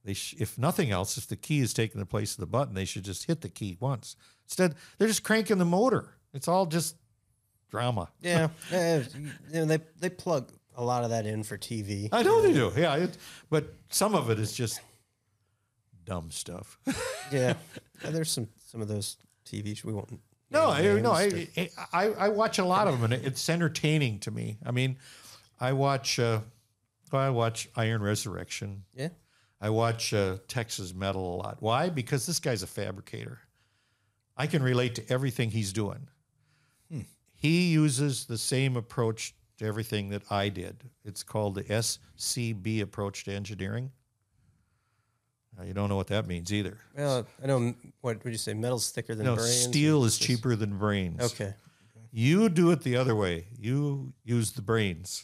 they 0.07 0.13
sh- 0.13 0.35
if 0.39 0.57
nothing 0.57 0.89
else, 0.89 1.17
if 1.17 1.27
the 1.27 1.35
key 1.35 1.59
is 1.59 1.73
taking 1.73 1.99
the 1.99 2.05
place 2.05 2.31
of 2.33 2.39
the 2.39 2.47
button, 2.47 2.73
they 2.73 2.85
should 2.85 3.03
just 3.03 3.25
hit 3.27 3.41
the 3.41 3.49
key 3.49 3.75
once. 3.79 4.15
Instead, 4.45 4.75
they're 4.97 5.07
just 5.07 5.23
cranking 5.23 5.57
the 5.57 5.65
motor. 5.65 6.15
It's 6.33 6.47
all 6.47 6.65
just 6.65 6.95
drama. 7.69 8.07
Yeah, 8.21 8.47
yeah, 8.71 9.03
you 9.13 9.31
know, 9.53 9.65
they 9.65 9.79
they 9.99 10.09
plug 10.09 10.51
a 10.75 10.83
lot 10.83 11.03
of 11.03 11.09
that 11.09 11.25
in 11.25 11.43
for 11.43 11.57
TV. 11.57 12.07
I 12.11 12.23
know 12.23 12.41
they 12.41 12.53
do. 12.53 12.71
Yeah, 12.75 12.95
it, 12.95 13.17
but 13.49 13.73
some 13.89 14.15
of 14.15 14.29
it 14.29 14.39
is 14.39 14.53
just 14.53 14.79
dumb 16.05 16.31
stuff. 16.31 16.79
yeah, 17.31 17.53
there's 18.01 18.31
some 18.31 18.47
some 18.65 18.81
of 18.81 18.87
those 18.87 19.17
TV 19.45 19.75
shows 19.75 19.83
we 19.83 19.93
won't. 19.93 20.19
No, 20.49 20.69
I, 20.69 20.81
no, 21.01 21.11
I, 21.11 21.49
I, 21.91 22.05
I 22.11 22.29
watch 22.29 22.57
a 22.57 22.63
lot 22.63 22.87
of 22.87 22.93
them, 23.01 23.11
and 23.11 23.25
it's 23.25 23.49
entertaining 23.49 24.19
to 24.19 24.31
me. 24.31 24.57
I 24.65 24.71
mean, 24.71 24.95
I 25.59 25.73
watch, 25.73 26.19
uh, 26.19 26.39
I 27.11 27.29
watch 27.31 27.67
Iron 27.75 28.01
Resurrection. 28.01 28.85
yeah, 28.95 29.09
I 29.59 29.69
watch 29.71 30.13
uh, 30.13 30.37
Texas 30.47 30.93
Metal 30.93 31.35
a 31.35 31.37
lot. 31.37 31.57
Why? 31.59 31.89
Because 31.89 32.25
this 32.25 32.39
guy's 32.39 32.61
a 32.63 32.67
fabricator. 32.67 33.39
I 34.35 34.45
can 34.47 34.61
relate 34.61 34.93
to 34.95 35.09
everything 35.11 35.49
he's 35.51 35.73
doing. 35.73 36.07
He 37.39 37.67
uses 37.71 38.25
the 38.25 38.37
same 38.37 38.75
approach 38.75 39.35
to 39.59 39.65
everything 39.65 40.09
that 40.09 40.23
I 40.31 40.49
did. 40.49 40.89
It's 41.05 41.21
called 41.21 41.53
the 41.53 41.63
SCB 41.65 42.81
approach 42.81 43.25
to 43.25 43.31
engineering. 43.31 43.91
Now, 45.55 45.63
you 45.63 45.73
don't 45.73 45.87
know 45.89 45.95
what 45.95 46.07
that 46.07 46.25
means 46.25 46.51
either. 46.51 46.79
well, 46.95 47.27
I 47.43 47.45
know. 47.45 47.75
What 48.01 48.23
would 48.23 48.33
you 48.33 48.39
say? 48.39 48.55
Metal's 48.55 48.89
thicker 48.89 49.13
than 49.13 49.25
No, 49.27 49.35
brains. 49.35 49.61
steel 49.61 50.03
is 50.03 50.17
cheaper 50.17 50.55
than 50.55 50.79
brains. 50.79 51.21
Okay. 51.21 51.53
You 52.11 52.49
do 52.49 52.71
it 52.71 52.81
the 52.81 52.95
other 52.95 53.15
way. 53.15 53.45
You 53.59 54.13
use 54.23 54.51
the 54.53 54.63
brains. 54.63 55.23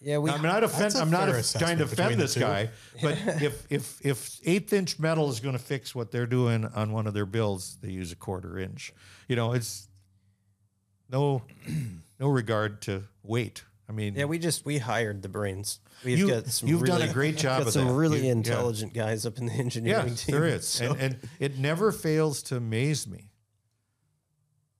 Yeah, 0.00 0.18
we. 0.18 0.30
I'm 0.30 0.42
not 0.42 0.62
offend, 0.62 0.94
I'm 0.94 1.10
not 1.10 1.28
a, 1.28 1.58
trying 1.58 1.78
to 1.78 1.84
offend 1.84 2.20
this 2.20 2.36
guy, 2.36 2.68
but 3.02 3.16
if 3.42 3.66
if 3.70 4.04
if 4.04 4.38
eighth 4.44 4.72
inch 4.72 4.98
metal 4.98 5.30
is 5.30 5.40
going 5.40 5.54
to 5.56 5.62
fix 5.62 5.94
what 5.94 6.10
they're 6.10 6.26
doing 6.26 6.64
on 6.66 6.92
one 6.92 7.06
of 7.06 7.14
their 7.14 7.26
builds, 7.26 7.78
they 7.80 7.90
use 7.90 8.12
a 8.12 8.16
quarter 8.16 8.58
inch. 8.58 8.92
You 9.26 9.36
know, 9.36 9.52
it's 9.52 9.88
no 11.10 11.42
no 12.20 12.28
regard 12.28 12.82
to 12.82 13.04
weight. 13.22 13.64
I 13.88 13.92
mean, 13.92 14.16
Yeah, 14.16 14.24
we 14.24 14.38
just 14.38 14.66
we 14.66 14.78
hired 14.78 15.22
the 15.22 15.28
brains. 15.28 15.78
We've 16.04 16.18
You- 16.18 16.28
got 16.28 16.46
some 16.48 16.68
you've 16.68 16.84
done 16.84 17.02
a 17.02 17.12
great 17.12 17.36
job 17.46 17.64
Got 17.64 17.72
some 17.72 17.86
that. 17.86 17.92
really 17.94 18.18
You- 18.18 18.24
yeah. 18.26 18.32
intelligent 18.32 18.92
guys 18.92 19.24
up 19.24 19.38
in 19.38 19.46
the 19.46 19.52
engineering 19.52 20.08
Yes, 20.08 20.24
team. 20.26 20.34
there 20.34 20.44
is, 20.44 20.66
so- 20.68 20.90
and, 20.92 21.00
and 21.00 21.16
it 21.38 21.56
never 21.58 21.90
fails 21.92 22.42
to 22.44 22.56
amaze 22.56 23.06
me. 23.06 23.30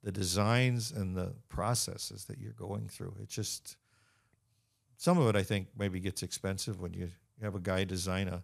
The 0.03 0.13
designs 0.13 0.93
and 0.93 1.17
the 1.17 1.35
processes 1.49 2.25
that 2.27 2.39
you're 2.39 2.53
going 2.53 2.89
through. 2.89 3.15
It 3.23 3.29
just 3.29 3.77
some 4.97 5.19
of 5.19 5.29
it, 5.29 5.37
I 5.37 5.43
think, 5.43 5.69
maybe 5.79 6.01
gets 6.01 6.23
expensive 6.23 6.81
when 6.81 6.95
you 6.95 7.11
have 7.43 7.55
a 7.55 7.61
guy 7.61 7.85
design 7.85 8.29
a 8.29 8.43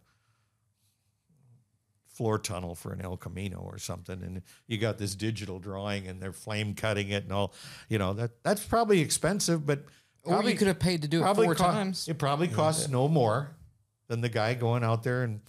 floor 2.07 2.39
tunnel 2.39 2.75
for 2.75 2.93
an 2.93 3.01
El 3.01 3.17
Camino 3.17 3.59
or 3.59 3.79
something, 3.79 4.23
and 4.23 4.43
you 4.67 4.77
got 4.79 4.99
this 4.99 5.15
digital 5.15 5.59
drawing 5.59 6.07
and 6.07 6.21
they're 6.23 6.33
flame 6.33 6.75
cutting 6.75 7.09
it 7.09 7.25
and 7.25 7.33
all. 7.33 7.55
You 7.89 7.99
know 7.99 8.13
that 8.15 8.43
that's 8.43 8.65
probably 8.65 9.01
expensive, 9.01 9.67
but 9.67 9.85
Or 10.25 10.35
probably 10.35 10.53
you 10.53 10.59
could 10.59 10.67
have 10.69 10.79
paid 10.79 11.03
to 11.03 11.09
do 11.09 11.21
it 11.21 11.23
probably 11.23 11.47
four 11.47 11.55
co- 11.55 11.65
times. 11.65 12.09
It 12.09 12.19
probably 12.19 12.49
costs 12.49 12.89
no 12.89 13.09
more 13.09 13.57
than 14.09 14.21
the 14.21 14.29
guy 14.29 14.55
going 14.55 14.85
out 14.85 15.03
there 15.03 15.23
and 15.23 15.41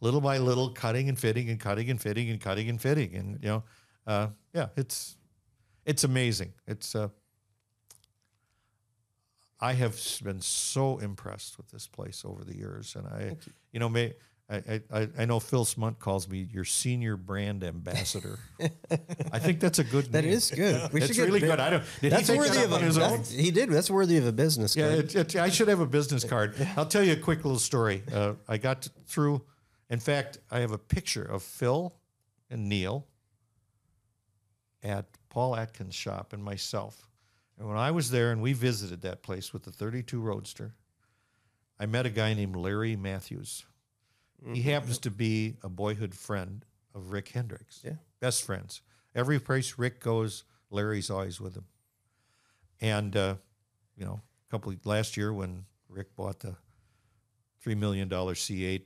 little 0.00 0.20
by 0.20 0.38
little 0.38 0.70
cutting 0.70 1.08
and 1.08 1.18
fitting 1.18 1.50
and 1.50 1.58
cutting 1.58 1.90
and 1.90 2.00
fitting 2.00 2.30
and 2.30 2.40
cutting 2.40 2.68
and 2.68 2.80
fitting 2.80 3.14
and 3.16 3.38
you 3.42 3.48
know, 3.48 3.62
uh, 4.06 4.28
yeah, 4.52 4.68
it's 4.76 5.16
it's 5.84 6.04
amazing. 6.04 6.52
It's 6.66 6.94
uh, 6.94 7.08
I 9.64 9.72
have 9.72 9.98
been 10.22 10.42
so 10.42 10.98
impressed 10.98 11.56
with 11.56 11.70
this 11.70 11.86
place 11.86 12.22
over 12.26 12.44
the 12.44 12.54
years, 12.54 12.96
and 12.96 13.06
I, 13.06 13.36
you. 13.72 13.80
know, 13.80 13.88
may. 13.88 14.12
I, 14.50 14.82
I, 14.92 15.08
I 15.20 15.24
know 15.24 15.40
Phil 15.40 15.64
Smunt 15.64 15.98
calls 15.98 16.28
me 16.28 16.46
your 16.52 16.66
senior 16.66 17.16
brand 17.16 17.64
ambassador. 17.64 18.38
I 19.32 19.38
think 19.38 19.58
that's 19.58 19.78
a 19.78 19.84
good. 19.84 20.04
That 20.12 20.24
name. 20.24 20.34
is 20.34 20.50
good. 20.50 20.92
We 20.92 21.00
That's 21.00 21.18
really 21.18 21.40
good. 21.40 21.58
I 21.58 21.70
don't. 21.70 21.84
That's 22.02 22.28
worthy 22.28 22.58
that 22.58 22.70
of 22.70 22.82
his 22.82 22.98
own? 22.98 23.22
He 23.22 23.50
did. 23.50 23.70
That's 23.70 23.90
worthy 23.90 24.18
of 24.18 24.26
a 24.26 24.32
business 24.32 24.76
Yeah, 24.76 24.88
card. 24.88 24.98
it, 24.98 25.34
it, 25.34 25.36
I 25.36 25.48
should 25.48 25.68
have 25.68 25.80
a 25.80 25.86
business 25.86 26.24
card. 26.34 26.54
I'll 26.76 26.84
tell 26.84 27.02
you 27.02 27.14
a 27.14 27.16
quick 27.16 27.42
little 27.42 27.58
story. 27.58 28.02
Uh, 28.12 28.34
I 28.46 28.58
got 28.58 28.86
through. 29.06 29.40
In 29.88 29.98
fact, 29.98 30.36
I 30.50 30.58
have 30.58 30.72
a 30.72 30.78
picture 30.78 31.24
of 31.24 31.42
Phil 31.42 31.94
and 32.50 32.68
Neil 32.68 33.06
at 34.82 35.06
Paul 35.30 35.56
Atkins' 35.56 35.94
shop 35.94 36.34
and 36.34 36.44
myself. 36.44 37.08
And 37.58 37.68
when 37.68 37.76
I 37.76 37.90
was 37.90 38.10
there 38.10 38.32
and 38.32 38.42
we 38.42 38.52
visited 38.52 39.02
that 39.02 39.22
place 39.22 39.52
with 39.52 39.62
the 39.62 39.70
32 39.70 40.20
Roadster, 40.20 40.74
I 41.78 41.86
met 41.86 42.06
a 42.06 42.10
guy 42.10 42.34
named 42.34 42.56
Larry 42.56 42.96
Matthews. 42.96 43.64
He 44.52 44.62
happens 44.62 44.98
to 44.98 45.10
be 45.10 45.56
a 45.62 45.70
boyhood 45.70 46.14
friend 46.14 46.64
of 46.94 47.12
Rick 47.12 47.28
Hendricks. 47.28 47.80
Yeah. 47.82 47.94
Best 48.20 48.44
friends. 48.44 48.82
Every 49.14 49.38
place 49.38 49.78
Rick 49.78 50.00
goes, 50.00 50.44
Larry's 50.70 51.08
always 51.08 51.40
with 51.40 51.54
him. 51.56 51.64
And, 52.80 53.16
uh, 53.16 53.36
you 53.96 54.04
know, 54.04 54.20
a 54.46 54.50
couple 54.50 54.70
of, 54.70 54.84
last 54.84 55.16
year 55.16 55.32
when 55.32 55.64
Rick 55.88 56.14
bought 56.14 56.40
the 56.40 56.56
$3 57.64 57.76
million 57.76 58.08
C8, 58.08 58.82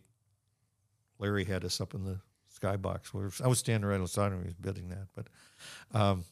Larry 1.19 1.45
had 1.45 1.65
us 1.65 1.81
up 1.81 1.95
in 1.95 2.05
the 2.05 2.21
skybox. 2.61 3.07
Where 3.07 3.31
I 3.43 3.49
was 3.49 3.59
standing 3.59 3.89
right 3.89 4.01
outside 4.01 4.33
him. 4.33 4.43
He 4.43 4.47
was 4.47 4.55
bidding 4.55 4.91
that. 4.91 5.09
But 5.15 5.27
um, 5.93 6.25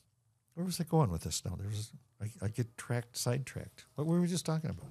where 0.55 0.65
was 0.65 0.81
I 0.81 0.85
going 0.85 1.11
with 1.11 1.23
this 1.23 1.45
now? 1.45 1.57
There 1.59 1.69
was 1.69 1.91
I, 2.23 2.31
I 2.47 2.49
get 2.49 2.77
tracked, 2.79 3.17
sidetracked. 3.17 3.85
What 3.95 4.07
were 4.07 4.21
we 4.21 4.27
just 4.27 4.47
talking 4.47 4.71
about? 4.71 4.91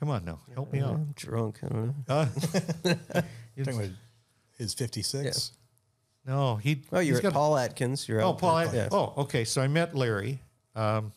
Come 0.00 0.10
on 0.10 0.24
now, 0.24 0.40
help 0.54 0.72
me 0.72 0.80
out. 0.80 0.94
I'm 0.94 1.12
drunk. 1.16 1.58
I 1.64 1.68
don't 1.68 1.86
know. 1.86 1.94
Uh, 2.08 2.26
Talking 3.64 3.78
about 3.80 3.90
his 4.56 4.72
56. 4.74 5.52
no, 6.24 6.56
he. 6.56 6.82
Oh, 6.92 7.00
you're 7.00 7.16
he's 7.16 7.18
at 7.18 7.22
got- 7.24 7.32
Paul 7.32 7.56
Atkins. 7.58 8.08
You're 8.08 8.22
Oh, 8.22 8.28
out 8.30 8.38
Paul. 8.38 8.64
there. 8.68 8.74
Yeah. 8.84 8.88
Oh, 8.92 9.14
okay. 9.22 9.44
So 9.44 9.60
I 9.60 9.66
met 9.66 9.96
Larry, 9.96 10.40
um, 10.76 11.12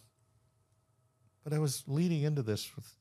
but 1.44 1.54
I 1.54 1.60
was 1.60 1.84
leading 1.88 2.24
into 2.24 2.42
this 2.42 2.76
with. 2.76 2.92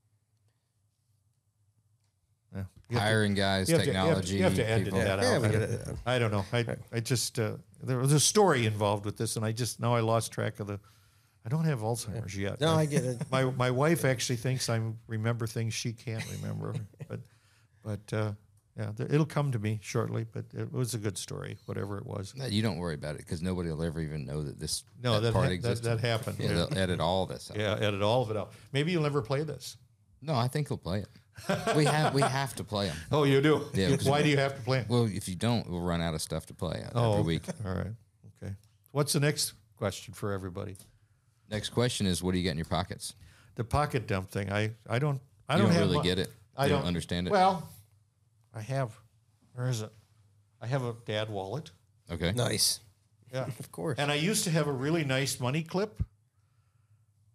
Yeah, 2.55 2.59
you 2.91 2.97
have 2.97 3.03
to- 3.07 3.11
Hiring 3.11 3.35
guys, 3.35 3.71
you 3.71 3.77
have 3.77 3.85
to- 3.85 3.91
you 3.91 3.95
have 3.97 4.05
to- 4.05 4.09
technology. 4.09 4.37
you 4.37 4.43
have 4.43 4.55
to 4.57 4.69
edit 4.69 4.85
people. 4.85 4.99
that 4.99 5.19
Yeah, 5.23 5.29
out. 5.37 5.41
we 5.43 5.49
I, 5.49 5.51
get 5.53 5.85
don't. 5.87 5.99
I 6.05 6.19
don't 6.19 6.31
know. 6.33 6.45
I, 6.53 6.67
I 6.93 7.01
just 7.01 7.39
uh, 7.39 7.53
there 7.83 7.99
was 7.99 8.13
a 8.13 8.21
story 8.21 8.67
involved 8.67 9.05
with 9.07 9.17
this, 9.17 9.37
and 9.37 9.45
I 9.45 9.53
just 9.53 9.81
now 9.81 9.95
I 9.95 10.01
lost 10.01 10.33
track 10.33 10.61
of 10.61 10.67
the. 10.67 10.79
I 11.45 11.49
don't 11.49 11.65
have 11.65 11.81
Alzheimer's 11.81 12.37
yet. 12.37 12.61
No, 12.61 12.75
I 12.75 12.85
get 12.87 13.05
it. 13.05 13.23
My 13.31 13.45
my 13.45 13.71
wife 13.71 14.05
actually 14.05 14.37
thinks 14.37 14.69
I 14.69 14.81
remember 15.07 15.47
things 15.47 15.73
she 15.75 15.93
can't 15.93 16.25
remember, 16.41 16.75
but 17.09 17.21
but 17.83 18.13
uh, 18.13 18.33
yeah, 18.77 18.91
it'll 18.99 19.25
come 19.27 19.51
to 19.53 19.59
me 19.59 19.79
shortly. 19.83 20.27
But 20.31 20.45
it 20.55 20.71
was 20.73 20.93
a 20.95 20.99
good 20.99 21.17
story, 21.17 21.57
whatever 21.67 21.97
it 21.99 22.05
was. 22.07 22.35
No, 22.37 22.45
You 22.47 22.61
don't 22.63 22.77
worry 22.79 22.95
about 22.95 23.15
it 23.15 23.19
because 23.19 23.41
nobody 23.43 23.71
will 23.71 23.83
ever 23.83 24.01
even 24.01 24.27
know 24.27 24.43
that 24.43 24.59
this 24.61 24.85
No, 25.03 25.19
that 25.21 25.33
part 25.33 25.45
ha- 25.45 25.49
that- 25.49 25.55
exists. 25.55 25.87
that 25.87 26.01
happened, 26.01 26.37
Yeah, 26.39 26.49
yeah. 26.49 26.53
they'll 26.55 26.79
edit 26.79 27.01
all 27.01 27.25
this. 27.27 27.51
Out. 27.51 27.57
Yeah, 27.59 27.75
edit 27.81 28.03
all 28.03 28.23
of 28.23 28.31
it 28.31 28.37
out. 28.37 28.53
Maybe 28.73 28.93
you'll 28.93 29.03
never 29.03 29.23
play 29.23 29.43
this. 29.43 29.77
No, 30.23 30.35
I 30.35 30.47
think 30.49 30.69
he'll 30.69 30.77
play 30.77 31.01
it. 31.01 31.09
we 31.75 31.87
have 31.87 32.13
we 32.13 32.21
have 32.21 32.55
to 32.57 32.65
play 32.65 32.89
them. 32.89 32.97
Oh, 33.11 33.25
you 33.25 33.41
do. 33.41 33.65
Yeah, 33.73 33.97
'cause- 33.97 34.05
Why 34.05 34.21
do 34.23 34.29
you 34.29 34.37
have 34.37 34.57
to 34.57 34.61
play? 34.63 34.81
'em? 34.81 34.87
Well, 34.89 35.05
if 35.07 35.27
you 35.27 35.37
don't, 35.37 35.69
we'll 35.71 35.81
run 35.81 36.03
out 36.03 36.13
of 36.15 36.21
stuff 36.21 36.45
to 36.47 36.55
play 36.55 36.85
Oh, 36.95 37.13
every 37.13 37.23
week. 37.25 37.45
All 37.65 37.73
right. 37.75 37.95
Okay. 38.43 38.55
What's 38.93 39.15
the 39.15 39.21
next 39.21 39.55
question 39.79 40.13
for 40.13 40.33
everybody? 40.33 40.77
Next 41.51 41.71
question 41.71 42.07
is, 42.07 42.23
what 42.23 42.33
do 42.33 42.39
you 42.39 42.45
got 42.45 42.53
in 42.53 42.57
your 42.59 42.65
pockets? 42.67 43.15
The 43.57 43.65
pocket 43.65 44.07
dump 44.07 44.31
thing. 44.31 44.51
I 44.53 44.73
I 44.89 44.99
don't 44.99 45.21
I 45.49 45.55
You 45.57 45.63
don't, 45.63 45.69
don't 45.69 45.73
have 45.77 45.83
really 45.87 45.97
mu- 45.99 46.03
get 46.05 46.19
it. 46.19 46.29
I 46.57 46.69
don't 46.69 46.79
don't 46.81 46.87
understand 46.89 47.27
it? 47.27 47.31
Well, 47.31 47.69
I 48.55 48.61
have. 48.61 48.93
Where 49.55 49.69
is 49.69 49.83
it? 49.83 49.91
I 50.63 50.67
have 50.67 50.85
a 50.85 50.95
dad 51.07 51.29
wallet. 51.31 51.71
Okay. 52.11 52.33
Nice. 52.33 52.81
Yeah. 53.33 53.47
Of 53.59 53.71
course. 53.73 53.99
And 53.99 54.11
I 54.11 54.15
used 54.15 54.45
to 54.45 54.51
have 54.51 54.67
a 54.69 54.73
really 54.73 55.05
nice 55.05 55.39
money 55.41 55.63
clip. 55.63 56.03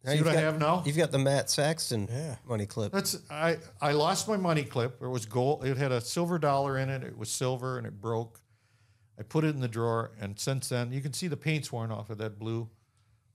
Now 0.04 0.12
See 0.12 0.18
you've 0.18 0.26
what 0.28 0.32
I 0.34 0.36
got- 0.42 0.44
have 0.44 0.60
now? 0.60 0.84
You've 0.86 0.98
got 0.98 1.12
the 1.12 1.18
Matt 1.20 1.50
Saxton 1.50 2.08
Yeah. 2.12 2.36
money 2.48 2.66
clip. 2.66 2.92
That's 2.92 3.18
I 3.30 3.58
I 3.82 3.92
lost 3.94 4.28
my 4.28 4.38
money 4.38 4.64
clip. 4.64 5.02
It 5.02 5.08
was 5.08 5.26
gold. 5.26 5.66
It 5.66 5.78
had 5.78 5.92
a 5.92 6.00
silver 6.02 6.38
dollar 6.40 6.78
in 6.78 6.90
it. 6.90 7.04
It 7.04 7.18
was 7.18 7.30
silver 7.30 7.78
and 7.78 7.86
it 7.88 8.00
broke. 8.02 8.40
I 9.20 9.24
put 9.24 9.44
it 9.46 9.56
in 9.56 9.62
the 9.62 9.70
drawer, 9.70 10.12
and 10.20 10.38
since 10.38 10.68
then 10.70 10.92
you 10.92 11.02
can 11.02 11.14
see 11.14 11.28
the 11.28 11.38
paint's 11.38 11.72
worn 11.72 11.90
off 11.92 12.10
of 12.10 12.18
that 12.18 12.38
blue 12.38 12.70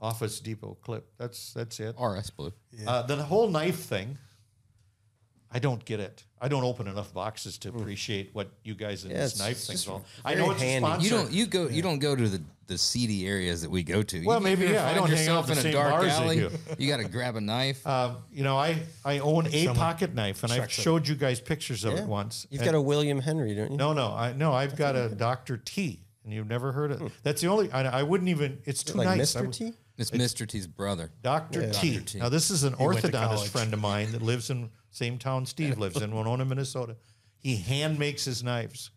Office 0.01 0.41
Depot 0.41 0.77
clip. 0.83 1.07
That's 1.19 1.53
that's 1.53 1.79
it. 1.81 1.95
RS 2.01 2.31
Blue. 2.31 2.53
Uh, 2.87 3.03
the 3.03 3.17
whole 3.17 3.49
knife 3.49 3.81
thing, 3.81 4.17
I 5.53 5.59
don't 5.59 5.85
get 5.85 5.99
it. 6.01 6.25
I 6.41 6.49
don't 6.49 6.63
open 6.65 6.87
enough 6.87 7.13
boxes 7.13 7.59
to 7.59 7.69
appreciate 7.71 8.31
what 8.33 8.51
you 8.65 8.75
guys 8.75 9.05
in 9.05 9.11
Yeah, 9.11 9.19
this 9.19 9.33
it's 9.33 9.41
knife 9.41 9.57
just 9.57 9.67
thing's 9.69 9.89
all. 9.89 10.05
I 10.25 10.35
know 10.35 10.53
it's 10.53 10.63
handy. 10.63 10.89
a. 10.89 10.99
You 11.01 11.11
don't 11.11 11.31
you 11.33 11.47
go 11.47 11.69
you 11.69 11.83
don't 11.83 11.99
go 11.99 12.15
to 12.17 12.29
the, 12.29 12.41
the 12.67 12.79
seedy 12.79 13.27
areas 13.27 13.61
that 13.63 13.71
we 13.71 13.83
go 13.83 14.01
to. 14.03 14.25
Well, 14.25 14.39
You 14.39 14.45
maybe, 14.45 14.67
yeah, 14.69 14.87
I 14.89 14.95
don't 14.95 15.11
hang 15.11 15.29
out 15.29 15.47
yourself 15.47 15.47
the 15.49 15.61
in 15.61 15.67
a 15.67 15.73
dark 15.73 15.91
bars 15.91 16.13
alley. 16.13 16.37
do. 16.39 16.51
You 16.79 16.89
got 16.97 16.99
to 16.99 17.09
grab 17.09 17.37
a 17.37 17.41
knife. 17.41 17.85
Um, 17.87 18.17
you 18.33 18.45
know, 18.45 18.57
I 18.57 18.79
I 19.05 19.19
own 19.19 19.49
a 19.53 19.67
pocket 19.75 20.15
knife, 20.15 20.45
and 20.45 20.53
I've 20.53 20.61
Chucks 20.63 20.79
it. 20.79 20.83
showed 20.83 21.09
you 21.09 21.17
guys 21.17 21.41
pictures 21.41 21.85
of 21.85 21.95
Yeah. 21.95 22.03
it 22.03 22.07
once. 22.07 22.47
You've 22.49 22.63
And- 22.63 22.71
got 22.71 22.77
a 22.77 22.81
William 22.81 23.19
Henry, 23.21 23.55
don't 23.55 23.73
you? 23.73 23.77
no, 23.77 23.93
no, 23.93 24.07
I 24.15 24.33
no, 24.33 24.53
I've 24.53 24.77
got 24.77 24.95
a 24.97 25.09
Doctor 25.09 25.57
T, 25.59 26.05
and 26.25 26.33
you've 26.33 26.47
never 26.49 26.71
heard 26.73 26.93
of. 26.93 27.03
It. 27.03 27.13
That's 27.25 27.41
the 27.43 27.49
only. 27.49 27.71
I, 27.73 28.01
I 28.01 28.03
wouldn't 28.05 28.31
even. 28.31 28.63
It's 28.65 28.85
too 28.85 28.97
like 28.99 29.19
nice. 29.19 29.35
I 29.37 29.43
Mr. 29.43 29.53
T? 29.53 29.73
It's 30.01 30.11
Mr. 30.11 30.47
T's 30.47 30.67
brother. 30.67 31.11
Dr. 31.23 31.71
T. 31.73 31.95
Dr. 31.97 32.05
T. 32.05 32.19
Now, 32.19 32.29
this 32.29 32.51
is 32.51 32.65
an 32.65 32.75
went 32.79 33.01
to 33.01 33.09
orthodontist 33.09 33.49
friend 33.49 33.73
of 33.75 33.81
mine 33.81 34.13
that 34.13 34.23
lives 34.23 34.51
in 34.51 34.71
same 34.91 35.19
town 35.19 35.47
Steve 35.47 35.79
lives 35.79 36.01
in, 36.01 36.15
Winona, 36.15 36.45
Minnesota. 36.45 36.97
He 37.39 37.57
hand 37.57 37.99
makes 37.99 38.25
his 38.25 38.43
knives 38.43 38.91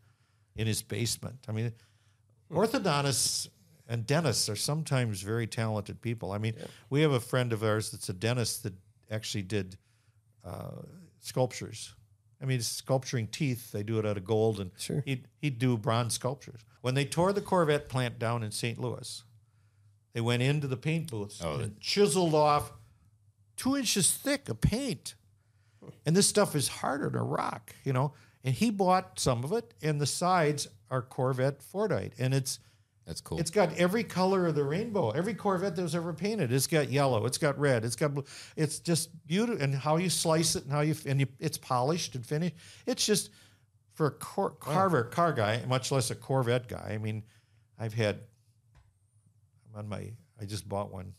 in 0.55 0.67
his 0.67 0.81
basement. 0.81 1.37
I 1.47 1.51
mean, 1.51 1.71
orthodontists 2.51 3.47
and 3.87 4.05
dentists 4.05 4.49
are 4.49 4.55
sometimes 4.55 5.21
very 5.21 5.47
talented 5.47 6.01
people. 6.01 6.31
I 6.31 6.37
mean, 6.37 6.55
we 6.89 7.01
have 7.01 7.11
a 7.11 7.19
friend 7.19 7.51
of 7.53 7.63
ours 7.63 7.91
that's 7.91 8.09
a 8.09 8.13
dentist 8.13 8.63
that 8.63 8.73
actually 9.11 9.43
did 9.43 9.77
uh, 10.45 10.81
sculptures. 11.19 11.93
I 12.41 12.45
mean, 12.45 12.61
sculpturing 12.61 13.27
teeth, 13.27 13.71
they 13.71 13.83
do 13.83 13.99
it 13.99 14.05
out 14.05 14.17
of 14.17 14.25
gold, 14.25 14.59
and 14.59 14.71
Sure. 14.77 15.01
he'd, 15.05 15.27
he'd 15.37 15.59
do 15.59 15.77
bronze 15.77 16.13
sculptures. 16.13 16.61
When 16.81 16.93
they 16.93 17.05
tore 17.05 17.31
the 17.31 17.39
Corvette 17.41 17.87
plant 17.87 18.19
down 18.19 18.43
in 18.43 18.51
St. 18.51 18.77
Louis, 18.79 19.23
they 20.13 20.21
went 20.21 20.41
into 20.41 20.67
the 20.67 20.77
paint 20.77 21.09
booths 21.09 21.41
oh, 21.43 21.59
and 21.59 21.79
chiseled 21.79 22.33
off 22.35 22.71
two 23.57 23.75
inches 23.75 24.11
thick 24.11 24.49
of 24.49 24.61
paint. 24.61 25.15
And 26.05 26.15
this 26.15 26.27
stuff 26.27 26.55
is 26.55 26.67
harder 26.67 27.09
than 27.09 27.19
a 27.19 27.23
rock, 27.23 27.75
you 27.83 27.91
know. 27.91 28.13
And 28.43 28.53
he 28.55 28.69
bought 28.71 29.19
some 29.19 29.43
of 29.43 29.51
it, 29.51 29.73
and 29.81 29.99
the 29.99 30.05
sides 30.05 30.67
are 30.89 31.01
Corvette 31.01 31.59
Fordite, 31.61 32.13
and 32.19 32.33
it's 32.33 32.59
That's 33.05 33.19
cool. 33.19 33.39
it's 33.39 33.51
got 33.51 33.73
every 33.77 34.03
color 34.03 34.47
of 34.47 34.55
the 34.55 34.63
rainbow. 34.63 35.09
Every 35.11 35.33
Corvette 35.33 35.75
that 35.75 35.81
was 35.81 35.95
ever 35.95 36.13
painted, 36.13 36.53
it's 36.53 36.67
got 36.67 36.89
yellow, 36.89 37.25
it's 37.25 37.37
got 37.37 37.59
red, 37.59 37.83
it's 37.83 37.95
got 37.97 38.13
blue. 38.13 38.23
It's 38.55 38.79
just 38.79 39.09
beautiful, 39.27 39.61
and 39.61 39.75
how 39.75 39.97
you 39.97 40.09
slice 40.09 40.55
it 40.55 40.63
and 40.63 40.71
how 40.71 40.81
you 40.81 40.95
and 41.05 41.19
you, 41.19 41.27
it's 41.39 41.57
polished 41.57 42.15
and 42.15 42.25
finished. 42.25 42.55
It's 42.85 43.05
just 43.05 43.29
for 43.93 44.07
a 44.07 44.11
cor- 44.11 44.51
carver 44.51 45.03
car 45.03 45.33
guy, 45.33 45.63
much 45.67 45.91
less 45.91 46.11
a 46.11 46.15
Corvette 46.15 46.67
guy. 46.67 46.91
I 46.93 46.97
mean, 46.97 47.23
I've 47.77 47.93
had. 47.93 48.19
I'm 49.73 49.79
on 49.79 49.89
my. 49.89 50.11
I 50.41 50.45
just 50.45 50.67
bought 50.67 50.91
one 50.91 51.13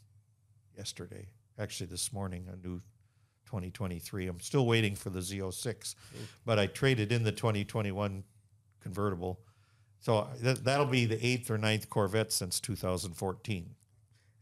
yesterday. 0.77 1.29
Actually, 1.59 1.87
this 1.87 2.13
morning, 2.13 2.47
a 2.53 2.57
new 2.67 2.81
2023. 3.47 4.27
I'm 4.27 4.41
still 4.41 4.67
waiting 4.67 4.95
for 4.97 5.11
the 5.11 5.21
Z06, 5.21 5.95
but 6.45 6.59
I 6.59 6.67
traded 6.67 7.13
in 7.13 7.23
the 7.23 7.33
2021 7.33 8.25
convertible. 8.83 9.41
So 10.01 10.19
uh, 10.19 10.27
th- 10.43 10.59
that'll 10.59 10.87
be 10.87 11.05
the 11.07 11.25
eighth 11.25 11.51
or 11.51 11.59
ninth 11.59 11.89
Corvette 11.89 12.33
since 12.33 12.61
2014. 12.61 13.71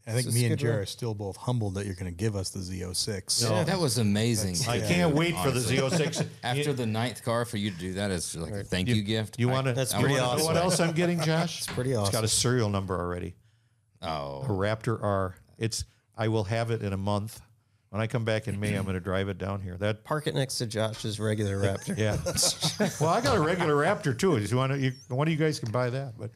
I 0.05 0.11
think 0.11 0.25
It's 0.27 0.35
me 0.35 0.45
and 0.47 0.57
good 0.57 0.65
run. 0.67 0.73
Jer 0.75 0.81
are 0.81 0.85
still 0.85 1.13
both 1.13 1.37
humbled 1.37 1.75
that 1.75 1.85
you're 1.85 1.95
going 1.95 2.11
to 2.11 2.17
give 2.17 2.35
us 2.35 2.49
the 2.49 2.59
Z06. 2.59 3.49
Yeah, 3.49 3.63
that 3.63 3.79
was 3.79 3.99
amazing. 3.99 4.57
I 4.69 4.79
can't 4.79 5.15
wait 5.15 5.33
for 5.37 5.49
the. 5.51 5.61
Z06. 5.61 6.27
After 6.43 6.73
the 6.73 6.85
ninth 6.85 7.23
car, 7.23 7.45
for 7.45 7.55
you 7.55 7.71
to 7.71 7.77
do 7.77 7.93
that 7.93 8.11
is 8.11 8.35
like 8.35 8.51
a 8.53 8.63
thank 8.65 8.89
you, 8.89 9.01
gift. 9.03 9.39
You 9.39 9.49
I- 9.49 9.53
want 9.53 9.67
to? 9.67 9.73
That's 9.73 9.93
you 9.93 9.99
pretty 9.99 10.15
wanna 10.15 10.25
know 10.25 10.31
awesome. 10.33 10.47
What 10.47 10.57
else 10.57 10.79
I'm 10.81 10.91
getting, 10.93 11.21
Josh? 11.23 11.59
It's 11.59 11.67
pretty 11.67 11.91
It's 11.91 11.99
awesome. 11.99 12.11
got 12.11 12.23
a 12.25 12.27
serial 12.27 12.69
number 12.69 12.99
already. 12.99 13.35
Oh. 14.03 14.07
A 14.07 14.45
Oh, 14.45 14.45
Raptor 14.49 15.01
R. 15.01 15.35
It's. 15.57 15.85
I 16.17 16.27
will 16.27 16.43
have 16.43 16.69
it 16.71 16.81
in 16.83 16.93
a 16.93 16.97
month. 16.97 17.41
When 17.89 18.01
I 18.01 18.07
come 18.07 18.25
back 18.25 18.47
in 18.47 18.59
May, 18.59 18.73
I'm 18.73 18.83
going 18.85 18.95
to 18.95 18.99
drive 18.99 19.29
it 19.29 19.37
down 19.37 19.61
here. 19.61 19.77
That 19.77 20.03
Park 20.03 20.25
it 20.25 20.33
next 20.33 20.57
to 20.57 20.65
Josh's 20.65 21.19
regular 21.19 21.57
Raptor. 21.61 21.95
yeah. 21.95 22.17
well, 22.99 23.11
I 23.11 23.21
got 23.21 23.37
a 23.37 23.39
regular 23.39 23.75
Raptor 23.75 24.17
too. 24.17 24.37
You 24.37 24.57
want 24.57 24.71
to? 24.73 24.79
You, 24.79 24.91
one 25.09 25.27
of 25.27 25.31
you 25.31 25.37
guys 25.37 25.59
can 25.59 25.71
buy 25.71 25.91
that, 25.91 26.13
but 26.17 26.31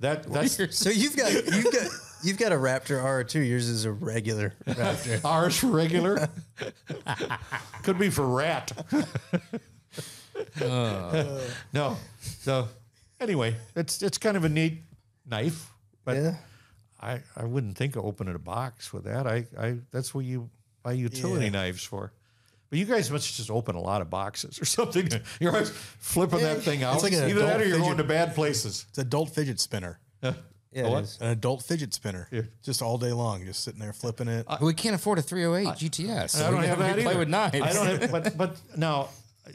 that 0.00 0.22
that's 0.32 0.76
So 0.78 0.88
you've 0.90 1.14
got 1.16 1.32
you've 1.32 1.64
got 1.72 1.88
you've 2.22 2.38
got 2.38 2.52
a 2.52 2.56
Raptor 2.56 3.02
R2. 3.02 3.46
Yours 3.46 3.68
is 3.68 3.84
a 3.84 3.92
regular 3.92 4.54
Raptor. 4.66 5.22
ours 5.26 5.58
for 5.58 5.66
regular. 5.68 6.28
Could 7.82 7.98
be 7.98 8.08
for 8.08 8.26
rat. 8.26 8.72
Uh. 10.60 11.40
no. 11.72 11.96
So 12.20 12.68
anyway, 13.20 13.56
it's 13.76 14.02
it's 14.02 14.18
kind 14.18 14.36
of 14.36 14.44
a 14.44 14.48
neat 14.48 14.82
knife, 15.26 15.70
but 16.04 16.16
Yeah. 16.16 16.34
I, 17.04 17.22
I 17.36 17.44
wouldn't 17.44 17.76
think 17.76 17.96
of 17.96 18.04
opening 18.04 18.34
a 18.34 18.38
box 18.38 18.92
with 18.92 19.04
that. 19.04 19.26
I, 19.26 19.46
I 19.58 19.76
that's 19.90 20.14
what 20.14 20.24
you 20.24 20.48
buy 20.82 20.92
utility 20.92 21.44
Yeah. 21.46 21.50
knives 21.52 21.84
for. 21.84 22.12
But 22.70 22.78
you 22.78 22.86
guys 22.86 23.10
must 23.10 23.36
just 23.36 23.50
open 23.50 23.76
a 23.76 23.80
lot 23.80 24.00
of 24.02 24.10
boxes 24.10 24.60
or 24.60 24.64
something. 24.78 25.08
You're 25.40 25.52
always 25.52 25.70
flipping 25.70 26.40
that 26.40 26.62
thing 26.62 26.82
out. 26.82 27.02
like 27.02 27.12
an 27.12 27.28
Either 27.28 27.40
that 27.46 27.60
or 27.60 27.66
you're 27.66 27.78
going 27.78 27.98
to 27.98 28.04
bad 28.04 28.34
places. 28.34 28.86
It's 28.88 28.98
adult 28.98 29.30
fidget 29.30 29.60
spinner. 29.60 30.00
Yeah, 30.22 30.32
it 30.72 31.02
is. 31.04 31.18
An 31.20 31.28
adult 31.28 31.62
fidget 31.62 31.94
spinner. 31.94 32.28
Just 32.62 32.82
all 32.82 32.98
day 32.98 33.12
long, 33.12 33.44
just 33.44 33.62
sitting 33.62 33.78
there 33.78 33.92
flipping 33.92 34.26
it. 34.26 34.46
we 34.60 34.74
can't 34.74 34.96
afford 34.96 35.18
a 35.18 35.22
308 35.22 35.76
GTS. 35.78 36.30
So 36.30 36.46
I 36.46 36.50
don't 36.50 36.64
have 36.64 36.78
gotta 36.78 36.94
that 36.94 37.02
play 37.02 37.10
either. 37.12 37.18
with 37.20 37.28
knives. 37.28 37.60
I 37.60 37.72
don't 37.72 38.00
have, 38.00 38.10
but 38.12 38.36
but 38.36 38.56
now 38.76 39.08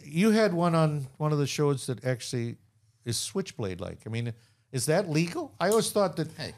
you 0.04 0.30
had 0.32 0.54
one 0.54 0.76
on 0.76 1.08
one 1.18 1.34
of 1.34 1.40
the 1.40 1.48
shows 1.48 1.88
that 1.88 2.06
actually 2.06 2.56
is 3.04 3.18
switchblade 3.18 3.82
like. 3.82 4.00
I 4.06 4.10
mean, 4.10 4.34
is 4.72 4.86
that 4.86 5.10
legal? 5.10 5.52
I 5.60 5.70
always 5.70 5.92
thought 5.92 6.16
that 6.18 6.30
Hey. 6.38 6.54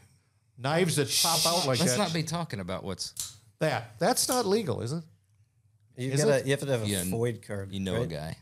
Knives 0.61 0.95
that 0.97 1.07
oh, 1.07 1.27
pop 1.27 1.45
out 1.45 1.67
like 1.67 1.77
that. 1.79 1.85
Let's 1.85 1.91
that. 1.93 1.97
not 1.97 2.13
be 2.13 2.23
talking 2.23 2.59
about 2.59 2.83
what's 2.83 3.35
that 3.59 3.91
that's 3.99 4.27
not 4.27 4.45
legal, 4.45 4.81
is 4.81 4.91
it? 4.93 5.03
You've 5.97 6.13
Is 6.13 6.23
got 6.23 6.39
it? 6.39 6.45
you 6.45 6.51
have 6.51 6.59
to 6.61 6.67
have 6.67 6.83
a 6.83 6.87
Yeah, 6.87 7.03
Void 7.05 7.43
card. 7.45 7.71
you 7.73 7.79
know 7.79 8.01
a 8.01 8.07
guy. 8.07 8.37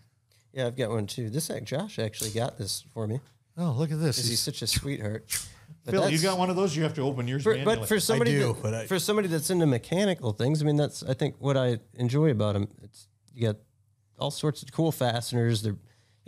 Yeah, 0.53 0.67
I've 0.67 0.77
got 0.77 0.89
one 0.89 1.07
too. 1.07 1.29
This 1.29 1.49
act, 1.49 1.65
Josh 1.65 1.99
actually 1.99 2.31
got 2.31 2.57
this 2.57 2.83
for 2.93 3.05
me 3.07 3.19
Oh, 3.57 3.71
look 3.71 3.91
at 3.91 3.99
this. 3.99 4.15
because 4.17 4.29
he's 4.29 4.39
such 4.39 4.61
a 4.61 4.67
sweetheart. 4.67 5.25
But 5.85 5.91
Phil, 5.91 6.01
you 6.01 6.17
that's- 6.17 6.23
got 6.23 6.37
one 6.37 6.49
of 6.49 6.55
those. 6.55 6.75
You 6.75 6.83
have 6.83 6.93
to 6.95 7.01
open 7.01 7.27
yours 7.27 7.43
For, 7.43 7.53
manually. 7.53 7.77
but 7.77 7.87
for 7.87 7.99
somebody, 7.99 8.31
do, 8.31 8.53
that, 8.53 8.61
but 8.61 8.73
I- 8.73 8.85
for 8.87 8.99
somebody 8.99 9.27
that's 9.27 9.49
into 9.49 9.65
mechanical 9.65 10.31
things, 10.33 10.61
I 10.61 10.65
mean, 10.65 10.75
that's 10.77 11.03
I 11.03 11.13
think 11.13 11.35
what 11.39 11.57
I 11.57 11.79
enjoy 11.95 12.31
about 12.31 12.53
them. 12.53 12.67
It's 12.83 13.07
you 13.33 13.47
got 13.47 13.57
all 14.17 14.31
sorts 14.31 14.61
of 14.63 14.71
cool 14.71 14.91
fasteners. 14.91 15.61
They're 15.61 15.73
you 15.73 15.79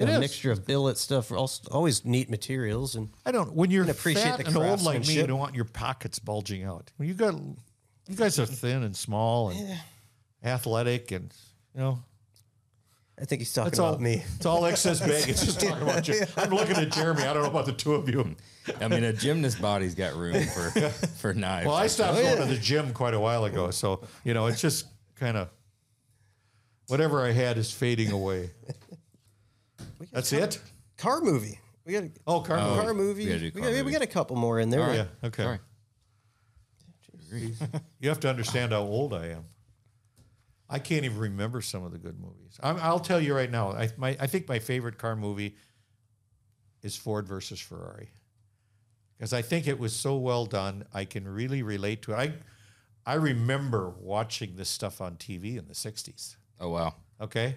It 0.01 0.05
know, 0.05 0.11
is. 0.13 0.17
a 0.17 0.19
mixture 0.21 0.51
of 0.51 0.65
billet 0.65 0.97
stuff. 0.97 1.31
al- 1.31 1.51
Always 1.71 2.05
neat 2.05 2.29
materials, 2.29 2.95
and 2.95 3.09
I 3.25 3.31
don't. 3.31 3.53
When 3.53 3.71
you're 3.71 3.83
can 3.85 3.91
appreciate 3.91 4.23
fat 4.23 4.39
the 4.39 4.47
and 4.47 4.57
old 4.57 4.81
like 4.81 5.07
me, 5.07 5.15
you 5.15 5.27
don't 5.27 5.39
want 5.39 5.55
your 5.55 5.65
pockets 5.65 6.19
bulging 6.19 6.63
out. 6.63 6.91
When 6.97 7.07
you 7.07 7.13
got, 7.13 7.33
you 7.35 8.15
guys 8.15 8.39
are 8.39 8.45
thin 8.45 8.83
and 8.83 8.95
small 8.95 9.49
and 9.49 9.77
athletic, 10.43 11.11
and 11.11 11.33
you 11.75 11.81
know 11.81 12.03
I 13.21 13.25
think 13.25 13.41
he's 13.41 13.53
talking 13.53 13.65
That's 13.69 13.79
about 13.79 13.93
all 13.95 13.99
me. 13.99 14.23
It's 14.37 14.45
all 14.47 14.65
excess 14.65 14.99
baggage. 14.99 15.27
Just 15.41 15.59
talking 15.59 15.83
about 15.83 16.07
you. 16.09 16.21
I'm 16.37 16.49
looking 16.49 16.75
at 16.77 16.91
Jeremy. 16.91 17.21
I 17.23 17.33
don't 17.33 17.43
know 17.43 17.49
about 17.49 17.67
the 17.67 17.73
two 17.73 17.93
of 17.93 18.09
you. 18.09 18.35
I 18.79 18.87
mean, 18.87 19.03
a 19.03 19.13
gymnast 19.13 19.61
body's 19.61 19.93
got 19.93 20.15
room 20.15 20.43
for 20.47 20.71
for 20.89 21.33
knives. 21.35 21.67
Well, 21.67 21.75
I 21.75 21.85
stopped 21.87 22.17
going 22.17 22.37
to 22.37 22.45
the 22.45 22.57
gym 22.59 22.93
quite 22.93 23.13
a 23.13 23.19
while 23.19 23.45
ago, 23.45 23.69
so 23.69 24.01
you 24.23 24.33
know 24.33 24.47
it's 24.47 24.59
just 24.61 24.87
kind 25.15 25.37
of 25.37 25.49
whatever 26.87 27.23
I 27.23 27.31
had 27.31 27.57
is 27.59 27.71
fading 27.71 28.11
away. 28.11 28.49
That's 30.11 30.31
it. 30.33 30.61
Car 30.97 31.21
movie. 31.21 31.59
We 31.85 31.93
got 31.93 32.03
a 32.03 32.11
Oh, 32.27 32.41
car. 32.41 32.57
Oh, 32.59 32.81
car 32.81 32.93
movie. 32.93 33.25
we 33.25 33.31
We, 33.31 33.37
gotta 33.37 33.51
do 33.51 33.51
car 33.61 33.73
got, 33.73 33.85
we 33.85 33.91
got 33.91 34.01
a 34.01 34.07
couple 34.07 34.35
more 34.35 34.59
in 34.59 34.69
there. 34.69 34.79
Oh, 34.81 34.83
All 34.83 34.89
right. 34.89 35.07
Yeah. 35.23 35.27
Okay. 35.27 35.43
Sorry. 35.43 35.59
You 37.99 38.09
have 38.09 38.19
to 38.21 38.29
understand 38.29 38.73
how 38.73 38.81
old 38.81 39.13
I 39.13 39.27
am. 39.27 39.45
I 40.69 40.79
can't 40.79 41.05
even 41.05 41.17
remember 41.17 41.61
some 41.61 41.83
of 41.83 41.91
the 41.91 41.97
good 41.97 42.19
movies. 42.19 42.59
I'm, 42.61 42.77
I'll 42.77 42.99
tell 42.99 43.21
you 43.21 43.33
right 43.35 43.49
now. 43.49 43.71
I 43.71 43.89
my 43.97 44.17
I 44.19 44.27
think 44.27 44.47
my 44.49 44.59
favorite 44.59 44.97
car 44.97 45.15
movie 45.15 45.55
is 46.81 46.95
Ford 46.95 47.27
versus 47.27 47.59
Ferrari 47.59 48.09
because 49.17 49.33
I 49.33 49.41
think 49.41 49.67
it 49.67 49.79
was 49.79 49.93
so 49.95 50.17
well 50.17 50.45
done. 50.45 50.83
I 50.93 51.05
can 51.05 51.27
really 51.27 51.61
relate 51.63 52.01
to 52.03 52.13
it. 52.13 52.15
I 52.15 52.33
I 53.05 53.15
remember 53.15 53.93
watching 53.99 54.55
this 54.55 54.69
stuff 54.69 54.99
on 55.01 55.15
TV 55.15 55.57
in 55.57 55.67
the 55.67 55.73
'60s. 55.73 56.35
Oh 56.59 56.69
wow. 56.69 56.95
Okay. 57.19 57.55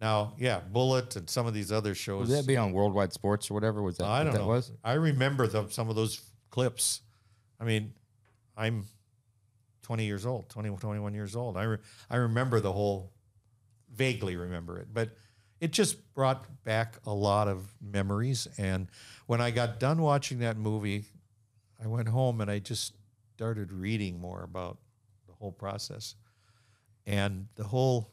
Now, 0.00 0.34
yeah, 0.38 0.60
Bullitt 0.60 1.16
and 1.16 1.28
some 1.28 1.46
of 1.46 1.54
these 1.54 1.72
other 1.72 1.94
shows. 1.94 2.28
Would 2.28 2.38
that 2.38 2.46
be 2.46 2.56
on 2.56 2.72
Worldwide 2.72 3.12
Sports 3.12 3.50
or 3.50 3.54
whatever? 3.54 3.82
Was 3.82 3.98
that 3.98 4.06
I 4.06 4.22
don't 4.22 4.32
that 4.32 4.40
know. 4.40 4.46
was? 4.46 4.70
I 4.84 4.92
remember 4.92 5.46
the, 5.46 5.68
some 5.68 5.88
of 5.88 5.96
those 5.96 6.20
clips. 6.50 7.00
I 7.60 7.64
mean, 7.64 7.92
I'm 8.56 8.84
20 9.82 10.04
years 10.04 10.24
old, 10.24 10.48
20, 10.50 10.76
21 10.76 11.14
years 11.14 11.34
old. 11.34 11.56
I, 11.56 11.64
re, 11.64 11.78
I 12.08 12.16
remember 12.16 12.60
the 12.60 12.72
whole, 12.72 13.12
vaguely 13.92 14.36
remember 14.36 14.78
it, 14.78 14.88
but 14.92 15.10
it 15.60 15.72
just 15.72 16.14
brought 16.14 16.44
back 16.62 16.98
a 17.04 17.12
lot 17.12 17.48
of 17.48 17.74
memories. 17.80 18.46
And 18.58 18.88
when 19.26 19.40
I 19.40 19.50
got 19.50 19.80
done 19.80 20.00
watching 20.00 20.38
that 20.40 20.56
movie, 20.56 21.04
I 21.82 21.88
went 21.88 22.08
home 22.08 22.40
and 22.40 22.50
I 22.50 22.60
just 22.60 22.94
started 23.34 23.72
reading 23.72 24.20
more 24.20 24.42
about 24.42 24.78
the 25.26 25.32
whole 25.32 25.52
process 25.52 26.14
and 27.06 27.46
the 27.56 27.64
whole 27.64 28.12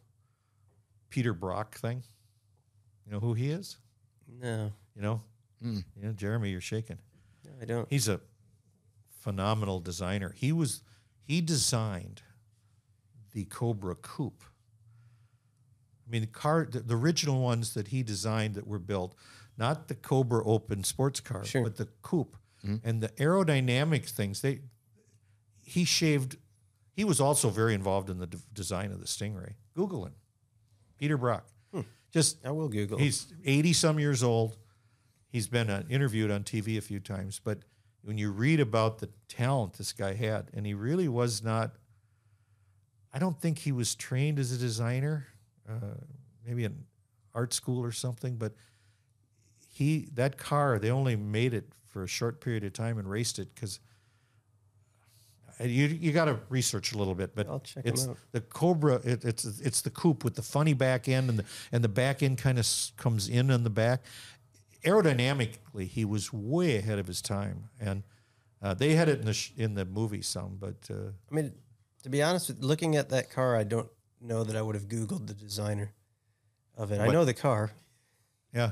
Peter 1.16 1.34
Brock 1.34 1.76
thing. 1.76 2.04
You 3.06 3.14
know 3.14 3.20
who 3.22 3.34
he 3.34 3.50
is? 3.50 3.78
No, 4.42 4.74
You 4.98 5.02
know, 5.02 5.22
hmm. 5.62 5.80
yeah, 5.96 6.12
Jeremy, 6.12 6.50
you're 6.50 6.60
shaking. 6.60 6.98
no, 7.46 7.52
I 7.62 7.64
don't. 7.64 7.88
He's 7.90 8.10
a 8.10 8.20
phenomenal 9.22 9.80
designer. 9.80 10.34
He 10.36 10.52
was 10.52 10.82
he 11.24 11.40
designed 11.40 12.22
the 13.32 13.46
Cobra 13.46 13.96
Coupe. 13.96 14.44
I 16.06 16.12
mean, 16.12 16.20
the 16.22 16.28
car, 16.28 16.68
the, 16.70 16.82
the 16.82 16.98
original 16.98 17.42
ones 17.42 17.74
that 17.76 17.88
he 17.88 18.04
designed 18.04 18.56
that 18.56 18.68
were 18.68 18.78
built, 18.80 19.16
not 19.58 19.88
the 19.88 19.96
Cobra 19.96 20.44
Open 20.46 20.84
sports 20.84 21.22
car, 21.22 21.46
Sure. 21.46 21.64
but 21.64 21.78
the 21.78 21.88
Coupe 22.02 22.36
hmm. 22.62 22.76
and 22.84 23.00
the 23.02 23.10
aerodynamic 23.10 24.06
things. 24.10 24.42
They 24.42 24.60
he 25.64 25.86
shaved. 25.86 26.36
He 26.92 27.06
was 27.06 27.22
also 27.22 27.50
very 27.50 27.74
involved 27.74 28.10
in 28.10 28.18
the 28.20 28.28
d- 28.28 28.38
design 28.52 28.92
of 28.92 29.00
the 29.00 29.08
Stingray. 29.08 29.54
Google 29.76 30.06
him, 30.06 30.14
Peter 30.98 31.18
Brock. 31.18 31.48
Just 32.16 32.46
I 32.46 32.52
will 32.52 32.70
Google. 32.70 32.98
He's 32.98 33.28
80 33.44 33.74
some 33.74 34.00
years 34.00 34.24
old. 34.24 34.58
He's 35.28 35.50
been 35.50 35.70
uh, 35.70 35.84
interviewed 35.90 36.32
on 36.32 36.44
TV 36.44 36.78
a 36.78 36.82
few 36.82 37.02
times, 37.02 37.42
but 37.44 37.60
when 38.04 38.18
you 38.18 38.32
read 38.32 38.62
about 38.62 39.00
the 39.00 39.10
talent 39.28 39.74
this 39.74 39.92
guy 39.92 40.14
had, 40.14 40.50
and 40.54 40.66
he 40.66 40.74
really 40.74 41.10
was 41.10 41.44
not, 41.44 41.76
I 43.14 43.20
don't 43.20 43.38
think 43.38 43.60
he 43.60 43.74
was 43.74 43.96
trained 43.96 44.40
as 44.40 44.54
a 44.54 44.58
designer, 44.58 45.28
uh, 45.68 45.96
maybe 46.48 46.64
an 46.64 46.86
art 47.34 47.54
school 47.54 47.84
or 47.84 47.92
something, 47.92 48.38
but 48.38 48.54
he, 49.74 50.08
that 50.14 50.38
car, 50.38 50.80
they 50.80 50.92
only 50.92 51.18
made 51.18 51.54
it 51.54 51.66
for 51.90 52.04
a 52.04 52.08
short 52.08 52.40
period 52.40 52.64
of 52.64 52.72
time 52.72 52.98
and 52.98 53.10
raced 53.10 53.40
it 53.40 53.54
because 53.54 53.82
you 55.60 55.88
you 55.88 56.12
got 56.12 56.26
to 56.26 56.40
research 56.50 56.92
a 56.94 56.98
little 56.98 57.16
bit, 57.16 57.36
but 57.36 57.48
I'll 57.48 57.60
check 57.62 57.84
it's 57.86 58.08
out. 58.08 58.18
the 58.32 58.42
Cobra. 58.42 58.96
It, 59.04 59.24
it's 59.24 59.46
it's 59.46 59.82
the 59.82 59.90
coupe 59.90 60.24
with 60.24 60.36
the 60.36 60.42
funny 60.42 60.74
back 60.74 61.08
end, 61.08 61.30
and 61.30 61.40
the 61.40 61.46
and 61.72 61.84
the 61.84 61.88
back 61.90 62.22
end 62.24 62.38
kind 62.38 62.60
of 62.60 62.68
comes 62.98 63.30
in 63.30 63.50
on 63.52 63.64
the 63.64 63.70
back. 63.70 64.04
Aerodynamically, 64.84 65.88
he 65.88 66.06
was 66.06 66.32
way 66.32 66.78
ahead 66.78 67.00
of 67.00 67.08
his 67.08 67.22
time, 67.22 67.70
and 67.80 68.04
uh, 68.62 68.74
they 68.74 68.94
had 68.94 69.10
it 69.10 69.20
in 69.20 69.26
the 69.26 69.34
sh- 69.34 69.52
in 69.58 69.74
the 69.74 69.86
movie 69.86 70.22
some, 70.22 70.58
but 70.60 70.76
uh, 70.92 71.10
I 71.32 71.36
mean, 71.36 71.54
to 72.04 72.10
be 72.10 72.22
honest, 72.22 72.50
with 72.50 72.62
looking 72.64 72.96
at 72.96 73.10
that 73.10 73.30
car, 73.32 73.56
I 73.56 73.64
don't 73.64 73.90
know 74.22 74.44
that 74.44 74.56
I 74.56 74.62
would 74.62 74.76
have 74.76 74.88
Googled 74.88 75.28
the 75.28 75.34
designer 75.34 75.92
of 76.78 76.92
it. 76.92 77.00
I 77.02 77.08
know 77.08 77.26
the 77.26 77.34
car, 77.34 77.72
yeah. 78.54 78.72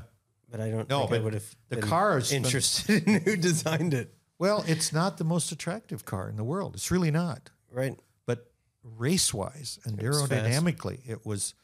but 0.50 0.60
I 0.60 0.70
don't 0.70 0.88
No, 0.88 1.06
but 1.08 1.22
would 1.24 1.34
have 1.34 1.56
the 1.68 1.78
car 1.78 2.18
is- 2.18 2.32
interested 2.32 3.02
in 3.08 3.20
who 3.22 3.36
designed 3.36 3.94
it. 3.94 4.14
Well, 4.38 4.64
it's 4.66 4.92
not 4.92 5.18
the 5.18 5.24
most 5.24 5.52
attractive 5.52 6.04
car 6.04 6.28
in 6.28 6.36
the 6.36 6.44
world. 6.44 6.74
It's 6.74 6.90
really 6.90 7.10
not. 7.10 7.50
Right. 7.70 7.96
But 8.26 8.50
race 8.82 9.32
wise 9.32 9.78
and 9.84 10.00
It 10.00 10.06
was 10.06 10.22
aerodynamically, 10.28 11.00
it 11.08 11.24
was 11.24 11.54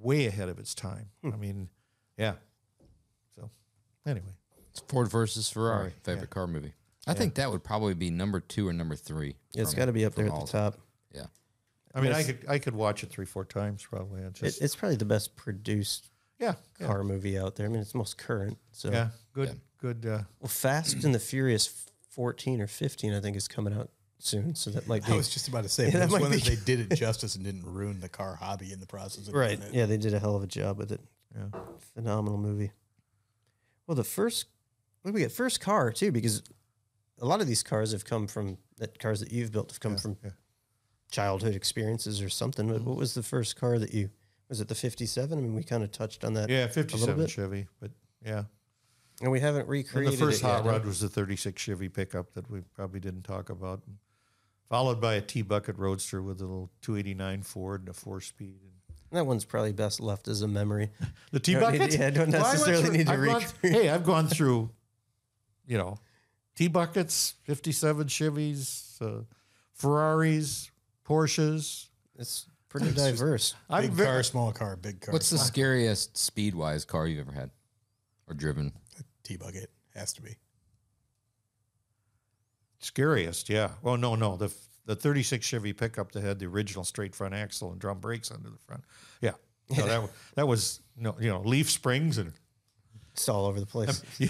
way 0.00 0.26
ahead 0.26 0.48
of 0.48 0.58
its 0.58 0.74
time. 0.74 1.10
I 1.24 1.36
mean, 1.36 1.68
yeah. 2.18 2.34
So, 3.36 3.50
anyway, 4.04 4.34
It's 4.70 4.80
Ford 4.80 5.08
versus 5.08 5.48
Ferrari. 5.48 5.76
Ferrari, 5.76 5.92
Favorite 6.02 6.28
yeah. 6.30 6.34
car 6.34 6.46
movie. 6.46 6.72
I 7.06 7.14
think 7.14 7.34
that 7.34 7.50
would 7.50 7.64
probably 7.64 7.94
be 7.94 8.10
number 8.10 8.38
two 8.40 8.68
or 8.68 8.72
number 8.72 8.94
three. 8.94 9.36
It's 9.54 9.74
got 9.74 9.86
to 9.86 9.92
be 9.92 10.04
up 10.04 10.14
there 10.14 10.26
from 10.26 10.34
at 10.34 10.38
all 10.40 10.46
the 10.46 10.56
of 10.58 10.72
them. 10.72 10.72
top. 10.72 10.80
Yeah. 11.14 11.26
I 11.94 12.00
mean, 12.00 12.12
I 12.12 12.22
could 12.22 12.38
I 12.48 12.58
could 12.58 12.74
watch 12.74 13.02
it 13.02 13.10
three 13.10 13.26
four 13.26 13.44
times 13.44 13.84
probably. 13.84 14.22
It's 14.22 14.42
It, 14.42 14.58
it's 14.64 14.76
probably 14.76 14.96
the 14.96 15.04
best 15.04 15.34
produced 15.36 16.10
yeah, 16.38 16.54
yeah, 16.80 16.86
car 16.86 17.02
movie 17.02 17.38
out 17.38 17.56
there. 17.56 17.66
I 17.66 17.68
mean, 17.70 17.80
it's 17.80 17.94
most 17.94 18.18
current. 18.18 18.56
So 18.70 18.90
yeah, 18.90 19.08
good 19.32 19.60
good. 19.78 20.06
Uh, 20.06 20.22
well, 20.40 20.48
Fast 20.48 21.04
and 21.04 21.14
the 21.14 21.18
Furious 21.18 21.86
14 22.14 22.60
or 22.60 22.66
15, 22.66 23.12
I 23.14 23.20
think, 23.20 23.36
is 23.36 23.48
coming 23.48 23.74
out 23.74 23.90
soon. 24.18 24.54
So 24.54 24.70
that 24.70 24.88
like 24.88 25.06
be 25.06 25.12
I 25.12 25.16
was 25.16 25.28
just 25.28 25.48
about 25.48 25.64
to 25.64 25.68
say, 25.68 25.84
Yeah, 25.86 25.92
but 25.92 25.98
that 26.00 26.10
might 26.10 26.20
one 26.22 26.30
that 26.30 26.44
be- 26.44 26.54
they 26.54 26.64
did 26.64 26.80
it 26.92 26.94
justice 26.96 27.34
and 27.36 27.44
didn't 27.44 27.64
ruin 27.64 28.00
the 28.00 28.08
car 28.08 28.34
hobby 28.36 28.72
in 28.72 28.80
the 28.80 28.86
process 28.86 29.28
of 29.28 29.34
right. 29.34 29.58
doing 29.60 29.72
it. 29.72 29.76
Yeah, 29.76 29.86
they 29.86 29.96
did 29.96 30.14
a 30.14 30.18
hell 30.18 30.36
of 30.36 30.42
a 30.42 30.46
job 30.46 30.78
with 30.78 30.92
it. 30.92 31.00
Yeah. 31.34 31.46
phenomenal 31.94 32.38
movie. 32.38 32.70
Well, 33.86 33.94
the 33.96 34.04
first 34.04 34.46
what 35.02 35.10
do 35.10 35.14
we 35.14 35.20
get? 35.20 35.32
First 35.32 35.60
car 35.60 35.90
too, 35.90 36.12
because 36.12 36.42
a 37.20 37.24
lot 37.26 37.40
of 37.40 37.46
these 37.46 37.62
cars 37.62 37.92
have 37.92 38.04
come 38.04 38.26
from 38.28 38.58
that 38.78 38.98
cars 38.98 39.20
that 39.20 39.32
you've 39.32 39.50
built 39.50 39.70
have 39.72 39.80
come 39.80 39.96
from 39.96 40.16
yeah. 40.22 40.30
childhood 41.10 41.54
experiences 41.56 42.20
or 42.22 42.28
something. 42.28 42.68
What- 42.68 42.82
What 42.82 42.96
was 42.96 43.14
the 43.14 43.22
first 43.22 43.56
car 43.56 43.78
that 43.78 43.92
you? 43.94 44.10
Was 44.48 44.60
it 44.60 44.68
the 44.68 44.74
'57? 44.74 45.38
I 45.38 45.40
mean, 45.40 45.54
we 45.54 45.62
kind 45.62 45.82
of 45.82 45.90
touched 45.90 46.24
on 46.24 46.34
that. 46.34 46.50
yeah, 46.50 46.56
a 46.56 46.60
little 46.66 46.74
fifty 46.74 46.98
seven 46.98 47.16
bit. 47.16 47.30
Chevy, 47.30 47.66
but 47.80 47.90
yeah. 48.24 48.44
And 49.22 49.30
we 49.32 49.40
haven't 49.40 49.68
recreated. 49.68 50.12
And 50.12 50.20
recreated 50.20 50.20
the 50.20 50.24
first 50.32 50.42
it 50.42 50.46
yet, 50.46 50.52
hot 50.56 50.62
huh? 50.64 50.70
rod 50.70 50.84
was 50.84 51.00
the 51.00 51.08
36 51.08 51.60
Chevy 51.62 51.88
pickup 51.88 52.34
that 52.34 52.50
we 52.50 52.60
probably 52.74 53.00
didn't 53.00 53.22
talk 53.22 53.48
about, 53.50 53.80
followed 54.68 55.00
by 55.00 55.14
a 55.14 55.20
T 55.22 55.42
bucket 55.42 55.78
roadster 55.78 56.20
with 56.22 56.40
a 56.40 56.44
little 56.44 56.70
289 56.82 57.42
Ford 57.42 57.80
and 57.80 57.88
a 57.88 57.92
four 57.92 58.20
speed. 58.20 58.56
That 59.12 59.26
one's 59.26 59.44
probably 59.44 59.72
best 59.72 60.00
left 60.00 60.26
as 60.28 60.40
a 60.42 60.48
memory. 60.48 60.90
The 61.32 61.40
T 61.40 61.52
Don't 61.54 61.72
need- 61.72 61.78
bucket? 61.78 61.98
yeah, 61.98 62.10
don't 62.10 62.30
necessarily 62.30 62.90
need 62.98 63.06
to 63.06 63.16
recreate. 63.16 63.52
Hey, 63.62 63.88
I've 63.88 64.04
gone 64.04 64.26
through, 64.28 64.68
you 65.66 65.78
know, 65.78 65.96
T 66.56 66.68
buckets, 66.68 67.34
57 67.44 68.06
Chevys, 68.08 69.00
uh, 69.00 69.22
Ferraris, 69.72 70.70
Porsches. 71.06 71.86
It's 72.18 72.46
pretty 72.68 72.90
diverse. 72.92 73.54
I'm 73.70 73.82
Big 73.84 73.92
ve- 73.92 74.04
car, 74.04 74.22
small 74.22 74.52
car, 74.52 74.76
big 74.76 75.00
car. 75.00 75.12
What's 75.12 75.30
the 75.30 75.38
scariest 75.38 76.16
speed 76.18 76.54
wise 76.54 76.84
car 76.84 77.06
you've 77.06 77.26
ever 77.26 77.32
had 77.38 77.50
or 78.28 78.34
driven? 78.34 78.72
T 79.22 79.36
bucket 79.36 79.70
has 79.94 80.12
to 80.14 80.22
be. 80.22 80.36
Scariest, 82.78 83.48
yeah. 83.48 83.70
Well, 83.82 83.96
no, 83.96 84.14
no. 84.14 84.36
The 84.36 84.52
the 84.84 84.96
36 84.96 85.46
Chevy 85.46 85.72
pickup 85.72 86.12
that 86.12 86.24
had 86.24 86.38
the 86.38 86.46
original 86.46 86.84
straight 86.84 87.14
front 87.14 87.34
axle 87.34 87.70
and 87.70 87.80
drum 87.80 88.00
brakes 88.00 88.32
under 88.32 88.50
the 88.50 88.58
front. 88.58 88.82
Yeah. 89.20 89.32
No, 89.70 89.86
that 89.86 90.10
that 90.34 90.48
was 90.48 90.80
no, 90.96 91.16
you 91.20 91.28
know, 91.28 91.40
leaf 91.40 91.70
springs 91.70 92.18
and 92.18 92.32
It's 93.12 93.28
all 93.28 93.46
over 93.46 93.60
the 93.60 93.66
place. 93.66 94.02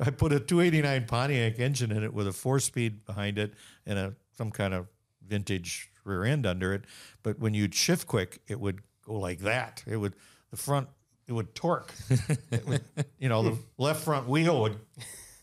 I 0.00 0.10
put 0.10 0.32
a 0.32 0.38
289 0.38 1.06
Pontiac 1.06 1.58
engine 1.58 1.90
in 1.90 2.04
it 2.04 2.12
with 2.12 2.28
a 2.28 2.32
four 2.32 2.60
speed 2.60 3.04
behind 3.04 3.38
it 3.38 3.54
and 3.86 3.98
a 3.98 4.14
some 4.36 4.50
kind 4.50 4.74
of 4.74 4.86
vintage 5.26 5.90
rear 6.04 6.24
end 6.24 6.46
under 6.46 6.72
it. 6.72 6.84
But 7.22 7.38
when 7.38 7.54
you'd 7.54 7.74
shift 7.74 8.06
quick, 8.06 8.40
it 8.46 8.60
would 8.60 8.82
go 9.06 9.14
like 9.14 9.40
that. 9.40 9.82
It 9.86 9.96
would 9.96 10.14
the 10.50 10.56
front 10.56 10.88
it 11.26 11.32
would 11.32 11.54
torque. 11.54 11.92
It 12.50 12.66
would, 12.66 12.82
you 13.18 13.28
know, 13.28 13.42
the 13.42 13.58
left 13.78 14.04
front 14.04 14.28
wheel 14.28 14.62
would 14.62 14.78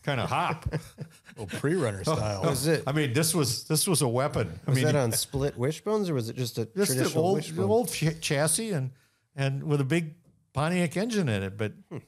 kind 0.02 0.20
of 0.20 0.28
hop. 0.28 0.66
Well, 0.70 0.80
oh, 1.52 1.58
pre-runner 1.58 2.02
oh, 2.06 2.14
style. 2.14 2.42
Was 2.42 2.66
it? 2.66 2.84
I 2.86 2.92
mean, 2.92 3.12
this 3.12 3.34
was 3.34 3.64
this 3.64 3.86
was 3.86 4.02
a 4.02 4.08
weapon. 4.08 4.60
I 4.66 4.70
Was 4.70 4.76
mean, 4.76 4.86
that 4.86 4.96
on 4.96 5.12
split 5.12 5.56
wishbones 5.56 6.10
or 6.10 6.14
was 6.14 6.28
it 6.28 6.36
just 6.36 6.58
a 6.58 6.66
just 6.66 6.74
the 6.74 6.96
traditional 6.96 7.24
old, 7.24 7.36
wishbone? 7.36 7.70
old 7.70 7.88
ch- 7.90 8.20
chassis 8.20 8.70
and 8.70 8.90
and 9.34 9.64
with 9.64 9.80
a 9.80 9.84
big 9.84 10.14
Pontiac 10.52 10.96
engine 10.96 11.28
in 11.28 11.42
it, 11.42 11.56
but 11.56 11.72
hmm. 11.90 11.98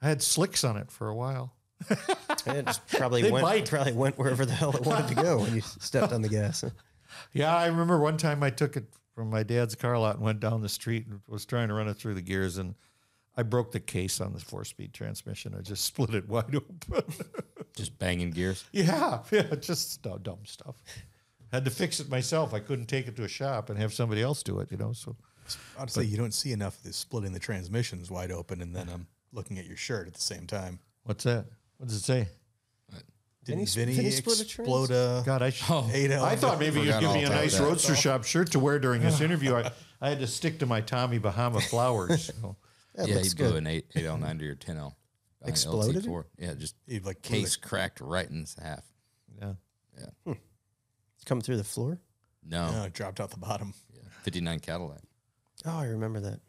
I 0.00 0.08
had 0.08 0.22
slicks 0.22 0.64
on 0.64 0.76
it 0.76 0.90
for 0.90 1.08
a 1.08 1.14
while. 1.14 1.54
It 2.44 2.66
just 2.66 2.88
probably 2.88 3.22
They 3.22 3.30
went 3.30 3.44
bite. 3.44 3.68
probably 3.68 3.92
went 3.92 4.18
wherever 4.18 4.44
the 4.44 4.52
hell 4.52 4.74
it 4.74 4.84
wanted 4.84 5.06
to 5.08 5.14
go 5.14 5.38
when 5.38 5.54
you 5.54 5.60
stepped 5.60 6.12
on 6.12 6.22
the 6.22 6.28
gas. 6.28 6.64
Yeah, 7.34 7.54
I 7.54 7.66
remember 7.66 7.98
one 7.98 8.16
time 8.16 8.42
I 8.42 8.48
took 8.48 8.74
it 8.74 8.86
from 9.14 9.30
my 9.30 9.42
dad's 9.42 9.74
car 9.74 9.98
lot 9.98 10.16
and 10.16 10.24
went 10.24 10.40
down 10.40 10.62
the 10.62 10.68
street 10.68 11.06
and 11.06 11.20
was 11.28 11.44
trying 11.44 11.68
to 11.68 11.74
run 11.74 11.88
it 11.88 11.94
through 11.94 12.14
the 12.14 12.22
gears 12.22 12.58
and 12.58 12.74
I 13.36 13.42
broke 13.42 13.72
the 13.72 13.80
case 13.80 14.20
on 14.20 14.32
the 14.34 14.40
four 14.40 14.64
speed 14.64 14.92
transmission. 14.92 15.54
I 15.58 15.62
just 15.62 15.84
split 15.86 16.14
it 16.14 16.28
wide 16.28 16.54
open. 16.54 17.04
Just 17.74 17.98
banging 17.98 18.32
gears. 18.32 18.64
yeah, 18.72 19.20
yeah, 19.30 19.54
just 19.54 20.02
dumb, 20.02 20.18
dumb 20.22 20.40
stuff. 20.44 20.76
Had 21.50 21.64
to 21.64 21.70
fix 21.70 22.00
it 22.00 22.10
myself. 22.10 22.52
I 22.52 22.60
couldn't 22.60 22.84
take 22.84 23.08
it 23.08 23.16
to 23.16 23.24
a 23.24 23.28
shop 23.28 23.70
and 23.70 23.78
have 23.78 23.94
somebody 23.94 24.20
else 24.20 24.42
do 24.42 24.60
it, 24.60 24.70
you 24.70 24.76
know. 24.76 24.92
So 24.92 25.16
Honestly, 25.78 26.04
you 26.06 26.18
don't 26.18 26.34
see 26.34 26.52
enough 26.52 26.76
of 26.76 26.82
this 26.82 26.96
splitting 26.96 27.32
the 27.32 27.38
transmissions 27.38 28.10
wide 28.10 28.30
open 28.30 28.60
and 28.60 28.76
then 28.76 28.90
I'm 28.92 29.06
looking 29.32 29.58
at 29.58 29.64
your 29.64 29.78
shirt 29.78 30.06
at 30.06 30.12
the 30.12 30.20
same 30.20 30.46
time. 30.46 30.80
what's 31.04 31.24
that? 31.24 31.46
What 31.78 31.88
does 31.88 31.96
it 31.96 32.04
say? 32.04 32.28
Didn't 33.44 33.60
he- 33.60 33.66
Vinny, 33.66 33.94
did 33.96 34.04
he 34.04 34.10
split 34.12 34.40
a 34.40 34.44
trans? 34.44 34.68
explode 34.68 34.90
a 34.90 35.22
God, 35.26 35.42
I 35.42 35.50
sh- 35.50 35.62
eight 35.92 36.12
I 36.12 36.36
thought 36.36 36.58
maybe 36.60 36.80
you'd 36.80 37.00
give 37.00 37.12
me 37.12 37.24
a 37.24 37.28
nice 37.28 37.56
that. 37.58 37.64
roadster 37.64 37.96
shop 37.96 38.24
shirt 38.24 38.52
to 38.52 38.58
wear 38.60 38.78
during 38.78 39.02
this 39.02 39.20
interview. 39.20 39.54
I, 39.56 39.72
I 40.00 40.08
had 40.10 40.20
to 40.20 40.26
stick 40.26 40.58
to 40.60 40.66
my 40.66 40.80
Tommy 40.80 41.18
Bahama 41.18 41.60
flowers. 41.60 42.28
you 42.34 42.42
know. 42.42 42.56
That 42.94 43.08
yeah, 43.08 43.14
he 43.14 43.20
looks 43.20 43.34
blew 43.34 43.56
an 43.56 43.66
8, 43.66 43.86
8L9 43.94 44.38
to 44.38 44.44
your 44.44 44.54
10L. 44.54 44.94
Exploded 45.44 46.04
it? 46.04 46.08
LT4. 46.08 46.24
Yeah, 46.38 46.54
just 46.54 46.76
He 46.86 47.00
like 47.00 47.22
blew 47.22 47.36
the- 47.38 47.42
case 47.42 47.56
cracked 47.56 48.00
right 48.00 48.28
in 48.28 48.46
half. 48.62 48.84
Yeah. 49.40 49.54
Yeah. 49.98 50.06
Hmm. 50.24 50.32
It's 51.16 51.24
coming 51.24 51.42
through 51.42 51.56
the 51.56 51.64
floor. 51.64 52.00
No, 52.44 52.70
No, 52.70 52.82
it 52.84 52.92
dropped 52.92 53.18
out 53.20 53.30
the 53.30 53.38
bottom. 53.38 53.72
Yeah. 53.94 54.02
59 54.22 54.60
Cadillac. 54.60 55.00
Oh, 55.64 55.78
I 55.78 55.86
remember 55.86 56.20
that. 56.20 56.40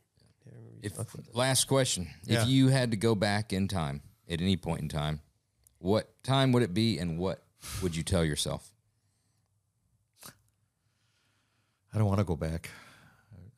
Yeah, 0.46 0.52
I 0.52 0.56
remember 0.56 0.80
If, 0.84 0.96
talked 0.96 1.14
about 1.14 1.26
that. 1.28 1.36
last 1.36 1.66
question. 1.68 2.08
Yeah. 2.26 2.42
If 2.44 2.48
you 2.50 2.68
had 2.70 2.92
to 2.92 2.98
go 2.98 3.16
back 3.16 3.54
in 3.54 3.68
time 3.68 4.02
at 4.30 4.42
any 4.42 4.58
point 4.58 4.82
in 4.82 4.90
time, 4.90 5.22
what 5.84 6.24
time 6.24 6.54
would 6.54 6.64
it 6.64 6.74
be 6.74 6.98
and 6.98 7.20
what 7.20 7.44
would 7.82 7.94
you 7.94 8.04
tell 8.04 8.24
yourself? 8.24 8.72
I 11.94 11.98
don't 11.98 12.08
want 12.08 12.20
to 12.20 12.24
go 12.24 12.38
back. 12.38 12.70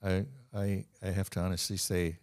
I 0.04 0.26
I 0.54 0.86
I 1.04 1.12
have 1.12 1.30
to 1.32 1.40
honestly 1.40 1.78
say, 1.78 2.18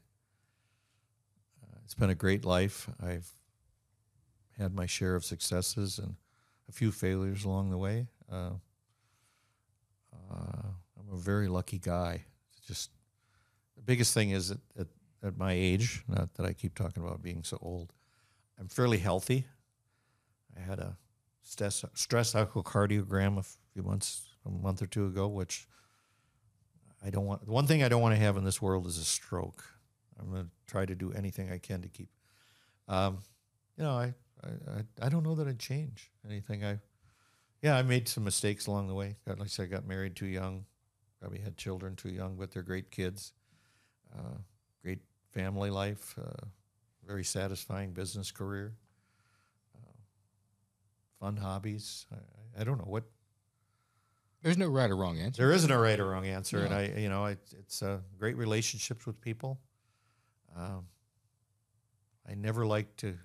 uh, 1.63 1.79
it's 1.85 1.95
been 1.95 2.11
a 2.11 2.17
great 2.17 2.45
life. 2.45 2.91
I've 3.01 3.31
had 4.59 4.75
my 4.75 4.87
share 4.87 5.15
of 5.15 5.25
successes 5.25 6.01
and 6.01 6.17
a 6.69 6.73
few 6.73 6.91
failures 6.91 7.45
along 7.45 7.71
the 7.71 7.79
way. 7.79 8.09
Uh, 8.31 8.55
uh, 10.13 10.69
I'm 10.99 11.13
a 11.13 11.17
very 11.17 11.47
lucky 11.47 11.79
guy. 11.79 12.25
It's 12.51 12.67
just 12.67 12.91
the 13.77 13.83
biggest 13.83 14.15
thing 14.15 14.31
is 14.31 14.51
at, 14.51 14.59
at 14.77 14.89
at 15.23 15.39
my 15.39 15.53
age, 15.53 16.03
not 16.09 16.35
that 16.35 16.45
I 16.45 16.53
keep 16.55 16.75
talking 16.75 17.05
about 17.05 17.23
being 17.23 17.45
so 17.45 17.57
old. 17.63 17.93
I'm 18.59 18.67
fairly 18.67 18.99
healthy. 18.99 19.47
I 20.57 20.61
had 20.61 20.79
a 20.79 20.97
stress 21.43 21.85
stress 21.95 22.35
echocardiogram 22.35 23.39
a 23.39 23.45
few 23.73 23.83
months, 23.83 24.23
a 24.47 24.51
month 24.51 24.83
or 24.83 24.87
two 24.87 25.07
ago, 25.07 25.29
which 25.29 25.67
I 27.05 27.11
don't 27.11 27.27
want. 27.27 27.45
The 27.45 27.53
one 27.53 27.67
thing 27.67 27.83
I 27.83 27.89
don't 27.89 28.03
want 28.03 28.15
to 28.15 28.21
have 28.21 28.37
in 28.37 28.45
this 28.45 28.63
world 28.63 28.87
is 28.87 28.99
a 28.99 29.05
stroke. 29.05 29.65
I'm 30.19 30.31
going 30.31 30.45
to 30.45 30.51
try 30.67 30.87
to 30.87 30.95
do 30.95 31.13
anything 31.13 31.51
I 31.51 31.59
can 31.59 31.83
to 31.83 31.89
keep. 31.89 32.09
Um, 32.89 33.19
you 33.77 33.85
know, 33.85 33.93
I, 33.93 34.15
I 34.45 35.07
I 35.07 35.09
don't 35.09 35.25
know 35.25 35.35
that 35.35 35.49
I'd 35.49 35.59
change 35.59 36.11
anything. 36.29 36.65
I 36.65 36.79
yeah, 37.63 37.77
I 37.77 37.83
made 37.83 38.09
some 38.09 38.25
mistakes 38.25 38.67
along 38.67 38.89
the 38.89 38.95
way. 38.95 39.17
Like 39.27 39.41
I 39.41 39.47
said, 39.47 39.65
I 39.65 39.67
got 39.67 39.87
married 39.87 40.17
too 40.17 40.27
young. 40.27 40.65
Probably 41.21 41.39
had 41.39 41.57
children 41.57 41.95
too 41.95 42.11
young, 42.11 42.37
but 42.37 42.51
they're 42.51 42.63
great 42.63 42.91
kids. 42.91 43.33
Uh, 44.13 44.39
great 44.83 44.99
family 45.33 45.71
life. 45.71 46.17
Uh, 46.21 46.47
very 47.07 47.25
satisfying 47.25 47.93
business 47.93 48.31
career. 48.31 48.75
Fun 51.23 51.37
hobbies. 51.37 52.05
I, 52.13 52.61
I- 52.61 52.65
don't 52.65 52.79
know 52.79 52.85
what 52.91 53.05
There's 54.43 54.59
no 54.59 54.67
right 54.67 54.91
or 54.91 54.97
wrong 54.97 55.21
answer. 55.21 55.41
there 55.41 55.53
isn't 55.53 55.71
a 55.71 55.79
right 55.79 56.01
or 56.01 56.09
wrong 56.11 56.27
answer, 56.27 56.65
and 56.65 56.75
I, 56.75 56.93
you 56.99 57.09
know, 57.09 57.27
it, 57.27 57.39
it's 57.57 57.81
uh, 57.81 57.99
great 58.19 58.37
relationships 58.37 59.07
with 59.07 59.21
people. 59.21 59.61
Um, 60.57 60.87
I 62.29 62.35
never 62.35 62.67
like 62.67 62.97
to 62.97 63.17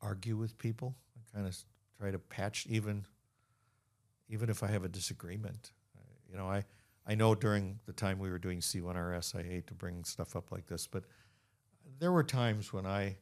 argue 0.00 0.36
with 0.36 0.56
people. 0.56 0.94
I 1.16 1.34
kind 1.36 1.48
of 1.48 1.56
try 1.98 2.12
to 2.12 2.18
patch 2.20 2.66
even, 2.68 3.04
even 4.28 4.50
if 4.50 4.62
I 4.62 4.68
have 4.68 4.84
a 4.84 4.88
disagreement. 4.88 5.72
You 6.30 6.38
know, 6.38 6.46
I, 6.48 6.64
I 7.06 7.16
know 7.16 7.34
during 7.34 7.80
the 7.86 7.92
time 7.92 8.20
we 8.20 8.30
were 8.30 8.38
doing 8.38 8.60
C1 8.60 8.94
RS, 8.94 9.34
I 9.34 9.42
hate 9.42 9.66
to 9.66 9.74
bring 9.74 10.04
stuff 10.04 10.36
up 10.36 10.52
like 10.52 10.66
this, 10.66 10.86
but 10.86 11.02
there 11.98 12.12
were 12.12 12.22
times 12.24 12.72
when 12.72 12.86
I, 12.86 13.16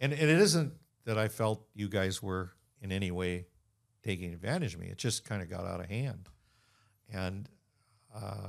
and, 0.00 0.12
and 0.14 0.30
it 0.30 0.40
isn't 0.40 0.72
that 1.04 1.18
I 1.18 1.28
felt 1.28 1.66
you 1.74 1.88
guys 1.88 2.22
were 2.22 2.52
in 2.80 2.92
any 2.92 3.10
way 3.10 3.46
taking 4.02 4.32
advantage 4.32 4.74
of 4.74 4.80
me. 4.80 4.88
It 4.88 4.98
just 4.98 5.24
kind 5.24 5.42
of 5.42 5.50
got 5.50 5.64
out 5.64 5.80
of 5.80 5.86
hand. 5.86 6.28
And 7.12 7.48
uh, 8.14 8.48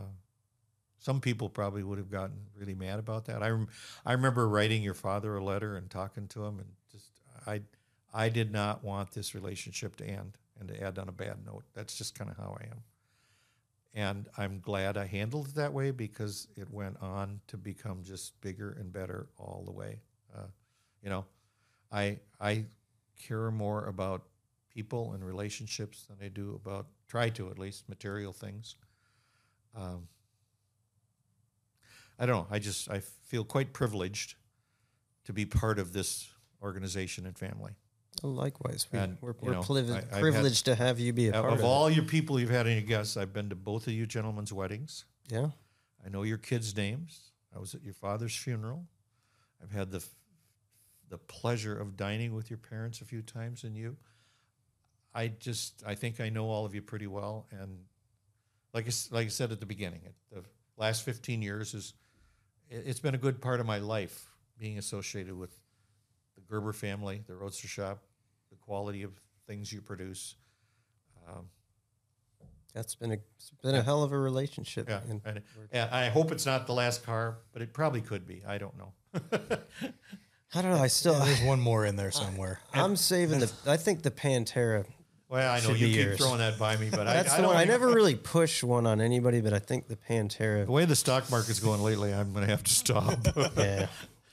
some 1.00 1.20
people 1.20 1.50
probably 1.50 1.84
would 1.84 1.98
have 1.98 2.12
gotten 2.12 2.38
really 2.56 2.76
mad 2.76 3.00
about 3.00 3.26
that. 3.26 3.42
I, 3.42 3.50
rem- 3.50 3.68
I 4.06 4.14
remember 4.14 4.48
writing 4.48 4.84
your 4.84 4.94
father 4.94 5.36
a 5.36 5.44
letter 5.44 5.76
and 5.76 5.90
talking 5.90 6.28
to 6.30 6.46
him, 6.46 6.60
and 6.60 6.70
just 6.92 7.10
I, 7.48 7.62
I 8.14 8.30
did 8.30 8.52
not 8.52 8.84
want 8.84 9.12
this 9.12 9.34
relationship 9.34 9.96
to 9.98 10.06
end 10.06 10.38
and 10.60 10.70
to 10.70 10.80
end 10.80 11.00
on 11.00 11.10
a 11.10 11.14
bad 11.14 11.38
note. 11.46 11.64
That's 11.74 11.98
just 11.98 12.18
kind 12.18 12.30
of 12.30 12.38
how 12.38 12.56
I 12.62 12.66
am. 12.66 12.84
And 13.94 14.30
I'm 14.38 14.60
glad 14.60 14.96
I 14.96 15.06
handled 15.06 15.50
it 15.50 15.56
that 15.56 15.74
way 15.74 15.92
because 15.92 16.48
it 16.56 16.70
went 16.72 17.02
on 17.02 17.42
to 17.48 17.58
become 17.58 18.04
just 18.04 18.40
bigger 18.40 18.72
and 18.80 18.94
better 18.94 19.28
all 19.38 19.64
the 19.66 19.72
way. 19.72 20.00
Uh, 20.34 20.48
you 21.04 21.10
know, 21.10 21.26
I 21.92 22.20
I 22.40 22.66
care 23.18 23.52
more 23.52 23.86
about 23.86 24.24
people 24.74 25.14
and 25.14 25.24
relationships 25.26 26.06
than 26.08 26.18
I 26.26 26.30
do 26.30 26.60
about 26.64 26.88
try 27.08 27.30
to 27.30 27.50
at 27.50 27.60
least 27.60 27.90
material 27.90 28.32
things. 28.34 28.76
Um, 29.76 30.08
I 32.20 32.26
don't 32.26 32.36
know. 32.36 32.48
I 32.56 32.60
just 32.60 32.90
I 32.90 33.00
feel 33.00 33.44
quite 33.44 33.74
privileged 33.74 34.36
to 35.26 35.34
be 35.34 35.46
part 35.46 35.80
of 35.80 35.94
this 35.94 36.30
organization 36.62 37.26
and 37.26 37.38
family. 37.38 37.74
Well, 38.22 38.34
likewise, 38.34 38.88
we, 38.92 39.00
And, 39.00 39.18
we're, 39.22 39.32
you 39.32 39.36
we're 39.42 39.52
know, 39.54 39.62
privi- 39.62 39.94
I- 39.94 39.98
I've 39.98 40.10
had- 40.12 40.20
privileged 40.20 40.66
to 40.66 40.76
have 40.76 41.00
you 41.00 41.14
be 41.14 41.30
a 41.30 41.32
part 41.32 41.54
of, 41.54 41.60
of 41.60 41.66
all 41.66 41.90
your 41.90 42.04
people 42.04 42.40
you've 42.40 42.50
had 42.50 42.68
any 42.68 42.82
guests, 42.82 43.18
I've 43.18 43.34
been 43.34 43.50
to 43.50 43.56
both 43.56 43.88
of 43.88 43.94
you 43.94 44.06
gentlemen's 44.06 44.52
weddings. 44.54 45.06
Yeah, 45.30 45.50
I 46.06 46.10
know 46.10 46.24
your 46.24 46.38
kids' 46.38 46.76
names. 46.76 47.32
I 47.56 47.60
was 47.60 47.74
at 47.74 47.84
your 47.84 47.94
father's 47.94 48.36
funeral. 48.36 48.86
I've 49.64 49.72
had 49.72 49.92
the 49.92 50.04
the 51.12 51.18
pleasure 51.18 51.78
of 51.78 51.96
dining 51.96 52.34
with 52.34 52.50
your 52.50 52.58
parents 52.58 53.02
a 53.02 53.06
few 53.06 53.22
times 53.22 53.64
and 53.64 53.76
you. 53.76 53.98
I 55.14 55.28
just 55.28 55.84
I 55.86 55.94
think 55.94 56.20
I 56.20 56.30
know 56.30 56.46
all 56.46 56.66
of 56.66 56.74
you 56.74 56.82
pretty 56.82 57.08
well 57.08 57.46
and 57.52 57.80
like 58.74 58.88
I, 58.88 58.92
like 59.14 59.28
I 59.28 59.30
said 59.30 59.52
at 59.52 59.60
the 59.60 59.66
beginning, 59.66 60.02
it, 60.06 60.16
the 60.32 60.44
last 60.78 61.04
15 61.04 61.42
years 61.42 61.74
is 61.74 61.94
it, 62.70 62.84
it's 62.88 63.02
been 63.02 63.14
a 63.14 63.20
good 63.20 63.42
part 63.42 63.60
of 63.60 63.66
my 63.66 63.78
life 63.78 64.30
being 64.58 64.78
associated 64.78 65.38
with 65.38 65.52
the 66.36 66.42
Gerber 66.50 66.72
family, 66.72 67.24
the 67.28 67.36
Roadster 67.36 67.68
Shop, 67.68 68.00
the 68.50 68.56
quality 68.56 69.04
of 69.04 69.12
things 69.48 69.74
you 69.74 69.82
produce. 69.82 70.36
Um, 71.28 71.50
that's 72.74 72.96
been 72.96 73.12
a 73.12 73.18
it's 73.36 73.52
been 73.62 73.76
a 73.76 73.84
hell 73.84 74.02
of 74.02 74.14
a 74.14 74.18
relationship. 74.18 74.88
yeah, 74.88 75.02
and 75.10 75.22
and, 75.26 75.42
and 75.74 75.92
I 75.92 76.08
hope 76.08 76.32
it's 76.32 76.46
not 76.46 76.68
the 76.68 76.74
last 76.74 77.04
car, 77.04 77.40
but 77.52 77.62
it 77.62 77.74
probably 77.74 78.00
could 78.00 78.26
be. 78.26 78.44
I 78.48 78.58
don't 78.58 78.76
know. 78.78 78.94
I 80.54 80.62
don't 80.62 80.72
know. 80.72 80.82
I 80.84 80.88
still 80.88 81.14
There's 81.20 81.42
one 81.44 81.60
more 81.62 81.86
in 81.86 81.96
there 81.96 82.12
somewhere. 82.12 82.60
I'm 82.74 82.96
saving 82.96 83.40
the. 83.40 83.52
I 83.66 83.78
think 83.78 84.02
the 84.04 84.12
Pantera. 84.12 84.86
Well, 85.30 85.50
I 85.50 85.60
know 85.62 85.68
should 85.70 85.80
you 85.80 85.88
be 85.88 85.94
keep 85.94 86.06
yours. 86.06 86.18
throwing 86.18 86.40
that 86.40 86.60
by 86.60 86.76
me, 86.76 86.90
but 86.92 87.02
I, 87.08 87.14
That's 87.14 87.32
I 87.34 87.36
the 87.38 87.42
don't 87.44 87.52
one. 87.52 87.58
I 87.58 87.62
even- 87.64 87.72
never 87.74 87.88
really 87.88 88.16
push 88.16 88.64
one 88.64 88.86
on 88.86 89.00
anybody, 89.00 89.40
but 89.40 89.54
I 89.54 89.60
think 89.60 89.88
the 89.88 89.96
Pantera. 89.96 90.66
The 90.66 90.72
way 90.72 90.84
the 90.84 90.96
stock 90.96 91.30
market's 91.32 91.62
going 91.62 91.82
lately, 91.82 92.14
I'm 92.14 92.34
going 92.34 92.46
to 92.46 92.52
have 92.52 92.64
to 92.66 92.74
stop. 92.74 93.18
Yeah, 93.58 93.88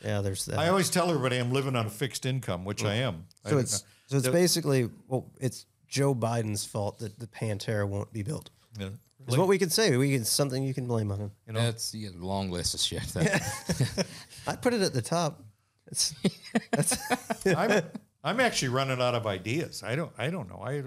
yeah. 0.05 0.21
There's 0.23 0.45
that. 0.47 0.59
I 0.59 0.69
always 0.69 0.91
tell 0.91 1.09
everybody 1.09 1.37
I'm 1.37 1.53
living 1.53 1.77
on 1.77 1.87
a 1.87 1.91
fixed 1.91 2.27
income, 2.27 2.65
which 2.65 2.85
I 2.85 2.95
am. 2.97 3.27
so 3.47 3.57
I- 3.57 3.61
it's 3.61 3.85
so 4.09 4.17
it's 4.17 4.27
the- 4.27 4.33
basically 4.33 4.91
well, 5.07 5.31
it's 5.41 5.67
Joe 5.87 6.15
Biden's 6.17 6.65
fault 6.65 6.99
that 6.99 7.19
the 7.21 7.29
Pantera 7.29 7.87
won't 7.89 8.13
be 8.13 8.23
built. 8.25 8.51
yeah. 8.79 8.89
Is 9.29 9.37
what 9.37 9.47
we 9.47 9.59
can 9.59 9.69
say. 9.69 9.95
We 9.99 10.13
can 10.15 10.25
something 10.25 10.65
you 10.65 10.73
can 10.73 10.87
blame 10.87 11.13
on 11.13 11.19
him. 11.19 11.31
You 11.47 11.53
know, 11.53 11.61
That's 11.61 11.95
a 11.95 12.09
long 12.17 12.51
list 12.51 12.73
of 12.75 12.81
shit. 12.81 13.03
That, 13.13 14.07
I 14.47 14.57
put 14.57 14.73
it 14.73 14.81
at 14.81 14.95
the 14.95 15.03
top. 15.03 15.43
It's 15.89 16.15
that's 16.71 16.99
I'm, 17.47 17.83
I'm 18.23 18.41
actually 18.41 18.69
running 18.69 19.01
out 19.01 19.15
of 19.15 19.27
ideas. 19.27 19.83
I 19.83 19.97
don't. 19.97 20.13
I 20.19 20.31
don't 20.31 20.49
know. 20.49 20.63
I 20.65 20.83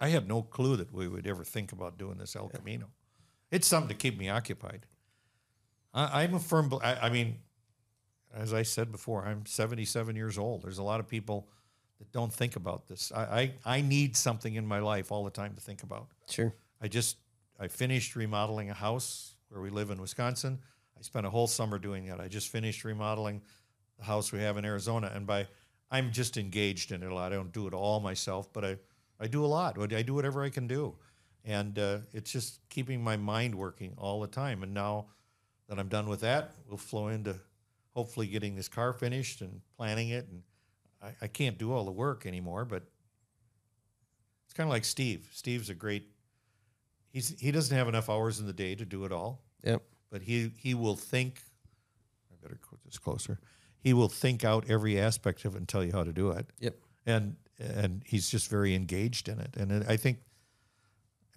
I 0.00 0.08
had 0.08 0.28
no 0.28 0.42
clue 0.42 0.76
that 0.76 0.92
we 0.92 1.08
would 1.08 1.26
ever 1.26 1.44
think 1.44 1.72
about 1.72 1.98
doing 1.98 2.18
this 2.18 2.36
El 2.36 2.48
Camino. 2.48 2.86
It's 3.50 3.66
something 3.66 3.88
to 3.88 3.94
keep 3.94 4.18
me 4.18 4.28
occupied. 4.28 4.86
I, 5.92 6.22
I'm 6.22 6.34
a 6.34 6.40
firm. 6.40 6.72
I, 6.82 6.94
I 6.94 7.10
mean, 7.10 7.38
as 8.34 8.52
I 8.52 8.62
said 8.62 8.90
before, 8.90 9.24
I'm 9.24 9.46
77 9.46 10.16
years 10.16 10.38
old. 10.38 10.62
There's 10.62 10.78
a 10.78 10.82
lot 10.82 11.00
of 11.00 11.08
people 11.08 11.48
that 11.98 12.10
don't 12.12 12.32
think 12.32 12.56
about 12.56 12.88
this. 12.88 13.12
I 13.14 13.52
I, 13.64 13.76
I 13.76 13.80
need 13.80 14.16
something 14.16 14.54
in 14.54 14.66
my 14.66 14.80
life 14.80 15.12
all 15.12 15.24
the 15.24 15.30
time 15.30 15.54
to 15.54 15.60
think 15.60 15.82
about. 15.82 16.08
sure. 16.28 16.54
I 16.80 16.88
just 16.88 17.16
I 17.58 17.68
finished 17.68 18.16
remodeling 18.16 18.70
a 18.70 18.74
house 18.74 19.36
where 19.48 19.62
we 19.62 19.70
live 19.70 19.90
in 19.90 20.00
Wisconsin. 20.00 20.58
I 20.98 21.02
spent 21.02 21.26
a 21.26 21.30
whole 21.30 21.46
summer 21.46 21.78
doing 21.78 22.06
that. 22.06 22.20
I 22.20 22.28
just 22.28 22.48
finished 22.48 22.84
remodeling 22.84 23.42
the 23.98 24.04
house 24.04 24.32
we 24.32 24.40
have 24.40 24.56
in 24.56 24.64
Arizona, 24.64 25.10
and 25.14 25.26
by 25.26 25.46
I'm 25.90 26.10
just 26.12 26.36
engaged 26.36 26.92
in 26.92 27.02
it 27.02 27.10
a 27.10 27.14
lot. 27.14 27.32
I 27.32 27.36
don't 27.36 27.52
do 27.52 27.66
it 27.66 27.74
all 27.74 28.00
myself, 28.00 28.52
but 28.52 28.64
I 28.64 28.76
I 29.20 29.26
do 29.26 29.44
a 29.44 29.46
lot. 29.46 29.78
I 29.92 30.02
do 30.02 30.14
whatever 30.14 30.42
I 30.42 30.50
can 30.50 30.66
do, 30.66 30.96
and 31.44 31.78
uh, 31.78 31.98
it's 32.12 32.32
just 32.32 32.60
keeping 32.68 33.02
my 33.02 33.16
mind 33.16 33.54
working 33.54 33.94
all 33.96 34.20
the 34.20 34.26
time. 34.26 34.62
And 34.62 34.74
now 34.74 35.06
that 35.68 35.78
I'm 35.78 35.88
done 35.88 36.08
with 36.08 36.20
that, 36.20 36.52
we'll 36.68 36.76
flow 36.76 37.08
into 37.08 37.36
hopefully 37.94 38.26
getting 38.26 38.56
this 38.56 38.68
car 38.68 38.92
finished 38.92 39.40
and 39.40 39.60
planning 39.76 40.08
it. 40.08 40.26
And 40.28 40.42
I, 41.00 41.24
I 41.24 41.26
can't 41.28 41.56
do 41.58 41.72
all 41.72 41.84
the 41.84 41.92
work 41.92 42.26
anymore, 42.26 42.64
but 42.64 42.82
it's 44.44 44.54
kind 44.54 44.68
of 44.68 44.72
like 44.72 44.84
Steve. 44.84 45.28
Steve's 45.32 45.70
a 45.70 45.74
great 45.74 46.08
he's 47.10 47.38
he 47.40 47.52
doesn't 47.52 47.76
have 47.76 47.88
enough 47.88 48.10
hours 48.10 48.40
in 48.40 48.46
the 48.46 48.52
day 48.52 48.74
to 48.74 48.84
do 48.84 49.04
it 49.04 49.12
all, 49.12 49.42
Yep. 49.62 49.82
but 50.10 50.22
he 50.22 50.50
he 50.58 50.74
will 50.74 50.96
think. 50.96 51.40
I 52.32 52.34
better 52.42 52.58
put 52.68 52.82
this 52.84 52.98
closer. 52.98 53.38
He 53.84 53.92
will 53.92 54.08
think 54.08 54.44
out 54.44 54.64
every 54.68 54.98
aspect 54.98 55.44
of 55.44 55.54
it 55.54 55.58
and 55.58 55.68
tell 55.68 55.84
you 55.84 55.92
how 55.92 56.02
to 56.04 56.12
do 56.12 56.30
it. 56.30 56.46
Yep. 56.58 56.76
And 57.06 57.36
and 57.58 58.02
he's 58.06 58.30
just 58.30 58.50
very 58.50 58.74
engaged 58.74 59.28
in 59.28 59.38
it. 59.38 59.56
And 59.56 59.84
I 59.86 59.96
think 59.98 60.18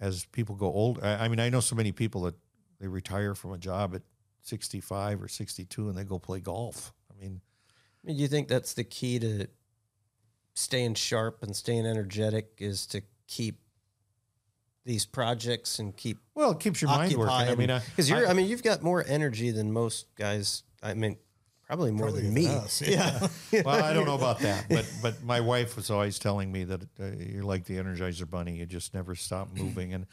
as 0.00 0.24
people 0.32 0.56
go 0.56 0.66
old, 0.66 0.98
I, 1.02 1.26
I 1.26 1.28
mean, 1.28 1.38
I 1.38 1.50
know 1.50 1.60
so 1.60 1.76
many 1.76 1.92
people 1.92 2.22
that 2.22 2.34
they 2.80 2.88
retire 2.88 3.34
from 3.34 3.52
a 3.52 3.58
job 3.58 3.94
at 3.94 4.02
sixty 4.40 4.80
five 4.80 5.22
or 5.22 5.28
sixty 5.28 5.66
two 5.66 5.90
and 5.90 5.96
they 5.96 6.04
go 6.04 6.18
play 6.18 6.40
golf. 6.40 6.94
I 7.12 7.22
mean, 7.22 7.42
Do 8.06 8.14
you 8.14 8.28
think 8.28 8.48
that's 8.48 8.72
the 8.72 8.84
key 8.84 9.18
to 9.18 9.46
staying 10.54 10.94
sharp 10.94 11.42
and 11.42 11.54
staying 11.54 11.86
energetic 11.86 12.54
is 12.58 12.86
to 12.86 13.02
keep 13.26 13.60
these 14.86 15.04
projects 15.04 15.78
and 15.78 15.94
keep 15.94 16.16
well, 16.34 16.52
it 16.52 16.60
keeps 16.60 16.80
your 16.80 16.90
mind 16.90 17.14
working. 17.14 17.34
I 17.34 17.54
mean, 17.54 17.68
because 17.90 18.08
you're 18.08 18.26
I, 18.26 18.32
mean 18.32 18.48
you've 18.48 18.62
got 18.62 18.82
more 18.82 19.04
energy 19.06 19.50
than 19.50 19.70
most 19.70 20.06
guys. 20.16 20.62
I 20.82 20.94
mean 20.94 21.18
probably 21.68 21.90
more 21.92 22.06
Probably 22.08 22.22
than 22.22 22.34
than 22.34 22.44
me. 22.44 22.48
us, 22.50 22.82
Yeah. 22.86 23.28
well, 23.64 23.84
I 23.84 23.92
don't 23.92 24.06
know 24.06 24.14
about 24.16 24.40
that, 24.40 24.66
but 24.68 24.90
but 25.02 25.22
my 25.22 25.40
wife 25.40 25.76
was 25.76 25.90
always 25.90 26.18
telling 26.18 26.50
me 26.50 26.64
that 26.64 26.82
uh, 26.98 27.04
you're 27.18 27.44
like 27.44 27.64
the 27.66 27.76
Energizer 27.76 28.28
Bunny; 28.28 28.56
you 28.56 28.66
just 28.66 28.92
never 28.94 29.14
stop 29.14 29.48
moving. 29.54 29.94
And 29.94 30.06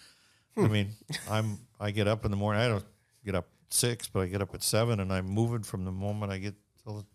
I 0.57 0.67
mean, 0.67 0.91
I'm 1.29 1.57
I 1.79 1.91
get 1.91 2.07
up 2.07 2.25
in 2.25 2.31
the 2.31 2.37
morning. 2.37 2.61
I 2.61 2.67
don't 2.67 2.85
get 3.25 3.33
up 3.35 3.47
at 3.67 3.73
six, 3.73 4.07
but 4.07 4.19
I 4.21 4.27
get 4.27 4.41
up 4.41 4.53
at 4.53 4.61
seven, 4.61 4.99
and 4.99 5.11
I'm 5.11 5.25
moving 5.27 5.63
from 5.63 5.85
the 5.85 5.91
moment 5.91 6.31
I 6.31 6.37
get 6.37 6.55
till, 6.83 7.05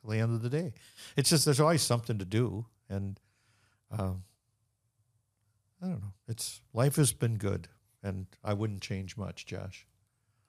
till 0.00 0.10
the 0.10 0.18
end 0.18 0.32
of 0.34 0.42
the 0.42 0.48
day. 0.50 0.72
It's 1.16 1.28
just 1.30 1.44
there's 1.44 1.60
always 1.60 1.82
something 1.82 2.18
to 2.18 2.24
do, 2.24 2.66
and 2.88 3.20
um, 3.90 4.24
I 5.82 5.86
don't 5.88 6.00
know. 6.00 6.12
It's 6.28 6.60
life 6.72 6.96
has 6.96 7.12
been 7.12 7.36
good, 7.36 7.68
and 8.02 8.26
I 8.44 8.54
wouldn't 8.54 8.80
change 8.82 9.16
much, 9.16 9.44
Josh. 9.46 9.86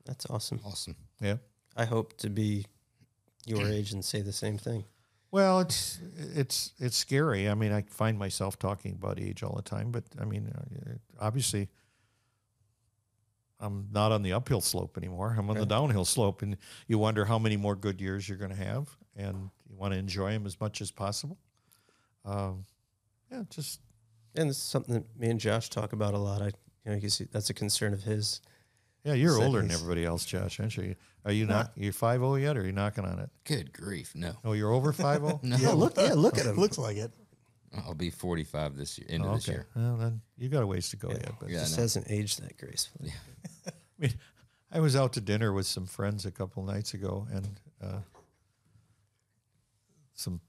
That's 0.05 0.25
awesome. 0.29 0.59
awesome. 0.65 0.95
Yeah. 1.21 1.37
I 1.75 1.85
hope 1.85 2.17
to 2.17 2.29
be 2.29 2.65
your 3.45 3.67
age 3.67 3.91
and 3.91 4.03
say 4.03 4.21
the 4.21 4.33
same 4.33 4.57
thing. 4.57 4.85
Well, 5.31 5.61
it's 5.61 5.99
it's 6.35 6.73
it's 6.79 6.95
scary. 6.95 7.49
I 7.49 7.55
mean, 7.55 7.71
I 7.71 7.81
find 7.81 8.19
myself 8.19 8.59
talking 8.59 8.91
about 8.91 9.19
age 9.19 9.41
all 9.41 9.55
the 9.55 9.63
time, 9.63 9.91
but 9.91 10.03
I 10.21 10.25
mean, 10.25 10.53
uh, 10.55 10.91
obviously, 11.19 11.69
I'm 13.59 13.87
not 13.91 14.11
on 14.11 14.21
the 14.21 14.33
uphill 14.33 14.61
slope 14.61 14.95
anymore. 14.97 15.35
I'm 15.37 15.49
on 15.49 15.57
the 15.57 15.65
downhill 15.65 16.05
slope, 16.05 16.43
and 16.43 16.57
you 16.87 16.99
wonder 16.99 17.25
how 17.25 17.39
many 17.39 17.57
more 17.57 17.75
good 17.75 17.99
years 17.99 18.29
you're 18.29 18.37
going 18.37 18.51
to 18.51 18.63
have, 18.63 18.95
and 19.15 19.49
you 19.67 19.75
want 19.75 19.93
to 19.93 19.99
enjoy 19.99 20.31
them 20.33 20.45
as 20.45 20.59
much 20.59 20.81
as 20.81 20.91
possible. 20.91 21.39
Um, 22.25 22.65
yeah, 23.31 23.43
just 23.49 23.79
And 24.35 24.49
is 24.49 24.57
something 24.57 24.93
that 24.93 25.19
me 25.19 25.29
and 25.29 25.39
Josh 25.39 25.69
talk 25.69 25.93
about 25.93 26.13
a 26.13 26.19
lot. 26.19 26.41
I 26.41 26.45
you 26.45 26.51
know 26.85 26.93
you 26.93 27.01
can 27.01 27.09
see 27.09 27.25
that's 27.31 27.49
a 27.49 27.53
concern 27.53 27.93
of 27.93 28.03
his. 28.03 28.41
Yeah. 29.03 29.13
You're 29.13 29.41
older 29.41 29.61
than 29.61 29.71
everybody 29.71 30.05
else, 30.05 30.25
Josh, 30.25 30.59
aren't 30.59 30.75
you? 30.77 30.95
Are 31.25 31.31
you 31.31 31.45
not? 31.45 31.71
You're 31.75 31.93
five 31.93 32.19
zero 32.19 32.35
yet, 32.35 32.57
or 32.57 32.61
are 32.61 32.65
you 32.65 32.71
knocking 32.71 33.05
on 33.05 33.19
it? 33.19 33.29
Good 33.45 33.71
grief, 33.73 34.13
no. 34.15 34.33
Oh, 34.43 34.53
you're 34.53 34.71
over 34.71 34.91
five 34.93 35.19
zero. 35.21 35.39
No, 35.43 35.73
look, 35.73 35.93
yeah, 35.97 36.13
look 36.13 36.37
at 36.39 36.45
him. 36.45 36.55
Looks 36.57 36.77
like 36.77 36.97
it. 36.97 37.11
I'll 37.75 37.95
be 37.95 38.11
45 38.11 38.75
this 38.77 38.99
year, 38.99 39.07
end 39.09 39.25
of 39.25 39.33
this 39.33 39.49
okay. 39.49 39.53
year. 39.57 39.67
Well, 39.75 39.97
then 39.97 40.21
you 40.37 40.47
got 40.47 40.61
a 40.61 40.67
ways 40.67 40.89
to 40.91 40.95
go 40.95 41.09
yet. 41.09 41.31
But 41.39 41.49
Yeah, 41.49 41.61
Just 41.61 41.77
no. 41.77 41.81
hasn't 41.81 42.05
aged 42.11 42.43
that 42.43 42.55
gracefully. 42.57 43.11
I 43.67 43.71
mean, 43.97 44.13
I 44.71 44.79
was 44.79 44.95
out 44.95 45.13
to 45.13 45.21
dinner 45.21 45.51
with 45.51 45.65
some 45.65 45.87
friends 45.87 46.25
a 46.27 46.31
couple 46.31 46.63
nights 46.63 46.93
ago, 46.93 47.27
and 47.31 47.47
uh, 47.83 47.99
some 50.13 50.39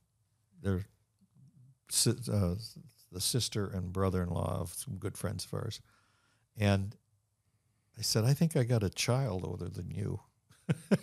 they're 0.62 0.84
si- 1.90 2.10
uh, 2.30 2.54
the 3.12 3.20
sister 3.20 3.66
and 3.68 3.92
brother-in-law 3.92 4.58
of 4.60 4.72
some 4.74 4.96
good 4.96 5.16
friends 5.16 5.44
of 5.46 5.54
ours, 5.54 5.80
and 6.58 6.96
I 7.98 8.02
said, 8.02 8.24
"I 8.24 8.34
think 8.34 8.56
I 8.56 8.64
got 8.64 8.82
a 8.82 8.90
child 8.90 9.44
older 9.44 9.68
than 9.68 9.90
you." 9.90 10.20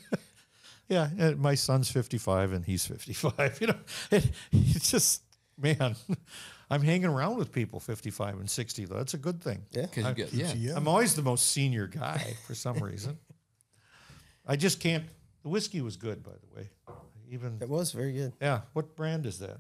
yeah, 0.89 1.09
and 1.17 1.39
my 1.39 1.55
son's 1.55 1.89
fifty-five 1.91 2.51
and 2.51 2.65
he's 2.65 2.85
fifty-five. 2.85 3.57
You 3.61 3.67
know, 3.67 3.79
it, 4.11 4.29
it's 4.51 4.91
just 4.91 5.23
man. 5.57 5.95
I'm 6.69 6.81
hanging 6.81 7.07
around 7.09 7.35
with 7.37 7.51
people 7.51 7.81
55 7.81 8.39
and 8.39 8.49
60, 8.49 8.85
though. 8.85 8.95
That's 8.95 9.13
a 9.13 9.17
good 9.17 9.43
thing. 9.43 9.65
Yeah. 9.71 9.87
Because 9.93 10.31
you 10.33 10.43
got, 10.45 10.55
yeah. 10.55 10.73
I'm 10.73 10.87
always 10.87 11.15
the 11.15 11.21
most 11.21 11.47
senior 11.47 11.85
guy 11.85 12.33
for 12.47 12.55
some 12.55 12.77
reason. 12.77 13.17
I 14.47 14.55
just 14.55 14.79
can't. 14.79 15.03
The 15.43 15.49
whiskey 15.49 15.81
was 15.81 15.97
good, 15.97 16.23
by 16.23 16.31
the 16.31 16.55
way. 16.55 16.69
Even 17.29 17.57
It 17.59 17.67
was 17.67 17.91
very 17.91 18.13
good. 18.13 18.31
yeah. 18.41 18.61
What 18.71 18.95
brand 18.95 19.25
is 19.25 19.39
that? 19.39 19.57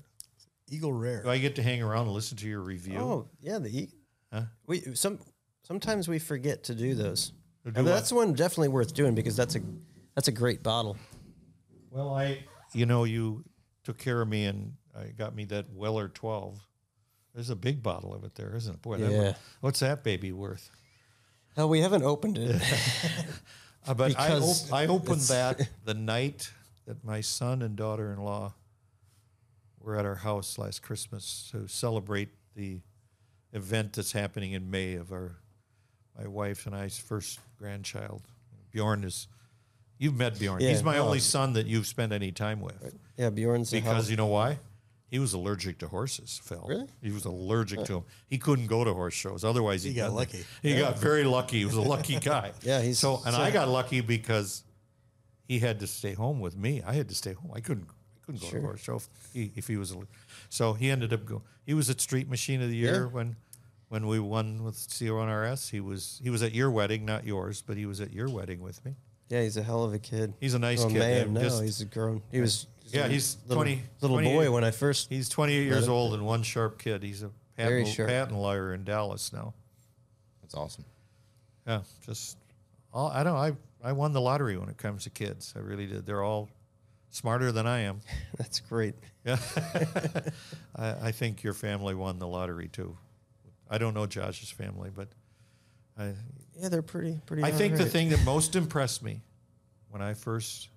Eagle 0.69 0.93
Rare. 0.93 1.23
Do 1.23 1.29
I 1.29 1.37
get 1.37 1.55
to 1.57 1.61
hang 1.63 1.83
around 1.83 2.05
and 2.05 2.13
listen 2.13 2.37
to 2.37 2.47
your 2.47 2.61
review? 2.61 2.97
Oh 2.97 3.27
yeah, 3.41 3.59
the 3.59 3.67
e- 3.77 3.93
Huh? 4.31 4.43
we 4.65 4.79
some 4.95 5.19
sometimes 5.63 6.07
we 6.07 6.19
forget 6.19 6.63
to 6.65 6.75
do 6.75 6.93
those. 6.95 7.31
Do 7.65 7.71
what? 7.83 7.85
that's 7.85 8.11
one 8.11 8.33
definitely 8.33 8.69
worth 8.69 8.93
doing 8.93 9.13
because 9.15 9.35
that's 9.35 9.55
a 9.55 9.61
that's 10.15 10.27
a 10.27 10.31
great 10.31 10.63
bottle. 10.63 10.97
Well, 11.89 12.13
I, 12.13 12.45
you 12.73 12.85
know, 12.85 13.03
you 13.03 13.43
took 13.83 13.97
care 13.97 14.21
of 14.21 14.27
me 14.27 14.45
and 14.45 14.73
I 14.97 15.07
got 15.07 15.35
me 15.35 15.45
that 15.45 15.71
Weller 15.73 16.07
12 16.07 16.59
There's 17.33 17.49
a 17.49 17.55
big 17.55 17.81
bottle 17.83 18.13
of 18.13 18.23
it 18.23 18.35
there, 18.35 18.55
isn't 18.55 18.75
it? 18.75 18.81
Boy, 18.81 18.97
Yeah. 18.97 19.09
one- 19.09 19.35
what's 19.61 19.79
that 19.79 20.03
baby 20.03 20.31
worth? 20.31 20.69
Oh, 21.57 21.67
we 21.67 21.81
haven't 21.81 22.03
opened 22.03 22.37
it. 22.37 22.61
Uh, 23.87 23.95
but 23.95 24.15
I, 24.19 24.37
op- 24.37 24.71
I 24.71 24.85
opened 24.85 25.21
that 25.21 25.67
the 25.85 25.95
night 25.95 26.51
that 26.85 27.03
my 27.03 27.19
son 27.21 27.63
and 27.63 27.75
daughter-in-law 27.75 28.53
were 29.79 29.95
at 29.97 30.05
our 30.05 30.17
house 30.17 30.59
last 30.59 30.83
Christmas 30.83 31.49
to 31.51 31.67
celebrate 31.67 32.29
the 32.55 32.81
event 33.53 33.93
that's 33.93 34.11
happening 34.11 34.51
in 34.51 34.69
May 34.69 34.93
of 34.93 35.11
our 35.11 35.37
my 36.17 36.27
wife 36.27 36.65
and 36.65 36.75
I's 36.75 36.97
first 36.97 37.39
grandchild. 37.57 38.21
Bjorn 38.71 39.03
is. 39.03 39.27
You've 39.97 40.15
met 40.15 40.39
Bjorn. 40.39 40.61
Yeah, 40.61 40.69
He's 40.69 40.83
my 40.83 40.97
oh. 40.97 41.05
only 41.05 41.19
son 41.19 41.53
that 41.53 41.67
you've 41.67 41.85
spent 41.87 42.11
any 42.11 42.31
time 42.31 42.59
with. 42.61 42.95
yeah, 43.17 43.29
Bjorn's 43.29 43.71
a 43.73 43.79
hell- 43.79 43.93
Because 43.93 44.09
you 44.09 44.17
know 44.17 44.25
why? 44.27 44.57
He 45.09 45.19
was 45.19 45.33
allergic 45.33 45.77
to 45.79 45.87
horses, 45.89 46.39
Phil. 46.43 46.65
Really? 46.67 46.87
He 47.03 47.11
was 47.11 47.25
allergic 47.25 47.83
to 47.83 47.93
them. 47.95 48.03
He 48.29 48.37
couldn't 48.37 48.67
go 48.67 48.83
to 48.85 48.93
horse 48.93 49.13
shows. 49.13 49.43
Otherwise, 49.43 49.83
He 49.83 49.89
he'd 49.89 49.97
got 49.97 50.05
done 50.07 50.15
lucky. 50.15 50.37
that. 50.37 50.45
He 50.63 50.77
got 50.79 50.97
very 50.99 51.25
lucky. 51.25 51.59
He 51.59 51.65
was 51.65 51.75
a 51.75 51.81
lucky 51.81 52.17
guy. 52.21 52.53
Yeah, 52.63 52.81
he's- 52.81 52.97
so. 52.99 53.21
And 53.25 53.35
so- 53.35 53.41
I 53.41 53.51
got 53.51 53.67
lucky 53.67 53.99
because 54.01 54.63
he 55.47 55.59
had 55.59 55.81
to 55.81 55.87
stay 55.87 56.13
home 56.13 56.39
with 56.39 56.55
me. 56.57 56.81
I 56.81 56.93
had 56.93 57.09
to 57.09 57.15
stay 57.15 57.33
home. 57.33 57.51
I 57.53 57.59
couldn't. 57.59 57.87
I 57.89 58.25
couldn't 58.25 58.41
go 58.41 58.49
to 58.51 58.61
horse 58.61 58.79
show 58.81 58.95
if 58.95 59.09
he, 59.33 59.51
if 59.55 59.67
he 59.67 59.75
was. 59.75 59.93
So 60.49 60.73
he 60.73 60.89
ended 60.89 61.11
up 61.11 61.25
going. 61.25 61.41
He 61.65 61.73
was 61.73 61.89
at 61.89 61.99
Street 61.99 62.29
Machine 62.29 62.61
of 62.61 62.69
the 62.69 62.77
Year 62.77 63.01
Yeah. 63.03 63.05
when. 63.13 63.35
When 63.91 64.07
we 64.07 64.21
won 64.21 64.63
with 64.63 64.75
C1 64.77 65.27
RS, 65.27 65.67
he 65.67 65.81
was 65.81 66.21
he 66.23 66.29
was 66.29 66.41
at 66.43 66.53
your 66.53 66.71
wedding, 66.71 67.03
not 67.03 67.25
yours, 67.25 67.61
but 67.61 67.75
he 67.75 67.85
was 67.85 67.99
at 67.99 68.13
your 68.13 68.29
wedding 68.29 68.61
with 68.61 68.85
me. 68.85 68.95
Yeah, 69.27 69.41
he's 69.41 69.57
a 69.57 69.61
hell 69.61 69.83
of 69.83 69.93
a 69.93 69.99
kid. 69.99 70.33
He's 70.39 70.53
a 70.53 70.59
nice 70.59 70.81
oh, 70.81 70.87
kid, 70.87 70.99
Man, 70.99 71.33
no, 71.33 71.41
just- 71.41 71.61
he's 71.61 71.81
a 71.81 71.85
grown. 71.85 72.21
He 72.31 72.39
was. 72.39 72.67
Yeah, 72.85 73.09
he's 73.09 73.35
little, 73.47 73.63
20 73.63 73.83
little 73.99 74.15
28 74.15 74.33
boy 74.33 74.51
when 74.51 74.63
I 74.63 74.71
first. 74.71 75.09
He's 75.09 75.27
28 75.27 75.65
years 75.65 75.89
old 75.89 76.13
and 76.13 76.25
one 76.25 76.41
sharp 76.41 76.79
kid. 76.79 77.03
He's 77.03 77.21
a 77.21 77.31
Very 77.57 77.81
patent, 77.81 77.95
sharp. 77.97 78.09
patent 78.09 78.37
lawyer 78.37 78.73
in 78.73 78.85
Dallas 78.85 79.33
now. 79.33 79.53
That's 80.41 80.55
awesome. 80.55 80.85
Yeah, 81.67 81.81
just 82.05 82.37
all, 82.93 83.09
I 83.09 83.25
don't. 83.25 83.35
I 83.35 83.51
I 83.83 83.91
won 83.91 84.13
the 84.13 84.21
lottery 84.21 84.55
when 84.55 84.69
it 84.69 84.77
comes 84.77 85.03
to 85.03 85.09
kids. 85.09 85.53
I 85.53 85.59
really 85.59 85.85
did. 85.85 86.05
They're 86.05 86.23
all 86.23 86.47
smarter 87.09 87.51
than 87.51 87.67
I 87.67 87.79
am. 87.79 87.99
That's 88.37 88.61
great. 88.61 88.95
Yeah, 89.25 89.37
I, 90.77 90.95
I 91.07 91.11
think 91.11 91.43
your 91.43 91.53
family 91.53 91.93
won 91.93 92.19
the 92.19 92.27
lottery 92.27 92.69
too. 92.69 92.97
I 93.71 93.77
don't 93.77 93.93
know 93.93 94.05
Josh's 94.05 94.51
family, 94.51 94.91
but 94.93 95.07
I 95.97 96.13
Yeah, 96.59 96.69
they're 96.69 96.81
pretty 96.81 97.19
pretty. 97.25 97.43
I 97.43 97.51
think 97.51 97.73
the 97.73 97.79
alright. 97.79 97.91
thing 97.91 98.09
that 98.09 98.23
most 98.25 98.55
impressed 98.55 99.01
me 99.01 99.21
when 99.89 100.01
I 100.01 100.13
first, 100.13 100.69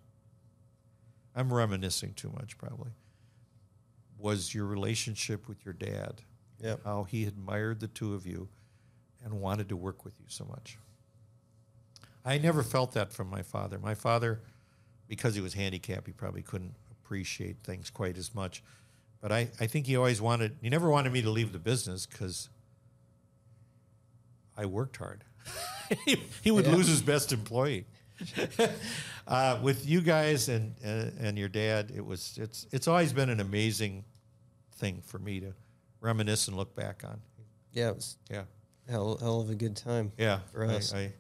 I'm 1.35 1.53
reminiscing 1.53 2.15
too 2.15 2.31
much 2.31 2.57
probably, 2.57 2.93
was 4.19 4.55
your 4.55 4.67
relationship 4.67 5.49
with 5.49 5.65
your 5.65 5.75
dad. 5.75 6.23
Yep. 6.63 6.81
How 6.85 7.03
he 7.05 7.25
admired 7.25 7.81
the 7.81 7.89
two 7.89 8.15
of 8.15 8.27
you 8.27 8.49
and 9.25 9.41
wanted 9.41 9.69
to 9.71 9.77
work 9.77 10.05
with 10.05 10.15
you 10.21 10.27
so 10.29 10.45
much. 10.45 10.79
I 12.25 12.39
never 12.39 12.63
felt 12.63 12.93
that 12.93 13.13
from 13.13 13.29
my 13.29 13.43
father. 13.43 13.79
My 13.79 13.95
father, 13.95 14.41
because 15.09 15.35
he 15.35 15.41
was 15.41 15.55
handicapped, 15.55 16.07
he 16.07 16.13
probably 16.13 16.43
couldn't 16.43 16.75
appreciate 16.91 17.57
things 17.65 17.91
quite 17.91 18.17
as 18.17 18.35
much. 18.35 18.63
But 19.21 19.33
I, 19.33 19.49
I 19.61 19.67
think 19.67 19.87
he 19.87 19.97
always 19.97 20.23
wanted, 20.23 20.57
he 20.63 20.71
never 20.71 20.89
wanted 20.89 21.13
me 21.13 21.23
to 21.23 21.31
leave 21.31 21.53
the 21.53 21.59
business 21.59 22.07
because 22.07 22.49
I 24.57 24.67
worked 24.67 24.97
hard. 24.97 25.25
he, 26.07 26.23
he 26.43 26.51
would 26.51 26.67
lose 26.67 26.87
his 26.87 27.03
best 27.03 27.33
employee. 27.33 27.87
uh, 29.27 29.59
with 29.63 29.87
you 29.87 30.01
guys 30.01 30.49
and 30.49 30.75
uh, 30.85 31.11
and 31.19 31.37
your 31.37 31.49
dad, 31.49 31.93
it 31.95 32.05
was 32.05 32.39
it's 32.41 32.67
it's 32.71 32.87
always 32.87 33.13
been 33.13 33.29
an 33.29 33.41
amazing 33.41 34.05
thing 34.77 35.03
for 35.05 35.19
me 35.19 35.41
to 35.41 35.53
reminisce 36.01 36.49
and 36.49 36.57
look 36.57 36.75
back 36.77 37.03
on. 37.05 37.21
Yeah, 37.73 37.89
it 37.91 37.97
was 37.97 38.17
Yeah, 38.31 38.45
hell 38.89 39.17
hell 39.17 39.41
of 39.41 39.51
a 39.51 39.55
good 39.55 39.77
time. 39.77 40.13
yeah. 40.17 40.41
For 40.53 40.65
I. 40.65 40.81
I 40.95 41.13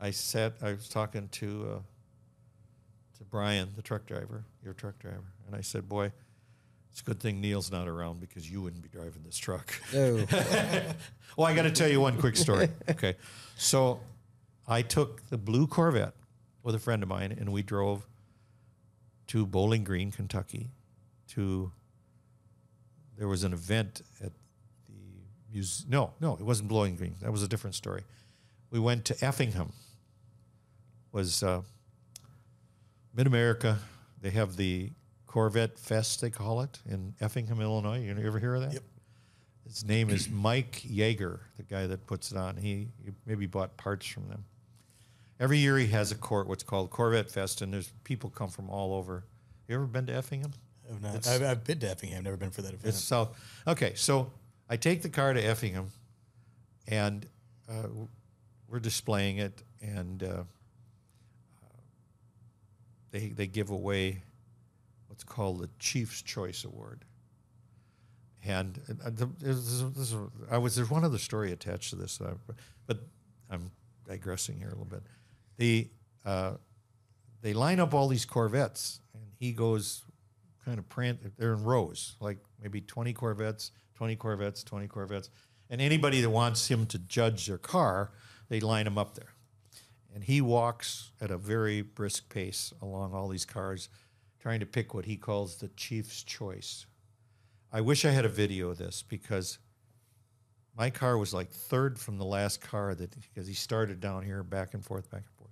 I 0.00 0.10
sat. 0.12 0.54
I 0.62 0.72
was 0.72 0.88
talking 0.88 1.28
to 1.28 1.68
uh, 1.74 1.78
to 3.18 3.24
Brian, 3.24 3.68
the 3.76 3.82
truck 3.82 4.06
driver, 4.06 4.44
your 4.64 4.72
truck 4.72 4.98
driver, 4.98 5.32
and 5.46 5.54
I 5.54 5.60
said, 5.60 5.88
"Boy, 5.90 6.10
it's 6.90 7.00
a 7.00 7.04
good 7.04 7.20
thing 7.20 7.40
Neil's 7.40 7.70
not 7.70 7.88
around 7.88 8.20
because 8.20 8.50
you 8.50 8.62
wouldn't 8.62 8.82
be 8.82 8.88
driving 8.88 9.22
this 9.24 9.38
truck." 9.38 9.72
No. 9.92 10.24
Well, 11.36 11.46
I 11.46 11.54
got 11.54 11.62
to 11.62 11.70
tell 11.70 11.88
you 11.88 12.00
one 12.00 12.18
quick 12.18 12.36
story. 12.36 12.68
okay. 12.90 13.16
So 13.56 14.00
I 14.66 14.82
took 14.82 15.28
the 15.30 15.38
blue 15.38 15.66
Corvette 15.66 16.14
with 16.62 16.74
a 16.74 16.78
friend 16.78 17.02
of 17.02 17.08
mine 17.08 17.34
and 17.38 17.52
we 17.52 17.62
drove 17.62 18.06
to 19.28 19.46
Bowling 19.46 19.84
Green, 19.84 20.10
Kentucky 20.10 20.70
to 21.28 21.70
there 23.16 23.28
was 23.28 23.44
an 23.44 23.52
event 23.52 24.02
at 24.22 24.32
the 24.88 24.94
museum. 25.52 25.90
No, 25.90 26.12
no, 26.20 26.34
it 26.34 26.42
wasn't 26.42 26.68
Bowling 26.68 26.96
Green. 26.96 27.14
That 27.22 27.30
was 27.30 27.42
a 27.42 27.48
different 27.48 27.76
story. 27.76 28.02
We 28.70 28.80
went 28.80 29.04
to 29.06 29.24
Effingham. 29.24 29.72
Was 31.12 31.42
uh, 31.42 31.62
Mid 33.14 33.26
America. 33.26 33.78
They 34.20 34.30
have 34.30 34.56
the 34.56 34.90
Corvette 35.30 35.78
Fest, 35.78 36.20
they 36.20 36.30
call 36.30 36.60
it, 36.62 36.80
in 36.90 37.14
Effingham, 37.20 37.60
Illinois. 37.60 38.00
You 38.00 38.16
ever 38.26 38.40
hear 38.40 38.56
of 38.56 38.62
that? 38.62 38.72
Yep. 38.72 38.82
His 39.64 39.84
name 39.84 40.10
is 40.10 40.28
Mike 40.28 40.82
Yager, 40.82 41.42
the 41.56 41.62
guy 41.62 41.86
that 41.86 42.04
puts 42.04 42.32
it 42.32 42.36
on. 42.36 42.56
He, 42.56 42.88
he 43.04 43.12
maybe 43.26 43.46
bought 43.46 43.76
parts 43.76 44.04
from 44.04 44.28
them. 44.28 44.44
Every 45.38 45.58
year 45.58 45.78
he 45.78 45.86
has 45.86 46.10
a 46.10 46.16
court, 46.16 46.48
what's 46.48 46.64
called 46.64 46.90
Corvette 46.90 47.30
Fest, 47.30 47.62
and 47.62 47.72
there's 47.72 47.92
people 48.02 48.28
come 48.28 48.48
from 48.48 48.68
all 48.70 48.92
over. 48.92 49.22
You 49.68 49.76
ever 49.76 49.86
been 49.86 50.04
to 50.06 50.12
Effingham? 50.12 50.50
I've, 50.90 51.00
not, 51.00 51.28
I've, 51.28 51.42
I've 51.44 51.64
been 51.64 51.78
to 51.78 51.90
Effingham, 51.90 52.24
never 52.24 52.36
been 52.36 52.50
for 52.50 52.62
that 52.62 52.74
event. 52.74 52.86
It's 52.86 52.98
south. 52.98 53.38
Okay, 53.68 53.92
so 53.94 54.32
I 54.68 54.76
take 54.76 55.02
the 55.02 55.08
car 55.08 55.32
to 55.32 55.40
Effingham, 55.40 55.92
and 56.88 57.24
uh, 57.68 57.86
we're 58.68 58.80
displaying 58.80 59.38
it, 59.38 59.62
and 59.80 60.24
uh, 60.24 60.42
they 63.12 63.28
they 63.28 63.46
give 63.46 63.70
away 63.70 64.24
what's 65.20 65.34
called 65.34 65.60
the 65.60 65.68
Chief's 65.78 66.22
Choice 66.22 66.64
Award. 66.64 67.04
And 68.42 68.80
uh, 69.04 69.10
this 69.38 70.14
I 70.50 70.56
was 70.56 70.74
there's 70.74 70.90
one 70.90 71.04
other 71.04 71.18
story 71.18 71.52
attached 71.52 71.90
to 71.90 71.96
this, 71.96 72.20
uh, 72.22 72.34
but 72.86 72.98
I'm 73.50 73.70
digressing 74.08 74.56
here 74.56 74.68
a 74.68 74.70
little 74.70 74.86
bit. 74.86 75.02
The 75.58 75.90
uh, 76.24 76.52
they 77.42 77.52
line 77.52 77.80
up 77.80 77.92
all 77.92 78.08
these 78.08 78.24
Corvettes, 78.24 79.00
and 79.12 79.24
he 79.38 79.52
goes 79.52 80.04
kind 80.64 80.78
of 80.78 80.88
prant. 80.88 81.36
They're 81.36 81.52
in 81.52 81.64
rows, 81.64 82.16
like 82.18 82.38
maybe 82.62 82.80
20 82.80 83.12
Corvettes, 83.12 83.72
20 83.96 84.16
Corvettes, 84.16 84.64
20 84.64 84.88
Corvettes, 84.88 85.28
and 85.68 85.82
anybody 85.82 86.22
that 86.22 86.30
wants 86.30 86.70
him 86.70 86.86
to 86.86 86.98
judge 86.98 87.46
their 87.46 87.58
car, 87.58 88.12
they 88.48 88.60
line 88.60 88.86
him 88.86 88.96
up 88.96 89.16
there. 89.16 89.34
And 90.14 90.24
he 90.24 90.40
walks 90.40 91.10
at 91.20 91.30
a 91.30 91.36
very 91.36 91.82
brisk 91.82 92.30
pace 92.30 92.72
along 92.80 93.12
all 93.12 93.28
these 93.28 93.44
cars, 93.44 93.90
trying 94.40 94.60
to 94.60 94.66
pick 94.66 94.94
what 94.94 95.04
he 95.04 95.16
calls 95.16 95.56
the 95.56 95.68
chief's 95.68 96.22
choice. 96.22 96.86
I 97.72 97.80
wish 97.80 98.04
I 98.04 98.10
had 98.10 98.24
a 98.24 98.30
video 98.30 98.70
of 98.70 98.78
this 98.78 99.02
because 99.06 99.58
my 100.76 100.90
car 100.90 101.18
was 101.18 101.34
like 101.34 101.50
third 101.50 101.98
from 101.98 102.18
the 102.18 102.24
last 102.24 102.60
car 102.60 102.94
that 102.94 103.14
because 103.20 103.46
he 103.46 103.54
started 103.54 104.00
down 104.00 104.24
here 104.24 104.42
back 104.42 104.74
and 104.74 104.84
forth, 104.84 105.10
back 105.10 105.22
and 105.26 105.36
forth. 105.36 105.50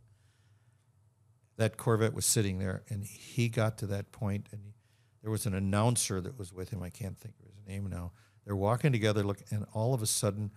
That 1.58 1.76
Corvette 1.76 2.14
was 2.14 2.24
sitting 2.24 2.58
there, 2.58 2.82
and 2.88 3.04
he 3.04 3.48
got 3.48 3.78
to 3.78 3.86
that 3.88 4.12
point, 4.12 4.46
and 4.52 4.62
he, 4.62 4.74
there 5.22 5.30
was 5.30 5.44
an 5.44 5.54
announcer 5.54 6.20
that 6.20 6.38
was 6.38 6.52
with 6.52 6.70
him. 6.70 6.82
I 6.82 6.90
can't 6.90 7.18
think 7.18 7.34
of 7.40 7.46
his 7.46 7.66
name 7.66 7.88
now. 7.90 8.12
They're 8.44 8.56
walking 8.56 8.92
together, 8.92 9.24
look, 9.24 9.42
and 9.50 9.66
all 9.74 9.92
of 9.92 10.00
a 10.00 10.06
sudden, 10.06 10.52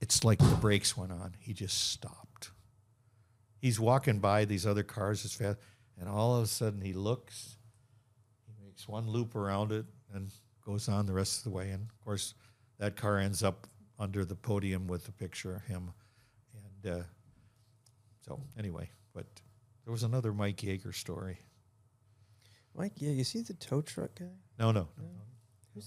it's 0.00 0.24
like 0.24 0.38
the 0.38 0.56
brakes 0.56 0.96
went 0.96 1.12
on. 1.12 1.34
He 1.40 1.52
just 1.52 1.90
stopped. 1.90 2.52
He's 3.58 3.78
walking 3.78 4.18
by 4.20 4.44
these 4.44 4.66
other 4.66 4.82
cars 4.82 5.24
as 5.24 5.34
fast, 5.34 5.58
and 6.02 6.10
all 6.10 6.36
of 6.36 6.42
a 6.42 6.46
sudden 6.48 6.80
he 6.80 6.92
looks. 6.92 7.56
He 8.44 8.66
makes 8.66 8.88
one 8.88 9.08
loop 9.08 9.36
around 9.36 9.70
it 9.70 9.86
and 10.12 10.32
goes 10.66 10.88
on 10.88 11.06
the 11.06 11.12
rest 11.12 11.38
of 11.38 11.44
the 11.44 11.50
way. 11.50 11.70
And 11.70 11.88
of 11.88 12.04
course, 12.04 12.34
that 12.80 12.96
car 12.96 13.18
ends 13.18 13.44
up 13.44 13.68
under 14.00 14.24
the 14.24 14.34
podium 14.34 14.88
with 14.88 15.06
a 15.06 15.12
picture 15.12 15.54
of 15.54 15.62
him. 15.62 15.92
And 16.82 16.92
uh, 16.92 17.02
so, 18.26 18.40
anyway, 18.58 18.90
but 19.14 19.26
there 19.84 19.92
was 19.92 20.02
another 20.02 20.32
Mike 20.32 20.60
Yager 20.60 20.92
story. 20.92 21.38
Mike, 22.74 22.94
yeah, 22.96 23.12
you 23.12 23.22
see 23.22 23.42
the 23.42 23.54
tow 23.54 23.80
truck 23.80 24.16
guy? 24.18 24.26
No, 24.58 24.72
no, 24.72 24.88
no. 24.98 25.82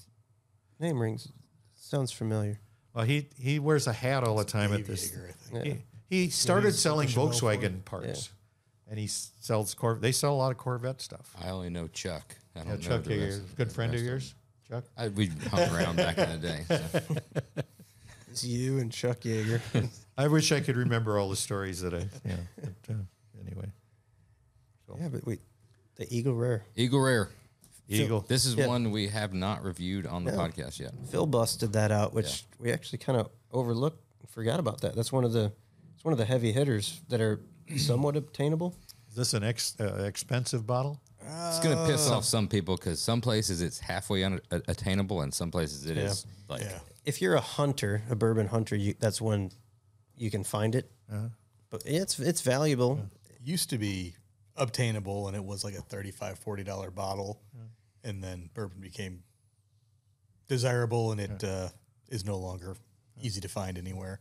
Name 0.79 1.01
rings. 1.01 1.29
Sounds 1.73 2.11
familiar. 2.11 2.61
Well, 2.93 3.03
he 3.03 3.27
he 3.37 3.59
wears 3.59 3.87
a 3.87 3.93
hat 3.93 4.23
all 4.23 4.37
the 4.37 4.45
time 4.45 4.71
at 4.71 4.85
this. 4.85 5.11
Yager, 5.11 5.29
I 5.29 5.31
think. 5.33 5.65
Yeah. 5.65 5.73
He, 6.09 6.23
he 6.23 6.29
started 6.29 6.73
selling 6.73 7.07
pushing 7.07 7.21
well 7.21 7.31
for 7.33 7.47
Volkswagen 7.47 7.83
parts, 7.83 8.29
and 8.89 8.99
he 8.99 9.07
sells 9.07 9.73
Cor. 9.73 9.95
They 9.95 10.11
sell 10.11 10.33
a 10.33 10.35
lot 10.37 10.51
of 10.51 10.57
Corvette 10.57 11.01
stuff. 11.01 11.33
I 11.43 11.49
only 11.49 11.69
know 11.69 11.87
Chuck. 11.87 12.35
I 12.55 12.59
don't 12.59 12.67
Yeah, 12.67 12.73
know 12.75 12.79
Chuck 12.81 13.03
the 13.03 13.09
Yeager, 13.11 13.25
rest 13.25 13.39
of- 13.39 13.55
good 13.57 13.69
the 13.69 13.73
friend 13.73 13.93
of 13.93 13.99
rest 14.01 14.05
yours, 14.05 14.35
Chuck. 14.69 14.83
I, 14.97 15.07
we 15.09 15.27
hung 15.49 15.75
around 15.75 15.95
back 15.97 16.17
in 16.17 16.39
the 16.41 16.47
day. 16.47 16.65
so. 16.69 17.15
It's 18.29 18.43
you 18.43 18.79
and 18.79 18.91
Chuck 18.91 19.21
Yeager. 19.21 19.61
I 20.17 20.27
wish 20.27 20.51
I 20.51 20.59
could 20.59 20.75
remember 20.75 21.17
all 21.17 21.29
the 21.29 21.37
stories 21.37 21.79
that 21.81 21.93
I. 21.93 22.09
Yeah. 22.25 22.35
But, 22.59 22.93
uh, 22.93 22.97
anyway, 23.47 23.67
yeah, 24.99 25.07
but 25.09 25.25
wait, 25.25 25.39
the 25.95 26.05
Eagle 26.13 26.35
Rare. 26.35 26.65
Eagle 26.75 26.99
Rare, 26.99 27.29
Eagle. 27.87 28.25
This 28.27 28.45
is 28.45 28.55
Yeah. 28.55 28.67
one 28.67 28.91
we 28.91 29.07
have 29.07 29.33
not 29.33 29.63
reviewed 29.63 30.05
on 30.05 30.25
the 30.25 30.31
podcast 30.31 30.79
yet. 30.79 30.93
Phil 31.09 31.25
busted 31.25 31.71
that 31.73 31.91
out, 31.91 32.13
which 32.13 32.43
we 32.59 32.73
actually 32.73 32.97
kind 32.99 33.17
of 33.17 33.29
overlooked, 33.53 34.03
forgot 34.29 34.59
about 34.59 34.81
that. 34.81 34.95
That's 34.97 35.13
one 35.13 35.23
of 35.23 35.31
the 35.31 35.53
it's 35.95 36.03
one 36.03 36.11
of 36.11 36.17
the 36.17 36.25
heavy 36.25 36.51
hitters 36.51 36.99
that 37.07 37.21
are 37.21 37.39
somewhat 37.77 38.15
obtainable. 38.15 38.73
Is 39.09 39.15
this 39.15 39.33
an 39.33 39.43
ex, 39.43 39.75
uh, 39.79 40.03
expensive 40.05 40.65
bottle? 40.67 41.01
It's 41.21 41.59
going 41.59 41.75
to 41.75 41.85
piss 41.91 42.09
off 42.09 42.23
some 42.23 42.47
people 42.47 42.75
because 42.75 43.01
some 43.01 43.19
places 43.19 43.61
it's 43.61 43.79
halfway 43.79 44.23
un- 44.23 44.41
a- 44.51 44.61
attainable, 44.67 45.21
and 45.21 45.33
some 45.33 45.49
places 45.49 45.85
it 45.87 45.97
is 45.97 46.25
like 46.47 46.61
Yeah. 46.61 46.79
If 47.03 47.21
you're 47.21 47.35
a 47.35 47.41
hunter, 47.41 48.03
a 48.09 48.15
bourbon 48.15 48.47
hunter, 48.47 48.75
you, 48.75 48.93
that's 48.99 49.19
when 49.21 49.51
you 50.17 50.29
can 50.29 50.43
find 50.43 50.75
it. 50.75 50.91
But 51.69 51.83
it's 51.85 52.19
it's 52.19 52.41
valuable. 52.41 52.99
used 53.43 53.69
to 53.71 53.77
be 53.77 54.15
obtainable 54.57 55.27
and 55.27 55.35
it 55.35 55.43
was 55.43 55.63
like 55.63 55.75
a 55.75 55.81
35 55.81 56.39
40 56.39 56.63
dollar 56.63 56.89
bottle 56.89 57.41
and 58.03 58.23
then 58.23 58.49
bourbon 58.53 58.79
became 58.79 59.23
desirable 60.47 61.11
and 61.11 61.19
it 61.19 61.43
uh, 61.43 61.69
is 62.09 62.23
no 62.25 62.37
longer 62.37 62.75
easy 63.21 63.41
to 63.41 63.47
find 63.49 63.77
anywhere 63.77 64.19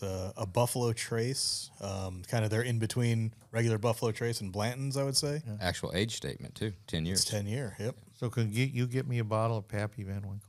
it's 0.00 0.02
a, 0.02 0.32
a 0.36 0.46
buffalo 0.46 0.92
trace 0.92 1.70
um, 1.80 2.22
kind 2.28 2.44
of 2.44 2.50
they're 2.50 2.62
in 2.62 2.78
between 2.78 3.32
regular 3.52 3.78
buffalo 3.78 4.10
trace 4.12 4.40
and 4.40 4.52
blanton's 4.52 4.96
i 4.96 5.02
would 5.02 5.16
say 5.16 5.42
actual 5.60 5.92
age 5.94 6.16
statement 6.16 6.54
too. 6.54 6.72
Ten 6.86 7.04
years. 7.04 7.20
it's 7.22 7.30
10 7.30 7.46
year 7.46 7.76
yep 7.78 7.94
So 8.14 8.30
can 8.30 8.52
you, 8.52 8.64
you 8.64 8.86
get 8.86 9.06
me 9.06 9.18
a 9.18 9.24
bottle 9.24 9.56
of 9.56 9.66
Pappy 9.68 10.02
Van 10.02 10.22
Winkle? 10.22 10.48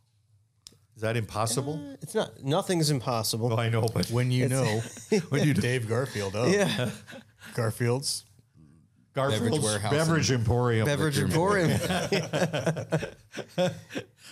Is 0.96 1.02
that 1.04 1.16
impossible? 1.18 1.80
It's 2.02 2.14
not 2.14 2.44
nothing's 2.44 2.92
impossible. 2.92 3.54
Oh, 3.54 3.58
I 3.58 3.70
know, 3.70 3.88
but 3.94 4.10
when 4.12 4.30
you 4.30 4.50
know 4.50 4.82
when 5.30 5.48
you 5.48 5.54
dave 5.70 5.88
garfield 5.88 6.36
oh 6.36 6.48
yeah, 6.48 6.90
garfield's 7.56 8.26
Garfield's 9.14 9.60
Warehouse 9.60 9.92
Beverage 9.92 10.32
Emporium. 10.32 10.86
beverage 10.86 11.20
emporium. 11.20 11.72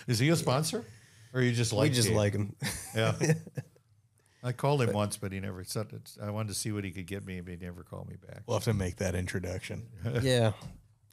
Is 0.08 0.20
he 0.20 0.30
a 0.30 0.38
sponsor, 0.38 0.86
or 1.34 1.42
you 1.42 1.52
just 1.52 1.74
like? 1.74 1.90
we 1.90 1.96
just 1.96 2.08
Dave? 2.08 2.18
like 2.18 2.32
them. 2.34 2.56
Yeah. 2.96 3.14
I 4.44 4.52
called 4.54 4.82
him 4.82 4.94
once, 4.94 5.18
but 5.18 5.32
he 5.32 5.40
never 5.40 5.64
said 5.64 5.88
it. 5.92 6.12
I 6.22 6.30
wanted 6.32 6.50
to 6.50 6.54
see 6.56 6.72
what 6.72 6.84
he 6.84 6.92
could 6.92 7.08
get 7.08 7.26
me, 7.26 7.42
but 7.42 7.52
he 7.52 7.58
never 7.58 7.84
called 7.84 8.08
me 8.10 8.16
back. 8.26 8.44
we'll 8.48 8.58
have 8.58 8.64
to 8.66 8.74
make 8.74 8.96
that 8.98 9.16
introduction 9.16 9.88
yeah, 10.22 10.54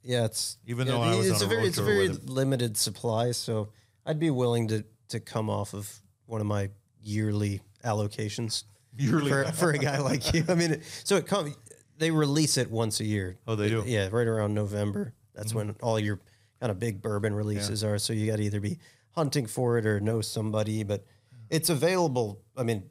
yeah. 0.02 0.24
It's 0.26 0.58
Even 0.66 0.86
yeah, 0.86 0.92
though 0.94 1.02
I 1.02 1.16
was 1.16 1.28
it's 1.30 1.42
on 1.42 1.42
a 1.42 1.46
a 1.46 1.48
very 1.48 1.60
road 1.62 1.68
it's 1.68 1.78
a 1.78 1.80
tour 1.80 1.86
very 1.94 2.08
with 2.08 2.22
him. 2.28 2.34
limited 2.34 2.76
supply, 2.76 3.32
so 3.32 3.70
I'd 4.04 4.20
be 4.20 4.30
willing 4.30 4.68
to 4.68 4.84
to 5.08 5.20
come 5.20 5.50
off 5.50 5.74
of 5.74 5.92
one 6.26 6.40
of 6.40 6.46
my 6.46 6.70
yearly 7.02 7.60
allocations 7.84 8.64
Yearly. 8.98 9.30
for, 9.30 9.44
for 9.52 9.70
a 9.70 9.78
guy 9.78 9.98
like 10.10 10.32
you. 10.34 10.44
I 10.48 10.54
mean, 10.54 10.80
so 11.04 11.16
it 11.16 11.26
comes. 11.26 11.56
they 11.98 12.10
release 12.10 12.56
it 12.56 12.70
once 12.70 12.98
a 13.00 13.04
year. 13.04 13.36
Oh, 13.46 13.54
they 13.54 13.68
do? 13.68 13.80
Mm-hmm. 13.80 13.88
Yeah, 13.88 14.08
right 14.10 14.26
around 14.26 14.54
November. 14.54 15.14
That's 15.34 15.52
when 15.54 15.76
all 15.82 15.98
your 16.00 16.18
kind 16.60 16.70
of 16.72 16.78
big 16.80 17.02
bourbon 17.02 17.34
releases 17.34 17.84
are. 17.84 17.98
So 17.98 18.12
you 18.14 18.28
got 18.30 18.36
to 18.36 18.42
either 18.42 18.58
be 18.60 18.78
hunting 19.12 19.46
for 19.46 19.76
it 19.78 19.84
or 19.86 20.00
know 20.00 20.20
somebody, 20.22 20.82
but 20.82 21.04
it's 21.50 21.68
available. 21.68 22.40
I 22.56 22.62
mean, 22.62 22.84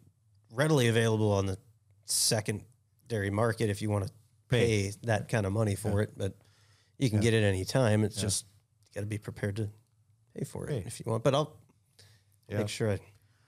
readily 0.56 0.88
available 0.88 1.32
on 1.32 1.46
the 1.46 1.58
secondary 2.06 3.30
market 3.30 3.70
if 3.70 3.82
you 3.82 3.90
want 3.90 4.08
to 4.08 4.12
pay, 4.50 4.92
that 5.04 5.28
kind 5.30 5.46
of 5.46 5.52
money 5.54 5.76
for 5.76 6.02
it. 6.02 6.12
But 6.18 6.34
you 6.98 7.10
can 7.10 7.20
get 7.20 7.34
it 7.34 7.44
any 7.44 7.66
time. 7.66 8.04
It's 8.04 8.16
just 8.20 8.46
you 8.86 8.94
got 8.96 9.02
to 9.02 9.08
be 9.08 9.18
prepared 9.18 9.56
to 9.58 9.70
pay 10.38 10.46
for 10.46 10.68
it 10.70 10.86
if 10.86 11.00
you 11.00 11.06
want. 11.12 11.24
But 11.24 11.34
I'll 11.36 11.56
Yeah. 12.50 12.60
make 12.60 12.70
sure 12.70 12.92
I 12.92 13.00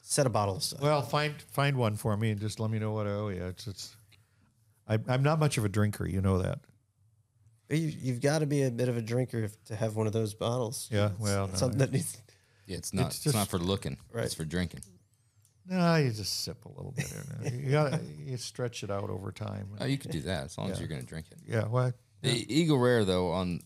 set 0.02 0.26
a 0.26 0.30
bottle 0.30 0.58
aside. 0.58 0.82
Well, 0.82 1.02
find 1.02 1.36
find 1.52 1.78
one 1.78 1.96
for 1.96 2.16
me 2.18 2.32
and 2.32 2.40
just 2.40 2.60
let 2.60 2.70
me 2.72 2.80
know 2.80 2.92
what 2.94 3.08
I 3.08 3.12
owe 3.12 3.30
you. 3.30 3.46
It's, 3.46 3.68
it's 3.68 3.96
I, 4.88 4.98
I'm 5.08 5.24
not 5.24 5.40
much 5.40 5.58
of 5.58 5.66
a 5.66 5.70
drinker, 5.70 6.08
you 6.08 6.22
know 6.22 6.40
that. 6.40 6.60
You, 7.70 7.78
you've 8.02 8.22
got 8.22 8.40
to 8.40 8.46
be 8.46 8.64
a 8.64 8.72
bit 8.72 8.88
of 8.88 8.96
a 8.96 9.02
drinker 9.02 9.44
if- 9.44 9.62
to 9.66 9.76
have 9.76 9.98
one 9.98 10.08
of 10.08 10.14
those 10.14 10.34
bottles. 10.34 10.88
Yeah, 10.90 11.08
It's 11.12 11.20
well, 11.20 11.48
no, 11.50 11.54
something 11.56 11.80
that 11.80 11.92
needs. 11.92 12.16
Yeah, 12.66 12.78
it's 12.78 12.94
not. 12.94 13.08
It's 13.08 13.26
It's, 13.26 13.36
not 13.36 13.50
for 13.50 13.60
looking. 13.60 13.98
Right. 14.14 14.24
It's 14.26 14.34
for 14.34 14.46
drinking. 14.46 14.82
No, 15.70 15.96
you 15.98 16.12
just 16.12 16.44
sip 16.44 16.64
a 16.66 16.70
little 16.70 16.94
bit. 16.96 17.12
in. 17.46 17.60
You 17.66 17.72
got 17.72 18.00
you 18.26 18.38
stretch 18.38 18.84
it 18.84 18.92
out 18.92 19.10
over 19.10 19.32
time. 19.32 19.68
Oh, 19.80 19.86
you 19.86 19.98
could 19.98 20.12
do 20.12 20.22
that 20.22 20.46
as 20.46 20.58
long 20.58 20.72
as 20.72 20.80
you're 20.80 20.88
going 20.88 21.02
to 21.02 21.08
drink 21.08 21.26
it. 21.32 21.40
Yeah, 21.46 21.66
what? 21.66 21.94
The 22.22 22.46
Eagle 22.54 22.80
Rare 22.80 23.04
though, 23.06 23.32
on 23.32 23.60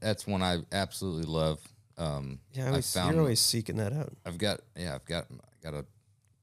that's 0.00 0.26
one 0.26 0.42
I 0.42 0.58
absolutely 0.72 1.24
love. 1.24 1.60
Um, 1.96 2.38
Yeah, 2.52 2.62
I 2.62 2.66
I 2.66 2.70
always, 2.70 2.92
found 2.94 3.12
you're 3.14 3.22
always 3.22 3.40
seeking 3.40 3.76
that 3.78 3.92
out. 3.92 4.12
I've 4.24 4.38
got 4.38 4.60
yeah, 4.76 4.94
I've 4.94 5.04
got 5.04 5.26
I've 5.30 5.60
got 5.62 5.74
a 5.74 5.84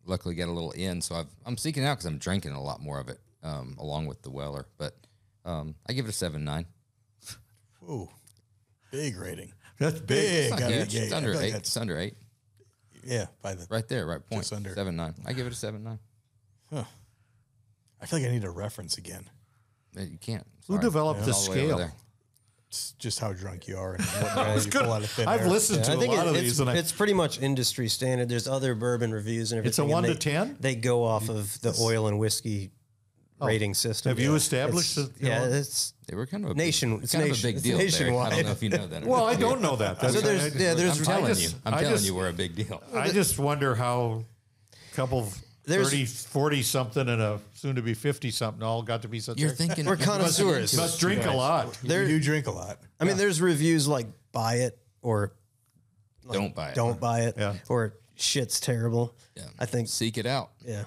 luckily 0.05 0.35
got 0.35 0.49
a 0.49 0.51
little 0.51 0.71
in, 0.71 1.01
so 1.01 1.15
I've, 1.15 1.27
I'm 1.45 1.57
seeking 1.57 1.83
it 1.83 1.85
out 1.85 1.95
because 1.97 2.05
I'm 2.05 2.17
drinking 2.17 2.51
a 2.51 2.61
lot 2.61 2.81
more 2.81 2.99
of 2.99 3.07
it, 3.09 3.19
um, 3.41 3.75
along 3.79 4.07
with 4.07 4.21
the 4.21 4.29
Weller. 4.29 4.67
But 4.77 4.95
um, 5.45 5.75
I 5.87 5.93
give 5.93 6.05
it 6.05 6.09
a 6.09 6.11
seven 6.13 6.43
nine. 6.43 6.65
Ooh, 7.89 8.09
big 8.91 9.17
rating 9.17 9.53
That's 9.79 9.99
big. 9.99 10.07
big 10.07 10.51
It's, 10.51 10.51
out 10.53 10.61
of 10.61 10.67
the 10.67 10.73
huge. 10.75 10.91
gate. 10.91 11.03
It's 11.03 11.13
I 11.13 11.17
under 11.17 11.31
eight. 11.33 11.35
that's- 11.51 11.59
It's 11.61 11.77
under 11.77 11.99
eight, 11.99 12.17
yeah 13.05 13.25
by 13.41 13.53
the 13.53 13.65
right 13.69 13.87
there, 13.87 14.05
right 14.05 14.25
point. 14.25 14.41
Just 14.41 14.53
under. 14.53 14.73
seven 14.73 14.95
nine. 14.95 15.13
I 15.25 15.33
give 15.33 15.47
it 15.47 15.53
a 15.53 15.55
seven 15.55 15.83
nine. 15.83 15.99
I 18.01 18.05
feel 18.07 18.19
like 18.19 18.27
I 18.27 18.31
need 18.31 18.43
a 18.43 18.49
reference 18.49 18.97
again. 18.97 19.29
You 19.97 20.17
can't. 20.19 20.45
Who 20.67 20.73
Sorry. 20.73 20.83
developed 20.83 21.25
the 21.25 21.31
All 21.33 21.49
way 21.49 21.57
over 21.59 21.65
scale? 21.67 21.77
there. 21.77 21.93
It's 22.69 22.91
just 22.99 23.19
how 23.19 23.31
drunk 23.31 23.67
you 23.67 23.77
are 23.77 23.93
and 23.95 24.03
what 24.35 24.65
you 24.65 24.71
pull 24.71 24.91
out 24.91 25.03
of 25.03 25.09
thin 25.09 25.27
I've 25.27 25.41
air. 25.41 25.47
listened 25.49 25.79
Yeah, 25.79 25.83
to 25.85 25.91
I 25.93 25.95
think 25.97 26.13
a 26.13 26.17
lot 26.17 26.25
it- 26.27 26.29
of 26.31 26.35
it's, 26.35 26.43
these, 26.43 26.59
and 26.59 26.69
I, 26.69 26.75
it's 26.75 26.91
pretty 26.91 27.13
much 27.13 27.39
industry 27.41 27.87
standard. 27.87 28.27
There's 28.27 28.47
other 28.47 28.75
bourbon 28.75 29.11
reviews 29.13 29.51
and 29.53 29.59
everything. 29.59 29.69
It's 29.69 29.79
a 29.79 29.83
and 29.83 29.91
one 29.91 30.03
to 30.03 30.09
they- 30.09 30.15
10? 30.19 30.57
They 30.59 30.75
go 30.75 31.03
off 31.05 31.29
of 31.29 31.59
the 31.61 31.73
oil 31.79 32.07
and 32.07 32.19
whiskey 32.19 32.71
Oh. 33.41 33.47
rating 33.47 33.73
system. 33.73 34.09
Oh. 34.09 34.11
have 34.11 34.19
you 34.19 34.31
Yeah. 34.31 34.37
established 34.37 34.97
It's- 34.97 35.13
that, 35.19 35.25
Yeah, 35.27 35.39
know- 35.47 35.53
it's 35.57 35.93
They 36.07 36.15
were 36.15 36.25
kind 36.25 36.45
of 36.45 36.51
a 36.51 36.53
Nation- 36.53 36.95
Big, 36.95 37.03
it's 37.03 37.11
kind 37.13 37.25
nation- 37.25 37.33
of 37.35 37.39
a 37.39 37.47
big 37.47 37.55
it's 37.55 37.63
deal. 37.63 37.77
Derek. 37.77 37.81
I 37.93 37.99
nationwide. 37.99 38.31
don't 38.31 38.45
know 38.45 38.51
if 38.51 38.63
you 38.63 38.69
know 38.69 38.87
that. 38.87 39.05
well. 39.05 39.25
I 39.25 39.35
don't 39.35 39.61
know 39.61 39.75
that. 39.75 39.99
That's, 40.01 40.13
So 40.13 40.21
there's- 40.21 40.43
I, 40.55 40.57
yeah, 40.57 40.73
there's- 40.73 40.99
I'm 40.99 41.03
telling 41.05 41.25
just- 41.27 41.41
you. 41.41 41.49
I'm 41.65 41.73
I 41.73 41.77
telling 41.81 41.95
just- 41.95 42.05
you, 42.05 42.15
we're 42.15 42.29
a 42.29 42.33
big 42.33 42.55
deal. 42.55 42.81
I 42.93 43.09
just 43.11 43.37
wonder 43.39 43.75
how 43.75 44.23
a 44.93 44.95
couple 44.95 45.19
of 45.19 45.41
There's- 45.65 45.87
30, 45.89 46.05
40 46.05 46.61
something 46.63 47.09
and 47.09 47.21
a 47.21 47.39
soon 47.55 47.75
to 47.75 47.81
be 47.81 47.93
50 47.95 48.29
something 48.31 48.61
all 48.63 48.83
got 48.83 49.01
to 49.01 49.07
be 49.07 49.19
such 49.19 49.37
You're 49.39 49.51
a- 49.51 49.55
thinking 49.55 49.85
We're 49.85 49.97
connoisseurs. 49.97 50.71
into 50.73 50.83
must 50.83 50.99
drink 50.99 51.25
a 51.25 51.31
lot. 51.31 51.77
You 51.83 51.89
do 51.89 52.19
drink 52.21 52.45
a 52.47 52.51
lot. 52.51 52.79
I 52.99 53.03
mean, 53.05 53.17
there's 53.17 53.41
reviews 53.41 53.87
like 53.87 54.05
buy 54.31 54.57
it 54.57 54.77
or 55.01 55.33
Don't 56.31 56.53
buy 56.55 56.69
it. 56.69 56.75
don't 56.75 56.99
buy 56.99 57.21
it 57.21 57.35
Yeah. 57.37 57.55
or 57.67 57.95
shit's 58.15 58.59
terrible. 58.59 59.15
Yeah. 59.35 59.43
I 59.59 59.65
think 59.65 59.89
Seek 59.89 60.17
it 60.19 60.25
out. 60.27 60.51
yeah, 60.65 60.77
Right. 60.77 60.85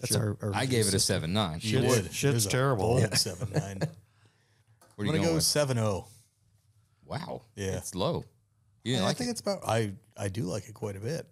That's 0.00 0.16
our, 0.16 0.36
our. 0.42 0.54
I 0.54 0.62
review 0.62 0.78
gave 0.78 0.88
it 0.88 0.94
a 0.94 0.98
seven 0.98 1.32
nine. 1.32 1.60
You 1.62 1.80
Shit's- 1.80 1.88
would. 1.88 2.04
shit's 2.06 2.22
There's 2.22 2.46
a 2.46 2.48
terrible. 2.50 2.84
bold 2.84 3.00
Yeah. 3.02 3.14
Seven 3.14 3.48
nine. 3.52 3.80
What 4.96 5.04
I'm 5.04 5.12
are 5.12 5.12
you 5.12 5.12
gonna 5.12 5.18
going 5.18 5.28
go 5.30 5.34
with? 5.36 5.44
seven 5.44 5.76
zero. 5.78 6.06
Wow. 7.06 7.42
Yeah. 7.56 7.76
It's 7.78 7.94
low. 7.94 8.24
You 8.84 8.92
didn't 8.94 9.04
I 9.04 9.08
like 9.08 9.16
think 9.16 9.28
it? 9.28 9.30
it's 9.32 9.40
about. 9.40 9.60
I 9.66 9.92
I 10.16 10.28
do 10.28 10.42
like 10.42 10.68
it 10.68 10.74
quite 10.74 10.96
a 10.96 11.00
bit. 11.00 11.26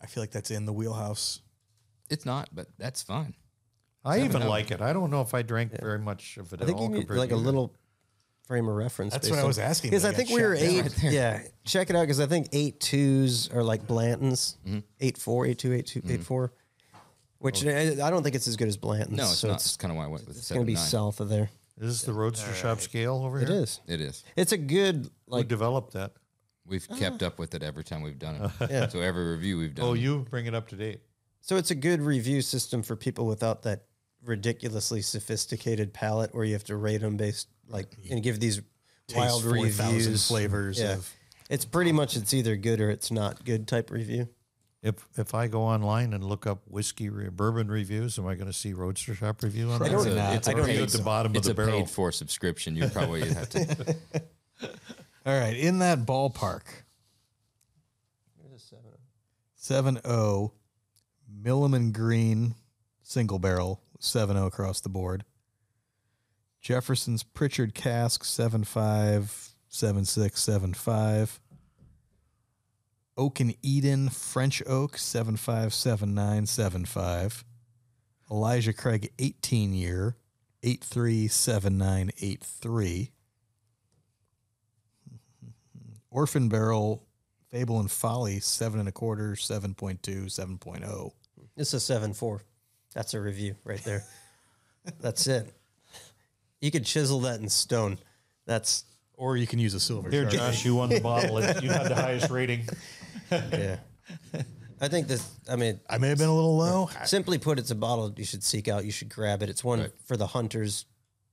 I 0.00 0.06
feel 0.06 0.20
like 0.22 0.32
that's 0.32 0.50
in 0.50 0.66
the 0.66 0.72
wheelhouse. 0.72 1.40
It's 2.10 2.26
not, 2.26 2.48
but 2.52 2.66
that's 2.78 3.02
fine. 3.02 3.34
I 4.04 4.24
even 4.24 4.42
up. 4.42 4.48
like 4.48 4.72
it. 4.72 4.80
I 4.80 4.92
don't 4.92 5.10
know 5.10 5.20
if 5.20 5.32
I 5.32 5.42
drank 5.42 5.80
very 5.80 6.00
much 6.00 6.36
of 6.38 6.52
it 6.52 6.58
I 6.60 6.62
at 6.62 6.66
think 6.66 6.78
all. 6.78 6.84
you 6.86 6.90
need 6.90 6.98
compared 7.02 7.18
like 7.20 7.28
to 7.28 7.36
a 7.36 7.38
you. 7.38 7.44
little 7.44 7.72
frame 8.48 8.66
of 8.68 8.74
reference. 8.74 9.12
That's 9.12 9.28
based 9.28 9.36
what 9.36 9.44
I 9.44 9.46
was 9.46 9.60
asking, 9.60 9.90
Because 9.90 10.02
but 10.02 10.08
I 10.08 10.10
I 10.10 10.14
think 10.16 10.30
we 10.30 10.42
were 10.42 10.56
shot 10.56 10.64
down 10.66 10.74
eight. 10.74 10.82
right 11.04 11.12
yeah, 11.12 11.42
check 11.64 11.88
it 11.88 11.94
out 11.94 12.00
because 12.02 12.18
I 12.18 12.26
think 12.26 12.48
eight 12.52 12.80
twos 12.80 13.48
are 13.50 13.62
like 13.62 13.86
Blanton's. 13.86 14.56
Mm-hmm. 14.66 14.80
Eight 15.00 15.18
four, 15.18 15.46
eight 15.46 15.58
two, 15.58 15.72
eight 15.72 15.86
two, 15.86 16.00
eight 16.00 16.14
mm-hmm. 16.14 16.22
four. 16.22 16.52
Which 17.42 17.66
I 17.66 17.90
I 18.06 18.10
don't 18.10 18.22
think 18.22 18.34
it's 18.34 18.48
as 18.48 18.56
good 18.56 18.68
as 18.68 18.76
Blanton's. 18.76 19.16
No, 19.18 19.24
it's 19.24 19.38
so 19.38 19.48
not. 19.48 19.54
It's, 19.56 19.66
It's 19.66 19.76
kind 19.76 19.90
of 19.92 19.98
why 19.98 20.04
I 20.04 20.08
went 20.08 20.26
with 20.26 20.36
it's 20.36 20.48
going 20.50 20.62
to 20.62 20.66
be 20.66 20.74
nine. 20.74 20.82
south 20.82 21.20
of 21.20 21.28
there. 21.28 21.50
Is 21.80 21.88
this 21.88 22.02
the 22.02 22.12
Roadster 22.12 22.52
Shop 22.54 22.80
scale 22.80 23.16
over 23.24 23.40
It 23.40 23.48
here? 23.48 23.58
is. 23.62 23.80
It 23.88 24.00
is. 24.00 24.24
It's 24.36 24.52
a 24.52 24.56
good 24.58 25.10
Who 25.26 25.36
like. 25.36 25.48
developed 25.48 25.94
that? 25.94 26.12
We've 26.64 26.86
kept 26.98 27.22
up 27.22 27.38
with 27.38 27.54
it 27.56 27.62
every 27.62 27.82
time 27.82 28.02
we've 28.02 28.18
done 28.18 28.36
it. 28.60 28.70
Yeah. 28.70 28.88
So 28.88 29.00
every 29.00 29.32
review 29.32 29.58
we've 29.58 29.72
oh, 29.72 29.74
done. 29.74 29.86
Oh, 29.86 29.92
you 29.94 30.26
bring 30.30 30.46
it 30.46 30.54
up 30.54 30.68
to 30.68 30.76
date. 30.76 31.00
So 31.40 31.56
it's 31.56 31.72
a 31.72 31.74
good 31.74 32.00
review 32.00 32.40
system 32.42 32.82
for 32.84 32.94
people 32.94 33.26
without 33.26 33.62
that 33.64 33.86
ridiculously 34.24 35.02
sophisticated 35.02 35.92
palate 35.92 36.32
where 36.34 36.44
you 36.44 36.52
have 36.52 36.62
to 36.64 36.76
rate 36.76 37.00
them 37.00 37.16
based 37.16 37.48
like 37.68 37.88
and 38.10 38.22
give 38.22 38.38
these 38.38 38.60
wild 39.16 39.42
4,000 39.42 39.52
reviews. 39.92 40.28
flavors 40.28 40.78
Yeah. 40.78 40.92
of- 40.94 41.12
It's 41.50 41.64
pretty 41.64 41.90
much 41.90 42.16
it's 42.16 42.32
either 42.32 42.54
good 42.56 42.80
or 42.80 42.90
it's 42.90 43.10
not 43.10 43.44
good 43.44 43.66
type 43.66 43.90
review. 43.90 44.28
If 44.82 45.06
if 45.16 45.32
I 45.34 45.46
go 45.46 45.62
online 45.62 46.12
and 46.12 46.24
look 46.24 46.46
up 46.46 46.62
whiskey 46.66 47.08
re- 47.08 47.28
bourbon 47.28 47.68
reviews, 47.68 48.18
am 48.18 48.26
I 48.26 48.34
going 48.34 48.48
to 48.48 48.52
see 48.52 48.72
Roadster 48.72 49.14
Shop 49.14 49.40
review 49.42 49.70
on 49.70 49.80
I 49.80 49.88
there? 49.88 49.98
don't- 49.98 50.06
It's 50.08 50.14
a, 50.14 50.18
not. 50.18 50.34
it's 50.34 50.48
I 50.48 50.52
a 50.52 50.54
don't 50.56 50.66
paid, 50.66 50.80
at 50.82 50.88
the 50.88 51.02
bottom 51.02 51.36
of 51.36 51.42
the 51.44 51.52
a 51.52 51.54
barrel. 51.54 51.80
paid 51.80 51.90
for 51.90 52.10
subscription. 52.10 52.74
You 52.74 52.88
probably 52.88 53.28
have 53.32 53.48
to. 53.50 53.96
All 55.24 55.38
right, 55.38 55.56
in 55.56 55.78
that 55.78 56.00
ballpark. 56.00 56.62
Seven 59.54 60.00
oh. 60.04 60.10
zero, 60.10 60.12
oh, 60.16 60.52
Milam 61.32 61.92
& 61.92 61.92
Greene, 61.92 62.56
single 63.02 63.38
barrel, 63.38 63.80
seven 64.00 64.34
zero 64.36 64.48
across 64.48 64.80
the 64.80 64.88
board. 64.88 65.24
Jefferson's 66.60 67.22
Pritchard 67.22 67.72
Cask, 67.72 68.24
seven 68.24 68.64
five, 68.64 69.50
seven 69.68 70.04
six, 70.04 70.42
seven 70.42 70.74
five. 70.74 71.40
Oak 73.16 73.40
and 73.40 73.54
Eden 73.62 74.08
French 74.08 74.62
Oak, 74.66 74.96
seven 74.96 75.36
five, 75.36 75.74
seven 75.74 76.14
nine, 76.14 76.46
seven 76.46 76.84
five. 76.84 77.44
Elijah 78.30 78.72
Craig, 78.72 79.12
eighteen 79.18 79.74
year, 79.74 80.16
eight 80.62 80.82
three, 80.82 81.28
seven 81.28 81.76
nine, 81.76 82.10
eight 82.20 82.42
three. 82.42 83.10
Orphan 86.10 86.48
Barrel, 86.48 87.06
Fable 87.50 87.80
and 87.80 87.90
Folly, 87.90 88.40
seven 88.40 88.80
and 88.80 88.88
a 88.88 88.92
quarter, 88.92 89.32
7.2, 89.32 90.00
7.0. 90.26 91.12
It's 91.56 91.72
a 91.72 91.80
seven 91.80 92.12
four. 92.12 92.42
That's 92.94 93.14
a 93.14 93.20
review 93.20 93.56
right 93.64 93.82
there. 93.84 94.04
That's 95.00 95.26
it. 95.26 95.52
You 96.60 96.70
could 96.70 96.84
chisel 96.84 97.20
that 97.20 97.40
in 97.40 97.48
stone. 97.48 97.98
That's 98.46 98.84
Or 99.14 99.36
you 99.36 99.46
can 99.46 99.58
use 99.58 99.74
a 99.74 99.80
silver. 99.80 100.10
Here, 100.10 100.24
Sharpie. 100.26 100.32
Josh, 100.32 100.64
you 100.64 100.74
won 100.74 100.88
the 100.90 101.00
bottle. 101.00 101.40
You 101.40 101.70
had 101.70 101.88
the 101.88 101.94
highest 101.94 102.30
rating. 102.30 102.68
Yeah. 103.32 103.76
I 104.80 104.88
think 104.88 105.08
that 105.08 105.22
I 105.50 105.56
mean 105.56 105.80
I 105.88 105.98
may 105.98 106.08
have 106.08 106.18
been 106.18 106.28
a 106.28 106.34
little 106.34 106.56
low. 106.56 106.88
simply 107.04 107.38
put, 107.38 107.58
it's 107.58 107.70
a 107.70 107.74
bottle 107.74 108.12
you 108.16 108.24
should 108.24 108.42
seek 108.44 108.68
out. 108.68 108.84
You 108.84 108.90
should 108.92 109.08
grab 109.08 109.42
it. 109.42 109.48
It's 109.48 109.62
one 109.64 109.80
Right. 109.80 109.92
for 110.06 110.16
the 110.16 110.26
hunters. 110.28 110.86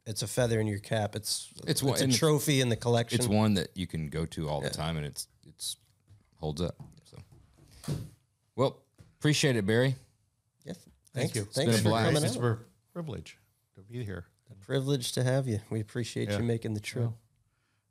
It's 0.05 0.21
a 0.23 0.27
feather 0.27 0.59
in 0.59 0.67
your 0.67 0.79
cap. 0.79 1.15
It's 1.15 1.49
It's 1.63 1.81
it's, 1.81 1.83
one- 1.83 2.01
a 2.01 2.11
trophy 2.11 2.61
in 2.61 2.69
the 2.69 2.75
collection. 2.75 3.19
It's 3.19 3.27
one 3.27 3.55
that 3.55 3.69
you 3.75 3.85
can 3.87 4.09
go 4.09 4.25
to 4.27 4.47
all 4.49 4.61
the 4.61 4.69
time, 4.69 4.97
and 4.97 5.05
it's 5.05 5.27
it's 5.47 5.77
holds 6.39 6.61
up. 6.61 6.75
So, 7.05 7.93
well, 8.55 8.81
appreciate 9.19 9.55
it, 9.55 9.65
Barry. 9.65 9.95
Yeah. 10.63 10.73
Thank 11.13 11.33
Thanks, 11.33 11.35
you. 11.35 11.43
Thanks 11.43 11.55
been 11.55 11.69
a 11.73 11.77
for 11.83 11.89
blast. 11.89 12.05
coming 12.13 12.23
It's 12.23 12.35
a 12.35 12.57
privilege 12.93 13.37
to 13.75 13.81
be 13.81 14.03
here. 14.03 14.25
Privileged 14.65 15.13
to 15.15 15.23
have 15.23 15.47
you. 15.47 15.59
We 15.71 15.79
appreciate 15.79 16.29
Yeah. 16.29 16.37
you 16.37 16.43
making 16.43 16.73
the 16.75 16.79
trip. 16.79 17.09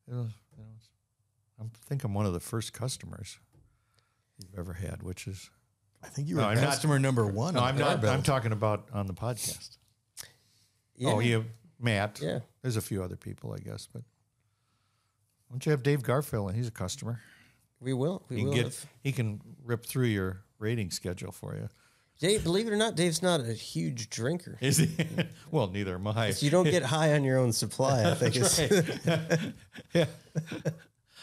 You 0.06 0.14
know, 0.14 0.28
you 0.56 0.62
know, 0.64 0.70
I 1.60 1.64
think 1.86 2.04
I'm 2.04 2.14
one 2.14 2.26
of 2.26 2.32
the 2.32 2.40
first 2.40 2.72
customers 2.72 3.38
you've 4.38 4.58
ever 4.58 4.72
had, 4.72 5.02
which 5.02 5.26
is 5.26 5.50
I 6.02 6.08
think 6.08 6.28
you 6.28 6.36
No, 6.36 6.42
were 6.42 6.48
I'm 6.48 6.56
not- 6.56 6.64
customer 6.64 6.98
number 6.98 7.26
one. 7.26 7.54
no, 7.54 7.60
on 7.60 7.68
I'm 7.68 7.78
not. 7.78 7.86
Barbell. 7.88 8.12
I'm 8.12 8.22
talking 8.22 8.52
about 8.52 8.88
on 8.92 9.06
the 9.06 9.14
podcast. 9.14 9.76
Yeah. 10.96 11.10
Oh, 11.10 11.18
you, 11.20 11.44
Matt. 11.80 12.20
Yeah. 12.22 12.40
There's 12.62 12.76
a 12.76 12.80
few 12.80 13.02
other 13.02 13.16
people, 13.16 13.52
I 13.52 13.58
guess, 13.58 13.88
but 13.92 14.02
why 14.02 15.54
don't 15.54 15.66
you 15.66 15.70
have 15.72 15.82
Dave 15.82 16.02
Garfield? 16.02 16.48
And 16.48 16.56
he's 16.56 16.68
a 16.68 16.72
customer. 16.72 17.20
We 17.80 17.92
will. 17.94 18.24
We 18.28 18.36
He 18.36 18.42
can 18.42 18.48
will. 18.48 18.54
get. 18.56 18.64
have- 18.64 18.86
He 19.02 19.12
can 19.12 19.40
rip 19.64 19.84
through 19.86 20.06
your 20.06 20.42
rating 20.58 20.90
schedule 20.90 21.32
for 21.32 21.54
you. 21.54 21.68
Dave, 22.20 22.42
believe 22.42 22.66
it 22.66 22.72
or 22.72 22.76
not, 22.76 22.96
Dave's 22.96 23.22
not 23.22 23.40
a 23.40 23.52
huge 23.52 24.10
drinker. 24.10 24.58
Is 24.60 24.78
he? 24.78 24.90
well, 25.52 25.68
neither 25.68 25.94
am 25.94 26.06
I. 26.08 26.32
You 26.40 26.50
don't 26.50 26.64
get 26.64 26.82
high 26.82 27.12
on 27.14 27.22
your 27.22 27.38
own 27.38 27.52
supply. 27.52 28.10
I 28.10 28.14
think 28.16 28.34
it's 28.36 28.58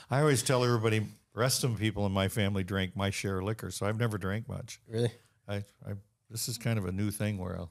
I 0.09 0.19
always 0.21 0.43
tell 0.43 0.63
everybody, 0.63 0.99
the 0.99 1.05
rest 1.35 1.63
of 1.63 1.73
the 1.73 1.79
people 1.79 2.05
in 2.05 2.11
my 2.11 2.27
family 2.27 2.63
drank 2.63 2.95
my 2.95 3.09
share 3.09 3.39
of 3.39 3.43
liquor, 3.45 3.71
so 3.71 3.85
I've 3.85 3.99
never 3.99 4.17
drank 4.17 4.47
much. 4.47 4.79
really. 4.87 5.11
I, 5.47 5.55
I 5.85 5.93
this 6.29 6.47
is 6.49 6.57
kind 6.57 6.79
of 6.79 6.85
a 6.85 6.91
new 6.91 7.11
thing 7.11 7.37
where 7.37 7.55
I'll 7.57 7.69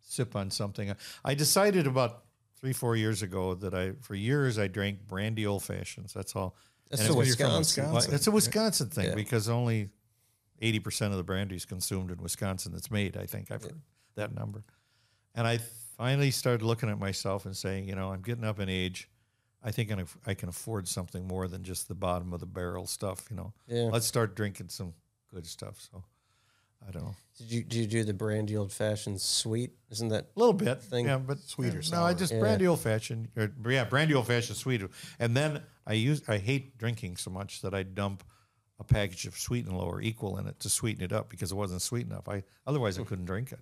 sip 0.00 0.36
on 0.36 0.50
something. 0.50 0.92
I 1.24 1.34
decided 1.34 1.86
about 1.86 2.24
three, 2.60 2.72
four 2.74 2.96
years 2.96 3.22
ago 3.22 3.54
that 3.54 3.72
I, 3.74 3.92
for 4.02 4.14
years, 4.14 4.58
I 4.58 4.66
drank 4.68 5.06
brandy 5.08 5.46
old 5.46 5.62
fashions. 5.62 6.12
That's 6.12 6.36
all. 6.36 6.54
That's 6.90 7.02
And 7.02 7.10
it's- 7.10 7.26
Wisconsin. 7.28 7.92
Well, 7.92 8.02
it's 8.12 8.26
a 8.26 8.30
Wisconsin 8.30 8.88
thing 8.90 9.06
Yeah. 9.06 9.14
because 9.14 9.48
only 9.48 9.88
eighty 10.60 10.80
percent 10.80 11.12
of 11.12 11.18
the 11.18 11.24
brandy 11.24 11.56
is 11.56 11.64
consumed 11.64 12.10
in 12.10 12.18
Wisconsin. 12.22 12.72
That's 12.72 12.90
made. 12.90 13.16
I 13.16 13.26
think 13.26 13.50
I've 13.50 13.62
heard 13.62 13.80
that 14.16 14.34
number. 14.34 14.64
And 15.34 15.46
I 15.46 15.58
finally 15.96 16.30
started 16.30 16.64
looking 16.64 16.88
at 16.90 16.98
myself 16.98 17.46
and 17.46 17.56
saying, 17.56 17.88
you 17.88 17.94
know, 17.94 18.12
I'm 18.12 18.22
getting 18.22 18.44
up 18.44 18.58
in 18.60 18.68
age. 18.68 19.08
I 19.62 19.70
think 19.70 19.90
I 20.26 20.34
can- 20.34 20.48
afford 20.48 20.86
something 20.88 21.26
more 21.26 21.48
than 21.48 21.64
just 21.64 21.88
the 21.88 21.94
bottom 21.94 22.32
of 22.32 22.40
the 22.40 22.46
barrel 22.46 22.86
stuff. 22.86 23.26
You 23.30 23.36
know, 23.36 23.52
Yeah. 23.66 23.90
let's 23.92 24.06
start 24.06 24.36
drinking 24.36 24.68
some 24.68 24.94
good 25.30 25.46
stuff. 25.46 25.80
So 25.80 26.04
I 26.86 26.90
don't 26.90 27.04
know. 27.04 27.16
Did 27.36 27.50
you 27.50 27.64
do 27.64 27.78
you 27.80 27.86
do 27.86 28.04
the 28.04 28.14
brandy 28.14 28.56
old 28.56 28.72
fashioned 28.72 29.20
sweet? 29.20 29.72
Isn't 29.90 30.08
that 30.08 30.30
A 30.36 30.38
little 30.38 30.52
bit, 30.52 30.80
thing? 30.82 31.06
yeah, 31.06 31.18
but 31.18 31.40
Sweet 31.40 31.74
or 31.74 31.82
No, 31.90 32.04
I 32.04 32.14
just 32.14 32.32
Yeah. 32.32 32.40
brandy 32.40 32.66
old 32.66 32.80
fashioned, 32.80 33.28
or 33.36 33.52
yeah, 33.70 33.84
brandy 33.84 34.14
old 34.14 34.26
fashioned 34.26 34.56
sweet. 34.56 34.82
And 35.18 35.36
then 35.36 35.62
I 35.86 35.94
use 35.94 36.22
I 36.28 36.38
hate 36.38 36.78
drinking 36.78 37.16
so 37.16 37.30
much 37.30 37.62
that 37.62 37.74
I 37.74 37.82
dump 37.82 38.22
a 38.78 38.84
package 38.84 39.26
of 39.26 39.36
sweet 39.36 39.66
and 39.66 39.76
low 39.76 39.86
or 39.86 40.00
equal 40.00 40.38
in 40.38 40.46
it 40.46 40.60
to 40.60 40.68
sweeten 40.68 41.02
it 41.02 41.12
up 41.12 41.28
because 41.28 41.50
it 41.50 41.56
wasn't 41.56 41.82
sweet 41.82 42.06
enough. 42.06 42.28
I 42.28 42.44
otherwise 42.66 42.96
I 42.96 43.02
hmm. 43.02 43.08
couldn't 43.08 43.24
drink 43.24 43.52
it. 43.52 43.60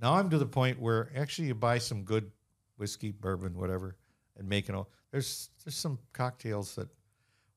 Now 0.00 0.14
I'm 0.14 0.30
to 0.30 0.38
the 0.38 0.46
point 0.46 0.80
where 0.80 1.10
actually 1.16 1.48
you 1.48 1.54
buy 1.54 1.78
some 1.78 2.04
good 2.04 2.30
whiskey, 2.76 3.10
bourbon, 3.10 3.56
whatever, 3.56 3.96
and 4.36 4.48
making 4.48 4.74
it 4.74 4.78
all. 4.78 4.88
There's 5.10 5.50
there's 5.64 5.76
some 5.76 5.98
cocktails 6.12 6.74
that 6.76 6.88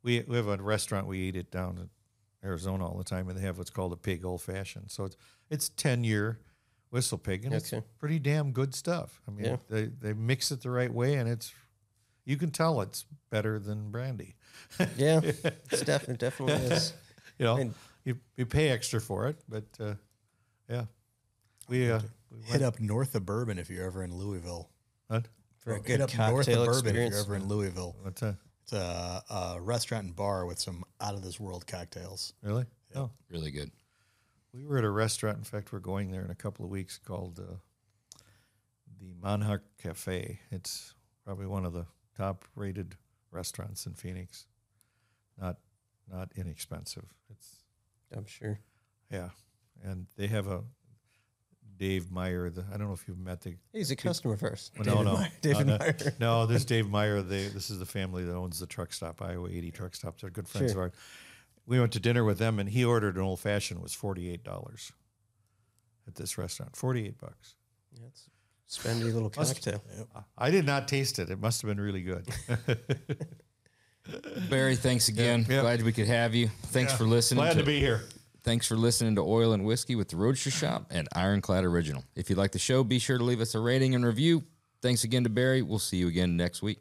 we 0.03 0.23
we 0.27 0.35
have 0.35 0.47
a 0.47 0.57
restaurant 0.57 1.07
we 1.07 1.19
eat 1.19 1.35
it 1.35 1.51
down 1.51 1.77
in 1.77 1.89
Arizona 2.47 2.87
all 2.87 2.97
the 2.97 3.03
time, 3.03 3.27
and 3.29 3.37
they 3.37 3.41
have 3.43 3.57
what's 3.57 3.69
called 3.69 3.93
a 3.93 3.97
pig 3.97 4.25
old 4.25 4.41
fashioned. 4.41 4.91
So 4.91 5.05
it's 5.05 5.17
it's 5.49 5.69
ten 5.69 6.03
year 6.03 6.39
whistle 6.91 7.17
pig, 7.17 7.45
and 7.45 7.53
it's 7.53 7.73
pretty 7.99 8.19
damn 8.19 8.51
good 8.51 8.73
stuff. 8.75 9.21
I 9.27 9.31
mean, 9.31 9.45
Yeah. 9.45 9.57
they 9.69 9.85
they 9.85 10.13
mix 10.13 10.51
it 10.51 10.61
the 10.61 10.69
right 10.69 10.93
way, 10.93 11.15
and 11.15 11.29
it's 11.29 11.53
you 12.25 12.37
can 12.37 12.51
tell 12.51 12.81
it's 12.81 13.05
better 13.29 13.59
than 13.59 13.91
brandy. 13.91 14.35
yeah? 14.97 15.21
It's 15.23 15.81
definitely 15.83 16.17
definitely 16.17 16.55
is. 16.75 16.93
you 17.39 17.45
know, 17.45 17.57
And- 17.57 17.73
you 18.03 18.17
you 18.37 18.45
pay 18.45 18.69
extra 18.69 19.01
for 19.01 19.27
it, 19.27 19.37
but 19.49 19.63
uh, 19.79 19.95
yeah, 20.69 20.85
we 21.67 21.89
uh, 21.89 22.01
we 22.31 22.43
Hit 22.51 22.61
up 22.61 22.79
north 22.79 23.15
of 23.15 23.25
Bourbon 23.25 23.57
if 23.57 23.69
you're 23.69 23.85
ever 23.85 24.03
in 24.03 24.13
Louisville. 24.15 24.69
what? 25.07 25.27
For 25.65 25.75
a 25.75 25.81
good 25.81 25.99
up 26.01 26.15
north 26.17 26.47
of 26.47 26.53
cocktail 26.53 26.65
Bourbon 26.65 26.77
if 26.77 26.85
experience. 26.85 27.13
you're 27.15 27.23
ever 27.23 27.35
in 27.35 27.47
Louisville. 27.47 27.95
What's 28.01 28.21
that? 28.21 28.37
It's 28.63 28.73
a, 28.73 29.23
a 29.29 29.57
restaurant 29.61 30.05
and 30.05 30.15
bar 30.15 30.45
with 30.45 30.59
some 30.59 30.83
out 31.01 31.13
of 31.15 31.23
this 31.23 31.39
world 31.39 31.67
cocktails. 31.67 32.33
Really? 32.41 32.65
Oh, 32.95 33.09
Really 33.29 33.51
good. 33.51 33.71
we 34.53 34.63
were 34.63 34.77
at 34.77 34.83
a 34.83 34.89
restaurant. 34.89 35.37
In 35.37 35.43
fact, 35.43 35.73
we're 35.73 35.79
going 35.79 36.11
there 36.11 36.23
in 36.23 36.31
a 36.31 36.35
couple 36.35 36.63
of 36.65 36.71
weeks 36.71 36.97
called 36.97 37.39
uh, 37.39 37.55
the 38.99 39.13
Monarch 39.21 39.63
Cafe. 39.81 40.39
It's 40.51 40.93
probably 41.25 41.45
one 41.47 41.65
of 41.65 41.73
the 41.73 41.85
top 42.17 42.45
rated 42.55 42.95
restaurants 43.31 43.85
in 43.85 43.93
Phoenix. 43.93 44.45
Not 45.39 45.57
not 46.11 46.29
inexpensive. 46.35 47.05
It's 47.29 47.63
I'm 48.15 48.25
sure. 48.27 48.59
yeah, 49.11 49.29
and 49.83 50.05
they 50.15 50.27
have 50.27 50.47
a 50.47 50.61
Dave 51.77 52.11
Meyer. 52.11 52.49
The 52.49 52.65
I 52.73 52.77
don't 52.77 52.87
know 52.87 52.93
if 52.93 53.07
you've 53.07 53.17
met 53.19 53.41
the 53.41 53.55
He's 53.73 53.91
a 53.91 53.95
customer 53.95 54.37
first. 54.37 54.71
ours. 54.77 54.85
Well, 54.87 55.03
no, 55.03 55.11
no, 55.11 55.17
Meyer. 55.17 55.29
David 55.41 55.67
no, 55.67 55.73
no, 55.73 55.79
Meyer. 55.79 55.95
no. 56.19 56.45
This 56.45 56.65
Dave 56.65 56.89
Meyer. 56.89 57.21
They, 57.21 57.47
this 57.47 57.69
is 57.69 57.79
the 57.79 57.85
family 57.85 58.23
that 58.25 58.35
owns 58.35 58.59
the 58.59 58.65
truck 58.65 58.93
stop, 58.93 59.21
Iowa 59.21 59.49
80 59.49 59.71
truck 59.71 59.95
stops. 59.95 60.21
They're 60.21 60.29
good 60.29 60.47
friends 60.47 60.71
Sure. 60.73 60.83
of 60.85 60.91
ours. 60.91 60.99
We 61.67 61.79
went 61.79 61.91
to 61.93 61.99
dinner 61.99 62.23
with 62.23 62.37
them, 62.37 62.59
and 62.59 62.69
he 62.69 62.85
ordered 62.85 63.15
an 63.15 63.21
old 63.23 63.39
fashioned. 63.39 63.81
Was 63.81 63.93
forty 63.93 64.29
eight 64.29 64.43
dollars 64.43 64.91
at 66.07 66.13
this 66.15 66.37
restaurant. 66.37 66.75
Forty 66.75 67.05
eight 67.07 67.19
bucks. 67.19 67.55
Yeah, 67.91 68.05
it's 68.07 68.27
a 68.77 68.87
spendy 68.87 69.11
little 69.11 69.29
cocktail. 69.31 69.81
I 70.37 70.51
did 70.51 70.65
not 70.65 70.87
taste 70.87 71.17
it. 71.17 71.29
It 71.31 71.39
must 71.39 71.61
have 71.63 71.69
been 71.69 71.81
really 71.83 72.01
good. 72.03 72.27
Barry, 74.49 74.75
thanks 74.75 75.07
again. 75.09 75.45
yeah. 75.49 75.61
Glad 75.61 75.81
we 75.81 75.91
could 75.91 76.07
have 76.07 76.35
you. 76.35 76.49
Thanks 76.67 76.93
for 76.93 77.05
listening. 77.05 77.43
Glad 77.43 77.57
to 77.57 77.63
be 77.63 77.79
here. 77.79 78.03
Thanks 78.45 78.67
for 78.67 78.75
listening 78.75 79.15
to 79.15 79.21
Oil 79.21 79.53
and 79.53 79.65
Whiskey 79.65 79.95
with 79.95 80.09
the 80.09 80.17
Roadster 80.17 80.51
Shop 80.51 80.85
and 80.91 81.07
Ironclad 81.15 81.63
Original. 81.63 82.03
If 82.15 82.29
you 82.29 82.35
like 82.35 82.51
the 82.51 82.59
show, 82.59 82.83
be 82.83 82.99
sure 82.99 83.17
to 83.17 83.23
leave 83.23 83.41
us 83.41 83.55
a 83.55 83.59
rating 83.59 83.95
and 83.95 84.05
review. 84.05 84.43
Thanks 84.83 85.03
again 85.03 85.23
to 85.23 85.31
Barry. 85.31 85.63
We'll 85.63 85.79
see 85.79 85.97
you 85.97 86.07
again 86.07 86.37
next 86.37 86.61
week. 86.61 86.79